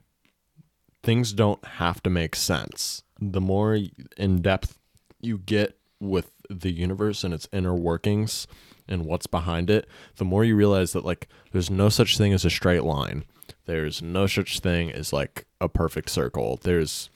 things 1.04 1.34
don't 1.34 1.64
have 1.64 2.02
to 2.04 2.10
make 2.10 2.36
sense. 2.36 3.04
The 3.22 3.42
more 3.42 3.78
in 4.18 4.42
depth 4.42 4.78
you 5.22 5.38
get 5.38 5.78
with 6.00 6.32
the 6.50 6.72
universe 6.72 7.24
and 7.24 7.34
its 7.34 7.48
inner 7.54 7.76
workings 7.76 8.48
and 8.88 9.06
what's 9.06 9.28
behind 9.28 9.70
it, 9.70 9.88
the 10.18 10.26
more 10.26 10.44
you 10.44 10.56
realize 10.56 10.94
that 10.94 11.06
like 11.06 11.28
there's 11.52 11.70
no 11.70 11.90
such 11.90 12.18
thing 12.18 12.34
as 12.34 12.44
a 12.44 12.50
straight 12.50 12.84
line. 12.84 13.24
There's 13.66 14.02
no 14.02 14.26
such 14.28 14.60
thing 14.60 14.92
as 14.92 15.14
like 15.14 15.46
a 15.62 15.70
perfect 15.70 16.10
circle. 16.10 16.60
There's 16.64 17.10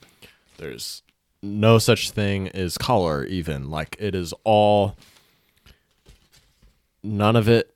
there's 0.58 1.02
no 1.42 1.78
such 1.78 2.10
thing 2.10 2.48
as 2.48 2.78
color 2.78 3.24
even. 3.24 3.70
Like 3.70 3.96
it 3.98 4.14
is 4.14 4.32
all 4.44 4.96
none 7.02 7.36
of 7.36 7.48
it 7.48 7.74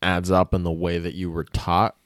adds 0.00 0.30
up 0.30 0.54
in 0.54 0.62
the 0.62 0.72
way 0.72 0.98
that 0.98 1.14
you 1.14 1.30
were 1.30 1.44
taught 1.44 1.96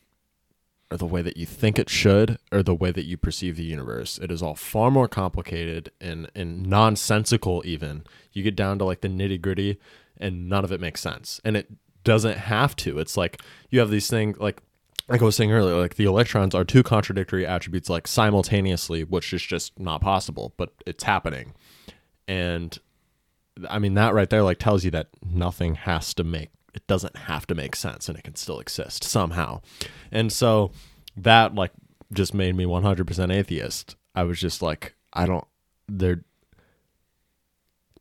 or 0.93 0.99
the 0.99 1.07
way 1.07 1.23
that 1.23 1.39
you 1.39 1.47
think 1.47 1.79
it 1.79 1.89
should 1.89 2.39
or 2.53 2.63
the 2.63 2.75
way 2.75 2.91
that 2.91 3.07
you 3.07 3.17
perceive 3.17 3.57
the 3.57 3.65
universe. 3.65 4.19
It 4.19 4.31
is 4.31 4.43
all 4.43 4.55
far 4.55 4.91
more 4.91 5.09
complicated 5.09 5.91
and, 6.03 6.31
and 6.35 6.67
nonsensical 6.67 7.63
even. 7.65 8.05
You 8.33 8.43
get 8.43 8.55
down 8.55 8.79
to 8.79 8.85
like 8.85 9.01
the 9.01 9.09
nitty 9.09 9.41
gritty 9.41 9.81
and 10.19 10.51
none 10.51 10.65
of 10.65 10.71
it 10.71 10.83
makes 10.83 11.01
sense. 11.01 11.41
And 11.47 11.57
it 11.57 11.73
doesn't 12.05 12.37
have 12.37 12.77
to. 12.77 12.99
It's 12.99 13.17
like 13.17 13.41
you 13.71 13.81
have 13.81 13.89
these 13.89 14.09
things 14.09 14.39
like 14.39 14.61
like 15.09 15.23
I 15.23 15.25
was 15.25 15.35
saying 15.35 15.51
earlier, 15.51 15.77
like 15.77 15.97
the 15.97 16.05
electrons 16.05 16.55
are 16.55 16.65
two 16.65 16.83
contradictory 16.83 17.47
attributes 17.47 17.89
like 17.89 18.07
simultaneously, 18.07 19.03
which 19.03 19.33
is 19.33 19.43
just 19.43 19.79
not 19.81 20.03
possible, 20.03 20.53
but 20.59 20.75
it's 20.87 21.05
happening. 21.05 21.55
And 22.29 22.79
I 23.67 23.79
mean 23.79 23.95
that 23.95 24.13
right 24.13 24.29
there 24.29 24.43
like 24.43 24.59
tells 24.59 24.85
you 24.85 24.91
that 24.91 25.09
nothing 25.25 25.75
has 25.75 26.13
to 26.15 26.25
make 26.25 26.51
it 26.75 26.87
doesn't 26.87 27.17
have 27.17 27.47
to 27.47 27.55
make 27.55 27.77
sense 27.77 28.09
and 28.09 28.19
it 28.19 28.25
can 28.25 28.35
still 28.35 28.59
exist 28.59 29.05
somehow. 29.05 29.61
And 30.11 30.33
so 30.33 30.73
that 31.17 31.55
like 31.55 31.73
just 32.13 32.35
made 32.35 32.55
me 32.55 32.65
100% 32.65 33.35
atheist. 33.35 33.97
I 34.15 34.25
was 34.25 34.39
just 34.39 34.63
like 34.63 34.95
I 35.13 35.27
don't 35.27 35.47
there 35.89 36.25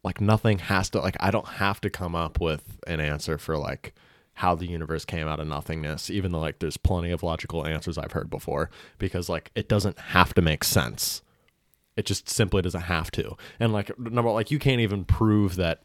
like 0.04 0.22
nothing 0.22 0.60
has 0.60 0.90
to 0.92 1.00
like 1.00 1.18
I 1.20 1.32
don't 1.32 1.48
have 1.48 1.82
to 1.82 1.90
come 1.90 2.16
up 2.16 2.40
with 2.40 2.80
an 2.88 3.00
answer 3.00 3.38
for 3.38 3.58
like 3.58 3.94
how 4.36 4.56
the 4.56 4.66
universe 4.66 5.06
came 5.06 5.28
out 5.28 5.40
of 5.40 5.48
nothingness 5.48 6.10
even 6.10 6.32
though 6.32 6.40
like 6.40 6.60
there's 6.60 6.78
plenty 6.78 7.12
of 7.12 7.22
logical 7.22 7.68
answers 7.68 7.98
I've 7.98 8.14
heard 8.14 8.30
before 8.30 8.70
because 8.98 9.30
like 9.30 9.52
it 9.56 9.70
doesn't 9.70 10.00
have 10.00 10.34
to 10.36 10.42
make 10.42 10.64
sense. 10.64 11.22
It 11.98 12.06
just 12.06 12.30
simply 12.30 12.62
doesn't 12.62 12.82
have 12.82 13.12
to. 13.12 13.36
And 13.60 13.74
like 13.74 13.98
number 14.00 14.32
like 14.32 14.52
you 14.52 14.60
can't 14.60 14.82
even 14.82 15.04
prove 15.04 15.58
that 15.58 15.82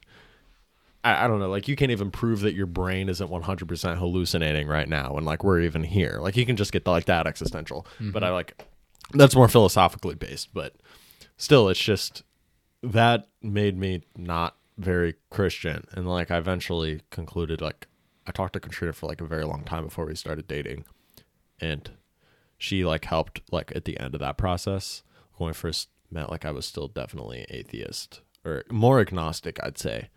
I, 1.05 1.25
I 1.25 1.29
don't 1.29 1.39
know, 1.39 1.49
like 1.49 1.69
you 1.69 1.77
can't 1.77 1.91
even 1.91 2.11
prove 2.11 2.41
that 2.41 2.55
your 2.55 2.67
brain 2.67 3.09
isn't 3.09 3.31
100% 3.31 3.99
hallucinating 3.99 4.69
right 4.69 4.89
now 4.89 5.17
and 5.17 5.25
like 5.25 5.45
we're 5.45 5.61
even 5.61 5.83
here. 5.83 6.19
Like 6.21 6.37
you 6.37 6.47
can 6.47 6.57
just 6.57 6.73
get 6.73 6.87
like 6.87 7.07
that 7.07 7.27
existential. 7.27 7.87
Mm-hmm. 7.95 8.11
But 8.11 8.25
I 8.25 8.31
like 8.31 8.65
that's 9.13 9.37
more 9.37 9.49
philosophically 9.49 10.15
based, 10.15 10.53
but 10.53 10.75
still 11.37 11.69
it's 11.69 11.81
just 11.81 12.23
that 12.83 13.29
made 13.43 13.79
me 13.79 14.03
not 14.17 14.57
very 14.79 15.15
Christian. 15.31 15.87
And 15.93 16.09
like 16.09 16.31
I 16.31 16.39
eventually 16.39 17.03
concluded 17.11 17.61
like 17.61 17.87
I 18.27 18.33
talked 18.33 18.55
to 18.55 18.61
Katrina 18.61 18.93
for 18.93 19.07
like 19.07 19.21
a 19.21 19.27
very 19.27 19.45
long 19.45 19.65
time 19.65 19.85
before 19.85 20.07
we 20.07 20.15
started 20.15 20.49
dating. 20.49 20.85
And 21.61 21.91
she 22.59 22.85
like 22.85 23.05
helped 23.05 23.41
like 23.51 23.73
at 23.75 23.85
the 23.85 23.99
end 23.99 24.15
of 24.15 24.21
that 24.21 24.37
process. 24.37 25.03
When 25.37 25.49
we 25.49 25.55
first 25.55 25.89
met, 26.11 26.31
like 26.31 26.45
I 26.45 26.51
was 26.51 26.67
still 26.67 26.89
definitely 26.89 27.47
atheist 27.51 28.23
or 28.45 28.65
more 28.71 29.01
agnostic, 29.01 29.59
I'd 29.63 29.79
say. 29.79 30.09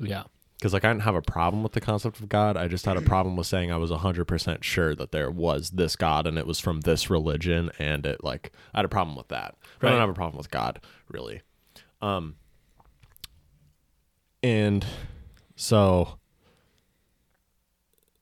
Yeah. 0.00 0.24
Because 0.58 0.72
like 0.72 0.84
I 0.84 0.88
didn't 0.88 1.02
have 1.02 1.14
a 1.14 1.22
problem 1.22 1.62
with 1.62 1.72
the 1.72 1.80
concept 1.80 2.20
of 2.20 2.28
God. 2.28 2.56
I 2.56 2.68
just 2.68 2.84
had 2.84 2.98
a 2.98 3.02
problem 3.02 3.36
with 3.36 3.46
saying 3.46 3.72
I 3.72 3.78
was 3.78 3.90
hundred 3.90 4.26
percent 4.26 4.62
sure 4.62 4.94
that 4.94 5.10
there 5.10 5.30
was 5.30 5.70
this 5.70 5.96
God 5.96 6.26
and 6.26 6.36
it 6.36 6.46
was 6.46 6.60
from 6.60 6.82
this 6.82 7.08
religion, 7.08 7.70
and 7.78 8.04
it 8.04 8.22
like 8.22 8.52
I 8.74 8.78
had 8.78 8.84
a 8.84 8.88
problem 8.88 9.16
with 9.16 9.28
that. 9.28 9.54
But 9.78 9.88
I 9.88 9.90
don't 9.92 10.00
have 10.00 10.10
a 10.10 10.14
problem 10.14 10.36
with 10.36 10.50
God 10.50 10.80
really. 11.08 11.40
Um. 12.02 12.36
And 14.42 14.84
so, 15.56 16.18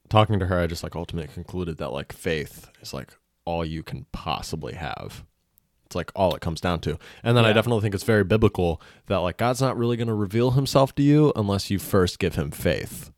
talking 0.08 0.38
to 0.40 0.46
her, 0.46 0.60
I 0.60 0.66
just 0.66 0.82
like 0.82 0.96
ultimately 0.96 1.32
concluded 1.32 1.78
that 1.78 1.92
like 1.92 2.12
faith 2.12 2.68
is 2.80 2.92
like 2.92 3.12
all 3.44 3.64
you 3.64 3.82
can 3.82 4.06
possibly 4.12 4.74
have. 4.74 5.24
It's 5.88 5.96
like 5.96 6.12
all 6.14 6.34
it 6.34 6.42
comes 6.42 6.60
down 6.60 6.80
to. 6.80 6.98
And 7.22 7.34
then 7.34 7.46
I 7.46 7.54
definitely 7.54 7.80
think 7.80 7.94
it's 7.94 8.04
very 8.04 8.22
biblical 8.22 8.78
that 9.06 9.16
like 9.18 9.38
God's 9.38 9.62
not 9.62 9.78
really 9.78 9.96
going 9.96 10.08
to 10.08 10.14
reveal 10.14 10.50
himself 10.50 10.94
to 10.96 11.02
you 11.02 11.32
unless 11.34 11.70
you 11.70 11.78
first 11.78 12.18
give 12.18 12.34
him 12.34 12.50
faith. 12.50 13.10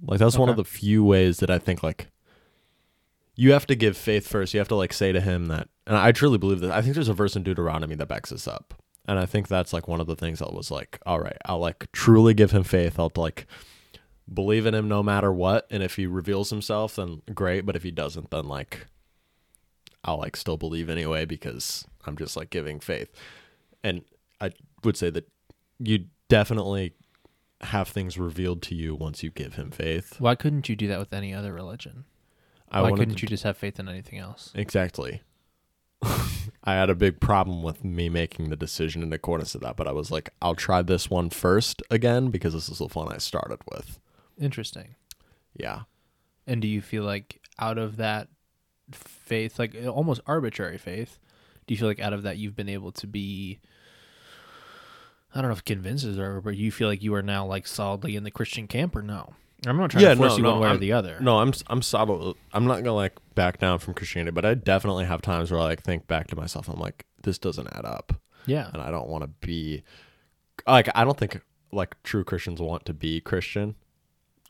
Like 0.00 0.20
that's 0.20 0.38
one 0.38 0.48
of 0.48 0.54
the 0.54 0.64
few 0.64 1.02
ways 1.02 1.38
that 1.38 1.50
I 1.50 1.58
think 1.58 1.82
like 1.82 2.06
you 3.34 3.50
have 3.52 3.66
to 3.66 3.74
give 3.74 3.96
faith 3.96 4.28
first. 4.28 4.54
You 4.54 4.60
have 4.60 4.68
to 4.68 4.76
like 4.76 4.92
say 4.92 5.10
to 5.10 5.20
him 5.20 5.46
that 5.46 5.68
and 5.84 5.96
I 5.96 6.12
truly 6.12 6.38
believe 6.38 6.60
that. 6.60 6.70
I 6.70 6.82
think 6.82 6.94
there's 6.94 7.08
a 7.08 7.14
verse 7.14 7.34
in 7.34 7.42
Deuteronomy 7.42 7.96
that 7.96 8.06
backs 8.06 8.30
this 8.30 8.46
up. 8.46 8.80
And 9.06 9.18
I 9.18 9.26
think 9.26 9.48
that's 9.48 9.72
like 9.72 9.88
one 9.88 10.00
of 10.00 10.06
the 10.06 10.14
things 10.14 10.38
that 10.38 10.52
was 10.52 10.70
like, 10.70 11.00
all 11.04 11.18
right, 11.18 11.38
I'll 11.46 11.58
like 11.58 11.90
truly 11.90 12.32
give 12.32 12.52
him 12.52 12.62
faith. 12.62 12.96
I'll 12.96 13.10
like 13.16 13.48
believe 14.32 14.66
in 14.66 14.74
him 14.74 14.86
no 14.86 15.02
matter 15.02 15.32
what. 15.32 15.66
And 15.68 15.82
if 15.82 15.96
he 15.96 16.06
reveals 16.06 16.50
himself, 16.50 16.94
then 16.94 17.22
great. 17.34 17.66
But 17.66 17.74
if 17.74 17.82
he 17.82 17.90
doesn't, 17.90 18.30
then 18.30 18.46
like 18.46 18.86
I'll 20.04 20.18
like 20.18 20.36
still 20.36 20.56
believe 20.56 20.88
anyway 20.88 21.24
because 21.24 21.86
I'm 22.06 22.16
just 22.16 22.36
like 22.36 22.50
giving 22.50 22.80
faith. 22.80 23.10
And 23.84 24.02
I 24.40 24.52
would 24.84 24.96
say 24.96 25.10
that 25.10 25.28
you 25.78 26.06
definitely 26.28 26.94
have 27.60 27.88
things 27.88 28.18
revealed 28.18 28.62
to 28.62 28.74
you 28.74 28.94
once 28.94 29.22
you 29.22 29.30
give 29.30 29.54
him 29.54 29.70
faith. 29.70 30.16
Why 30.18 30.34
couldn't 30.34 30.68
you 30.68 30.76
do 30.76 30.88
that 30.88 30.98
with 30.98 31.12
any 31.12 31.32
other 31.32 31.52
religion? 31.52 32.04
I 32.70 32.82
Why 32.82 32.92
couldn't 32.92 33.16
to 33.16 33.22
you 33.22 33.28
just 33.28 33.44
have 33.44 33.56
faith 33.56 33.78
in 33.78 33.88
anything 33.88 34.18
else? 34.18 34.50
Exactly. 34.54 35.22
I 36.02 36.74
had 36.74 36.90
a 36.90 36.94
big 36.94 37.20
problem 37.20 37.62
with 37.62 37.84
me 37.84 38.08
making 38.08 38.50
the 38.50 38.56
decision 38.56 39.02
in 39.02 39.12
accordance 39.12 39.52
to 39.52 39.58
that, 39.58 39.76
but 39.76 39.86
I 39.86 39.92
was 39.92 40.10
like, 40.10 40.30
I'll 40.40 40.54
try 40.54 40.82
this 40.82 41.10
one 41.10 41.30
first 41.30 41.82
again 41.90 42.28
because 42.30 42.54
this 42.54 42.68
is 42.68 42.78
the 42.78 42.86
one 42.86 43.12
I 43.12 43.18
started 43.18 43.58
with. 43.70 44.00
Interesting. 44.40 44.96
Yeah. 45.54 45.82
And 46.46 46.62
do 46.62 46.68
you 46.68 46.80
feel 46.80 47.04
like 47.04 47.40
out 47.58 47.78
of 47.78 47.96
that 47.98 48.28
faith, 48.96 49.58
like 49.58 49.74
uh, 49.74 49.88
almost 49.88 50.20
arbitrary 50.26 50.78
faith, 50.78 51.18
do 51.66 51.74
you 51.74 51.78
feel 51.78 51.88
like 51.88 52.00
out 52.00 52.12
of 52.12 52.22
that 52.24 52.36
you've 52.38 52.56
been 52.56 52.68
able 52.68 52.92
to 52.92 53.06
be 53.06 53.58
I 55.34 55.40
don't 55.40 55.48
know 55.48 55.54
if 55.54 55.64
convinces 55.64 56.18
or 56.18 56.40
but 56.40 56.56
you 56.56 56.70
feel 56.70 56.88
like 56.88 57.02
you 57.02 57.14
are 57.14 57.22
now 57.22 57.46
like 57.46 57.66
solidly 57.66 58.16
in 58.16 58.24
the 58.24 58.30
Christian 58.30 58.66
camp 58.66 58.94
or 58.94 59.02
no? 59.02 59.34
I'm 59.66 59.76
not 59.76 59.90
trying 59.92 60.02
Yeah, 60.02 60.10
to 60.10 60.16
force 60.16 60.32
no, 60.32 60.36
you 60.38 60.42
no, 60.42 60.50
one 60.52 60.60
way 60.60 60.66
or 60.66 60.70
I'm- 60.72 60.80
the 60.80 60.92
other. 60.92 61.18
No, 61.20 61.38
I'm 61.38 61.52
I'm 61.68 61.82
solid. 61.82 62.36
I'm 62.52 62.64
not 62.66 62.78
gonna 62.78 62.94
like 62.94 63.14
back 63.34 63.58
down 63.58 63.78
from 63.78 63.94
Christianity, 63.94 64.32
but 64.34 64.44
I 64.44 64.54
definitely 64.54 65.04
have 65.04 65.22
times 65.22 65.50
where 65.50 65.60
I 65.60 65.64
like 65.64 65.82
think 65.82 66.06
back 66.06 66.26
to 66.28 66.36
myself. 66.36 66.68
I'm 66.68 66.80
like, 66.80 67.06
this 67.22 67.38
doesn't 67.38 67.68
add 67.72 67.84
up, 67.84 68.12
Yeah. 68.46 68.68
and 68.74 68.82
I 68.82 68.90
don't 68.90 69.08
want 69.08 69.22
to 69.24 69.28
be 69.46 69.84
like 70.66 70.88
I 70.94 71.04
don't 71.04 71.16
think 71.16 71.40
like 71.70 72.02
true 72.02 72.24
Christians 72.24 72.60
want 72.60 72.84
to 72.86 72.92
be 72.92 73.20
Christian 73.20 73.76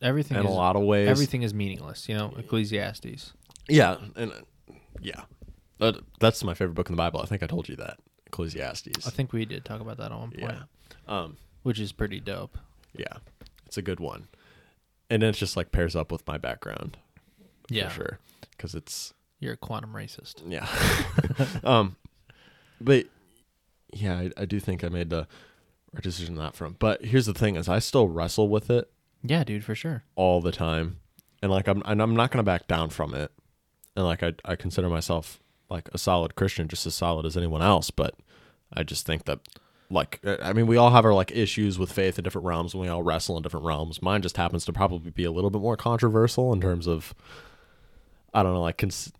Everything 0.00 0.38
in 0.38 0.44
is 0.46 0.50
a 0.50 0.54
lot 0.54 0.74
of 0.74 0.82
ways. 0.82 1.08
everything 1.08 1.42
is 1.42 1.54
meaningless, 1.54 2.08
you 2.08 2.16
know, 2.16 2.32
Ecclesiastes. 2.36 3.34
Yeah, 3.68 3.96
and 4.16 4.32
uh, 4.32 4.72
yeah, 5.00 5.22
that, 5.78 5.96
that's 6.20 6.42
my 6.44 6.54
favorite 6.54 6.74
book 6.74 6.88
in 6.88 6.94
the 6.94 7.00
Bible. 7.00 7.20
I 7.20 7.26
think 7.26 7.42
I 7.42 7.46
told 7.46 7.68
you 7.68 7.76
that 7.76 7.98
Ecclesiastes. 8.26 9.06
I 9.06 9.10
think 9.10 9.32
we 9.32 9.44
did 9.44 9.64
talk 9.64 9.80
about 9.80 9.96
that 9.98 10.12
at 10.12 10.18
one 10.18 10.30
point, 10.30 10.40
yeah, 10.42 10.62
um, 11.06 11.36
which 11.62 11.78
is 11.78 11.92
pretty 11.92 12.20
dope. 12.20 12.58
yeah, 12.96 13.18
it's 13.66 13.76
a 13.78 13.82
good 13.82 14.00
one, 14.00 14.28
and 15.10 15.22
it 15.22 15.34
just 15.34 15.56
like 15.56 15.70
pairs 15.72 15.94
up 15.96 16.10
with 16.12 16.26
my 16.26 16.38
background 16.38 16.96
Yeah. 17.68 17.88
for 17.88 17.94
sure 17.94 18.18
because 18.50 18.74
it's 18.74 19.14
You're 19.40 19.54
a 19.54 19.56
quantum 19.56 19.92
racist. 19.92 20.42
yeah, 20.46 20.66
um, 21.64 21.96
but 22.80 23.06
yeah, 23.92 24.18
I, 24.18 24.30
I 24.36 24.44
do 24.44 24.58
think 24.60 24.82
I 24.84 24.88
made 24.88 25.10
the 25.10 25.26
right 25.92 26.02
decision 26.02 26.36
on 26.38 26.44
that 26.44 26.54
front. 26.56 26.78
But 26.78 27.04
here's 27.04 27.26
the 27.26 27.34
thing: 27.34 27.56
is 27.56 27.68
I 27.68 27.78
still 27.78 28.08
wrestle 28.08 28.48
with 28.48 28.70
it 28.70 28.90
Yeah, 29.22 29.44
dude, 29.44 29.64
for 29.64 29.74
sure. 29.74 30.02
all 30.16 30.40
the 30.40 30.52
time, 30.52 30.98
and 31.42 31.50
like 31.52 31.68
I'm 31.68 31.82
and 31.86 32.02
I'm 32.02 32.16
not 32.16 32.30
gonna 32.32 32.42
back 32.42 32.66
down 32.66 32.90
from 32.90 33.14
it, 33.14 33.30
and 33.96 34.04
like 34.04 34.22
I 34.22 34.32
I 34.44 34.56
consider 34.56 34.88
myself 34.88 35.40
like 35.70 35.88
a 35.92 35.98
solid 35.98 36.34
Christian, 36.34 36.68
just 36.68 36.86
as 36.86 36.94
solid 36.94 37.24
as 37.26 37.36
anyone 37.36 37.62
else, 37.62 37.90
but 37.90 38.14
I 38.72 38.82
just 38.82 39.06
think 39.06 39.24
that 39.24 39.40
like 39.90 40.20
uh, 40.24 40.36
I 40.42 40.52
mean 40.52 40.66
we 40.66 40.76
all 40.76 40.90
have 40.90 41.04
our 41.04 41.14
like 41.14 41.30
issues 41.32 41.78
with 41.78 41.92
faith 41.92 42.18
in 42.18 42.24
different 42.24 42.46
realms, 42.46 42.74
and 42.74 42.80
we 42.82 42.88
all 42.88 43.02
wrestle 43.02 43.36
in 43.36 43.42
different 43.42 43.66
realms. 43.66 44.00
Mine 44.02 44.22
just 44.22 44.36
happens 44.36 44.64
to 44.66 44.72
probably 44.72 45.10
be 45.10 45.24
a 45.24 45.32
little 45.32 45.50
bit 45.50 45.60
more 45.62 45.76
controversial 45.76 46.52
in 46.52 46.60
terms 46.60 46.86
of 46.86 47.14
I 48.34 48.42
don't 48.42 48.54
know 48.54 48.62
like 48.62 48.78
cons- 48.78 49.12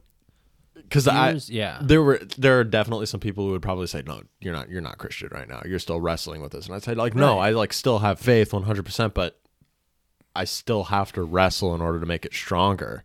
because 0.75 1.07
I 1.09 1.39
yeah. 1.49 1.79
there 1.83 2.03
were 2.03 2.19
there 2.39 2.59
are 2.61 2.65
definitely 2.65 3.07
some 3.07 3.21
people 3.21 3.45
who 3.47 3.53
would 3.53 3.63
probably 3.63 3.87
say 3.87 4.03
no 4.07 4.23
you're 4.41 4.53
not 4.53 4.69
you're 4.69 4.81
not 4.83 4.99
christian 4.99 5.29
right 5.33 5.49
now 5.49 5.63
you're 5.65 5.79
still 5.79 6.01
wrestling 6.01 6.43
with 6.43 6.53
this 6.53 6.67
and 6.67 6.75
i'd 6.75 6.83
say 6.83 6.95
like 6.95 7.15
no 7.15 7.39
Right. 7.39 7.49
i 7.49 7.51
like 7.51 7.73
still 7.73 8.01
have 8.01 8.19
faith 8.19 8.51
100% 8.51 9.15
but 9.15 9.39
i 10.37 10.45
still 10.45 10.85
have 10.85 11.13
to 11.13 11.23
wrestle 11.23 11.75
in 11.75 11.81
order 11.81 11.99
to 12.01 12.05
make 12.07 12.25
it 12.27 12.35
stronger 12.35 13.05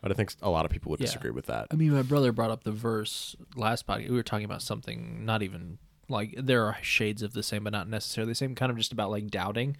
But 0.00 0.12
I 0.12 0.14
think 0.14 0.32
a 0.42 0.50
lot 0.50 0.64
of 0.64 0.70
people 0.70 0.90
would 0.90 1.00
Yeah. 1.00 1.06
disagree 1.06 1.30
with 1.32 1.46
that. 1.46 1.66
I 1.70 1.74
mean, 1.74 1.92
my 1.92 2.02
brother 2.02 2.30
brought 2.32 2.50
up 2.50 2.64
the 2.64 2.72
verse 2.72 3.34
last 3.56 3.86
podcast. 3.86 4.08
We 4.10 4.16
were 4.16 4.22
talking 4.22 4.44
about 4.44 4.62
something 4.62 5.24
not 5.24 5.42
even 5.42 5.78
like 6.08 6.34
there 6.38 6.64
are 6.66 6.76
shades 6.82 7.22
of 7.22 7.32
the 7.32 7.42
same, 7.42 7.64
but 7.64 7.72
not 7.72 7.88
necessarily 7.88 8.30
the 8.30 8.36
same. 8.36 8.54
Kind 8.54 8.70
of 8.70 8.78
just 8.78 8.92
about 8.92 9.10
like 9.10 9.28
doubting. 9.28 9.76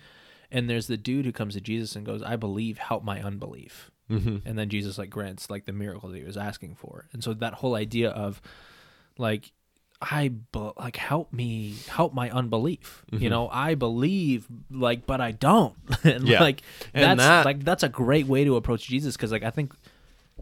And 0.51 0.69
there's 0.69 0.87
the 0.89 0.97
dude 0.97 1.25
who 1.25 1.33
comes 1.33 1.55
to 1.55 1.61
Jesus 1.61 1.95
and 1.95 2.05
goes, 2.05 2.23
"I 2.23 2.37
believe, 2.37 2.79
help 2.79 3.05
my 3.05 3.23
unbelief." 3.23 3.91
Mm-hmm. 4.11 4.49
And 4.49 4.59
then 4.59 4.69
Jesus 4.71 4.97
like 4.99 5.11
grants 5.11 5.51
like 5.51 5.67
the 5.67 5.73
miracle 5.73 6.09
that 6.09 6.17
he 6.19 6.25
was 6.25 6.37
asking 6.39 6.75
for. 6.77 7.07
And 7.13 7.23
so 7.23 7.35
that 7.35 7.55
whole 7.55 7.75
idea 7.75 8.11
of 8.11 8.41
like 9.19 9.53
I 10.01 10.29
be- 10.29 10.71
like 10.79 10.97
help 10.97 11.33
me 11.33 11.75
help 11.89 12.15
my 12.15 12.31
unbelief. 12.31 13.05
You 13.13 13.29
know, 13.29 13.49
I 13.51 13.75
believe 13.75 14.47
like 14.71 15.07
but 15.07 15.21
I 15.21 15.33
don't. 15.33 15.75
and 16.05 16.27
Yeah. 16.27 16.41
like 16.41 16.63
And 16.95 17.05
that's 17.05 17.21
that- 17.29 17.45
like 17.45 17.65
that's 17.65 17.83
a 17.83 17.89
great 17.89 18.27
way 18.27 18.45
to 18.45 18.57
approach 18.57 18.87
Jesus 18.87 19.17
cuz 19.17 19.31
like 19.33 19.43
I 19.43 19.51
think 19.51 19.75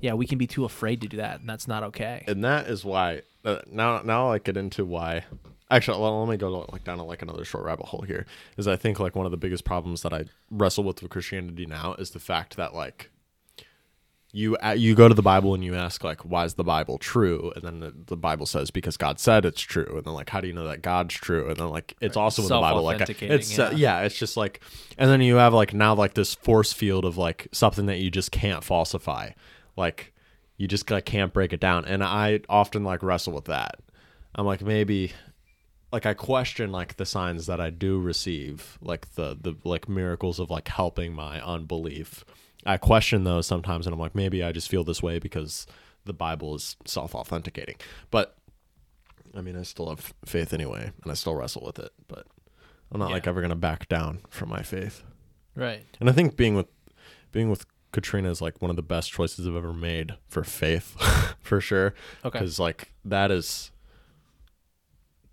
yeah, 0.00 0.14
we 0.14 0.26
can 0.26 0.38
be 0.38 0.46
too 0.46 0.64
afraid 0.64 1.00
to 1.00 1.08
do 1.08 1.16
that 1.16 1.40
and 1.40 1.48
that's 1.48 1.66
not 1.66 1.82
okay. 1.82 2.24
and 2.26 2.44
that 2.44 2.66
is 2.66 2.84
why 2.84 3.22
uh, 3.46 3.60
now 3.70 4.02
now 4.04 4.32
I 4.32 4.38
get 4.38 4.56
into 4.56 4.84
why. 4.84 5.24
Actually, 5.70 6.00
well, 6.00 6.20
let 6.20 6.30
me 6.30 6.36
go 6.36 6.66
like 6.72 6.84
down 6.84 6.98
to 6.98 7.04
like 7.04 7.22
another 7.22 7.44
short 7.44 7.64
rabbit 7.64 7.86
hole 7.86 8.02
here. 8.02 8.26
Is 8.56 8.68
I 8.68 8.76
think 8.76 9.00
like 9.00 9.16
one 9.16 9.24
of 9.24 9.30
the 9.30 9.38
biggest 9.38 9.64
problems 9.64 10.02
that 10.02 10.12
I 10.12 10.24
wrestle 10.50 10.84
with 10.84 11.00
with 11.00 11.10
Christianity 11.10 11.64
now 11.64 11.94
is 11.94 12.10
the 12.10 12.18
fact 12.18 12.56
that 12.56 12.74
like 12.74 13.10
you 14.32 14.56
uh, 14.56 14.74
you 14.76 14.94
go 14.96 15.08
to 15.08 15.14
the 15.14 15.22
Bible 15.22 15.54
and 15.54 15.64
you 15.64 15.76
ask 15.76 16.02
like 16.02 16.20
why 16.22 16.44
is 16.44 16.54
the 16.54 16.64
Bible 16.64 16.98
true, 16.98 17.52
and 17.54 17.64
then 17.64 17.80
the, 17.80 17.94
the 18.06 18.16
Bible 18.16 18.46
says 18.46 18.72
because 18.72 18.96
God 18.96 19.20
said 19.20 19.44
it's 19.44 19.60
true, 19.60 19.94
and 19.96 20.04
then 20.04 20.12
like 20.12 20.28
how 20.28 20.40
do 20.40 20.48
you 20.48 20.52
know 20.52 20.66
that 20.66 20.82
God's 20.82 21.14
true, 21.14 21.48
and 21.48 21.56
then 21.56 21.68
like 21.70 21.96
it's 22.00 22.16
also 22.16 22.42
in 22.42 22.48
the 22.48 22.60
Bible 22.60 22.82
like 22.82 23.08
it's 23.22 23.58
uh, 23.58 23.70
yeah. 23.72 24.00
yeah 24.00 24.04
it's 24.04 24.18
just 24.18 24.36
like 24.36 24.60
and 24.98 25.08
then 25.08 25.20
you 25.20 25.36
have 25.36 25.54
like 25.54 25.72
now 25.72 25.94
like 25.94 26.14
this 26.14 26.34
force 26.34 26.72
field 26.72 27.04
of 27.04 27.16
like 27.16 27.48
something 27.52 27.86
that 27.86 27.98
you 27.98 28.10
just 28.10 28.32
can't 28.32 28.64
falsify 28.64 29.30
like 29.76 30.12
you 30.56 30.66
just 30.66 30.90
like 30.90 31.04
can't 31.04 31.32
break 31.32 31.52
it 31.52 31.60
down. 31.60 31.84
And 31.84 32.02
i 32.02 32.40
often 32.48 32.82
like 32.84 33.02
wrestle 33.02 33.32
with 33.34 33.44
that. 33.46 33.76
I'm 34.34 34.46
like 34.46 34.62
maybe 34.62 35.12
like 35.92 36.04
i 36.06 36.14
question 36.14 36.72
like 36.72 36.96
the 36.96 37.06
signs 37.06 37.46
that 37.46 37.60
i 37.60 37.70
do 37.70 37.98
receive 38.00 38.76
like 38.82 39.14
the 39.14 39.36
the 39.40 39.54
like 39.64 39.88
miracles 39.88 40.38
of 40.40 40.50
like 40.50 40.68
helping 40.68 41.12
my 41.14 41.40
unbelief. 41.44 42.24
I 42.66 42.76
question 42.78 43.24
those 43.24 43.46
sometimes 43.46 43.86
and 43.86 43.94
i'm 43.94 44.00
like 44.00 44.14
maybe 44.14 44.42
i 44.42 44.50
just 44.52 44.68
feel 44.68 44.82
this 44.84 45.02
way 45.02 45.18
because 45.18 45.66
the 46.04 46.12
bible 46.12 46.54
is 46.56 46.76
self-authenticating. 46.84 47.76
But 48.10 48.36
i 49.34 49.40
mean 49.40 49.56
i 49.56 49.62
still 49.62 49.88
have 49.88 50.12
faith 50.24 50.52
anyway 50.52 50.90
and 51.02 51.12
i 51.12 51.14
still 51.14 51.34
wrestle 51.34 51.62
with 51.64 51.78
it 51.78 51.92
but 52.08 52.26
i'm 52.90 52.98
not 53.00 53.08
Yeah. 53.08 53.14
like 53.14 53.26
ever 53.26 53.40
gonna 53.42 53.54
back 53.56 53.88
down 53.88 54.20
from 54.28 54.48
my 54.48 54.62
faith. 54.62 55.02
Right. 55.54 55.84
and 56.00 56.08
I 56.10 56.12
think 56.12 56.36
being 56.36 56.54
with 56.54 56.66
being 57.32 57.48
with 57.48 57.64
Katrina 57.96 58.28
is 58.28 58.42
like 58.42 58.60
one 58.60 58.68
of 58.68 58.76
the 58.76 58.82
best 58.82 59.10
choices 59.10 59.48
I've 59.48 59.56
ever 59.56 59.72
made 59.72 60.16
for 60.28 60.44
faith, 60.44 60.94
for 61.40 61.62
sure. 61.62 61.94
Okay. 62.26 62.38
Because 62.38 62.60
like 62.60 62.92
that 63.06 63.30
is 63.30 63.70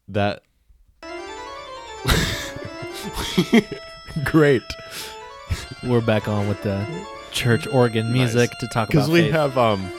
that 0.08 0.44
great 4.24 4.62
We're 5.84 6.00
back 6.00 6.30
on 6.30 6.48
with 6.48 6.64
the 6.64 6.88
church 7.34 7.68
organ 7.68 8.06
Nice. 8.08 8.34
music 8.34 8.52
to 8.60 8.68
talk 8.68 8.88
because 8.88 9.10
we 9.10 9.24
faith. 9.24 9.34
have 9.34 9.58
um 9.58 9.92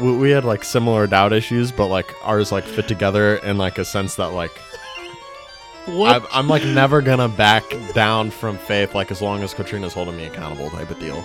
we, 0.00 0.16
we 0.16 0.30
had 0.30 0.44
like 0.44 0.62
similar 0.62 1.08
doubt 1.08 1.32
issues, 1.32 1.72
but 1.72 1.88
like 1.88 2.06
ours 2.22 2.52
like 2.52 2.62
fit 2.64 2.86
together 2.86 3.38
in 3.38 3.58
like 3.58 3.78
a 3.78 3.84
sense 3.84 4.14
that 4.14 4.26
like? 4.28 4.52
I'm, 5.88 6.22
I'm 6.32 6.48
like 6.48 6.64
never 6.64 7.02
gonna 7.02 7.28
back 7.28 7.64
down 7.94 8.30
from 8.30 8.56
faith 8.58 8.94
like 8.94 9.10
as 9.10 9.20
long 9.20 9.42
as 9.42 9.52
Katrina's 9.54 9.92
holding 9.94 10.16
me 10.16 10.24
accountable 10.26 10.70
type 10.70 10.90
of 10.90 10.98
deal. 11.00 11.20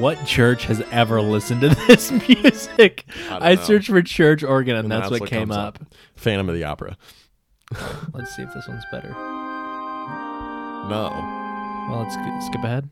what 0.00 0.24
church 0.26 0.64
has 0.66 0.80
ever 0.90 1.20
listened 1.22 1.60
to 1.60 1.68
this 1.86 2.10
music? 2.10 3.04
I 3.30 3.52
I, 3.52 3.54
know. 3.54 3.62
searched 3.62 3.88
for 3.88 4.02
church 4.02 4.42
organ 4.42 4.74
and, 4.76 4.84
And 4.86 4.92
that's, 4.92 5.02
that's 5.02 5.10
what 5.12 5.20
what 5.20 5.30
came 5.30 5.50
up. 5.52 5.80
up. 5.80 5.86
Phantom 6.16 6.48
of 6.48 6.54
the 6.56 6.64
Opera. 6.64 6.96
Let's 8.12 8.34
see 8.34 8.42
if 8.42 8.52
this 8.52 8.66
one's 8.68 8.84
better. 8.90 9.10
No. 10.88 11.10
Well, 11.90 12.00
let's 12.02 12.14
skip 12.46 12.62
ahead. 12.62 12.88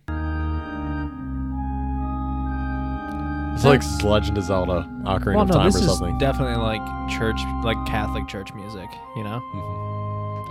It's 3.54 3.64
like 3.64 3.82
Legend 4.02 4.38
of 4.38 4.44
Zelda, 4.44 4.88
Ocarina 5.04 5.34
well, 5.34 5.42
of 5.42 5.48
no, 5.48 5.54
Time 5.54 5.66
or 5.66 5.70
this 5.70 5.76
is 5.82 5.86
something. 5.98 6.16
definitely 6.18 6.56
like 6.56 6.80
church, 7.10 7.38
like 7.62 7.76
Catholic 7.86 8.26
church 8.28 8.52
music. 8.54 8.88
You 9.14 9.24
know, 9.24 9.42
Mhm. 9.54 10.01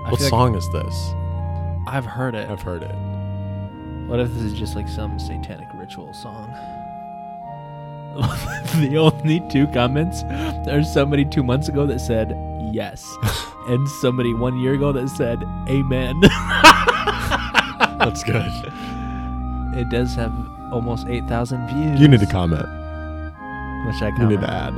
I 0.06 0.10
What 0.12 0.20
feel 0.20 0.26
like 0.26 0.30
song 0.30 0.56
is 0.56 0.70
this? 0.72 1.14
I've 1.88 2.06
heard 2.06 2.36
it. 2.36 2.50
I've 2.50 2.62
heard 2.62 2.84
it. 2.84 2.96
What 4.08 4.20
if 4.20 4.34
this 4.34 4.44
is 4.44 4.54
just 4.54 4.76
like 4.76 4.88
some 4.88 5.20
satanic 5.20 5.68
ritual 5.74 6.14
song? 6.14 6.52
the 8.82 8.98
only 8.98 9.40
two 9.50 9.66
comments 9.68 10.22
there's 10.66 10.92
somebody 10.92 11.24
two 11.24 11.44
months 11.44 11.70
ago 11.70 11.86
that 11.86 12.00
said 12.02 12.36
yes, 12.74 13.10
and 13.68 13.88
somebody 14.02 14.34
one 14.34 14.60
year 14.60 14.74
ago 14.74 14.92
that 14.92 15.08
said 15.10 15.42
amen. 15.70 16.20
That's 18.00 18.22
good. 18.24 18.52
it 19.78 19.88
does 19.90 20.14
have 20.16 20.34
almost 20.74 21.08
eight 21.08 21.26
thousand 21.30 21.68
views. 21.70 22.00
You 22.02 22.08
need 22.10 22.20
to 22.20 22.26
comment. 22.26 22.66
Which 23.86 24.02
I 24.02 24.08
You 24.10 24.16
comment. 24.18 24.30
need 24.32 24.42
to 24.42 24.52
add. 24.52 24.74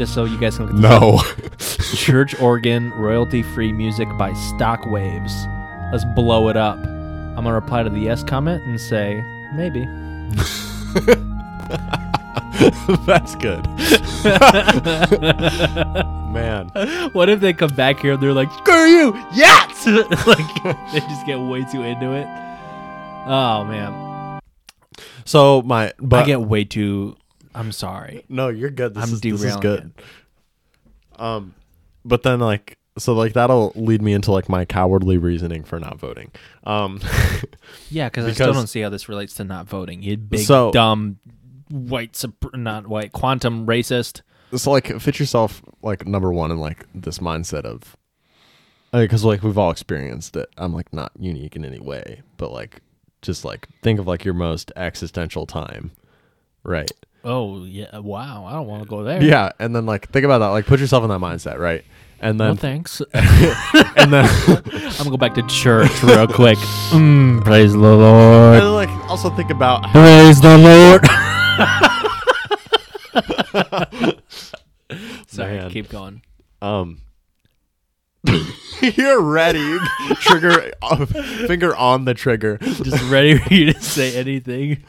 Just 0.00 0.14
so 0.14 0.24
you 0.24 0.38
guys 0.38 0.56
can 0.56 0.64
look 0.64 0.74
at 0.74 0.80
this 0.80 0.90
No. 0.90 1.18
up. 1.18 1.58
Church 1.94 2.34
organ 2.40 2.90
royalty 2.92 3.42
free 3.42 3.70
music 3.70 4.08
by 4.16 4.32
Stock 4.32 4.86
Waves. 4.86 5.44
Let's 5.92 6.06
blow 6.16 6.48
it 6.48 6.56
up. 6.56 6.78
I'm 6.78 7.34
gonna 7.44 7.52
reply 7.52 7.82
to 7.82 7.90
the 7.90 8.00
yes 8.00 8.24
comment 8.24 8.62
and 8.64 8.80
say 8.80 9.22
maybe. 9.54 9.84
That's 13.04 13.34
good. 13.34 13.66
Man. 16.32 16.70
what 17.12 17.28
if 17.28 17.40
they 17.40 17.52
come 17.52 17.74
back 17.74 18.00
here 18.00 18.14
and 18.14 18.22
they're 18.22 18.32
like, 18.32 18.50
screw 18.52 18.86
you, 18.86 19.12
yes! 19.34 19.86
like, 20.26 20.62
they 20.94 21.00
just 21.00 21.26
get 21.26 21.38
way 21.38 21.62
too 21.70 21.82
into 21.82 22.14
it. 22.14 22.26
Oh, 23.26 23.66
man. 23.68 24.40
So 25.26 25.60
my 25.60 25.92
but 26.00 26.22
I 26.22 26.26
get 26.26 26.40
way 26.40 26.64
too. 26.64 27.16
I'm 27.54 27.72
sorry. 27.72 28.24
no, 28.28 28.48
you're 28.48 28.70
good. 28.70 28.94
This 28.94 29.02
I'm 29.04 29.12
is, 29.14 29.20
this 29.20 29.32
is 29.32 29.40
derailing 29.40 29.60
good. 29.60 29.92
Um, 31.18 31.54
but 32.04 32.22
then 32.22 32.40
like 32.40 32.78
so 32.98 33.14
like 33.14 33.32
that'll 33.34 33.72
lead 33.76 34.02
me 34.02 34.12
into 34.12 34.32
like 34.32 34.48
my 34.48 34.64
cowardly 34.64 35.16
reasoning 35.18 35.64
for 35.64 35.78
not 35.78 35.98
voting. 35.98 36.30
Um, 36.64 37.00
Yeah, 37.90 38.08
because 38.08 38.26
I 38.26 38.32
still 38.32 38.46
Because- 38.48 38.56
don't 38.56 38.66
see 38.66 38.80
how 38.80 38.88
this 38.90 39.08
relates 39.08 39.34
to 39.34 39.44
not 39.44 39.66
voting. 39.66 40.02
You 40.02 40.16
big, 40.16 40.40
So- 40.40 40.70
dumb, 40.72 41.18
white, 41.70 42.16
sup- 42.16 42.54
not 42.54 42.86
white, 42.86 43.12
quantum 43.12 43.66
racist. 43.66 44.22
so 44.56 44.70
like 44.70 45.00
fit 45.00 45.18
yourself 45.18 45.62
like 45.82 46.06
number 46.06 46.32
one 46.32 46.50
in 46.50 46.58
like 46.58 46.84
this 46.94 47.18
mindset 47.18 47.64
of 47.64 47.96
because 48.92 49.24
like 49.24 49.42
we've 49.44 49.56
all 49.56 49.70
experienced 49.70 50.34
it 50.34 50.48
i'm 50.58 50.74
like 50.74 50.92
not 50.92 51.12
unique 51.16 51.54
in 51.54 51.64
any 51.64 51.78
way 51.78 52.20
but 52.36 52.50
like 52.50 52.80
just 53.22 53.44
like 53.44 53.68
think 53.82 54.00
of 54.00 54.08
like 54.08 54.24
your 54.24 54.34
most 54.34 54.72
existential 54.74 55.46
time 55.46 55.92
right 56.64 56.90
Oh, 57.24 57.64
yeah. 57.64 57.98
Wow. 57.98 58.46
I 58.46 58.52
don't 58.52 58.66
want 58.66 58.82
to 58.82 58.88
go 58.88 59.02
there. 59.04 59.22
yeah 59.22 59.52
and 59.58 59.74
then 59.76 59.84
like 59.86 60.08
think 60.10 60.24
about 60.24 60.38
that 60.38 60.48
like 60.48 60.66
put 60.66 60.80
yourself 60.80 61.02
in 61.04 61.10
that 61.10 61.20
mindset 61.20 61.58
right 61.58 61.84
and 62.22 62.36
No 62.38 62.48
then 62.48 62.56
thanks. 62.56 63.00
and 63.14 64.12
then 64.12 64.24
I'm 64.46 64.96
gonna 64.98 65.10
go 65.10 65.16
back 65.16 65.34
to 65.34 65.42
church 65.46 66.02
real 66.02 66.26
quick. 66.40 66.58
Mm, 66.90 67.42
praise 67.44 67.72
the 67.72 67.78
and 67.78 67.98
Lord. 68.00 68.62
then, 68.62 68.72
like 68.72 68.90
also 69.10 69.30
think 69.30 69.50
about 69.50 69.84
Praise 69.90 70.40
the 70.40 70.56
Lord. 70.58 71.04
Sorry, 75.28 75.58
Man. 75.58 75.70
keep 75.70 75.88
going. 75.88 76.22
um 76.62 77.00
you're 78.82 79.20
ready 79.22 79.78
trigger 80.16 80.72
uh, 80.82 81.06
finger 81.06 81.74
on 81.74 82.04
the 82.04 82.12
trigger 82.12 82.58
Just 82.58 83.02
ready 83.10 83.38
for 83.38 83.52
you 83.54 83.72
to 83.72 83.80
say 83.80 84.14
anything. 84.16 84.84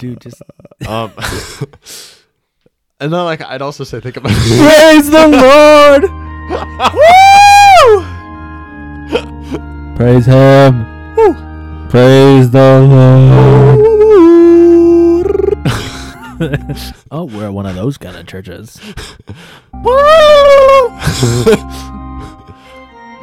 Dude, 0.00 0.20
just 0.22 0.40
um 0.88 1.12
and 3.00 3.12
then 3.12 3.24
like 3.24 3.42
i'd 3.42 3.60
also 3.60 3.84
say 3.84 4.00
think 4.00 4.16
about 4.16 4.32
praise 4.32 5.10
the 5.10 5.28
Lord. 5.28 6.04
Praise 9.96 10.24
Him. 10.24 10.86
Praise 11.90 12.50
the 12.50 12.80
Lord. 15.20 15.58
oh, 17.10 17.24
we're 17.26 17.52
one 17.52 17.66
of 17.66 17.74
those 17.74 17.98
kind 17.98 18.16
of 18.16 18.26
churches. 18.26 18.80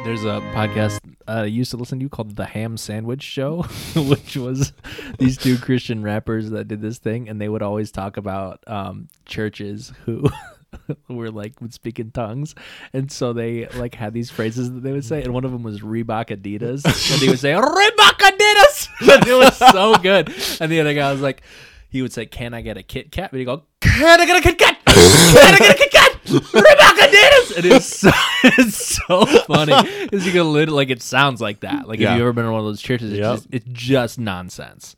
There's 0.08 0.24
a 0.24 0.40
podcast 0.54 1.00
uh, 1.28 1.32
I 1.32 1.44
used 1.44 1.70
to 1.72 1.76
listen 1.76 2.00
to 2.00 2.08
called 2.08 2.34
The 2.34 2.46
Ham 2.46 2.78
Sandwich 2.78 3.22
Show, 3.22 3.60
which 3.94 4.38
was 4.38 4.72
these 5.18 5.36
two 5.36 5.58
Christian 5.58 6.02
rappers 6.02 6.48
that 6.48 6.66
did 6.66 6.80
this 6.80 6.96
thing, 6.96 7.28
and 7.28 7.38
they 7.38 7.50
would 7.50 7.60
always 7.60 7.92
talk 7.92 8.16
about 8.16 8.64
um, 8.66 9.08
churches 9.26 9.92
who 10.06 10.24
were 11.10 11.30
like 11.30 11.60
would 11.60 11.74
speak 11.74 12.00
in 12.00 12.10
tongues, 12.10 12.54
and 12.94 13.12
so 13.12 13.34
they 13.34 13.66
like 13.66 13.94
had 13.94 14.14
these 14.14 14.30
phrases 14.30 14.72
that 14.72 14.82
they 14.82 14.92
would 14.92 15.04
say, 15.04 15.22
and 15.22 15.34
one 15.34 15.44
of 15.44 15.52
them 15.52 15.62
was 15.62 15.82
Reebok 15.82 16.28
Adidas, 16.34 16.86
and 17.12 17.20
they 17.20 17.28
would 17.28 17.38
say 17.38 17.52
Reebok 17.52 18.18
Adidas. 18.18 18.88
it 19.26 19.36
was 19.36 19.58
so 19.58 19.94
good. 19.96 20.32
And 20.58 20.72
the 20.72 20.80
other 20.80 20.94
guy 20.94 21.12
was 21.12 21.20
like, 21.20 21.42
he 21.88 22.02
would 22.02 22.12
say, 22.12 22.26
"Can 22.26 22.54
I 22.54 22.60
get 22.60 22.76
a 22.76 22.82
Kit 22.82 23.10
Kat?" 23.12 23.30
But 23.30 23.38
he 23.38 23.44
go, 23.44 23.64
"Can 23.80 24.20
I 24.20 24.26
get 24.26 24.36
a 24.36 24.40
Kit 24.42 24.58
Kat? 24.58 24.78
Can 24.86 25.54
I 25.54 25.58
get 25.58 25.74
a 25.74 25.78
Kit 25.78 25.90
Kat?" 25.90 26.14
Rebecca 26.28 27.10
did 27.10 27.32
it. 27.32 27.64
It's 27.64 27.86
so 27.86 28.10
it's 28.44 28.76
so 29.06 29.24
funny 29.46 29.72
because 30.04 30.26
you 30.26 30.32
can 30.32 30.52
literally 30.52 30.76
like 30.76 30.90
it 30.90 31.00
sounds 31.02 31.40
like 31.40 31.60
that. 31.60 31.88
Like 31.88 31.98
Yeah. 32.00 32.12
if 32.12 32.18
you've 32.18 32.22
ever 32.22 32.32
been 32.34 32.44
in 32.44 32.52
one 32.52 32.60
of 32.60 32.66
those 32.66 32.82
churches, 32.82 33.12
it's 33.12 33.20
Yep. 33.20 33.34
just 33.34 33.48
it's 33.50 33.64
just 33.66 34.18
nonsense. 34.18 34.94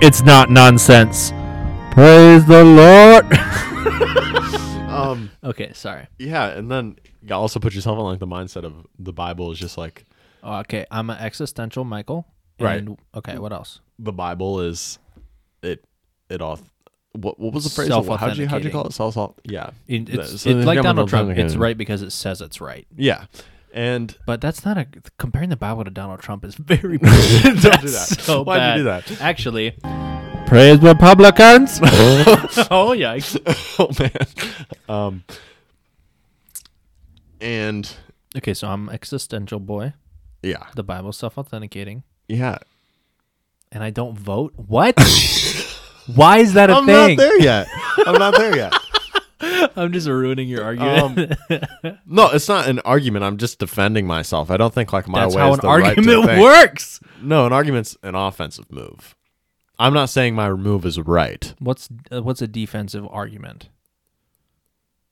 It's 0.00 0.22
not 0.22 0.50
nonsense. 0.50 1.30
Praise 1.92 2.44
the 2.46 2.64
Lord. 2.64 3.26
Um, 4.92 5.30
okay, 5.42 5.72
sorry. 5.72 6.06
yeah, 6.18 6.48
and 6.48 6.70
then 6.70 6.96
you 7.22 7.34
also 7.34 7.58
put 7.58 7.74
yourself 7.74 7.98
in 7.98 8.04
like 8.04 8.18
the 8.18 8.26
mindset 8.26 8.62
of 8.64 8.86
the 8.98 9.12
Bible 9.12 9.50
is 9.50 9.58
just 9.58 9.78
like 9.78 10.04
Oh, 10.42 10.58
okay, 10.58 10.84
I'm 10.90 11.08
an 11.08 11.16
existential 11.18 11.82
Michael. 11.84 12.26
Right. 12.60 12.86
Okay, 13.14 13.38
what 13.38 13.52
else? 13.52 13.80
The 14.02 14.12
Bible 14.12 14.60
is 14.60 14.98
it 15.62 15.84
it 16.28 16.40
all. 16.42 16.58
What 17.12 17.38
what 17.38 17.52
was 17.52 17.64
the 17.64 17.70
phrase? 17.70 17.88
How'd 17.90 18.36
you 18.38 18.46
how'd 18.48 18.64
you 18.64 18.70
call 18.70 18.86
it? 18.86 18.92
Self 18.92 19.14
self. 19.14 19.34
Yeah, 19.44 19.70
It- 19.86 20.08
it's 20.08 20.42
so 20.42 20.50
it's 20.50 20.66
like 20.66 20.76
government 20.76 20.82
Donald 20.82 21.08
Trump. 21.08 21.30
It's 21.38 21.56
right 21.56 21.76
because 21.76 22.02
it 22.02 22.10
says 22.10 22.40
it's 22.40 22.60
right. 22.60 22.86
yeah, 22.96 23.26
and 23.74 24.16
But 24.26 24.40
that's 24.40 24.64
not 24.64 24.78
a 24.78 24.86
comparing 25.18 25.50
the 25.50 25.56
Bible 25.56 25.84
to 25.84 25.90
Donald 25.90 26.20
Trump 26.20 26.44
is 26.44 26.54
very 26.54 26.96
Don't 27.42 27.60
do 27.60 27.60
that. 27.60 28.16
So 28.20 28.42
Why'd 28.44 28.58
bad. 28.58 28.76
you 28.76 28.80
do 28.80 28.84
that? 28.84 29.20
Actually, 29.20 29.72
praise 30.46 30.80
Republicans. 30.80 31.80
oh 31.82 32.94
yikes! 32.96 33.36
oh 33.78 33.90
man, 34.00 34.26
um, 34.88 35.24
and 37.40 37.94
Okay, 38.36 38.54
so 38.54 38.68
I'm 38.68 38.88
existential 38.88 39.60
boy. 39.60 39.92
yeah, 40.42 40.64
The 40.74 40.82
Bible 40.82 41.12
self 41.12 41.36
authenticating, 41.36 42.04
yeah. 42.28 42.58
And 43.72 43.82
I 43.82 43.90
don't 43.90 44.16
vote. 44.16 44.52
What? 44.56 44.94
Why 46.14 46.38
is 46.38 46.52
that 46.54 46.70
a 46.70 46.74
I'm 46.76 46.86
thing? 46.86 47.16
not 47.16 47.22
there 47.22 47.40
yet. 47.40 47.66
I'm 48.06 48.18
not 48.18 48.36
there 48.36 48.56
yet. 48.56 48.72
I'm 49.76 49.92
just 49.92 50.06
ruining 50.06 50.48
your 50.48 50.62
argument. 50.64 51.36
No, 52.06 52.30
it's 52.30 52.48
not 52.48 52.68
an 52.68 52.78
argument. 52.80 53.24
I'm 53.24 53.38
just 53.38 53.58
defending 53.58 54.06
myself. 54.06 54.50
I 54.50 54.56
don't 54.56 54.72
think 54.72 54.92
like 54.92 55.08
my 55.08 55.20
That's 55.20 55.34
way 55.34 55.42
how 55.42 55.52
is 55.52 55.58
an 55.58 55.62
the 55.62 55.68
right 55.68 55.80
to 55.82 55.88
argument 55.88 56.26
think. 56.26 56.42
works. 56.42 57.00
No, 57.20 57.46
an 57.46 57.52
argument's 57.52 57.96
an 58.04 58.14
offensive 58.14 58.70
move. 58.70 59.16
I'm 59.78 59.94
not 59.94 60.10
saying 60.10 60.34
my 60.36 60.52
move 60.52 60.86
is 60.86 60.98
right. 61.00 61.52
What's 61.58 61.88
uh, 62.12 62.22
what's 62.22 62.40
a 62.42 62.46
defensive 62.46 63.06
argument? 63.10 63.68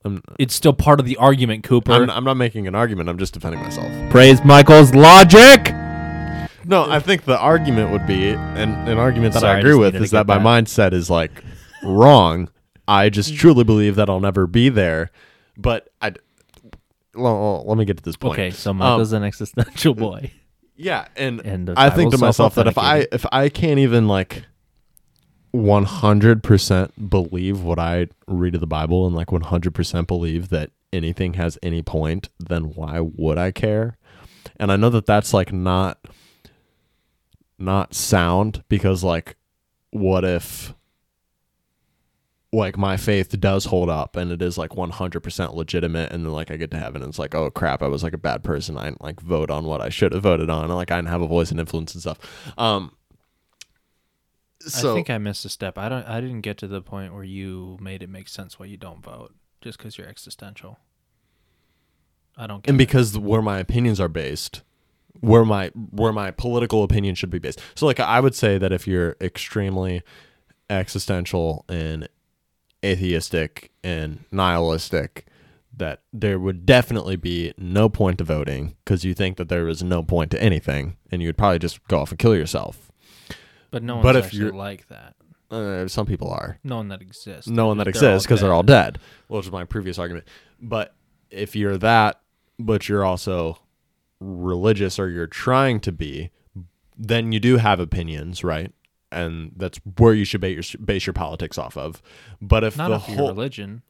I'm, 0.05 0.23
It's 0.39 0.55
still 0.55 0.73
part 0.73 0.99
of 0.99 1.05
the 1.05 1.17
argument, 1.17 1.63
Cooper. 1.63 1.91
I'm, 1.91 2.09
I'm 2.09 2.23
not 2.23 2.37
making 2.37 2.67
an 2.67 2.75
argument. 2.75 3.09
I'm 3.09 3.17
just 3.17 3.33
defending 3.33 3.61
myself. 3.61 3.91
Praise 4.11 4.43
Michael's 4.45 4.93
logic. 4.95 5.73
No, 6.65 6.89
I 6.89 6.99
think 6.99 7.25
the 7.25 7.37
argument 7.37 7.91
would 7.91 8.05
be, 8.05 8.29
and 8.29 8.87
an 8.87 8.97
argument 8.97 9.33
that 9.33 9.41
Sorry, 9.41 9.53
I 9.53 9.55
I 9.57 9.59
agree 9.59 9.71
just 9.71 9.79
with, 9.79 9.93
needed 9.93 9.97
to 9.99 10.03
is 10.05 10.11
that 10.11 10.27
get 10.27 10.41
my 10.41 10.57
that. 10.57 10.65
mindset 10.65 10.93
is 10.93 11.09
like 11.09 11.31
wrong. 11.83 12.49
I 12.87 13.09
just 13.09 13.33
mm. 13.33 13.37
truly 13.37 13.63
believe 13.63 13.95
that 13.95 14.09
I'll 14.09 14.19
never 14.19 14.47
be 14.47 14.69
there. 14.69 15.11
But 15.57 15.89
I, 16.01 16.13
well, 17.15 17.63
let 17.65 17.77
me 17.77 17.85
get 17.85 17.97
to 17.97 18.03
this 18.03 18.17
point. 18.17 18.33
Okay, 18.33 18.51
so 18.51 18.73
Michael's 18.73 19.13
um, 19.13 19.23
an 19.23 19.27
existential 19.27 19.93
boy. 19.95 20.31
Yeah, 20.75 21.07
and, 21.15 21.41
And 21.41 21.67
the 21.67 21.73
I 21.77 21.89
think 21.89 22.11
to 22.11 22.17
Bible's 22.17 22.39
myself 22.39 22.55
that 22.55 22.67
if 22.67 22.77
I 22.77 23.05
if 23.11 23.25
I 23.31 23.49
can't 23.49 23.79
even 23.79 24.07
like 24.07 24.43
one 25.51 25.83
hundred 25.83 26.43
percent 26.43 27.09
believe 27.09 27.61
what 27.61 27.77
I 27.77 28.07
read 28.27 28.55
of 28.55 28.61
the 28.61 28.67
Bible 28.67 29.05
and 29.05 29.15
like 29.15 29.31
one 29.31 29.41
hundred 29.41 29.75
percent 29.75 30.07
believe 30.07 30.49
that 30.49 30.71
anything 30.91 31.33
has 31.33 31.57
any 31.61 31.81
point, 31.81 32.29
then 32.39 32.71
why 32.73 32.99
would 32.99 33.37
I 33.37 33.51
care? 33.51 33.97
And 34.57 34.71
I 34.71 34.75
know 34.75 34.89
that 34.89 35.05
that's 35.05 35.33
like 35.33 35.53
not 35.53 35.99
not 37.61 37.93
sound 37.93 38.63
because 38.69 39.03
like 39.03 39.35
what 39.91 40.23
if 40.23 40.73
like 42.53 42.77
my 42.77 42.97
faith 42.97 43.39
does 43.39 43.65
hold 43.65 43.89
up 43.89 44.15
and 44.17 44.31
it 44.31 44.41
is 44.41 44.57
like 44.57 44.71
100% 44.71 45.53
legitimate 45.53 46.11
and 46.11 46.25
then 46.25 46.33
like 46.33 46.51
I 46.51 46.57
get 46.57 46.71
to 46.71 46.77
heaven 46.77 47.01
and 47.01 47.09
it's 47.09 47.19
like 47.19 47.33
oh 47.33 47.49
crap 47.49 47.81
I 47.81 47.87
was 47.87 48.03
like 48.03 48.13
a 48.13 48.17
bad 48.17 48.43
person 48.43 48.77
I 48.77 48.85
didn't 48.85 49.01
like 49.01 49.21
vote 49.21 49.49
on 49.49 49.65
what 49.65 49.81
I 49.81 49.89
should 49.89 50.11
have 50.11 50.23
voted 50.23 50.49
on 50.49 50.65
and 50.65 50.75
like 50.75 50.91
I 50.91 50.97
didn't 50.97 51.09
have 51.09 51.21
a 51.21 51.27
voice 51.27 51.51
and 51.51 51.59
influence 51.59 51.93
and 51.93 52.01
stuff 52.01 52.19
um 52.57 52.91
so 54.67 54.91
I 54.91 54.95
think 54.95 55.09
I 55.09 55.17
missed 55.17 55.45
a 55.45 55.49
step. 55.49 55.77
I 55.77 55.89
don't. 55.89 56.07
I 56.07 56.21
didn't 56.21 56.41
get 56.41 56.57
to 56.59 56.67
the 56.67 56.81
point 56.81 57.13
where 57.13 57.23
you 57.23 57.77
made 57.81 58.03
it 58.03 58.09
make 58.09 58.27
sense 58.27 58.59
why 58.59 58.67
you 58.67 58.77
don't 58.77 59.03
vote, 59.03 59.33
just 59.61 59.77
because 59.77 59.97
you're 59.97 60.07
existential. 60.07 60.79
I 62.37 62.47
don't. 62.47 62.63
Get 62.63 62.69
and 62.69 62.75
it. 62.75 62.85
because 62.85 63.17
where 63.17 63.41
my 63.41 63.59
opinions 63.59 63.99
are 63.99 64.07
based 64.07 64.61
where 65.21 65.45
my 65.45 65.67
where 65.91 66.11
my 66.11 66.29
political 66.31 66.83
opinion 66.83 67.15
should 67.15 67.29
be 67.29 67.39
based 67.39 67.59
so 67.75 67.85
like 67.85 67.99
i 67.99 68.19
would 68.19 68.35
say 68.35 68.57
that 68.57 68.71
if 68.71 68.85
you're 68.87 69.15
extremely 69.21 70.01
existential 70.69 71.63
and 71.69 72.07
atheistic 72.83 73.71
and 73.83 74.23
nihilistic 74.31 75.27
that 75.75 76.01
there 76.11 76.39
would 76.39 76.65
definitely 76.65 77.15
be 77.15 77.53
no 77.57 77.87
point 77.87 78.17
to 78.17 78.23
voting 78.23 78.75
because 78.83 79.03
you 79.05 79.13
think 79.13 79.37
that 79.37 79.47
there 79.49 79.67
is 79.67 79.83
no 79.83 80.01
point 80.03 80.31
to 80.31 80.41
anything 80.41 80.97
and 81.11 81.21
you 81.21 81.27
would 81.27 81.37
probably 81.37 81.59
just 81.59 81.85
go 81.87 81.99
off 81.99 82.09
and 82.11 82.19
kill 82.19 82.35
yourself 82.35 82.91
but 83.69 83.83
no 83.83 83.95
one's 83.95 84.03
but 84.03 84.15
if 84.15 84.25
actually 84.25 84.39
you're- 84.39 84.57
like 84.57 84.87
that. 84.89 85.15
uh, 85.51 85.87
some 85.87 86.05
people 86.05 86.29
are 86.31 86.57
No 86.63 86.77
one 86.77 86.87
that 86.89 87.01
exists. 87.01 87.47
no 87.47 87.67
one 87.67 87.77
that 87.77 87.87
exists 87.87 88.25
because 88.25 88.41
they're 88.41 88.53
all 88.53 88.63
dead, 88.63 88.97
which 89.27 89.45
is 89.45 89.51
my 89.51 89.63
previous 89.63 89.97
argument. 89.99 90.27
But 90.61 90.93
if 91.29 91.55
you're 91.55 91.77
that, 91.77 92.19
but 92.59 92.89
you're 92.89 93.05
also 93.05 93.57
religious 94.21 94.97
or 94.97 95.09
you're 95.09 95.27
trying 95.27 95.79
to 95.81 95.91
be, 95.91 96.29
then 96.97 97.31
you 97.33 97.39
do 97.39 97.57
have 97.57 97.79
opinions, 97.79 98.43
right? 98.43 98.71
And 99.11 99.51
that's 99.57 99.79
where 99.97 100.13
you 100.13 100.23
should 100.23 100.39
base 100.39 100.73
your, 100.73 100.81
base 100.85 101.05
your 101.05 101.13
politics 101.13 101.57
off 101.57 101.75
of. 101.75 102.01
But 102.41 102.63
if 102.63 102.77
Not 102.77 102.87
the 102.89 102.95
off 102.95 103.09
of 103.09 103.15
your 103.15 103.27
religion. 103.27 103.81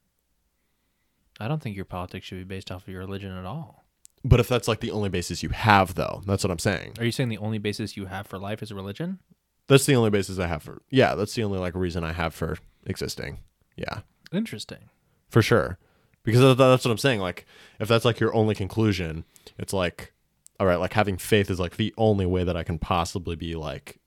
I 1.39 1.47
don't 1.47 1.61
think 1.61 1.75
your 1.75 1.85
politics 1.85 2.25
should 2.25 2.37
be 2.37 2.43
based 2.43 2.71
off 2.71 2.83
of 2.83 2.87
your 2.87 3.01
religion 3.01 3.31
at 3.31 3.45
all. 3.45 3.83
but 4.23 4.39
if 4.39 4.47
that's 4.47 4.67
like 4.67 4.79
the 4.79 4.91
only 4.91 5.09
basis 5.09 5.43
you 5.43 5.49
have, 5.49 5.95
though, 5.95 6.21
that's 6.25 6.43
what 6.43 6.51
I'm 6.51 6.59
saying. 6.59 6.93
Are 6.99 7.05
you 7.05 7.11
saying 7.11 7.29
the 7.29 7.37
only 7.37 7.57
basis 7.57 7.97
you 7.97 8.05
have 8.07 8.25
for 8.27 8.37
life 8.39 8.61
is 8.63 8.71
religion? 8.71 9.19
That's 9.67 9.85
the 9.85 9.95
only 9.95 10.09
basis 10.09 10.39
I 10.39 10.47
have 10.47 10.63
for. 10.63 10.81
Yeah, 10.89 11.15
that's 11.15 11.33
the 11.33 11.43
only 11.43 11.59
like 11.59 11.75
reason 11.75 12.03
I 12.03 12.13
have 12.13 12.33
for 12.33 12.57
existing. 12.85 13.39
Yeah. 13.75 13.99
Interesting. 14.33 14.89
for 15.29 15.41
sure 15.41 15.77
because 16.23 16.55
that's 16.57 16.85
what 16.85 16.91
i'm 16.91 16.97
saying 16.97 17.19
like 17.19 17.45
if 17.79 17.87
that's 17.89 18.05
like 18.05 18.19
your 18.19 18.33
only 18.33 18.53
conclusion 18.55 19.25
it's 19.57 19.73
like 19.73 20.13
all 20.61 20.67
right 20.67 20.79
like 20.79 20.93
having 20.93 21.17
faith 21.17 21.49
is 21.49 21.59
like 21.59 21.75
the 21.77 21.91
only 21.97 22.25
way 22.27 22.43
that 22.43 22.55
i 22.55 22.61
can 22.63 22.77
possibly 22.77 23.35
be 23.35 23.55
like 23.55 23.97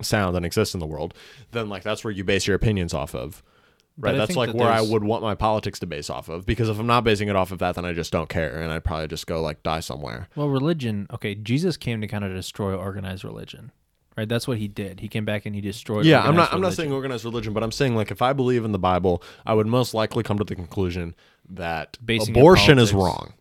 sound 0.00 0.36
and 0.36 0.44
exist 0.44 0.74
in 0.74 0.80
the 0.80 0.86
world 0.86 1.14
then 1.52 1.68
like 1.68 1.82
that's 1.84 2.02
where 2.02 2.10
you 2.10 2.24
base 2.24 2.46
your 2.48 2.56
opinions 2.56 2.92
off 2.92 3.14
of 3.14 3.42
right 3.96 4.16
that's 4.16 4.34
like 4.36 4.48
that 4.50 4.56
where 4.56 4.68
i 4.70 4.80
would 4.80 5.02
want 5.04 5.22
my 5.22 5.34
politics 5.34 5.78
to 5.78 5.86
base 5.86 6.08
off 6.10 6.28
of 6.28 6.44
because 6.46 6.68
if 6.68 6.78
i'm 6.78 6.86
not 6.86 7.02
basing 7.04 7.28
it 7.28 7.34
off 7.36 7.50
of 7.52 7.58
that 7.60 7.74
then 7.76 7.84
i 7.84 7.92
just 7.92 8.12
don't 8.12 8.28
care 8.28 8.60
and 8.60 8.72
i'd 8.72 8.84
probably 8.84 9.06
just 9.08 9.26
go 9.26 9.40
like 9.42 9.62
die 9.62 9.80
somewhere 9.80 10.28
Well, 10.36 10.48
religion. 10.48 11.06
Okay, 11.12 11.34
Jesus 11.34 11.76
came 11.76 12.00
to 12.00 12.06
kind 12.08 12.24
of 12.24 12.32
destroy 12.32 12.74
organized 12.74 13.24
religion, 13.24 13.72
right? 14.16 14.28
That's 14.28 14.46
what 14.48 14.58
he 14.58 14.68
did. 14.68 15.00
He 15.00 15.08
came 15.08 15.24
back 15.24 15.46
and 15.46 15.54
he 15.54 15.60
destroyed. 15.60 16.06
yeah 16.06 16.22
i'm 16.22 16.36
not 16.36 16.52
i'm 16.52 16.60
not 16.60 16.74
saying 16.74 16.92
organized 16.92 17.24
religion 17.24 17.52
but 17.52 17.62
i'm 17.64 17.72
saying 17.72 17.96
like 17.96 18.10
if 18.10 18.22
i 18.22 18.32
believe 18.32 18.64
in 18.64 18.72
the 18.72 18.78
bible 18.78 19.22
i 19.46 19.52
would 19.54 19.66
most 19.66 19.94
likely 19.94 20.22
come 20.22 20.38
to 20.38 20.44
the 20.44 20.54
conclusion 20.54 21.14
that 21.48 21.98
Basing 22.04 22.36
abortion 22.36 22.78
is 22.78 22.92
wrong 22.94 23.32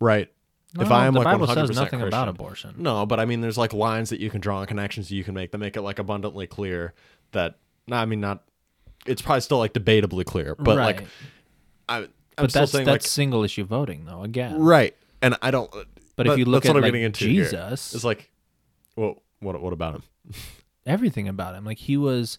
right 0.00 0.30
No, 0.74 0.82
if 0.82 0.90
I 0.90 1.06
am 1.06 1.14
the 1.14 1.20
like 1.20 1.26
Bible 1.26 1.46
100% 1.46 1.54
says 1.54 1.76
nothing 1.76 2.02
about 2.02 2.24
Christian. 2.24 2.28
abortion. 2.28 2.74
No, 2.78 3.06
but 3.06 3.18
I 3.18 3.24
mean, 3.24 3.40
there's 3.40 3.56
like 3.56 3.72
lines 3.72 4.10
that 4.10 4.20
you 4.20 4.30
can 4.30 4.40
draw 4.40 4.60
and 4.60 4.68
connections 4.68 5.08
that 5.08 5.14
you 5.14 5.24
can 5.24 5.34
make 5.34 5.52
that 5.52 5.58
make 5.58 5.76
it 5.76 5.82
like 5.82 5.98
abundantly 5.98 6.46
clear 6.46 6.94
that. 7.32 7.58
No, 7.86 7.96
I 7.96 8.04
mean 8.04 8.20
not. 8.20 8.44
It's 9.06 9.22
probably 9.22 9.40
still 9.40 9.58
like 9.58 9.72
debatably 9.72 10.24
clear, 10.26 10.54
but 10.54 10.76
right. 10.76 10.96
like 10.96 11.06
I, 11.88 11.96
I'm 11.98 12.08
but 12.36 12.50
still 12.50 12.62
that's 12.62 12.72
saying 12.72 12.84
that's 12.84 13.04
like 13.04 13.10
single 13.10 13.44
issue 13.44 13.64
voting 13.64 14.04
though. 14.04 14.22
Again, 14.22 14.60
right, 14.60 14.94
and 15.22 15.36
I 15.40 15.50
don't. 15.50 15.74
Uh, 15.74 15.84
but 16.16 16.26
if 16.26 16.38
you 16.38 16.44
look 16.44 16.66
at 16.66 16.76
like 16.76 16.92
into 16.92 17.24
here. 17.24 17.44
Jesus, 17.44 17.94
it's 17.94 18.04
like, 18.04 18.30
well, 18.96 19.22
what 19.40 19.60
what 19.62 19.72
about 19.72 19.94
him? 19.94 20.02
everything 20.88 21.28
about 21.28 21.54
him. 21.54 21.64
Like 21.64 21.78
he 21.78 21.96
was, 21.96 22.38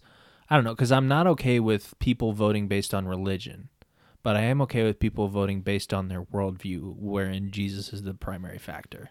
I 0.50 0.56
don't 0.56 0.64
know, 0.64 0.74
because 0.74 0.92
I'm 0.92 1.08
not 1.08 1.26
okay 1.28 1.60
with 1.60 1.98
people 1.98 2.32
voting 2.32 2.68
based 2.68 2.92
on 2.92 3.06
religion, 3.06 3.68
but 4.22 4.36
I 4.36 4.42
am 4.42 4.60
okay 4.62 4.84
with 4.84 4.98
people 5.00 5.28
voting 5.28 5.60
based 5.62 5.92
on 5.94 6.08
their 6.08 6.22
worldview, 6.22 6.94
wherein 6.96 7.50
Jesus 7.50 7.92
is 7.92 8.02
the 8.02 8.14
primary 8.14 8.58
factor. 8.58 9.10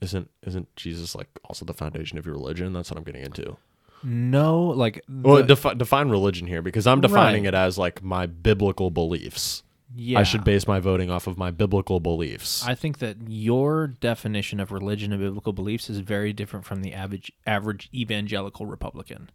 Isn't 0.00 0.28
isn't 0.42 0.74
Jesus 0.76 1.14
like 1.14 1.28
also 1.44 1.64
the 1.64 1.72
foundation 1.74 2.18
of 2.18 2.26
your 2.26 2.34
religion? 2.34 2.72
That's 2.72 2.90
what 2.90 2.98
I'm 2.98 3.04
getting 3.04 3.22
into. 3.24 3.56
No, 4.02 4.60
like 4.64 5.02
Well, 5.08 5.42
defi- 5.42 5.76
define 5.76 6.10
religion 6.10 6.46
here 6.46 6.60
because 6.60 6.86
I'm 6.86 7.00
defining 7.00 7.44
Right. 7.44 7.54
it 7.54 7.56
as 7.56 7.78
like 7.78 8.02
my 8.02 8.26
biblical 8.26 8.90
beliefs. 8.90 9.62
yeah, 9.96 10.18
I 10.18 10.24
should 10.24 10.44
base 10.44 10.66
my 10.66 10.78
voting 10.80 11.10
off 11.10 11.26
of 11.26 11.38
my 11.38 11.50
biblical 11.50 12.00
beliefs. 12.00 12.66
I 12.66 12.74
think 12.74 12.98
that 12.98 13.16
your 13.28 13.86
definition 13.86 14.60
of 14.60 14.72
religion 14.72 15.12
and 15.12 15.22
biblical 15.22 15.52
beliefs 15.54 15.88
is 15.88 16.00
very 16.00 16.32
different 16.34 16.66
from 16.66 16.82
the 16.82 16.92
average 16.92 17.32
average 17.46 17.88
evangelical 17.94 18.66
Republican. 18.66 19.30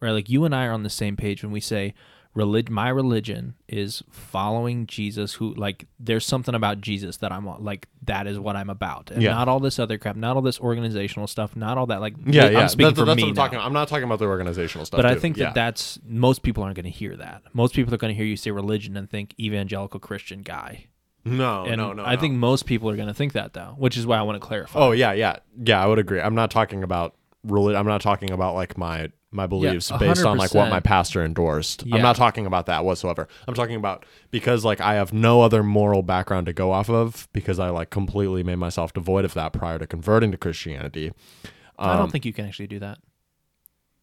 Right? 0.00 0.12
Like 0.12 0.30
you 0.30 0.44
and 0.46 0.54
I 0.54 0.64
are 0.66 0.72
on 0.72 0.84
the 0.84 0.88
same 0.88 1.16
page 1.16 1.42
when 1.42 1.52
we 1.52 1.60
say 1.60 1.92
relig- 2.34 2.70
my 2.70 2.88
religion 2.88 3.54
is 3.68 4.02
following 4.10 4.86
Jesus 4.86 5.34
who 5.34 5.52
like 5.54 5.86
there's 5.98 6.24
something 6.24 6.54
about 6.54 6.80
Jesus 6.80 7.16
that 7.18 7.32
I'm 7.32 7.46
like 7.62 7.88
that 8.04 8.26
is 8.26 8.38
what 8.38 8.56
I'm 8.56 8.70
about. 8.70 9.10
And 9.10 9.22
Yeah. 9.22 9.32
not 9.32 9.48
all 9.48 9.60
this 9.60 9.78
other 9.78 9.98
crap, 9.98 10.16
not 10.16 10.36
all 10.36 10.42
this 10.42 10.60
organizational 10.60 11.26
stuff, 11.26 11.56
not 11.56 11.76
all 11.78 11.86
that 11.86 12.00
like 12.00 12.14
Yeah, 12.24 12.46
I'm 12.46 12.52
yeah. 12.52 12.66
speaking 12.68 12.86
That's, 12.86 12.98
for 13.00 13.04
that's 13.04 13.16
me 13.16 13.22
what 13.24 13.28
I'm 13.30 13.34
talking. 13.34 13.58
I'm 13.58 13.72
not 13.72 13.88
talking 13.88 14.04
about 14.04 14.18
the 14.20 14.26
organizational 14.26 14.84
stuff. 14.86 14.98
But 14.98 15.06
I 15.06 15.16
think 15.16 15.36
yeah. 15.36 15.46
that 15.46 15.54
that's 15.54 15.98
most 16.06 16.42
people 16.42 16.62
aren't 16.62 16.76
going 16.76 16.84
to 16.84 16.90
hear 16.90 17.16
that. 17.16 17.42
Most 17.52 17.74
people 17.74 17.92
are 17.92 17.98
going 17.98 18.12
to 18.12 18.16
hear 18.16 18.26
you 18.26 18.36
say 18.36 18.50
religion 18.52 18.96
and 18.96 19.10
think 19.10 19.34
evangelical 19.38 19.98
Christian 20.00 20.42
guy. 20.42 20.86
no, 21.24 21.64
and 21.66 21.76
no, 21.76 21.92
no. 21.92 22.02
I 22.04 22.14
no. 22.14 22.20
think 22.20 22.34
most 22.34 22.64
people 22.64 22.88
are 22.88 22.96
going 22.96 23.08
to 23.08 23.14
think 23.14 23.32
that 23.34 23.52
though, 23.52 23.74
which 23.76 23.96
is 23.96 24.06
why 24.06 24.18
I 24.18 24.22
want 24.22 24.40
to 24.40 24.46
clarify. 24.46 24.78
Oh 24.78 24.92
yeah, 24.92 25.12
yeah, 25.12 25.36
yeah. 25.62 25.82
I 25.82 25.86
would 25.86 25.98
agree. 25.98 26.20
I'm 26.20 26.34
not 26.34 26.50
talking 26.50 26.82
about 26.82 27.14
really. 27.44 27.76
I'm 27.76 27.86
not 27.86 28.00
talking 28.00 28.30
about 28.30 28.54
like 28.54 28.78
my 28.78 29.10
my 29.32 29.46
beliefs 29.46 29.90
based 29.98 30.24
on 30.24 30.36
like 30.36 30.52
what 30.54 30.70
my 30.70 30.80
pastor 30.80 31.24
endorsed. 31.24 31.84
Yeah. 31.86 31.96
I'm 31.96 32.02
not 32.02 32.16
talking 32.16 32.46
about 32.46 32.66
that 32.66 32.84
whatsoever. 32.84 33.28
I'm 33.46 33.54
talking 33.54 33.76
about 33.76 34.04
because 34.32 34.64
like 34.64 34.80
I 34.80 34.94
have 34.94 35.12
no 35.12 35.42
other 35.42 35.62
moral 35.62 36.02
background 36.02 36.46
to 36.46 36.52
go 36.52 36.72
off 36.72 36.90
of 36.90 37.28
because 37.32 37.58
I 37.60 37.70
like 37.70 37.90
completely 37.90 38.42
made 38.42 38.56
myself 38.56 38.92
devoid 38.92 39.24
of 39.24 39.34
that 39.34 39.52
prior 39.52 39.78
to 39.78 39.86
converting 39.86 40.32
to 40.32 40.36
Christianity. 40.36 41.12
I 41.78 41.92
Um, 41.92 41.98
don't 41.98 42.10
think 42.12 42.24
you 42.24 42.32
can 42.32 42.46
actually 42.46 42.66
do 42.66 42.80
that. 42.80 42.98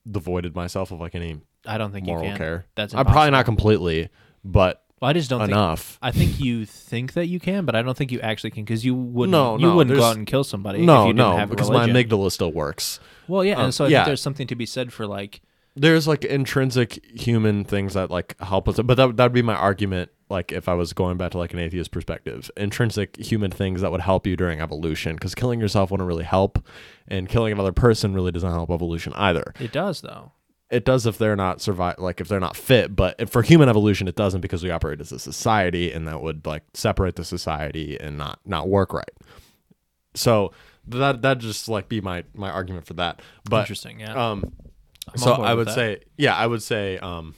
devoided 0.09 0.55
myself 0.55 0.91
of 0.91 0.99
like 1.01 1.13
any 1.15 1.41
I 1.65 1.77
don't 1.77 1.91
think 1.91 2.05
moral 2.05 2.23
you 2.23 2.29
can. 2.29 2.37
care. 2.37 2.65
That's 2.75 2.93
I'm 2.93 3.05
probably 3.05 3.31
not 3.31 3.43
completely, 3.45 4.09
but 4.45 4.83
Well, 4.99 5.09
I 5.09 5.13
just 5.13 5.29
don't 5.29 5.41
think 5.41 5.51
enough. 5.51 5.99
I 6.01 6.11
think 6.11 6.39
you 6.39 6.65
think 6.65 7.13
that 7.13 7.27
you 7.27 7.39
can, 7.39 7.65
but 7.65 7.75
I 7.75 7.83
don't 7.83 7.95
think 7.95 8.11
you 8.11 8.19
actually 8.19 8.51
can 8.51 8.63
because 8.63 8.83
you 8.83 8.95
wouldn't. 8.95 9.31
No, 9.31 9.57
you 9.57 9.67
no, 9.67 9.75
wouldn't 9.75 9.95
go 9.95 10.03
out 10.03 10.17
and 10.17 10.25
kill 10.25 10.43
somebody. 10.43 10.79
if 10.79 10.85
no, 10.85 11.07
you 11.07 11.13
didn't 11.13 11.37
no, 11.37 11.45
because 11.45 11.69
my 11.69 11.87
amygdala 11.87 12.31
still 12.31 12.51
works. 12.51 12.99
Well, 13.27 13.43
yeah, 13.43 13.57
um, 13.57 13.65
and 13.65 13.73
so 13.73 13.85
I 13.85 13.89
yeah. 13.89 13.99
think 13.99 14.07
there's 14.07 14.21
something 14.21 14.47
to 14.47 14.55
be 14.55 14.65
said 14.65 14.91
for 14.91 15.05
like 15.05 15.41
there's 15.77 16.07
like 16.07 16.25
intrinsic 16.25 17.05
human 17.05 17.63
things 17.63 17.93
that 17.93 18.09
like 18.09 18.39
help 18.41 18.67
us 18.67 18.79
but 18.83 18.95
that 18.95 19.15
that'd 19.15 19.31
be 19.31 19.41
my 19.41 19.53
argument 19.53 20.09
like 20.29 20.51
if 20.51 20.67
i 20.67 20.73
was 20.73 20.91
going 20.91 21.17
back 21.17 21.31
to 21.31 21.37
like 21.37 21.53
an 21.53 21.59
atheist 21.59 21.91
perspective 21.91 22.49
intrinsic 22.57 23.15
human 23.17 23.51
things 23.51 23.81
that 23.81 23.91
would 23.91 24.01
help 24.01 24.25
you 24.25 24.35
during 24.35 24.59
evolution 24.59 25.15
because 25.15 25.35
killing 25.35 25.59
yourself 25.59 25.91
wouldn't 25.91 26.07
really 26.07 26.23
help 26.23 26.65
and 27.07 27.29
killing 27.29 27.53
another 27.53 27.71
person 27.71 28.13
really 28.13 28.31
doesn't 28.31 28.51
help 28.51 28.71
evolution 28.71 29.13
either 29.13 29.53
it 29.59 29.71
does 29.71 30.01
though. 30.01 30.31
It 30.69 30.83
does 30.85 31.05
if 31.05 31.17
they're 31.17 31.35
not 31.35 31.61
survive 31.61 31.97
like 31.97 32.19
if 32.19 32.27
they're 32.27 32.39
not 32.39 32.55
fit 32.55 32.95
but 32.95 33.15
if 33.19 33.29
for 33.29 33.41
human 33.41 33.69
evolution 33.69 34.07
it 34.07 34.15
doesn't 34.15 34.41
because 34.41 34.63
we 34.63 34.69
operate 34.71 34.99
as 34.99 35.11
a 35.11 35.19
society 35.19 35.91
and 35.91 36.07
that 36.07 36.21
would 36.21 36.45
like 36.45 36.63
separate 36.73 37.15
the 37.15 37.23
society 37.23 37.97
and 37.99 38.17
not 38.17 38.39
not 38.45 38.67
work 38.67 38.93
right 38.93 39.11
so 40.13 40.51
that 40.85 41.21
that 41.21 41.37
just 41.37 41.69
like 41.69 41.87
be 41.87 42.01
my 42.01 42.23
my 42.33 42.49
argument 42.49 42.85
for 42.85 42.93
that 42.93 43.21
but 43.49 43.61
Interesting. 43.61 43.99
Yeah. 43.99 44.31
um 44.31 44.51
I'm 45.13 45.17
so 45.17 45.33
I 45.33 45.53
would 45.53 45.69
say, 45.69 45.99
yeah, 46.17 46.35
I 46.35 46.45
would 46.47 46.61
say 46.61 46.97
um, 46.97 47.33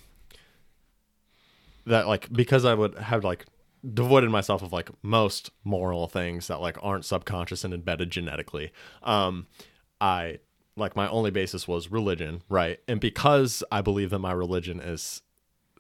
that 1.86 2.08
like 2.08 2.32
because 2.32 2.66
I 2.66 2.74
would 2.74 2.98
have 2.98 3.24
like 3.24 3.46
devoided 3.94 4.30
myself 4.30 4.62
of 4.62 4.74
like 4.74 4.90
most 5.04 5.52
moral 5.64 6.08
things 6.08 6.48
that 6.48 6.62
like 6.62 6.78
aren't 6.82 7.06
subconscious 7.06 7.64
and 7.64 7.74
embedded 7.74 8.10
genetically. 8.10 8.72
Um, 9.04 9.48
I 10.02 10.40
like 10.80 10.96
my 10.96 11.08
only 11.10 11.32
basis 11.32 11.68
was 11.68 11.92
religion, 11.92 12.42
right? 12.50 12.80
And 12.88 13.00
because 13.00 13.64
I 13.72 13.82
believe 13.82 14.10
that 14.12 14.20
my 14.20 14.32
religion 14.32 14.80
is 14.80 15.22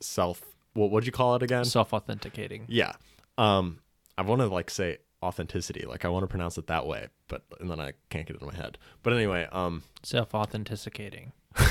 self, 0.01 0.41
what 0.73 0.91
would 0.91 1.05
you 1.05 1.11
call 1.11 1.35
it 1.35 1.43
again? 1.43 1.65
self-authenticating. 1.65 2.65
yeah. 2.67 2.93
Um, 3.37 3.79
I 4.17 4.21
want 4.21 4.41
to 4.41 4.47
like 4.47 4.69
say 4.69 4.97
authenticity, 5.23 5.85
like 5.85 6.03
I 6.03 6.09
want 6.09 6.23
to 6.23 6.27
pronounce 6.27 6.57
it 6.57 6.67
that 6.67 6.85
way, 6.85 7.07
but 7.29 7.43
and 7.59 7.69
then 7.71 7.79
I 7.79 7.93
can't 8.09 8.27
get 8.27 8.35
it 8.35 8.41
in 8.41 8.47
my 8.47 8.55
head. 8.55 8.77
But 9.01 9.13
anyway, 9.13 9.47
um, 9.51 9.83
Self-authenticating. 10.03 11.31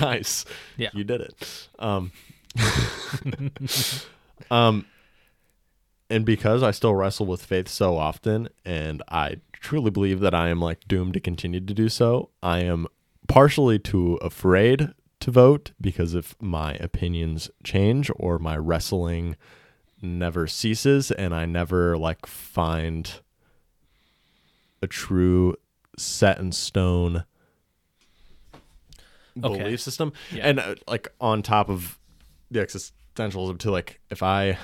nice. 0.00 0.44
Yeah. 0.76 0.90
You 0.92 1.04
did 1.04 1.22
it. 1.22 1.68
Um, 1.78 2.12
um, 4.50 4.86
and 6.10 6.26
because 6.26 6.62
I 6.62 6.70
still 6.72 6.94
wrestle 6.94 7.26
with 7.26 7.42
faith 7.42 7.68
so 7.68 7.96
often, 7.96 8.48
and 8.64 9.02
I 9.08 9.36
truly 9.62 9.90
believe 9.90 10.20
that 10.20 10.34
I 10.34 10.48
am 10.48 10.60
like 10.60 10.86
doomed 10.88 11.14
to 11.14 11.20
continue 11.20 11.60
to 11.60 11.72
do 11.74 11.88
so, 11.88 12.30
I 12.42 12.58
am 12.60 12.86
partially 13.28 13.78
too 13.78 14.16
afraid 14.20 14.88
to 15.20 15.30
vote 15.30 15.70
because 15.80 16.14
if 16.14 16.34
my 16.42 16.72
opinions 16.74 17.48
change 17.62 18.10
or 18.16 18.38
my 18.40 18.56
wrestling 18.56 19.36
never 20.02 20.48
ceases 20.48 21.12
and 21.12 21.32
I 21.32 21.46
never 21.46 21.96
like 21.96 22.26
find 22.26 23.10
a 24.82 24.88
true 24.88 25.54
set 25.96 26.38
in 26.40 26.50
stone 26.52 27.24
Okay. 29.42 29.58
belief 29.62 29.80
system 29.80 30.12
Yeah. 30.32 30.46
and 30.48 30.58
uh, 30.60 30.74
like 30.88 31.08
on 31.20 31.40
top 31.42 31.70
of 31.70 31.98
the 32.50 32.58
existentialism 32.60 33.58
to 33.60 33.70
like 33.70 34.00
if 34.10 34.22
i 34.22 34.58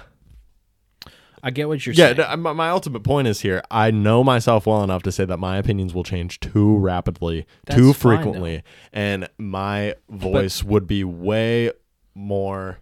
I 1.42 1.50
get 1.50 1.68
what 1.68 1.84
you're 1.86 1.94
yeah 1.94 2.14
saying. 2.14 2.16
th- 2.16 2.38
my, 2.38 2.52
my 2.52 2.70
ultimate 2.70 3.02
point 3.04 3.28
is 3.28 3.40
here 3.40 3.62
i 3.70 3.90
know 3.90 4.24
myself 4.24 4.66
well 4.66 4.82
enough 4.82 5.02
to 5.04 5.12
say 5.12 5.24
that 5.24 5.38
my 5.38 5.56
opinions 5.56 5.94
will 5.94 6.04
change 6.04 6.40
too 6.40 6.76
rapidly 6.76 7.46
That's 7.66 7.78
too 7.78 7.92
fine, 7.92 8.16
frequently 8.18 8.62
and 8.92 9.28
my 9.38 9.94
voice 10.08 10.64
would 10.64 10.86
be 10.86 11.04
way 11.04 11.72
more 12.14 12.78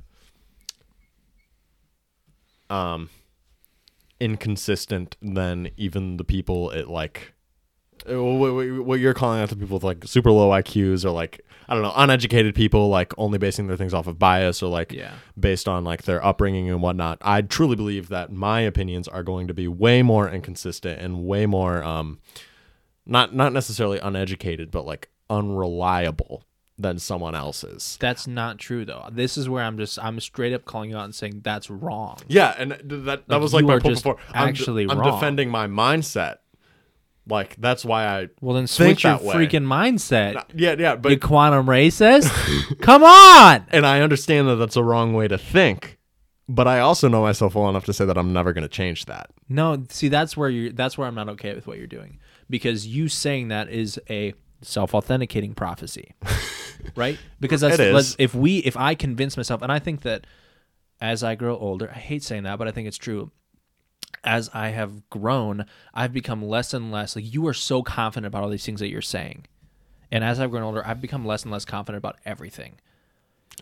um 2.71 3.11
inconsistent 4.21 5.17
than 5.21 5.71
even 5.77 6.17
the 6.17 6.25
people 6.25 6.73
at 6.73 6.89
like 6.89 7.33
uh, 8.11 8.23
what, 8.23 9.01
you're 9.01 9.15
calling 9.15 9.41
out 9.41 9.49
the 9.49 9.57
people 9.57 9.75
with 9.77 9.85
like 9.85 10.05
super 10.07 10.31
low 10.31 10.51
IQs 10.51 11.05
or 11.05 11.11
like 11.11 11.41
I 11.69 11.75
don't 11.75 11.83
know 11.83 11.93
uneducated 11.97 12.55
people 12.55 12.89
like 12.89 13.13
only 13.19 13.39
basing 13.39 13.67
their 13.67 13.77
things 13.77 13.95
off 13.95 14.07
of 14.07 14.19
bias 14.19 14.63
or 14.63 14.69
like 14.69 14.93
yeah. 14.93 15.13
based 15.39 15.69
on 15.69 15.85
like 15.85 16.03
their 16.03 16.25
upbringing 16.25 16.69
and 16.69 16.81
whatnot. 16.81 17.19
I 17.23 17.43
truly 17.43 17.77
believe 17.77 18.09
that 18.09 18.33
my 18.33 18.61
opinions 18.61 19.09
are 19.09 19.23
going 19.23 19.49
to 19.49 19.55
be 19.55 19.69
way 19.69 20.03
more 20.03 20.29
inconsistent 20.31 21.01
and 21.01 21.25
way 21.25 21.47
more 21.47 21.83
um 21.83 22.21
not 23.05 23.35
not 23.35 23.53
necessarily 23.53 23.99
uneducated 23.99 24.71
but 24.71 24.85
like 24.87 25.09
unreliable 25.29 26.45
than 26.79 26.99
someone 26.99 27.35
else's. 27.35 27.97
That's 28.01 28.27
not 28.27 28.59
true 28.59 28.85
though. 28.85 29.09
This 29.11 29.39
is 29.39 29.49
where 29.49 29.65
I'm 29.65 29.79
just 29.79 29.99
I'm 30.03 30.21
straight 30.21 30.53
up 30.53 30.65
calling 30.65 30.91
you 30.91 30.97
out 30.97 31.05
and 31.05 31.15
saying 31.15 31.41
that's 31.43 31.71
wrong. 31.71 32.19
Yeah, 32.29 32.55
and 32.59 32.73
that 32.73 32.81
that 33.29 33.29
Like, 33.29 33.41
was 33.41 33.55
like 33.55 33.65
my 33.65 33.79
point 33.79 33.97
before. 33.97 34.19
I'm, 34.33 34.49
actually 34.49 34.87
I'm 34.89 35.03
defending 35.03 35.49
my 35.49 35.67
mindset. 35.67 36.37
Like 37.29 37.57
that's 37.59 37.85
why 37.85 38.07
I 38.07 38.29
Well 38.41 38.55
then 38.55 38.67
Think 38.69 39.01
switch 39.01 39.05
your 39.05 39.19
freaking 39.19 39.65
mindset. 39.67 40.45
yeah 40.55 40.77
yeah 40.79 40.93
you 40.93 40.99
but 40.99 41.21
quantum 41.21 41.67
racist? 41.67 42.31
Come 42.81 43.03
on. 43.03 43.67
and 43.71 43.85
I 43.87 44.01
understand 44.01 44.49
that 44.49 44.57
that's 44.57 44.77
a 44.77 44.83
wrong 44.85 45.13
way 45.13 45.27
to 45.29 45.37
think. 45.39 45.99
But 46.49 46.69
I 46.69 46.79
also 46.79 47.09
know 47.09 47.23
myself 47.23 47.57
well 47.57 47.69
enough 47.69 47.85
to 47.87 47.93
say 47.93 48.05
that 48.05 48.17
I'm 48.17 48.33
never 48.33 48.53
going 48.53 48.63
to 48.63 48.69
change 48.69 49.07
that. 49.07 49.31
No, 49.49 49.85
see 49.91 50.09
that's 50.09 50.37
where 50.37 50.49
you 50.49 50.71
that's 50.73 50.97
where 50.97 51.09
I'm 51.09 51.15
not 51.17 51.29
okay 51.31 51.55
with 51.55 51.67
what 51.67 51.79
you're 51.79 51.89
doing. 51.89 52.21
Because 52.49 52.87
you 52.87 53.09
saying 53.09 53.49
that 53.49 53.69
is 53.69 53.99
a 54.09 54.33
self-authenticating 54.63 55.55
prophecy. 55.55 56.15
right? 56.95 57.19
Because 57.41 57.63
that's 57.63 57.81
It 57.81 57.89
is. 57.89 57.95
let's- 57.95 58.17
if 58.19 58.35
we 58.35 58.59
if 58.59 58.77
I 58.77 58.95
convince 58.95 59.37
myself 59.37 59.63
and 59.63 59.73
I 59.73 59.79
think 59.81 60.03
that 60.03 60.27
as 61.01 61.25
I 61.25 61.35
grow 61.35 61.57
older, 61.57 61.91
I 61.91 61.99
hate 61.99 62.23
saying 62.23 62.45
that, 62.45 62.59
but 62.59 62.69
I 62.69 62.71
think 62.71 62.87
it's 62.89 62.97
true. 62.97 63.31
As 64.27 64.51
I 64.53 64.69
have 64.71 65.09
grown, 65.09 65.65
I've 65.95 66.13
become 66.13 66.43
less 66.45 66.75
and 66.75 66.91
less 66.91 67.15
like 67.17 67.33
you 67.33 67.47
are 67.47 67.55
so 67.55 67.83
confident 67.83 68.27
about 68.27 68.43
all 68.43 68.49
these 68.51 68.67
things 68.67 68.81
that 68.81 68.89
you're 68.89 69.01
saying. 69.01 69.47
And 70.11 70.23
as 70.25 70.41
I've 70.41 70.51
grown 70.51 70.63
older, 70.65 70.87
I've 70.87 71.01
become 71.01 71.25
less 71.25 71.45
and 71.45 71.53
less 71.53 71.65
confident 71.65 71.99
about 71.99 72.17
everything. 72.25 72.75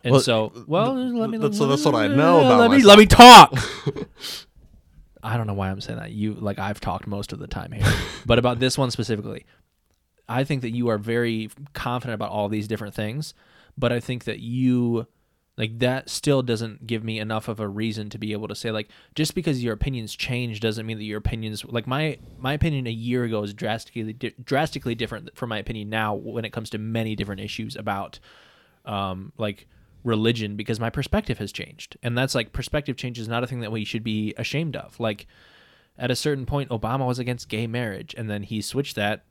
And 0.02 0.12
Well, 0.12 0.20
so, 0.20 0.52
well, 0.66 0.94
let 0.94 1.28
me. 1.30 1.38
that's- 1.38 1.58
so 1.58 1.66
that's 1.66 1.84
what 1.84 1.94
I 1.94 2.08
know 2.08 2.40
about 2.40 2.58
Let 2.60 2.70
me 2.70 2.76
myself. 2.78 2.88
let 2.88 2.98
me 2.98 3.06
talk. 3.06 3.54
I 5.22 5.36
don't 5.36 5.46
know 5.46 5.54
why 5.54 5.70
I'm 5.70 5.80
saying 5.80 5.98
that. 5.98 6.12
You 6.12 6.34
like 6.34 6.58
I've 6.58 6.80
talked 6.80 7.06
most 7.06 7.32
of 7.32 7.38
the 7.38 7.46
time 7.46 7.72
here, 7.72 7.86
but 8.26 8.38
about 8.38 8.58
this 8.58 8.76
one 8.76 8.90
specifically, 8.90 9.46
I 10.28 10.44
think 10.44 10.62
that 10.62 10.70
you 10.70 10.88
are 10.88 10.98
very 10.98 11.50
confident 11.72 12.14
about 12.14 12.30
all 12.30 12.48
these 12.48 12.68
different 12.68 12.94
things, 12.94 13.32
but 13.78 13.90
I 13.92 14.00
think 14.00 14.24
that 14.24 14.40
you 14.40 15.06
like 15.56 15.78
that 15.78 16.08
still 16.10 16.42
doesn't 16.42 16.86
give 16.86 17.04
me 17.04 17.18
enough 17.18 17.48
of 17.48 17.60
a 17.60 17.68
reason 17.68 18.10
to 18.10 18.18
be 18.18 18.32
able 18.32 18.48
to 18.48 18.54
say 18.54 18.70
like 18.70 18.88
just 19.14 19.34
because 19.34 19.62
your 19.62 19.72
opinions 19.74 20.14
change 20.14 20.60
doesn't 20.60 20.86
mean 20.86 20.98
that 20.98 21.04
your 21.04 21.18
opinions 21.18 21.64
like 21.64 21.86
my 21.86 22.18
my 22.38 22.52
opinion 22.52 22.86
a 22.86 22.90
year 22.90 23.24
ago 23.24 23.42
is 23.42 23.54
drastically 23.54 24.12
di- 24.12 24.34
drastically 24.42 24.94
different 24.94 25.36
from 25.36 25.48
my 25.48 25.58
opinion 25.58 25.88
now 25.88 26.14
when 26.14 26.44
it 26.44 26.50
comes 26.50 26.70
to 26.70 26.78
many 26.78 27.14
different 27.14 27.40
issues 27.40 27.76
about 27.76 28.18
um 28.84 29.32
like 29.38 29.66
religion 30.04 30.54
because 30.54 30.78
my 30.78 30.90
perspective 30.90 31.38
has 31.38 31.50
changed. 31.50 31.96
And 32.02 32.16
that's 32.16 32.34
like 32.34 32.52
perspective 32.52 32.96
change 32.96 33.18
is 33.18 33.26
not 33.26 33.42
a 33.42 33.46
thing 33.46 33.60
that 33.60 33.72
we 33.72 33.84
should 33.84 34.04
be 34.04 34.34
ashamed 34.36 34.76
of. 34.76 35.00
Like 35.00 35.26
at 35.98 36.10
a 36.10 36.16
certain 36.16 36.44
point 36.46 36.70
obama 36.70 37.06
was 37.06 37.18
against 37.18 37.48
gay 37.48 37.66
marriage 37.66 38.14
and 38.18 38.28
then 38.28 38.42
he 38.42 38.60
switched 38.60 38.96
that 38.96 39.24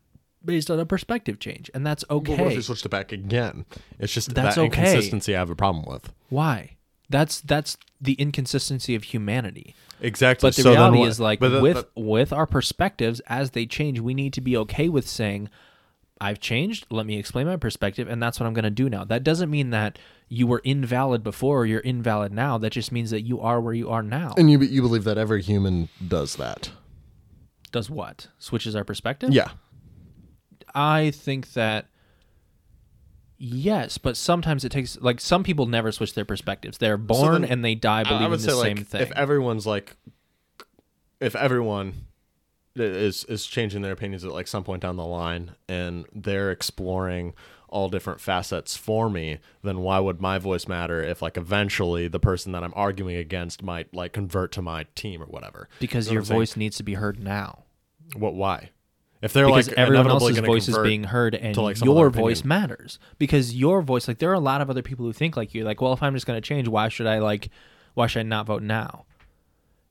based 0.45 0.69
on 0.71 0.79
a 0.79 0.85
perspective 0.85 1.39
change 1.39 1.69
and 1.73 1.85
that's 1.85 2.03
But 2.09 2.15
what 2.27 2.29
if 2.31 2.39
okay 2.39 2.53
you 2.55 2.61
switched 2.61 2.85
it 2.85 2.89
back 2.89 3.11
again? 3.11 3.65
It's 3.99 4.13
just 4.13 4.33
That's 4.33 4.55
that 4.55 4.61
okay. 4.61 4.65
inconsistency 4.81 5.35
I 5.35 5.39
have 5.39 5.49
a 5.49 5.55
problem 5.55 5.85
with. 5.85 6.11
why 6.29 6.77
that's 7.09 7.41
that's 7.41 7.77
the 8.01 8.13
inconsistency 8.13 8.95
of 8.95 9.03
humanity 9.03 9.75
Exactly. 10.01 10.47
but 10.47 10.55
the 10.55 10.61
So 10.63 10.71
reality 10.71 10.99
what- 10.99 11.07
is 11.09 11.19
like 11.19 11.41
with 11.41 11.85
with 11.95 12.33
our 12.33 12.47
perspectives 12.47 13.19
as 13.27 13.51
they 13.51 13.65
change 13.65 13.99
we 13.99 14.13
need 14.13 14.33
to 14.33 14.41
be 14.41 14.57
okay 14.57 14.89
with 14.89 15.07
saying 15.07 15.49
I've 16.21 16.39
changed. 16.39 16.85
Let 16.89 17.05
me 17.05 17.17
explain 17.17 17.47
my 17.47 17.57
perspective, 17.57 18.07
and 18.07 18.23
that's 18.23 18.39
what 18.39 18.45
I'm 18.45 18.53
going 18.53 18.63
to 18.63 18.69
do 18.69 18.89
now. 18.89 19.03
That 19.03 19.23
doesn't 19.25 19.49
mean 19.49 19.71
that 19.71 19.99
you 20.29 20.47
were 20.47 20.61
invalid 20.63 21.21
before 21.21 21.59
or 21.61 21.65
you're 21.65 21.81
invalid 21.81 22.31
now. 22.31 22.57
That 22.57 22.69
just 22.69 22.93
means 22.93 23.09
that 23.09 23.23
you 23.23 23.41
are 23.41 23.59
where 23.59 23.73
you 23.73 23.89
are 23.89 24.01
now. 24.03 24.33
And 24.37 24.49
you 24.49 24.57
you 24.61 24.81
believe 24.81 25.03
that 25.03 25.17
every 25.17 25.41
human 25.41 25.89
does 26.07 26.37
that? 26.37 26.71
Does 27.73 27.89
what? 27.89 28.27
Switches 28.39 28.73
our 28.73 28.85
perspective? 28.85 29.31
Yeah. 29.33 29.49
I 30.73 31.11
think 31.11 31.53
that 31.53 31.87
yes, 33.37 33.97
but 33.97 34.17
sometimes 34.17 34.63
it 34.65 34.69
takes 34.69 34.99
like 35.01 35.19
some 35.19 35.43
people 35.43 35.65
never 35.65 35.91
switch 35.91 36.13
their 36.13 36.25
perspectives. 36.25 36.77
They're 36.77 36.97
born 36.97 37.41
then 37.41 37.51
and 37.51 37.65
they 37.65 37.75
die 37.75 38.03
believing 38.03 38.31
the 38.31 38.39
same 38.39 38.77
like 38.77 38.87
thing. 38.87 39.01
if 39.01 39.11
everyone's 39.11 39.67
like, 39.67 39.95
if 41.19 41.35
everyone 41.35 42.05
is 42.75 43.23
is 43.25 43.45
changing 43.45 43.81
their 43.81 43.91
opinions 43.91 44.25
at 44.25 44.31
like 44.31 44.47
some 44.47 44.63
point 44.63 44.81
down 44.81 44.95
the 44.95 45.05
line, 45.05 45.51
and 45.67 46.05
they're 46.13 46.51
exploring 46.51 47.33
all 47.69 47.89
different 47.89 48.21
facets 48.21 48.77
for 48.77 49.09
me, 49.09 49.39
then 49.63 49.79
why 49.79 49.99
would 49.99 50.21
my 50.21 50.37
voice 50.37 50.67
matter 50.67 51.01
if 51.01 51.21
like 51.23 51.37
eventually 51.37 52.07
the 52.07 52.19
person 52.19 52.51
that 52.51 52.63
I'm 52.63 52.73
arguing 52.75 53.15
against 53.15 53.63
might 53.63 53.93
like 53.95 54.13
convert 54.13 54.51
to 54.53 54.61
my 54.61 54.85
team 54.95 55.21
or 55.23 55.25
whatever? 55.25 55.67
because 55.79 56.05
You 56.05 56.11
know 56.11 56.13
your 56.13 56.21
what 56.21 56.25
I'm 56.25 56.27
saying? 56.27 56.39
voice 56.39 56.55
needs 56.55 56.77
to 56.77 56.83
be 56.83 56.93
heard 56.95 57.19
now. 57.19 57.63
What? 58.15 58.35
Why? 58.35 58.69
If 59.23 59.33
they're 59.33 59.45
because 59.47 59.69
like 59.69 59.77
everyone 59.77 60.07
else's 60.07 60.35
gonna 60.35 60.45
voice 60.47 60.67
is 60.67 60.77
being 60.79 61.05
heard 61.05 61.33
and 61.33 61.55
like, 61.57 61.77
some 61.77 61.89
other 61.89 61.97
your 61.99 62.07
opinion. 62.07 62.29
voice 62.29 62.43
matters. 62.43 62.99
Because 63.17 63.55
your 63.55 63.81
voice 63.81 64.07
like 64.07 64.19
there 64.19 64.29
are 64.29 64.33
a 64.35 64.39
lot 64.39 64.61
of 64.61 64.69
other 64.69 64.81
people 64.81 65.05
who 65.05 65.13
think 65.13 65.35
like 65.37 65.53
you. 65.55 65.63
Like 65.63 65.81
well 65.81 65.93
if 65.93 66.03
i'm 66.03 66.13
just 66.13 66.25
going 66.27 66.37
to 66.37 66.47
change 66.47 66.67
why 66.67 66.89
should 66.89 67.07
i 67.07 67.19
like 67.19 67.49
why 67.93 68.07
should 68.07 68.19
i 68.19 68.23
not 68.23 68.45
vote 68.45 68.61
now? 68.61 69.05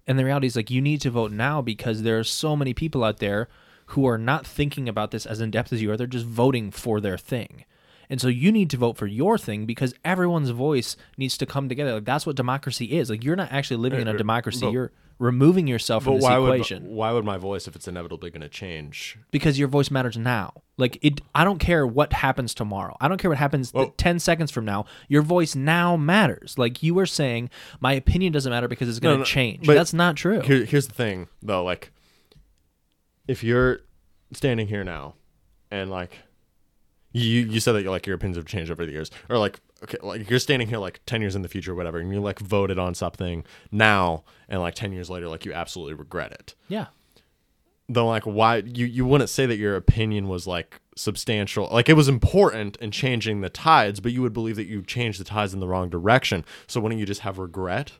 And 0.07 0.19
the 0.19 0.25
reality 0.25 0.49
is 0.49 0.57
like 0.57 0.71
you 0.71 0.81
need 0.83 1.01
to 1.03 1.11
vote 1.11 1.33
now 1.33 1.63
because 1.63 2.03
there 2.03 2.19
are 2.19 2.25
so 2.25 2.57
many 2.57 2.75
people 2.75 3.05
out 3.05 3.19
there 3.19 3.49
who 3.87 4.07
are 4.07 4.19
not 4.19 4.47
thinking 4.47 4.89
about 4.89 5.11
this 5.13 5.27
as 5.27 5.41
in 5.41 5.51
depth 5.51 5.73
as 5.73 5.81
you 5.83 5.91
are. 5.93 5.97
They're 5.97 6.07
just 6.07 6.27
voting 6.27 6.71
for 6.71 7.01
their 7.01 7.17
thing. 7.19 7.65
And 8.11 8.21
so 8.21 8.29
you 8.29 8.53
need 8.53 8.69
to 8.71 8.77
vote 8.77 8.97
for 8.99 9.07
your 9.07 9.39
thing 9.39 9.65
because 9.65 9.95
everyone's 10.05 10.51
voice 10.51 10.97
needs 11.17 11.39
to 11.39 11.47
come 11.47 11.69
together. 11.69 11.95
Like 11.95 12.05
that's 12.05 12.27
what 12.27 12.37
democracy 12.37 12.87
is. 12.99 13.09
Like 13.09 13.25
you're 13.25 13.37
not 13.37 13.53
actually 13.53 13.79
living 13.79 14.01
in 14.01 14.09
a 14.09 14.13
Uh, 14.13 14.17
democracy. 14.17 14.61
but- 14.67 14.73
you're 14.73 14.93
removing 15.23 15.67
yourself 15.69 16.03
from 16.05 16.15
But 16.15 16.17
this 16.19 16.25
why 16.25 16.37
equation 16.39 16.83
would 16.89 16.93
why 16.97 17.13
would 17.13 17.25
my 17.25 17.37
voice 17.39 17.69
if 17.69 17.77
it's 17.77 17.87
inevitably 17.87 18.31
going 18.31 18.41
to 18.43 18.49
change? 18.49 19.17
because 19.31 19.59
your 19.59 19.69
voice 19.69 19.91
matters 19.91 20.17
now. 20.19 20.53
Like 20.77 20.99
it 21.03 21.21
I 21.35 21.45
don't 21.45 21.59
care 21.59 21.87
what 21.87 22.13
happens 22.13 22.55
tomorrow. 22.55 22.97
I 23.01 23.07
don't 23.09 23.19
care 23.19 23.31
what 23.31 23.39
happens 23.39 23.73
Well- 23.73 23.95
10 23.97 24.19
seconds 24.19 24.51
from 24.51 24.65
now. 24.65 24.85
Your 25.09 25.23
voice 25.23 25.55
now 25.55 25.97
matters. 25.97 26.59
Like 26.59 26.83
you 26.83 26.93
were 26.95 27.07
saying 27.07 27.51
my 27.81 27.93
opinion 27.93 28.33
doesn't 28.33 28.51
matter 28.51 28.67
because 28.69 28.89
it's 28.89 28.99
going 28.99 29.15
to 29.15 29.19
no, 29.21 29.25
change. 29.25 29.65
but 29.67 29.75
That's 29.75 29.95
not 29.95 30.17
true. 30.17 30.41
Here, 30.41 30.65
here's 30.65 30.89
the 30.89 30.95
thing, 30.95 31.29
though. 31.41 31.63
Like, 31.63 31.93
if 33.29 33.45
you're 33.45 33.81
standing 34.33 34.67
here 34.67 34.83
now, 34.85 35.15
and 35.71 35.91
like, 35.91 36.19
you 37.13 37.43
you 37.43 37.61
said 37.61 37.73
that 37.73 37.85
like 37.87 38.07
your 38.07 38.17
opinions 38.17 38.37
have 38.37 38.47
changed 38.47 38.71
over 38.71 38.85
the 38.85 38.93
years, 38.93 39.11
or 39.29 39.39
like, 39.39 39.61
okay, 39.83 39.99
like 40.03 40.29
you're 40.31 40.39
standing 40.39 40.69
here 40.69 40.79
like 40.79 41.01
ten 41.07 41.21
years 41.21 41.35
in 41.35 41.43
the 41.43 41.49
future, 41.49 41.73
or 41.73 41.75
whatever, 41.75 41.99
and 41.99 42.13
you 42.13 42.21
like 42.21 42.39
voted 42.39 42.79
on 42.79 42.95
something 42.95 43.45
now, 43.71 44.25
and 44.49 44.61
like 44.61 44.75
ten 44.75 44.93
years 44.93 45.11
later, 45.11 45.29
like 45.29 45.45
you 45.45 45.53
absolutely 45.53 45.95
regret 45.95 46.33
it. 46.33 46.55
yeah. 46.69 46.87
Though, 47.89 48.07
like, 48.07 48.23
why 48.23 48.59
you 48.59 48.87
you 48.87 49.05
wouldn't 49.05 49.29
say 49.29 49.45
that 49.45 49.57
your 49.57 49.77
opinion 49.77 50.29
was 50.29 50.47
like 50.47 50.81
substantial, 50.97 51.69
like 51.71 51.89
it 51.89 51.95
was 51.95 52.09
important 52.09 52.77
in 52.77 52.91
changing 52.91 53.41
the 53.43 53.51
tides, 53.51 54.01
but 54.01 54.13
you 54.13 54.23
would 54.23 54.33
believe 54.33 54.57
that 54.57 54.67
you 54.67 54.83
changed 54.83 55.21
the 55.21 55.25
tides 55.25 55.53
in 55.53 55.61
the 55.61 55.69
wrong 55.69 55.91
direction. 55.91 56.45
So 56.67 56.81
wouldn't 56.81 57.01
you 57.01 57.07
just 57.07 57.21
have 57.23 57.39
regret? 57.39 57.93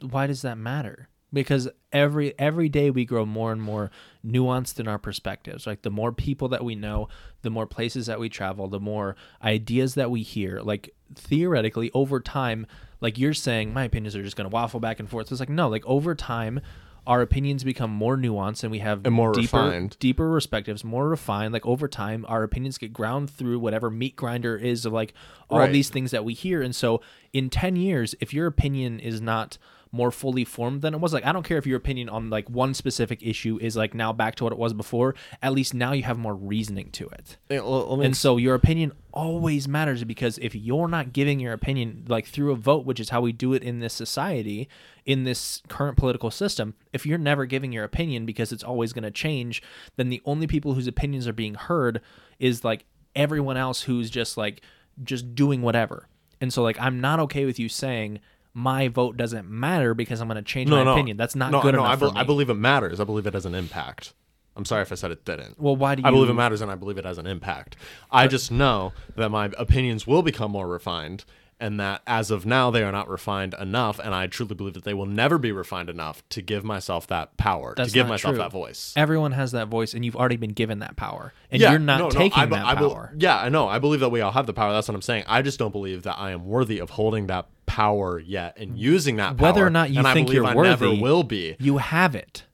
Why 0.00 0.26
does 0.28 0.42
that 0.42 0.58
matter? 0.58 1.08
Because 1.32 1.68
every 1.92 2.38
every 2.38 2.68
day 2.68 2.90
we 2.90 3.04
grow 3.04 3.26
more 3.26 3.50
and 3.50 3.60
more 3.60 3.90
nuanced 4.24 4.78
in 4.78 4.86
our 4.86 4.98
perspectives. 4.98 5.66
Like 5.66 5.82
the 5.82 5.90
more 5.90 6.12
people 6.12 6.48
that 6.48 6.64
we 6.64 6.76
know, 6.76 7.08
the 7.44 7.50
more 7.50 7.66
places 7.66 8.06
that 8.06 8.18
we 8.18 8.28
travel, 8.28 8.66
the 8.66 8.80
more 8.80 9.14
ideas 9.42 9.94
that 9.94 10.10
we 10.10 10.22
hear. 10.22 10.60
Like 10.60 10.92
theoretically, 11.14 11.90
over 11.94 12.18
time, 12.20 12.66
like 13.00 13.18
you're 13.18 13.34
saying, 13.34 13.72
my 13.72 13.84
opinions 13.84 14.16
are 14.16 14.22
just 14.22 14.36
going 14.36 14.48
to 14.50 14.52
waffle 14.52 14.80
back 14.80 14.98
and 14.98 15.08
forth. 15.08 15.30
It's 15.30 15.38
like 15.40 15.48
no, 15.48 15.68
like 15.68 15.84
over 15.86 16.14
time, 16.14 16.60
our 17.06 17.20
opinions 17.20 17.62
become 17.64 17.90
more 17.90 18.16
nuanced 18.16 18.62
and 18.62 18.70
we 18.72 18.78
have 18.78 19.04
And 19.04 19.14
more 19.14 19.32
deeper, 19.32 19.64
refined. 19.64 19.96
deeper 20.00 20.28
perspectives, 20.30 20.82
more 20.82 21.06
refined. 21.08 21.52
Like 21.52 21.66
over 21.66 21.86
time, 21.86 22.24
our 22.28 22.42
opinions 22.42 22.78
get 22.78 22.92
ground 22.94 23.28
through 23.30 23.58
whatever 23.58 23.90
meat 23.90 24.16
grinder 24.16 24.56
is 24.56 24.86
of 24.86 24.92
like 24.94 25.12
all 25.50 25.58
Right. 25.58 25.70
these 25.72 25.90
things 25.90 26.10
that 26.12 26.24
we 26.24 26.32
hear. 26.32 26.62
And 26.62 26.74
so 26.74 27.02
in 27.32 27.50
10 27.50 27.76
years, 27.76 28.14
if 28.20 28.32
your 28.32 28.46
opinion 28.46 29.00
is 29.00 29.20
not 29.20 29.58
more 29.94 30.10
fully 30.10 30.44
formed 30.44 30.82
than 30.82 30.92
it 30.92 31.00
was, 31.00 31.12
like 31.12 31.24
I 31.24 31.32
don't 31.32 31.44
care 31.44 31.56
if 31.56 31.66
your 31.66 31.76
opinion 31.76 32.08
on 32.08 32.28
like 32.28 32.50
one 32.50 32.74
specific 32.74 33.20
issue 33.22 33.58
is 33.60 33.76
like 33.76 33.94
now 33.94 34.12
back 34.12 34.34
to 34.36 34.44
what 34.44 34.52
it 34.52 34.58
was 34.58 34.74
before, 34.74 35.14
at 35.40 35.52
least 35.52 35.72
now 35.72 35.92
you 35.92 36.02
have 36.02 36.18
more 36.18 36.34
reasoning 36.34 36.90
to 36.92 37.06
it. 37.06 37.36
Yeah, 37.48 37.60
well, 37.60 37.88
let 37.90 37.98
me 38.00 38.06
And 38.06 38.16
so 38.16 38.36
your 38.36 38.54
opinion 38.54 38.92
always 39.12 39.68
matters 39.68 40.02
because 40.02 40.38
if 40.38 40.54
you're 40.54 40.88
not 40.88 41.12
giving 41.12 41.38
your 41.38 41.52
opinion 41.52 42.04
like 42.08 42.26
through 42.26 42.50
a 42.50 42.56
vote, 42.56 42.84
which 42.84 42.98
is 42.98 43.10
how 43.10 43.20
we 43.20 43.32
do 43.32 43.54
it 43.54 43.62
in 43.62 43.78
this 43.78 43.94
society, 43.94 44.68
in 45.06 45.22
this 45.22 45.62
current 45.68 45.96
political 45.96 46.30
system, 46.30 46.74
if 46.92 47.06
you're 47.06 47.16
never 47.16 47.46
giving 47.46 47.72
your 47.72 47.84
opinion 47.84 48.26
because 48.26 48.52
it's 48.52 48.64
always 48.64 48.92
going 48.92 49.04
to 49.04 49.10
change, 49.10 49.62
then 49.96 50.08
the 50.08 50.20
only 50.24 50.46
people 50.46 50.74
whose 50.74 50.88
opinions 50.88 51.28
are 51.28 51.32
being 51.32 51.54
heard 51.54 52.00
is 52.40 52.64
like 52.64 52.84
everyone 53.14 53.56
else 53.56 53.82
who's 53.82 54.10
just 54.10 54.36
like 54.36 54.62
just 55.04 55.34
doing 55.34 55.62
whatever. 55.62 56.08
And 56.40 56.52
so 56.52 56.62
like 56.62 56.80
I'm 56.80 57.00
not 57.00 57.20
okay 57.20 57.44
with 57.44 57.58
you 57.60 57.68
saying 57.68 58.18
my 58.54 58.88
vote 58.88 59.16
doesn't 59.16 59.50
matter 59.50 59.94
because 59.94 60.20
I'm 60.20 60.28
going 60.28 60.36
to 60.36 60.42
change 60.42 60.70
my 60.70 60.92
opinion. 60.92 61.16
That's 61.16 61.34
not 61.34 61.50
no, 61.50 61.60
good 61.60 61.74
no, 61.74 61.80
enough 61.80 61.92
I, 61.92 61.96
for 61.96 62.08
be- 62.08 62.14
me. 62.14 62.20
I 62.20 62.24
believe 62.24 62.50
it 62.50 62.54
matters. 62.54 63.00
I 63.00 63.04
believe 63.04 63.26
it 63.26 63.34
has 63.34 63.44
an 63.44 63.54
impact. 63.54 64.14
I'm 64.56 64.64
sorry 64.64 64.82
if 64.82 64.92
I 64.92 64.94
said 64.94 65.10
it 65.10 65.24
didn't. 65.24 65.60
well, 65.60 65.74
why 65.74 65.96
do 65.96 66.02
you 66.02 66.08
I 66.08 66.12
believe 66.12 66.30
it 66.30 66.34
matters 66.34 66.60
and 66.60 66.70
I 66.70 66.76
believe 66.76 66.96
it 66.96 67.04
has 67.04 67.18
an 67.18 67.26
impact. 67.26 67.76
I 68.12 68.28
just 68.28 68.52
know 68.52 68.92
that 69.16 69.28
my 69.30 69.50
opinions 69.58 70.06
will 70.06 70.22
become 70.22 70.52
more 70.52 70.68
refined 70.68 71.24
and 71.60 71.78
that 71.80 72.02
as 72.06 72.30
of 72.30 72.44
now 72.44 72.70
they 72.70 72.82
are 72.82 72.92
not 72.92 73.08
refined 73.08 73.54
enough 73.60 73.98
and 73.98 74.14
I 74.14 74.26
truly 74.26 74.54
believe 74.54 74.74
that 74.74 74.84
they 74.84 74.94
will 74.94 75.06
never 75.06 75.38
be 75.38 75.52
refined 75.52 75.88
enough 75.88 76.22
to 76.30 76.42
give 76.42 76.64
myself 76.64 77.06
that 77.08 77.36
power, 77.36 77.74
That's 77.76 77.90
to 77.90 77.94
give 77.94 78.08
myself 78.08 78.34
true. 78.34 78.42
that 78.42 78.50
voice. 78.52 78.92
Everyone 78.96 79.32
has 79.32 79.52
that 79.52 79.68
voice 79.68 79.94
and 79.94 80.04
you've 80.04 80.16
already 80.16 80.36
been 80.36 80.52
given 80.52 80.80
that 80.80 80.96
power. 80.96 81.32
And 81.50 81.60
Yeah, 81.62 81.70
you're 81.70 81.78
not 81.78 81.98
no, 81.98 82.04
no, 82.04 82.10
taking 82.10 82.38
I 82.42 82.46
that 82.46 82.66
I 82.66 82.74
power. 82.74 83.12
yeah, 83.16 83.38
I 83.38 83.48
know. 83.48 83.68
I 83.68 83.78
believe 83.78 84.00
that 84.00 84.10
we 84.10 84.20
all 84.20 84.32
have 84.32 84.46
the 84.46 84.52
power. 84.52 84.72
That's 84.72 84.88
what 84.88 84.94
I'm 84.94 85.02
saying. 85.02 85.24
I 85.26 85.42
just 85.42 85.58
don't 85.58 85.72
believe 85.72 86.02
that 86.02 86.18
I 86.18 86.32
am 86.32 86.44
worthy 86.46 86.78
of 86.80 86.90
holding 86.90 87.28
that 87.28 87.46
power 87.66 88.18
yet 88.18 88.56
and 88.58 88.78
using 88.78 89.16
that 89.16 89.36
power. 89.36 89.48
Whether 89.48 89.66
or 89.66 89.70
not 89.70 89.90
you 89.90 89.98
and 89.98 90.06
I 90.08 90.14
think 90.14 90.26
believe 90.26 90.42
you're 90.42 90.46
I 90.50 90.54
worthy, 90.54 90.68
never 90.70 91.02
will 91.02 91.22
be. 91.22 91.56
You 91.58 91.78
have 91.78 92.14
it. 92.14 92.44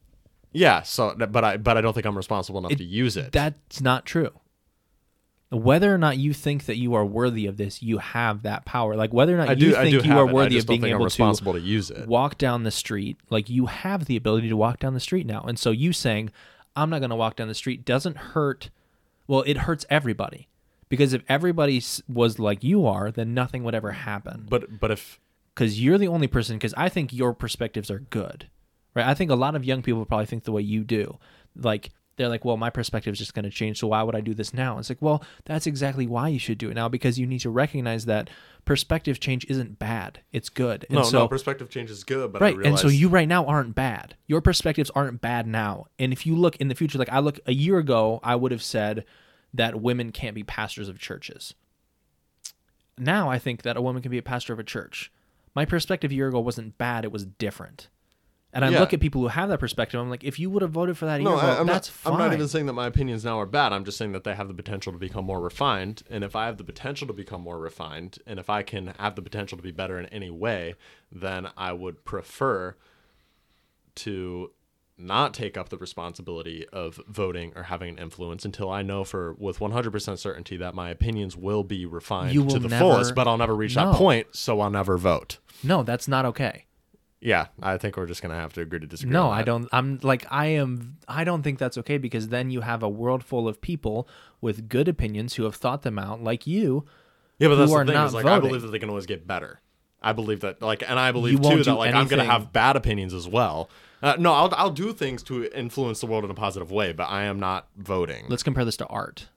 Yeah. 0.53 0.83
So, 0.83 1.15
but 1.17 1.45
I, 1.45 1.57
but 1.57 1.77
I 1.77 1.81
don't 1.81 1.95
think 1.95 2.07
I'm 2.07 2.17
responsible 2.17 2.59
enough 2.59 2.77
to 2.79 2.85
use 2.85 3.17
it. 3.17 3.33
That's 3.33 3.81
not 3.81 4.05
true. 4.05 4.31
Whether 5.51 5.93
or 5.93 5.99
not 5.99 6.17
you 6.17 6.33
think 6.33 6.67
that 6.67 6.77
you 6.77 6.95
are 6.95 7.05
worthy 7.05 7.47
of 7.47 7.57
this, 7.57 7.83
you 7.83 7.99
have 7.99 8.43
that 8.43 8.65
power. 8.65 8.95
Like 8.95 9.13
whether 9.13 9.35
or 9.35 9.39
not 9.39 9.49
I 9.49 9.53
you 9.53 9.71
do. 9.71 9.73
Think 9.73 10.05
you 10.05 10.13
are 10.13 10.29
it. 10.29 10.33
Worthy 10.33 10.59
of 10.59 10.67
being 10.67 10.85
able 10.85 11.05
responsible 11.05 11.55
to 11.55 11.61
to 11.61 11.67
use 11.67 11.91
it. 11.91 12.07
walk 12.07 12.39
down 12.39 12.63
the 12.63 12.71
street, 12.71 13.19
like 13.31 13.51
you 13.51 13.67
have 13.67 14.05
the 14.05 14.17
ability 14.17 14.49
to 14.49 14.57
walk 14.57 14.79
down 14.79 14.95
the 14.95 15.01
street 15.01 15.27
now. 15.27 15.43
And 15.43 15.59
so 15.59 15.71
you 15.71 15.93
saying, 15.93 16.31
I'm 16.77 16.89
not 16.89 17.01
going 17.01 17.11
to 17.11 17.17
walk 17.17 17.37
down 17.37 17.49
the 17.49 17.55
street 17.55 17.85
doesn't 17.85 18.17
hurt. 18.17 18.71
Well, 19.27 19.43
it 19.47 19.59
hurts 19.59 19.85
everybody. 19.91 20.49
Because 20.89 21.13
if 21.13 21.23
everybody 21.29 21.81
was 22.09 22.41
like 22.41 22.65
you 22.65 22.85
are, 22.87 23.13
then 23.13 23.33
nothing 23.33 23.63
would 23.63 23.77
ever 23.77 23.93
happen. 23.93 24.47
But 24.49 24.81
but 24.81 24.91
if 24.91 25.21
because 25.61 25.81
you're 25.81 25.99
the 25.99 26.09
only 26.09 26.27
person 26.27 26.57
because 26.57 26.75
i 26.77 26.89
think 26.89 27.13
your 27.13 27.35
perspectives 27.35 27.91
are 27.91 27.99
good 27.99 28.49
right 28.95 29.07
i 29.07 29.15
think 29.15 29.31
a 29.31 29.35
lot 29.35 29.55
of 29.55 29.65
young 29.65 29.83
people 29.83 30.05
probably 30.05 30.27
think 30.27 30.45
the 30.45 30.53
way 30.53 30.63
you 30.63 30.85
do 30.85 31.19
like 31.55 31.91
they're 32.21 32.29
like 32.29 32.45
well 32.45 32.59
my 32.59 32.69
perspective 32.69 33.15
is 33.15 33.19
just 33.19 33.33
going 33.33 33.45
to 33.45 33.51
change 33.51 33.79
so 33.79 33.87
why 33.87 34.03
would 34.03 34.15
i 34.15 34.21
do 34.21 34.35
this 34.35 34.53
now? 34.53 34.79
It's 34.79 34.91
like 34.91 35.01
well 35.01 35.25
that's 35.47 35.67
exactly 35.67 36.07
why 36.07 36.29
you 36.29 36.39
should 36.39 36.59
do 36.59 36.71
it 36.71 36.75
now 36.75 36.87
because 36.89 37.19
you 37.19 37.27
need 37.27 37.41
to 37.41 37.51
recognize 37.51 38.05
that 38.05 38.29
perspective 38.67 39.19
change 39.19 39.47
isn't 39.49 39.79
bad 39.79 40.21
it's 40.31 40.51
good. 40.51 40.85
And 40.91 40.99
no, 40.99 41.03
so 41.03 41.19
no, 41.21 41.29
perspective 41.29 41.71
change 41.71 41.91
is 41.91 42.05
good. 42.05 42.31
But 42.33 42.43
I 42.43 42.53
right 42.53 42.67
and 42.67 42.79
so 42.79 42.89
you 42.89 43.09
right 43.09 43.27
now 43.27 43.47
aren't 43.47 43.75
bad. 43.75 44.17
Your 44.27 44.43
perspectives 44.43 44.91
aren't 44.91 45.23
bad 45.23 45.47
now. 45.47 45.87
And 45.99 46.13
if 46.13 46.27
you 46.27 46.37
look 46.37 46.57
in 46.57 46.69
the 46.69 46.75
future 46.75 46.99
like 46.99 47.09
i 47.11 47.19
look 47.19 47.41
a 47.47 47.55
year 47.55 47.79
ago 47.79 48.21
i 48.23 48.37
would 48.37 48.53
have 48.53 48.63
said 48.63 49.07
that 49.55 49.81
women 49.81 50.13
can't 50.13 50.35
be 50.35 50.45
pastors 50.45 50.89
of 50.89 50.99
churches. 50.99 51.55
Now 52.99 53.31
i 53.31 53.39
think 53.39 53.63
that 53.63 53.79
a 53.79 53.83
woman 53.83 54.03
can 54.03 54.11
be 54.11 54.19
a 54.19 54.23
pastor 54.23 54.53
of 54.53 54.59
a 54.59 54.65
church. 54.65 55.11
My 55.55 55.65
perspective 55.65 56.11
a 56.11 56.15
year 56.15 56.29
ago 56.29 56.41
wasn't 56.41 56.77
bad 56.77 57.05
it 57.05 57.13
was 57.13 57.25
different 57.25 57.89
and 58.53 58.65
i 58.65 58.69
Yeah. 58.69 58.81
look 58.81 58.93
at 58.93 59.01
people 59.01 59.21
who 59.21 59.29
have 59.29 59.49
that 59.49 59.61
perspective 59.61 60.01
i'm 60.01 60.11
like 60.11 60.25
if 60.25 60.39
you 60.39 60.51
would 60.51 60.63
have 60.63 60.71
voted 60.73 60.97
for 60.99 61.07
that 61.07 61.21
No, 61.21 61.37
I, 61.37 61.61
am 61.61 61.67
that's 61.67 61.89
not. 61.89 61.95
fine 61.95 62.13
I'm 62.15 62.19
not 62.19 62.33
even 62.35 62.49
saying 62.49 62.67
that 62.67 62.73
my 62.73 62.87
opinions 62.87 63.25
now 63.25 63.39
are 63.41 63.47
bad. 63.47 63.73
I'm 63.73 63.85
just 63.85 63.97
saying 63.99 64.13
that 64.13 64.25
they 64.25 64.35
have 64.35 64.49
the 64.49 64.55
potential 64.55 64.93
to 64.93 64.99
become 64.99 65.25
more 65.25 65.41
refined. 65.41 66.03
And 66.11 66.25
if 66.25 66.35
I 66.35 66.47
have 66.47 66.57
the 66.57 66.65
potential 66.65 67.07
to 67.07 67.13
become 67.13 67.41
more 67.43 67.59
refined, 67.59 68.19
and 68.27 68.39
if 68.41 68.51
I 68.51 68.63
can 68.63 68.95
have 68.99 69.15
the 69.15 69.23
potential 69.23 69.57
to 69.57 69.63
be 69.63 69.71
better 69.71 69.99
in 69.99 70.07
any 70.07 70.31
way, 70.31 70.75
then 71.13 71.49
I 71.57 71.73
would 71.73 72.05
prefer 72.05 72.75
to 73.97 74.51
not 74.99 75.33
take 75.33 75.57
up 75.57 75.71
the 75.71 75.79
responsibility 75.79 76.67
of 76.73 77.01
voting 77.09 77.53
or 77.57 77.65
having 77.65 77.91
an 77.91 77.99
influence 77.99 78.45
until 78.45 78.71
I 78.71 78.83
know 78.83 79.03
for 79.05 79.33
with 79.35 79.59
100% 79.59 80.19
certainty 80.19 80.57
that 80.59 80.75
my 80.75 80.91
opinions 80.91 81.37
will 81.37 81.65
be 81.65 81.87
refined 81.87 82.35
You 82.35 82.47
to 82.49 82.59
the 82.59 82.69
never 82.69 82.85
fullest, 82.85 83.15
but 83.15 83.27
I'll 83.27 83.39
never 83.39 83.55
reach 83.55 83.77
know. 83.77 83.93
that 83.93 83.99
point, 83.99 84.29
so 84.33 84.61
I'll 84.61 84.71
never 84.71 84.99
vote. 84.99 85.39
no 85.63 85.83
that's 85.83 86.07
not 86.09 86.25
okay 86.27 86.65
Yeah, 87.23 87.49
I 87.63 87.77
think 87.77 87.97
we're 87.99 88.07
just 88.07 88.23
gonna 88.23 88.35
have 88.35 88.55
to 88.55 88.63
agree 88.63 88.79
to 88.81 88.87
disagree. 88.87 89.13
No, 89.13 89.29
I 89.31 89.43
don't. 89.43 89.69
I'm 89.73 89.99
like 90.03 90.25
I 90.31 90.47
am. 90.47 90.97
I 91.07 91.25
don't 91.25 91.43
think 91.43 91.59
that's 91.59 91.77
okay 91.79 91.99
because 91.99 92.29
then 92.29 92.51
you 92.51 92.63
have 92.63 92.83
a 92.83 92.89
world 92.89 93.23
full 93.23 93.47
of 93.47 93.61
people 93.61 94.09
with 94.41 94.69
good 94.71 94.89
opinions 94.89 95.35
who 95.35 95.45
have 95.45 95.55
thought 95.55 95.83
them 95.83 95.99
out, 95.99 96.23
like 96.23 96.47
you. 96.47 96.87
Yeah, 97.39 97.49
but 97.49 97.57
that's 97.57 97.71
the 97.71 97.77
are 97.77 97.85
thing. 97.85 97.95
not 97.95 98.07
Is 98.07 98.15
like 98.15 98.25
I 98.25 98.39
believe 98.39 98.63
that 98.63 98.69
they 98.69 98.79
can 98.79 98.89
always 98.89 99.05
get 99.07 99.27
better. 99.27 99.61
I 100.03 100.15
believe 100.15 100.41
that, 100.41 100.63
like, 100.63 100.83
and 100.89 100.99
I 100.99 101.13
believe 101.13 101.43
too 101.43 101.63
that, 101.63 101.75
like, 101.75 101.95
I'm 101.95 102.09
gonna 102.09 102.25
have 102.25 102.55
bad 102.55 102.75
opinions 102.77 103.13
as 103.13 103.29
well. 103.29 103.69
Uh, 104.03 104.17
no, 104.19 104.33
I'll 104.33 104.55
I'll 104.57 104.71
do 104.71 104.95
things 104.95 105.23
to 105.25 105.45
influence 105.55 106.01
the 106.01 106.07
world 106.07 106.25
in 106.25 106.31
a 106.31 106.35
positive 106.35 106.71
way, 106.71 106.93
but 106.95 107.05
I 107.05 107.25
am 107.25 107.39
not 107.39 107.69
voting. 107.77 108.25
Let's 108.31 108.43
compare 108.43 108.65
this 108.65 108.79
to 108.79 108.87
art, 108.87 109.29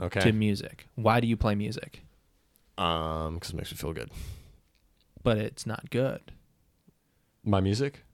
Okay. 0.00 0.20
to 0.20 0.32
music. 0.32 0.86
Why 0.94 1.20
do 1.20 1.26
you 1.26 1.36
play 1.36 1.54
music? 1.54 2.02
Um, 2.78 3.34
because 3.34 3.50
it 3.50 3.56
makes 3.56 3.70
me 3.70 3.76
feel 3.76 3.92
good. 3.92 4.10
But 5.22 5.36
it's 5.36 5.66
not 5.66 5.90
good. 5.90 6.32
My 7.48 7.60
music. 7.60 8.04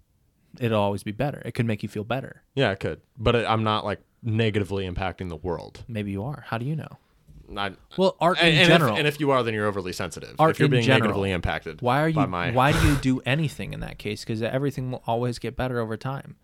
It'll 0.60 0.80
always 0.80 1.02
be 1.02 1.10
better. 1.10 1.42
It 1.44 1.52
could 1.52 1.66
make 1.66 1.82
you 1.82 1.88
feel 1.88 2.04
better. 2.04 2.42
Yeah, 2.54 2.70
it 2.70 2.78
could, 2.78 3.00
but 3.18 3.34
it, 3.34 3.44
I'm 3.48 3.64
not 3.64 3.84
like 3.84 4.00
negatively 4.22 4.88
impacting 4.88 5.28
the 5.28 5.36
world. 5.36 5.82
Maybe 5.88 6.12
you 6.12 6.22
are. 6.22 6.44
How 6.46 6.58
do 6.58 6.64
you 6.64 6.76
know? 6.76 6.98
I, 7.56 7.72
Well, 7.98 8.16
art 8.20 8.38
and, 8.40 8.54
in 8.54 8.58
and 8.60 8.68
general. 8.68 8.92
If, 8.94 8.98
and 9.00 9.08
if 9.08 9.18
you 9.20 9.32
are, 9.32 9.42
then 9.42 9.52
you're 9.52 9.66
overly 9.66 9.92
sensitive. 9.92 10.36
Art 10.38 10.52
if 10.52 10.58
you're 10.60 10.66
in 10.66 10.70
being 10.70 10.82
general. 10.84 11.08
negatively 11.08 11.32
impacted, 11.32 11.82
why 11.82 12.00
are 12.00 12.08
you? 12.08 12.26
my- 12.26 12.52
Why 12.52 12.70
do 12.72 12.86
you 12.88 12.94
do 12.96 13.20
anything 13.26 13.72
in 13.74 13.80
that 13.80 13.98
case? 13.98 14.20
Because 14.24 14.40
everything 14.42 14.92
will 14.92 15.02
always 15.06 15.38
get 15.40 15.56
better 15.56 15.80
over 15.80 15.96
time. 15.96 16.36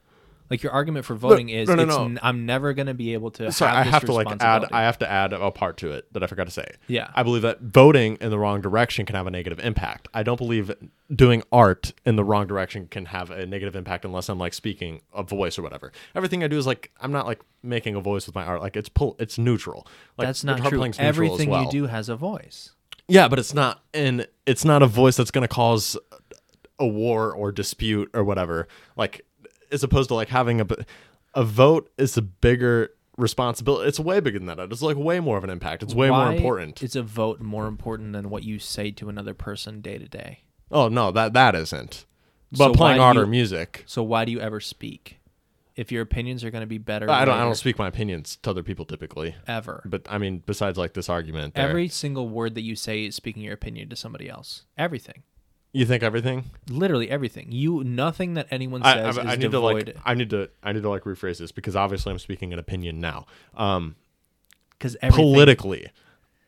Like 0.50 0.64
your 0.64 0.72
argument 0.72 1.04
for 1.04 1.14
voting 1.14 1.48
is, 1.48 1.68
no, 1.68 1.76
no, 1.76 1.82
it's 1.84 1.96
no. 1.96 2.04
n- 2.06 2.18
I'm 2.22 2.44
never 2.44 2.72
going 2.72 2.88
to 2.88 2.94
be 2.94 3.12
able 3.12 3.30
to. 3.32 3.52
Sorry, 3.52 3.72
have 3.72 3.86
I 3.86 3.90
have 3.90 4.04
to 4.06 4.12
like 4.12 4.26
add. 4.40 4.64
I 4.72 4.82
have 4.82 4.98
to 4.98 5.08
add 5.08 5.32
a 5.32 5.50
part 5.52 5.76
to 5.78 5.92
it 5.92 6.12
that 6.12 6.24
I 6.24 6.26
forgot 6.26 6.44
to 6.44 6.50
say. 6.50 6.66
Yeah. 6.88 7.10
I 7.14 7.22
believe 7.22 7.42
that 7.42 7.60
voting 7.60 8.18
in 8.20 8.30
the 8.30 8.38
wrong 8.38 8.60
direction 8.60 9.06
can 9.06 9.14
have 9.14 9.28
a 9.28 9.30
negative 9.30 9.60
impact. 9.60 10.08
I 10.12 10.24
don't 10.24 10.38
believe 10.38 10.72
doing 11.14 11.44
art 11.52 11.92
in 12.04 12.16
the 12.16 12.24
wrong 12.24 12.48
direction 12.48 12.88
can 12.88 13.06
have 13.06 13.30
a 13.30 13.46
negative 13.46 13.76
impact 13.76 14.04
unless 14.04 14.28
I'm 14.28 14.38
like 14.38 14.52
speaking 14.52 15.02
a 15.14 15.22
voice 15.22 15.56
or 15.58 15.62
whatever. 15.62 15.92
Everything 16.16 16.42
I 16.42 16.48
do 16.48 16.58
is 16.58 16.66
like 16.66 16.90
I'm 17.00 17.12
not 17.12 17.26
like 17.26 17.40
making 17.62 17.94
a 17.94 18.00
voice 18.00 18.26
with 18.26 18.34
my 18.34 18.44
art. 18.44 18.60
Like 18.60 18.76
it's 18.76 18.88
pull. 18.88 19.14
It's 19.20 19.38
neutral. 19.38 19.86
Like 20.18 20.26
That's 20.26 20.42
not 20.42 20.64
true. 20.64 20.84
Everything 20.98 21.50
well. 21.50 21.64
you 21.64 21.70
do 21.70 21.86
has 21.86 22.08
a 22.08 22.16
voice. 22.16 22.72
Yeah, 23.06 23.28
but 23.28 23.38
it's 23.38 23.54
not 23.54 23.82
and 23.94 24.26
it's 24.46 24.64
not 24.64 24.82
a 24.82 24.86
voice 24.86 25.16
that's 25.16 25.30
going 25.30 25.42
to 25.42 25.48
cause 25.48 25.96
a 26.80 26.86
war 26.86 27.32
or 27.32 27.52
dispute 27.52 28.10
or 28.14 28.24
whatever. 28.24 28.66
Like 28.96 29.24
as 29.72 29.82
opposed 29.82 30.08
to 30.08 30.14
like 30.14 30.28
having 30.28 30.60
a 30.60 30.66
a 31.34 31.44
vote 31.44 31.90
is 31.96 32.16
a 32.16 32.22
bigger 32.22 32.90
responsibility. 33.16 33.88
It's 33.88 34.00
way 34.00 34.20
bigger 34.20 34.38
than 34.38 34.46
that. 34.46 34.58
It's 34.58 34.82
like 34.82 34.96
way 34.96 35.20
more 35.20 35.36
of 35.36 35.44
an 35.44 35.50
impact. 35.50 35.82
It's 35.82 35.94
way 35.94 36.10
more 36.10 36.32
important. 36.32 36.82
It's 36.82 36.96
a 36.96 37.02
vote 37.02 37.40
more 37.40 37.66
important 37.66 38.12
than 38.12 38.30
what 38.30 38.44
you 38.44 38.58
say 38.58 38.90
to 38.92 39.08
another 39.08 39.34
person 39.34 39.80
day 39.80 39.98
to 39.98 40.08
day? 40.08 40.40
Oh 40.70 40.88
no, 40.88 41.10
that 41.12 41.32
that 41.34 41.54
isn't. 41.54 42.06
But 42.52 42.58
So 42.58 42.74
playing 42.74 42.98
why 42.98 43.04
art 43.04 43.16
do 43.16 43.22
or 43.22 43.26
music, 43.26 43.84
So 43.86 44.02
why 44.02 44.24
do 44.24 44.32
you 44.32 44.40
ever 44.40 44.60
speak? 44.60 45.18
If 45.76 45.92
your 45.92 46.02
opinions 46.02 46.44
are 46.44 46.50
going 46.50 46.62
to 46.62 46.66
be 46.66 46.78
better, 46.78 47.08
I 47.08 47.24
don't. 47.24 47.36
I 47.36 47.42
don't 47.42 47.54
speak 47.54 47.78
my 47.78 47.86
opinions 47.88 48.36
to 48.42 48.50
other 48.50 48.62
people 48.62 48.84
typically. 48.84 49.34
ever. 49.46 49.82
But 49.86 50.06
I 50.10 50.18
mean, 50.18 50.42
besides 50.44 50.76
like 50.76 50.94
this 50.94 51.08
argument, 51.08 51.54
there. 51.54 51.68
Every 51.68 51.88
single 51.88 52.28
word 52.28 52.54
that 52.56 52.62
you 52.62 52.76
say 52.76 53.06
is 53.06 53.14
speaking 53.14 53.42
your 53.42 53.54
opinion 53.54 53.88
to 53.90 53.96
somebody 53.96 54.28
else. 54.28 54.64
Everything, 54.76 55.22
you 55.72 55.84
think 55.86 56.02
everything? 56.02 56.50
literally 56.68 57.08
everything. 57.10 57.48
You 57.52 57.84
nothing 57.84 58.34
that 58.34 58.46
anyone 58.50 58.82
I, 58.82 58.94
says 58.94 59.18
I, 59.18 59.22
is 59.22 59.26
I 59.28 59.36
need 59.36 59.50
devoid. 59.50 59.86
to 59.86 59.92
like. 59.92 60.02
I 60.04 60.14
need 60.14 60.30
to. 60.30 60.48
I 60.62 60.72
need 60.72 60.82
to 60.82 60.88
like 60.90 61.04
rephrase 61.04 61.38
this 61.38 61.52
because 61.52 61.76
obviously 61.76 62.12
I'm 62.12 62.18
speaking 62.18 62.52
an 62.52 62.58
opinion 62.58 63.00
now. 63.00 63.26
Um, 63.56 63.96
Because 64.70 64.96
politically, 65.10 65.88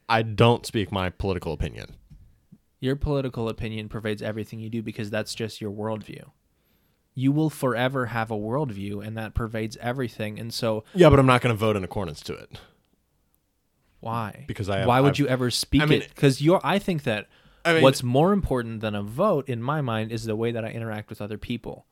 I 0.09 0.23
don't 0.23 0.65
speak 0.67 0.91
my 0.91 1.11
political 1.11 1.53
opinion. 1.53 1.97
your 2.81 2.97
political 2.97 3.49
opinion 3.49 3.89
pervades 3.89 4.23
everything 4.23 4.59
you 4.59 4.69
do 4.71 4.83
because 4.83 5.09
that's 5.11 5.35
just 5.35 5.61
your 5.61 5.71
worldview. 5.71 6.25
You 7.15 7.31
will 7.31 7.51
forever 7.51 8.07
have 8.07 8.31
a 8.31 8.37
worldview, 8.37 9.07
and 9.07 9.17
that 9.19 9.35
pervades 9.35 9.77
everything. 9.83 10.41
And 10.41 10.53
so, 10.53 10.83
Yeah, 10.95 11.11
but 11.11 11.19
I'm 11.19 11.27
not 11.27 11.43
going 11.43 11.55
to 11.55 11.59
vote 11.59 11.77
in 11.77 11.85
accordance 11.85 12.23
to 12.23 12.33
it. 12.35 12.59
why? 14.01 14.45
Because 14.49 14.69
I 14.69 14.79
have- 14.79 14.89
why 14.89 15.01
would 15.01 15.11
I've- 15.11 15.23
you 15.23 15.29
ever 15.29 15.51
speak 15.51 15.83
I 15.83 15.87
mean- 15.87 16.03
it? 16.03 16.09
Because 16.09 16.41
you're. 16.43 16.61
I 16.65 16.79
think 16.79 17.05
that 17.05 17.29
I 17.65 17.75
mean, 17.75 17.83
what's 17.83 18.03
more 18.03 18.33
important 18.33 18.81
than 18.81 18.95
a 18.95 19.03
vote, 19.03 19.49
in 19.49 19.63
my 19.63 19.81
mind, 19.81 20.11
is 20.13 20.25
the 20.25 20.37
way 20.37 20.51
that 20.53 20.65
I 20.65 20.69
interact 20.69 21.09
with 21.09 21.21
other 21.23 21.39
people. 21.39 21.87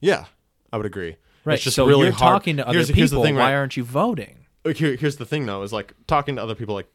yeah, 0.00 0.26
I 0.72 0.76
would 0.76 0.86
agree. 0.86 1.16
Right. 1.44 1.54
It's 1.54 1.64
just 1.64 1.76
so 1.76 1.86
really 1.86 2.04
you're 2.04 2.12
hard. 2.12 2.42
talking 2.42 2.56
to 2.58 2.66
other 2.66 2.78
here's, 2.78 2.88
people. 2.88 2.98
Here's 2.98 3.10
the 3.10 3.22
thing, 3.22 3.34
why 3.34 3.50
right? 3.50 3.54
aren't 3.54 3.76
you 3.76 3.84
voting? 3.84 4.46
Here, 4.64 4.94
here's 4.96 5.16
the 5.16 5.24
thing, 5.26 5.46
though, 5.46 5.62
is 5.62 5.72
like 5.72 5.94
talking 6.06 6.36
to 6.36 6.42
other 6.42 6.54
people. 6.54 6.74
Like 6.74 6.88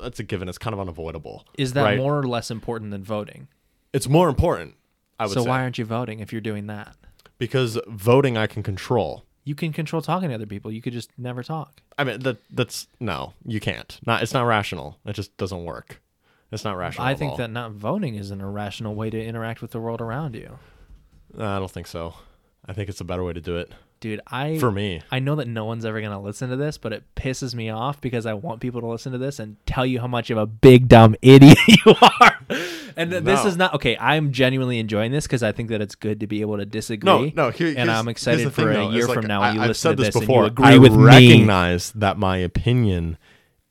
that's 0.00 0.18
a 0.20 0.22
given. 0.22 0.48
It's 0.48 0.58
kind 0.58 0.72
of 0.72 0.80
unavoidable. 0.80 1.46
Is 1.58 1.74
that 1.74 1.82
right? 1.82 1.98
more 1.98 2.18
or 2.18 2.24
less 2.24 2.50
important 2.50 2.90
than 2.90 3.04
voting? 3.04 3.48
It's 3.92 4.08
more 4.08 4.28
important. 4.28 4.74
I 5.20 5.26
would 5.26 5.34
So 5.34 5.42
say 5.44 5.48
why 5.48 5.60
aren't 5.60 5.78
you 5.78 5.84
voting 5.84 6.20
if 6.20 6.32
you're 6.32 6.40
doing 6.40 6.66
that? 6.66 6.96
because 7.36 7.78
voting 7.88 8.36
I 8.36 8.46
can 8.46 8.62
control. 8.62 9.24
You 9.44 9.54
can 9.54 9.72
control 9.72 10.00
talking 10.00 10.30
to 10.30 10.34
other 10.34 10.46
people. 10.46 10.72
You 10.72 10.80
could 10.80 10.92
just 10.92 11.10
never 11.18 11.42
talk. 11.42 11.82
I 11.98 12.04
mean 12.04 12.20
that 12.20 12.38
that's 12.50 12.86
no, 13.00 13.34
you 13.44 13.60
can't. 13.60 14.00
Not 14.06 14.22
it's 14.22 14.32
not 14.32 14.44
rational. 14.46 14.98
It 15.04 15.12
just 15.12 15.36
doesn't 15.36 15.64
work. 15.64 16.00
It's 16.52 16.64
not 16.64 16.76
rational. 16.76 17.06
I 17.06 17.14
think 17.14 17.36
that 17.38 17.50
not 17.50 17.72
voting 17.72 18.14
is 18.14 18.30
an 18.30 18.40
irrational 18.40 18.94
way 18.94 19.10
to 19.10 19.22
interact 19.22 19.60
with 19.62 19.72
the 19.72 19.80
world 19.80 20.00
around 20.00 20.34
you. 20.36 20.58
Uh, 21.36 21.44
I 21.44 21.58
don't 21.58 21.70
think 21.70 21.86
so. 21.88 22.14
I 22.66 22.72
think 22.72 22.88
it's 22.88 23.00
a 23.00 23.04
better 23.04 23.22
way 23.24 23.32
to 23.34 23.40
do 23.42 23.56
it 23.58 23.70
Dude, 24.00 24.20
I 24.26 24.58
for 24.58 24.70
me. 24.70 25.00
I 25.10 25.18
know 25.18 25.34
that 25.36 25.48
no 25.48 25.64
one's 25.64 25.84
ever 25.84 25.98
going 26.00 26.12
to 26.12 26.18
listen 26.18 26.50
to 26.50 26.56
this, 26.56 26.76
but 26.78 26.92
it 26.92 27.02
pisses 27.16 27.54
me 27.54 27.70
off 27.70 28.00
because 28.02 28.26
I 28.26 28.34
want 28.34 28.60
people 28.60 28.80
to 28.82 28.86
listen 28.86 29.12
to 29.12 29.18
this 29.18 29.38
and 29.38 29.56
tell 29.66 29.86
you 29.86 29.98
how 30.00 30.06
much 30.06 30.28
of 30.30 30.36
a 30.38 30.44
big 30.46 30.88
dumb 30.88 31.16
idiot 31.22 31.56
you 31.66 31.94
are. 32.02 32.38
And 32.96 33.10
th- 33.10 33.24
this 33.24 33.42
No. 33.42 33.46
is 33.48 33.56
not 33.56 33.74
okay. 33.74 33.96
I'm 33.98 34.30
genuinely 34.32 34.78
enjoying 34.78 35.10
this 35.10 35.24
because 35.26 35.42
I 35.42 35.52
think 35.52 35.70
that 35.70 35.80
it's 35.80 35.94
good 35.94 36.20
to 36.20 36.26
be 36.26 36.42
able 36.42 36.58
to 36.58 36.66
disagree. 36.66 37.32
No, 37.34 37.46
no. 37.46 37.50
Here, 37.50 37.74
and 37.76 37.90
I'm 37.90 38.04
here's 38.04 38.12
excited 38.12 38.46
the 38.46 38.50
for 38.50 38.72
thing, 38.74 38.76
a 38.82 38.88
is 38.90 38.94
year 38.94 39.06
like, 39.06 39.14
from 39.14 39.26
now 39.26 39.40
I, 39.40 39.46
when 39.48 39.56
you 39.56 39.62
I've 39.62 39.68
listen 39.68 39.90
said 39.90 39.96
to 39.96 40.02
this 40.04 40.14
this 40.14 40.20
before. 40.20 40.44
and 40.44 40.58
you 40.58 40.64
agree 40.64 40.74
I 40.74 40.78
with 40.78 40.92
me. 40.94 41.04
recognize 41.04 41.92
that 41.92 42.18
my 42.18 42.36
opinion 42.36 43.16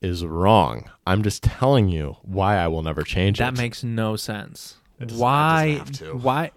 is 0.01 0.25
wrong. 0.25 0.89
I'm 1.05 1.23
just 1.23 1.43
telling 1.43 1.89
you 1.89 2.17
why 2.21 2.57
I 2.57 2.67
will 2.67 2.83
never 2.83 3.03
change 3.03 3.39
That 3.39 3.53
it. 3.53 3.57
makes 3.57 3.83
no 3.83 4.15
sense. 4.15 4.77
It 4.99 5.11
Why? 5.11 5.75
have 5.79 5.91
to. 5.93 6.13
Why? 6.15 6.51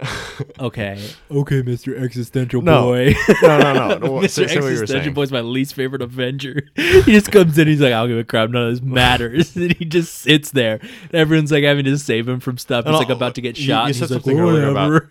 okay. 0.60 1.02
Okay, 1.30 1.62
Mr. 1.62 2.00
Existential 2.00 2.62
No. 2.62 2.84
Boy. 2.84 3.14
no, 3.42 3.58
no, 3.58 3.72
no. 3.72 3.88
no. 3.98 4.08
Mr. 4.20 4.28
Say, 4.30 4.46
say 4.46 4.54
what 4.54 4.54
you 4.54 4.60
were 4.62 4.70
Existential 4.70 5.02
saying. 5.04 5.14
Boy's 5.14 5.32
my 5.32 5.40
least 5.40 5.74
favorite 5.74 6.02
Avenger. 6.02 6.62
he 6.76 7.02
just 7.02 7.30
comes 7.32 7.58
in, 7.58 7.68
he's 7.68 7.80
like, 7.80 7.92
I'll 7.92 8.06
give 8.08 8.16
a 8.18 8.24
crap, 8.24 8.50
none 8.50 8.68
of 8.68 8.72
this 8.74 8.82
matters. 8.82 9.54
and 9.56 9.72
he 9.74 9.84
just 9.84 10.14
sits 10.14 10.52
there. 10.52 10.78
And 10.80 11.14
everyone's 11.14 11.52
like 11.52 11.64
having 11.64 11.84
to 11.84 11.98
save 11.98 12.28
him 12.28 12.40
from 12.40 12.58
stuff. 12.58 12.86
He's 12.86 12.94
like 12.94 13.10
about 13.10 13.34
to 13.34 13.40
get 13.40 13.56
shot. 13.56 13.82
you 13.82 13.86
and 13.88 13.96
said 13.96 14.02
he's 14.04 14.10
like, 14.12 14.22
something 14.22 14.40
earlier 14.40 14.68
about- 14.68 15.02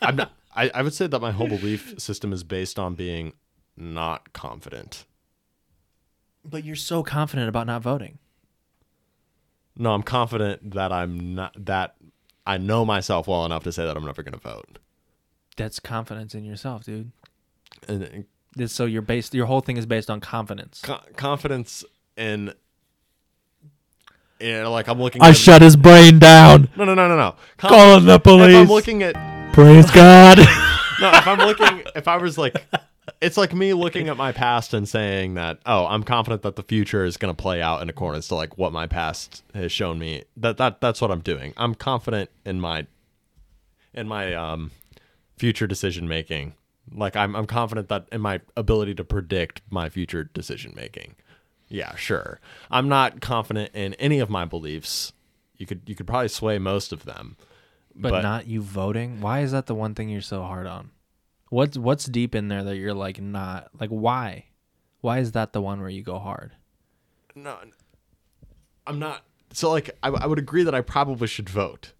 I'm 0.00 0.16
not, 0.16 0.32
I, 0.54 0.70
I 0.74 0.82
would 0.82 0.94
say 0.94 1.06
that 1.06 1.20
my 1.20 1.32
whole 1.32 1.48
belief 1.48 1.94
system 1.98 2.32
is 2.32 2.42
based 2.44 2.78
on 2.78 2.94
being 2.94 3.34
not 3.76 4.32
confident. 4.32 5.04
But 6.44 6.64
you're 6.64 6.76
so 6.76 7.02
confident 7.02 7.48
about 7.48 7.66
not 7.66 7.82
voting. 7.82 8.18
No, 9.76 9.92
I'm 9.92 10.02
confident 10.02 10.72
that 10.72 10.92
I'm 10.92 11.34
not 11.34 11.54
that 11.66 11.96
I 12.46 12.58
know 12.58 12.84
myself 12.84 13.26
well 13.28 13.44
enough 13.46 13.62
to 13.64 13.72
say 13.72 13.84
that 13.84 13.96
I'm 13.96 14.04
never 14.04 14.22
going 14.22 14.32
to 14.32 14.38
vote. 14.38 14.78
That's 15.56 15.78
confidence 15.80 16.34
in 16.34 16.44
yourself, 16.44 16.84
dude. 16.84 17.12
And 17.88 18.02
uh, 18.02 18.06
and 18.12 18.24
This- 18.56 18.72
So 18.72 18.84
you're 18.84 19.02
based. 19.02 19.32
Your 19.34 19.46
whole 19.46 19.60
thing 19.60 19.76
is 19.76 19.86
based 19.86 20.10
on 20.10 20.20
confidence. 20.20 20.80
co- 20.82 21.00
confidence 21.16 21.84
in 22.16 22.52
you 24.40 24.52
know, 24.62 24.70
like 24.72 24.88
I'm 24.88 25.00
looking 25.00 25.22
I 25.22 25.30
at 25.30 25.36
shut 25.36 25.60
his 25.62 25.76
brain 25.76 26.18
down. 26.18 26.68
No, 26.76 26.84
no, 26.84 26.94
no, 26.94 27.08
no, 27.08 27.16
no. 27.16 27.34
Conf- 27.58 27.70
Calling 27.72 28.06
the 28.06 28.14
If 28.14 28.26
I'm 28.26 28.68
looking 28.68 29.02
at 29.02 29.14
Praise 29.52 29.90
God. 29.90 30.38
no, 31.00 31.10
if 31.12 31.26
I'm 31.26 31.38
looking, 31.38 31.82
if 31.94 32.08
I 32.08 32.16
was 32.16 32.38
like, 32.38 32.54
it's 33.20 33.36
like 33.36 33.54
me 33.54 33.74
looking 33.74 34.08
at 34.08 34.16
my 34.16 34.32
past 34.32 34.74
and 34.74 34.88
saying 34.88 35.34
that, 35.34 35.58
oh, 35.66 35.86
I'm 35.86 36.02
confident 36.02 36.42
that 36.42 36.56
the 36.56 36.62
future 36.62 37.04
is 37.04 37.16
going 37.16 37.34
to 37.34 37.40
play 37.40 37.62
out 37.62 37.82
in 37.82 37.88
accordance 37.88 38.28
to 38.28 38.34
like 38.34 38.58
what 38.58 38.72
my 38.72 38.86
past 38.86 39.42
has 39.54 39.72
shown 39.72 39.98
me. 39.98 40.24
That 40.36 40.56
that 40.58 40.80
that's 40.80 41.00
what 41.00 41.10
I'm 41.10 41.20
doing. 41.20 41.52
I'm 41.56 41.74
confident 41.74 42.30
in 42.44 42.60
my 42.60 42.86
in 43.94 44.08
my 44.08 44.34
um 44.34 44.70
future 45.36 45.66
decision 45.66 46.08
making. 46.08 46.54
Like 46.92 47.16
I'm 47.16 47.34
I'm 47.34 47.46
confident 47.46 47.88
that 47.88 48.06
in 48.12 48.20
my 48.20 48.40
ability 48.56 48.94
to 48.96 49.04
predict 49.04 49.62
my 49.70 49.88
future 49.88 50.24
decision 50.24 50.72
making. 50.76 51.16
Yeah, 51.68 51.94
sure. 51.94 52.40
I'm 52.70 52.88
not 52.88 53.20
confident 53.20 53.70
in 53.74 53.94
any 53.94 54.18
of 54.18 54.28
my 54.28 54.44
beliefs. 54.44 55.12
You 55.56 55.66
could 55.66 55.82
you 55.86 55.94
could 55.94 56.06
probably 56.06 56.28
sway 56.28 56.58
most 56.58 56.92
of 56.92 57.04
them. 57.04 57.36
but, 57.94 58.22
not 58.22 58.46
you 58.46 58.60
voting. 58.62 59.20
Why 59.20 59.40
is 59.40 59.52
that 59.52 59.66
the 59.66 59.74
one 59.74 59.94
thing 59.94 60.08
you're 60.08 60.20
so 60.20 60.42
hard 60.42 60.66
on? 60.66 60.90
What's 61.50 61.76
what's 61.76 62.06
deep 62.06 62.34
in 62.34 62.48
there 62.48 62.64
that 62.64 62.76
you're 62.76 62.94
like 62.94 63.20
not 63.20 63.68
like 63.78 63.90
why? 63.90 64.46
Why 65.02 65.18
is 65.18 65.32
that 65.32 65.52
the 65.52 65.60
one 65.60 65.80
where 65.80 65.90
you 65.90 66.02
go 66.02 66.18
hard? 66.18 66.52
no 67.36 67.56
i'm 68.86 68.98
not 68.98 69.22
so 69.52 69.70
like 69.70 69.90
I, 70.02 70.08
I 70.08 70.26
would 70.26 70.38
agree 70.38 70.64
that 70.64 70.74
i 70.74 70.80
probably 70.80 71.28
should 71.28 71.48
vote 71.48 71.92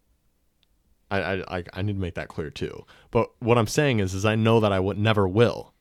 I, 1.09 1.43
I 1.43 1.64
I 1.72 1.82
need 1.82 1.94
to 1.94 1.98
make 2.01 2.14
that 2.14 2.27
clear 2.28 2.51
too 2.51 2.85
but 3.12 3.31
what 3.39 3.56
i'm 3.56 3.68
saying 3.68 4.01
is 4.01 4.12
is 4.12 4.24
i 4.24 4.35
know 4.35 4.59
that 4.60 4.72
i 4.72 4.81
would 4.81 4.98
never 4.98 5.28
will 5.28 5.72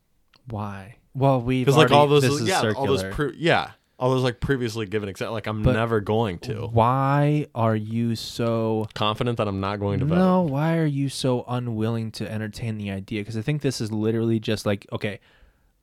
Why? 0.48 0.98
Well, 1.16 1.42
we 1.42 1.64
because 1.66 1.78
like 1.78 1.92
all 1.92 2.08
those 2.08 2.42
yeah 2.48 2.74
all 2.76 2.86
those 2.86 3.04
pro- 3.06 3.32
yeah 3.36 3.72
all 4.00 4.10
those 4.12 4.24
like 4.24 4.40
previously 4.40 4.86
given 4.86 5.10
except 5.10 5.32
like 5.32 5.46
I'm 5.46 5.62
But 5.62 5.74
never 5.74 6.00
going 6.00 6.40
to. 6.40 6.68
Why 6.68 7.48
are 7.54 7.76
you 7.76 8.16
so 8.16 8.88
Confident 8.96 9.38
that 9.38 9.48
I'm 9.48 9.60
not 9.60 9.80
going 9.80 10.00
to 10.00 10.06
vote. 10.06 10.16
No, 10.16 10.42
why 10.44 10.78
are 10.78 10.86
you 10.86 11.10
so 11.10 11.44
unwilling 11.48 12.12
to 12.14 12.32
entertain 12.32 12.78
the 12.78 12.92
idea? 12.92 13.22
Because 13.22 13.36
I 13.38 13.42
think 13.42 13.62
this 13.62 13.82
is 13.82 13.92
literally 13.92 14.40
just 14.40 14.66
like, 14.66 14.88
okay, 14.94 15.20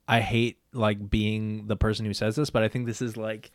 I 0.07 0.21
hate 0.21 0.57
like 0.73 1.09
being 1.09 1.67
the 1.67 1.75
person 1.77 2.05
who 2.05 2.13
says 2.13 2.35
this, 2.35 2.49
but 2.49 2.63
I 2.63 2.67
think 2.69 2.87
this 2.87 3.01
is 3.01 3.17
like 3.17 3.51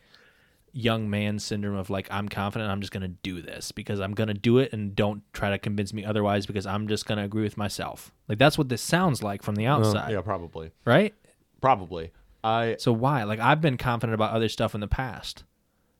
young 0.75 1.07
man 1.09 1.37
syndrome 1.37 1.75
of 1.75 1.89
like 1.91 2.07
I'm 2.09 2.27
confident 2.27 2.71
I'm 2.71 2.79
just 2.81 2.91
gonna 2.91 3.07
do 3.09 3.41
this 3.43 3.71
because 3.71 3.99
I'm 3.99 4.13
gonna 4.13 4.33
do 4.33 4.57
it 4.57 4.73
and 4.73 4.95
don't 4.95 5.21
try 5.33 5.51
to 5.51 5.59
convince 5.59 5.93
me 5.93 6.03
otherwise 6.03 6.47
because 6.47 6.65
I'm 6.65 6.87
just 6.87 7.05
gonna 7.05 7.23
agree 7.25 7.43
with 7.43 7.57
myself. 7.57 8.11
Like 8.27 8.39
that's 8.39 8.57
what 8.57 8.69
this 8.69 8.81
sounds 8.81 9.21
like 9.21 9.43
from 9.43 9.55
the 9.55 9.67
Uh, 9.67 9.77
outside, 9.77 10.11
yeah, 10.13 10.21
probably. 10.21 10.71
right? 10.85 11.13
Probably. 11.61 12.11
I 12.43 12.75
So 12.79 12.91
why? 12.91 13.23
Like 13.23 13.39
I've 13.39 13.61
been 13.61 13.77
confident 13.77 14.13
about 14.15 14.31
other 14.33 14.49
stuff 14.49 14.75
in 14.75 14.81
the 14.81 14.87
past, 14.87 15.43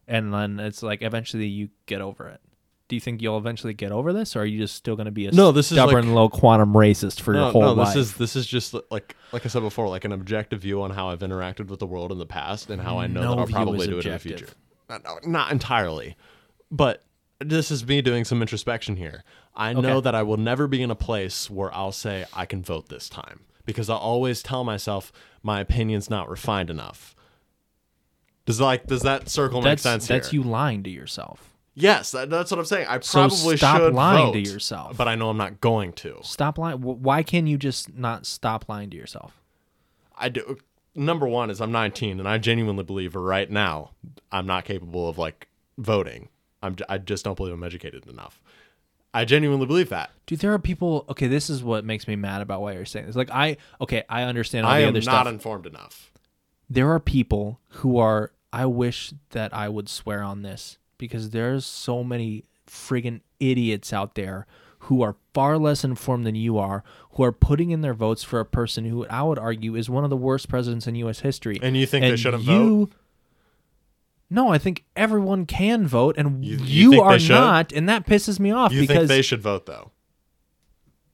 and 0.07 0.34
then 0.34 0.60
it's 0.60 0.84
like 0.84 1.02
eventually 1.02 1.48
you 1.48 1.70
get 1.86 2.02
over 2.02 2.28
it. 2.28 2.41
Do 2.90 2.95
you 2.98 2.99
think 2.99 3.22
you'll 3.22 3.38
eventually 3.38 3.74
get 3.74 3.91
over 3.94 4.11
this, 4.11 4.36
or 4.36 4.41
are 4.41 4.45
you 4.45 4.60
just 4.60 4.76
still 4.76 4.95
going 4.95 5.06
to 5.06 5.11
be 5.11 5.26
a 5.26 5.32
No, 5.32 5.52
this 5.53 5.72
is 5.72 5.78
stubborn 5.78 6.06
like- 6.07 6.14
little 6.14 6.30
quantum 6.30 6.74
racist 6.74 7.22
for 7.22 7.34
your 7.34 7.44
no, 7.45 7.52
whole 7.52 7.61
no, 7.61 7.74
life? 7.74 7.95
this 7.95 7.95
is 7.95 8.14
this 8.18 8.36
is 8.36 8.45
just 8.45 8.76
like 8.91 9.15
like 9.32 9.45
I 9.45 9.49
said 9.49 9.61
before, 9.61 9.88
like 9.88 10.03
an 10.06 10.11
objective 10.11 10.61
view 10.61 10.82
on 10.82 10.91
how 10.91 11.10
I've 11.10 11.20
interacted 11.20 11.68
with 11.68 11.80
the 11.80 11.88
world 11.88 12.11
in 12.11 12.18
the 12.20 12.26
past 12.26 12.70
and 12.70 12.82
how 12.82 12.98
I 12.99 13.07
know 13.07 13.22
No 13.22 13.30
that 13.36 13.40
I'll 13.40 13.48
probably 13.48 13.80
is 13.80 13.88
do 13.88 13.98
it 13.99 14.06
in 14.06 14.11
the 14.11 14.20
future. 14.20 14.48
Not, 14.90 15.03
not- 15.03 15.26
not 15.26 15.52
entirely, 15.52 16.18
but 16.70 17.06
this 17.40 17.72
is 17.72 17.86
me 17.88 18.02
doing 18.02 18.26
some 18.26 18.41
introspection 18.41 18.98
here. 18.98 19.24
I 19.56 19.74
know 19.74 19.80
Okay. 19.98 20.02
that 20.02 20.15
I 20.15 20.24
will 20.24 20.38
never 20.38 20.68
be 20.68 20.82
in 20.82 20.91
a 20.91 20.95
place 20.95 21.49
where 21.49 21.74
I'll 21.74 21.91
say 21.91 22.26
I 22.34 22.45
can 22.45 22.61
vote 22.64 22.90
this 22.90 23.07
time 23.10 23.41
because 23.65 23.90
I 23.90 23.95
always 23.95 24.44
tell 24.44 24.64
myself 24.64 25.11
my 25.41 25.60
opinion's 25.60 26.10
not 26.10 26.30
refined 26.30 26.69
enough. 26.69 27.15
Does 28.45 28.60
like 28.60 28.88
does 28.88 29.02
that 29.03 29.30
circle 29.30 29.61
make 29.61 29.72
that's 29.72 29.84
sense 29.84 30.07
that's 30.07 30.30
here? 30.30 30.41
you 30.41 30.48
lying 30.49 30.84
to 30.84 30.90
yourself. 30.90 31.49
Yes, 31.76 32.11
that, 32.11 32.30
that's 32.30 32.52
what 32.52 32.60
I'm 32.60 32.65
saying. 32.65 32.88
I 32.88 32.99
So 32.99 33.27
probably 33.27 33.57
stop 33.57 33.77
should 33.80 33.94
lying 33.94 34.34
to 34.34 34.40
yourself. 34.40 34.95
but 34.95 35.07
I 35.07 35.15
know 35.15 35.30
I'm 35.30 35.38
not 35.38 35.60
going 35.60 35.94
to. 35.94 36.19
Stop 36.22 36.57
lying. 36.60 36.80
Why 36.81 37.23
can't 37.23 37.48
you 37.48 37.57
just 37.57 37.95
not 37.95 38.26
stop 38.27 38.69
lying 38.69 38.91
to 38.91 38.98
yourself? 38.98 39.41
I 40.15 40.30
do. 40.30 40.57
Number 40.94 41.27
one 41.27 41.49
is 41.49 41.60
I'm 41.60 41.72
19, 41.72 42.19
and 42.19 42.30
I 42.30 42.38
genuinely 42.38 42.84
believe 42.84 43.15
right 43.15 43.49
now 43.49 43.91
I'm 44.31 44.45
not 44.45 44.65
capable 44.65 45.10
of 45.10 45.18
like 45.18 45.48
voting. 45.77 46.30
I'm. 46.61 46.76
I 46.88 46.99
just 46.99 47.26
don't 47.26 47.35
believe 47.35 47.53
I'm 47.53 47.64
educated 47.64 48.07
enough. 48.07 48.40
I 49.14 49.26
genuinely 49.26 49.65
believe 49.65 49.90
that. 49.90 50.10
Dude, 50.26 50.40
there 50.40 50.53
are 50.53 50.60
people. 50.60 51.06
Okay, 51.10 51.27
this 51.27 51.49
is 51.49 51.64
what 51.64 51.85
makes 51.85 52.07
me 52.07 52.15
mad 52.15 52.41
about 52.41 52.61
why 52.61 52.73
you're 52.73 52.85
saying 52.85 53.06
this. 53.06 53.15
Like, 53.15 53.30
I 53.31 53.57
okay, 53.81 54.03
I 54.10 54.23
understand 54.23 54.65
all 54.65 54.72
I 54.72 54.80
the 54.81 54.84
am 54.88 54.90
other 54.90 55.02
not 55.02 55.23
stuff. 55.23 55.27
informed 55.27 55.65
enough. 55.68 56.11
there 56.69 56.90
are 56.91 56.99
people 56.99 57.60
who 57.69 57.98
are 57.98 58.31
I 58.52 58.65
wish 58.65 59.14
that 59.31 59.53
I 59.53 59.69
would 59.69 59.90
swear 59.90 60.23
on 60.23 60.41
this 60.44 60.77
because 60.98 61.31
there's 61.31 61.65
so 61.65 62.03
many 62.03 62.45
friggin' 62.68 63.22
idiots 63.40 63.91
out 63.94 64.15
there 64.15 64.45
who 64.88 65.02
are 65.02 65.15
far 65.34 65.57
less 65.57 65.84
informed 65.84 66.26
than 66.26 66.35
you 66.35 66.57
are 66.57 66.84
who 67.11 67.23
are 67.23 67.31
putting 67.31 67.72
in 67.72 67.81
their 67.81 67.94
votes 67.94 68.23
for 68.23 68.40
a 68.40 68.45
person 68.45 68.85
who 68.85 69.06
I 69.07 69.22
would 69.23 69.40
argue 69.40 69.76
is 69.76 69.90
one 69.90 70.03
of 70.03 70.10
the 70.10 70.18
worst 70.18 70.49
presidents 70.49 70.88
in 70.88 70.95
US 70.95 71.19
history. 71.19 71.60
And 71.61 71.77
you 71.77 71.85
think 71.85 72.03
they 72.03 72.15
shouldn't 72.18 72.44
you, 72.44 72.90
No, 74.34 74.49
I 74.49 74.57
think 74.57 74.84
everyone 74.95 75.45
can 75.45 75.85
vote 75.88 76.15
and 76.18 76.43
You- 76.43 76.57
you, 76.57 76.91
you 76.93 77.01
are 77.01 77.19
not 77.19 77.72
and 77.72 77.88
that 77.88 78.05
pisses 78.07 78.39
me 78.39 78.51
off 78.51 78.73
You 78.73 78.81
because 78.81 78.97
think 78.97 79.07
they 79.10 79.22
should 79.22 79.41
vote 79.41 79.65
though? 79.68 79.91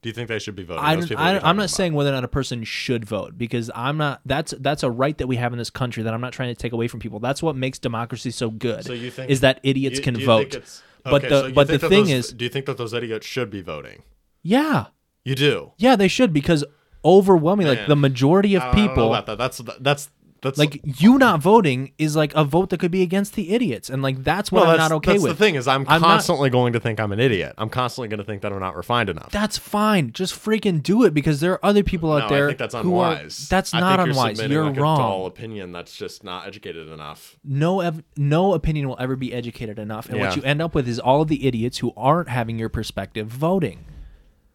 Do 0.02 0.08
you 0.08 0.14
think 0.14 0.28
they 0.28 0.38
should 0.38 0.56
be 0.56 0.62
voting? 0.62 0.82
I, 0.82 0.94
Those 0.94 1.02
don't- 1.04 1.08
people 1.10 1.24
I, 1.24 1.32
you're 1.32 1.44
I'm 1.44 1.56
not 1.58 1.68
saying 1.68 1.92
whether 1.92 2.08
or 2.08 2.12
not 2.14 2.24
a 2.24 2.28
person 2.28 2.64
should 2.64 3.04
vote 3.04 3.36
because 3.36 3.70
I'm 3.74 3.98
not. 3.98 4.22
That's 4.24 4.54
that's 4.58 4.82
a 4.82 4.90
right 4.90 5.16
that 5.18 5.26
we 5.26 5.36
have 5.36 5.52
in 5.52 5.58
this 5.58 5.68
country 5.68 6.02
that 6.04 6.14
I'm 6.14 6.22
not 6.22 6.32
trying 6.32 6.48
to 6.48 6.54
take 6.54 6.72
away 6.72 6.88
from 6.88 7.00
people. 7.00 7.18
That's 7.20 7.42
what 7.42 7.54
makes 7.54 7.78
democracy 7.78 8.30
so 8.30 8.48
good. 8.50 8.84
So 8.86 8.94
you 8.94 9.10
think 9.10 9.30
is 9.30 9.40
that 9.40 9.60
idiots 9.62 9.98
You- 9.98 10.04
can 10.04 10.16
vote? 10.18 10.54
it's- 10.54 10.82
But 11.04 11.22
the- 11.22 11.28
so 11.28 11.52
but 11.52 11.68
the 11.68 11.78
thing 11.78 12.04
those- 12.04 12.10
is- 12.10 12.32
do 12.32 12.44
you 12.46 12.48
think 12.50 12.64
that 12.64 12.78
those 12.78 12.94
idiots 12.94 13.26
should 13.26 13.50
be 13.50 13.60
voting? 13.60 14.02
Yeah, 14.42 14.86
You 15.22 15.34
do. 15.34 15.72
yeah, 15.76 15.96
they 15.96 16.08
should 16.08 16.32
because 16.32 16.64
overwhelming, 17.04 17.66
like 17.66 17.86
the 17.86 17.96
majority 17.96 18.54
of 18.54 18.62
I 18.62 18.66
don't 18.72 18.76
know 18.76 18.88
people, 18.88 19.14
about 19.14 19.26
that. 19.26 19.36
That's 19.38 19.58
that's 19.80 20.08
that's 20.42 20.58
like 20.58 20.80
you 20.84 21.18
not 21.18 21.40
voting 21.40 21.92
is 21.98 22.16
like 22.16 22.34
a 22.34 22.44
vote 22.44 22.70
that 22.70 22.80
could 22.80 22.90
be 22.90 23.02
against 23.02 23.34
the 23.34 23.50
idiots, 23.50 23.90
and 23.90 24.02
like 24.02 24.22
that's 24.24 24.50
what 24.50 24.62
I'm 24.62 24.76
that's, 24.76 24.90
not 24.90 24.92
okay 24.96 25.12
that's 25.12 25.22
with. 25.22 25.32
the 25.32 25.44
thing 25.44 25.54
is 25.54 25.68
I'm, 25.68 25.86
I'm 25.88 26.00
not- 26.00 26.08
constantly 26.08 26.50
going 26.50 26.72
to 26.72 26.80
think 26.80 27.00
I'm 27.00 27.12
an 27.12 27.20
idiot. 27.20 27.54
I'm 27.58 27.68
constantly 27.68 28.08
going 28.08 28.18
to 28.18 28.24
think 28.24 28.42
that 28.42 28.52
I'm 28.52 28.60
not 28.60 28.76
refined 28.76 29.08
enough. 29.10 29.30
That's 29.30 29.58
fine. 29.58 30.12
Just 30.12 30.34
freaking 30.34 30.82
do 30.82 31.04
it 31.04 31.14
because 31.14 31.40
there 31.40 31.52
are 31.52 31.64
other 31.64 31.82
people 31.82 32.12
out 32.12 32.30
no, 32.30 32.36
there 32.36 32.46
I 32.46 32.48
think 32.48 32.58
that's 32.58 32.74
who 32.74 32.98
are. 32.98 33.12
unwise. 33.12 33.48
That's 33.48 33.74
I 33.74 33.80
not 33.80 34.00
unwise. 34.00 34.40
You're, 34.40 34.48
You're, 34.48 34.64
like, 34.64 34.78
wrong. 34.78 34.98
A 34.98 35.02
dull 35.02 35.26
opinion 35.26 35.72
that's 35.72 35.96
just 35.96 36.24
not 36.24 36.46
educated 36.46 36.88
enough. 36.88 37.36
no 37.44 37.80
ev- 37.80 38.02
no 38.16 38.54
opinion 38.54 38.88
will 38.88 38.96
ever 38.98 39.16
be 39.16 39.32
educated 39.32 39.78
enough 39.78 40.08
and 40.08 40.20
what 40.20 40.36
you 40.36 40.42
end 40.42 40.62
up 40.62 40.74
with 40.74 40.88
is 40.88 40.98
all 40.98 41.22
of 41.22 41.28
the 41.28 41.46
idiots 41.46 41.78
who 41.78 41.92
aren't 41.96 42.28
having 42.28 42.58
your 42.58 42.68
perspective 42.68 43.26
voting 43.28 43.84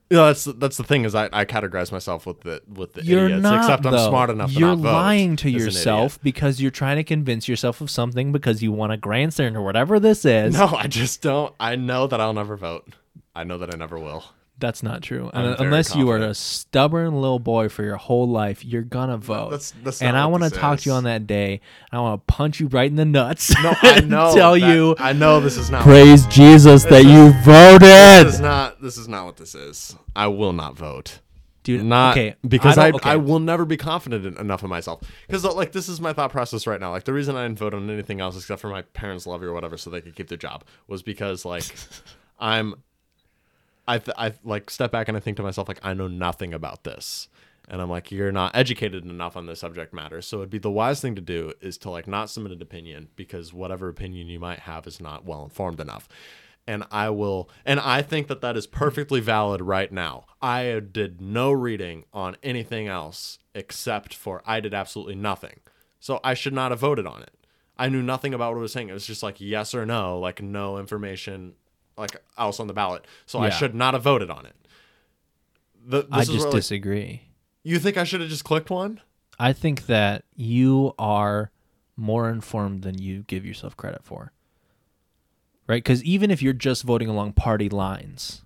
You 0.10 0.18
know, 0.18 0.28
that's 0.28 0.44
that's 0.46 0.78
the 0.78 0.84
thing 0.84 1.04
is 1.04 1.16
I, 1.16 1.30
I 1.34 1.46
categorize 1.46 1.92
myself 1.92 2.28
with 2.28 2.42
the 2.42 2.62
with 2.72 2.94
the 2.94 3.04
you're 3.04 3.26
idiots. 3.26 3.42
not 3.42 3.58
except 3.62 3.86
I'm 3.88 3.92
though. 3.94 4.08
smart 4.10 4.30
enough. 4.30 4.54
to 4.54 4.60
you're 4.60 4.70
not 4.70 4.78
vote 4.78 4.92
lying 4.94 5.36
to 5.38 5.50
yourself 5.50 6.22
because 6.22 6.62
you're 6.62 6.70
trying 6.70 6.98
to 6.98 7.04
convince 7.04 7.48
yourself 7.48 7.82
of 7.82 7.90
something 7.90 8.32
because 8.32 8.62
you 8.62 8.72
want 8.72 8.92
a 8.92 8.98
grandstand 8.98 9.58
or 9.58 9.64
whatever 9.64 10.00
this 10.00 10.24
is 10.24 10.54
No, 10.54 10.68
I 10.68 10.86
just 10.86 11.24
don't. 11.24 11.56
I 11.60 11.76
know 11.76 12.06
that 12.06 12.22
I'll 12.22 12.34
never 12.34 12.56
vote. 12.56 12.88
I 13.36 13.46
know 13.46 13.58
that 13.58 13.74
I 13.74 13.78
never 13.78 13.98
will. 13.98 14.24
That's 14.58 14.82
not 14.82 15.02
true 15.02 15.30
I'm 15.34 15.56
very 15.56 15.68
unless 15.68 15.96
you 15.96 16.10
are 16.12 16.18
a 16.18 16.34
stubborn 16.34 17.14
little 17.20 17.40
boy 17.40 17.68
for 17.70 17.84
your 17.84 17.98
whole 17.98 18.28
life 18.28 18.64
you're 18.64 18.82
gonna 18.84 19.18
vote 19.18 19.50
that's- 19.52 19.74
that's 19.84 20.02
and 20.02 20.16
i 20.18 20.26
what 20.26 20.32
want 20.40 20.44
to 20.46 20.50
this 20.52 20.60
talk 20.60 20.80
to 20.80 20.90
you 20.90 20.94
is. 20.94 20.98
on 20.98 21.04
that 21.04 21.28
day 21.28 21.60
i 21.92 22.00
want 22.00 22.26
to 22.26 22.34
punch 22.34 22.60
you 22.60 22.68
right 22.68 22.90
in 22.90 22.96
the 22.96 23.04
nuts 23.06 23.54
No, 23.62 23.74
I 23.82 23.98
and 23.98 24.10
know. 24.10 24.34
tell 24.34 24.54
that- 24.58 24.74
you 24.74 24.96
I 24.98 25.12
know 25.14 25.40
this 25.42 25.58
is 25.58 25.70
not. 25.70 25.82
praise 25.84 26.26
jesus 26.28 26.84
that 26.86 27.04
you 27.04 27.32
voted. 27.44 28.28
This 28.28 28.36
is 28.36 28.40
not. 28.40 28.82
This 28.82 28.98
is 28.98 29.08
not 29.08 29.26
what 29.26 29.38
this 29.38 29.56
is. 29.56 29.96
I 30.16 30.28
will 30.28 30.54
not 30.54 30.78
vote. 30.78 31.20
dude 31.64 31.84
not 31.84 32.12
okay 32.16 32.36
because 32.48 32.78
I, 32.78 32.92
don't- 32.92 33.06
I, 33.06 33.16
okay. 33.16 33.26
will 33.26 33.40
never 33.40 33.66
be 33.66 33.76
confident 33.78 34.26
en- 34.26 34.38
enough 34.38 34.64
in 34.64 34.70
myself 34.70 35.02
because 35.28 35.44
uh, 35.44 35.54
like 35.54 35.72
this 35.74 35.90
is 35.90 36.00
my 36.00 36.14
thought 36.14 36.32
process 36.32 36.66
right 36.68 36.80
now 36.80 36.92
like 36.92 37.04
the 37.04 37.14
reason 37.14 37.36
I 37.36 37.44
didn't 37.46 37.60
vote 37.60 37.74
on 37.74 37.90
anything 37.90 38.22
else 38.22 38.38
except 38.38 38.62
for 38.62 38.70
my 38.70 38.84
parents 38.84 39.26
love 39.28 39.42
you 39.42 39.50
or 39.50 39.54
whatever 39.54 39.76
so 39.76 39.90
they 39.90 40.00
could 40.02 40.16
keep 40.16 40.28
their 40.30 40.38
job 40.38 40.64
was 40.88 41.02
because 41.04 41.44
like 41.44 41.66
I'm 42.40 42.76
I 43.88 44.00
th- 44.00 44.16
I 44.18 44.34
like 44.44 44.70
step 44.70 44.92
back 44.92 45.08
and 45.08 45.18
I 45.18 45.20
think 45.20 45.38
to 45.38 45.44
myself 45.44 45.68
like 45.68 45.80
I 45.84 45.94
know 45.94 46.08
nothing 46.08 46.54
about 46.54 46.84
this 46.84 47.28
and 47.68 47.82
I'm 47.82 47.90
like 47.90 48.12
you're 48.12 48.32
not 48.32 48.56
educated 48.56 49.06
enough 49.06 49.38
on 49.38 49.46
this 49.46 49.60
subject 49.60 49.94
matter 49.94 50.22
so 50.22 50.38
it'd 50.38 50.50
be 50.50 50.58
the 50.58 50.72
wise 50.72 51.02
thing 51.02 51.16
to 51.16 51.22
do 51.22 51.54
is 51.62 51.78
to 51.80 51.90
like 51.90 52.08
not 52.08 52.30
submit 52.30 52.52
an 52.52 52.62
opinion 52.62 53.10
because 53.16 53.54
whatever 53.54 53.90
opinion 53.90 54.28
you 54.28 54.40
might 54.40 54.60
have 54.60 54.88
is 54.88 55.00
not 55.00 55.26
well 55.26 55.44
informed 55.44 55.80
enough 55.80 56.08
and 56.68 56.84
I 56.92 57.10
will 57.10 57.50
and 57.66 57.80
I 57.80 58.02
think 58.02 58.28
that 58.28 58.42
that 58.42 58.58
is 58.58 58.68
perfectly 58.68 59.20
valid 59.20 59.62
right 59.62 59.92
now. 59.92 60.26
I 60.42 60.80
did 60.80 61.22
no 61.22 61.52
reading 61.52 62.06
on 62.14 62.38
anything 62.44 62.88
else 62.88 63.40
except 63.54 64.14
for 64.14 64.42
I 64.46 64.60
did 64.60 64.74
absolutely 64.74 65.16
nothing. 65.16 65.60
So 66.00 66.20
I 66.24 66.34
should 66.34 66.54
not 66.54 66.72
have 66.72 66.80
voted 66.80 67.08
on 67.08 67.22
it. 67.22 67.32
I 67.78 67.90
knew 67.90 68.02
nothing 68.02 68.34
about 68.34 68.54
what 68.54 68.60
it 68.60 68.62
was 68.62 68.74
saying. 68.74 68.90
It 68.90 68.94
was 68.94 69.08
just 69.08 69.24
like 69.24 69.42
yes 69.42 69.74
or 69.74 69.86
no, 69.86 70.20
like 70.20 70.42
no 70.42 70.78
information 70.78 71.54
like 71.98 72.22
else 72.38 72.60
on 72.60 72.68
the 72.68 72.74
ballot. 72.74 73.06
So 73.26 73.40
I 73.40 73.46
Yeah. 73.48 73.50
should 73.52 73.76
not 73.76 73.94
have 73.94 74.04
voted 74.04 74.30
on 74.30 74.46
it. 74.46 74.56
The, 75.88 76.02
this 76.02 76.08
i 76.12 76.22
is 76.22 76.28
just 76.30 76.40
where, 76.40 76.52
like, 76.52 76.56
disagree 76.62 77.22
you 77.64 77.80
think 77.80 77.98
I 77.98 78.04
should 78.04 78.22
have 78.22 78.30
just 78.30 78.44
clicked 78.44 78.70
one? 78.70 79.02
I 79.40 79.52
think 79.54 79.88
that 79.88 80.24
you 80.36 80.94
are 81.00 81.52
more 81.98 82.30
informed 82.30 82.84
than 82.84 82.98
you 83.00 83.24
give 83.24 83.46
yourself 83.46 83.76
credit 83.76 84.04
for. 84.04 84.32
Right? 85.68 85.84
Because 85.84 86.04
even 86.04 86.30
if 86.30 86.42
you're 86.44 86.54
just 86.54 86.84
voting 86.84 87.10
along 87.10 87.34
party 87.34 87.70
lines, 87.70 88.44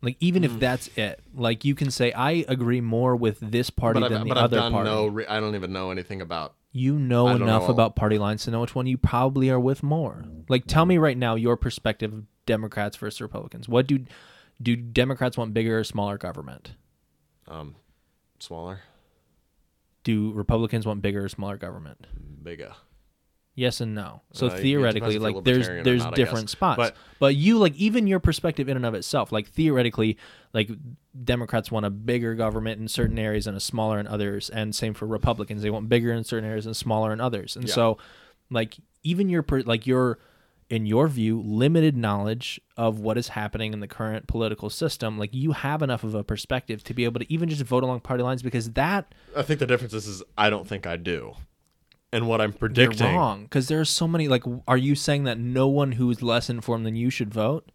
like 0.00 0.16
even 0.20 0.42
Mm. 0.42 0.46
if 0.46 0.58
that's 0.60 0.88
it, 0.96 1.20
like 1.34 1.64
you 1.64 1.74
can 1.74 1.90
say, 1.90 2.10
I 2.12 2.44
agree 2.48 2.80
more 2.80 3.14
with 3.16 3.38
this 3.40 3.68
party 3.70 4.00
But, 4.00 4.08
than 4.08 4.18
I've, 4.18 4.24
the 4.24 4.28
but 4.28 4.38
I've 4.38 4.44
other 4.44 4.56
done 4.56 4.72
party. 4.72 4.90
no. 4.90 5.06
Re- 5.08 5.26
I 5.26 5.40
don't 5.40 5.54
even 5.54 5.72
know 5.72 5.90
anything 5.90 6.20
about. 6.22 6.54
you 6.72 6.98
know 6.98 7.26
I 7.28 7.32
don't 7.32 7.42
enough 7.42 7.62
know. 7.64 7.68
about 7.74 7.96
party 7.96 8.18
lines 8.18 8.44
to 8.44 8.50
know 8.50 8.60
which 8.60 8.74
one 8.74 8.86
you 8.86 8.98
probably 8.98 9.48
are 9.50 9.58
with 9.60 9.82
more. 9.82 10.24
Like, 10.48 10.66
tell 10.66 10.84
me 10.86 10.98
right 10.98 11.16
now 11.16 11.34
your 11.34 11.56
perspective 11.56 12.24
Democrats 12.46 12.96
versus 12.96 13.20
Republicans. 13.20 13.68
What 13.68 13.86
do 13.86 14.04
do 14.62 14.74
Democrats 14.76 15.36
want 15.36 15.52
bigger 15.52 15.78
or 15.80 15.84
smaller 15.84 16.16
government? 16.16 16.72
Um, 17.48 17.76
smaller, 18.40 18.80
Do 20.04 20.32
Republicans 20.32 20.86
want 20.86 21.02
bigger 21.02 21.24
or 21.24 21.28
smaller 21.28 21.56
government? 21.56 22.06
bigger. 22.42 22.72
Yes 23.56 23.80
and 23.80 23.94
no. 23.94 24.20
So 24.32 24.46
Uh, 24.48 24.56
theoretically, 24.58 25.14
depends 25.14 25.16
if 25.16 25.22
you're 25.22 25.32
like 25.32 25.44
there's 25.44 25.84
there's 25.84 26.04
not, 26.04 26.14
different 26.14 26.50
spots. 26.50 26.76
But- 26.76 26.96
But 27.18 27.36
you 27.36 27.58
like 27.58 27.74
even 27.76 28.06
your 28.06 28.20
perspective 28.20 28.68
in 28.68 28.76
and 28.76 28.84
of 28.86 28.94
itself, 28.94 29.32
like 29.32 29.48
theoretically, 29.48 30.18
like 30.52 30.70
Democrats 31.24 31.72
want 31.72 31.86
a 31.86 31.90
bigger 31.90 32.34
government 32.34 32.80
in 32.80 32.86
certain 32.88 33.18
areas 33.18 33.46
and 33.46 33.56
a 33.56 33.60
smaller 33.60 33.98
in 33.98 34.06
others, 34.06 34.50
and 34.50 34.74
same 34.74 34.92
for 34.94 35.06
Republicans. 35.06 35.62
They 35.62 35.70
want 35.70 35.88
bigger 35.88 36.12
in 36.12 36.22
certain 36.22 36.48
areas 36.48 36.66
and 36.66 36.76
smaller 36.76 37.12
in 37.14 37.20
others. 37.20 37.56
And 37.56 37.66
Yeah. 37.66 37.74
so, 37.74 37.98
like 38.50 38.76
even 39.02 39.28
your 39.30 39.42
per, 39.42 39.60
like 39.62 39.86
your 39.86 40.18
in 40.68 40.84
your 40.86 41.06
view 41.08 41.40
limited 41.40 41.96
knowledge 41.96 42.60
of 42.76 42.98
what 42.98 43.16
is 43.16 43.28
happening 43.28 43.72
in 43.72 43.80
the 43.80 43.86
current 43.86 44.26
political 44.26 44.68
system 44.68 45.16
like 45.18 45.30
you 45.32 45.52
have 45.52 45.80
enough 45.82 46.02
of 46.02 46.14
a 46.14 46.24
perspective 46.24 46.82
to 46.82 46.92
be 46.92 47.04
able 47.04 47.20
to 47.20 47.32
even 47.32 47.48
just 47.48 47.62
vote 47.62 47.84
along 47.84 48.00
party 48.00 48.22
lines 48.22 48.42
because 48.42 48.72
that 48.72 49.14
I 49.36 49.42
think 49.42 49.60
the 49.60 49.66
difference 49.66 49.94
is, 49.94 50.06
is 50.08 50.22
I 50.36 50.50
don't 50.50 50.66
think 50.66 50.86
I 50.86 50.96
do. 50.96 51.34
and 52.12 52.26
what 52.26 52.40
I'm 52.40 52.50
You're 52.50 52.58
predicting. 52.58 53.14
wrong 53.14 53.42
because 53.44 53.68
there 53.68 53.80
are 53.80 53.84
so 53.84 54.08
many. 54.08 54.26
Like, 54.28 54.44
are 54.66 54.76
you 54.76 54.94
saying 54.94 55.24
that 55.24 55.38
no 55.38 55.68
one 55.68 55.92
who's 55.92 56.22
less 56.22 56.48
informed 56.50 56.84
than 56.86 56.96
you 56.96 57.10
should 57.10 57.32
vote? 57.32 57.70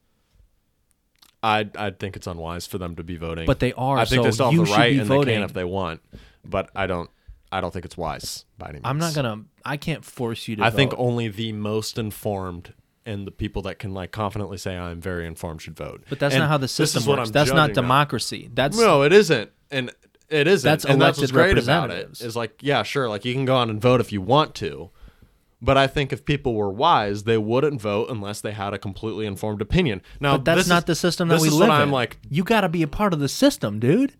I 1.44 1.70
I 1.76 1.92
think 1.92 2.16
it's 2.16 2.28
unwise 2.28 2.68
for 2.68 2.78
them 2.78 2.96
to 2.96 3.04
be 3.04 3.18
voting. 3.18 3.46
But 3.46 3.60
they 3.60 3.74
are. 3.74 3.98
I 3.98 4.06
think 4.06 4.20
so 4.20 4.24
they 4.24 4.32
still 4.32 4.52
you 4.54 4.66
the 4.66 4.72
right 4.72 4.98
and 5.00 5.08
voting. 5.08 5.26
they 5.26 5.34
can 5.36 5.44
if 5.44 5.54
they 5.54 5.64
want. 5.64 6.02
But 6.46 6.70
I 6.76 6.88
don't. 6.88 7.10
I 7.52 7.60
don't 7.62 7.72
think 7.72 7.86
it's 7.86 7.98
wise 7.98 8.46
by 8.58 8.68
any 8.68 8.74
means. 8.76 8.86
I'm 8.86 8.98
not 8.98 9.14
gonna. 9.14 9.44
I 9.66 9.78
can't 9.78 10.06
force 10.06 10.48
you 10.48 10.56
to. 10.58 10.64
I 10.64 10.70
think 10.70 10.94
only 10.98 11.28
the 11.28 11.52
most 11.52 11.98
informed 11.98 12.74
and 13.06 13.26
the 13.26 13.32
people 13.32 13.64
that 13.64 13.80
can 13.80 13.94
like 13.94 14.12
confidently 14.12 14.58
say 14.58 14.78
I'm 14.78 15.02
very 15.02 15.26
informed 15.26 15.62
should 15.62 15.76
vote. 15.76 16.04
But 16.10 16.20
that's 16.20 16.34
And 16.34 16.42
not 16.42 16.50
how 16.50 16.58
the 16.58 16.68
system 16.68 17.06
works. 17.06 17.32
That's 17.32 17.52
not 17.52 17.74
democracy. 17.74 18.50
That's 18.54 18.78
No, 18.78 19.04
it 19.04 19.14
isn't, 19.14 19.52
and 19.70 19.92
it 20.30 20.48
isn't. 20.48 20.68
That's 20.70 20.86
and 20.86 21.02
that's 21.02 21.20
what's 21.20 21.32
great 21.32 21.58
about 21.58 21.92
it 21.92 22.22
is 22.22 22.36
like, 22.36 22.60
yeah, 22.62 22.84
sure, 22.84 23.10
like 23.10 23.26
you 23.26 23.34
can 23.34 23.46
go 23.46 23.56
on 23.56 23.70
and 23.70 23.82
vote 23.82 24.02
if 24.02 24.12
you 24.12 24.22
want 24.22 24.56
to, 24.56 24.92
but 25.62 25.78
I 25.78 25.88
think 25.88 26.12
if 26.12 26.26
people 26.26 26.56
were 26.56 26.72
wise, 26.72 27.24
they 27.24 27.38
wouldn't 27.38 27.82
vote 27.82 28.10
unless 28.10 28.42
they 28.42 28.52
had 28.52 28.74
a 28.74 28.78
completely 28.80 29.26
informed 29.26 29.62
opinion. 29.62 30.02
Now, 30.20 30.38
But 30.38 30.46
that's 30.46 30.68
not 30.68 30.84
is- 30.84 30.86
the 30.88 30.96
system 30.96 31.28
that 31.28 31.42
we 31.42 31.50
live 31.50 31.70
in. 31.70 31.72
I'm 31.72 31.92
like. 31.92 32.18
you 32.30 32.44
got 32.44 32.62
to 32.62 32.70
be 32.70 32.82
a 32.82 32.88
part 32.88 33.14
of 33.14 33.20
the 33.20 33.30
system, 33.30 33.80
dude. 33.80 34.14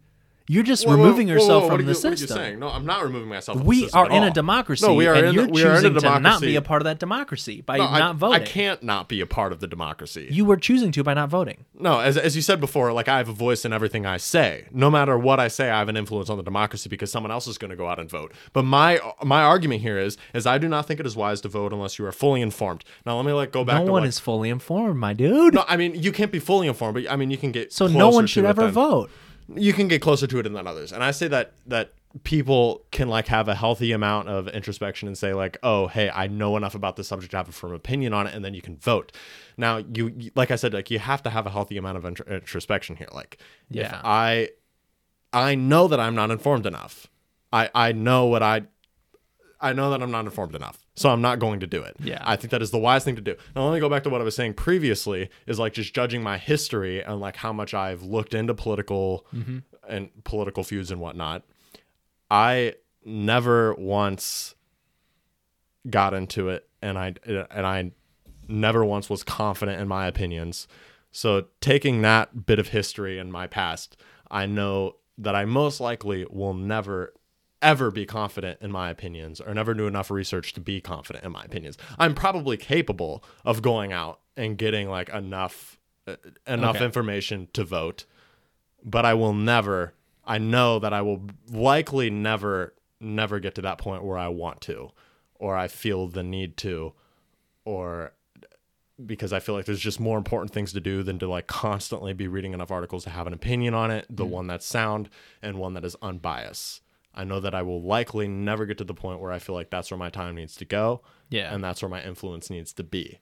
You're 0.52 0.64
just 0.64 0.86
Whoa, 0.86 0.98
removing 0.98 1.28
whoa, 1.28 1.36
yourself 1.36 1.64
whoa, 1.64 1.70
from 1.70 1.72
what 1.72 1.80
are 1.80 1.84
the 1.84 1.92
you, 1.94 1.98
what 1.98 2.06
are 2.06 2.10
you 2.10 2.18
system. 2.18 2.38
saying? 2.38 2.60
No, 2.60 2.68
I'm 2.68 2.86
not 2.86 3.04
removing 3.04 3.30
myself. 3.30 3.58
from 3.60 3.64
the 3.64 3.70
We 3.70 3.90
are 3.92 4.12
in 4.12 4.24
a 4.24 4.32
democracy, 4.32 4.86
No, 4.86 4.94
we 4.96 5.08
are 5.08 5.14
and 5.16 5.28
in. 5.28 5.34
you're 5.34 5.48
we 5.48 5.64
are 5.64 5.68
in 5.72 5.86
a 5.86 5.90
choosing 5.90 5.94
to 6.02 6.20
not 6.20 6.42
be 6.42 6.58
a 6.58 6.62
part 6.62 6.82
of 6.82 6.84
that 6.84 7.00
democracy 7.00 7.62
by 7.62 7.78
No, 7.78 7.86
I- 7.86 8.00
not 8.00 8.18
voting. 8.18 8.42
I 8.42 8.46
can't 8.46 8.84
not 8.84 9.08
be 9.08 9.22
a 9.22 9.26
part 9.26 9.54
of 9.54 9.62
the 9.62 9.68
democracy. 9.68 10.28
You 10.30 10.44
were 10.44 10.58
choosing 10.58 10.92
to 10.92 11.04
by 11.06 11.14
not 11.14 11.30
voting. 11.30 11.64
No, 11.80 12.02
as, 12.02 12.18
as 12.18 12.36
you 12.36 12.42
said 12.42 12.60
before, 12.60 12.92
like 12.92 13.08
I 13.08 13.18
have 13.18 13.30
a 13.30 13.34
voice 13.34 13.64
in 13.64 13.72
everything 13.72 14.06
I 14.06 14.18
say. 14.18 14.66
No 14.72 14.92
matter 14.92 15.18
what 15.18 15.40
I 15.40 15.48
say, 15.48 15.70
I 15.70 15.80
have 15.80 15.88
an 15.88 15.96
influence 15.96 16.30
on 16.30 16.36
the 16.36 16.44
democracy 16.44 16.90
because 16.90 17.10
someone 17.14 17.32
else 17.32 17.48
is 17.48 17.58
going 17.58 17.72
to 17.72 17.78
go 17.78 17.88
out 17.88 17.98
and 17.98 18.10
vote. 18.10 18.34
But 18.52 18.64
my 18.66 19.00
my 19.24 19.44
argument 19.44 19.82
here 19.84 19.98
is 19.98 20.18
is 20.34 20.46
I 20.46 20.58
do 20.58 20.68
not 20.68 20.86
think 20.86 21.00
it 21.00 21.06
is 21.06 21.16
wise 21.16 21.40
to 21.42 21.48
vote 21.48 21.72
unless 21.72 21.98
you 21.98 22.06
are 22.06 22.12
fully 22.12 22.42
informed. 22.42 22.84
Now 23.06 23.16
let 23.16 23.26
me 23.26 23.32
like 23.32 23.54
go 23.54 23.64
back. 23.64 23.80
No 23.80 23.86
to 23.86 23.92
one 23.94 24.02
like- 24.02 24.10
is 24.10 24.20
fully 24.20 24.50
informed, 24.50 25.00
my 25.00 25.14
dude. 25.14 25.54
No, 25.54 25.64
I 25.70 25.78
mean 25.78 25.96
you 25.96 26.12
can't 26.12 26.32
be 26.32 26.40
fully 26.40 26.68
informed, 26.68 26.96
but 26.96 27.10
I 27.10 27.16
mean 27.16 27.32
you 27.32 27.38
can 27.38 27.54
get 27.54 27.72
so 27.72 27.88
no 27.88 28.10
one 28.10 28.28
should 28.28 28.44
ever 28.44 28.64
than- 28.64 28.72
vote. 28.72 29.10
You 29.56 29.74
can 29.74 29.88
get 29.88 30.02
closer 30.02 30.28
to 30.28 30.40
it 30.40 30.44
than 30.44 30.56
others, 30.68 30.92
and 30.92 31.04
I 31.04 31.12
say 31.12 31.28
that 31.30 31.54
that 31.68 31.94
people 32.24 32.86
can 32.92 33.08
like 33.08 33.28
have 33.28 33.48
a 33.48 33.56
healthy 33.56 33.94
amount 33.94 34.28
of 34.28 34.48
introspection 34.50 35.08
and 35.08 35.18
say 35.18 35.34
like, 35.34 35.58
oh 35.64 35.88
hey, 35.88 36.10
I 36.10 36.28
know 36.28 36.58
enough 36.58 36.76
about 36.76 36.96
this 36.98 37.08
subject 37.08 37.32
to 37.32 37.38
have 37.38 37.48
a 37.50 37.52
firm 37.54 37.74
opinion 37.74 38.14
on 38.14 38.28
it, 38.28 38.34
and 38.36 38.44
then 38.44 38.54
you 38.54 38.62
can 38.62 38.78
vote. 38.78 39.12
Now 39.58 39.78
you 39.78 40.32
like 40.36 40.52
I 40.52 40.56
said, 40.58 40.74
like 40.74 40.92
you 40.92 41.00
have 41.00 41.24
to 41.24 41.30
have 41.30 41.46
a 41.46 41.50
healthy 41.50 41.78
amount 41.78 41.98
of 41.98 42.06
intro- 42.06 42.26
introspection 42.28 42.96
here. 42.98 43.08
Like 43.14 43.38
if 43.70 43.78
Yeah. 43.78 44.02
I 44.04 44.50
I 45.34 45.56
know 45.56 45.88
that 45.88 46.00
I'm 46.00 46.16
not 46.16 46.32
informed 46.32 46.66
enough. 46.66 47.08
I 47.54 47.70
I 47.74 47.92
know 47.94 48.26
what 48.26 48.44
I 48.44 48.64
I 49.62 49.74
know 49.74 49.92
that 49.92 50.02
I'm 50.02 50.12
not 50.12 50.26
informed 50.26 50.56
enough. 50.56 50.86
So 50.96 51.10
I'm 51.10 51.22
not 51.22 51.40
going 51.40 51.60
to 51.60 51.68
do 51.68 51.82
it. 51.84 51.96
Yeah. 52.00 52.22
I 52.26 52.36
think 52.36 52.52
that 52.52 52.62
is 52.62 52.72
the 52.72 52.80
wise 52.80 53.04
thing 53.04 53.16
to 53.16 53.22
do. 53.22 53.36
Now 53.56 53.66
let 53.66 53.74
me 53.74 53.80
go 53.80 53.90
back 53.90 54.04
to 54.04 54.10
what 54.10 54.20
I 54.20 54.24
was 54.24 54.36
saying 54.36 54.56
previously 54.56 55.30
is 55.46 55.60
like 55.60 55.74
just 55.74 55.94
judging 55.94 56.24
my 56.24 56.38
history 56.38 57.04
and 57.04 57.22
like 57.22 57.36
how 57.38 57.54
much 57.54 57.74
I've 57.74 58.02
looked 58.02 58.34
into 58.34 58.54
political 58.54 59.26
mm-hmm. 59.34 59.60
and 59.88 60.10
political 60.24 60.64
feuds 60.64 60.90
and 60.90 61.00
whatnot. 61.00 61.44
I 62.30 62.76
never 63.06 63.74
once 63.76 64.56
got 65.90 66.14
into 66.14 66.50
it 66.50 66.68
and 66.82 66.98
I 66.98 67.14
and 67.26 67.66
I 67.66 67.92
never 68.48 68.84
once 68.84 69.10
was 69.10 69.24
confident 69.24 69.80
in 69.80 69.88
my 69.88 70.08
opinions. 70.08 70.68
So 71.12 71.46
taking 71.60 72.02
that 72.02 72.46
bit 72.46 72.60
of 72.60 72.70
history 72.70 73.20
in 73.20 73.32
my 73.32 73.48
past, 73.48 73.98
I 74.30 74.46
know 74.46 74.96
that 75.18 75.36
I 75.36 75.46
most 75.46 75.80
likely 75.80 76.26
will 76.30 76.54
never 76.54 77.14
ever 77.62 77.92
be 77.92 78.06
confident 78.06 78.60
in 78.62 78.72
my 78.72 78.90
opinions 78.90 79.40
or 79.40 79.54
never 79.54 79.74
do 79.74 79.88
enough 79.88 80.10
research 80.12 80.54
to 80.54 80.60
be 80.62 80.82
confident 80.82 81.24
in 81.24 81.32
my 81.32 81.44
opinions. 81.44 81.78
I'm 82.00 82.16
probably 82.16 82.58
capable 82.58 83.24
of 83.46 83.62
going 83.62 83.92
out 83.94 84.20
and 84.36 84.58
getting 84.58 84.90
like 84.90 85.10
enough 85.10 85.78
uh, 86.08 86.16
enough 86.48 86.78
Okay. 86.78 86.86
information 86.86 87.48
to 87.54 87.64
vote, 87.64 88.06
but 88.84 89.06
I 89.06 89.14
will 89.14 89.34
never 89.34 89.94
I 90.26 90.38
know 90.38 90.80
that 90.80 90.94
I 90.94 91.02
will 91.02 91.22
likely 91.52 92.10
never 92.10 92.74
never 93.00 93.40
get 93.40 93.56
to 93.56 93.62
that 93.64 93.78
point 93.78 94.04
where 94.04 94.18
I 94.18 94.28
want 94.28 94.62
to 94.62 94.90
or 95.36 95.56
I 95.58 95.68
feel 95.68 96.08
the 96.08 96.24
need 96.24 96.58
to 96.58 96.94
or 97.66 98.14
because 99.04 99.34
I 99.34 99.40
feel 99.40 99.56
like 99.56 99.66
there's 99.66 99.80
just 99.80 100.00
more 100.00 100.18
important 100.18 100.52
things 100.54 100.74
to 100.74 100.80
do 100.80 101.02
than 101.02 101.18
to 101.20 101.28
like 101.28 101.48
constantly 101.48 102.14
be 102.14 102.28
reading 102.28 102.54
enough 102.54 102.70
articles 102.72 103.04
to 103.06 103.10
have 103.10 103.26
an 103.26 103.34
opinion 103.34 103.74
on 103.74 103.90
it, 103.90 104.06
the 104.10 104.26
one 104.26 104.46
that's 104.46 104.66
sound 104.66 105.10
and 105.42 105.58
one 105.58 105.74
that 105.74 105.84
is 105.84 105.96
unbiased. 106.04 106.82
I 107.14 107.24
know 107.26 107.40
that 107.42 107.54
I 107.54 107.62
will 107.62 107.82
likely 107.82 108.28
never 108.28 108.66
get 108.66 108.78
to 108.80 108.84
the 108.84 108.94
point 108.94 109.20
where 109.20 109.32
I 109.32 109.40
feel 109.40 109.56
like 109.56 109.70
that's 109.70 109.92
where 109.92 109.98
my 109.98 110.10
time 110.10 110.36
needs 110.36 110.56
to 110.58 110.66
go 110.66 111.02
Yeah. 111.30 111.54
and 111.54 111.64
that's 111.64 111.82
where 111.82 111.90
my 111.90 112.02
influence 112.02 112.50
needs 112.50 112.72
to 112.74 112.84
be. 112.84 113.20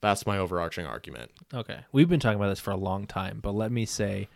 That's 0.00 0.26
my 0.26 0.38
overarching 0.38 0.86
argument. 0.86 1.30
Okay. 1.52 1.80
We've 1.92 2.08
been 2.08 2.20
talking 2.20 2.36
about 2.38 2.48
this 2.50 2.60
for 2.60 2.70
a 2.72 2.76
long 2.76 3.06
time, 3.06 3.40
but 3.42 3.52
let 3.54 3.70
me 3.72 3.84
say 3.86 4.28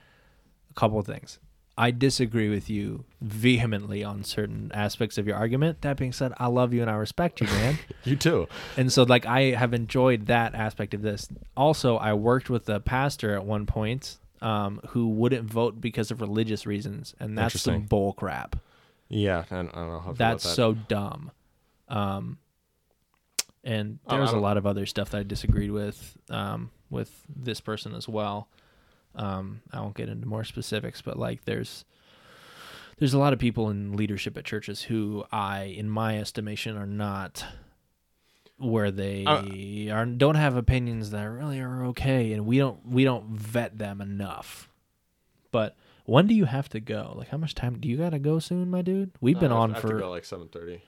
a 0.71 0.75
couple 0.75 0.99
of 0.99 1.07
things. 1.07 1.39
I 1.79 1.91
disagree 1.91 2.49
with 2.51 2.69
you 2.69 3.05
vehemently 3.21 4.05
on 4.05 4.25
certain 4.25 4.71
aspects 4.75 5.17
of 5.19 5.27
your 5.27 5.37
argument. 5.37 5.81
That 5.83 5.97
being 5.97 6.13
said, 6.13 6.33
I 6.39 6.47
love 6.49 6.75
you 6.75 6.83
and 6.83 6.91
I 6.91 6.95
respect 6.95 7.41
you, 7.41 7.47
man. 7.47 7.79
You 8.05 8.17
too. 8.17 8.47
and 8.77 8.93
so 8.93 9.05
like 9.05 9.25
I 9.27 9.53
have 9.53 9.73
enjoyed 9.73 10.27
that 10.27 10.55
aspect 10.55 10.93
of 10.95 11.03
this. 11.03 11.29
Also, 11.57 11.97
I 11.97 12.13
worked 12.15 12.51
with 12.51 12.69
a 12.69 12.79
pastor 12.81 13.35
at 13.35 13.45
one 13.45 13.65
point 13.67 14.19
um, 14.43 14.81
who 14.89 15.09
wouldn't 15.09 15.45
vote 15.49 15.81
because 15.81 16.11
of 16.11 16.21
religious 16.21 16.67
reasons, 16.67 17.15
and 17.21 17.39
that's 17.39 17.61
some 17.61 17.83
bull 17.83 18.13
crap. 18.13 18.57
Yeah, 19.13 19.45
I 19.51 19.55
don't 19.57 19.75
know 19.75 19.99
how 19.99 19.99
I 19.99 20.03
feel 20.05 20.15
That's 20.15 20.45
that. 20.45 20.55
so 20.55 20.73
dumb. 20.73 21.31
Um, 21.89 22.39
and 23.63 23.99
I 24.07 24.17
there's 24.17 24.33
a 24.33 24.39
lot 24.39 24.57
of 24.57 24.67
other 24.67 24.87
stuff 24.87 25.11
that 25.11 25.19
I 25.19 25.23
disagreed 25.23 25.71
with 25.71 26.17
um, 26.31 26.71
with 26.91 27.23
this 27.29 27.61
person 27.61 27.95
as 27.95 28.09
well. 28.09 28.49
Um, 29.15 29.61
I 29.73 29.81
won't 29.81 29.95
get 29.95 30.09
into 30.09 30.27
more 30.27 30.45
specifics, 30.45 31.03
but 31.03 31.19
like 31.19 31.45
there's 31.45 31.85
there's 32.99 33.15
a 33.15 33.19
lot 33.19 33.33
of 33.33 33.39
people 33.39 33.69
in 33.69 33.97
leadership 33.97 34.37
at 34.39 34.45
churches 34.45 34.83
who 34.83 35.25
I, 35.31 35.65
in 35.65 35.89
my 35.91 36.19
estimation, 36.19 36.77
are 36.77 36.87
not 36.87 37.45
where 38.59 38.91
they 38.91 39.25
Uh, 39.27 39.93
are 39.95 40.07
don't 40.07 40.37
have 40.37 40.57
opinions 40.57 41.11
that 41.11 41.25
really 41.25 41.61
are 41.61 41.85
okay, 41.87 42.33
and 42.33 42.47
we 42.47 42.59
don't 42.59 42.87
we 42.87 43.05
don't 43.05 43.27
vet 43.27 43.77
them 43.79 44.01
enough. 44.01 44.71
But 45.51 45.77
when 46.05 46.27
do 46.27 46.35
you 46.35 46.45
have 46.47 46.69
to 46.71 46.81
go? 46.81 47.15
Like, 47.17 47.29
how 47.29 47.37
much 47.39 47.55
time 47.55 47.79
do 47.79 47.89
you 47.89 47.97
gotta 47.97 48.19
go 48.19 48.39
soon, 48.39 48.71
my 48.71 48.83
dude? 48.83 49.13
We've 49.21 49.39
been 49.39 49.53
Uh, 49.53 49.57
I 49.57 49.59
on 49.59 49.73
have 49.75 49.83
to 49.83 49.89
for 49.89 49.99
go 49.99 50.11
like 50.11 50.25
seven 50.25 50.49
thirty. 50.49 50.83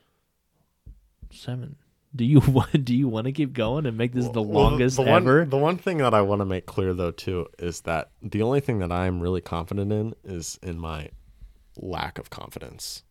seven. 1.30 1.76
Do 2.14 2.24
you 2.24 2.40
want? 2.48 2.84
Do 2.84 2.94
you 2.94 3.08
want 3.08 3.26
to 3.26 3.32
keep 3.32 3.52
going 3.52 3.86
and 3.86 3.96
make 3.98 4.12
this 4.12 4.28
the 4.28 4.42
longest 4.42 4.96
the 4.96 5.02
one, 5.02 5.22
ever? 5.22 5.44
The 5.44 5.56
one 5.58 5.76
thing 5.78 5.98
that 5.98 6.14
I 6.14 6.22
want 6.22 6.40
to 6.40 6.44
make 6.44 6.66
clear 6.66 6.94
though 6.94 7.10
too 7.10 7.48
is 7.58 7.82
that 7.82 8.10
the 8.22 8.42
only 8.42 8.60
thing 8.60 8.78
that 8.78 8.92
I'm 8.92 9.20
really 9.20 9.40
confident 9.40 9.92
in 9.92 10.14
is 10.24 10.58
in 10.62 10.78
my 10.78 11.10
lack 11.76 12.18
of 12.18 12.30
confidence, 12.30 13.02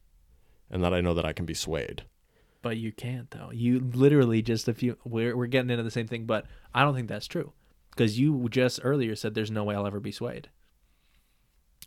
and 0.71 0.83
that 0.83 0.93
I 0.93 1.01
know 1.01 1.13
that 1.13 1.25
I 1.25 1.33
can 1.33 1.45
be 1.45 1.53
swayed. 1.53 2.03
But 2.61 2.77
you 2.77 2.93
can't 2.93 3.29
though. 3.31 3.51
You 3.51 3.79
literally 3.81 4.41
just 4.41 4.69
a 4.69 4.73
few. 4.73 4.97
We're 5.03 5.35
we're 5.35 5.47
getting 5.47 5.69
into 5.69 5.83
the 5.83 5.91
same 5.91 6.07
thing, 6.07 6.25
but 6.25 6.45
I 6.73 6.83
don't 6.83 6.95
think 6.95 7.09
that's 7.09 7.27
true 7.27 7.51
because 7.89 8.17
you 8.17 8.47
just 8.49 8.79
earlier 8.83 9.15
said 9.17 9.33
there's 9.35 9.51
no 9.51 9.65
way 9.65 9.75
I'll 9.75 9.85
ever 9.87 9.99
be 9.99 10.13
swayed. 10.13 10.49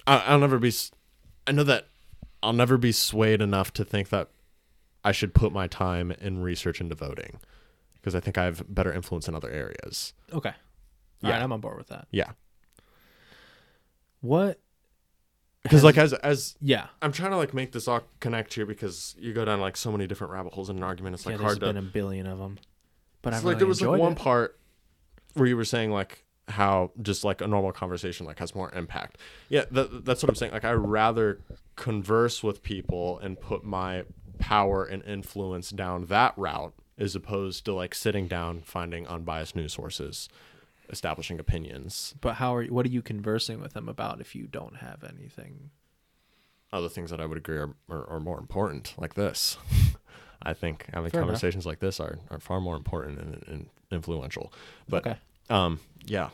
I, 0.06 0.18
I'll 0.26 0.38
never 0.38 0.58
be. 0.58 0.72
I 1.46 1.52
know 1.52 1.64
that 1.64 1.88
I'll 2.42 2.52
never 2.52 2.76
be 2.78 2.92
swayed 2.92 3.40
enough 3.42 3.72
to 3.74 3.84
think 3.84 4.08
that 4.10 4.30
I 5.04 5.12
should 5.12 5.34
put 5.34 5.52
my 5.52 5.66
time 5.66 6.10
in 6.12 6.42
research 6.42 6.80
into 6.80 6.94
voting, 6.94 7.38
because 7.94 8.14
I 8.14 8.20
think 8.20 8.38
I 8.38 8.44
have 8.44 8.64
better 8.72 8.92
influence 8.92 9.28
in 9.28 9.34
other 9.34 9.50
areas. 9.50 10.12
Okay. 10.32 10.52
Yeah. 11.22 11.28
All 11.28 11.32
right, 11.34 11.42
I'm 11.42 11.52
on 11.52 11.60
board 11.60 11.78
with 11.78 11.88
that. 11.88 12.06
Yeah, 12.10 12.32
What? 14.20 14.60
because 15.62 15.82
like 15.82 15.98
as 15.98 16.12
as 16.12 16.56
Yeah. 16.60 16.86
I'm 17.02 17.10
trying 17.10 17.32
to 17.32 17.36
like 17.36 17.52
make 17.52 17.72
this 17.72 17.88
all 17.88 18.02
connect 18.20 18.54
here 18.54 18.66
because 18.66 19.16
you 19.18 19.32
go 19.32 19.44
down 19.44 19.60
like 19.60 19.76
so 19.76 19.90
many 19.90 20.06
different 20.06 20.32
rabbit 20.32 20.52
holes 20.52 20.70
in 20.70 20.76
an 20.76 20.82
argument. 20.84 21.14
It's 21.14 21.26
like 21.26 21.36
yeah, 21.38 21.42
hard 21.42 21.58
to. 21.58 21.66
been 21.66 21.76
a 21.76 21.82
billion 21.82 22.26
of 22.28 22.38
them. 22.38 22.58
But 23.22 23.32
I 23.32 23.36
It's 23.36 23.44
really 23.44 23.54
like 23.54 23.58
there 23.58 23.66
was 23.66 23.82
like 23.82 23.98
one 24.00 24.12
it. 24.12 24.18
part 24.18 24.58
where 25.34 25.46
you 25.48 25.56
were 25.56 25.64
saying 25.64 25.90
like 25.90 26.24
how 26.48 26.92
just 27.02 27.24
like 27.24 27.40
a 27.40 27.46
normal 27.46 27.72
conversation 27.72 28.24
like 28.26 28.38
has 28.38 28.54
more 28.54 28.72
impact. 28.74 29.18
Yeah, 29.48 29.64
that, 29.70 30.04
that's 30.04 30.22
what 30.22 30.28
I'm 30.30 30.36
saying. 30.36 30.52
Like 30.52 30.64
I 30.64 30.72
rather 30.72 31.40
converse 31.74 32.42
with 32.42 32.62
people 32.62 33.18
and 33.18 33.40
put 33.40 33.64
my 33.64 34.04
power 34.38 34.84
and 34.84 35.02
influence 35.04 35.70
down 35.70 36.06
that 36.06 36.34
route 36.36 36.74
as 36.98 37.14
opposed 37.14 37.64
to 37.64 37.74
like 37.74 37.94
sitting 37.94 38.26
down 38.28 38.62
finding 38.62 39.06
unbiased 39.06 39.56
news 39.56 39.72
sources, 39.74 40.28
establishing 40.88 41.38
opinions, 41.40 42.14
But 42.20 42.34
how 42.34 42.54
are 42.54 42.62
you, 42.62 42.72
what 42.72 42.86
are 42.86 42.90
you 42.90 43.02
conversing 43.02 43.60
with 43.60 43.72
them 43.74 43.88
about 43.88 44.20
if 44.20 44.34
you 44.34 44.46
don't 44.46 44.76
have 44.76 45.02
anything? 45.04 45.70
other 46.72 46.88
things 46.88 47.10
that 47.10 47.20
I 47.20 47.26
would 47.26 47.38
agree 47.38 47.56
are, 47.58 47.74
are, 47.88 48.06
are 48.10 48.20
more 48.20 48.38
important, 48.38 48.92
like 48.98 49.14
this. 49.14 49.56
I 50.42 50.52
think 50.52 50.86
having 50.92 51.10
Fair 51.10 51.20
enough. 51.20 51.28
conversations 51.28 51.64
like 51.64 51.78
this 51.78 52.00
are, 52.00 52.18
are 52.30 52.40
far 52.40 52.60
more 52.60 52.76
important 52.76 53.18
and, 53.20 53.44
and 53.46 53.66
influential. 53.90 54.52
But 54.88 55.06
Okay. 55.06 55.18
Um, 55.50 55.80
yeah, 56.04 56.30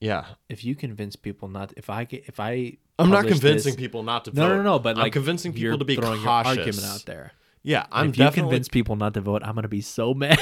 yeah. 0.00 0.26
If 0.48 0.64
you 0.64 0.74
convince 0.74 1.16
people 1.16 1.48
not, 1.48 1.72
if 1.76 1.88
I 1.90 2.04
get, 2.04 2.24
if 2.26 2.40
I, 2.40 2.76
I'm 2.98 3.10
not 3.10 3.26
convincing 3.26 3.72
this- 3.72 3.76
people 3.76 4.02
not 4.02 4.24
to 4.26 4.32
No, 4.34 4.48
vote. 4.48 4.56
no, 4.56 4.62
no. 4.62 4.78
But 4.78 4.96
I'm 4.96 5.02
like 5.02 5.12
convincing 5.12 5.52
people 5.52 5.78
to 5.78 5.84
be 5.84 5.96
throwing 5.96 6.22
cautious. 6.22 6.56
Your 6.56 6.64
argument 6.66 6.86
out 6.86 7.04
there. 7.06 7.32
Yeah, 7.64 7.86
I'm 7.92 8.08
if 8.10 8.18
you 8.18 8.28
convince 8.30 8.66
people 8.68 8.96
not 8.96 9.14
to 9.14 9.20
vote, 9.20 9.42
I'm 9.44 9.54
gonna 9.54 9.68
be 9.68 9.80
so 9.82 10.14
mad. 10.14 10.38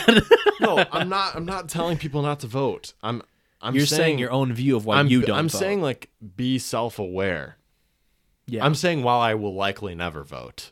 no. 0.60 0.84
I'm 0.90 1.08
not. 1.08 1.36
I'm 1.36 1.44
not 1.44 1.68
telling 1.68 1.98
people 1.98 2.22
not 2.22 2.40
to 2.40 2.46
vote. 2.46 2.94
I'm. 3.02 3.22
I'm 3.62 3.74
You're 3.74 3.84
saying, 3.84 4.18
your 4.18 4.30
own 4.30 4.54
view 4.54 4.74
of 4.74 4.86
why 4.86 4.96
I'm, 4.96 5.08
you 5.08 5.20
don't. 5.20 5.36
I'm 5.36 5.48
vote. 5.50 5.58
saying 5.58 5.82
like 5.82 6.08
be 6.36 6.58
self-aware. 6.58 7.58
yeah. 8.46 8.64
I'm 8.64 8.74
saying 8.74 9.02
while 9.02 9.20
I 9.20 9.34
will 9.34 9.52
likely 9.54 9.94
never 9.94 10.24
vote, 10.24 10.70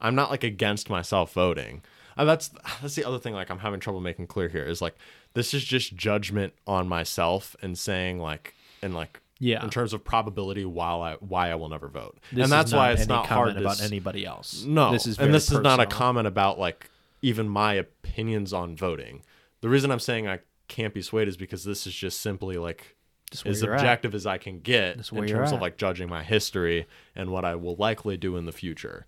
I'm 0.00 0.16
not 0.16 0.32
like 0.32 0.42
against 0.42 0.90
myself 0.90 1.32
voting. 1.32 1.82
Uh, 2.16 2.24
that's 2.24 2.48
that's 2.82 2.96
the 2.96 3.04
other 3.04 3.20
thing. 3.20 3.34
Like 3.34 3.50
I'm 3.50 3.60
having 3.60 3.78
trouble 3.78 4.00
making 4.00 4.26
clear 4.26 4.48
here 4.48 4.64
is 4.64 4.82
like 4.82 4.96
this 5.34 5.52
is 5.54 5.62
just 5.64 5.94
judgment 5.96 6.54
on 6.66 6.88
myself 6.88 7.54
and 7.62 7.76
saying 7.78 8.18
like 8.18 8.54
and 8.82 8.94
like 8.94 9.20
Yeah. 9.38 9.62
in 9.62 9.70
terms 9.70 9.92
of 9.92 10.04
probability 10.04 10.64
while 10.64 11.02
I 11.02 11.14
why 11.14 11.50
I 11.50 11.54
will 11.56 11.68
never 11.68 11.88
vote. 11.88 12.18
This 12.32 12.44
and 12.44 12.52
that's 12.52 12.72
why 12.72 12.92
it's 12.92 13.06
not 13.06 13.26
hard 13.26 13.54
to 13.54 13.60
about 13.60 13.80
s- 13.80 13.82
anybody 13.84 14.24
else. 14.24 14.64
No, 14.64 14.92
this 14.92 15.06
is 15.06 15.18
and 15.18 15.32
this 15.34 15.50
is 15.52 15.60
not 15.60 15.80
a 15.80 15.86
comment 15.86 16.26
about 16.26 16.58
like 16.58 16.88
even 17.22 17.48
my 17.48 17.74
opinions 17.74 18.52
on 18.52 18.76
voting. 18.76 19.22
The 19.60 19.68
reason 19.68 19.90
I'm 19.90 20.00
saying 20.00 20.28
I 20.28 20.40
can't 20.68 20.94
be 20.94 21.02
swayed 21.02 21.28
is 21.28 21.36
because 21.36 21.64
this 21.64 21.86
is 21.86 21.94
just 21.94 22.20
simply 22.20 22.56
like 22.56 22.96
as 23.44 23.60
you're 23.62 23.74
at. 23.74 23.80
objective 23.80 24.14
as 24.14 24.26
I 24.26 24.38
can 24.38 24.60
get 24.60 24.96
in 25.12 25.26
terms 25.26 25.50
of 25.52 25.60
like 25.60 25.76
judging 25.76 26.08
my 26.08 26.22
history 26.22 26.86
and 27.16 27.30
what 27.30 27.44
I 27.44 27.54
will 27.56 27.74
likely 27.76 28.16
do 28.16 28.36
in 28.36 28.44
the 28.46 28.52
future 28.52 29.06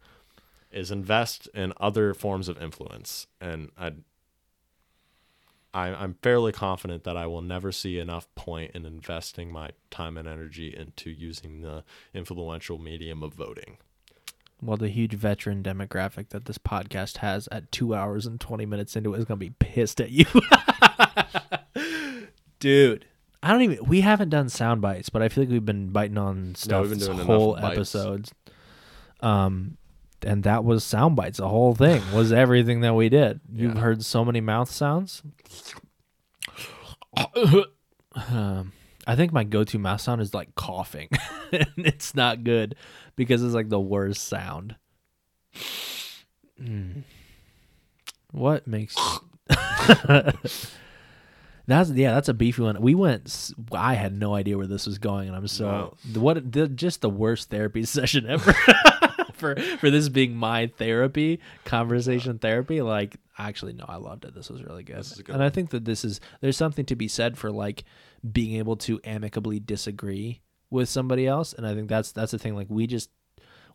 is 0.73 0.91
invest 0.91 1.49
in 1.55 1.73
other 1.79 2.13
forms 2.13 2.49
of 2.49 2.61
influence 2.61 3.27
and 3.41 3.71
I 3.79 3.93
I 5.77 5.89
I'm 5.95 6.15
fairly 6.23 6.53
confident 6.53 7.05
that 7.05 7.17
I 7.17 7.27
will 7.27 7.43
never 7.43 7.71
see 7.71 7.99
enough 7.99 8.27
point 8.35 8.73
in 8.75 8.87
investing 8.87 9.53
my 9.53 9.71
time 9.91 10.17
and 10.17 10.27
energy 10.27 10.75
into 10.75 11.11
using 11.11 11.61
the 11.61 11.85
influential 12.15 12.79
medium 12.79 13.23
of 13.23 13.35
voting. 13.35 13.77
Well, 14.63 14.79
the 14.79 14.89
huge 14.89 15.13
veteran 15.13 15.63
demographic 15.63 16.31
that 16.31 16.47
this 16.47 16.57
podcast 16.57 17.19
has 17.19 17.47
at 17.53 17.71
two 17.71 17.95
hours 17.95 18.25
and 18.25 18.41
20 18.41 18.65
minutes 18.65 18.97
into 18.97 19.13
it 19.15 19.19
is 19.19 19.27
going 19.27 19.39
to 19.39 19.45
be 19.47 19.55
pissed 19.59 20.01
at 20.01 20.11
you. 20.11 20.25
Dude, 22.59 23.05
I 23.43 23.53
don't 23.53 23.61
even, 23.61 23.85
we 23.85 24.01
haven't 24.01 24.31
done 24.31 24.49
sound 24.49 24.81
bites, 24.81 25.11
but 25.11 25.21
I 25.21 25.29
feel 25.29 25.45
like 25.45 25.51
we've 25.51 25.65
been 25.65 25.91
biting 25.91 26.17
on 26.17 26.55
stuff 26.55 26.81
we've 26.81 26.91
been 26.91 26.99
this 27.01 27.09
doing 27.09 27.19
whole 27.19 27.53
bites. 27.55 27.77
episodes. 27.77 28.33
Um, 29.21 29.77
and 30.23 30.43
that 30.45 30.65
was 30.65 30.85
sound 30.85 31.17
bites. 31.17 31.39
The 31.39 31.49
whole 31.49 31.75
thing 31.75 32.03
was 32.13 32.33
everything 32.45 32.81
that 32.81 32.95
we 32.95 33.09
did. 33.09 33.41
You've 33.53 33.75
Yeah. 33.75 33.81
heard 33.81 34.05
so 34.05 34.25
many 34.25 34.41
mouth 34.41 34.71
sounds. 34.71 35.23
um, 38.31 38.73
I 39.07 39.15
think 39.17 39.33
my 39.33 39.45
go-to 39.45 39.79
mouth 39.79 40.01
sound 40.01 40.21
is 40.21 40.35
like 40.35 40.55
coughing, 40.55 41.09
and 41.53 41.67
it's 41.77 42.15
not 42.15 42.45
good 42.45 42.75
because 43.15 43.43
it's 43.43 43.55
like 43.55 43.69
the 43.69 43.81
worst 43.81 44.25
sound. 44.27 44.77
Mm. 46.61 47.03
What 48.33 48.67
makes 48.67 48.97
that's 51.67 51.91
yeah 51.91 52.13
that's 52.15 52.29
a 52.29 52.35
beefy 52.35 52.63
one. 52.63 52.81
We 52.81 52.95
went. 52.95 53.53
I 53.73 53.95
had 53.95 54.19
no 54.19 54.35
idea 54.35 54.57
where 54.59 54.67
this 54.67 54.87
was 54.87 54.99
going, 54.99 55.29
and 55.29 55.37
I'm 55.37 55.49
so 55.49 55.97
what 56.15 56.53
the, 56.53 56.69
just 56.69 57.01
the 57.01 57.09
worst 57.11 57.51
therapy 57.51 57.85
session 57.87 58.27
ever. 58.27 58.55
For 59.37 59.57
for 59.79 59.91
this 59.91 60.09
being 60.09 60.35
my 60.35 60.67
therapy 60.79 61.41
conversation 61.65 62.39
therapy 62.39 62.81
like 62.83 63.17
actually 63.39 63.73
no 63.73 63.85
i 63.89 63.97
loved 63.97 64.25
it. 64.25 64.35
This 64.35 64.49
was 64.51 64.63
really 64.65 64.83
good, 64.83 64.97
This 64.97 65.13
is 65.13 65.19
a 65.19 65.23
good 65.23 65.35
and 65.35 65.45
i 65.45 65.51
think 65.51 65.71
that 65.71 65.85
this 65.85 66.05
is 66.05 66.21
there's 66.41 66.57
something 66.57 66.85
to 66.87 66.97
be 66.97 67.09
said 67.09 67.37
for 67.39 67.51
like 67.51 67.85
being 68.33 68.57
able 68.57 68.77
to 68.77 69.01
amicably 69.05 69.61
disagree 69.61 70.41
with 70.71 70.89
somebody 70.89 71.27
else. 71.27 71.53
And 71.53 71.67
i 71.67 71.75
think 71.75 71.89
that's 71.89 72.13
that's 72.13 72.33
the 72.33 72.39
thing 72.39 72.55
like 72.55 72.69
we 72.71 72.87
just 72.87 73.11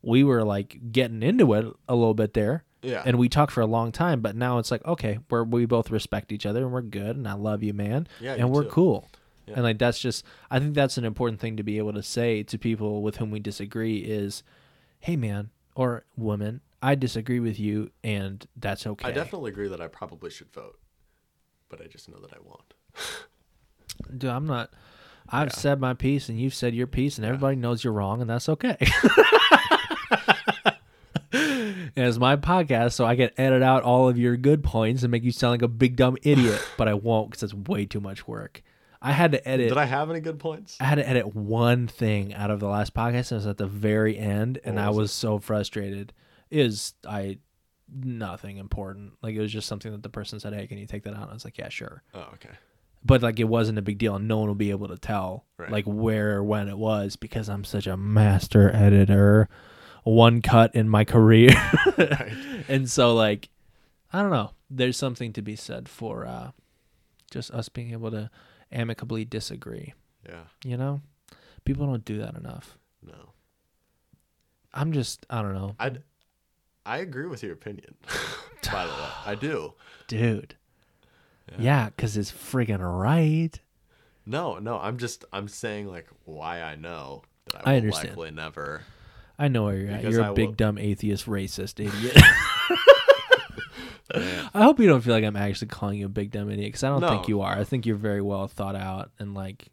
we 0.02 0.24
were 0.24 0.44
like 0.44 0.92
getting 0.92 1.22
into 1.22 1.54
it 1.54 1.66
a 1.88 1.96
little 1.96 2.16
bit 2.16 2.34
there. 2.34 2.64
Yeah. 2.84 3.04
and 3.06 3.20
we 3.20 3.30
talked 3.30 3.52
for 3.52 3.62
a 3.62 3.68
long 3.68 3.92
time 3.92 4.22
but 4.22 4.36
now 4.36 4.58
it's 4.58 4.72
like 4.72 4.84
okay 4.86 5.20
we're 5.30 5.44
we 5.44 5.66
both 5.68 5.92
respect 5.92 6.32
each 6.32 6.48
other 6.48 6.64
and 6.64 6.72
we're 6.72 6.82
good 6.82 7.16
and 7.16 7.28
i 7.28 7.34
love 7.34 7.62
you 7.62 7.74
man. 7.74 8.08
Yeah, 8.20 8.34
and 8.34 8.50
we're 8.50 8.64
too. 8.64 8.70
cool. 8.70 9.08
Yeah. 9.46 9.54
and 9.56 9.64
like 9.64 9.78
that's 9.78 10.00
just 10.00 10.26
i 10.50 10.58
think 10.58 10.74
that's 10.74 10.98
an 10.98 11.06
important 11.06 11.40
thing 11.40 11.58
to 11.58 11.64
be 11.64 11.78
able 11.78 11.94
to 11.94 12.02
say 12.02 12.42
to 12.44 12.58
people 12.58 13.04
with 13.04 13.18
whom 13.18 13.30
we 13.30 13.40
disagree 13.40 13.98
is 13.98 14.42
hey 15.02 15.16
man 15.16 15.50
or 15.76 16.06
woman 16.16 16.62
i 16.82 16.96
disagree 16.96 17.40
with 17.40 17.60
you 17.60 17.92
and 18.04 18.48
that's 18.56 18.88
okay 18.88 19.10
I 19.10 19.12
definitely 19.12 19.52
agree 19.52 19.68
that 19.68 19.82
I 19.82 19.88
probably 19.88 20.30
should 20.30 20.52
vote, 20.54 20.80
but 21.70 21.82
I 21.82 21.86
just 21.88 22.08
know 22.10 22.20
that 22.20 22.32
I 22.34 22.38
won't. 22.44 22.74
dude 24.18 24.30
i'm 24.30 24.48
not 24.48 24.72
i've 25.30 25.50
Yeah. 25.50 25.56
said 25.56 25.80
my 25.82 25.94
piece 25.94 26.28
and 26.30 26.40
you've 26.40 26.56
said 26.56 26.74
your 26.74 26.88
piece 26.88 27.18
and 27.18 27.26
everybody 27.26 27.56
knows 27.56 27.84
you're 27.84 27.94
wrong 27.94 28.22
and 28.22 28.30
that's 28.30 28.48
okay 28.50 28.78
And 31.34 32.06
it's 32.08 32.18
my 32.18 32.36
podcast, 32.38 32.94
so 32.94 33.06
I 33.06 33.16
can 33.18 33.32
edit 33.38 33.62
out 33.62 33.84
all 33.84 34.08
of 34.08 34.18
your 34.18 34.38
good 34.38 34.64
points 34.64 35.04
and 35.04 35.12
make 35.12 35.24
you 35.24 35.32
sound 35.32 35.52
like 35.52 35.62
a 35.62 35.68
big 35.68 35.96
dumb 35.98 36.16
idiot, 36.24 36.62
but 36.78 36.88
I 36.88 36.94
won't 36.94 37.30
because 37.32 37.44
it's 37.44 37.54
way 37.54 37.86
too 37.86 38.00
much 38.00 38.28
work. 38.28 38.62
I 39.02 39.12
had 39.14 39.32
to 39.32 39.48
edit. 39.48 39.70
Did 39.70 39.78
I 39.78 39.86
have 39.86 40.10
any 40.12 40.20
good 40.20 40.38
points? 40.40 40.78
I 40.80 40.84
had 40.86 40.96
to 40.96 41.08
edit 41.10 41.36
one 41.36 41.88
thing 41.88 42.34
out 42.36 42.52
of 42.52 42.60
the 42.60 42.68
last 42.68 42.94
podcast. 42.94 43.32
And 43.32 43.32
it 43.32 43.36
was 43.36 43.48
at 43.48 43.58
the 43.58 43.66
very 43.68 44.18
end, 44.18 44.60
and 44.64 44.76
What 44.76 44.84
I 44.86 44.90
was 44.90 44.98
was 44.98 45.12
so 45.12 45.40
frustrated. 45.40 46.14
Is 46.52 46.94
I 47.08 47.40
nothing 47.94 48.58
important. 48.58 49.14
Like 49.22 49.36
it 49.36 49.40
was 49.40 49.52
just 49.52 49.68
something 49.68 49.92
that 49.92 50.04
the 50.04 50.10
person 50.10 50.40
said, 50.40 50.54
"Hey, 50.54 50.68
can 50.68 50.78
you 50.78 50.86
take 50.86 51.04
that 51.04 51.14
out?" 51.14 51.22
And 51.24 51.32
I 51.32 51.34
was 51.34 51.46
like, 51.46 51.58
"Yeah, 51.58 51.70
sure." 51.70 52.04
Oh, 52.14 52.28
okay. 52.36 52.50
But 53.04 53.22
like 53.24 53.40
it 53.40 53.46
wasn't 53.46 53.80
a 53.80 53.82
big 53.82 53.98
deal, 53.98 54.16
and 54.16 54.28
no 54.28 54.38
one 54.38 54.48
will 54.48 54.56
be 54.56 54.70
able 54.72 54.88
to 54.90 54.98
tell 54.98 55.46
Right. 55.58 55.72
like 55.72 55.86
where 55.86 56.36
or 56.38 56.44
when 56.44 56.68
it 56.68 56.78
was 56.78 57.16
because 57.16 57.50
I'm 57.50 57.64
such 57.64 57.88
a 57.88 57.98
master 57.98 58.70
editor. 58.76 59.50
One 60.04 60.42
cut 60.42 60.74
in 60.76 60.90
my 60.90 61.06
career, 61.06 61.50
Right. 61.98 62.34
and 62.68 62.90
so 62.90 63.14
like 63.16 63.50
I 64.14 64.22
don't 64.22 64.32
know. 64.32 64.52
There's 64.70 64.98
something 64.98 65.32
to 65.34 65.42
be 65.42 65.56
said 65.56 65.88
for 65.90 66.26
uh, 66.26 66.52
just 67.32 67.52
us 67.52 67.70
being 67.70 67.92
able 67.92 68.10
to 68.12 68.30
amicably 68.72 69.26
disagree. 69.26 69.94
Yeah. 70.28 70.44
You 70.64 70.78
know, 70.78 71.02
people 71.66 71.86
don't 71.88 72.06
do 72.06 72.20
that 72.20 72.36
enough. 72.36 72.78
No. 73.06 73.32
I'm 74.74 74.92
just, 74.94 75.26
I 75.30 75.42
don't 75.42 75.54
know, 75.54 75.76
I 75.80 75.92
I 76.86 76.98
agree 77.00 77.28
with 77.28 77.44
your 77.44 77.54
opinion. 77.54 77.96
By 78.72 78.86
the 78.86 78.92
way, 78.94 79.10
I 79.26 79.36
do. 79.36 79.74
dude. 80.08 80.56
Yeah. 81.52 81.56
Yeah, 81.60 81.86
because 81.90 82.16
it's 82.18 82.32
friggin' 82.32 82.80
right. 82.80 83.60
No, 84.26 84.60
no. 84.60 84.78
I'm 84.80 84.98
just 84.98 85.26
I'm 85.34 85.48
saying 85.48 85.88
like 85.88 86.08
why 86.26 86.62
I 86.62 86.76
know 86.76 87.24
that 87.52 87.68
I 87.68 87.72
I 87.72 87.74
will 87.74 87.78
understand. 87.80 88.10
likely 88.10 88.32
never. 88.32 88.84
I 89.38 89.48
know 89.48 89.64
where 89.64 89.76
you're 89.76 89.92
at. 89.92 90.04
You're 90.04 90.22
a 90.22 90.30
I 90.32 90.34
big, 90.34 90.48
will- 90.50 90.54
dumb, 90.56 90.78
atheist, 90.78 91.26
racist 91.26 91.80
idiot. 91.80 92.16
Yeah. 94.16 94.50
I 94.54 94.64
hope 94.64 94.80
you 94.80 94.88
don't 94.88 95.02
feel 95.02 95.14
like 95.14 95.24
I'm 95.24 95.36
actually 95.36 95.68
calling 95.70 96.00
you 96.00 96.06
a 96.06 96.10
big, 96.10 96.32
dumb 96.32 96.50
idiot 96.50 96.68
because 96.70 96.84
I 96.84 96.90
don't 96.90 97.02
No, 97.02 97.10
think 97.10 97.28
you 97.28 97.42
are. 97.42 97.54
I 97.58 97.64
think 97.64 97.86
you're 97.86 97.96
very 97.96 98.22
well 98.22 98.48
thought 98.48 98.76
out 98.76 99.12
and 99.20 99.34
like 99.34 99.68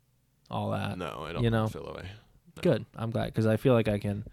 all 0.50 0.70
that. 0.70 0.97
No, 0.99 1.25
I 1.26 1.33
don't 1.33 1.42
you 1.42 1.50
know? 1.50 1.68
feel 1.68 1.84
that 1.86 1.97
way. 1.97 2.08
No. 2.57 2.62
Good. 2.62 2.86
I'm 2.97 3.10
glad 3.10 3.26
because 3.26 3.47
I 3.47 3.57
feel 3.57 3.73
like 3.75 3.89
I 3.89 3.99
can. 3.99 4.25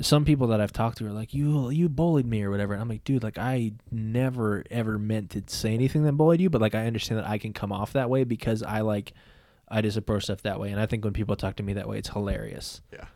Some 0.00 0.24
people 0.24 0.46
that 0.48 0.60
I've 0.60 0.72
talked 0.72 0.98
to 0.98 1.06
are 1.06 1.10
like, 1.12 1.34
"You, 1.34 1.70
you 1.70 1.88
bullied 1.88 2.24
me" 2.24 2.42
or 2.44 2.50
whatever. 2.52 2.72
And 2.72 2.80
I'm 2.80 2.88
like, 2.88 3.02
dude, 3.02 3.24
like 3.24 3.36
I 3.36 3.72
never 3.90 4.62
ever 4.70 4.96
meant 4.96 5.30
to 5.30 5.42
say 5.48 5.74
anything 5.74 6.04
that 6.04 6.12
bullied 6.12 6.40
you, 6.40 6.48
but 6.50 6.60
like 6.60 6.76
I 6.76 6.86
understand 6.86 7.18
that 7.18 7.28
I 7.28 7.38
can 7.38 7.52
come 7.52 7.72
off 7.72 7.94
that 7.94 8.08
way 8.08 8.22
because 8.22 8.62
I 8.62 8.82
like, 8.82 9.12
I 9.68 9.82
just 9.82 9.96
approach 9.96 10.24
stuff 10.24 10.42
that 10.42 10.60
way, 10.60 10.70
and 10.70 10.80
I 10.80 10.86
think 10.86 11.02
when 11.04 11.12
people 11.14 11.34
talk 11.34 11.56
to 11.56 11.64
me 11.64 11.72
that 11.72 11.88
way, 11.88 11.98
it's 11.98 12.10
hilarious 12.10 12.80
Yeah. 12.92 13.06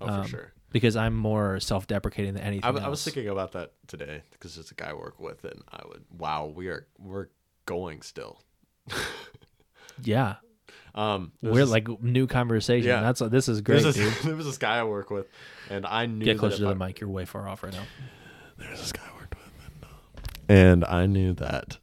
Oh, 0.00 0.06
Um, 0.08 0.22
for 0.22 0.28
sure. 0.30 0.51
Because 0.72 0.96
I'm 0.96 1.14
more 1.16 1.60
self-deprecating 1.60 2.34
than 2.34 2.42
anything 2.42 2.64
I 2.78 2.88
was 2.88 3.04
thinking 3.04 3.28
about 3.28 3.52
that 3.52 3.72
today 3.86 4.22
because 4.32 4.56
it's 4.58 4.70
a 4.70 4.74
guy 4.74 4.90
I 4.90 4.92
work 4.94 5.20
with, 5.20 5.44
and 5.44 5.62
I 5.70 5.82
would 5.88 6.04
wow, 6.16 6.46
we 6.46 6.68
are 6.68 6.86
we're 6.98 7.28
going 7.66 8.02
still. 8.02 8.40
yeah, 10.02 10.36
Um, 10.94 11.32
we're 11.42 11.54
this- 11.60 11.70
like 11.70 11.88
new 12.02 12.26
conversation. 12.26 12.88
Yeah. 12.88 13.00
That's 13.02 13.20
this 13.20 13.48
is 13.48 13.60
great, 13.60 13.82
there's 13.82 13.94
dude. 13.94 14.12
this, 14.12 14.22
there 14.24 14.34
was 14.36 14.46
this 14.46 14.58
guy 14.58 14.78
I 14.78 14.84
work 14.84 15.10
with, 15.10 15.28
and 15.70 15.86
I 15.86 16.06
knew 16.06 16.24
Get 16.24 16.38
closer 16.38 16.58
to 16.58 16.64
the 16.64 16.70
I- 16.70 16.74
mic. 16.74 17.00
You're 17.00 17.10
way 17.10 17.24
far 17.24 17.48
off 17.48 17.62
right 17.62 17.72
now. 17.72 17.84
There's 18.58 18.78
this 18.80 18.92
guy 18.92 19.02
I 19.04 19.18
worked 19.18 19.34
with, 19.36 19.52
and, 19.66 19.84
uh, 19.84 19.88
and 20.48 20.84
I 20.84 21.06
knew 21.06 21.34
that 21.34 21.78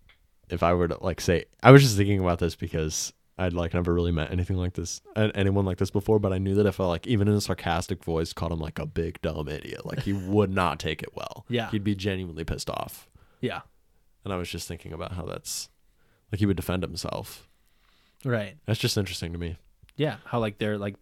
if 0.49 0.63
I 0.63 0.73
were 0.73 0.87
to 0.87 0.97
like 1.03 1.21
say, 1.21 1.45
I 1.61 1.71
was 1.71 1.81
just 1.83 1.97
thinking 1.97 2.19
about 2.19 2.39
this 2.39 2.55
because 2.55 3.13
I'd 3.39 3.53
like 3.53 3.73
never 3.73 3.93
really 3.93 4.11
met 4.11 4.31
anything 4.31 4.57
like 4.57 4.73
this, 4.73 5.01
anyone 5.15 5.65
like 5.65 5.77
this 5.77 5.89
before. 5.91 6.19
But 6.19 6.33
I 6.33 6.37
knew 6.37 6.55
that 6.55 6.65
if 6.65 6.79
I 6.79 6.85
like 6.85 7.07
even 7.07 7.27
in 7.27 7.33
a 7.33 7.41
sarcastic 7.41 8.03
voice 8.03 8.33
called 8.33 8.51
him 8.51 8.59
like 8.59 8.77
a 8.79 8.85
big 8.85 9.21
dumb 9.21 9.47
idiot, 9.47 9.85
like 9.85 10.01
he 10.03 10.13
would 10.33 10.51
not 10.53 10.79
take 10.79 11.01
it 11.01 11.15
well. 11.15 11.45
Yeah. 11.49 11.69
he'd 11.71 11.83
be 11.83 11.95
genuinely 11.95 12.43
pissed 12.43 12.69
off. 12.69 13.09
Yeah, 13.41 13.61
And 14.25 14.33
I 14.33 14.37
was 14.37 14.49
just 14.49 14.67
thinking 14.67 14.91
about 14.91 15.13
how 15.13 15.23
that's 15.25 15.69
like 16.31 16.39
he 16.39 16.45
would 16.45 16.57
defend 16.57 16.83
himself. 16.83 17.47
right. 18.25 18.55
That's 18.65 18.79
just 18.79 18.97
interesting 18.97 19.31
to 19.33 19.39
me 19.39 19.57
Yeah, 19.95 20.17
how 20.25 20.39
like 20.39 20.57
they're 20.57 20.77
like, 20.77 20.95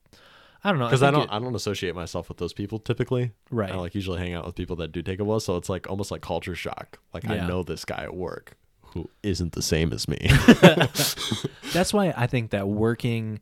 I 0.63 0.69
don't 0.69 0.79
know 0.79 0.85
because 0.87 1.01
I, 1.03 1.07
think 1.07 1.15
don't 1.27 1.33
it- 1.33 1.35
I 1.35 1.39
don't 1.39 1.55
associate 1.55 1.95
myself 1.95 2.29
with 2.29 2.37
those 2.37 2.53
people 2.53 2.77
typically. 2.79 3.31
right. 3.49 3.71
I 3.71 3.75
like 3.77 3.95
usually 3.95 4.19
hang 4.19 4.33
out 4.33 4.45
with 4.45 4.55
people 4.55 4.75
that 4.77 4.91
do 4.91 5.01
take 5.01 5.19
it 5.19 5.23
well, 5.23 5.39
so 5.39 5.55
it's 5.57 5.69
like 5.69 5.89
almost 5.89 6.11
like 6.11 6.21
culture 6.21 6.55
shock. 6.55 6.99
Like 7.13 7.23
Yeah. 7.23 7.43
I 7.43 7.47
know 7.47 7.63
this 7.63 7.83
guy 7.85 8.03
at 8.03 8.15
work 8.15 8.55
who 8.97 9.09
isn't 9.23 9.53
the 9.53 9.61
same 9.61 9.91
as 9.93 10.07
me. 10.07 10.17
That's 11.73 11.93
why 11.93 12.13
I 12.15 12.27
think 12.27 12.51
that 12.51 12.67
working 12.67 13.39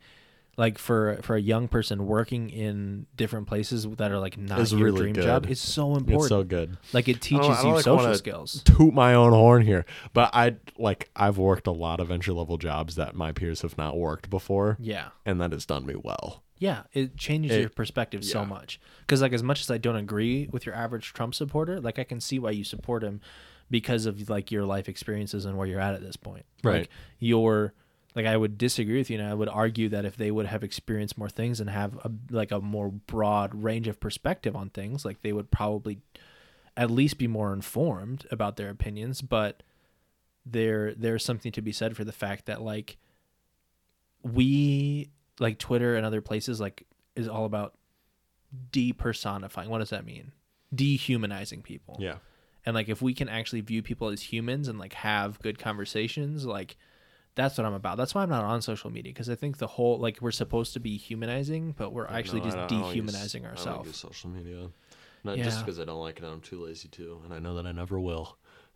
like 0.57 0.77
for 0.77 1.19
for 1.21 1.35
a 1.35 1.41
young 1.41 1.67
person 1.67 2.05
working 2.07 2.49
in 2.49 3.07
different 3.17 3.45
places 3.47 3.85
that 3.97 4.09
are 4.11 4.19
like 4.19 4.37
not 4.37 4.59
It's 4.59 4.71
your 4.71 4.85
really 4.85 5.01
dream 5.01 5.13
good. 5.13 5.23
job 5.25 5.45
is 5.47 5.59
so 5.59 5.95
important. 5.95 6.15
It's 6.21 6.29
so 6.29 6.43
good. 6.43 6.77
like 6.93 7.07
it 7.09 7.21
teaches 7.21 7.45
I 7.47 7.55
don't, 7.61 7.65
you 7.67 7.73
like, 7.75 7.83
social 7.83 8.15
skills. 8.15 8.61
Toot 8.63 8.93
my 8.93 9.13
own 9.13 9.31
horn 9.33 9.63
here, 9.63 9.85
but 10.13 10.29
I 10.33 10.55
like 10.77 11.09
I've 11.15 11.37
worked 11.37 11.67
a 11.67 11.71
lot 11.71 11.99
of 11.99 12.09
entry 12.09 12.33
level 12.33 12.57
jobs 12.57 12.95
that 12.95 13.15
my 13.15 13.31
peers 13.33 13.63
have 13.63 13.77
not 13.77 13.97
worked 13.97 14.29
before, 14.29 14.77
Yeah. 14.79 15.09
and 15.25 15.41
that 15.41 15.51
has 15.51 15.65
done 15.65 15.85
me 15.85 15.95
well. 16.01 16.41
Yeah, 16.57 16.83
it 16.93 17.17
changes 17.17 17.51
It- 17.51 17.59
your 17.59 17.69
perspective 17.69 18.23
so 18.23 18.45
much. 18.45 18.79
Because 19.01 19.21
like 19.21 19.33
as 19.33 19.43
much 19.43 19.59
as 19.59 19.69
I 19.69 19.77
don't 19.77 19.97
agree 19.97 20.47
with 20.53 20.65
your 20.65 20.73
average 20.73 21.11
Trump 21.11 21.35
supporter, 21.35 21.81
like 21.81 21.99
I 21.99 22.05
can 22.05 22.21
see 22.21 22.39
why 22.39 22.51
you 22.51 22.63
support 22.63 23.03
him 23.03 23.19
because 23.69 24.05
of 24.05 24.29
like 24.29 24.51
your 24.51 24.65
life 24.65 24.87
experiences 24.87 25.45
and 25.45 25.57
where 25.57 25.67
you're 25.67 25.79
at 25.79 25.93
at 25.93 26.01
this 26.01 26.15
point. 26.15 26.45
Right. 26.63 26.81
Like 26.81 26.89
your 27.19 27.73
like 28.15 28.25
I 28.25 28.37
would 28.37 28.57
disagree 28.57 28.97
with 28.97 29.09
you 29.09 29.19
and 29.19 29.27
I 29.27 29.33
would 29.33 29.49
argue 29.49 29.89
that 29.89 30.05
if 30.05 30.15
they 30.15 30.31
would 30.31 30.45
have 30.45 30.63
experienced 30.63 31.17
more 31.17 31.29
things 31.29 31.59
and 31.59 31.69
have 31.69 31.95
a, 31.95 32.11
like 32.29 32.51
a 32.51 32.61
more 32.61 32.89
broad 32.89 33.63
range 33.63 33.87
of 33.87 33.99
perspective 33.99 34.55
on 34.55 34.69
things, 34.69 35.03
like 35.03 35.21
they 35.21 35.33
would 35.33 35.51
probably 35.51 35.99
at 36.77 36.89
least 36.89 37.17
be 37.17 37.27
more 37.27 37.53
informed 37.53 38.25
about 38.31 38.55
their 38.55 38.69
opinions, 38.69 39.21
but 39.21 39.63
there 40.45 40.93
there's 40.93 41.25
something 41.25 41.51
to 41.51 41.61
be 41.61 41.71
said 41.71 41.95
for 41.95 42.03
the 42.03 42.11
fact 42.11 42.45
that 42.45 42.61
like 42.61 42.97
we 44.23 45.09
like 45.39 45.57
Twitter 45.59 45.95
and 45.95 46.05
other 46.05 46.21
places 46.21 46.59
like 46.59 46.85
is 47.15 47.27
all 47.27 47.45
about 47.45 47.75
depersonifying. 48.71 49.67
What 49.67 49.79
does 49.79 49.89
that 49.89 50.05
mean? 50.05 50.31
Dehumanizing 50.73 51.63
people. 51.63 51.97
Yeah, 51.99 52.17
And 52.65 52.73
like 52.73 52.89
if 52.89 53.01
we 53.01 53.13
can 53.13 53.29
actually 53.29 53.61
view 53.61 53.81
people 53.83 54.09
as 54.09 54.21
humans 54.21 54.67
and 54.67 54.79
like 54.79 54.93
have 54.93 55.39
good 55.41 55.59
conversations, 55.59 56.45
like 56.45 56.77
that's 57.35 57.57
what 57.57 57.65
I'm 57.65 57.73
about. 57.73 57.97
That's 57.97 58.15
why 58.15 58.23
I'm 58.23 58.29
not 58.29 58.43
on 58.43 58.61
social 58.61 58.89
media 58.89 59.11
because 59.11 59.29
I 59.29 59.35
think 59.35 59.57
the 59.57 59.67
whole 59.67 59.99
like 59.99 60.19
we're 60.21 60.31
supposed 60.31 60.73
to 60.73 60.79
be 60.79 60.97
humanizing, 60.97 61.75
but 61.77 61.91
we're 61.93 62.07
actually 62.07 62.39
No, 62.39 62.45
just 62.45 62.57
I 62.57 62.59
don't- 62.61 62.65
I 62.65 62.67
don't 62.69 62.79
use- 62.87 62.93
dehumanizing 62.93 63.43
I 63.45 63.47
don't 63.49 63.57
ourselves. 63.57 63.87
use 63.87 63.97
social 63.97 64.29
media, 64.29 64.67
not 65.23 65.37
Yeah. 65.37 65.43
just 65.43 65.59
because 65.59 65.79
I 65.79 65.85
don't 65.85 65.99
like 65.99 66.17
it. 66.19 66.23
I'm 66.25 66.41
too 66.41 66.63
lazy 66.63 66.87
to, 66.89 67.21
and 67.23 67.33
I 67.33 67.39
know 67.39 67.53
that 67.55 67.65
I 67.67 67.71
never 67.71 67.99
will. 67.99 68.37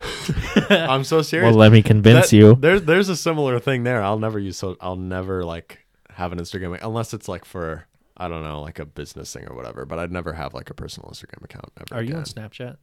I'm 0.70 1.04
so 1.04 1.22
serious. 1.22 1.50
Well, 1.50 1.58
let 1.58 1.72
me 1.72 1.82
convince 1.82 2.30
That- 2.30 2.36
you. 2.36 2.54
There's 2.54 2.82
there's 2.82 3.08
a 3.08 3.16
similar 3.16 3.58
thing 3.58 3.82
there. 3.84 4.02
I'll 4.02 4.18
never 4.18 4.38
use 4.38 4.56
so 4.56 4.76
I'll 4.80 4.96
never 4.96 5.44
like 5.44 5.86
have 6.10 6.32
an 6.32 6.38
Instagram 6.38 6.78
unless 6.82 7.12
it's 7.14 7.28
like 7.28 7.44
for 7.44 7.86
I 8.16 8.28
don't 8.28 8.42
know 8.42 8.60
like 8.60 8.78
a 8.78 8.84
business 8.86 9.32
thing 9.32 9.46
or 9.48 9.54
whatever. 9.56 9.84
But 9.84 9.98
I'd 9.98 10.12
never 10.12 10.34
have 10.34 10.54
like 10.54 10.70
a 10.70 10.74
personal 10.74 11.10
Instagram 11.10 11.44
account 11.44 11.72
ever. 11.80 11.98
Are 12.00 12.02
you 12.02 12.14
on. 12.14 12.22
Snapchat? 12.24 12.76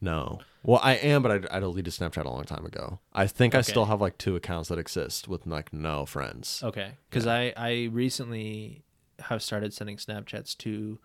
No. 0.00 0.40
Well, 0.62 0.80
I 0.82 0.94
am, 0.94 1.22
but 1.22 1.50
I, 1.50 1.56
I 1.56 1.60
deleted 1.60 1.92
Snapchat 1.92 2.24
a 2.24 2.28
long 2.30 2.44
time 2.44 2.64
ago. 2.66 3.00
I 3.12 3.26
think 3.26 3.54
I 3.54 3.58
Okay. 3.58 3.70
still 3.70 3.86
have 3.86 4.00
like 4.00 4.18
two 4.18 4.36
accounts 4.36 4.68
that 4.68 4.78
exist 4.78 5.28
with 5.28 5.46
like 5.46 5.72
no 5.72 6.06
friends. 6.06 6.62
Okay, 6.62 6.92
because 7.08 7.26
I 7.26 7.52
I 7.56 7.88
recently 7.92 8.84
have 9.20 9.42
started 9.42 9.72
sending 9.74 9.96
Snapchats 9.96 10.56
to 10.58 10.98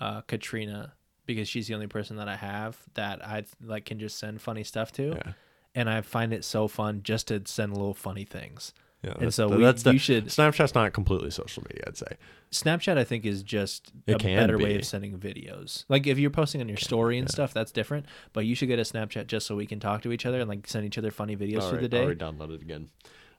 uh, 0.00 0.20
Katrina 0.22 0.94
because 1.26 1.48
she's 1.48 1.68
the 1.68 1.74
only 1.74 1.86
person 1.86 2.16
that 2.16 2.28
I 2.28 2.36
have 2.36 2.78
that 2.94 3.24
I 3.24 3.44
like 3.62 3.84
can 3.84 3.98
just 3.98 4.18
send 4.18 4.40
funny 4.40 4.64
stuff 4.64 4.90
to, 4.92 5.14
Yeah. 5.24 5.32
and 5.74 5.88
I 5.88 6.00
find 6.00 6.32
it 6.32 6.44
so 6.44 6.66
fun 6.68 7.02
just 7.02 7.28
to 7.28 7.42
send 7.44 7.72
little 7.72 7.94
funny 7.94 8.24
things. 8.24 8.72
Yeah. 9.02 9.14
And 9.18 9.34
so 9.34 9.48
the- 9.48 9.56
we, 9.56 9.72
the- 9.72 9.92
you 9.94 9.98
should 9.98 10.26
Snapchat's 10.26 10.74
not 10.74 10.92
completely 10.92 11.30
social 11.30 11.64
media, 11.68 11.84
I'd 11.86 11.96
say. 11.96 12.16
Snapchat. 12.52 12.98
I 12.98 13.04
think 13.04 13.24
is 13.26 13.42
just 13.42 13.92
It 14.06 14.14
a 14.14 14.18
better 14.24 14.58
way 14.58 14.76
of 14.76 14.84
sending 14.84 15.18
videos. 15.18 15.84
Like 15.88 16.06
if 16.06 16.18
you're 16.18 16.30
posting 16.30 16.60
on 16.60 16.68
your 16.68 16.76
story 16.76 17.18
and 17.18 17.26
yeah. 17.28 17.32
stuff, 17.32 17.52
that's 17.52 17.72
different. 17.72 18.06
But 18.32 18.46
you 18.46 18.54
should 18.54 18.68
get 18.68 18.78
a 18.78 18.82
Snapchat 18.82 19.26
just 19.26 19.46
so 19.46 19.56
we 19.56 19.66
can 19.66 19.80
talk 19.80 20.02
to 20.02 20.12
each 20.12 20.24
other 20.24 20.38
and 20.40 20.48
like 20.48 20.66
send 20.68 20.84
each 20.84 20.98
other 20.98 21.10
funny 21.10 21.36
videos 21.36 21.62
All 21.62 21.70
through 21.70 21.78
right, 21.78 21.82
the 21.82 21.88
day. 21.88 22.06
re-download 22.06 22.54
it 22.54 22.62
again. 22.62 22.90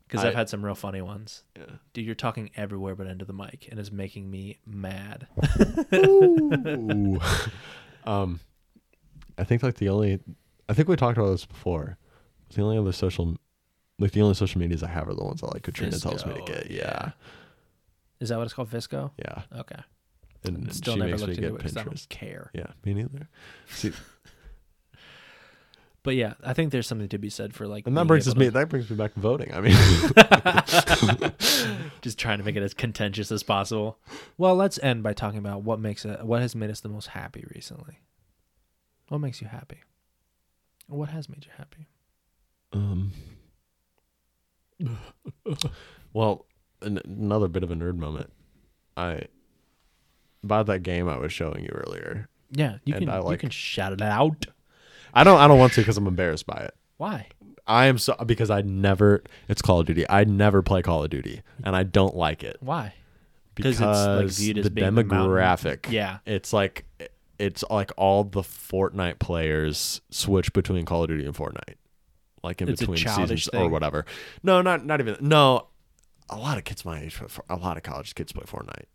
Because 0.07 0.25
I've 0.25 0.35
had 0.35 0.49
some 0.49 0.63
real 0.63 0.75
funny 0.75 1.01
ones. 1.01 1.43
Yeah. 1.55 1.63
Dude, 1.93 2.05
you're 2.05 2.13
talking 2.13 2.51
everywhere 2.55 2.93
but 2.93 3.07
into 3.07 3.25
the 3.25 3.33
mic, 3.33 3.67
and 3.71 3.79
it's 3.79 3.91
making 3.91 4.29
me 4.29 4.59
mad. 4.65 5.27
Um, 8.05 8.41
I 9.37 9.43
think 9.43 9.63
like 9.63 9.75
the 9.75 9.89
only, 9.89 10.19
I 10.67 10.73
think 10.73 10.87
we 10.87 10.95
talked 10.95 11.17
about 11.17 11.31
this 11.31 11.45
before. 11.45 11.97
The 12.53 12.61
only 12.61 12.77
other 12.77 12.91
social, 12.91 13.37
like 13.99 14.11
the 14.11 14.21
only 14.21 14.33
social 14.35 14.59
medias 14.59 14.83
I 14.83 14.89
have 14.89 15.07
are 15.07 15.13
the 15.13 15.23
ones 15.23 15.41
that 15.41 15.53
like 15.53 15.63
Katrina 15.63 15.97
tells 15.97 16.25
me 16.25 16.33
to 16.33 16.39
Visco, 16.41 16.45
get. 16.47 16.71
yeah. 16.71 16.77
Yeah, 16.81 17.11
Is 18.19 18.29
that 18.29 18.37
what 18.37 18.45
it's 18.45 18.53
called, 18.53 18.69
Visco? 18.69 19.11
yeah. 19.19 19.43
Okay. 19.57 19.79
And 20.45 20.73
Still 20.73 20.95
she 20.95 20.99
never 20.99 21.11
makes 21.11 21.21
me 21.21 21.27
looked 21.27 21.39
get 21.39 21.43
into 21.45 21.55
it 21.55 21.57
because 21.59 21.77
I 21.77 21.83
Pinterest. 21.83 21.85
don't 21.85 22.09
care. 22.09 22.51
Yeah, 22.53 22.65
me 22.83 22.93
neither. 22.95 23.29
See, 23.69 23.91
But 26.03 26.15
yeah, 26.15 26.33
I 26.43 26.51
think 26.51 26.73
there's 26.73 26.85
something 26.85 27.07
to 27.07 27.17
be 27.17 27.29
said 27.29 27.53
for 27.53 27.65
like. 27.65 27.87
and 27.87 27.95
that 27.95 28.01
being 28.01 28.07
brings 28.09 28.27
us 28.27 28.33
able 28.33 28.39
me. 28.41 28.45
to- 28.47 28.51
That 28.51 28.67
brings 28.67 28.89
me 28.89 28.97
back 28.97 29.13
to 29.13 29.21
voting. 29.21 29.53
I 29.53 29.61
mean, 29.61 29.71
just 32.01 32.19
trying 32.19 32.39
to 32.39 32.43
make 32.43 32.57
it 32.57 32.61
as 32.63 32.73
contentious 32.73 33.31
as 33.31 33.41
possible. 33.41 33.97
Well, 34.37 34.53
let's 34.55 34.77
end 34.83 35.01
by 35.01 35.13
talking 35.13 35.39
about 35.39 35.61
what 35.63 35.79
makes 35.79 36.03
it. 36.03 36.25
What 36.25 36.41
has 36.41 36.57
made 36.57 36.69
us 36.69 36.81
the 36.81 36.89
most 36.89 37.07
happy 37.07 37.45
recently? 37.55 37.99
What 39.07 39.19
makes 39.19 39.41
you 39.41 39.47
happy? 39.47 39.77
What 40.87 41.07
has 41.07 41.29
made 41.29 41.45
you 41.45 41.51
happy? 41.57 41.87
um, 42.73 43.13
well, 46.13 46.45
an- 46.81 47.01
another 47.05 47.47
bit 47.47 47.63
of 47.63 47.71
a 47.71 47.75
nerd 47.75 47.97
moment. 47.97 48.31
I 48.97 49.23
about 50.43 50.65
that 50.67 50.79
game 50.83 51.07
I 51.09 51.17
was 51.17 51.31
showing 51.33 51.63
you 51.63 51.69
earlier. 51.73 52.27
Yeah, 52.51 52.77
you 52.85 52.93
And 52.95 53.05
can 53.05 53.09
I 53.09 53.17
you 53.17 53.23
like- 53.23 53.39
can 53.39 53.49
shout 53.49 53.93
it 53.93 54.01
out. 54.01 54.45
I 55.13 55.23
don't. 55.23 55.39
I 55.39 55.47
don't 55.47 55.59
want 55.59 55.73
to 55.73 55.81
because 55.81 55.97
I'm 55.97 56.07
embarrassed 56.07 56.45
by 56.47 56.57
it. 56.57 56.73
Why? 56.97 57.27
I 57.67 57.85
am 57.85 57.97
so 57.97 58.15
because 58.25 58.49
I 58.49 58.61
never. 58.61 59.23
It's 59.47 59.61
Call 59.61 59.79
of 59.79 59.85
Duty. 59.85 60.05
I 60.09 60.23
never 60.23 60.61
play 60.61 60.81
Call 60.81 61.03
of 61.03 61.09
Duty, 61.09 61.41
and 61.63 61.75
I 61.75 61.83
don't 61.83 62.15
like 62.15 62.43
it 62.43 62.57
Why? 62.61 62.93
because 63.55 63.75
it's, 63.75 63.81
like, 63.81 64.27
viewed 64.29 64.57
as 64.57 64.63
the 64.65 64.69
being 64.71 64.93
the 64.95 65.03
mountain- 65.03 65.29
demographic. 65.29 65.91
Yeah. 65.91 66.17
it's 66.25 66.51
like 66.51 66.85
it's 67.39 67.63
like 67.69 67.91
all 67.97 68.23
the 68.23 68.41
Fortnite 68.41 69.19
players 69.19 70.01
switch 70.09 70.51
between 70.53 70.83
Call 70.85 71.03
of 71.03 71.09
Duty 71.09 71.25
and 71.25 71.35
Fortnite, 71.35 71.75
like 72.43 72.61
in 72.61 72.69
It's 72.69 72.79
between 72.81 72.97
seasons 72.97 73.49
or 73.53 73.69
whatever. 73.69 74.05
No, 74.43 74.61
not 74.61 74.85
not 74.85 74.99
even. 74.99 75.17
No, 75.21 75.67
a 76.29 76.37
lot 76.37 76.57
of 76.57 76.63
kids 76.63 76.83
my 76.85 77.01
age, 77.01 77.19
a 77.49 77.55
lot 77.55 77.77
of 77.77 77.83
college 77.83 78.13
kids 78.15 78.31
play 78.31 78.43
Fortnite. 78.45 78.85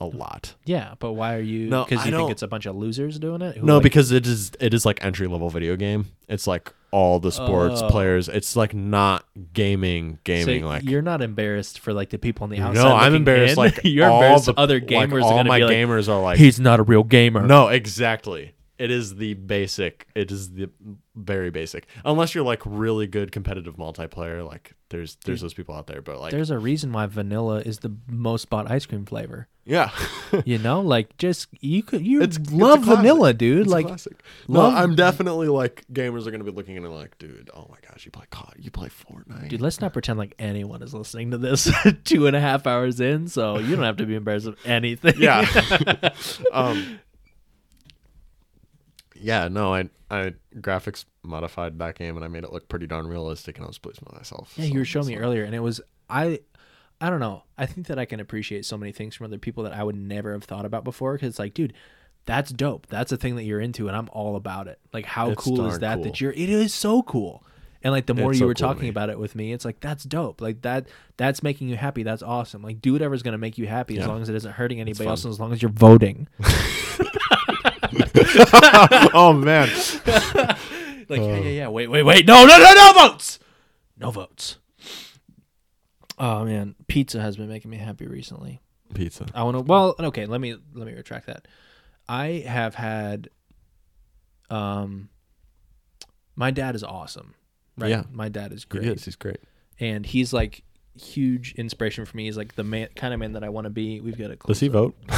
A 0.00 0.04
lot. 0.06 0.54
Yeah, 0.64 0.94
but 1.00 1.14
why 1.14 1.34
are 1.34 1.40
you? 1.40 1.68
No, 1.68 1.84
because 1.84 2.06
you 2.06 2.12
think 2.12 2.30
it's 2.30 2.42
a 2.42 2.46
bunch 2.46 2.66
of 2.66 2.76
losers 2.76 3.18
doing 3.18 3.42
it. 3.42 3.60
No, 3.64 3.74
like- 3.74 3.82
because 3.82 4.12
it 4.12 4.28
is 4.28 4.52
it 4.60 4.72
is 4.72 4.86
like 4.86 5.04
entry 5.04 5.26
level 5.26 5.50
video 5.50 5.74
game. 5.74 6.06
It's 6.28 6.46
like 6.46 6.72
all 6.92 7.18
the 7.18 7.32
sports 7.32 7.82
Oh. 7.82 7.88
players. 7.90 8.28
It's 8.28 8.54
like 8.54 8.74
not 8.74 9.24
gaming 9.52 10.20
gaming 10.22 10.62
So 10.62 10.68
like 10.68 10.84
you're 10.84 11.02
not 11.02 11.20
embarrassed 11.20 11.80
for 11.80 11.92
like 11.92 12.10
the 12.10 12.18
people 12.18 12.44
on 12.44 12.50
the 12.50 12.60
outside. 12.60 12.84
No. 12.84 12.94
I'm 12.94 13.14
embarrassed. 13.14 13.54
in? 13.54 13.58
Like 13.58 13.80
you're 13.84 14.08
all 14.08 14.22
embarrassed. 14.22 14.46
the 14.46 14.54
other 14.56 14.74
like, 14.76 14.86
gamers 14.86 15.22
all 15.24 15.30
are 15.32 15.36
gonna 15.38 15.48
my 15.48 15.58
be 15.58 15.64
like, 15.64 15.76
gamers 15.76 16.08
are 16.08 16.22
like, 16.22 16.38
he's 16.38 16.60
not 16.60 16.78
a 16.78 16.84
real 16.84 17.02
gamer. 17.02 17.42
no, 17.44 17.66
exactly. 17.66 18.54
It 18.78 18.90
is 18.90 19.16
the 19.16 19.34
basic. 19.34 20.06
It 20.14 20.30
is 20.30 20.52
the 20.52 20.70
very 21.16 21.50
basic. 21.50 21.86
Unless 22.04 22.34
you're 22.34 22.44
like 22.44 22.62
really 22.64 23.06
good 23.08 23.32
competitive 23.32 23.76
multiplayer, 23.76 24.46
like 24.46 24.74
there's 24.90 25.16
there's 25.24 25.40
those 25.40 25.54
people 25.54 25.74
out 25.74 25.86
there. 25.88 26.00
But 26.00 26.20
like, 26.20 26.30
There's 26.30 26.50
a 26.50 26.58
reason 26.58 26.92
why 26.92 27.06
vanilla 27.06 27.58
is 27.60 27.80
the 27.80 27.92
most 28.06 28.48
bought 28.48 28.70
ice 28.70 28.86
cream 28.86 29.04
flavor. 29.04 29.48
yeah, 29.64 29.90
You 30.46 30.58
know, 30.58 30.80
like 30.80 31.16
just 31.18 31.48
you 31.60 31.82
could 31.82 32.06
you 32.06 32.22
It's- 32.22 32.36
it's 32.38 32.52
a 32.52 32.54
love 32.56 32.82
classic. 32.84 32.96
vanilla, 33.02 33.34
dude. 33.34 33.62
It's 33.62 33.70
like 33.70 33.86
classic. 33.88 34.22
No, 34.46 34.60
love- 34.60 34.74
I'm 34.74 34.94
definitely 34.94 35.48
like 35.48 35.84
gamers 35.92 36.26
are 36.26 36.30
gonna 36.30 36.44
be 36.44 36.52
looking 36.52 36.76
at 36.76 36.84
it 36.84 36.88
like, 36.88 37.18
dude, 37.18 37.50
oh 37.52 37.66
my 37.68 37.76
gosh, 37.90 38.04
you 38.06 38.12
play 38.12 38.26
COD, 38.30 38.54
you 38.58 38.70
play 38.70 38.88
Fortnite. 38.88 39.48
Dude, 39.48 39.60
let's 39.60 39.80
not 39.80 39.92
pretend 39.92 40.18
like 40.20 40.34
anyone 40.38 40.82
is 40.82 40.94
listening 40.94 41.32
to 41.32 41.38
this 41.38 41.68
two 42.04 42.28
and 42.28 42.36
a 42.36 42.40
half 42.40 42.64
hours 42.66 43.00
in, 43.00 43.26
so 43.26 43.58
you 43.58 43.74
don't 43.74 43.84
have 43.84 43.96
to 43.96 44.06
be 44.06 44.14
embarrassed 44.14 44.46
of 44.46 44.56
anything. 44.64 45.14
yeah. 45.18 45.44
um. 46.52 47.00
Yeah, 49.20 49.48
no, 49.48 49.74
I 49.74 49.88
I 50.10 50.34
graphics 50.56 51.04
modified 51.22 51.78
that 51.78 51.96
game 51.96 52.16
and 52.16 52.24
I 52.24 52.28
made 52.28 52.44
it 52.44 52.52
look 52.52 52.68
pretty 52.68 52.86
darn 52.86 53.06
realistic, 53.06 53.56
and 53.56 53.64
I 53.64 53.68
was 53.68 53.78
pleased 53.78 54.00
with 54.00 54.12
myself. 54.14 54.52
yeah, 54.56 54.64
So 54.66 54.72
you 54.72 54.78
were 54.78 54.84
showing 54.84 55.06
me 55.06 55.16
earlier, 55.16 55.44
and 55.44 55.54
it 55.54 55.60
was 55.60 55.80
I, 56.08 56.40
I 57.00 57.10
don't 57.10 57.20
know. 57.20 57.42
I 57.56 57.66
think 57.66 57.86
that 57.88 57.98
I 57.98 58.04
can 58.06 58.18
appreciate 58.20 58.64
so 58.64 58.78
many 58.78 58.92
things 58.92 59.14
from 59.14 59.26
other 59.26 59.38
people 59.38 59.64
that 59.64 59.72
I 59.72 59.82
would 59.82 59.96
never 59.96 60.32
have 60.32 60.44
thought 60.44 60.64
about 60.64 60.84
before. 60.84 61.12
Because 61.14 61.28
it's 61.28 61.38
like, 61.38 61.54
dude, 61.54 61.74
that's 62.24 62.50
dope. 62.50 62.86
That's 62.86 63.12
a 63.12 63.16
thing 63.16 63.36
that 63.36 63.44
you're 63.44 63.60
into, 63.60 63.88
and 63.88 63.96
I'm 63.96 64.08
all 64.12 64.36
about 64.36 64.68
it. 64.68 64.78
Like, 64.92 65.04
how 65.04 65.30
It's 65.30 65.42
cool 65.42 65.66
is 65.66 65.78
that? 65.80 65.96
cool. 65.96 66.04
That 66.04 66.20
you're. 66.20 66.32
It 66.32 66.48
is 66.48 66.72
so 66.72 67.02
cool. 67.02 67.44
And 67.80 67.92
like 67.92 68.06
the 68.06 68.14
more 68.14 68.32
It's 68.32 68.40
you 68.40 68.44
so 68.44 68.46
were 68.48 68.54
cool 68.54 68.68
talking 68.74 68.88
about 68.88 69.08
it 69.08 69.18
with 69.20 69.36
me, 69.36 69.52
it's 69.52 69.64
like 69.64 69.78
that's 69.78 70.02
dope. 70.02 70.40
Like 70.40 70.62
that 70.62 70.88
that's 71.16 71.44
making 71.44 71.68
you 71.68 71.76
happy. 71.76 72.02
That's 72.02 72.22
awesome. 72.24 72.60
Like 72.60 72.80
do 72.80 72.92
whatever's 72.92 73.22
gonna 73.22 73.38
make 73.38 73.56
you 73.56 73.68
happy 73.68 73.98
as 74.00 74.06
long 74.06 74.20
as 74.20 74.28
it 74.28 74.34
isn't 74.34 74.50
hurting 74.52 74.80
anybody 74.80 75.08
else 75.08 75.24
and 75.24 75.30
as 75.30 75.38
long 75.38 75.52
as 75.52 75.62
you're 75.62 75.70
voting. 75.70 76.26
oh 79.14 79.32
man, 79.32 79.68
Like, 81.10 81.20
yeah, 81.20 81.36
yeah, 81.38 81.48
yeah. 81.48 81.68
Wait, 81.68 81.86
wait, 81.88 82.02
wait. 82.02 82.26
No, 82.26 82.44
no, 82.44 82.58
no, 82.58 82.72
no 82.74 82.92
votes. 83.08 83.38
No 83.98 84.10
votes. 84.10 84.58
Oh 86.18 86.44
man, 86.44 86.74
pizza 86.86 87.20
has 87.20 87.36
been 87.36 87.48
making 87.48 87.70
me 87.70 87.76
happy 87.78 88.06
recently. 88.06 88.60
pizza. 88.94 89.26
I 89.34 89.42
want 89.44 89.56
to. 89.56 89.62
Well, 89.62 89.94
okay. 89.98 90.26
Let 90.26 90.40
me 90.40 90.56
let 90.74 90.86
me 90.86 90.92
retract 90.94 91.26
that. 91.26 91.46
I 92.08 92.44
have 92.46 92.74
had. 92.74 93.30
Um. 94.50 95.08
My 96.36 96.50
dad 96.50 96.74
is 96.76 96.84
awesome. 96.84 97.34
Right. 97.76 97.90
Yeah. 97.90 98.04
My 98.12 98.28
dad 98.28 98.52
is 98.52 98.62
He 98.62 98.68
great, 98.78 98.84
is. 98.86 99.04
He's 99.04 99.16
great. 99.16 99.38
and 99.80 100.04
he's 100.06 100.32
like 100.32 100.62
huge 101.00 101.54
inspiration 101.56 102.04
for 102.04 102.16
me. 102.16 102.24
He's 102.26 102.36
like 102.36 102.54
the 102.54 102.64
man, 102.64 102.88
kind 102.96 103.12
of 103.14 103.20
man 103.20 103.32
that 103.32 103.42
I 103.44 103.48
want 103.48 103.64
to 103.64 103.70
be. 103.70 104.00
We've 104.00 104.18
got 104.18 104.30
a. 104.30 104.36
Does 104.36 104.60
he 104.60 104.68
vote? 104.68 104.96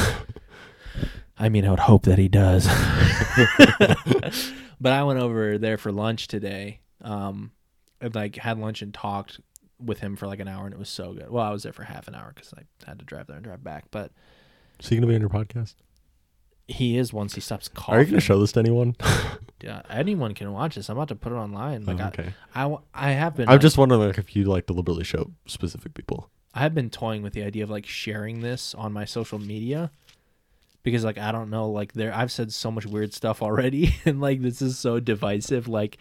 I 1.41 1.49
mean, 1.49 1.65
I 1.65 1.71
would 1.71 1.79
hope 1.79 2.03
that 2.03 2.19
he 2.19 2.27
does. 2.27 2.67
but 4.79 4.93
I 4.93 5.03
went 5.03 5.19
over 5.19 5.57
there 5.57 5.79
for 5.79 5.91
lunch 5.91 6.27
today. 6.27 6.81
Um, 7.01 7.51
and, 7.99 8.13
like 8.13 8.35
had 8.35 8.59
lunch 8.59 8.83
and 8.83 8.93
talked 8.93 9.39
with 9.83 9.99
him 9.99 10.15
for 10.15 10.27
like 10.27 10.39
an 10.39 10.47
hour, 10.47 10.65
and 10.65 10.73
it 10.73 10.77
was 10.77 10.89
so 10.89 11.13
good. 11.13 11.31
Well, 11.31 11.43
I 11.43 11.49
was 11.49 11.63
there 11.63 11.73
for 11.73 11.83
half 11.83 12.07
an 12.07 12.13
hour 12.13 12.31
because 12.33 12.53
I 12.55 12.61
had 12.87 12.99
to 12.99 13.05
drive 13.05 13.25
there 13.25 13.37
and 13.37 13.43
drive 13.43 13.63
back. 13.63 13.85
But 13.89 14.11
Is 14.79 14.89
he 14.89 14.95
gonna 14.95 15.07
be 15.07 15.15
on 15.15 15.21
your 15.21 15.29
podcast? 15.29 15.75
he 16.67 16.97
is 16.97 17.11
once 17.11 17.35
he 17.35 17.41
stops 17.41 17.69
Are 17.87 17.99
you 17.99 18.05
gonna 18.05 18.21
show 18.21 18.39
this 18.39 18.51
to 18.53 18.59
anyone? 18.59 18.95
Yeah, 19.63 19.83
anyone 19.91 20.33
can 20.33 20.51
watch 20.53 20.73
this. 20.73 20.89
I'm 20.89 20.97
about 20.97 21.09
to 21.09 21.15
put 21.15 21.31
it 21.31 21.35
online. 21.35 21.85
Like 21.85 21.99
Oh, 21.99 22.07
okay. 22.07 22.33
I, 22.55 22.61
I, 22.61 22.63
w- 22.63 22.81
I 22.95 23.11
have 23.11 23.35
been. 23.35 23.47
I'm 23.47 23.59
just 23.59 23.77
wondering 23.77 24.01
like 24.01 24.17
if 24.17 24.35
you 24.35 24.45
like 24.45 24.65
deliberately 24.65 25.03
show 25.03 25.29
specific 25.45 25.93
people. 25.93 26.31
I 26.55 26.61
have 26.61 26.73
been 26.73 26.89
toying 26.89 27.21
with 27.21 27.33
the 27.33 27.43
idea 27.43 27.63
of 27.63 27.69
like 27.69 27.85
sharing 27.85 28.41
this 28.41 28.73
on 28.73 28.91
my 28.91 29.05
social 29.05 29.37
media 29.37 29.91
because 30.83 31.03
like 31.03 31.17
I 31.17 31.31
don't 31.31 31.49
know 31.49 31.69
like 31.69 31.93
there 31.93 32.13
I've 32.13 32.31
said 32.31 32.51
so 32.51 32.71
much 32.71 32.85
weird 32.85 33.13
stuff 33.13 33.41
already 33.41 33.95
and 34.05 34.21
like 34.21 34.41
this 34.41 34.61
is 34.61 34.77
so 34.77 34.99
divisive 34.99 35.67
like 35.67 35.97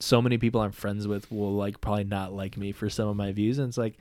so 0.00 0.20
many 0.20 0.38
people 0.38 0.60
I'm 0.60 0.72
friends 0.72 1.06
with 1.06 1.30
will 1.30 1.54
like 1.54 1.80
probably 1.80 2.04
not 2.04 2.32
like 2.32 2.56
me 2.56 2.72
for 2.72 2.90
some 2.90 3.08
of 3.08 3.16
my 3.16 3.32
views 3.32 3.58
and 3.58 3.68
it's 3.68 3.78
like 3.78 3.94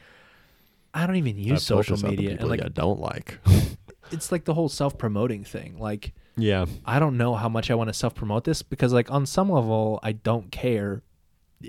I 0.94 1.08
don't 1.08 1.16
even 1.16 1.38
use 1.38 1.64
social 1.64 1.96
focused 1.96 2.06
on 2.06 2.16
the 2.16 2.22
media 2.22 2.38
and 2.40 2.50
like 2.50 2.64
I 2.64 2.70
don't 2.70 3.00
like. 3.00 3.40
it's 4.12 4.32
like 4.32 4.46
the 4.46 4.54
whole 4.54 4.70
self-promoting 4.70 5.44
thing 5.44 5.80
like 5.80 6.14
yeah. 6.36 6.66
I 6.86 7.00
don't 7.00 7.18
know 7.18 7.36
how 7.36 7.48
much 7.50 7.70
I 7.70 7.76
want 7.76 7.90
to 7.90 7.94
self-promote 7.94 8.44
this 8.44 8.62
because 8.62 8.94
like 8.94 9.12
on 9.12 9.26
some 9.26 9.52
level 9.52 10.00
I 10.02 10.14
don't 10.14 10.52
care 10.52 11.04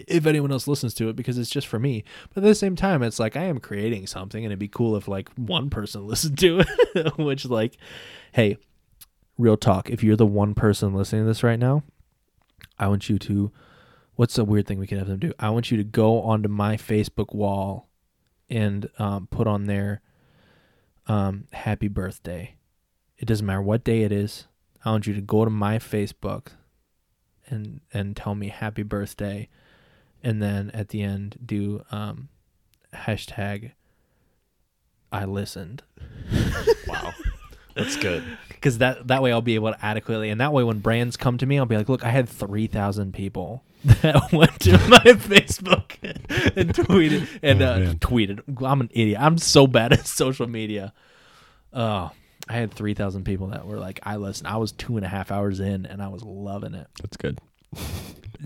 if 0.08 0.26
anyone 0.26 0.52
else 0.52 0.66
listens 0.68 0.94
to 0.94 1.08
it 1.08 1.16
because 1.16 1.39
it's 1.39 1.50
just 1.50 1.66
for 1.66 1.78
me. 1.78 2.05
But 2.32 2.42
at 2.42 2.47
the 2.47 2.55
same 2.55 2.76
time 2.76 3.02
it's 3.02 3.18
like 3.18 3.36
I 3.36 3.44
am 3.44 3.60
creating 3.60 4.06
something 4.06 4.44
and 4.44 4.52
it'd 4.52 4.58
be 4.58 4.68
cool 4.68 4.97
if 4.97 5.08
like 5.08 5.31
one 5.36 5.70
person 5.70 6.06
listened 6.06 6.39
to 6.39 6.62
it 6.94 7.18
which 7.18 7.44
like 7.44 7.76
hey, 8.32 8.58
real 9.39 9.56
talk, 9.56 9.90
if 9.90 10.02
you're 10.02 10.16
the 10.16 10.26
one 10.26 10.55
person 10.55 10.94
listening 10.94 11.23
to 11.23 11.26
this 11.26 11.42
right 11.42 11.58
now, 11.58 11.82
I 12.78 12.89
want 12.89 13.08
you 13.08 13.18
to 13.20 13.52
what's 14.16 14.39
a 14.39 14.44
weird 14.44 14.66
thing 14.66 14.78
we 14.78 14.86
can 14.86 14.98
have 14.98 15.08
them 15.08 15.18
do? 15.18 15.32
I 15.39 15.50
want 15.50 15.70
you 15.70 15.76
to 15.76 15.84
go 15.84 16.23
onto 16.23 16.48
my 16.48 16.76
Facebook 16.76 17.34
wall 17.34 17.89
and 18.48 18.89
um, 18.98 19.26
put 19.31 19.47
on 19.47 19.64
there 19.64 20.02
um, 21.06 21.47
happy 21.52 21.89
birthday. 21.89 22.56
It 23.18 23.26
doesn't 23.26 23.47
matter 23.47 23.62
what 23.62 23.84
day 23.84 24.02
it 24.02 24.12
is. 24.12 24.47
I 24.84 24.90
want 24.90 25.06
you 25.06 25.14
to 25.14 25.20
go 25.20 25.44
to 25.44 25.50
my 25.50 25.78
Facebook 25.78 26.48
and 27.47 27.81
and 27.92 28.16
tell 28.16 28.34
me 28.34 28.48
happy 28.48 28.82
birthday, 28.82 29.48
and 30.24 30.42
then 30.42 30.70
at 30.72 30.88
the 30.88 31.02
end 31.02 31.38
do 31.44 31.84
um, 31.92 32.28
hashtag 32.92 33.72
I 35.12 35.24
listened 35.26 35.82
Wow. 36.88 37.12
That's 37.74 37.96
good. 37.96 38.24
because 38.48 38.78
that 38.78 39.08
that 39.08 39.22
way 39.22 39.32
I'll 39.32 39.42
be 39.42 39.56
able 39.56 39.72
to 39.72 39.84
adequately 39.84 40.30
and 40.30 40.40
that 40.40 40.52
way 40.52 40.62
when 40.64 40.78
brands 40.78 41.16
come 41.16 41.38
to 41.38 41.46
me 41.46 41.58
I'll 41.58 41.66
be 41.66 41.76
like, 41.76 41.88
look, 41.88 42.04
I 42.04 42.10
had 42.10 42.28
three 42.28 42.66
thousand 42.66 43.14
people 43.14 43.62
that 43.84 44.32
went 44.32 44.58
to 44.60 44.72
my 44.88 44.98
Facebook 45.00 45.92
and 46.56 46.72
tweeted 46.72 47.28
and 47.42 47.60
Oh, 47.62 47.66
uh, 47.66 47.78
tweeted. 47.94 48.40
I'm 48.64 48.80
an 48.80 48.90
idiot. 48.92 49.20
I'm 49.20 49.36
so 49.38 49.66
bad 49.66 49.92
at 49.92 50.06
social 50.06 50.46
media. 50.46 50.94
Oh, 51.72 52.10
I 52.48 52.52
had 52.52 52.72
three 52.72 52.94
thousand 52.94 53.24
people 53.24 53.48
that 53.48 53.66
were 53.66 53.78
like, 53.78 54.00
I 54.04 54.16
listened. 54.16 54.48
I 54.48 54.56
was 54.56 54.72
two 54.72 54.96
and 54.96 55.04
a 55.04 55.08
half 55.08 55.30
hours 55.30 55.60
in 55.60 55.84
and 55.84 56.00
I 56.02 56.08
was 56.08 56.22
loving 56.22 56.74
it. 56.74 56.86
That's 57.02 57.16
good. 57.16 57.38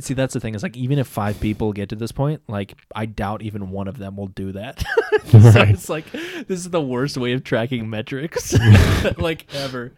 See, 0.00 0.14
that's 0.14 0.34
the 0.34 0.40
thing 0.40 0.54
is 0.54 0.62
like 0.62 0.76
even 0.76 0.98
if 0.98 1.06
five 1.06 1.40
people 1.40 1.72
get 1.72 1.88
to 1.90 1.96
this 1.96 2.12
point, 2.12 2.42
like 2.48 2.74
I 2.94 3.06
doubt 3.06 3.42
even 3.42 3.70
one 3.70 3.88
of 3.88 3.98
them 3.98 4.16
will 4.16 4.28
do 4.28 4.52
that. 4.52 4.80
so 5.26 5.38
Right. 5.38 5.70
it's 5.70 5.88
like 5.88 6.10
this 6.12 6.48
is 6.60 6.70
the 6.70 6.80
worst 6.80 7.16
way 7.16 7.32
of 7.32 7.44
tracking 7.44 7.88
metrics 7.90 8.54
like 9.18 9.52
ever. 9.54 9.92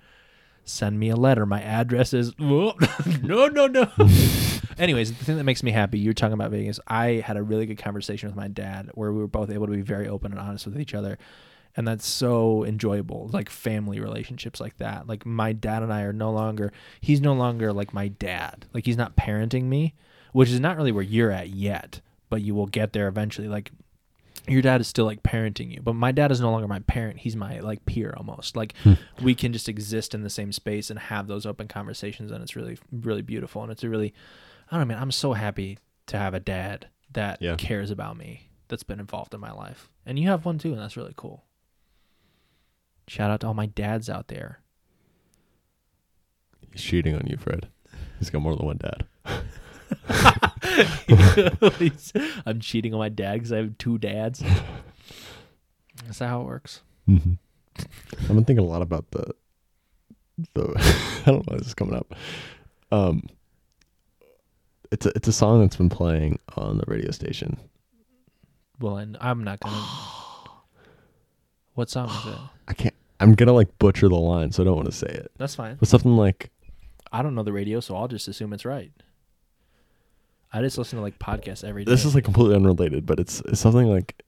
Send 0.65 0.99
me 1.01 1.09
a 1.09 1.17
letter. 1.17 1.47
My 1.47 1.61
address 1.63 2.13
is 2.15 2.33
no, 2.39 2.75
no, 3.23 3.67
no. 3.67 3.87
Anyways, 4.79 5.13
the 5.13 5.25
thing 5.25 5.37
that 5.37 5.45
makes 5.45 5.63
me 5.63 5.73
happy, 5.73 5.99
you're 5.99 6.15
talking 6.15 6.33
about 6.35 6.51
Vegas. 6.53 6.79
I 6.87 7.23
had 7.27 7.37
a 7.37 7.43
really 7.43 7.67
good 7.67 7.79
conversation 7.79 8.29
with 8.29 8.37
my 8.37 8.49
dad 8.49 8.91
where 8.95 9.13
we 9.13 9.19
were 9.21 9.27
both 9.27 9.51
able 9.51 9.67
to 9.67 9.73
be 9.73 9.83
very 9.83 10.07
open 10.09 10.33
and 10.33 10.41
honest 10.41 10.67
with 10.67 10.81
each 10.81 10.95
other. 10.95 11.19
And 11.81 11.89
that's 11.89 12.07
so 12.07 12.63
enjoyable, 12.67 13.31
like 13.33 13.49
family 13.49 14.01
relationships 14.01 14.61
like 14.61 14.77
that. 14.77 15.07
Like 15.07 15.25
my 15.25 15.55
dad 15.55 15.83
and 15.83 15.91
I 15.91 16.03
are 16.03 16.13
no 16.13 16.31
longer, 16.31 16.75
he's 17.01 17.23
no 17.23 17.33
longer 17.33 17.73
like 17.73 17.95
my 17.95 18.09
dad. 18.09 18.67
Like 18.75 18.85
he's 18.85 18.99
not 18.99 19.17
parenting 19.17 19.65
me, 19.65 19.95
which 20.35 20.51
is 20.51 20.61
not 20.61 20.77
really 20.77 20.93
where 20.93 21.03
you're 21.03 21.31
at 21.31 21.49
yet, 21.49 22.03
but 22.29 22.43
you 22.43 22.55
will 22.55 22.67
get 22.67 22.93
there 22.93 23.09
eventually. 23.09 23.49
Like 23.49 23.73
your 24.47 24.61
dad 24.61 24.83
is 24.83 24.89
still 24.89 25.07
like 25.07 25.23
parenting 25.23 25.73
you, 25.73 25.81
but 25.81 25.95
my 25.95 26.13
dad 26.13 26.31
is 26.31 26.39
no 26.39 26.51
longer 26.51 26.69
my 26.69 26.81
parent. 26.81 27.21
He's 27.21 27.35
my 27.35 27.61
like 27.61 27.87
peer 27.87 28.13
almost. 28.15 28.57
Like 28.57 28.75
hmm. 28.83 28.93
we 29.23 29.35
can 29.35 29.55
just 29.55 29.67
exist 29.67 30.15
in 30.15 30.23
the 30.23 30.29
same 30.29 30.53
space 30.53 30.91
and 30.91 30.99
have 30.99 31.29
those 31.29 31.47
open 31.47 31.67
conversations, 31.67 32.31
and 32.31 32.43
it's 32.43 32.57
really, 32.57 32.77
really 32.93 33.23
beautiful. 33.23 33.63
And 33.63 33.73
it's 33.73 33.85
a 33.85 33.89
really, 33.89 34.13
I 34.71 34.77
don't 34.77 34.87
know, 34.87 34.95
man. 34.95 35.03
I'm 35.03 35.13
so 35.13 35.33
happy 35.33 35.79
to 36.09 36.19
have 36.19 36.35
a 36.35 36.41
dad 36.41 36.89
that 37.13 37.41
Yeah. 37.41 37.57
cares 37.57 37.91
about 37.91 38.19
me, 38.19 38.51
that's 38.69 38.83
been 38.83 39.01
involved 39.01 39.33
in 39.33 39.41
my 39.41 39.53
life, 39.53 39.89
and 40.05 40.19
you 40.19 40.29
have 40.29 40.45
one 40.45 40.59
too, 40.59 40.73
and 40.73 40.79
that's 40.79 40.99
really 40.99 41.15
cool. 41.17 41.47
Shout 43.11 43.29
out 43.29 43.41
to 43.41 43.49
all 43.49 43.55
my 43.55 43.67
dads 43.67 44.09
out 44.09 44.29
there. 44.29 44.61
He's 46.71 46.81
cheating 46.81 47.17
on 47.17 47.27
you, 47.27 47.37
Fred. 47.37 47.67
He's 48.21 48.31
got 48.31 48.41
more 48.41 48.55
than 48.55 48.65
one 48.65 48.79
dad. 48.79 49.05
I'm 52.47 52.61
cheating 52.61 52.95
on 52.95 53.01
my 53.01 53.09
dad 53.09 53.35
because 53.35 53.51
I 53.51 53.57
have 53.57 53.77
two 53.79 53.99
dads. 53.99 54.45
Is 56.09 56.19
that 56.19 56.29
how 56.29 56.43
it 56.43 56.45
works? 56.45 56.83
Mm-hmm. 57.09 57.33
I've 58.13 58.29
been 58.29 58.45
thinking 58.45 58.65
a 58.65 58.69
lot 58.69 58.81
about 58.81 59.11
the 59.11 59.35
the 60.55 60.73
I 61.27 61.31
don't 61.33 61.39
know 61.39 61.43
why 61.47 61.59
this 61.59 61.67
is 61.67 61.75
coming 61.75 61.97
up. 61.97 62.15
Um, 62.93 63.25
it's 64.93 65.07
a 65.07 65.13
it's 65.17 65.27
a 65.27 65.33
song 65.33 65.63
that's 65.63 65.75
been 65.75 65.89
playing 65.89 66.39
on 66.57 66.79
the 66.79 66.85
radio 66.87 67.11
station. 67.11 67.59
Well, 68.79 68.99
and 68.99 69.17
I'm 69.21 69.43
not 69.43 69.59
gonna. 69.59 69.77
What 71.75 71.89
song 71.89 72.09
is 72.09 72.27
it? 72.27 72.39
I 72.69 72.75
can't. 72.75 72.90
I'm 73.21 73.35
gonna 73.35 73.53
like 73.53 73.79
butcher 73.79 74.09
the 74.09 74.17
line, 74.17 74.51
so 74.51 74.63
I 74.63 74.67
don't 74.67 74.77
want 74.77 74.87
to 74.91 74.97
say 74.97 75.07
it. 75.09 75.31
That's 75.37 75.55
fine. 75.55 75.77
But 75.77 75.89
something 75.89 76.17
like 76.17 76.51
I 77.13 77.23
don't 77.23 77.35
know 77.35 77.43
the 77.43 77.53
radio, 77.53 77.81
so 77.81 77.97
I'll 77.97 78.09
just 78.09 78.29
assume 78.29 78.53
it's 78.53 78.65
right. 78.65 78.93
I 80.53 80.63
just 80.63 80.79
listen 80.79 80.97
to 80.99 81.03
like 81.03 81.19
podcasts 81.19 81.63
every 81.63 81.85
day. 81.85 81.91
this 81.91 82.05
is 82.05 82.15
like 82.15 82.25
completely 82.25 82.57
unrelated, 82.57 83.07
but 83.07 83.21
it's, 83.21 83.41
it's 83.47 83.61
something 83.61 83.87
like 83.87 84.21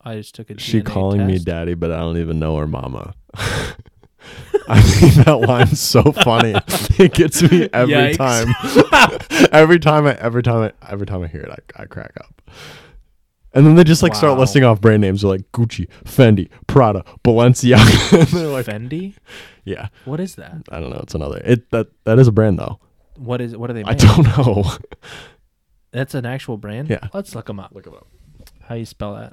I 0.00 0.16
just 0.16 0.34
took 0.34 0.48
a. 0.50 0.58
she 0.58 0.80
DNA 0.80 0.86
calling 0.86 1.26
me 1.26 1.34
test. 1.34 1.46
daddy, 1.46 1.74
but 1.74 1.92
I 1.92 1.98
don't 1.98 2.16
even 2.16 2.38
know 2.38 2.56
her 2.56 2.66
mama. 2.66 3.14
I 4.68 4.76
mean 5.00 5.24
that 5.24 5.44
line's 5.46 5.80
so 5.80 6.02
funny. 6.12 6.54
it 6.98 7.12
gets 7.14 7.42
me 7.42 7.68
every 7.72 7.94
Yikes. 7.94 8.16
time. 8.16 9.48
every 9.52 9.78
time 9.80 10.06
I 10.06 10.14
every 10.14 10.42
time 10.42 10.62
I 10.62 10.72
every 10.90 11.06
time 11.06 11.22
I 11.22 11.26
hear 11.26 11.42
it, 11.42 11.50
I, 11.76 11.82
I 11.82 11.86
crack 11.86 12.12
up. 12.18 12.40
And 13.54 13.66
then 13.66 13.74
they 13.74 13.84
just 13.84 14.02
like 14.02 14.14
start 14.14 14.34
Wow. 14.34 14.40
listing 14.40 14.64
off 14.64 14.80
brand 14.80 15.02
names. 15.02 15.20
They're 15.22 15.30
like 15.30 15.50
Gucci, 15.52 15.86
Fendi, 16.04 16.48
Prada, 16.66 17.04
Balenciaga. 17.24 18.12
and 18.20 18.28
they're 18.28 18.48
like, 18.48 18.66
Fendi. 18.66 19.14
yeah, 19.64 19.88
What 20.06 20.20
is 20.20 20.36
that? 20.36 20.62
I 20.70 20.80
don't 20.80 20.90
know. 20.90 21.00
It's 21.02 21.14
another. 21.14 21.40
It 21.44 21.70
that 21.70 21.88
that 22.04 22.18
is 22.18 22.28
a 22.28 22.32
brand 22.32 22.58
though. 22.58 22.78
What 23.16 23.40
is? 23.42 23.54
What 23.56 23.68
are 23.70 23.74
they? 23.74 23.84
I 23.84 23.90
Made? 23.92 23.98
don't 23.98 24.36
know. 24.38 24.64
That's 25.92 26.14
an 26.14 26.24
actual 26.24 26.56
brand. 26.56 26.88
Yeah. 26.88 27.08
Let's 27.12 27.34
look 27.34 27.46
them 27.46 27.60
up. 27.60 27.72
Look 27.74 27.86
it 27.86 27.92
up. 27.92 28.06
How 28.62 28.74
you 28.74 28.86
spell 28.86 29.14
that? 29.14 29.32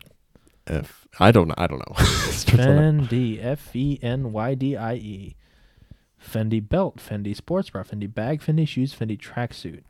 F. 0.68 1.08
I 1.20 1.32
don't 1.32 1.48
know. 1.48 1.56
I 1.58 1.68
don't 1.68 1.80
know. 1.80 1.96
Starts 2.32 2.66
on 2.66 2.78
a- 2.78 2.82
Fendi. 2.82 3.44
F 3.44 3.74
E 3.76 3.98
N 4.02 4.34
Y 4.34 4.54
D 4.56 4.76
I 4.76 4.96
E. 4.96 5.36
Fendi 6.22 6.60
belt. 6.68 6.98
Fendi 6.98 7.34
sports 7.36 7.70
bra. 7.70 7.84
Fendi 7.84 8.14
bag. 8.14 8.42
Fendi 8.42 8.68
shoes. 8.68 8.94
Fendi 8.94 9.18
tracksuit. 9.18 9.84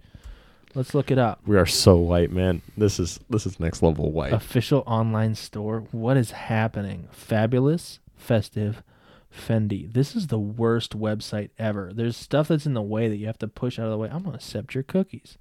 Let's 0.79 0.93
look 0.93 1.11
it 1.11 1.17
up. 1.17 1.41
we 1.45 1.57
are 1.57 1.65
so 1.65 1.97
white, 1.97 2.31
man. 2.31 2.61
This 2.77 3.01
is 3.01 3.19
this 3.29 3.45
is 3.45 3.59
next 3.59 3.83
level 3.83 4.13
white. 4.13 4.31
Official 4.31 4.81
online 4.87 5.35
store. 5.35 5.81
What 5.91 6.15
is 6.15 6.31
happening? 6.31 7.09
Fabulous, 7.11 7.99
festive, 8.15 8.81
Fendi. 9.29 9.91
This 9.91 10.15
is 10.15 10.27
the 10.27 10.39
worst 10.39 10.97
website 10.97 11.49
ever. 11.59 11.91
There's 11.93 12.15
stuff 12.15 12.47
that's 12.47 12.65
in 12.65 12.75
the 12.75 12.81
way 12.81 13.09
that 13.09 13.17
you 13.17 13.25
have 13.25 13.39
to 13.39 13.47
push 13.49 13.77
out 13.77 13.87
of 13.87 13.91
the 13.91 13.97
way. 13.97 14.07
I'm 14.09 14.23
gonna 14.23 14.37
accept 14.37 14.73
your 14.73 14.85
cookies. 14.85 15.37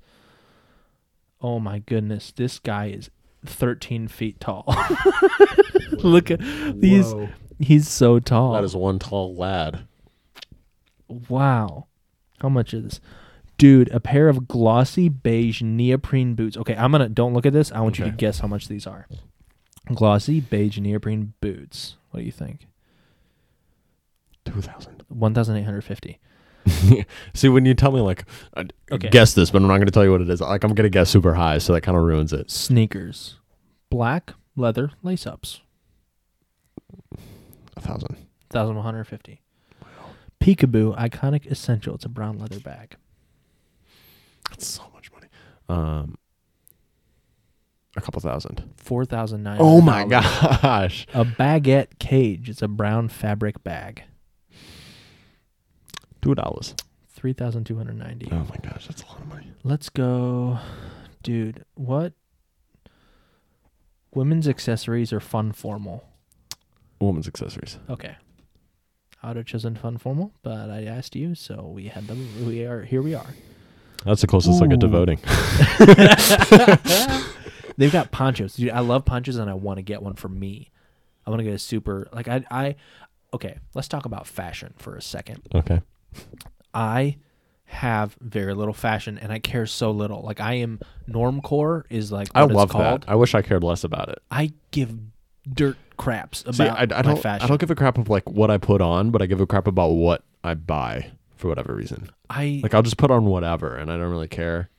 Oh 1.41 1.61
my 1.61 1.79
goodness, 1.79 2.33
this 2.33 2.59
guy 2.59 2.87
is 2.87 3.09
13 3.47 4.09
feet 4.09 4.41
tall. 4.41 4.65
Look 5.93 6.33
at 6.33 6.41
these. 6.75 7.15
Whoa. 7.15 7.29
He's 7.61 7.89
so 7.89 8.19
tall. 8.19 8.55
That 8.55 8.65
is 8.65 8.75
one 8.75 8.99
tall 8.99 9.37
lad. 9.37 9.87
Wow. 11.07 11.87
How 12.41 12.49
much 12.49 12.75
is 12.75 12.83
this? 12.83 13.01
Dude, 13.59 13.91
a 13.93 13.99
pair 14.01 14.29
of 14.29 14.47
glossy 14.49 15.09
beige 15.09 15.63
neoprene 15.63 16.35
boots. 16.35 16.57
Okay, 16.57 16.77
I'm 16.77 16.93
gonna 16.93 17.09
don't 17.09 17.35
look 17.35 17.45
at 17.45 17.53
this. 17.53 17.73
I 17.73 17.81
want 17.81 17.99
you 17.99 18.05
to 18.05 18.11
guess 18.11 18.39
how 18.39 18.47
much 18.49 18.69
these 18.69 18.87
are. 18.87 19.07
Glossy 19.95 20.41
beige 20.41 20.79
neoprene 20.79 21.35
boots. 21.41 21.97
What 22.11 22.21
do 22.21 22.27
you 22.27 22.33
think? 22.33 22.67
Two 24.45 24.61
thousand. 24.63 25.03
One 25.09 25.35
thousand 25.35 25.57
eight 25.57 25.65
hundred 25.65 25.83
fifty. 25.83 26.19
See, 27.35 27.49
when 27.49 27.65
you 27.65 27.75
tell 27.75 27.93
me 27.93 28.01
like, 28.01 28.25
uh, 28.57 28.65
Okay. 28.93 29.09
guess 29.09 29.35
this, 29.35 29.51
but 29.51 29.63
I'm 29.63 29.69
not 29.69 29.77
going 29.77 29.87
to 29.87 29.93
tell 29.93 30.05
you 30.05 30.13
what 30.13 30.21
it 30.21 30.29
is. 30.29 30.41
Like, 30.43 30.63
I'm 30.65 30.75
going 30.75 30.85
to 30.85 30.91
guess 30.91 31.09
super 31.09 31.33
high, 31.35 31.57
so 31.59 31.73
that 31.73 31.81
kind 31.81 31.97
of 31.97 32.05
ruins 32.05 32.33
it. 32.33 32.51
Sneakers. 32.51 33.37
Black, 33.91 34.35
leather 34.55 34.91
lace 35.03 35.27
ups. 35.27 35.61
A 37.77 37.81
thousand. 37.81 38.17
Thousand 38.51 38.77
one 38.77 38.85
hundred 38.85 39.05
fifty. 39.05 39.41
Peekaboo 40.41 40.97
iconic 40.99 41.47
essential. 41.51 41.95
It's 41.95 42.05
a 42.05 42.09
brown 42.09 42.39
leather 42.39 42.61
bag. 42.61 42.97
That's 44.51 44.67
so 44.67 44.83
much 44.95 45.11
money. 45.13 45.27
Um, 45.69 46.17
a 47.97 48.01
couple 48.01 48.21
thousand. 48.21 48.65
Four 48.77 49.05
thousand 49.05 49.43
nine. 49.43 49.59
Oh 49.61 49.81
my 49.81 50.05
gosh. 50.05 51.07
A 51.15 51.25
baguette 51.25 51.99
cage. 51.99 52.49
It's 52.49 52.63
a 52.63 52.69
brown 52.69 53.09
fabric 53.09 53.63
bag. 53.63 54.05
Two 56.23 56.35
dollars. 56.35 56.75
Three 57.09 57.33
thousand 57.33 57.65
two 57.65 57.77
hundred 57.77 57.97
ninety. 57.97 58.29
Oh 58.31 58.47
my 58.49 58.57
gosh, 58.63 58.87
that's 58.87 59.03
a 59.03 59.07
lot 59.07 59.19
of 59.21 59.27
money. 59.27 59.53
Let's 59.65 59.89
go, 59.89 60.59
dude. 61.23 61.65
What? 61.75 62.13
Women's 64.15 64.49
accessories 64.49 65.13
are 65.13 65.21
fun 65.21 65.53
formal. 65.53 66.05
Women's 67.01 67.29
accessories. 67.29 67.79
Okay. 67.91 68.17
I 69.23 69.29
would 69.29 69.37
have 69.37 69.47
chosen 69.47 69.75
fun 69.75 69.99
formal, 69.99 70.33
but 70.43 70.71
I 70.71 70.85
asked 70.85 71.17
you, 71.17 71.35
so 71.35 71.71
we 71.75 71.89
had 71.89 72.07
them. 72.07 72.47
We 72.47 72.65
are 72.65 72.85
here. 72.85 73.03
We 73.03 73.15
are. 73.15 73.27
That's 74.05 74.21
the 74.21 74.27
closest 74.27 74.63
I 74.63 74.67
get 74.67 74.81
to 74.81 74.89
voting. 74.89 75.19
They've 77.77 77.93
got 77.93 78.11
ponchos, 78.11 78.57
dude. 78.57 78.71
I 78.71 78.81
love 78.81 79.05
ponchos, 79.05 79.37
and 79.37 79.49
I 79.51 79.55
want 79.55 79.79
to 79.79 79.83
get 79.83 80.03
one 80.03 80.15
for 80.15 80.29
me. 80.29 80.71
I 81.27 81.31
want 81.31 81.41
to 81.41 81.45
get 81.45 81.55
a 81.55 81.59
super 81.59 82.09
like 82.13 82.29
I 82.29 82.45
I. 82.51 82.75
Okay, 83.33 83.59
let's 83.75 83.89
talk 83.89 84.07
about 84.07 84.27
fashion 84.27 84.75
for 84.79 84.97
a 84.97 85.03
second. 85.03 85.43
Okay. 85.55 85.83
I 86.73 87.17
have 87.67 88.17
very 88.21 88.55
little 88.55 88.73
fashion, 88.75 89.19
and 89.19 89.33
I 89.33 89.39
care 89.39 89.67
so 89.67 89.91
little. 89.91 90.23
Like 90.23 90.41
I 90.41 90.55
am 90.55 90.81
normcore 91.09 91.85
is 91.91 92.11
like 92.11 92.29
I 92.35 92.45
love 92.45 92.71
called. 92.71 93.03
that. 93.03 93.11
I 93.11 93.15
wish 93.15 93.35
I 93.35 93.43
cared 93.43 93.63
less 93.63 93.85
about 93.85 94.09
it. 94.09 94.19
I 94.31 94.53
give 94.71 94.95
dirt 95.53 95.77
craps 95.97 96.43
about 96.43 96.55
See, 96.55 96.65
I, 96.65 96.83
I 96.83 96.87
my 96.87 97.03
don't. 97.03 97.23
fashion. 97.23 97.45
I 97.45 97.49
don't 97.49 97.61
give 97.61 97.71
a 97.71 97.75
crap 97.75 97.99
of 97.99 98.09
like 98.09 98.29
what 98.29 98.51
I 98.51 98.59
put 98.59 98.81
on, 98.81 99.11
but 99.11 99.23
I 99.23 99.27
give 99.27 99.41
a 99.41 99.47
crap 99.47 99.67
about 99.67 99.91
what 99.91 100.25
I 100.43 100.55
buy 100.55 101.13
for 101.39 101.49
whatever 101.49 101.75
reason. 101.75 102.11
I 102.29 102.61
Like 102.63 102.75
I'll 102.75 102.83
just 102.83 102.99
put 102.99 103.11
on 103.11 103.25
whatever, 103.25 103.77
and 103.77 103.91
I 103.91 103.97
don't 103.97 104.11
really 104.11 104.29
care. 104.29 104.71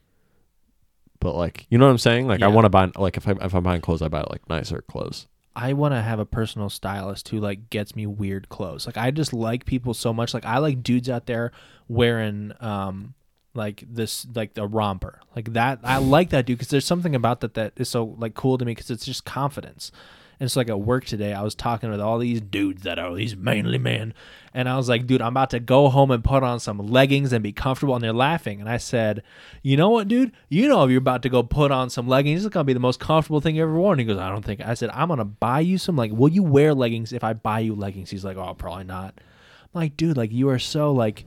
But 1.19 1.35
like, 1.35 1.65
you 1.69 1.77
know 1.77 1.85
what 1.85 1.91
I'm 1.91 1.97
saying? 1.97 2.27
Like 2.27 2.41
I 2.41 2.47
want 2.47 2.65
to 2.65 2.69
buy 2.69 2.91
like 2.95 3.17
if 3.17 3.27
I 3.27 3.31
if 3.41 3.53
I'm 3.53 3.63
buying 3.63 3.81
clothes, 3.81 4.01
I 4.01 4.07
buy 4.07 4.23
like 4.29 4.47
nicer 4.49 4.81
clothes. 4.81 5.27
I 5.55 5.73
want 5.73 5.93
to 5.93 6.01
have 6.01 6.19
a 6.19 6.25
personal 6.25 6.69
stylist 6.69 7.27
who 7.29 7.39
like 7.39 7.69
gets 7.69 7.95
me 7.95 8.05
weird 8.05 8.47
clothes. 8.49 8.85
Like 8.85 8.97
I 8.97 9.11
just 9.11 9.33
like 9.33 9.65
people 9.65 9.93
so 9.93 10.13
much. 10.13 10.33
Like 10.33 10.45
I 10.45 10.59
like 10.59 10.83
dudes 10.83 11.09
out 11.09 11.25
there 11.25 11.51
wearing 11.87 12.53
um 12.61 13.15
like 13.53 13.83
this 13.89 14.25
like 14.33 14.53
the 14.53 14.65
romper 14.65 15.19
like 15.35 15.53
that. 15.53 15.79
I 15.83 15.97
like 15.97 16.29
that 16.29 16.45
dude 16.45 16.57
because 16.57 16.69
there's 16.69 16.85
something 16.85 17.15
about 17.15 17.41
that 17.41 17.55
that 17.55 17.73
is 17.75 17.89
so 17.89 18.15
like 18.17 18.35
cool 18.35 18.57
to 18.57 18.63
me 18.63 18.71
because 18.71 18.89
it's 18.89 19.05
just 19.05 19.25
confidence. 19.25 19.91
And 20.39 20.49
so 20.49 20.59
like 20.59 20.69
at 20.69 20.79
work 20.79 21.05
today, 21.05 21.33
I 21.33 21.41
was 21.41 21.53
talking 21.53 21.91
with 21.91 21.99
all 21.99 22.17
these 22.17 22.39
dudes 22.39 22.83
that 22.83 22.97
are 22.97 23.13
these 23.13 23.35
manly 23.35 23.77
men, 23.77 24.13
and 24.53 24.67
I 24.67 24.77
was 24.77 24.89
like, 24.89 25.05
dude, 25.05 25.21
I'm 25.21 25.33
about 25.33 25.51
to 25.51 25.59
go 25.59 25.89
home 25.89 26.11
and 26.11 26.23
put 26.23 26.43
on 26.43 26.59
some 26.59 26.79
leggings 26.79 27.33
and 27.33 27.43
be 27.43 27.51
comfortable. 27.51 27.95
And 27.95 28.03
they're 28.03 28.13
laughing. 28.13 28.59
And 28.59 28.69
I 28.69 28.77
said, 28.77 29.21
you 29.61 29.77
know 29.77 29.89
what, 29.89 30.07
dude? 30.07 30.31
You 30.47 30.67
know, 30.67 30.83
if 30.83 30.89
you're 30.89 30.99
about 30.99 31.21
to 31.23 31.29
go 31.29 31.43
put 31.43 31.71
on 31.71 31.89
some 31.89 32.07
leggings, 32.07 32.45
it's 32.45 32.53
gonna 32.53 32.63
be 32.63 32.73
the 32.73 32.79
most 32.79 32.99
comfortable 32.99 33.41
thing 33.41 33.55
you 33.55 33.63
ever 33.63 33.73
worn. 33.73 33.99
He 33.99 34.05
goes, 34.05 34.17
I 34.17 34.29
don't 34.29 34.43
think. 34.43 34.61
I 34.61 34.73
said, 34.73 34.89
I'm 34.93 35.09
gonna 35.09 35.25
buy 35.25 35.59
you 35.59 35.77
some. 35.77 35.95
Like, 35.95 36.11
will 36.11 36.29
you 36.29 36.43
wear 36.43 36.73
leggings 36.73 37.13
if 37.13 37.23
I 37.23 37.33
buy 37.33 37.59
you 37.59 37.75
leggings? 37.75 38.09
He's 38.09 38.25
like, 38.25 38.37
oh, 38.37 38.53
probably 38.55 38.85
not. 38.85 39.13
I'm 39.17 39.81
like, 39.81 39.97
dude, 39.97 40.17
like 40.17 40.31
you 40.31 40.49
are 40.49 40.59
so 40.59 40.91
like. 40.91 41.25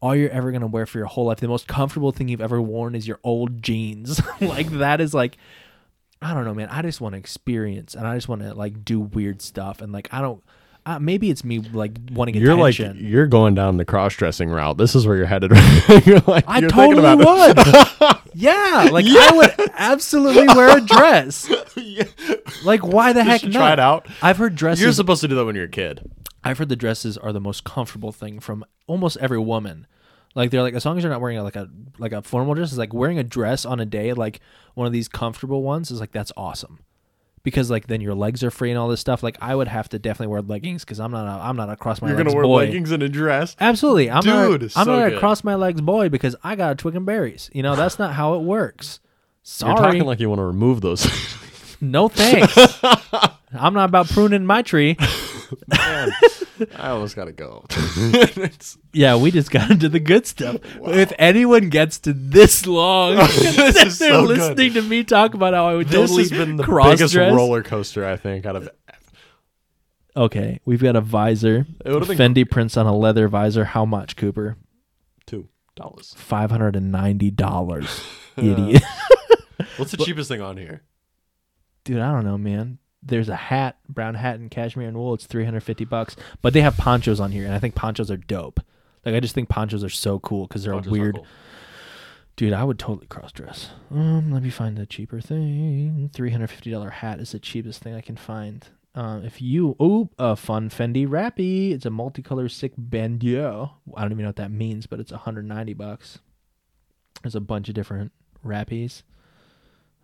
All 0.00 0.14
you're 0.14 0.30
ever 0.30 0.52
gonna 0.52 0.68
wear 0.68 0.86
for 0.86 0.98
your 0.98 1.08
whole 1.08 1.24
life, 1.24 1.40
the 1.40 1.48
most 1.48 1.66
comfortable 1.66 2.12
thing 2.12 2.28
you've 2.28 2.40
ever 2.40 2.62
worn 2.62 2.94
is 2.94 3.08
your 3.08 3.18
old 3.24 3.60
jeans. 3.60 4.20
like 4.40 4.70
that 4.70 5.00
is 5.00 5.12
like 5.12 5.38
I 6.20 6.34
don't 6.34 6.44
know, 6.44 6.54
man. 6.54 6.68
I 6.70 6.82
just 6.82 7.00
want 7.00 7.12
to 7.14 7.18
experience, 7.18 7.94
and 7.94 8.06
I 8.06 8.14
just 8.16 8.28
want 8.28 8.42
to 8.42 8.54
like 8.54 8.84
do 8.84 9.00
weird 9.00 9.40
stuff, 9.42 9.80
and 9.80 9.92
like 9.92 10.08
I 10.12 10.20
don't. 10.20 10.42
Uh, 10.86 10.98
maybe 10.98 11.28
it's 11.30 11.44
me 11.44 11.58
like 11.58 11.92
wanting 12.12 12.34
You're 12.36 12.54
like 12.54 12.78
attention. 12.78 13.04
you're 13.06 13.26
going 13.26 13.54
down 13.54 13.76
the 13.76 13.84
cross 13.84 14.14
dressing 14.16 14.48
route. 14.48 14.78
This 14.78 14.94
is 14.94 15.06
where 15.06 15.16
you're 15.18 15.26
headed. 15.26 15.52
Right? 15.88 16.06
you're 16.06 16.20
like 16.26 16.44
I 16.48 16.60
you're 16.60 16.70
totally 16.70 17.00
about 17.04 17.18
would. 17.18 18.16
yeah, 18.34 18.88
like 18.90 19.04
I 19.06 19.30
would 19.36 19.70
absolutely 19.74 20.46
wear 20.48 20.78
a 20.78 20.80
dress. 20.80 21.50
Like 22.64 22.84
why 22.84 23.12
the 23.12 23.22
heck 23.22 23.42
Just 23.42 23.52
not? 23.52 23.60
try 23.60 23.72
it 23.74 23.78
out. 23.80 24.06
I've 24.22 24.36
heard 24.38 24.54
dresses. 24.54 24.82
You're 24.82 24.92
supposed 24.92 25.20
to 25.20 25.28
do 25.28 25.34
that 25.36 25.44
when 25.44 25.54
you're 25.54 25.66
a 25.66 25.70
kid. 25.70 26.10
I've 26.42 26.58
heard 26.58 26.68
the 26.68 26.76
dresses 26.76 27.16
are 27.18 27.32
the 27.32 27.40
most 27.40 27.64
comfortable 27.64 28.10
thing 28.12 28.40
from 28.40 28.64
almost 28.86 29.16
every 29.18 29.38
woman. 29.38 29.86
Like 30.38 30.52
they're 30.52 30.62
like 30.62 30.74
as 30.74 30.86
long 30.86 30.96
as 30.96 31.02
you're 31.02 31.10
not 31.10 31.20
wearing 31.20 31.36
a, 31.36 31.42
like 31.42 31.56
a 31.56 31.68
like 31.98 32.12
a 32.12 32.22
formal 32.22 32.54
dress, 32.54 32.70
it's 32.70 32.78
like 32.78 32.94
wearing 32.94 33.18
a 33.18 33.24
dress 33.24 33.64
on 33.64 33.80
a 33.80 33.84
day 33.84 34.12
like 34.12 34.38
one 34.74 34.86
of 34.86 34.92
these 34.92 35.08
comfortable 35.08 35.64
ones 35.64 35.90
is 35.90 35.98
like 35.98 36.12
that's 36.12 36.30
awesome. 36.36 36.78
Because 37.42 37.72
like 37.72 37.88
then 37.88 38.00
your 38.00 38.14
legs 38.14 38.44
are 38.44 38.50
free 38.52 38.70
and 38.70 38.78
all 38.78 38.86
this 38.86 39.00
stuff. 39.00 39.24
Like 39.24 39.36
I 39.40 39.56
would 39.56 39.66
have 39.66 39.88
to 39.88 39.98
definitely 39.98 40.28
wear 40.28 40.40
leggings 40.40 40.84
because 40.84 41.00
I'm 41.00 41.10
not 41.10 41.26
a, 41.26 41.42
I'm 41.42 41.56
not 41.56 41.70
a 41.70 41.76
cross 41.76 42.00
my 42.00 42.06
legs. 42.06 42.18
You're 42.18 42.24
legs 42.24 42.34
gonna 42.34 42.36
wear 42.36 42.44
boy. 42.44 42.66
leggings 42.66 42.92
and 42.92 43.02
a 43.02 43.08
dress. 43.08 43.56
Absolutely, 43.58 44.12
I'm 44.12 44.20
Dude, 44.22 44.60
not. 44.60 44.62
I'm 44.76 44.84
so 44.84 44.96
not 44.96 45.06
a 45.08 45.10
good. 45.10 45.18
cross 45.18 45.42
my 45.42 45.56
legs 45.56 45.80
boy 45.80 46.08
because 46.08 46.36
I 46.44 46.54
got 46.54 46.70
a 46.70 46.74
twig 46.76 46.94
and 46.94 47.04
berries. 47.04 47.50
You 47.52 47.64
know 47.64 47.74
that's 47.74 47.98
not 47.98 48.14
how 48.14 48.34
it 48.34 48.42
works. 48.42 49.00
You're 49.42 49.42
Sorry, 49.42 49.76
talking 49.76 50.04
like 50.04 50.20
you 50.20 50.28
want 50.28 50.38
to 50.38 50.44
remove 50.44 50.82
those. 50.82 51.04
no 51.80 52.08
thanks. 52.08 52.56
I'm 53.52 53.74
not 53.74 53.88
about 53.88 54.06
pruning 54.08 54.46
my 54.46 54.62
tree. 54.62 54.96
Man, 55.66 56.10
I 56.76 56.88
almost 56.90 57.16
gotta 57.16 57.32
go. 57.32 57.64
Yeah, 58.92 59.16
we 59.16 59.30
just 59.30 59.50
got 59.50 59.70
into 59.70 59.88
the 59.88 60.00
good 60.00 60.26
stuff. 60.26 60.56
If 60.84 61.12
anyone 61.18 61.68
gets 61.68 61.98
to 62.00 62.12
this 62.12 62.66
long, 62.66 63.16
This 63.16 63.56
they're 63.74 63.90
so 63.90 64.26
good. 64.26 64.38
listening 64.38 64.72
to 64.74 64.82
me 64.82 65.04
talk 65.04 65.34
about 65.34 65.54
how 65.54 65.68
I 65.68 65.74
would 65.76 65.88
this 65.88 65.94
totally 66.10 66.22
has 66.24 66.30
been 66.30 66.56
the 66.56 66.64
biggest 66.64 67.12
dress. 67.14 67.32
roller 67.34 67.62
coaster 67.62 68.04
I 68.06 68.16
think 68.16 68.44
out 68.46 68.56
of. 68.56 68.68
Okay, 70.16 70.58
we've 70.64 70.82
got 70.82 70.96
a 70.96 71.00
visor. 71.00 71.66
It 71.84 71.92
would've 71.92 72.08
been- 72.08 72.34
Fendi 72.34 72.50
prints 72.50 72.76
on 72.76 72.86
a 72.86 72.96
leather 72.96 73.28
visor. 73.28 73.64
How 73.66 73.84
much, 73.84 74.16
Cooper? 74.16 74.56
Two 75.26 75.48
dollars. 75.76 76.14
Five 76.16 76.50
hundred 76.50 76.74
and 76.74 76.90
ninety 76.90 77.30
dollars. 77.30 78.02
Idiot, 78.36 78.82
What's 79.76 79.90
the 79.92 79.96
cheapest 79.98 80.28
thing 80.28 80.40
on 80.40 80.56
here? 80.56 80.82
dude. 81.84 81.98
I 82.00 82.12
don't 82.12 82.24
know, 82.24 82.38
man. 82.38 82.78
There's 83.02 83.28
a 83.28 83.36
hat, 83.36 83.76
brown 83.88 84.14
hat 84.14 84.38
and 84.40 84.50
cashmere 84.50 84.88
and 84.88 84.96
wool. 84.96 85.14
It's 85.14 85.26
three 85.26 85.44
hundred 85.44 85.62
fifty 85.62 85.84
bucks. 85.84 86.16
But 86.42 86.52
they 86.52 86.60
have 86.62 86.76
ponchos 86.76 87.20
on 87.20 87.32
here, 87.32 87.44
and 87.44 87.54
I 87.54 87.58
think 87.58 87.74
ponchos 87.74 88.10
are 88.10 88.16
dope. 88.16 88.60
Like 89.04 89.14
I 89.14 89.20
just 89.20 89.34
think 89.34 89.48
ponchos 89.48 89.84
are 89.84 89.88
so 89.88 90.18
cool 90.18 90.46
because 90.46 90.64
they're 90.64 90.72
Ponchos 90.74 90.90
weird. 90.92 91.14
cool. 91.16 91.26
Dude, 92.36 92.52
I 92.52 92.62
would 92.62 92.78
totally 92.78 93.06
cross 93.08 93.32
dress. 93.32 93.70
Um, 93.90 94.30
let 94.30 94.42
me 94.44 94.50
find 94.50 94.78
a 94.78 94.86
cheaper 94.86 95.20
thing. 95.20 96.10
Three 96.12 96.30
hundred 96.30 96.48
fifty 96.50 96.70
dollar 96.70 96.90
hat 96.90 97.20
is 97.20 97.32
the 97.32 97.38
cheapest 97.38 97.82
thing 97.82 97.94
I 97.94 98.00
can 98.00 98.16
find. 98.16 98.66
Um, 98.94 99.24
if 99.24 99.40
you 99.40 99.76
oh 99.78 100.10
a 100.18 100.34
fun 100.34 100.70
Fendi 100.70 101.06
Wrappy, 101.08 101.72
it's 101.72 101.86
a 101.86 101.90
multicolor 101.90 102.50
sick 102.50 102.72
bandeau. 102.76 103.70
I 103.96 104.02
don't 104.02 104.12
even 104.12 104.22
know 104.22 104.28
what 104.30 104.36
that 104.36 104.50
means, 104.50 104.86
but 104.86 104.98
it's 105.00 105.12
hundred 105.12 105.46
ninety 105.46 105.74
bucks. 105.74 106.18
There's 107.22 107.34
a 107.36 107.40
bunch 107.40 107.68
of 107.68 107.74
different 107.74 108.12
Wrappies. 108.44 109.02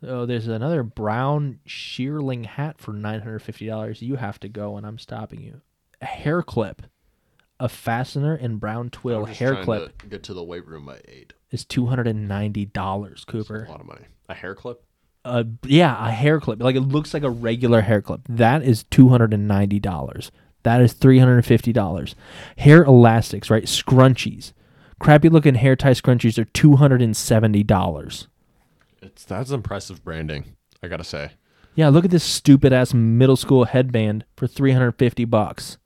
Oh, 0.06 0.26
there's 0.26 0.48
another 0.48 0.82
brown 0.82 1.60
shearling 1.66 2.44
hat 2.44 2.78
for 2.78 2.92
$950. 2.92 4.02
You 4.02 4.16
have 4.16 4.38
to 4.40 4.48
go, 4.48 4.76
and 4.76 4.86
I'm 4.86 4.98
stopping 4.98 5.40
you. 5.42 5.60
A 6.00 6.06
hair 6.06 6.42
clip, 6.42 6.82
a 7.58 7.68
fastener 7.68 8.34
and 8.34 8.60
brown 8.60 8.90
twill 8.90 9.20
I'm 9.20 9.26
just 9.26 9.38
hair 9.40 9.62
clip 9.64 9.98
To 10.02 10.06
get 10.06 10.22
to 10.24 10.34
the 10.34 10.44
weight 10.44 10.66
room 10.66 10.86
by 10.86 11.00
eight. 11.08 11.32
is 11.50 11.64
$290, 11.64 13.26
Cooper. 13.26 13.64
A 13.64 13.70
lot 13.70 13.80
of 13.80 13.86
money. 13.86 14.04
A 14.28 14.34
hair 14.34 14.54
clip. 14.54 14.82
Uh, 15.24 15.44
yeah, 15.64 16.06
a 16.06 16.10
hair 16.10 16.38
clip. 16.40 16.60
Like 16.62 16.76
it 16.76 16.82
looks 16.82 17.14
like 17.14 17.22
a 17.22 17.30
regular 17.30 17.80
hair 17.80 18.02
clip. 18.02 18.20
That 18.28 18.62
is 18.62 18.84
$290. 18.84 20.30
That 20.64 20.80
is 20.82 20.94
$350. 20.94 22.14
Hair 22.58 22.82
elastics, 22.84 23.50
right? 23.50 23.64
Scrunchies. 23.64 24.52
Crappy 24.98 25.28
looking 25.28 25.54
hair 25.54 25.76
tie 25.76 25.90
scrunchies 25.92 26.38
are 26.38 26.44
$270. 26.46 28.26
It's 29.04 29.24
that's 29.24 29.50
impressive 29.50 30.04
branding. 30.04 30.56
I 30.82 30.88
gotta 30.88 31.04
say. 31.04 31.32
Yeah, 31.74 31.88
look 31.88 32.04
at 32.04 32.10
this 32.10 32.24
stupid 32.24 32.72
ass 32.72 32.94
middle 32.94 33.36
school 33.36 33.64
headband 33.64 34.24
for 34.36 34.46
three 34.46 34.72
hundred 34.72 34.92
fifty 34.92 35.24
bucks. 35.24 35.78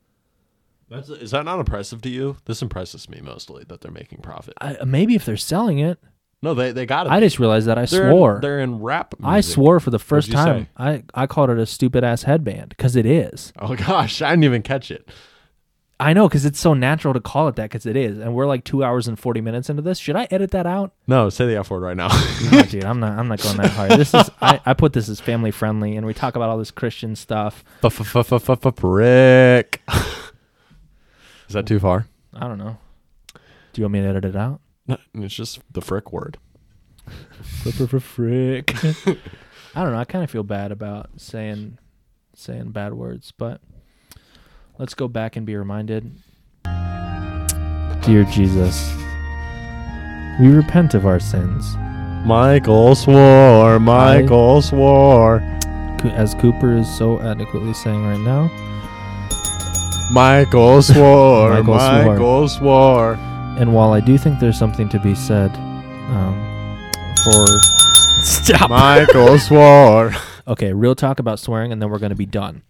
That's 0.90 1.08
is 1.10 1.32
that 1.32 1.44
not 1.44 1.58
impressive 1.58 2.00
to 2.02 2.08
you? 2.08 2.36
This 2.46 2.62
impresses 2.62 3.08
me 3.08 3.20
mostly 3.22 3.64
that 3.68 3.80
they're 3.80 3.92
making 3.92 4.20
profit. 4.20 4.54
I, 4.60 4.78
maybe 4.84 5.14
if 5.14 5.24
they're 5.24 5.36
selling 5.36 5.78
it, 5.78 5.98
No, 6.42 6.54
they 6.54 6.72
they 6.72 6.86
got 6.86 7.06
it. 7.06 7.12
I 7.12 7.20
just 7.20 7.38
realized 7.38 7.66
that 7.66 7.76
I 7.78 7.84
they're 7.86 8.10
swore. 8.10 8.36
In, 8.36 8.40
they're 8.40 8.60
in 8.60 8.80
rap. 8.80 9.14
I 9.22 9.40
swore 9.42 9.80
for 9.80 9.90
the 9.90 9.98
first 9.98 10.32
time. 10.32 10.64
say? 10.64 10.68
I 10.76 11.02
I 11.14 11.26
called 11.26 11.50
it 11.50 11.58
a 11.58 11.66
stupid 11.66 12.04
ass 12.04 12.22
headband 12.22 12.70
because 12.70 12.96
it 12.96 13.04
is. 13.06 13.52
Oh 13.58 13.74
gosh, 13.86 14.22
I 14.22 14.30
didn't 14.30 14.44
even 14.44 14.62
catch 14.62 14.90
it. 14.90 15.08
I 16.00 16.12
know 16.12 16.28
because 16.28 16.44
it's 16.44 16.60
so 16.60 16.74
natural 16.74 17.12
to 17.12 17.20
call 17.20 17.48
it 17.48 17.56
that 17.56 17.64
because 17.64 17.84
it 17.84 17.96
is, 17.96 18.18
and 18.18 18.32
we're 18.34 18.46
like 18.46 18.62
two 18.62 18.84
hours 18.84 19.08
and 19.08 19.18
forty 19.18 19.40
minutes 19.40 19.68
into 19.68 19.82
this. 19.82 19.98
Should 19.98 20.14
I 20.14 20.28
edit 20.30 20.52
that 20.52 20.66
out? 20.66 20.92
No, 21.08 21.28
say 21.28 21.46
the 21.46 21.56
F 21.56 21.70
word 21.70 21.80
right 21.80 21.96
now. 21.96 22.08
No, 22.52 22.62
dude, 22.68 22.84
I'm 22.84 23.00
not. 23.00 23.18
I'm 23.18 23.26
not 23.26 23.42
going 23.42 23.56
that 23.56 23.72
hard. 23.72 23.90
This 23.92 24.14
is. 24.14 24.30
I, 24.40 24.60
I 24.64 24.74
put 24.74 24.92
this 24.92 25.08
as 25.08 25.20
family 25.20 25.50
friendly, 25.50 25.96
and 25.96 26.06
we 26.06 26.14
talk 26.14 26.36
about 26.36 26.50
all 26.50 26.58
this 26.58 26.70
Christian 26.70 27.16
stuff. 27.16 27.64
Frick. 28.76 29.82
Is 31.48 31.54
that 31.54 31.66
too 31.66 31.80
far? 31.80 32.06
I 32.32 32.46
don't 32.46 32.58
know. 32.58 32.78
Do 33.34 33.80
you 33.80 33.84
want 33.84 33.94
me 33.94 34.02
to 34.02 34.08
edit 34.08 34.24
it 34.24 34.36
out? 34.36 34.60
No, 34.86 34.98
it's 35.14 35.34
just 35.34 35.60
the 35.72 35.80
frick 35.80 36.12
word. 36.12 36.38
Frick. 38.00 38.84
I 38.84 39.82
don't 39.82 39.92
know. 39.92 39.98
I 39.98 40.04
kind 40.04 40.22
of 40.24 40.30
feel 40.30 40.42
bad 40.42 40.72
about 40.72 41.10
saying 41.16 41.78
saying 42.34 42.70
bad 42.70 42.94
words, 42.94 43.32
but 43.36 43.60
let's 44.78 44.94
go 44.94 45.08
back 45.08 45.36
and 45.36 45.44
be 45.44 45.56
reminded. 45.56 46.10
Dear 48.02 48.24
Jesus, 48.24 48.94
we 50.40 50.48
repent 50.48 50.94
of 50.94 51.04
our 51.04 51.20
sins. 51.20 51.76
Michael 52.24 52.94
swore. 52.94 53.78
Michael 53.78 54.62
swore. 54.62 55.40
As 56.04 56.34
Cooper 56.34 56.76
is 56.76 56.88
so 56.96 57.20
adequately 57.20 57.74
saying 57.74 58.04
right 58.04 58.20
now. 58.20 58.48
Michael 60.12 60.80
swore. 60.82 61.50
Michael 61.50 61.78
swore. 61.78 62.04
Michael 62.04 62.48
swore. 62.48 63.14
And 63.58 63.74
while 63.74 63.92
I 63.92 64.00
do 64.00 64.16
think 64.16 64.38
there's 64.38 64.58
something 64.58 64.88
to 64.90 65.00
be 65.00 65.14
said 65.14 65.50
um, 65.56 66.36
for. 67.24 67.46
Stop! 68.22 68.70
Michael 68.70 69.38
swore. 69.38 70.12
Okay, 70.46 70.72
real 70.72 70.94
talk 70.94 71.18
about 71.18 71.38
swearing, 71.38 71.72
and 71.72 71.82
then 71.82 71.90
we're 71.90 71.98
going 71.98 72.10
to 72.10 72.16
be 72.16 72.26
done. 72.26 72.62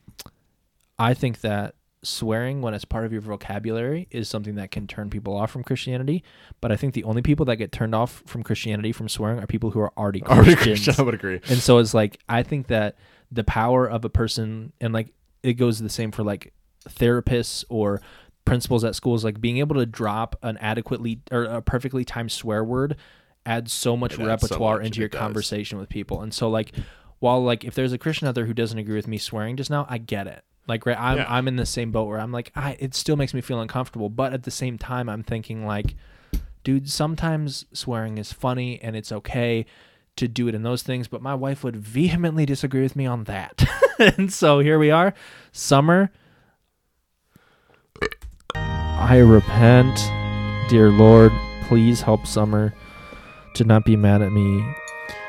I 0.98 1.14
think 1.14 1.42
that 1.42 1.74
swearing, 2.02 2.62
when 2.62 2.74
it's 2.74 2.84
part 2.84 3.04
of 3.04 3.12
your 3.12 3.20
vocabulary, 3.20 4.06
is 4.10 4.28
something 4.28 4.54
that 4.56 4.70
can 4.70 4.86
turn 4.86 5.10
people 5.10 5.36
off 5.36 5.50
from 5.50 5.64
Christianity. 5.64 6.22
But 6.60 6.72
I 6.72 6.76
think 6.76 6.94
the 6.94 7.04
only 7.04 7.22
people 7.22 7.44
that 7.46 7.56
get 7.56 7.72
turned 7.72 7.94
off 7.94 8.22
from 8.26 8.42
Christianity 8.42 8.92
from 8.92 9.08
swearing 9.08 9.38
are 9.40 9.46
people 9.46 9.70
who 9.70 9.80
are 9.80 9.92
already 9.98 10.22
Already 10.22 10.54
Christians. 10.54 10.84
Christian, 10.84 11.02
I 11.02 11.04
would 11.04 11.14
agree. 11.14 11.40
And 11.48 11.58
so 11.58 11.78
it's 11.78 11.94
like 11.94 12.18
I 12.28 12.42
think 12.42 12.68
that 12.68 12.96
the 13.30 13.44
power 13.44 13.86
of 13.88 14.04
a 14.04 14.08
person, 14.10 14.72
and 14.80 14.92
like 14.94 15.12
it 15.42 15.54
goes 15.54 15.78
the 15.78 15.88
same 15.88 16.10
for 16.12 16.22
like 16.22 16.52
therapists 16.88 17.64
or 17.68 18.00
principals 18.44 18.84
at 18.84 18.94
schools, 18.94 19.24
like 19.24 19.40
being 19.40 19.58
able 19.58 19.76
to 19.76 19.86
drop 19.86 20.36
an 20.42 20.56
adequately 20.58 21.20
or 21.30 21.44
a 21.44 21.60
perfectly 21.62 22.04
timed 22.04 22.32
swear 22.32 22.64
word 22.64 22.96
adds 23.44 23.72
so 23.72 23.96
much 23.96 24.12
It 24.14 24.20
adds 24.20 24.24
so 24.24 24.26
repertoire 24.28 24.76
much, 24.78 24.86
into 24.86 25.00
your 25.00 25.08
does. 25.08 25.18
conversation 25.18 25.78
with 25.78 25.88
people. 25.88 26.22
And 26.22 26.32
so 26.32 26.48
like 26.48 26.72
while 27.18 27.42
like 27.42 27.64
if 27.64 27.74
there's 27.74 27.92
a 27.92 27.98
Christian 27.98 28.28
out 28.28 28.34
there 28.34 28.46
who 28.46 28.54
doesn't 28.54 28.78
agree 28.78 28.96
with 28.96 29.08
me 29.08 29.18
swearing 29.18 29.56
just 29.56 29.70
now, 29.70 29.86
I 29.88 29.98
get 29.98 30.26
it. 30.26 30.44
Like 30.68 30.86
right, 30.86 30.98
I'm 30.98 31.16
Yeah. 31.16 31.26
I'm 31.28 31.48
in 31.48 31.56
the 31.56 31.66
same 31.66 31.90
boat 31.90 32.06
where 32.06 32.20
I'm 32.20 32.30
like, 32.30 32.52
I 32.54 32.76
it 32.78 32.94
still 32.94 33.16
makes 33.16 33.34
me 33.34 33.40
feel 33.40 33.60
uncomfortable, 33.60 34.10
but 34.10 34.32
at 34.32 34.44
the 34.44 34.50
same 34.50 34.78
time, 34.78 35.08
I'm 35.08 35.22
thinking 35.22 35.66
like, 35.66 35.96
dude, 36.62 36.88
sometimes 36.88 37.64
swearing 37.72 38.18
is 38.18 38.32
funny 38.32 38.80
and 38.82 38.94
it's 38.94 39.10
okay 39.10 39.64
to 40.16 40.28
do 40.28 40.48
it 40.48 40.54
in 40.54 40.62
those 40.62 40.82
things, 40.82 41.08
but 41.08 41.22
my 41.22 41.34
wife 41.34 41.64
would 41.64 41.76
vehemently 41.76 42.44
disagree 42.44 42.82
with 42.82 42.96
me 42.96 43.06
on 43.06 43.24
that. 43.24 43.64
and 43.98 44.32
so 44.32 44.58
here 44.58 44.78
we 44.78 44.90
are, 44.90 45.14
summer. 45.52 46.10
I 48.54 49.18
repent, 49.18 49.96
dear 50.68 50.90
Lord. 50.90 51.32
Please 51.62 52.00
help 52.00 52.26
Summer 52.26 52.74
to 53.54 53.64
not 53.64 53.84
be 53.84 53.96
mad 53.96 54.22
at 54.22 54.32
me 54.32 54.64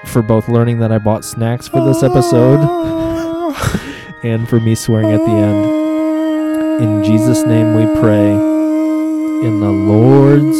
for 0.05 0.21
both 0.21 0.47
learning 0.49 0.79
that 0.79 0.91
I 0.91 0.97
bought 0.97 1.23
snacks 1.25 1.67
for 1.67 1.85
this 1.85 2.01
episode 2.01 2.59
and 4.23 4.47
for 4.47 4.59
me 4.59 4.75
swearing 4.75 5.11
at 5.11 5.19
the 5.19 5.31
end. 5.31 6.81
In 6.81 7.03
Jesus' 7.03 7.43
name 7.45 7.75
we 7.75 7.85
pray. 7.99 8.31
In 9.45 9.59
the 9.59 9.71
Lord's 9.71 10.57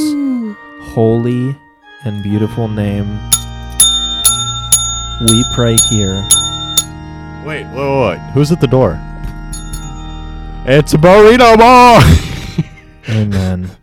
holy 0.94 1.58
and 2.06 2.24
beautiful 2.24 2.68
name, 2.68 3.08
we 5.28 5.44
pray 5.54 5.76
here. 5.90 6.26
Wait, 7.46 7.66
wait, 7.74 8.08
wait. 8.08 8.20
Who's 8.34 8.52
at 8.52 8.62
the 8.62 8.68
door? 8.68 9.00
It's 10.66 10.94
a 10.94 10.98
burrito 10.98 11.58
boy. 11.58 12.64
Amen. 13.12 13.79